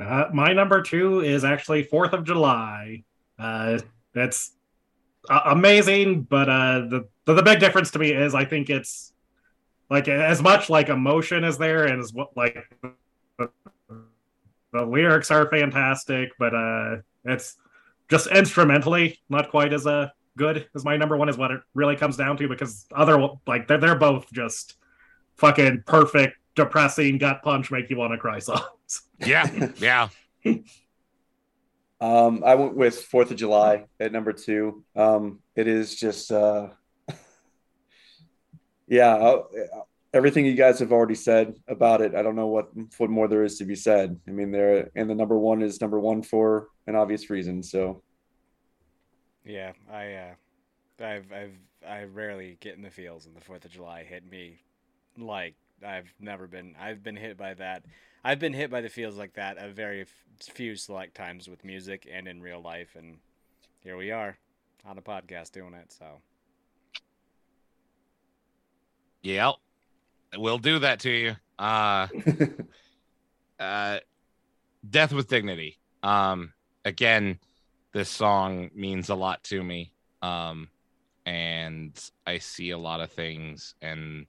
Uh, 0.00 0.28
my 0.32 0.52
number 0.52 0.80
two 0.82 1.20
is 1.20 1.44
actually 1.44 1.82
Fourth 1.82 2.12
of 2.12 2.24
July. 2.24 3.02
Uh, 3.38 3.78
it's 4.14 4.52
uh, 5.28 5.40
amazing, 5.46 6.22
but 6.22 6.48
uh, 6.48 6.80
the, 6.80 7.08
the 7.24 7.34
the 7.34 7.42
big 7.42 7.60
difference 7.60 7.90
to 7.92 7.98
me 7.98 8.12
is 8.12 8.34
I 8.34 8.44
think 8.44 8.70
it's 8.70 9.12
like 9.90 10.08
as 10.08 10.42
much 10.42 10.70
like 10.70 10.88
emotion 10.88 11.44
is 11.44 11.58
there, 11.58 11.84
and 11.84 12.00
as 12.00 12.12
what 12.12 12.36
like 12.36 12.56
the, 13.38 13.50
the 14.72 14.84
lyrics 14.84 15.30
are 15.30 15.48
fantastic, 15.48 16.30
but 16.38 16.54
uh, 16.54 16.96
it's 17.24 17.56
just 18.08 18.28
instrumentally 18.28 19.18
not 19.28 19.50
quite 19.50 19.72
as 19.72 19.86
uh, 19.86 20.08
good 20.36 20.66
as 20.74 20.84
my 20.84 20.96
number 20.96 21.16
one 21.16 21.28
is 21.28 21.36
what 21.36 21.50
it 21.50 21.60
really 21.74 21.96
comes 21.96 22.16
down 22.16 22.36
to 22.38 22.48
because 22.48 22.86
other 22.94 23.28
like 23.46 23.68
they're 23.68 23.78
they're 23.78 23.94
both 23.94 24.30
just 24.32 24.76
fucking 25.36 25.82
perfect, 25.86 26.36
depressing 26.54 27.18
gut 27.18 27.42
punch, 27.42 27.70
make 27.70 27.90
you 27.90 27.96
want 27.96 28.12
to 28.12 28.18
cry 28.18 28.38
songs. 28.38 29.02
yeah 29.20 29.70
yeah 29.78 30.08
Um, 32.00 32.42
I 32.44 32.54
went 32.54 32.76
with 32.76 33.04
Fourth 33.04 33.30
of 33.30 33.36
July 33.36 33.86
at 33.98 34.12
number 34.12 34.32
two. 34.32 34.84
Um, 34.94 35.40
it 35.56 35.66
is 35.66 35.96
just, 35.96 36.30
uh, 36.30 36.68
yeah, 38.86 39.14
uh, 39.14 39.42
everything 40.14 40.46
you 40.46 40.54
guys 40.54 40.78
have 40.78 40.92
already 40.92 41.14
said 41.14 41.54
about 41.66 42.00
it. 42.00 42.14
I 42.14 42.22
don't 42.22 42.36
know 42.36 42.46
what 42.46 42.68
what 42.98 43.10
more 43.10 43.28
there 43.28 43.44
is 43.44 43.58
to 43.58 43.64
be 43.64 43.74
said. 43.74 44.18
I 44.26 44.30
mean, 44.30 44.50
there 44.50 44.90
and 44.94 45.10
the 45.10 45.14
number 45.14 45.38
one 45.38 45.62
is 45.62 45.80
number 45.80 45.98
one 45.98 46.22
for 46.22 46.68
an 46.86 46.94
obvious 46.94 47.30
reason. 47.30 47.62
So 47.62 48.02
Yeah, 49.44 49.72
I 49.90 50.14
uh, 50.14 50.34
I've 51.04 51.32
I've 51.32 51.58
I 51.86 52.04
rarely 52.04 52.58
get 52.60 52.76
in 52.76 52.82
the 52.82 52.90
feels, 52.90 53.26
and 53.26 53.36
the 53.36 53.40
Fourth 53.40 53.64
of 53.64 53.70
July 53.70 54.04
hit 54.04 54.28
me 54.28 54.60
like 55.16 55.54
I've 55.86 56.12
never 56.20 56.46
been. 56.46 56.74
I've 56.80 57.02
been 57.02 57.16
hit 57.16 57.36
by 57.36 57.54
that. 57.54 57.84
I've 58.24 58.38
been 58.38 58.52
hit 58.52 58.70
by 58.70 58.80
the 58.80 58.88
feels 58.88 59.16
like 59.16 59.34
that 59.34 59.56
a 59.58 59.68
very 59.68 60.02
f- 60.02 60.08
few 60.40 60.74
select 60.76 61.14
times 61.14 61.48
with 61.48 61.64
music 61.64 62.08
and 62.10 62.26
in 62.26 62.40
real 62.42 62.60
life, 62.60 62.96
and 62.96 63.18
here 63.80 63.96
we 63.96 64.10
are 64.10 64.36
on 64.84 64.98
a 64.98 65.02
podcast 65.02 65.52
doing 65.52 65.74
it. 65.74 65.92
So 65.92 66.04
Yep. 69.22 69.54
We'll 70.36 70.58
do 70.58 70.78
that 70.80 71.00
to 71.00 71.10
you. 71.10 71.36
Uh 71.58 72.06
uh 73.60 73.98
Death 74.88 75.12
with 75.12 75.28
Dignity. 75.28 75.78
Um 76.02 76.52
again, 76.84 77.38
this 77.92 78.08
song 78.08 78.70
means 78.74 79.08
a 79.08 79.14
lot 79.14 79.42
to 79.44 79.62
me. 79.62 79.92
Um 80.22 80.68
and 81.26 81.98
I 82.26 82.38
see 82.38 82.70
a 82.70 82.78
lot 82.78 83.00
of 83.00 83.10
things 83.12 83.74
and 83.82 84.26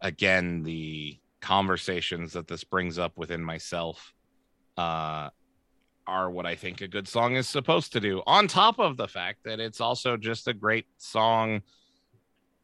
again 0.00 0.62
the 0.62 1.18
conversations 1.40 2.32
that 2.32 2.48
this 2.48 2.64
brings 2.64 2.98
up 2.98 3.16
within 3.16 3.42
myself 3.42 4.12
uh 4.76 5.30
are 6.08 6.30
what 6.30 6.46
I 6.46 6.56
think 6.56 6.80
a 6.80 6.88
good 6.88 7.06
song 7.06 7.36
is 7.36 7.46
supposed 7.46 7.92
to 7.92 8.00
do. 8.00 8.22
On 8.26 8.48
top 8.48 8.78
of 8.78 8.96
the 8.96 9.06
fact 9.06 9.44
that 9.44 9.60
it's 9.60 9.80
also 9.80 10.16
just 10.16 10.48
a 10.48 10.54
great 10.54 10.86
song 10.96 11.60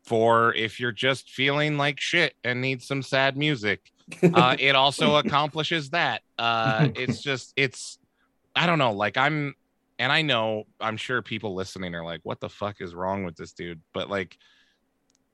for 0.02 0.54
if 0.54 0.80
you're 0.80 0.92
just 0.92 1.30
feeling 1.30 1.76
like 1.76 2.00
shit 2.00 2.34
and 2.42 2.60
need 2.60 2.82
some 2.82 3.02
sad 3.02 3.36
music. 3.36 3.90
Uh, 4.22 4.54
it 4.58 4.74
also 4.74 5.16
accomplishes 5.16 5.88
that. 5.90 6.20
Uh, 6.38 6.88
it's 6.94 7.22
just, 7.22 7.54
it's, 7.56 7.98
I 8.54 8.66
don't 8.66 8.78
know. 8.78 8.92
Like, 8.92 9.16
I'm, 9.16 9.54
and 9.98 10.12
I 10.12 10.20
know, 10.20 10.64
I'm 10.78 10.98
sure 10.98 11.22
people 11.22 11.54
listening 11.54 11.94
are 11.94 12.04
like, 12.04 12.20
what 12.22 12.38
the 12.38 12.50
fuck 12.50 12.82
is 12.82 12.94
wrong 12.94 13.24
with 13.24 13.34
this 13.36 13.54
dude? 13.54 13.80
But 13.94 14.10
like, 14.10 14.36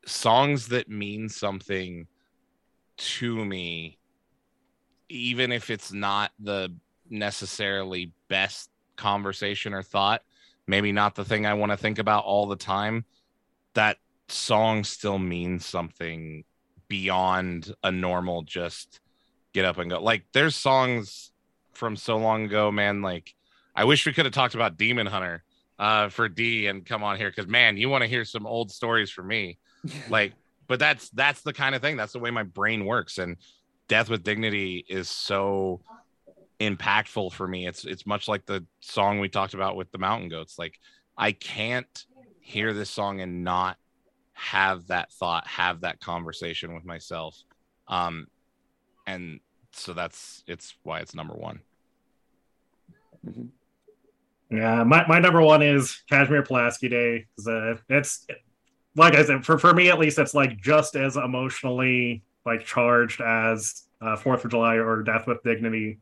songs 0.06 0.68
that 0.68 0.88
mean 0.88 1.28
something 1.28 2.06
to 2.96 3.44
me, 3.44 3.98
even 5.08 5.52
if 5.52 5.70
it's 5.70 5.92
not 5.92 6.32
the 6.38 6.72
necessarily 7.08 8.12
best 8.28 8.70
conversation 8.96 9.74
or 9.74 9.82
thought, 9.82 10.22
maybe 10.66 10.92
not 10.92 11.14
the 11.14 11.24
thing 11.24 11.46
I 11.46 11.54
want 11.54 11.72
to 11.72 11.76
think 11.76 11.98
about 11.98 12.24
all 12.24 12.46
the 12.46 12.56
time, 12.56 13.04
that 13.74 13.98
song 14.28 14.84
still 14.84 15.18
means 15.18 15.66
something 15.66 16.44
beyond 16.88 17.74
a 17.82 17.90
normal 17.90 18.42
just 18.42 19.00
get 19.52 19.64
up 19.64 19.78
and 19.78 19.90
go. 19.90 20.02
Like 20.02 20.24
there's 20.32 20.56
songs 20.56 21.32
from 21.72 21.96
so 21.96 22.16
long 22.16 22.44
ago, 22.44 22.70
man. 22.70 23.02
Like 23.02 23.34
I 23.74 23.84
wish 23.84 24.06
we 24.06 24.12
could 24.12 24.26
have 24.26 24.34
talked 24.34 24.54
about 24.54 24.76
Demon 24.76 25.06
Hunter 25.06 25.42
uh 25.78 26.10
for 26.10 26.28
D 26.28 26.66
and 26.66 26.84
come 26.84 27.02
on 27.02 27.16
here 27.16 27.30
because 27.30 27.46
man, 27.46 27.76
you 27.76 27.88
want 27.88 28.02
to 28.02 28.08
hear 28.08 28.24
some 28.24 28.46
old 28.46 28.70
stories 28.70 29.10
from 29.10 29.28
me. 29.28 29.58
Like, 30.08 30.32
but 30.66 30.78
that's 30.78 31.10
that's 31.10 31.42
the 31.42 31.52
kind 31.52 31.74
of 31.74 31.82
thing. 31.82 31.96
That's 31.96 32.12
the 32.12 32.18
way 32.18 32.30
my 32.30 32.42
brain 32.42 32.84
works. 32.84 33.18
And 33.18 33.36
Death 33.88 34.08
with 34.08 34.22
Dignity 34.22 34.84
is 34.88 35.08
so 35.08 35.80
impactful 36.60 37.32
for 37.32 37.48
me. 37.48 37.66
It's 37.66 37.84
it's 37.84 38.06
much 38.06 38.28
like 38.28 38.46
the 38.46 38.64
song 38.80 39.18
we 39.18 39.28
talked 39.28 39.54
about 39.54 39.76
with 39.76 39.90
the 39.90 39.98
Mountain 39.98 40.28
Goats. 40.28 40.58
Like 40.58 40.78
I 41.16 41.32
can't 41.32 42.04
hear 42.40 42.72
this 42.72 42.90
song 42.90 43.20
and 43.20 43.42
not 43.44 43.76
have 44.34 44.86
that 44.88 45.10
thought, 45.12 45.46
have 45.46 45.80
that 45.82 46.00
conversation 46.00 46.74
with 46.74 46.84
myself. 46.84 47.36
Um 47.88 48.26
and 49.06 49.40
so 49.72 49.92
that's 49.92 50.44
it's 50.46 50.74
why 50.82 51.00
it's 51.00 51.14
number 51.14 51.34
one. 51.34 51.60
Yeah, 54.50 54.82
my, 54.82 55.06
my 55.06 55.20
number 55.20 55.40
one 55.40 55.62
is 55.62 56.02
Casimir 56.08 56.42
Pulaski 56.42 56.88
Day. 56.88 57.26
'cause, 57.36 57.46
Uh, 57.46 57.76
it's 57.88 58.26
like 58.96 59.14
I 59.14 59.24
said, 59.24 59.44
for, 59.44 59.58
for 59.58 59.72
me 59.72 59.88
at 59.88 59.98
least, 59.98 60.18
it's 60.18 60.34
like 60.34 60.60
just 60.60 60.96
as 60.96 61.16
emotionally 61.16 62.22
like 62.44 62.64
charged 62.64 63.20
as 63.20 63.84
uh, 64.00 64.16
Fourth 64.16 64.44
of 64.44 64.50
July 64.50 64.76
or 64.76 65.02
Death 65.02 65.26
with 65.26 65.42
Dignity. 65.42 65.98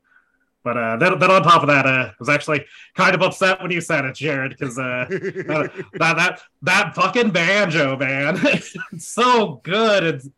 But 0.65 0.77
uh, 0.77 0.97
then, 0.97 1.19
then 1.19 1.31
on 1.31 1.43
top 1.43 1.63
of 1.63 1.69
that, 1.69 1.87
uh, 1.87 2.11
I 2.11 2.15
was 2.19 2.29
actually 2.29 2.65
kind 2.95 3.15
of 3.15 3.23
upset 3.23 3.63
when 3.63 3.71
you 3.71 3.81
said 3.81 4.05
it, 4.05 4.17
Jared, 4.17 4.57
because 4.57 4.79
uh, 4.79 5.07
uh, 5.49 5.69
that 5.95 6.17
that 6.17 6.41
that 6.63 6.95
fucking 6.95 7.31
banjo, 7.31 7.97
man, 7.97 8.39
it's 8.43 8.75
so 8.99 9.61
good. 9.65 10.05
It's 10.05 10.29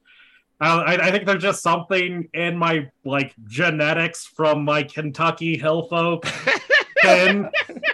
I, 0.60 0.96
I 0.96 1.10
think 1.10 1.24
there's 1.24 1.42
just 1.42 1.62
something 1.62 2.28
in 2.34 2.56
my 2.56 2.90
like 3.04 3.34
genetics 3.48 4.26
from 4.26 4.64
my 4.64 4.82
Kentucky 4.82 5.56
hill 5.56 5.88
folk 5.88 6.26
thing 7.02 7.48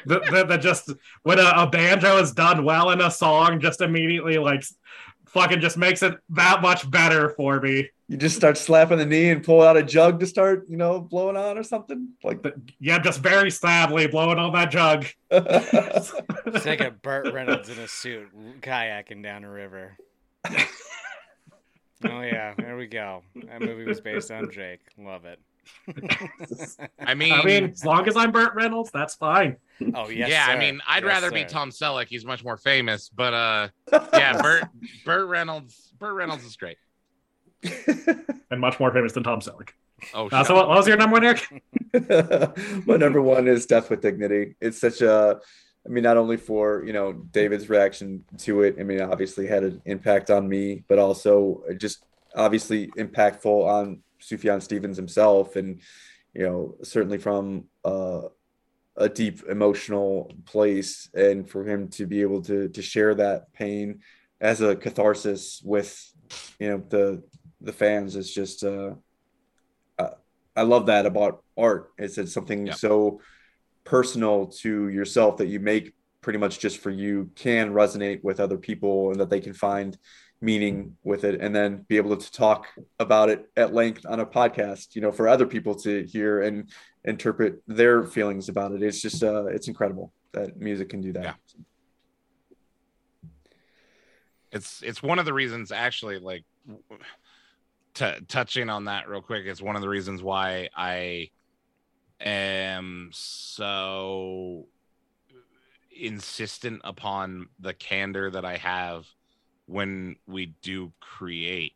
that, 0.06 0.22
that, 0.30 0.48
that 0.48 0.60
just 0.60 0.92
when 1.22 1.38
a, 1.38 1.52
a 1.56 1.66
banjo 1.66 2.18
is 2.18 2.32
done 2.32 2.64
well 2.64 2.90
in 2.90 3.00
a 3.00 3.10
song, 3.10 3.60
just 3.60 3.80
immediately 3.80 4.38
like 4.38 4.64
fucking 5.26 5.60
just 5.60 5.76
makes 5.76 6.02
it 6.02 6.14
that 6.30 6.62
much 6.62 6.90
better 6.90 7.30
for 7.30 7.60
me. 7.60 7.88
you 8.08 8.16
just 8.16 8.36
start 8.36 8.56
slapping 8.56 8.98
the 8.98 9.04
knee 9.04 9.30
and 9.30 9.44
pull 9.44 9.62
out 9.62 9.76
a 9.76 9.82
jug 9.82 10.18
to 10.20 10.26
start, 10.26 10.64
you 10.68 10.76
know, 10.76 11.00
blowing 11.00 11.36
on 11.36 11.58
or 11.58 11.62
something 11.62 12.08
like 12.24 12.42
But, 12.42 12.54
yeah, 12.80 12.98
just 12.98 13.20
very 13.20 13.50
sadly 13.50 14.06
blowing 14.06 14.38
on 14.38 14.52
that 14.52 14.70
jug. 14.70 15.06
that. 15.30 16.24
it's 16.46 16.66
like 16.66 16.80
a 16.80 16.90
Burt 16.90 17.32
Reynolds 17.34 17.68
in 17.68 17.78
a 17.78 17.88
suit 17.88 18.28
kayaking 18.62 19.22
down 19.22 19.44
a 19.44 19.50
river. 19.50 19.96
Oh 22.04 22.20
yeah, 22.20 22.54
there 22.58 22.76
we 22.76 22.86
go. 22.86 23.22
That 23.46 23.62
movie 23.62 23.84
was 23.84 24.00
based 24.00 24.30
on 24.30 24.50
Jake. 24.50 24.80
Love 24.98 25.24
it. 25.24 25.40
I 27.00 27.14
mean, 27.14 27.32
I 27.32 27.42
mean, 27.44 27.64
as 27.70 27.84
long 27.84 28.06
as 28.08 28.16
I'm 28.16 28.32
Burt 28.32 28.54
Reynolds, 28.54 28.90
that's 28.92 29.14
fine. 29.14 29.56
oh 29.94 30.08
yes. 30.08 30.28
yeah, 30.30 30.46
I 30.48 30.58
mean, 30.58 30.80
I'd 30.88 31.02
Yes, 31.04 31.08
rather 31.12 31.30
be. 31.30 31.44
Tom 31.44 31.70
Selleck. 31.70 32.06
He's 32.08 32.24
much 32.24 32.42
more 32.44 32.56
famous, 32.56 33.08
but 33.08 33.34
uh 33.34 33.68
yeah, 34.12 34.40
Burt 34.40 34.64
Burt 35.04 35.28
Reynolds 35.28 35.92
Burt 35.98 36.14
Reynolds 36.14 36.44
is 36.44 36.56
great. 36.56 36.78
And 38.50 38.60
much 38.60 38.78
more 38.78 38.92
famous 38.92 39.12
than 39.12 39.24
Tom 39.24 39.40
Selleck. 39.40 39.70
Oh, 40.14 40.28
Uh, 40.28 40.44
so 40.44 40.54
up. 40.54 40.58
what, 40.60 40.68
what 40.68 40.76
was 40.78 40.86
your 40.86 40.96
number 40.96 41.14
one, 41.14 41.24
Eric? 41.24 42.86
My 42.86 42.96
number 42.96 43.20
one 43.20 43.48
is 43.48 43.66
Death 43.66 43.90
with 43.90 44.02
Dignity. 44.02 44.54
It's 44.60 44.80
such 44.80 45.00
a, 45.02 45.40
I 45.84 45.88
mean, 45.88 46.04
not 46.04 46.16
only 46.16 46.36
for 46.36 46.84
you 46.84 46.92
know 46.92 47.12
David's 47.12 47.68
reaction 47.68 48.24
to 48.38 48.62
it. 48.62 48.76
I 48.78 48.84
mean, 48.84 49.00
obviously 49.00 49.46
had 49.48 49.64
an 49.64 49.82
impact 49.84 50.30
on 50.30 50.48
me, 50.48 50.84
but 50.88 50.98
also 51.00 51.62
just 51.76 52.04
obviously 52.36 52.86
impactful 52.98 53.46
on 53.66 54.02
Sufjan 54.20 54.62
Stevens 54.62 54.96
himself, 54.96 55.56
and 55.56 55.80
you 56.34 56.44
know 56.44 56.76
certainly 56.82 57.18
from 57.18 57.64
uh, 57.84 58.22
a 58.96 59.08
deep 59.08 59.42
emotional 59.48 60.32
place, 60.44 61.08
and 61.14 61.48
for 61.48 61.64
him 61.64 61.88
to 61.90 62.06
be 62.06 62.22
able 62.22 62.42
to 62.42 62.68
to 62.68 62.82
share 62.82 63.14
that 63.14 63.52
pain 63.52 64.00
as 64.40 64.60
a 64.60 64.76
catharsis 64.76 65.62
with 65.64 66.12
you 66.58 66.70
know 66.70 66.82
the 66.88 67.22
the 67.60 67.72
fans 67.72 68.16
is 68.16 68.32
just 68.32 68.64
uh, 68.64 68.92
uh 69.98 70.10
I 70.54 70.62
love 70.62 70.86
that 70.86 71.06
about 71.06 71.44
art. 71.56 71.92
It's 71.98 72.18
it's 72.18 72.32
something 72.32 72.66
Yeah. 72.66 72.74
so 72.74 73.20
personal 73.84 74.46
to 74.48 74.88
yourself 74.88 75.36
that 75.36 75.46
you 75.46 75.60
make 75.60 75.94
pretty 76.20 76.38
much 76.38 76.58
just 76.58 76.78
for 76.78 76.90
you 76.90 77.30
can 77.36 77.72
resonate 77.72 78.22
with 78.24 78.40
other 78.40 78.58
people 78.58 79.10
and 79.10 79.20
that 79.20 79.30
they 79.30 79.40
can 79.40 79.52
find 79.52 79.96
meaning 80.40 80.96
with 81.02 81.24
it 81.24 81.40
and 81.40 81.54
then 81.54 81.84
be 81.88 81.96
able 81.96 82.14
to 82.16 82.30
talk 82.32 82.66
about 82.98 83.30
it 83.30 83.48
at 83.56 83.72
length 83.72 84.04
on 84.06 84.20
a 84.20 84.26
podcast 84.26 84.94
you 84.94 85.00
know 85.00 85.10
for 85.10 85.28
other 85.28 85.46
people 85.46 85.74
to 85.74 86.04
hear 86.04 86.42
and 86.42 86.70
interpret 87.04 87.62
their 87.66 88.04
feelings 88.04 88.48
about 88.50 88.72
it 88.72 88.82
it's 88.82 89.00
just 89.00 89.22
uh 89.22 89.46
it's 89.46 89.66
incredible 89.68 90.12
that 90.32 90.56
music 90.58 90.90
can 90.90 91.00
do 91.00 91.12
that 91.12 91.24
Yeah. 91.24 91.34
it's 94.52 94.82
it's 94.82 95.02
one 95.02 95.18
of 95.18 95.24
the 95.24 95.32
reasons 95.32 95.72
actually 95.72 96.18
like 96.18 96.44
t- 97.94 98.20
touching 98.28 98.68
on 98.68 98.84
that 98.84 99.08
real 99.08 99.22
quick 99.22 99.46
it's 99.46 99.62
one 99.62 99.74
of 99.76 99.82
the 99.82 99.88
reasons 99.88 100.22
why 100.22 100.68
i 100.76 101.30
am 102.20 103.08
so 103.12 104.66
insistent 105.98 106.80
upon 106.84 107.48
the 107.58 107.72
candor 107.72 108.30
that 108.30 108.44
i 108.44 108.56
have 108.56 109.06
when 109.66 110.16
we 110.26 110.54
do 110.62 110.92
create 111.00 111.72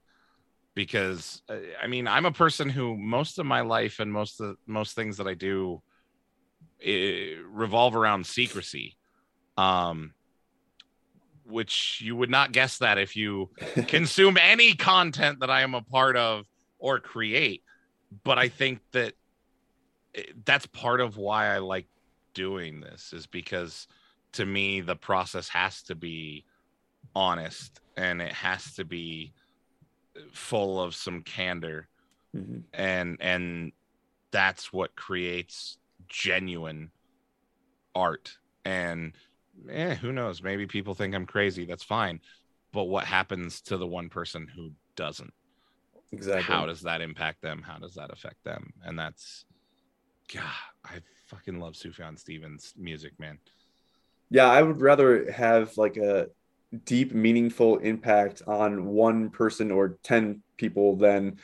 because 0.74 1.42
uh, 1.48 1.56
i 1.82 1.86
mean 1.86 2.06
i'm 2.06 2.26
a 2.26 2.32
person 2.32 2.68
who 2.68 2.96
most 2.96 3.38
of 3.38 3.46
my 3.46 3.60
life 3.60 4.00
and 4.00 4.12
most 4.12 4.40
of 4.40 4.56
most 4.66 4.94
things 4.94 5.16
that 5.16 5.26
i 5.26 5.34
do 5.34 5.82
eh, 6.84 7.34
revolve 7.50 7.96
around 7.96 8.24
secrecy 8.24 8.96
um 9.56 10.14
which 11.50 12.00
you 12.02 12.16
would 12.16 12.30
not 12.30 12.52
guess 12.52 12.78
that 12.78 12.98
if 12.98 13.16
you 13.16 13.50
consume 13.88 14.38
any 14.40 14.74
content 14.74 15.40
that 15.40 15.50
I 15.50 15.62
am 15.62 15.74
a 15.74 15.82
part 15.82 16.16
of 16.16 16.46
or 16.78 17.00
create. 17.00 17.62
But 18.24 18.38
I 18.38 18.48
think 18.48 18.80
that 18.92 19.14
that's 20.44 20.66
part 20.66 21.00
of 21.00 21.16
why 21.16 21.54
I 21.54 21.58
like 21.58 21.86
doing 22.34 22.80
this 22.80 23.12
is 23.12 23.26
because 23.26 23.86
to 24.32 24.46
me 24.46 24.80
the 24.80 24.96
process 24.96 25.48
has 25.48 25.82
to 25.82 25.94
be 25.94 26.44
honest 27.14 27.80
and 27.96 28.22
it 28.22 28.32
has 28.32 28.74
to 28.74 28.84
be 28.84 29.32
full 30.32 30.80
of 30.80 30.94
some 30.94 31.22
candor. 31.22 31.88
Mhm. 32.36 32.62
and 32.72 33.16
and 33.20 33.72
that's 34.30 34.72
what 34.72 34.94
creates 34.94 35.78
genuine 36.06 36.92
art. 37.94 38.38
And 38.64 39.14
eh, 39.68 39.96
who 39.96 40.12
knows? 40.12 40.40
Maybe 40.42 40.66
people 40.66 40.94
think 40.94 41.14
i'm 41.14 41.26
crazy. 41.26 41.64
That's 41.64 41.82
fine. 41.82 42.20
But 42.72 42.84
what 42.84 43.04
happens 43.04 43.60
to 43.62 43.76
the 43.76 43.86
one 43.86 44.08
person 44.08 44.46
who 44.46 44.70
doesn't? 44.94 45.32
Exactly. 46.12 46.42
How 46.42 46.66
does 46.66 46.82
that 46.82 47.00
impact 47.00 47.42
them? 47.42 47.62
How 47.62 47.78
does 47.78 47.94
that 47.94 48.12
affect 48.12 48.44
them? 48.44 48.72
And 48.84 48.98
that's 48.98 49.44
god 50.32 50.44
i 50.84 51.00
fucking 51.26 51.58
love 51.58 51.74
sufjan 51.74 52.16
stevens 52.16 52.72
music 52.76 53.18
man. 53.18 53.36
Yeah 54.30 54.46
i 54.48 54.62
would 54.62 54.80
rather 54.80 55.30
have 55.32 55.76
like 55.76 55.96
a 55.96 56.28
deep 56.84 57.12
meaningful 57.12 57.78
impact 57.78 58.42
on 58.46 58.86
one 58.86 59.30
person 59.30 59.70
or 59.70 59.98
10 60.04 60.42
people 60.56 60.96
than 60.96 61.38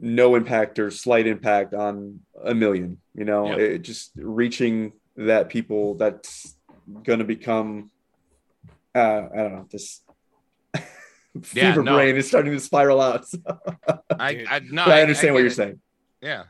no 0.00 0.34
impact 0.34 0.78
or 0.78 0.90
slight 0.90 1.26
impact 1.26 1.74
on 1.74 2.20
a 2.44 2.54
million 2.54 2.98
you 3.14 3.24
know? 3.24 3.46
Yep. 3.50 3.58
it 3.58 3.78
just 3.80 4.12
reaching 4.16 4.92
that 5.16 5.48
people 5.48 5.94
that's 5.94 6.56
going 7.04 7.20
to 7.20 7.24
become 7.24 7.90
uh 8.94 8.98
i 9.32 9.36
don't 9.36 9.52
know 9.54 9.66
this 9.70 10.02
Yeah, 10.74 10.82
fever 11.42 11.82
no. 11.82 11.94
brain 11.94 12.16
is 12.16 12.26
starting 12.28 12.52
to 12.52 12.60
spiral 12.60 13.00
out 13.00 13.26
so- 13.28 13.38
i 14.18 14.44
i 14.48 14.58
no 14.70 14.82
i 14.84 15.02
understand 15.02 15.34
what 15.34 15.40
you're 15.40 15.50
saying. 15.50 15.80
Yeah 16.20 16.44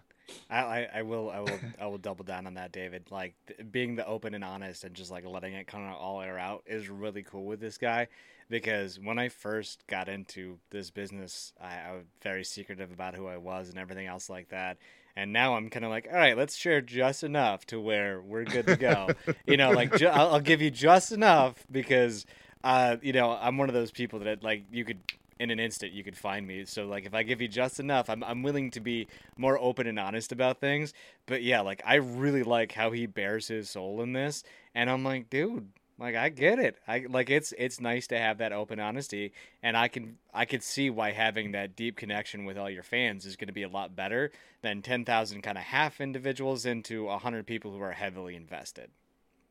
I, 0.51 0.89
I, 0.95 1.03
will 1.03 1.31
I 1.31 1.41
will 1.41 1.61
I 1.81 1.87
will 1.87 1.99
double 1.99 2.25
down 2.25 2.47
on 2.47 2.55
that, 2.55 2.73
David. 2.73 3.05
Like 3.11 3.35
th- 3.47 3.71
being 3.71 3.97
the 3.97 4.07
open 4.07 4.35
and 4.35 4.45
honest 4.45 4.85
and 4.85 4.95
just 4.95 5.11
like 5.11 5.25
letting 5.27 5.55
it 5.55 5.67
kind 5.67 5.85
of 5.89 5.97
all 6.01 6.21
air 6.21 6.39
out 6.39 6.63
is 6.67 6.89
really 6.89 7.23
cool 7.23 7.45
with 7.45 7.61
this 7.61 7.79
guy 7.79 8.09
because 8.49 8.99
when 8.99 9.19
I 9.19 9.29
first 9.29 9.87
got 9.87 10.09
into 10.09 10.59
this 10.71 10.91
business, 10.91 11.53
I, 11.61 11.91
I 11.91 11.93
was 11.93 12.05
very 12.23 12.45
secretive 12.45 12.93
about 12.93 13.15
who 13.15 13.27
I 13.27 13.37
was 13.37 13.69
and 13.69 13.79
everything 13.79 14.07
else 14.07 14.31
like 14.31 14.49
that. 14.51 14.79
And 15.17 15.33
now 15.33 15.57
I'm 15.57 15.71
kind 15.71 15.85
of 15.85 15.91
like, 15.91 16.09
all 16.11 16.17
right, 16.19 16.37
let's 16.37 16.57
share 16.57 16.81
just 16.81 17.25
enough 17.25 17.65
to 17.67 17.81
where 17.81 18.21
we're 18.21 18.45
good 18.45 18.67
to 18.67 18.77
go. 18.77 19.09
you 19.47 19.57
know, 19.57 19.71
like 19.71 19.97
ju- 19.97 20.09
I'll, 20.09 20.35
I'll 20.35 20.41
give 20.41 20.61
you 20.61 20.71
just 20.71 21.11
enough 21.11 21.65
because, 21.71 22.27
uh, 22.63 22.97
you 23.01 23.13
know, 23.15 23.31
I'm 23.33 23.57
one 23.57 23.69
of 23.69 23.75
those 23.75 23.91
people 23.91 24.21
that 24.21 24.43
like 24.45 24.65
you 24.71 24.85
could 24.85 24.99
in 25.39 25.51
an 25.51 25.61
instant 25.61 25.93
you 25.93 26.05
could 26.05 26.17
find 26.17 26.47
me. 26.47 26.65
So 26.65 26.87
like 26.87 27.05
if 27.07 27.15
I 27.15 27.23
give 27.23 27.41
you 27.41 27.49
just 27.49 27.81
enough, 27.81 28.09
I'm 28.09 28.23
I'm 28.25 28.43
willing 28.43 28.71
to 28.73 28.81
be 28.81 29.09
more 29.37 29.59
open 29.59 29.87
and 29.87 29.99
honest 29.99 30.33
about 30.33 30.61
things. 30.61 30.95
But 31.27 31.43
yeah, 31.43 31.61
like 31.61 31.83
I 31.85 31.97
really 31.97 32.43
like 32.43 32.73
how 32.73 32.91
he 32.91 33.07
bears 33.07 33.49
his 33.49 33.71
soul 33.71 34.03
in 34.03 34.13
this, 34.13 34.43
and 34.75 34.89
I'm 34.91 35.05
like, 35.05 35.31
dude, 35.31 35.69
like 35.99 36.15
I 36.15 36.29
get 36.29 36.59
it. 36.59 36.77
I 36.87 37.07
like 37.09 37.31
it's 37.31 37.53
it's 37.59 37.81
nice 37.81 38.07
to 38.09 38.19
have 38.19 38.39
that 38.39 38.53
open 38.53 38.81
honesty, 38.81 39.33
and 39.63 39.77
I 39.77 39.89
can 39.89 40.19
I 40.33 40.45
could 40.45 40.63
see 40.63 40.91
why 40.91 41.13
having 41.13 41.53
that 41.53 41.77
deep 41.77 41.97
connection 41.97 42.45
with 42.45 42.59
all 42.59 42.71
your 42.71 42.83
fans 42.83 43.27
is 43.27 43.37
going 43.37 43.49
to 43.49 43.55
be 43.55 43.63
a 43.63 43.69
lot 43.69 43.97
better 43.97 44.33
than 44.63 44.83
ten 44.83 45.05
thousand 45.05 45.43
kind 45.43 45.59
of 45.59 45.65
half 45.65 46.01
individuals 46.01 46.67
into 46.67 47.09
hundred 47.09 47.47
people 47.47 47.73
who 47.73 47.81
are 47.81 47.93
heavily 47.93 48.37
invested. 48.37 48.91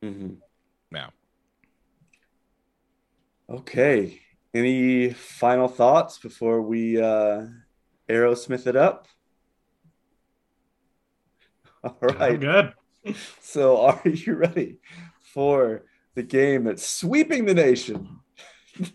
Mm-hmm. 0.02 0.34
now 0.90 1.10
Okay. 3.48 4.20
Any 4.54 5.10
final 5.10 5.68
thoughts 5.68 6.18
before 6.18 6.62
we 6.62 7.00
uh 7.00 7.46
Aerosmith 8.08 8.66
it 8.66 8.76
up? 8.76 9.08
All 11.84 11.96
right. 12.02 12.32
I'm 12.32 12.40
good. 12.40 12.72
So 13.40 13.80
are 13.86 14.02
you 14.04 14.34
ready 14.34 14.78
for 15.32 15.84
the 16.16 16.24
game 16.24 16.64
that's 16.64 16.84
sweeping 16.84 17.44
the 17.44 17.54
nation? 17.54 18.18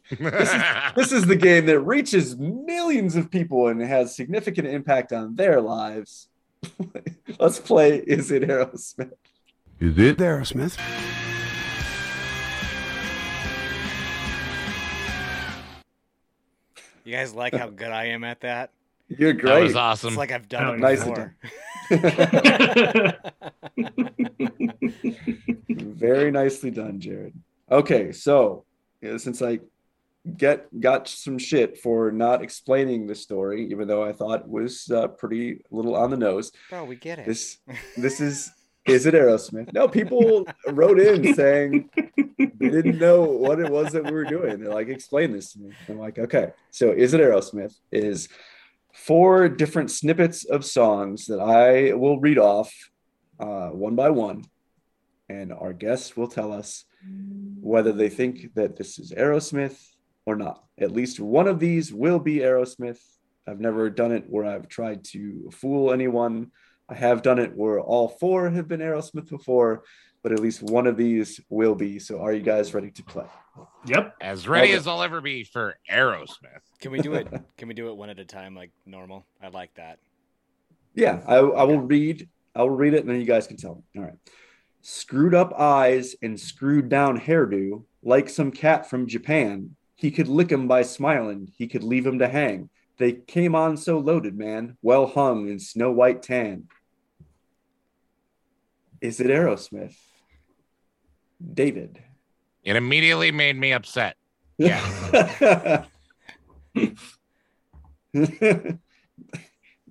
This 0.09 1.13
is 1.13 1.25
the 1.25 1.37
game 1.37 1.65
that 1.67 1.79
reaches 1.79 2.37
millions 2.37 3.15
of 3.15 3.31
people 3.31 3.69
and 3.69 3.81
has 3.81 4.15
significant 4.15 4.67
impact 4.67 5.13
on 5.13 5.35
their 5.37 5.61
lives. 5.61 6.27
Let's 7.39 7.59
play 7.59 7.99
Is 7.99 8.31
It 8.31 8.43
Aerosmith? 8.43 9.13
Is 9.79 9.97
it 9.97 10.17
Aerosmith? 10.17 10.77
You 17.03 17.13
guys 17.13 17.33
like 17.33 17.55
how 17.55 17.69
good 17.69 17.91
I 17.91 18.05
am 18.05 18.23
at 18.23 18.41
that? 18.41 18.71
You're 19.07 19.33
great. 19.33 19.53
that 19.55 19.63
was 19.63 19.75
awesome 19.75 20.09
It's 20.09 20.17
like 20.17 20.31
I've 20.31 20.47
done 20.47 20.65
Oh, 20.65 20.73
it 20.73 20.79
nicely 20.79 21.11
before. 21.11 21.35
Very 25.69 26.31
nicely 26.31 26.71
done, 26.71 26.99
Jared. 26.99 27.33
Okay, 27.69 28.11
so 28.11 28.65
yeah, 29.01 29.17
since 29.17 29.41
I 29.41 29.59
get 30.37 30.67
got 30.79 31.07
some 31.07 31.37
shit 31.37 31.77
for 31.79 32.11
not 32.11 32.43
explaining 32.43 33.07
the 33.07 33.15
story, 33.15 33.67
even 33.71 33.87
though 33.87 34.03
I 34.03 34.13
thought 34.13 34.41
it 34.41 34.47
was 34.47 34.89
uh, 34.91 35.07
pretty 35.07 35.61
little 35.71 35.95
on 35.95 36.11
the 36.11 36.17
nose, 36.17 36.51
Bro, 36.69 36.85
we 36.85 36.95
get 36.95 37.19
it. 37.19 37.25
this 37.25 37.57
this 37.97 38.21
is 38.21 38.51
is 38.85 39.05
it 39.05 39.13
Aerosmith? 39.13 39.73
No, 39.73 39.87
people 39.87 40.45
wrote 40.67 40.99
in 40.99 41.33
saying 41.35 41.89
they 42.37 42.69
didn't 42.69 42.97
know 42.99 43.21
what 43.21 43.59
it 43.59 43.69
was 43.69 43.91
that 43.93 44.05
we 44.05 44.11
were 44.11 44.25
doing. 44.25 44.59
They're 44.59 44.73
like, 44.73 44.87
explain 44.87 45.31
this 45.31 45.53
to 45.53 45.59
me. 45.59 45.71
I'm 45.87 45.99
like, 45.99 46.17
okay. 46.17 46.51
So 46.71 46.91
is 46.91 47.13
it 47.13 47.21
Aerosmith? 47.21 47.75
Is 47.91 48.27
four 48.93 49.49
different 49.49 49.91
snippets 49.91 50.45
of 50.45 50.65
songs 50.65 51.25
that 51.27 51.39
I 51.39 51.93
will 51.93 52.19
read 52.19 52.37
off 52.37 52.73
uh, 53.39 53.69
one 53.69 53.95
by 53.95 54.09
one, 54.09 54.43
and 55.29 55.53
our 55.53 55.73
guests 55.73 56.17
will 56.17 56.27
tell 56.27 56.51
us 56.51 56.85
whether 57.59 57.91
they 57.91 58.09
think 58.09 58.53
that 58.55 58.75
this 58.75 58.99
is 58.99 59.11
Aerosmith 59.11 59.79
or 60.25 60.35
not. 60.35 60.63
At 60.79 60.91
least 60.91 61.19
one 61.19 61.47
of 61.47 61.59
these 61.59 61.93
will 61.93 62.19
be 62.19 62.37
Aerosmith. 62.37 62.99
I've 63.47 63.59
never 63.59 63.89
done 63.89 64.11
it 64.11 64.25
where 64.29 64.45
I've 64.45 64.67
tried 64.67 65.03
to 65.05 65.49
fool 65.51 65.91
anyone. 65.91 66.51
I 66.91 66.95
have 66.95 67.21
done 67.21 67.39
it 67.39 67.55
where 67.55 67.79
all 67.79 68.09
four 68.09 68.49
have 68.49 68.67
been 68.67 68.81
Aerosmith 68.81 69.29
before, 69.29 69.83
but 70.23 70.33
at 70.33 70.39
least 70.39 70.61
one 70.61 70.87
of 70.87 70.97
these 70.97 71.39
will 71.49 71.73
be. 71.73 71.99
So 71.99 72.19
are 72.19 72.33
you 72.33 72.41
guys 72.41 72.73
ready 72.73 72.91
to 72.91 73.03
play? 73.03 73.25
Yep. 73.85 74.15
as 74.21 74.47
ready 74.47 74.69
Okay. 74.69 74.77
as 74.77 74.87
i'll 74.87 75.03
ever 75.03 75.19
be 75.19 75.43
for 75.43 75.75
aerosmith 75.91 76.61
Can 76.79 76.91
we 76.91 76.99
do 76.99 77.15
it? 77.15 77.27
Can 77.57 77.67
we 77.67 77.73
do 77.73 77.89
it 77.89 77.97
one 77.97 78.09
at 78.09 78.19
a 78.19 78.25
time, 78.25 78.55
like 78.55 78.71
normal? 78.85 79.25
I 79.41 79.47
like 79.49 79.73
that. 79.75 79.99
Yeah, 80.93 81.21
I, 81.27 81.35
I 81.37 81.63
will 81.63 81.79
read. 81.79 82.27
I 82.55 82.61
will 82.63 82.69
read 82.69 82.93
it, 82.93 83.01
and 83.01 83.09
then 83.09 83.19
you 83.19 83.25
guys 83.25 83.47
can 83.47 83.57
tell 83.57 83.75
me. 83.75 83.81
All 83.97 84.03
right. 84.03 84.17
Screwed 84.81 85.33
up 85.33 85.53
eyes 85.57 86.15
and 86.21 86.37
screwed 86.39 86.89
down 86.89 87.19
hairdo, 87.19 87.83
like 88.03 88.29
some 88.29 88.51
cat 88.51 88.89
from 88.89 89.07
Japan. 89.07 89.75
He 89.95 90.11
could 90.11 90.27
lick 90.27 90.47
lick 90.49 90.51
'em 90.53 90.67
by 90.67 90.81
smiling. 90.81 91.49
He 91.57 91.67
could 91.67 91.83
leave 91.83 92.05
leave 92.05 92.13
'em 92.13 92.19
to 92.19 92.27
hang. 92.27 92.69
They 92.97 93.13
came 93.13 93.55
on 93.55 93.77
so 93.77 93.99
loaded, 93.99 94.37
man, 94.37 94.77
well 94.81 95.07
hung 95.07 95.47
in 95.49 95.59
snow 95.59 95.91
white 95.91 96.21
tan. 96.21 96.67
Is 99.01 99.19
it 99.19 99.27
Aerosmith? 99.27 99.95
David. 101.53 101.99
it 102.63 102.75
immediately 102.75 103.31
made 103.31 103.57
me 103.57 103.71
upset 103.73 104.15
Yeah. 104.59 104.79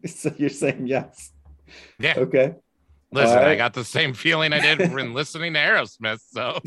so 0.07 0.33
you're 0.37 0.49
saying 0.51 0.87
yes. 0.87 1.33
Yeah. 1.99 2.15
Okay. 2.19 2.55
Listen, 3.13 3.39
All 3.39 3.45
I 3.45 3.57
got 3.57 3.75
the 3.75 3.85
same 3.85 4.15
feeling 4.15 4.53
I 4.53 4.61
did 4.61 4.93
when 4.93 5.13
listening 5.21 5.55
to 5.55 5.59
Aerosmith. 5.59 6.21
So 6.33 6.61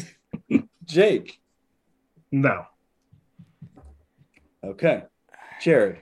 Jake. 0.85 1.39
No. 2.31 2.65
Okay. 4.63 5.03
Jared. 5.61 5.99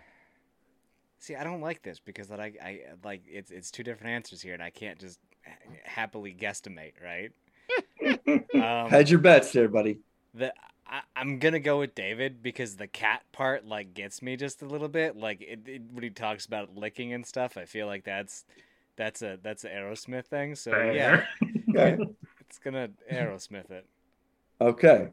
See, 1.20 1.36
I 1.36 1.44
don't 1.44 1.62
like 1.62 1.84
this 1.84 2.00
because 2.00 2.30
that 2.30 2.40
I, 2.40 2.54
I 2.64 2.80
like 3.04 3.22
it's 3.28 3.52
it's 3.52 3.70
two 3.70 3.84
different 3.84 4.14
answers 4.14 4.42
here, 4.42 4.56
and 4.56 4.64
I 4.64 4.72
can't 4.72 4.98
just 5.00 5.20
ha- 5.20 5.31
happily 5.84 6.36
guesstimate, 6.38 6.94
right? 7.04 7.32
um, 8.86 8.90
Had 8.90 9.10
your 9.10 9.20
bets 9.20 9.52
there, 9.52 9.70
buddy. 9.70 10.00
the 10.34 10.54
I, 10.88 11.02
I'm 11.16 11.40
gonna 11.40 11.60
go 11.60 11.80
with 11.80 11.96
David 11.96 12.44
because 12.44 12.76
the 12.76 12.88
cat 12.88 13.24
part 13.32 13.66
like 13.66 13.94
gets 13.94 14.22
me 14.22 14.36
just 14.36 14.62
a 14.62 14.66
little 14.66 14.90
bit. 14.90 15.16
Like 15.16 15.42
it, 15.42 15.62
it, 15.66 15.82
when 15.92 16.04
he 16.04 16.10
talks 16.10 16.46
about 16.46 16.76
licking 16.76 17.14
and 17.14 17.26
stuff, 17.26 17.56
I 17.58 17.66
feel 17.66 17.88
like 17.88 18.04
that's 18.04 18.44
that's 18.98 19.22
a 19.22 19.40
that's 19.42 19.64
an 19.64 19.72
Aerosmith 19.72 20.26
thing. 20.26 20.56
So 20.56 20.72
yeah, 20.92 21.22
Fair. 21.22 21.28
Okay. 21.70 22.04
it's 22.42 22.60
gonna 22.60 22.90
Aerosmith 23.12 23.72
it. 23.72 23.86
Okay. 24.60 25.08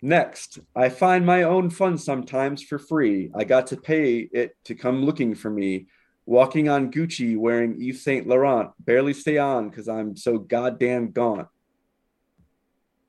Next, 0.00 0.58
I 0.74 0.88
find 0.88 1.24
my 1.24 1.44
own 1.44 1.70
fun 1.70 1.96
sometimes 1.96 2.62
for 2.62 2.78
free. 2.78 3.30
I 3.34 3.44
got 3.44 3.66
to 3.68 3.76
pay 3.76 4.28
it 4.32 4.56
to 4.64 4.74
come 4.74 5.04
looking 5.04 5.34
for 5.34 5.50
me. 5.50 5.86
Walking 6.26 6.68
on 6.68 6.90
Gucci 6.90 7.36
wearing 7.36 7.80
Yves 7.80 8.02
Saint 8.02 8.26
Laurent. 8.26 8.70
Barely 8.78 9.12
stay 9.12 9.38
on 9.38 9.68
because 9.68 9.88
I'm 9.88 10.16
so 10.16 10.38
goddamn 10.38 11.10
gaunt. 11.10 11.48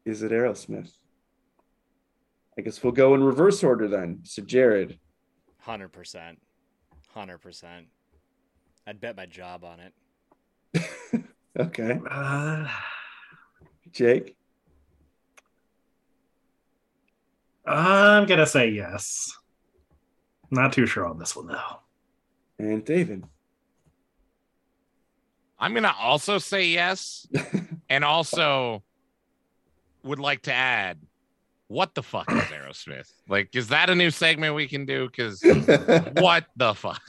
Is 0.03 0.21
it 0.21 0.31
Aerosmith? 0.31 0.91
I 2.57 2.61
guess 2.61 2.83
we'll 2.83 2.93
go 2.93 3.15
in 3.15 3.23
reverse 3.23 3.63
order 3.63 3.87
then. 3.87 4.19
So, 4.23 4.41
Jared. 4.41 4.99
Hundred 5.59 5.89
percent, 5.89 6.39
hundred 7.09 7.39
percent. 7.39 7.87
I'd 8.85 9.01
bet 9.01 9.17
my 9.17 9.25
job 9.25 9.63
on 9.63 9.79
it. 9.79 9.93
Okay. 11.57 11.99
Uh, 12.09 12.67
Jake. 13.91 14.35
I'm 17.65 18.25
gonna 18.25 18.45
say 18.45 18.69
yes. 18.69 19.31
Not 20.51 20.73
too 20.73 20.85
sure 20.85 21.07
on 21.07 21.17
this 21.17 21.35
one 21.35 21.47
though. 21.47 21.79
And 22.59 22.83
David. 22.85 23.23
I'm 25.59 25.73
gonna 25.73 25.93
also 25.97 26.37
say 26.37 26.67
yes, 26.67 27.27
and 27.89 28.03
also 28.03 28.83
would 30.03 30.19
like 30.19 30.43
to 30.43 30.53
add, 30.53 30.99
what 31.67 31.95
the 31.95 32.03
fuck 32.03 32.29
is 32.31 32.41
Aerosmith? 32.43 33.09
Like, 33.27 33.55
is 33.55 33.69
that 33.69 33.89
a 33.89 33.95
new 33.95 34.11
segment 34.11 34.53
we 34.55 34.67
can 34.67 34.85
do? 34.85 35.07
Because 35.07 35.41
what 36.17 36.45
the 36.57 36.73
fuck? 36.75 37.01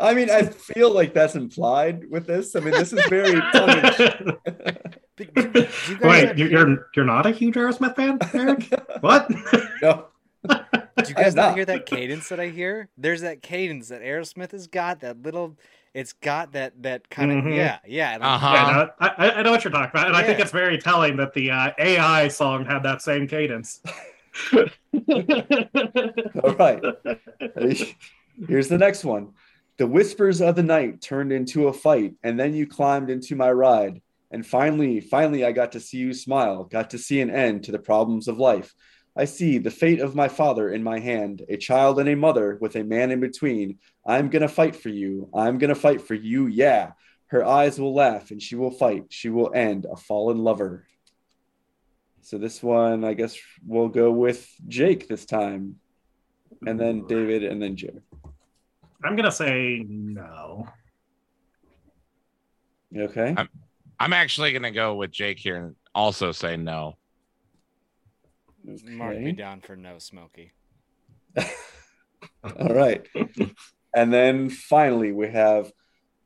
I 0.00 0.14
mean, 0.14 0.30
I 0.30 0.44
feel 0.44 0.92
like 0.92 1.12
that's 1.12 1.34
implied 1.34 2.08
with 2.10 2.26
this. 2.26 2.54
I 2.56 2.60
mean, 2.60 2.72
this 2.72 2.92
is 2.92 3.04
very 3.08 3.40
tongue 3.52 3.70
in 3.78 3.92
cheek. 3.94 4.38
But 4.44 4.94
do, 5.16 5.24
do 5.24 5.60
you 5.88 5.98
guys 5.98 6.00
Wait, 6.00 6.24
not 6.26 6.38
you- 6.38 6.48
hear- 6.48 6.68
you're 6.68 6.86
you're 6.96 7.04
not 7.04 7.26
a 7.26 7.30
huge 7.32 7.54
Aerosmith 7.56 7.96
fan, 7.96 8.18
Eric? 8.32 8.72
what? 9.00 9.28
No. 9.82 10.06
Do 11.04 11.08
you 11.08 11.14
guys 11.14 11.34
not 11.34 11.48
not. 11.48 11.54
hear 11.56 11.64
that 11.66 11.86
cadence 11.86 12.28
that 12.28 12.40
I 12.40 12.48
hear? 12.48 12.88
There's 12.96 13.20
that 13.22 13.42
cadence 13.42 13.88
that 13.88 14.02
Aerosmith 14.02 14.52
has 14.52 14.66
got. 14.66 15.00
That 15.00 15.22
little, 15.22 15.56
it's 15.94 16.12
got 16.12 16.52
that 16.52 16.82
that 16.82 17.08
kind 17.10 17.32
of 17.32 17.44
Mhm. 17.44 17.56
yeah 17.56 17.78
yeah. 17.86 18.14
and 18.14 18.24
I'm- 18.24 18.34
Uh-huh. 18.34 18.52
Yeah, 18.54 18.72
no, 18.72 18.90
I, 19.00 19.26
I- 19.28 19.32
I 19.38 19.42
know 19.42 19.50
what 19.50 19.64
you're 19.64 19.70
talking 19.72 19.90
about, 19.90 20.08
and 20.08 20.16
I 20.16 20.22
think 20.24 20.40
it's 20.40 20.50
very 20.52 20.78
telling 20.78 21.16
that 21.16 21.32
the 21.34 21.50
uh, 21.50 21.70
AI 21.78 22.28
song 22.28 22.64
had 22.64 22.82
that 22.82 23.02
same 23.02 23.26
cadence. 23.26 23.80
All 26.44 26.54
right. 26.54 26.82
Here's 28.48 28.68
the 28.68 28.78
next 28.78 29.04
one. 29.04 29.30
The 29.78 29.86
whispers 29.86 30.40
of 30.40 30.56
the 30.56 30.62
night 30.62 31.00
turned 31.00 31.32
into 31.32 31.68
a 31.68 31.72
fight, 31.72 32.14
and 32.22 32.38
then 32.38 32.54
you 32.54 32.66
climbed 32.66 33.10
into 33.10 33.36
my 33.36 33.50
ride. 33.50 34.00
And 34.30 34.46
finally, 34.46 35.00
finally, 35.00 35.44
I 35.44 35.52
got 35.52 35.72
to 35.72 35.80
see 35.80 35.98
you 35.98 36.12
smile, 36.12 36.64
got 36.64 36.90
to 36.90 36.98
see 36.98 37.20
an 37.20 37.30
end 37.30 37.64
to 37.64 37.72
the 37.72 37.78
problems 37.78 38.28
of 38.28 38.38
life. 38.38 38.74
I 39.16 39.24
see 39.24 39.58
the 39.58 39.70
fate 39.70 40.00
of 40.00 40.14
my 40.14 40.28
father 40.28 40.70
in 40.70 40.82
my 40.82 41.00
hand, 41.00 41.42
a 41.48 41.56
child 41.56 41.98
and 41.98 42.08
a 42.08 42.14
mother 42.14 42.56
with 42.60 42.76
a 42.76 42.84
man 42.84 43.10
in 43.10 43.18
between. 43.20 43.78
I'm 44.06 44.28
going 44.30 44.42
to 44.42 44.48
fight 44.48 44.76
for 44.76 44.90
you. 44.90 45.28
I'm 45.34 45.58
going 45.58 45.70
to 45.74 45.74
fight 45.80 46.00
for 46.02 46.14
you. 46.14 46.46
Yeah. 46.46 46.92
Her 47.26 47.44
eyes 47.44 47.80
will 47.80 47.94
laugh 47.94 48.30
and 48.30 48.40
she 48.40 48.54
will 48.54 48.70
fight. 48.70 49.06
She 49.10 49.28
will 49.28 49.52
end 49.52 49.86
a 49.90 49.96
fallen 49.96 50.38
lover. 50.38 50.86
So 52.20 52.38
this 52.38 52.62
one, 52.62 53.04
I 53.04 53.14
guess 53.14 53.36
we'll 53.66 53.88
go 53.88 54.10
with 54.10 54.46
Jake 54.68 55.08
this 55.08 55.24
time, 55.24 55.76
and 56.66 56.78
then 56.78 57.06
David, 57.06 57.42
and 57.42 57.60
then 57.62 57.74
Jared. 57.74 58.02
I'm 59.02 59.16
gonna 59.16 59.32
say 59.32 59.82
no. 59.88 60.68
Okay. 62.94 63.34
I'm- 63.34 63.48
I'm 63.98 64.12
actually 64.12 64.52
gonna 64.52 64.70
go 64.70 64.94
with 64.94 65.10
Jake 65.10 65.38
here 65.38 65.56
and 65.56 65.76
also 65.94 66.30
say 66.32 66.56
no. 66.58 66.97
Mark 68.84 69.16
me 69.16 69.22
Okay. 69.28 69.32
down 69.32 69.60
for 69.60 69.76
no 69.76 69.98
smoky. 69.98 70.52
All 72.58 72.74
right. 72.74 73.06
and 73.94 74.12
then 74.12 74.50
finally, 74.50 75.12
we 75.12 75.28
have. 75.28 75.70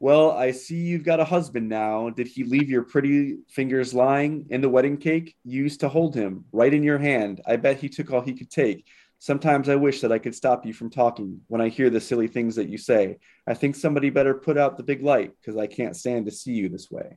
Well, 0.01 0.33
I 0.33 0.51
see 0.51 0.79
you've 0.79 1.05
got 1.05 1.21
a 1.21 1.25
husband 1.25 1.69
now. 1.69 2.11
Did 2.11 2.27
he 2.27 2.43
leave 2.43 2.69
your 2.69 2.83
pretty 2.83 3.37
fingers 3.49 3.95
lying 3.95 4.47
in 4.51 4.61
the 4.61 4.69
wedding 4.69 4.97
cake? 4.97 5.37
You 5.45 5.62
used 5.62 5.79
to 5.81 5.89
hold 5.89 6.17
him 6.17 6.45
right 6.51 6.75
in 6.75 6.83
your 6.83 6.99
hand. 6.99 7.41
I 7.47 7.55
bet 7.55 7.79
he 7.79 7.89
took 7.89 8.11
all 8.11 8.21
he 8.21 8.35
could 8.35 8.51
take. 8.51 8.85
Sometimes 9.21 9.69
I 9.69 9.77
wish 9.77 10.01
that 10.01 10.11
I 10.11 10.19
could 10.19 10.35
stop 10.35 10.67
you 10.67 10.73
from 10.73 10.91
talking 10.91 11.43
when 11.47 11.61
I 11.61 11.69
hear 11.69 11.89
the 11.89 12.01
silly 12.01 12.27
things 12.27 12.57
that 12.57 12.69
you 12.69 12.79
say. 12.79 13.19
I 13.47 13.55
think 13.55 13.77
somebody 13.77 14.11
better 14.11 14.35
put 14.35 14.59
out 14.59 14.77
the 14.77 14.83
big 14.83 15.05
light 15.05 15.31
because 15.41 15.57
I 15.57 15.69
can't 15.69 15.95
stand 15.95 16.27
to 16.27 16.33
see 16.33 16.51
you 16.55 16.69
this 16.69 16.91
way. 16.91 17.17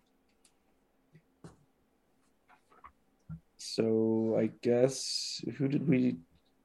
So 3.75 4.37
I 4.39 4.51
guess 4.61 5.41
who 5.57 5.67
did 5.67 5.85
we 5.85 6.15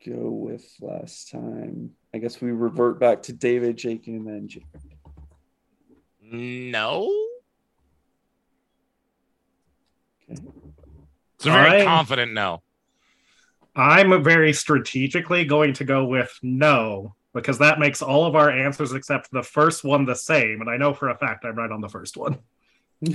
go 0.06 0.30
with 0.30 0.64
last 0.80 1.28
time? 1.28 1.90
I 2.14 2.18
guess 2.18 2.40
we 2.40 2.52
revert 2.52 3.00
back 3.00 3.24
to 3.24 3.32
David, 3.32 3.78
Jake, 3.78 4.06
and 4.06 4.24
then 4.24 4.46
Jake. 4.46 4.62
No. 6.22 7.10
Okay. 10.30 10.40
It's 11.34 11.46
a 11.46 11.50
very 11.50 11.82
I- 11.82 11.84
confident 11.84 12.32
no. 12.32 12.62
I'm 13.74 14.22
very 14.22 14.52
strategically 14.52 15.44
going 15.44 15.72
to 15.74 15.84
go 15.84 16.04
with 16.04 16.32
no 16.44 17.16
because 17.34 17.58
that 17.58 17.80
makes 17.80 18.02
all 18.02 18.24
of 18.24 18.36
our 18.36 18.50
answers 18.50 18.92
except 18.92 19.32
the 19.32 19.42
first 19.42 19.82
one 19.82 20.04
the 20.04 20.14
same, 20.14 20.60
and 20.60 20.70
I 20.70 20.76
know 20.76 20.94
for 20.94 21.08
a 21.08 21.18
fact 21.18 21.44
I'm 21.44 21.56
right 21.56 21.72
on 21.72 21.80
the 21.80 21.88
first 21.88 22.16
one. 22.16 22.38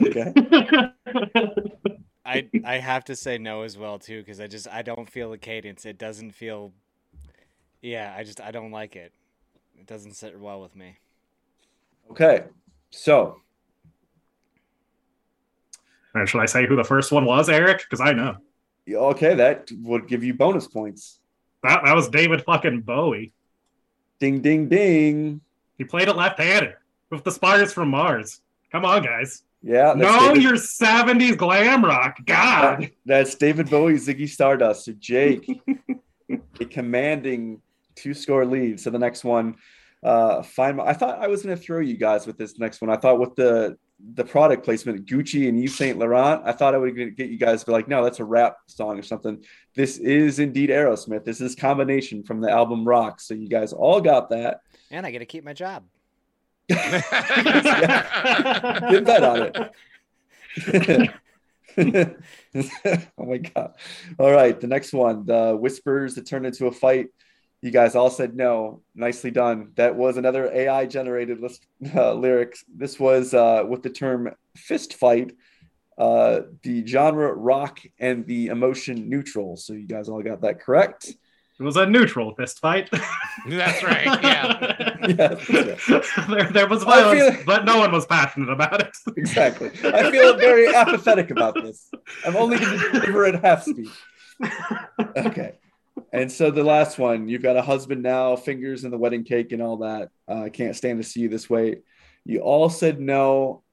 okay. 0.00 0.32
I 2.24 2.48
I 2.64 2.78
have 2.78 3.04
to 3.06 3.16
say 3.16 3.38
no 3.38 3.62
as 3.62 3.76
well 3.76 3.98
too 3.98 4.20
because 4.20 4.40
I 4.40 4.46
just 4.46 4.68
I 4.68 4.82
don't 4.82 5.08
feel 5.08 5.30
the 5.30 5.38
cadence. 5.38 5.84
It 5.84 5.98
doesn't 5.98 6.32
feel. 6.32 6.72
Yeah, 7.80 8.14
I 8.16 8.22
just 8.22 8.40
I 8.40 8.50
don't 8.50 8.70
like 8.70 8.94
it. 8.94 9.12
It 9.78 9.86
doesn't 9.86 10.14
sit 10.14 10.38
well 10.38 10.60
with 10.60 10.76
me. 10.76 10.98
Okay. 12.10 12.44
So 12.90 13.40
And 16.14 16.28
should 16.28 16.40
I 16.40 16.46
say 16.46 16.66
who 16.66 16.76
the 16.76 16.84
first 16.84 17.10
one 17.10 17.24
was, 17.24 17.48
Eric? 17.48 17.78
Because 17.78 18.00
I 18.00 18.12
know 18.12 18.36
okay, 18.90 19.34
that 19.34 19.70
would 19.82 20.08
give 20.08 20.24
you 20.24 20.34
bonus 20.34 20.66
points. 20.66 21.20
that 21.62 21.82
that 21.84 21.94
was 21.94 22.08
David 22.08 22.42
fucking 22.44 22.80
Bowie. 22.80 23.32
Ding 24.18 24.40
ding 24.40 24.68
ding. 24.68 25.40
He 25.78 25.84
played 25.84 26.08
it 26.08 26.16
left-handed 26.16 26.74
with 27.10 27.24
the 27.24 27.32
Spiders 27.32 27.72
from 27.72 27.88
Mars. 27.88 28.40
Come 28.70 28.84
on, 28.84 29.02
guys. 29.02 29.42
Yeah, 29.62 29.94
No, 29.96 30.18
David, 30.28 30.42
your 30.42 30.54
70s 30.54 31.36
glam 31.36 31.84
rock. 31.84 32.18
God. 32.26 32.90
that's 33.06 33.34
David 33.36 33.70
Bowie, 33.70 33.94
Ziggy 33.94 34.28
Stardust. 34.28 34.84
So 34.86 34.92
Jake, 34.98 35.48
a 36.60 36.64
commanding 36.64 37.62
two 37.94 38.14
score 38.14 38.44
lead. 38.44 38.80
So 38.80 38.90
the 38.90 38.98
next 38.98 39.22
one, 39.22 39.56
uh, 40.02 40.42
find. 40.42 40.78
My, 40.78 40.86
I 40.86 40.92
thought 40.94 41.20
I 41.20 41.28
was 41.28 41.42
going 41.42 41.56
to 41.56 41.62
throw 41.62 41.78
you 41.78 41.96
guys 41.96 42.26
with 42.26 42.36
this 42.36 42.58
next 42.58 42.80
one. 42.80 42.90
I 42.90 42.96
thought 42.96 43.20
with 43.20 43.36
the 43.36 43.76
the 44.14 44.24
product 44.24 44.64
placement, 44.64 45.06
Gucci 45.06 45.48
and 45.48 45.56
Yves 45.56 45.76
Saint 45.76 45.96
Laurent, 45.96 46.42
I 46.44 46.50
thought 46.50 46.74
I 46.74 46.78
would 46.78 47.16
get 47.16 47.30
you 47.30 47.38
guys 47.38 47.60
to 47.60 47.66
be 47.66 47.72
like, 47.72 47.86
no, 47.86 48.02
that's 48.02 48.18
a 48.18 48.24
rap 48.24 48.56
song 48.66 48.98
or 48.98 49.02
something. 49.02 49.44
This 49.76 49.98
is 49.98 50.40
indeed 50.40 50.70
Aerosmith. 50.70 51.24
This 51.24 51.40
is 51.40 51.54
combination 51.54 52.24
from 52.24 52.40
the 52.40 52.50
album 52.50 52.84
Rock. 52.84 53.20
So 53.20 53.34
you 53.34 53.48
guys 53.48 53.72
all 53.72 54.00
got 54.00 54.30
that. 54.30 54.62
And 54.90 55.06
I 55.06 55.12
get 55.12 55.20
to 55.20 55.26
keep 55.26 55.44
my 55.44 55.52
job. 55.52 55.84
Get 58.90 59.04
bet 59.04 59.24
on 59.24 59.52
it. 59.54 61.10
oh 63.16 63.24
my 63.26 63.38
god! 63.38 63.74
All 64.18 64.30
right, 64.32 64.58
the 64.60 64.66
next 64.66 64.92
one, 64.92 65.24
the 65.26 65.56
whispers 65.58 66.14
that 66.16 66.26
turned 66.26 66.46
into 66.46 66.66
a 66.66 66.72
fight. 66.72 67.08
You 67.62 67.70
guys 67.70 67.94
all 67.94 68.10
said 68.10 68.36
no. 68.36 68.82
Nicely 68.94 69.30
done. 69.30 69.70
That 69.76 69.94
was 69.96 70.16
another 70.16 70.50
AI 70.52 70.86
generated 70.86 71.40
list 71.40 71.66
uh, 71.94 72.12
lyrics. 72.14 72.64
This 72.74 72.98
was 73.00 73.34
uh, 73.34 73.64
with 73.68 73.82
the 73.82 73.90
term 73.90 74.30
fist 74.56 74.94
fight. 74.94 75.32
uh, 75.98 76.40
the 76.62 76.86
genre 76.86 77.32
rock, 77.32 77.80
and 77.98 78.26
the 78.26 78.46
emotion 78.48 79.08
neutral. 79.08 79.56
So 79.56 79.72
you 79.74 79.86
guys 79.86 80.08
all 80.08 80.22
got 80.22 80.40
that 80.42 80.60
correct. 80.60 81.12
It 81.62 81.64
was 81.64 81.76
a 81.76 81.86
neutral 81.86 82.34
fist 82.34 82.58
fight. 82.58 82.90
That's 83.48 83.84
right. 83.84 84.04
Yeah. 84.04 84.88
Yeah, 85.02 85.34
there, 86.28 86.50
there 86.52 86.68
was 86.68 86.84
violence, 86.84 87.36
feel- 87.36 87.44
but 87.44 87.64
no 87.64 87.78
one 87.78 87.90
was 87.90 88.06
passionate 88.06 88.50
about 88.50 88.80
it. 88.80 88.96
exactly. 89.16 89.68
I 89.82 90.12
feel 90.12 90.36
very 90.36 90.72
apathetic 90.72 91.32
about 91.32 91.54
this. 91.54 91.90
I'm 92.24 92.36
only 92.36 92.58
going 92.60 92.78
to 92.78 92.90
deliver 92.92 93.24
at 93.24 93.42
half 93.44 93.64
speed. 93.64 93.88
Okay. 95.16 95.58
And 96.12 96.30
so 96.30 96.52
the 96.52 96.62
last 96.62 97.00
one, 97.00 97.26
you've 97.28 97.42
got 97.42 97.56
a 97.56 97.62
husband 97.62 98.04
now, 98.04 98.36
fingers 98.36 98.84
in 98.84 98.92
the 98.92 98.98
wedding 98.98 99.24
cake 99.24 99.50
and 99.50 99.60
all 99.60 99.78
that. 99.78 100.10
Uh, 100.28 100.42
I 100.42 100.50
can't 100.50 100.76
stand 100.76 101.02
to 101.02 101.08
see 101.08 101.18
you 101.22 101.28
this 101.28 101.50
way. 101.50 101.78
You 102.24 102.38
all 102.42 102.70
said 102.70 103.00
no. 103.00 103.64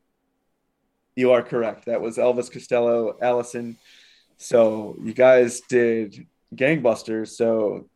You 1.16 1.34
are 1.34 1.44
correct. 1.44 1.86
That 1.86 2.02
was 2.02 2.18
Elvis 2.18 2.52
Costello, 2.52 3.18
Alison. 3.22 3.78
So 4.38 4.98
you 5.04 5.14
guys 5.14 5.62
did 5.70 6.26
gangbusters. 6.56 7.30
So 7.30 7.90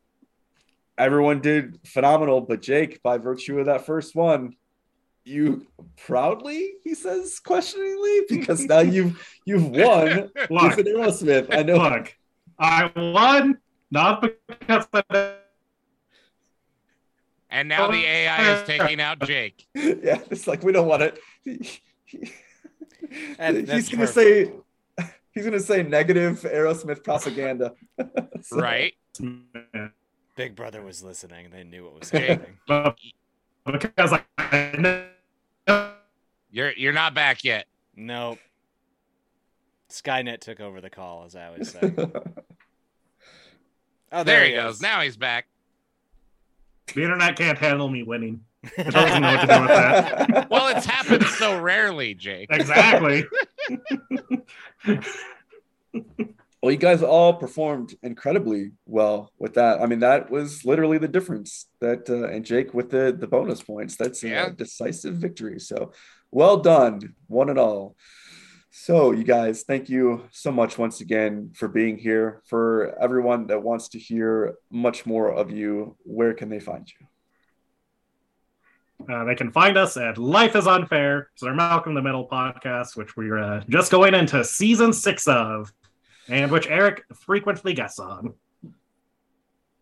everyone 0.98 1.42
did 1.42 1.80
phenomenal, 1.86 2.42
but 2.42 2.62
Jake, 2.62 3.02
by 3.04 3.18
virtue 3.18 3.60
of 3.60 3.66
that 3.66 3.86
first 3.86 4.16
one, 4.16 4.56
you 5.26 5.66
proudly, 6.06 6.74
he 6.84 6.96
says 6.96 7.40
questioningly, 7.40 8.22
because 8.30 8.66
now 8.66 8.80
you've 8.80 9.26
you've 9.46 9.70
won 9.70 10.30
Look, 10.50 10.76
with 10.76 10.80
an 10.80 10.86
Aerosmith. 10.86 11.56
I 11.56 11.64
know. 11.64 11.78
look, 11.78 12.16
I 12.60 12.92
won 12.96 13.58
not 13.92 14.22
because 14.22 14.88
I 14.94 15.36
And 17.50 17.70
now 17.70 17.90
the 17.90 18.04
AI 18.06 18.56
is 18.56 18.68
taking 18.68 19.00
out 19.00 19.20
Jake. 19.22 19.66
yeah, 19.76 20.20
it's 20.30 20.48
like 20.48 20.64
we 20.64 20.72
don't 20.72 20.88
want 20.88 21.04
it. 21.04 21.20
That- 23.38 23.68
he's 23.70 23.90
gonna 23.90 24.08
say 24.08 24.52
he's 25.34 25.44
gonna 25.46 25.60
say 25.60 25.84
negative 25.84 26.42
Aerosmith 26.42 27.04
propaganda. 27.04 27.74
So- 28.42 28.58
Right? 28.58 28.94
Big 30.36 30.56
Brother 30.56 30.82
was 30.82 31.04
listening. 31.04 31.50
They 31.52 31.64
knew 31.64 31.84
what 31.86 32.00
was 32.00 32.10
Jake. 32.12 32.30
happening. 32.30 32.58
but 32.68 33.82
because 33.82 34.14
I 34.38 35.06
know 35.68 35.94
You're 36.52 36.72
you're 36.74 36.94
not 36.94 37.14
back 37.14 37.44
yet. 37.44 37.66
Nope. 37.96 38.40
Skynet 39.90 40.40
took 40.42 40.60
over 40.60 40.82
the 40.82 40.90
call, 40.90 41.24
as 41.26 41.36
I 41.36 41.46
always 41.48 41.72
say. 41.72 41.94
Oh, 44.16 44.24
There, 44.24 44.42
there, 44.42 44.46
he 44.46 44.54
goes. 44.54 44.76
is. 44.76 44.82
Now 44.82 45.02
he's 45.02 45.18
back. 45.18 45.48
the 46.94 47.02
internet 47.02 47.36
can't 47.36 47.58
handle 47.58 47.90
me 47.90 48.04
winning. 48.04 48.42
It 48.78 48.92
doesn't 48.94 49.22
know 49.22 49.36
what 49.36 49.42
to 49.42 49.48
do 49.48 49.60
with 49.62 49.70
that. 49.70 50.48
Well, 50.50 50.76
it's 50.76 50.86
happened 50.86 51.26
so 51.26 51.60
rarely, 51.72 52.14
Jake. 52.14 52.48
Exactly. 52.52 53.26
Well, 56.62 56.72
you 56.72 56.78
guys 56.78 57.04
all 57.04 57.34
performed 57.34 57.94
incredibly 58.04 58.72
well 58.86 59.34
with 59.38 59.56
that. 59.56 59.82
I 59.82 59.86
mean, 59.86 60.00
that 60.00 60.30
was 60.32 60.64
literally 60.64 60.98
the 60.98 61.10
difference. 61.10 61.66
That 61.82 62.10
uh, 62.10 62.30
and 62.30 62.46
Jake 62.46 62.74
with 62.74 62.90
the 62.90 63.12
the 63.12 63.28
bonus 63.28 63.62
points. 63.62 63.98
That's 63.98 64.24
a 64.24 64.30
Yeah. 64.30 64.50
decisive 64.56 65.16
victory. 65.16 65.60
So, 65.60 65.92
well 66.32 66.56
done, 66.56 67.16
one 67.28 67.50
and 67.50 67.60
all. 67.60 67.98
So, 68.72 69.12
you 69.12 69.26
guys, 69.26 69.64
thank 69.64 69.90
you 69.90 70.24
so 70.32 70.54
much 70.54 70.78
once 70.78 71.02
again 71.02 71.52
for 71.54 71.68
being 71.68 71.98
here. 71.98 72.42
For 72.48 72.98
everyone 72.98 73.48
that 73.48 73.62
wants 73.62 73.90
to 73.90 74.00
hear 74.00 74.56
much 74.72 75.06
more 75.06 75.34
of 75.34 75.52
you, 75.52 75.98
where 76.06 76.34
can 76.34 76.48
they 76.48 76.62
find 76.62 76.88
you? 76.88 77.06
Uh, 79.10 79.24
they 79.24 79.36
can 79.36 79.52
find 79.52 79.78
us 79.78 79.98
at 79.98 80.18
Life 80.18 80.56
is 80.56 80.68
Unfair. 80.68 81.30
It's 81.34 81.44
our 81.44 81.54
Malcolm 81.54 81.94
the 81.94 82.02
Middle 82.02 82.28
podcast, 82.28 82.96
which 82.96 83.18
we're 83.18 83.38
uh, 83.38 83.64
just 83.70 83.92
going 83.92 84.14
into 84.14 84.44
season 84.44 84.94
six 84.94 85.28
of, 85.28 85.74
and 86.30 86.52
which 86.52 86.68
Eric 86.68 87.04
frequently 87.14 87.74
guests 87.74 88.00
on. 88.00 88.34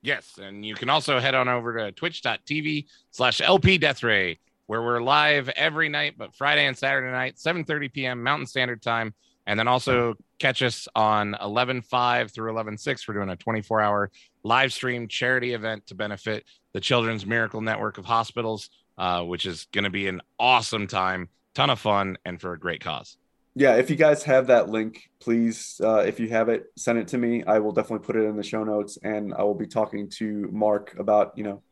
Yes, 0.01 0.40
and 0.41 0.66
you 0.66 0.74
can 0.74 0.90
also 0.90 1.19
head 1.19 1.35
on 1.35 1.48
over 1.48 1.77
to 1.77 1.91
twitch.tv 1.91 2.85
slash 3.11 3.41
LP 3.41 3.77
Death 3.77 4.01
Ray, 4.01 4.40
where 4.66 4.82
we're 4.82 5.01
live 5.01 5.50
every 5.50 5.90
night, 5.90 6.16
but 6.17 6.35
Friday 6.35 6.66
and 6.66 6.75
Saturday 6.75 7.11
night, 7.11 7.35
7:30 7.35 7.93
p.m. 7.93 8.24
Mountain 8.24 8.48
Standard 8.48 8.82
Time. 8.82 9.14
And 9.48 9.59
then 9.59 9.67
also 9.67 10.14
catch 10.38 10.61
us 10.61 10.88
on 10.95 11.35
11.5 11.41 12.32
through 12.32 12.53
11.6. 12.53 13.08
We're 13.08 13.16
doing 13.16 13.30
a 13.30 13.35
24-hour 13.35 14.11
live 14.43 14.72
stream 14.72 15.08
charity 15.08 15.53
event 15.53 15.88
to 15.88 15.95
benefit 15.95 16.45
the 16.74 16.80
Children's 16.80 17.25
Miracle 17.25 17.59
Network 17.59 17.98
of 17.98 18.06
Hospitals, 18.06 18.69
uh, 18.98 19.24
which 19.24 19.45
is 19.45 19.68
going 19.72 19.84
to 19.84 19.90
be 19.90 20.08
an 20.08 20.22
awesome 20.40 20.88
time, 20.88 21.30
ton 21.53 21.70
of 21.70 21.80
fun, 21.80 22.18
and 22.26 22.40
for 22.40 22.53
a 22.53 22.60
great 22.60 22.82
cause. 22.82 23.18
Yeah, 23.53 23.76
if 23.76 23.90
you 23.90 23.98
guys 23.98 24.24
have 24.24 24.48
that 24.48 24.70
link, 24.70 25.10
please, 25.20 25.80
uh, 25.84 26.03
if 26.08 26.20
you 26.20 26.30
have 26.30 26.48
it, 26.48 26.68
send 26.78 27.00
it 27.00 27.10
to 27.10 27.18
me. 27.18 27.44
I 27.44 27.60
will 27.60 27.74
definitely 27.74 28.06
put 28.06 28.16
it 28.16 28.24
in 28.24 28.38
the 28.38 28.44
show 28.44 28.64
notes, 28.64 28.98
and 29.03 29.34
I 29.34 29.44
will 29.44 29.56
be 29.56 29.68
talking 29.68 30.10
to 30.18 30.48
Mark 30.52 30.95
about, 30.98 31.38
you 31.38 31.44
know, 31.44 31.64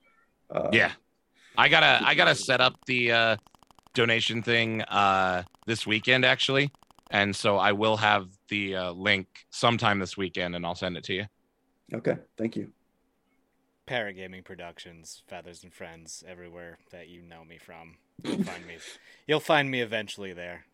uh, 0.53 0.69
Yeah. 0.73 0.91
I 1.57 1.67
gotta 1.67 1.99
I 2.05 2.15
gotta 2.15 2.35
set 2.35 2.61
up 2.61 2.75
the 2.85 3.11
uh 3.11 3.37
donation 3.93 4.41
thing 4.41 4.81
uh 4.83 5.43
this 5.65 5.85
weekend 5.85 6.23
actually. 6.23 6.71
And 7.11 7.35
so 7.35 7.57
I 7.57 7.71
will 7.71 7.97
have 7.97 8.27
the 8.49 8.75
uh, 8.75 8.91
link 8.91 9.27
sometime 9.49 9.99
this 9.99 10.15
weekend 10.15 10.55
and 10.55 10.65
I'll 10.65 10.75
send 10.75 10.95
it 10.95 11.03
to 11.05 11.13
you. 11.13 11.25
Okay, 11.93 12.17
thank 12.37 12.55
you. 12.55 12.71
Paragaming 13.89 14.45
Productions, 14.45 15.23
Feathers 15.27 15.63
and 15.63 15.73
Friends, 15.73 16.23
everywhere 16.27 16.77
that 16.91 17.07
you 17.07 17.23
know 17.23 17.43
me 17.43 17.57
from. 17.57 17.95
You'll 18.23 18.43
find 18.43 18.67
me. 18.67 18.77
You'll 19.25 19.39
find 19.39 19.71
me 19.71 19.81
eventually 19.81 20.33
there. 20.33 20.65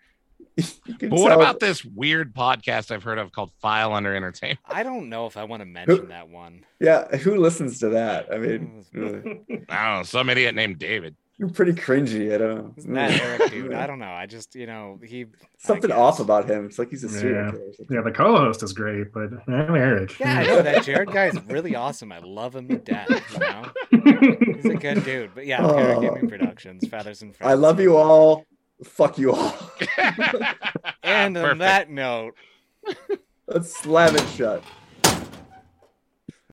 But 1.00 1.10
what 1.12 1.30
tell- 1.30 1.42
about 1.42 1.60
this 1.60 1.84
weird 1.84 2.34
podcast 2.34 2.92
I've 2.92 3.04
heard 3.04 3.18
of 3.18 3.32
called 3.32 3.52
File 3.62 3.94
Under 3.94 4.16
Entertainment? 4.16 4.60
I 4.66 4.84
don't 4.84 5.10
know 5.10 5.28
if 5.28 5.38
I 5.38 5.46
want 5.46 5.62
to 5.62 5.66
mention 5.66 6.10
that 6.10 6.30
one. 6.30 6.66
Yeah, 6.80 7.16
who 7.18 7.38
listens 7.38 7.80
to 7.80 7.90
that? 7.90 8.32
I 8.32 8.38
mean, 8.38 8.86
uh, 8.96 9.54
I 9.74 9.86
don't 9.86 9.98
know, 9.98 10.04
some 10.04 10.30
idiot 10.30 10.56
named 10.56 10.78
David. 10.78 11.16
You're 11.38 11.50
pretty 11.50 11.74
cringy. 11.74 12.34
I 12.34 12.38
don't 12.38 12.74
It's 12.78 12.86
know. 12.86 12.96
That 12.96 13.12
hmm. 13.20 13.42
Eric 13.42 13.52
dude, 13.52 13.74
I 13.74 13.88
don't 13.88 14.00
know. 14.00 14.12
I 14.12 14.26
just, 14.26 14.56
you 14.56 14.66
know, 14.68 15.00
he 15.04 15.26
Something 15.58 15.92
off 15.92 16.20
about 16.20 16.50
him. 16.50 16.66
It's 16.66 16.80
like 16.80 16.90
he's 16.90 17.04
a 17.04 17.10
serial 17.10 17.46
Yeah. 17.46 17.52
killer. 17.52 17.72
Yeah, 17.90 18.02
the 18.02 18.12
co-host 18.12 18.64
is 18.64 18.74
great, 18.74 19.12
but 19.14 19.30
I'm 19.48 19.76
Eric. 19.76 20.18
Yeah, 20.20 20.40
I 20.40 20.44
know 20.46 20.62
that 20.62 20.84
Jared 20.86 21.12
guy 21.12 21.26
is 21.28 21.40
really 21.48 21.76
awesome. 21.76 22.12
I 22.12 22.20
love 22.20 22.56
him 22.56 22.68
to 22.70 22.78
death. 22.78 23.10
You 23.34 23.40
know, 23.40 23.72
he's 24.56 24.66
a 24.66 24.76
good 24.76 25.04
dude. 25.04 25.32
But 25.36 25.46
yeah, 25.46 25.66
Oh. 25.66 25.74
Paragaming 25.74 26.30
Productions, 26.30 26.88
Feathers 26.88 27.22
and 27.22 27.36
Friends. 27.36 27.52
I 27.52 27.56
love 27.56 27.80
you 27.80 27.98
all. 27.98 28.46
Fuck 28.84 29.18
you 29.18 29.32
all. 29.34 29.54
And 31.04 31.38
on 31.38 31.44
Perfect. 31.44 31.60
that 31.60 31.90
note. 31.92 32.34
Let's 33.48 33.76
slam 33.78 34.16
it 34.16 34.28
shut. 34.36 34.64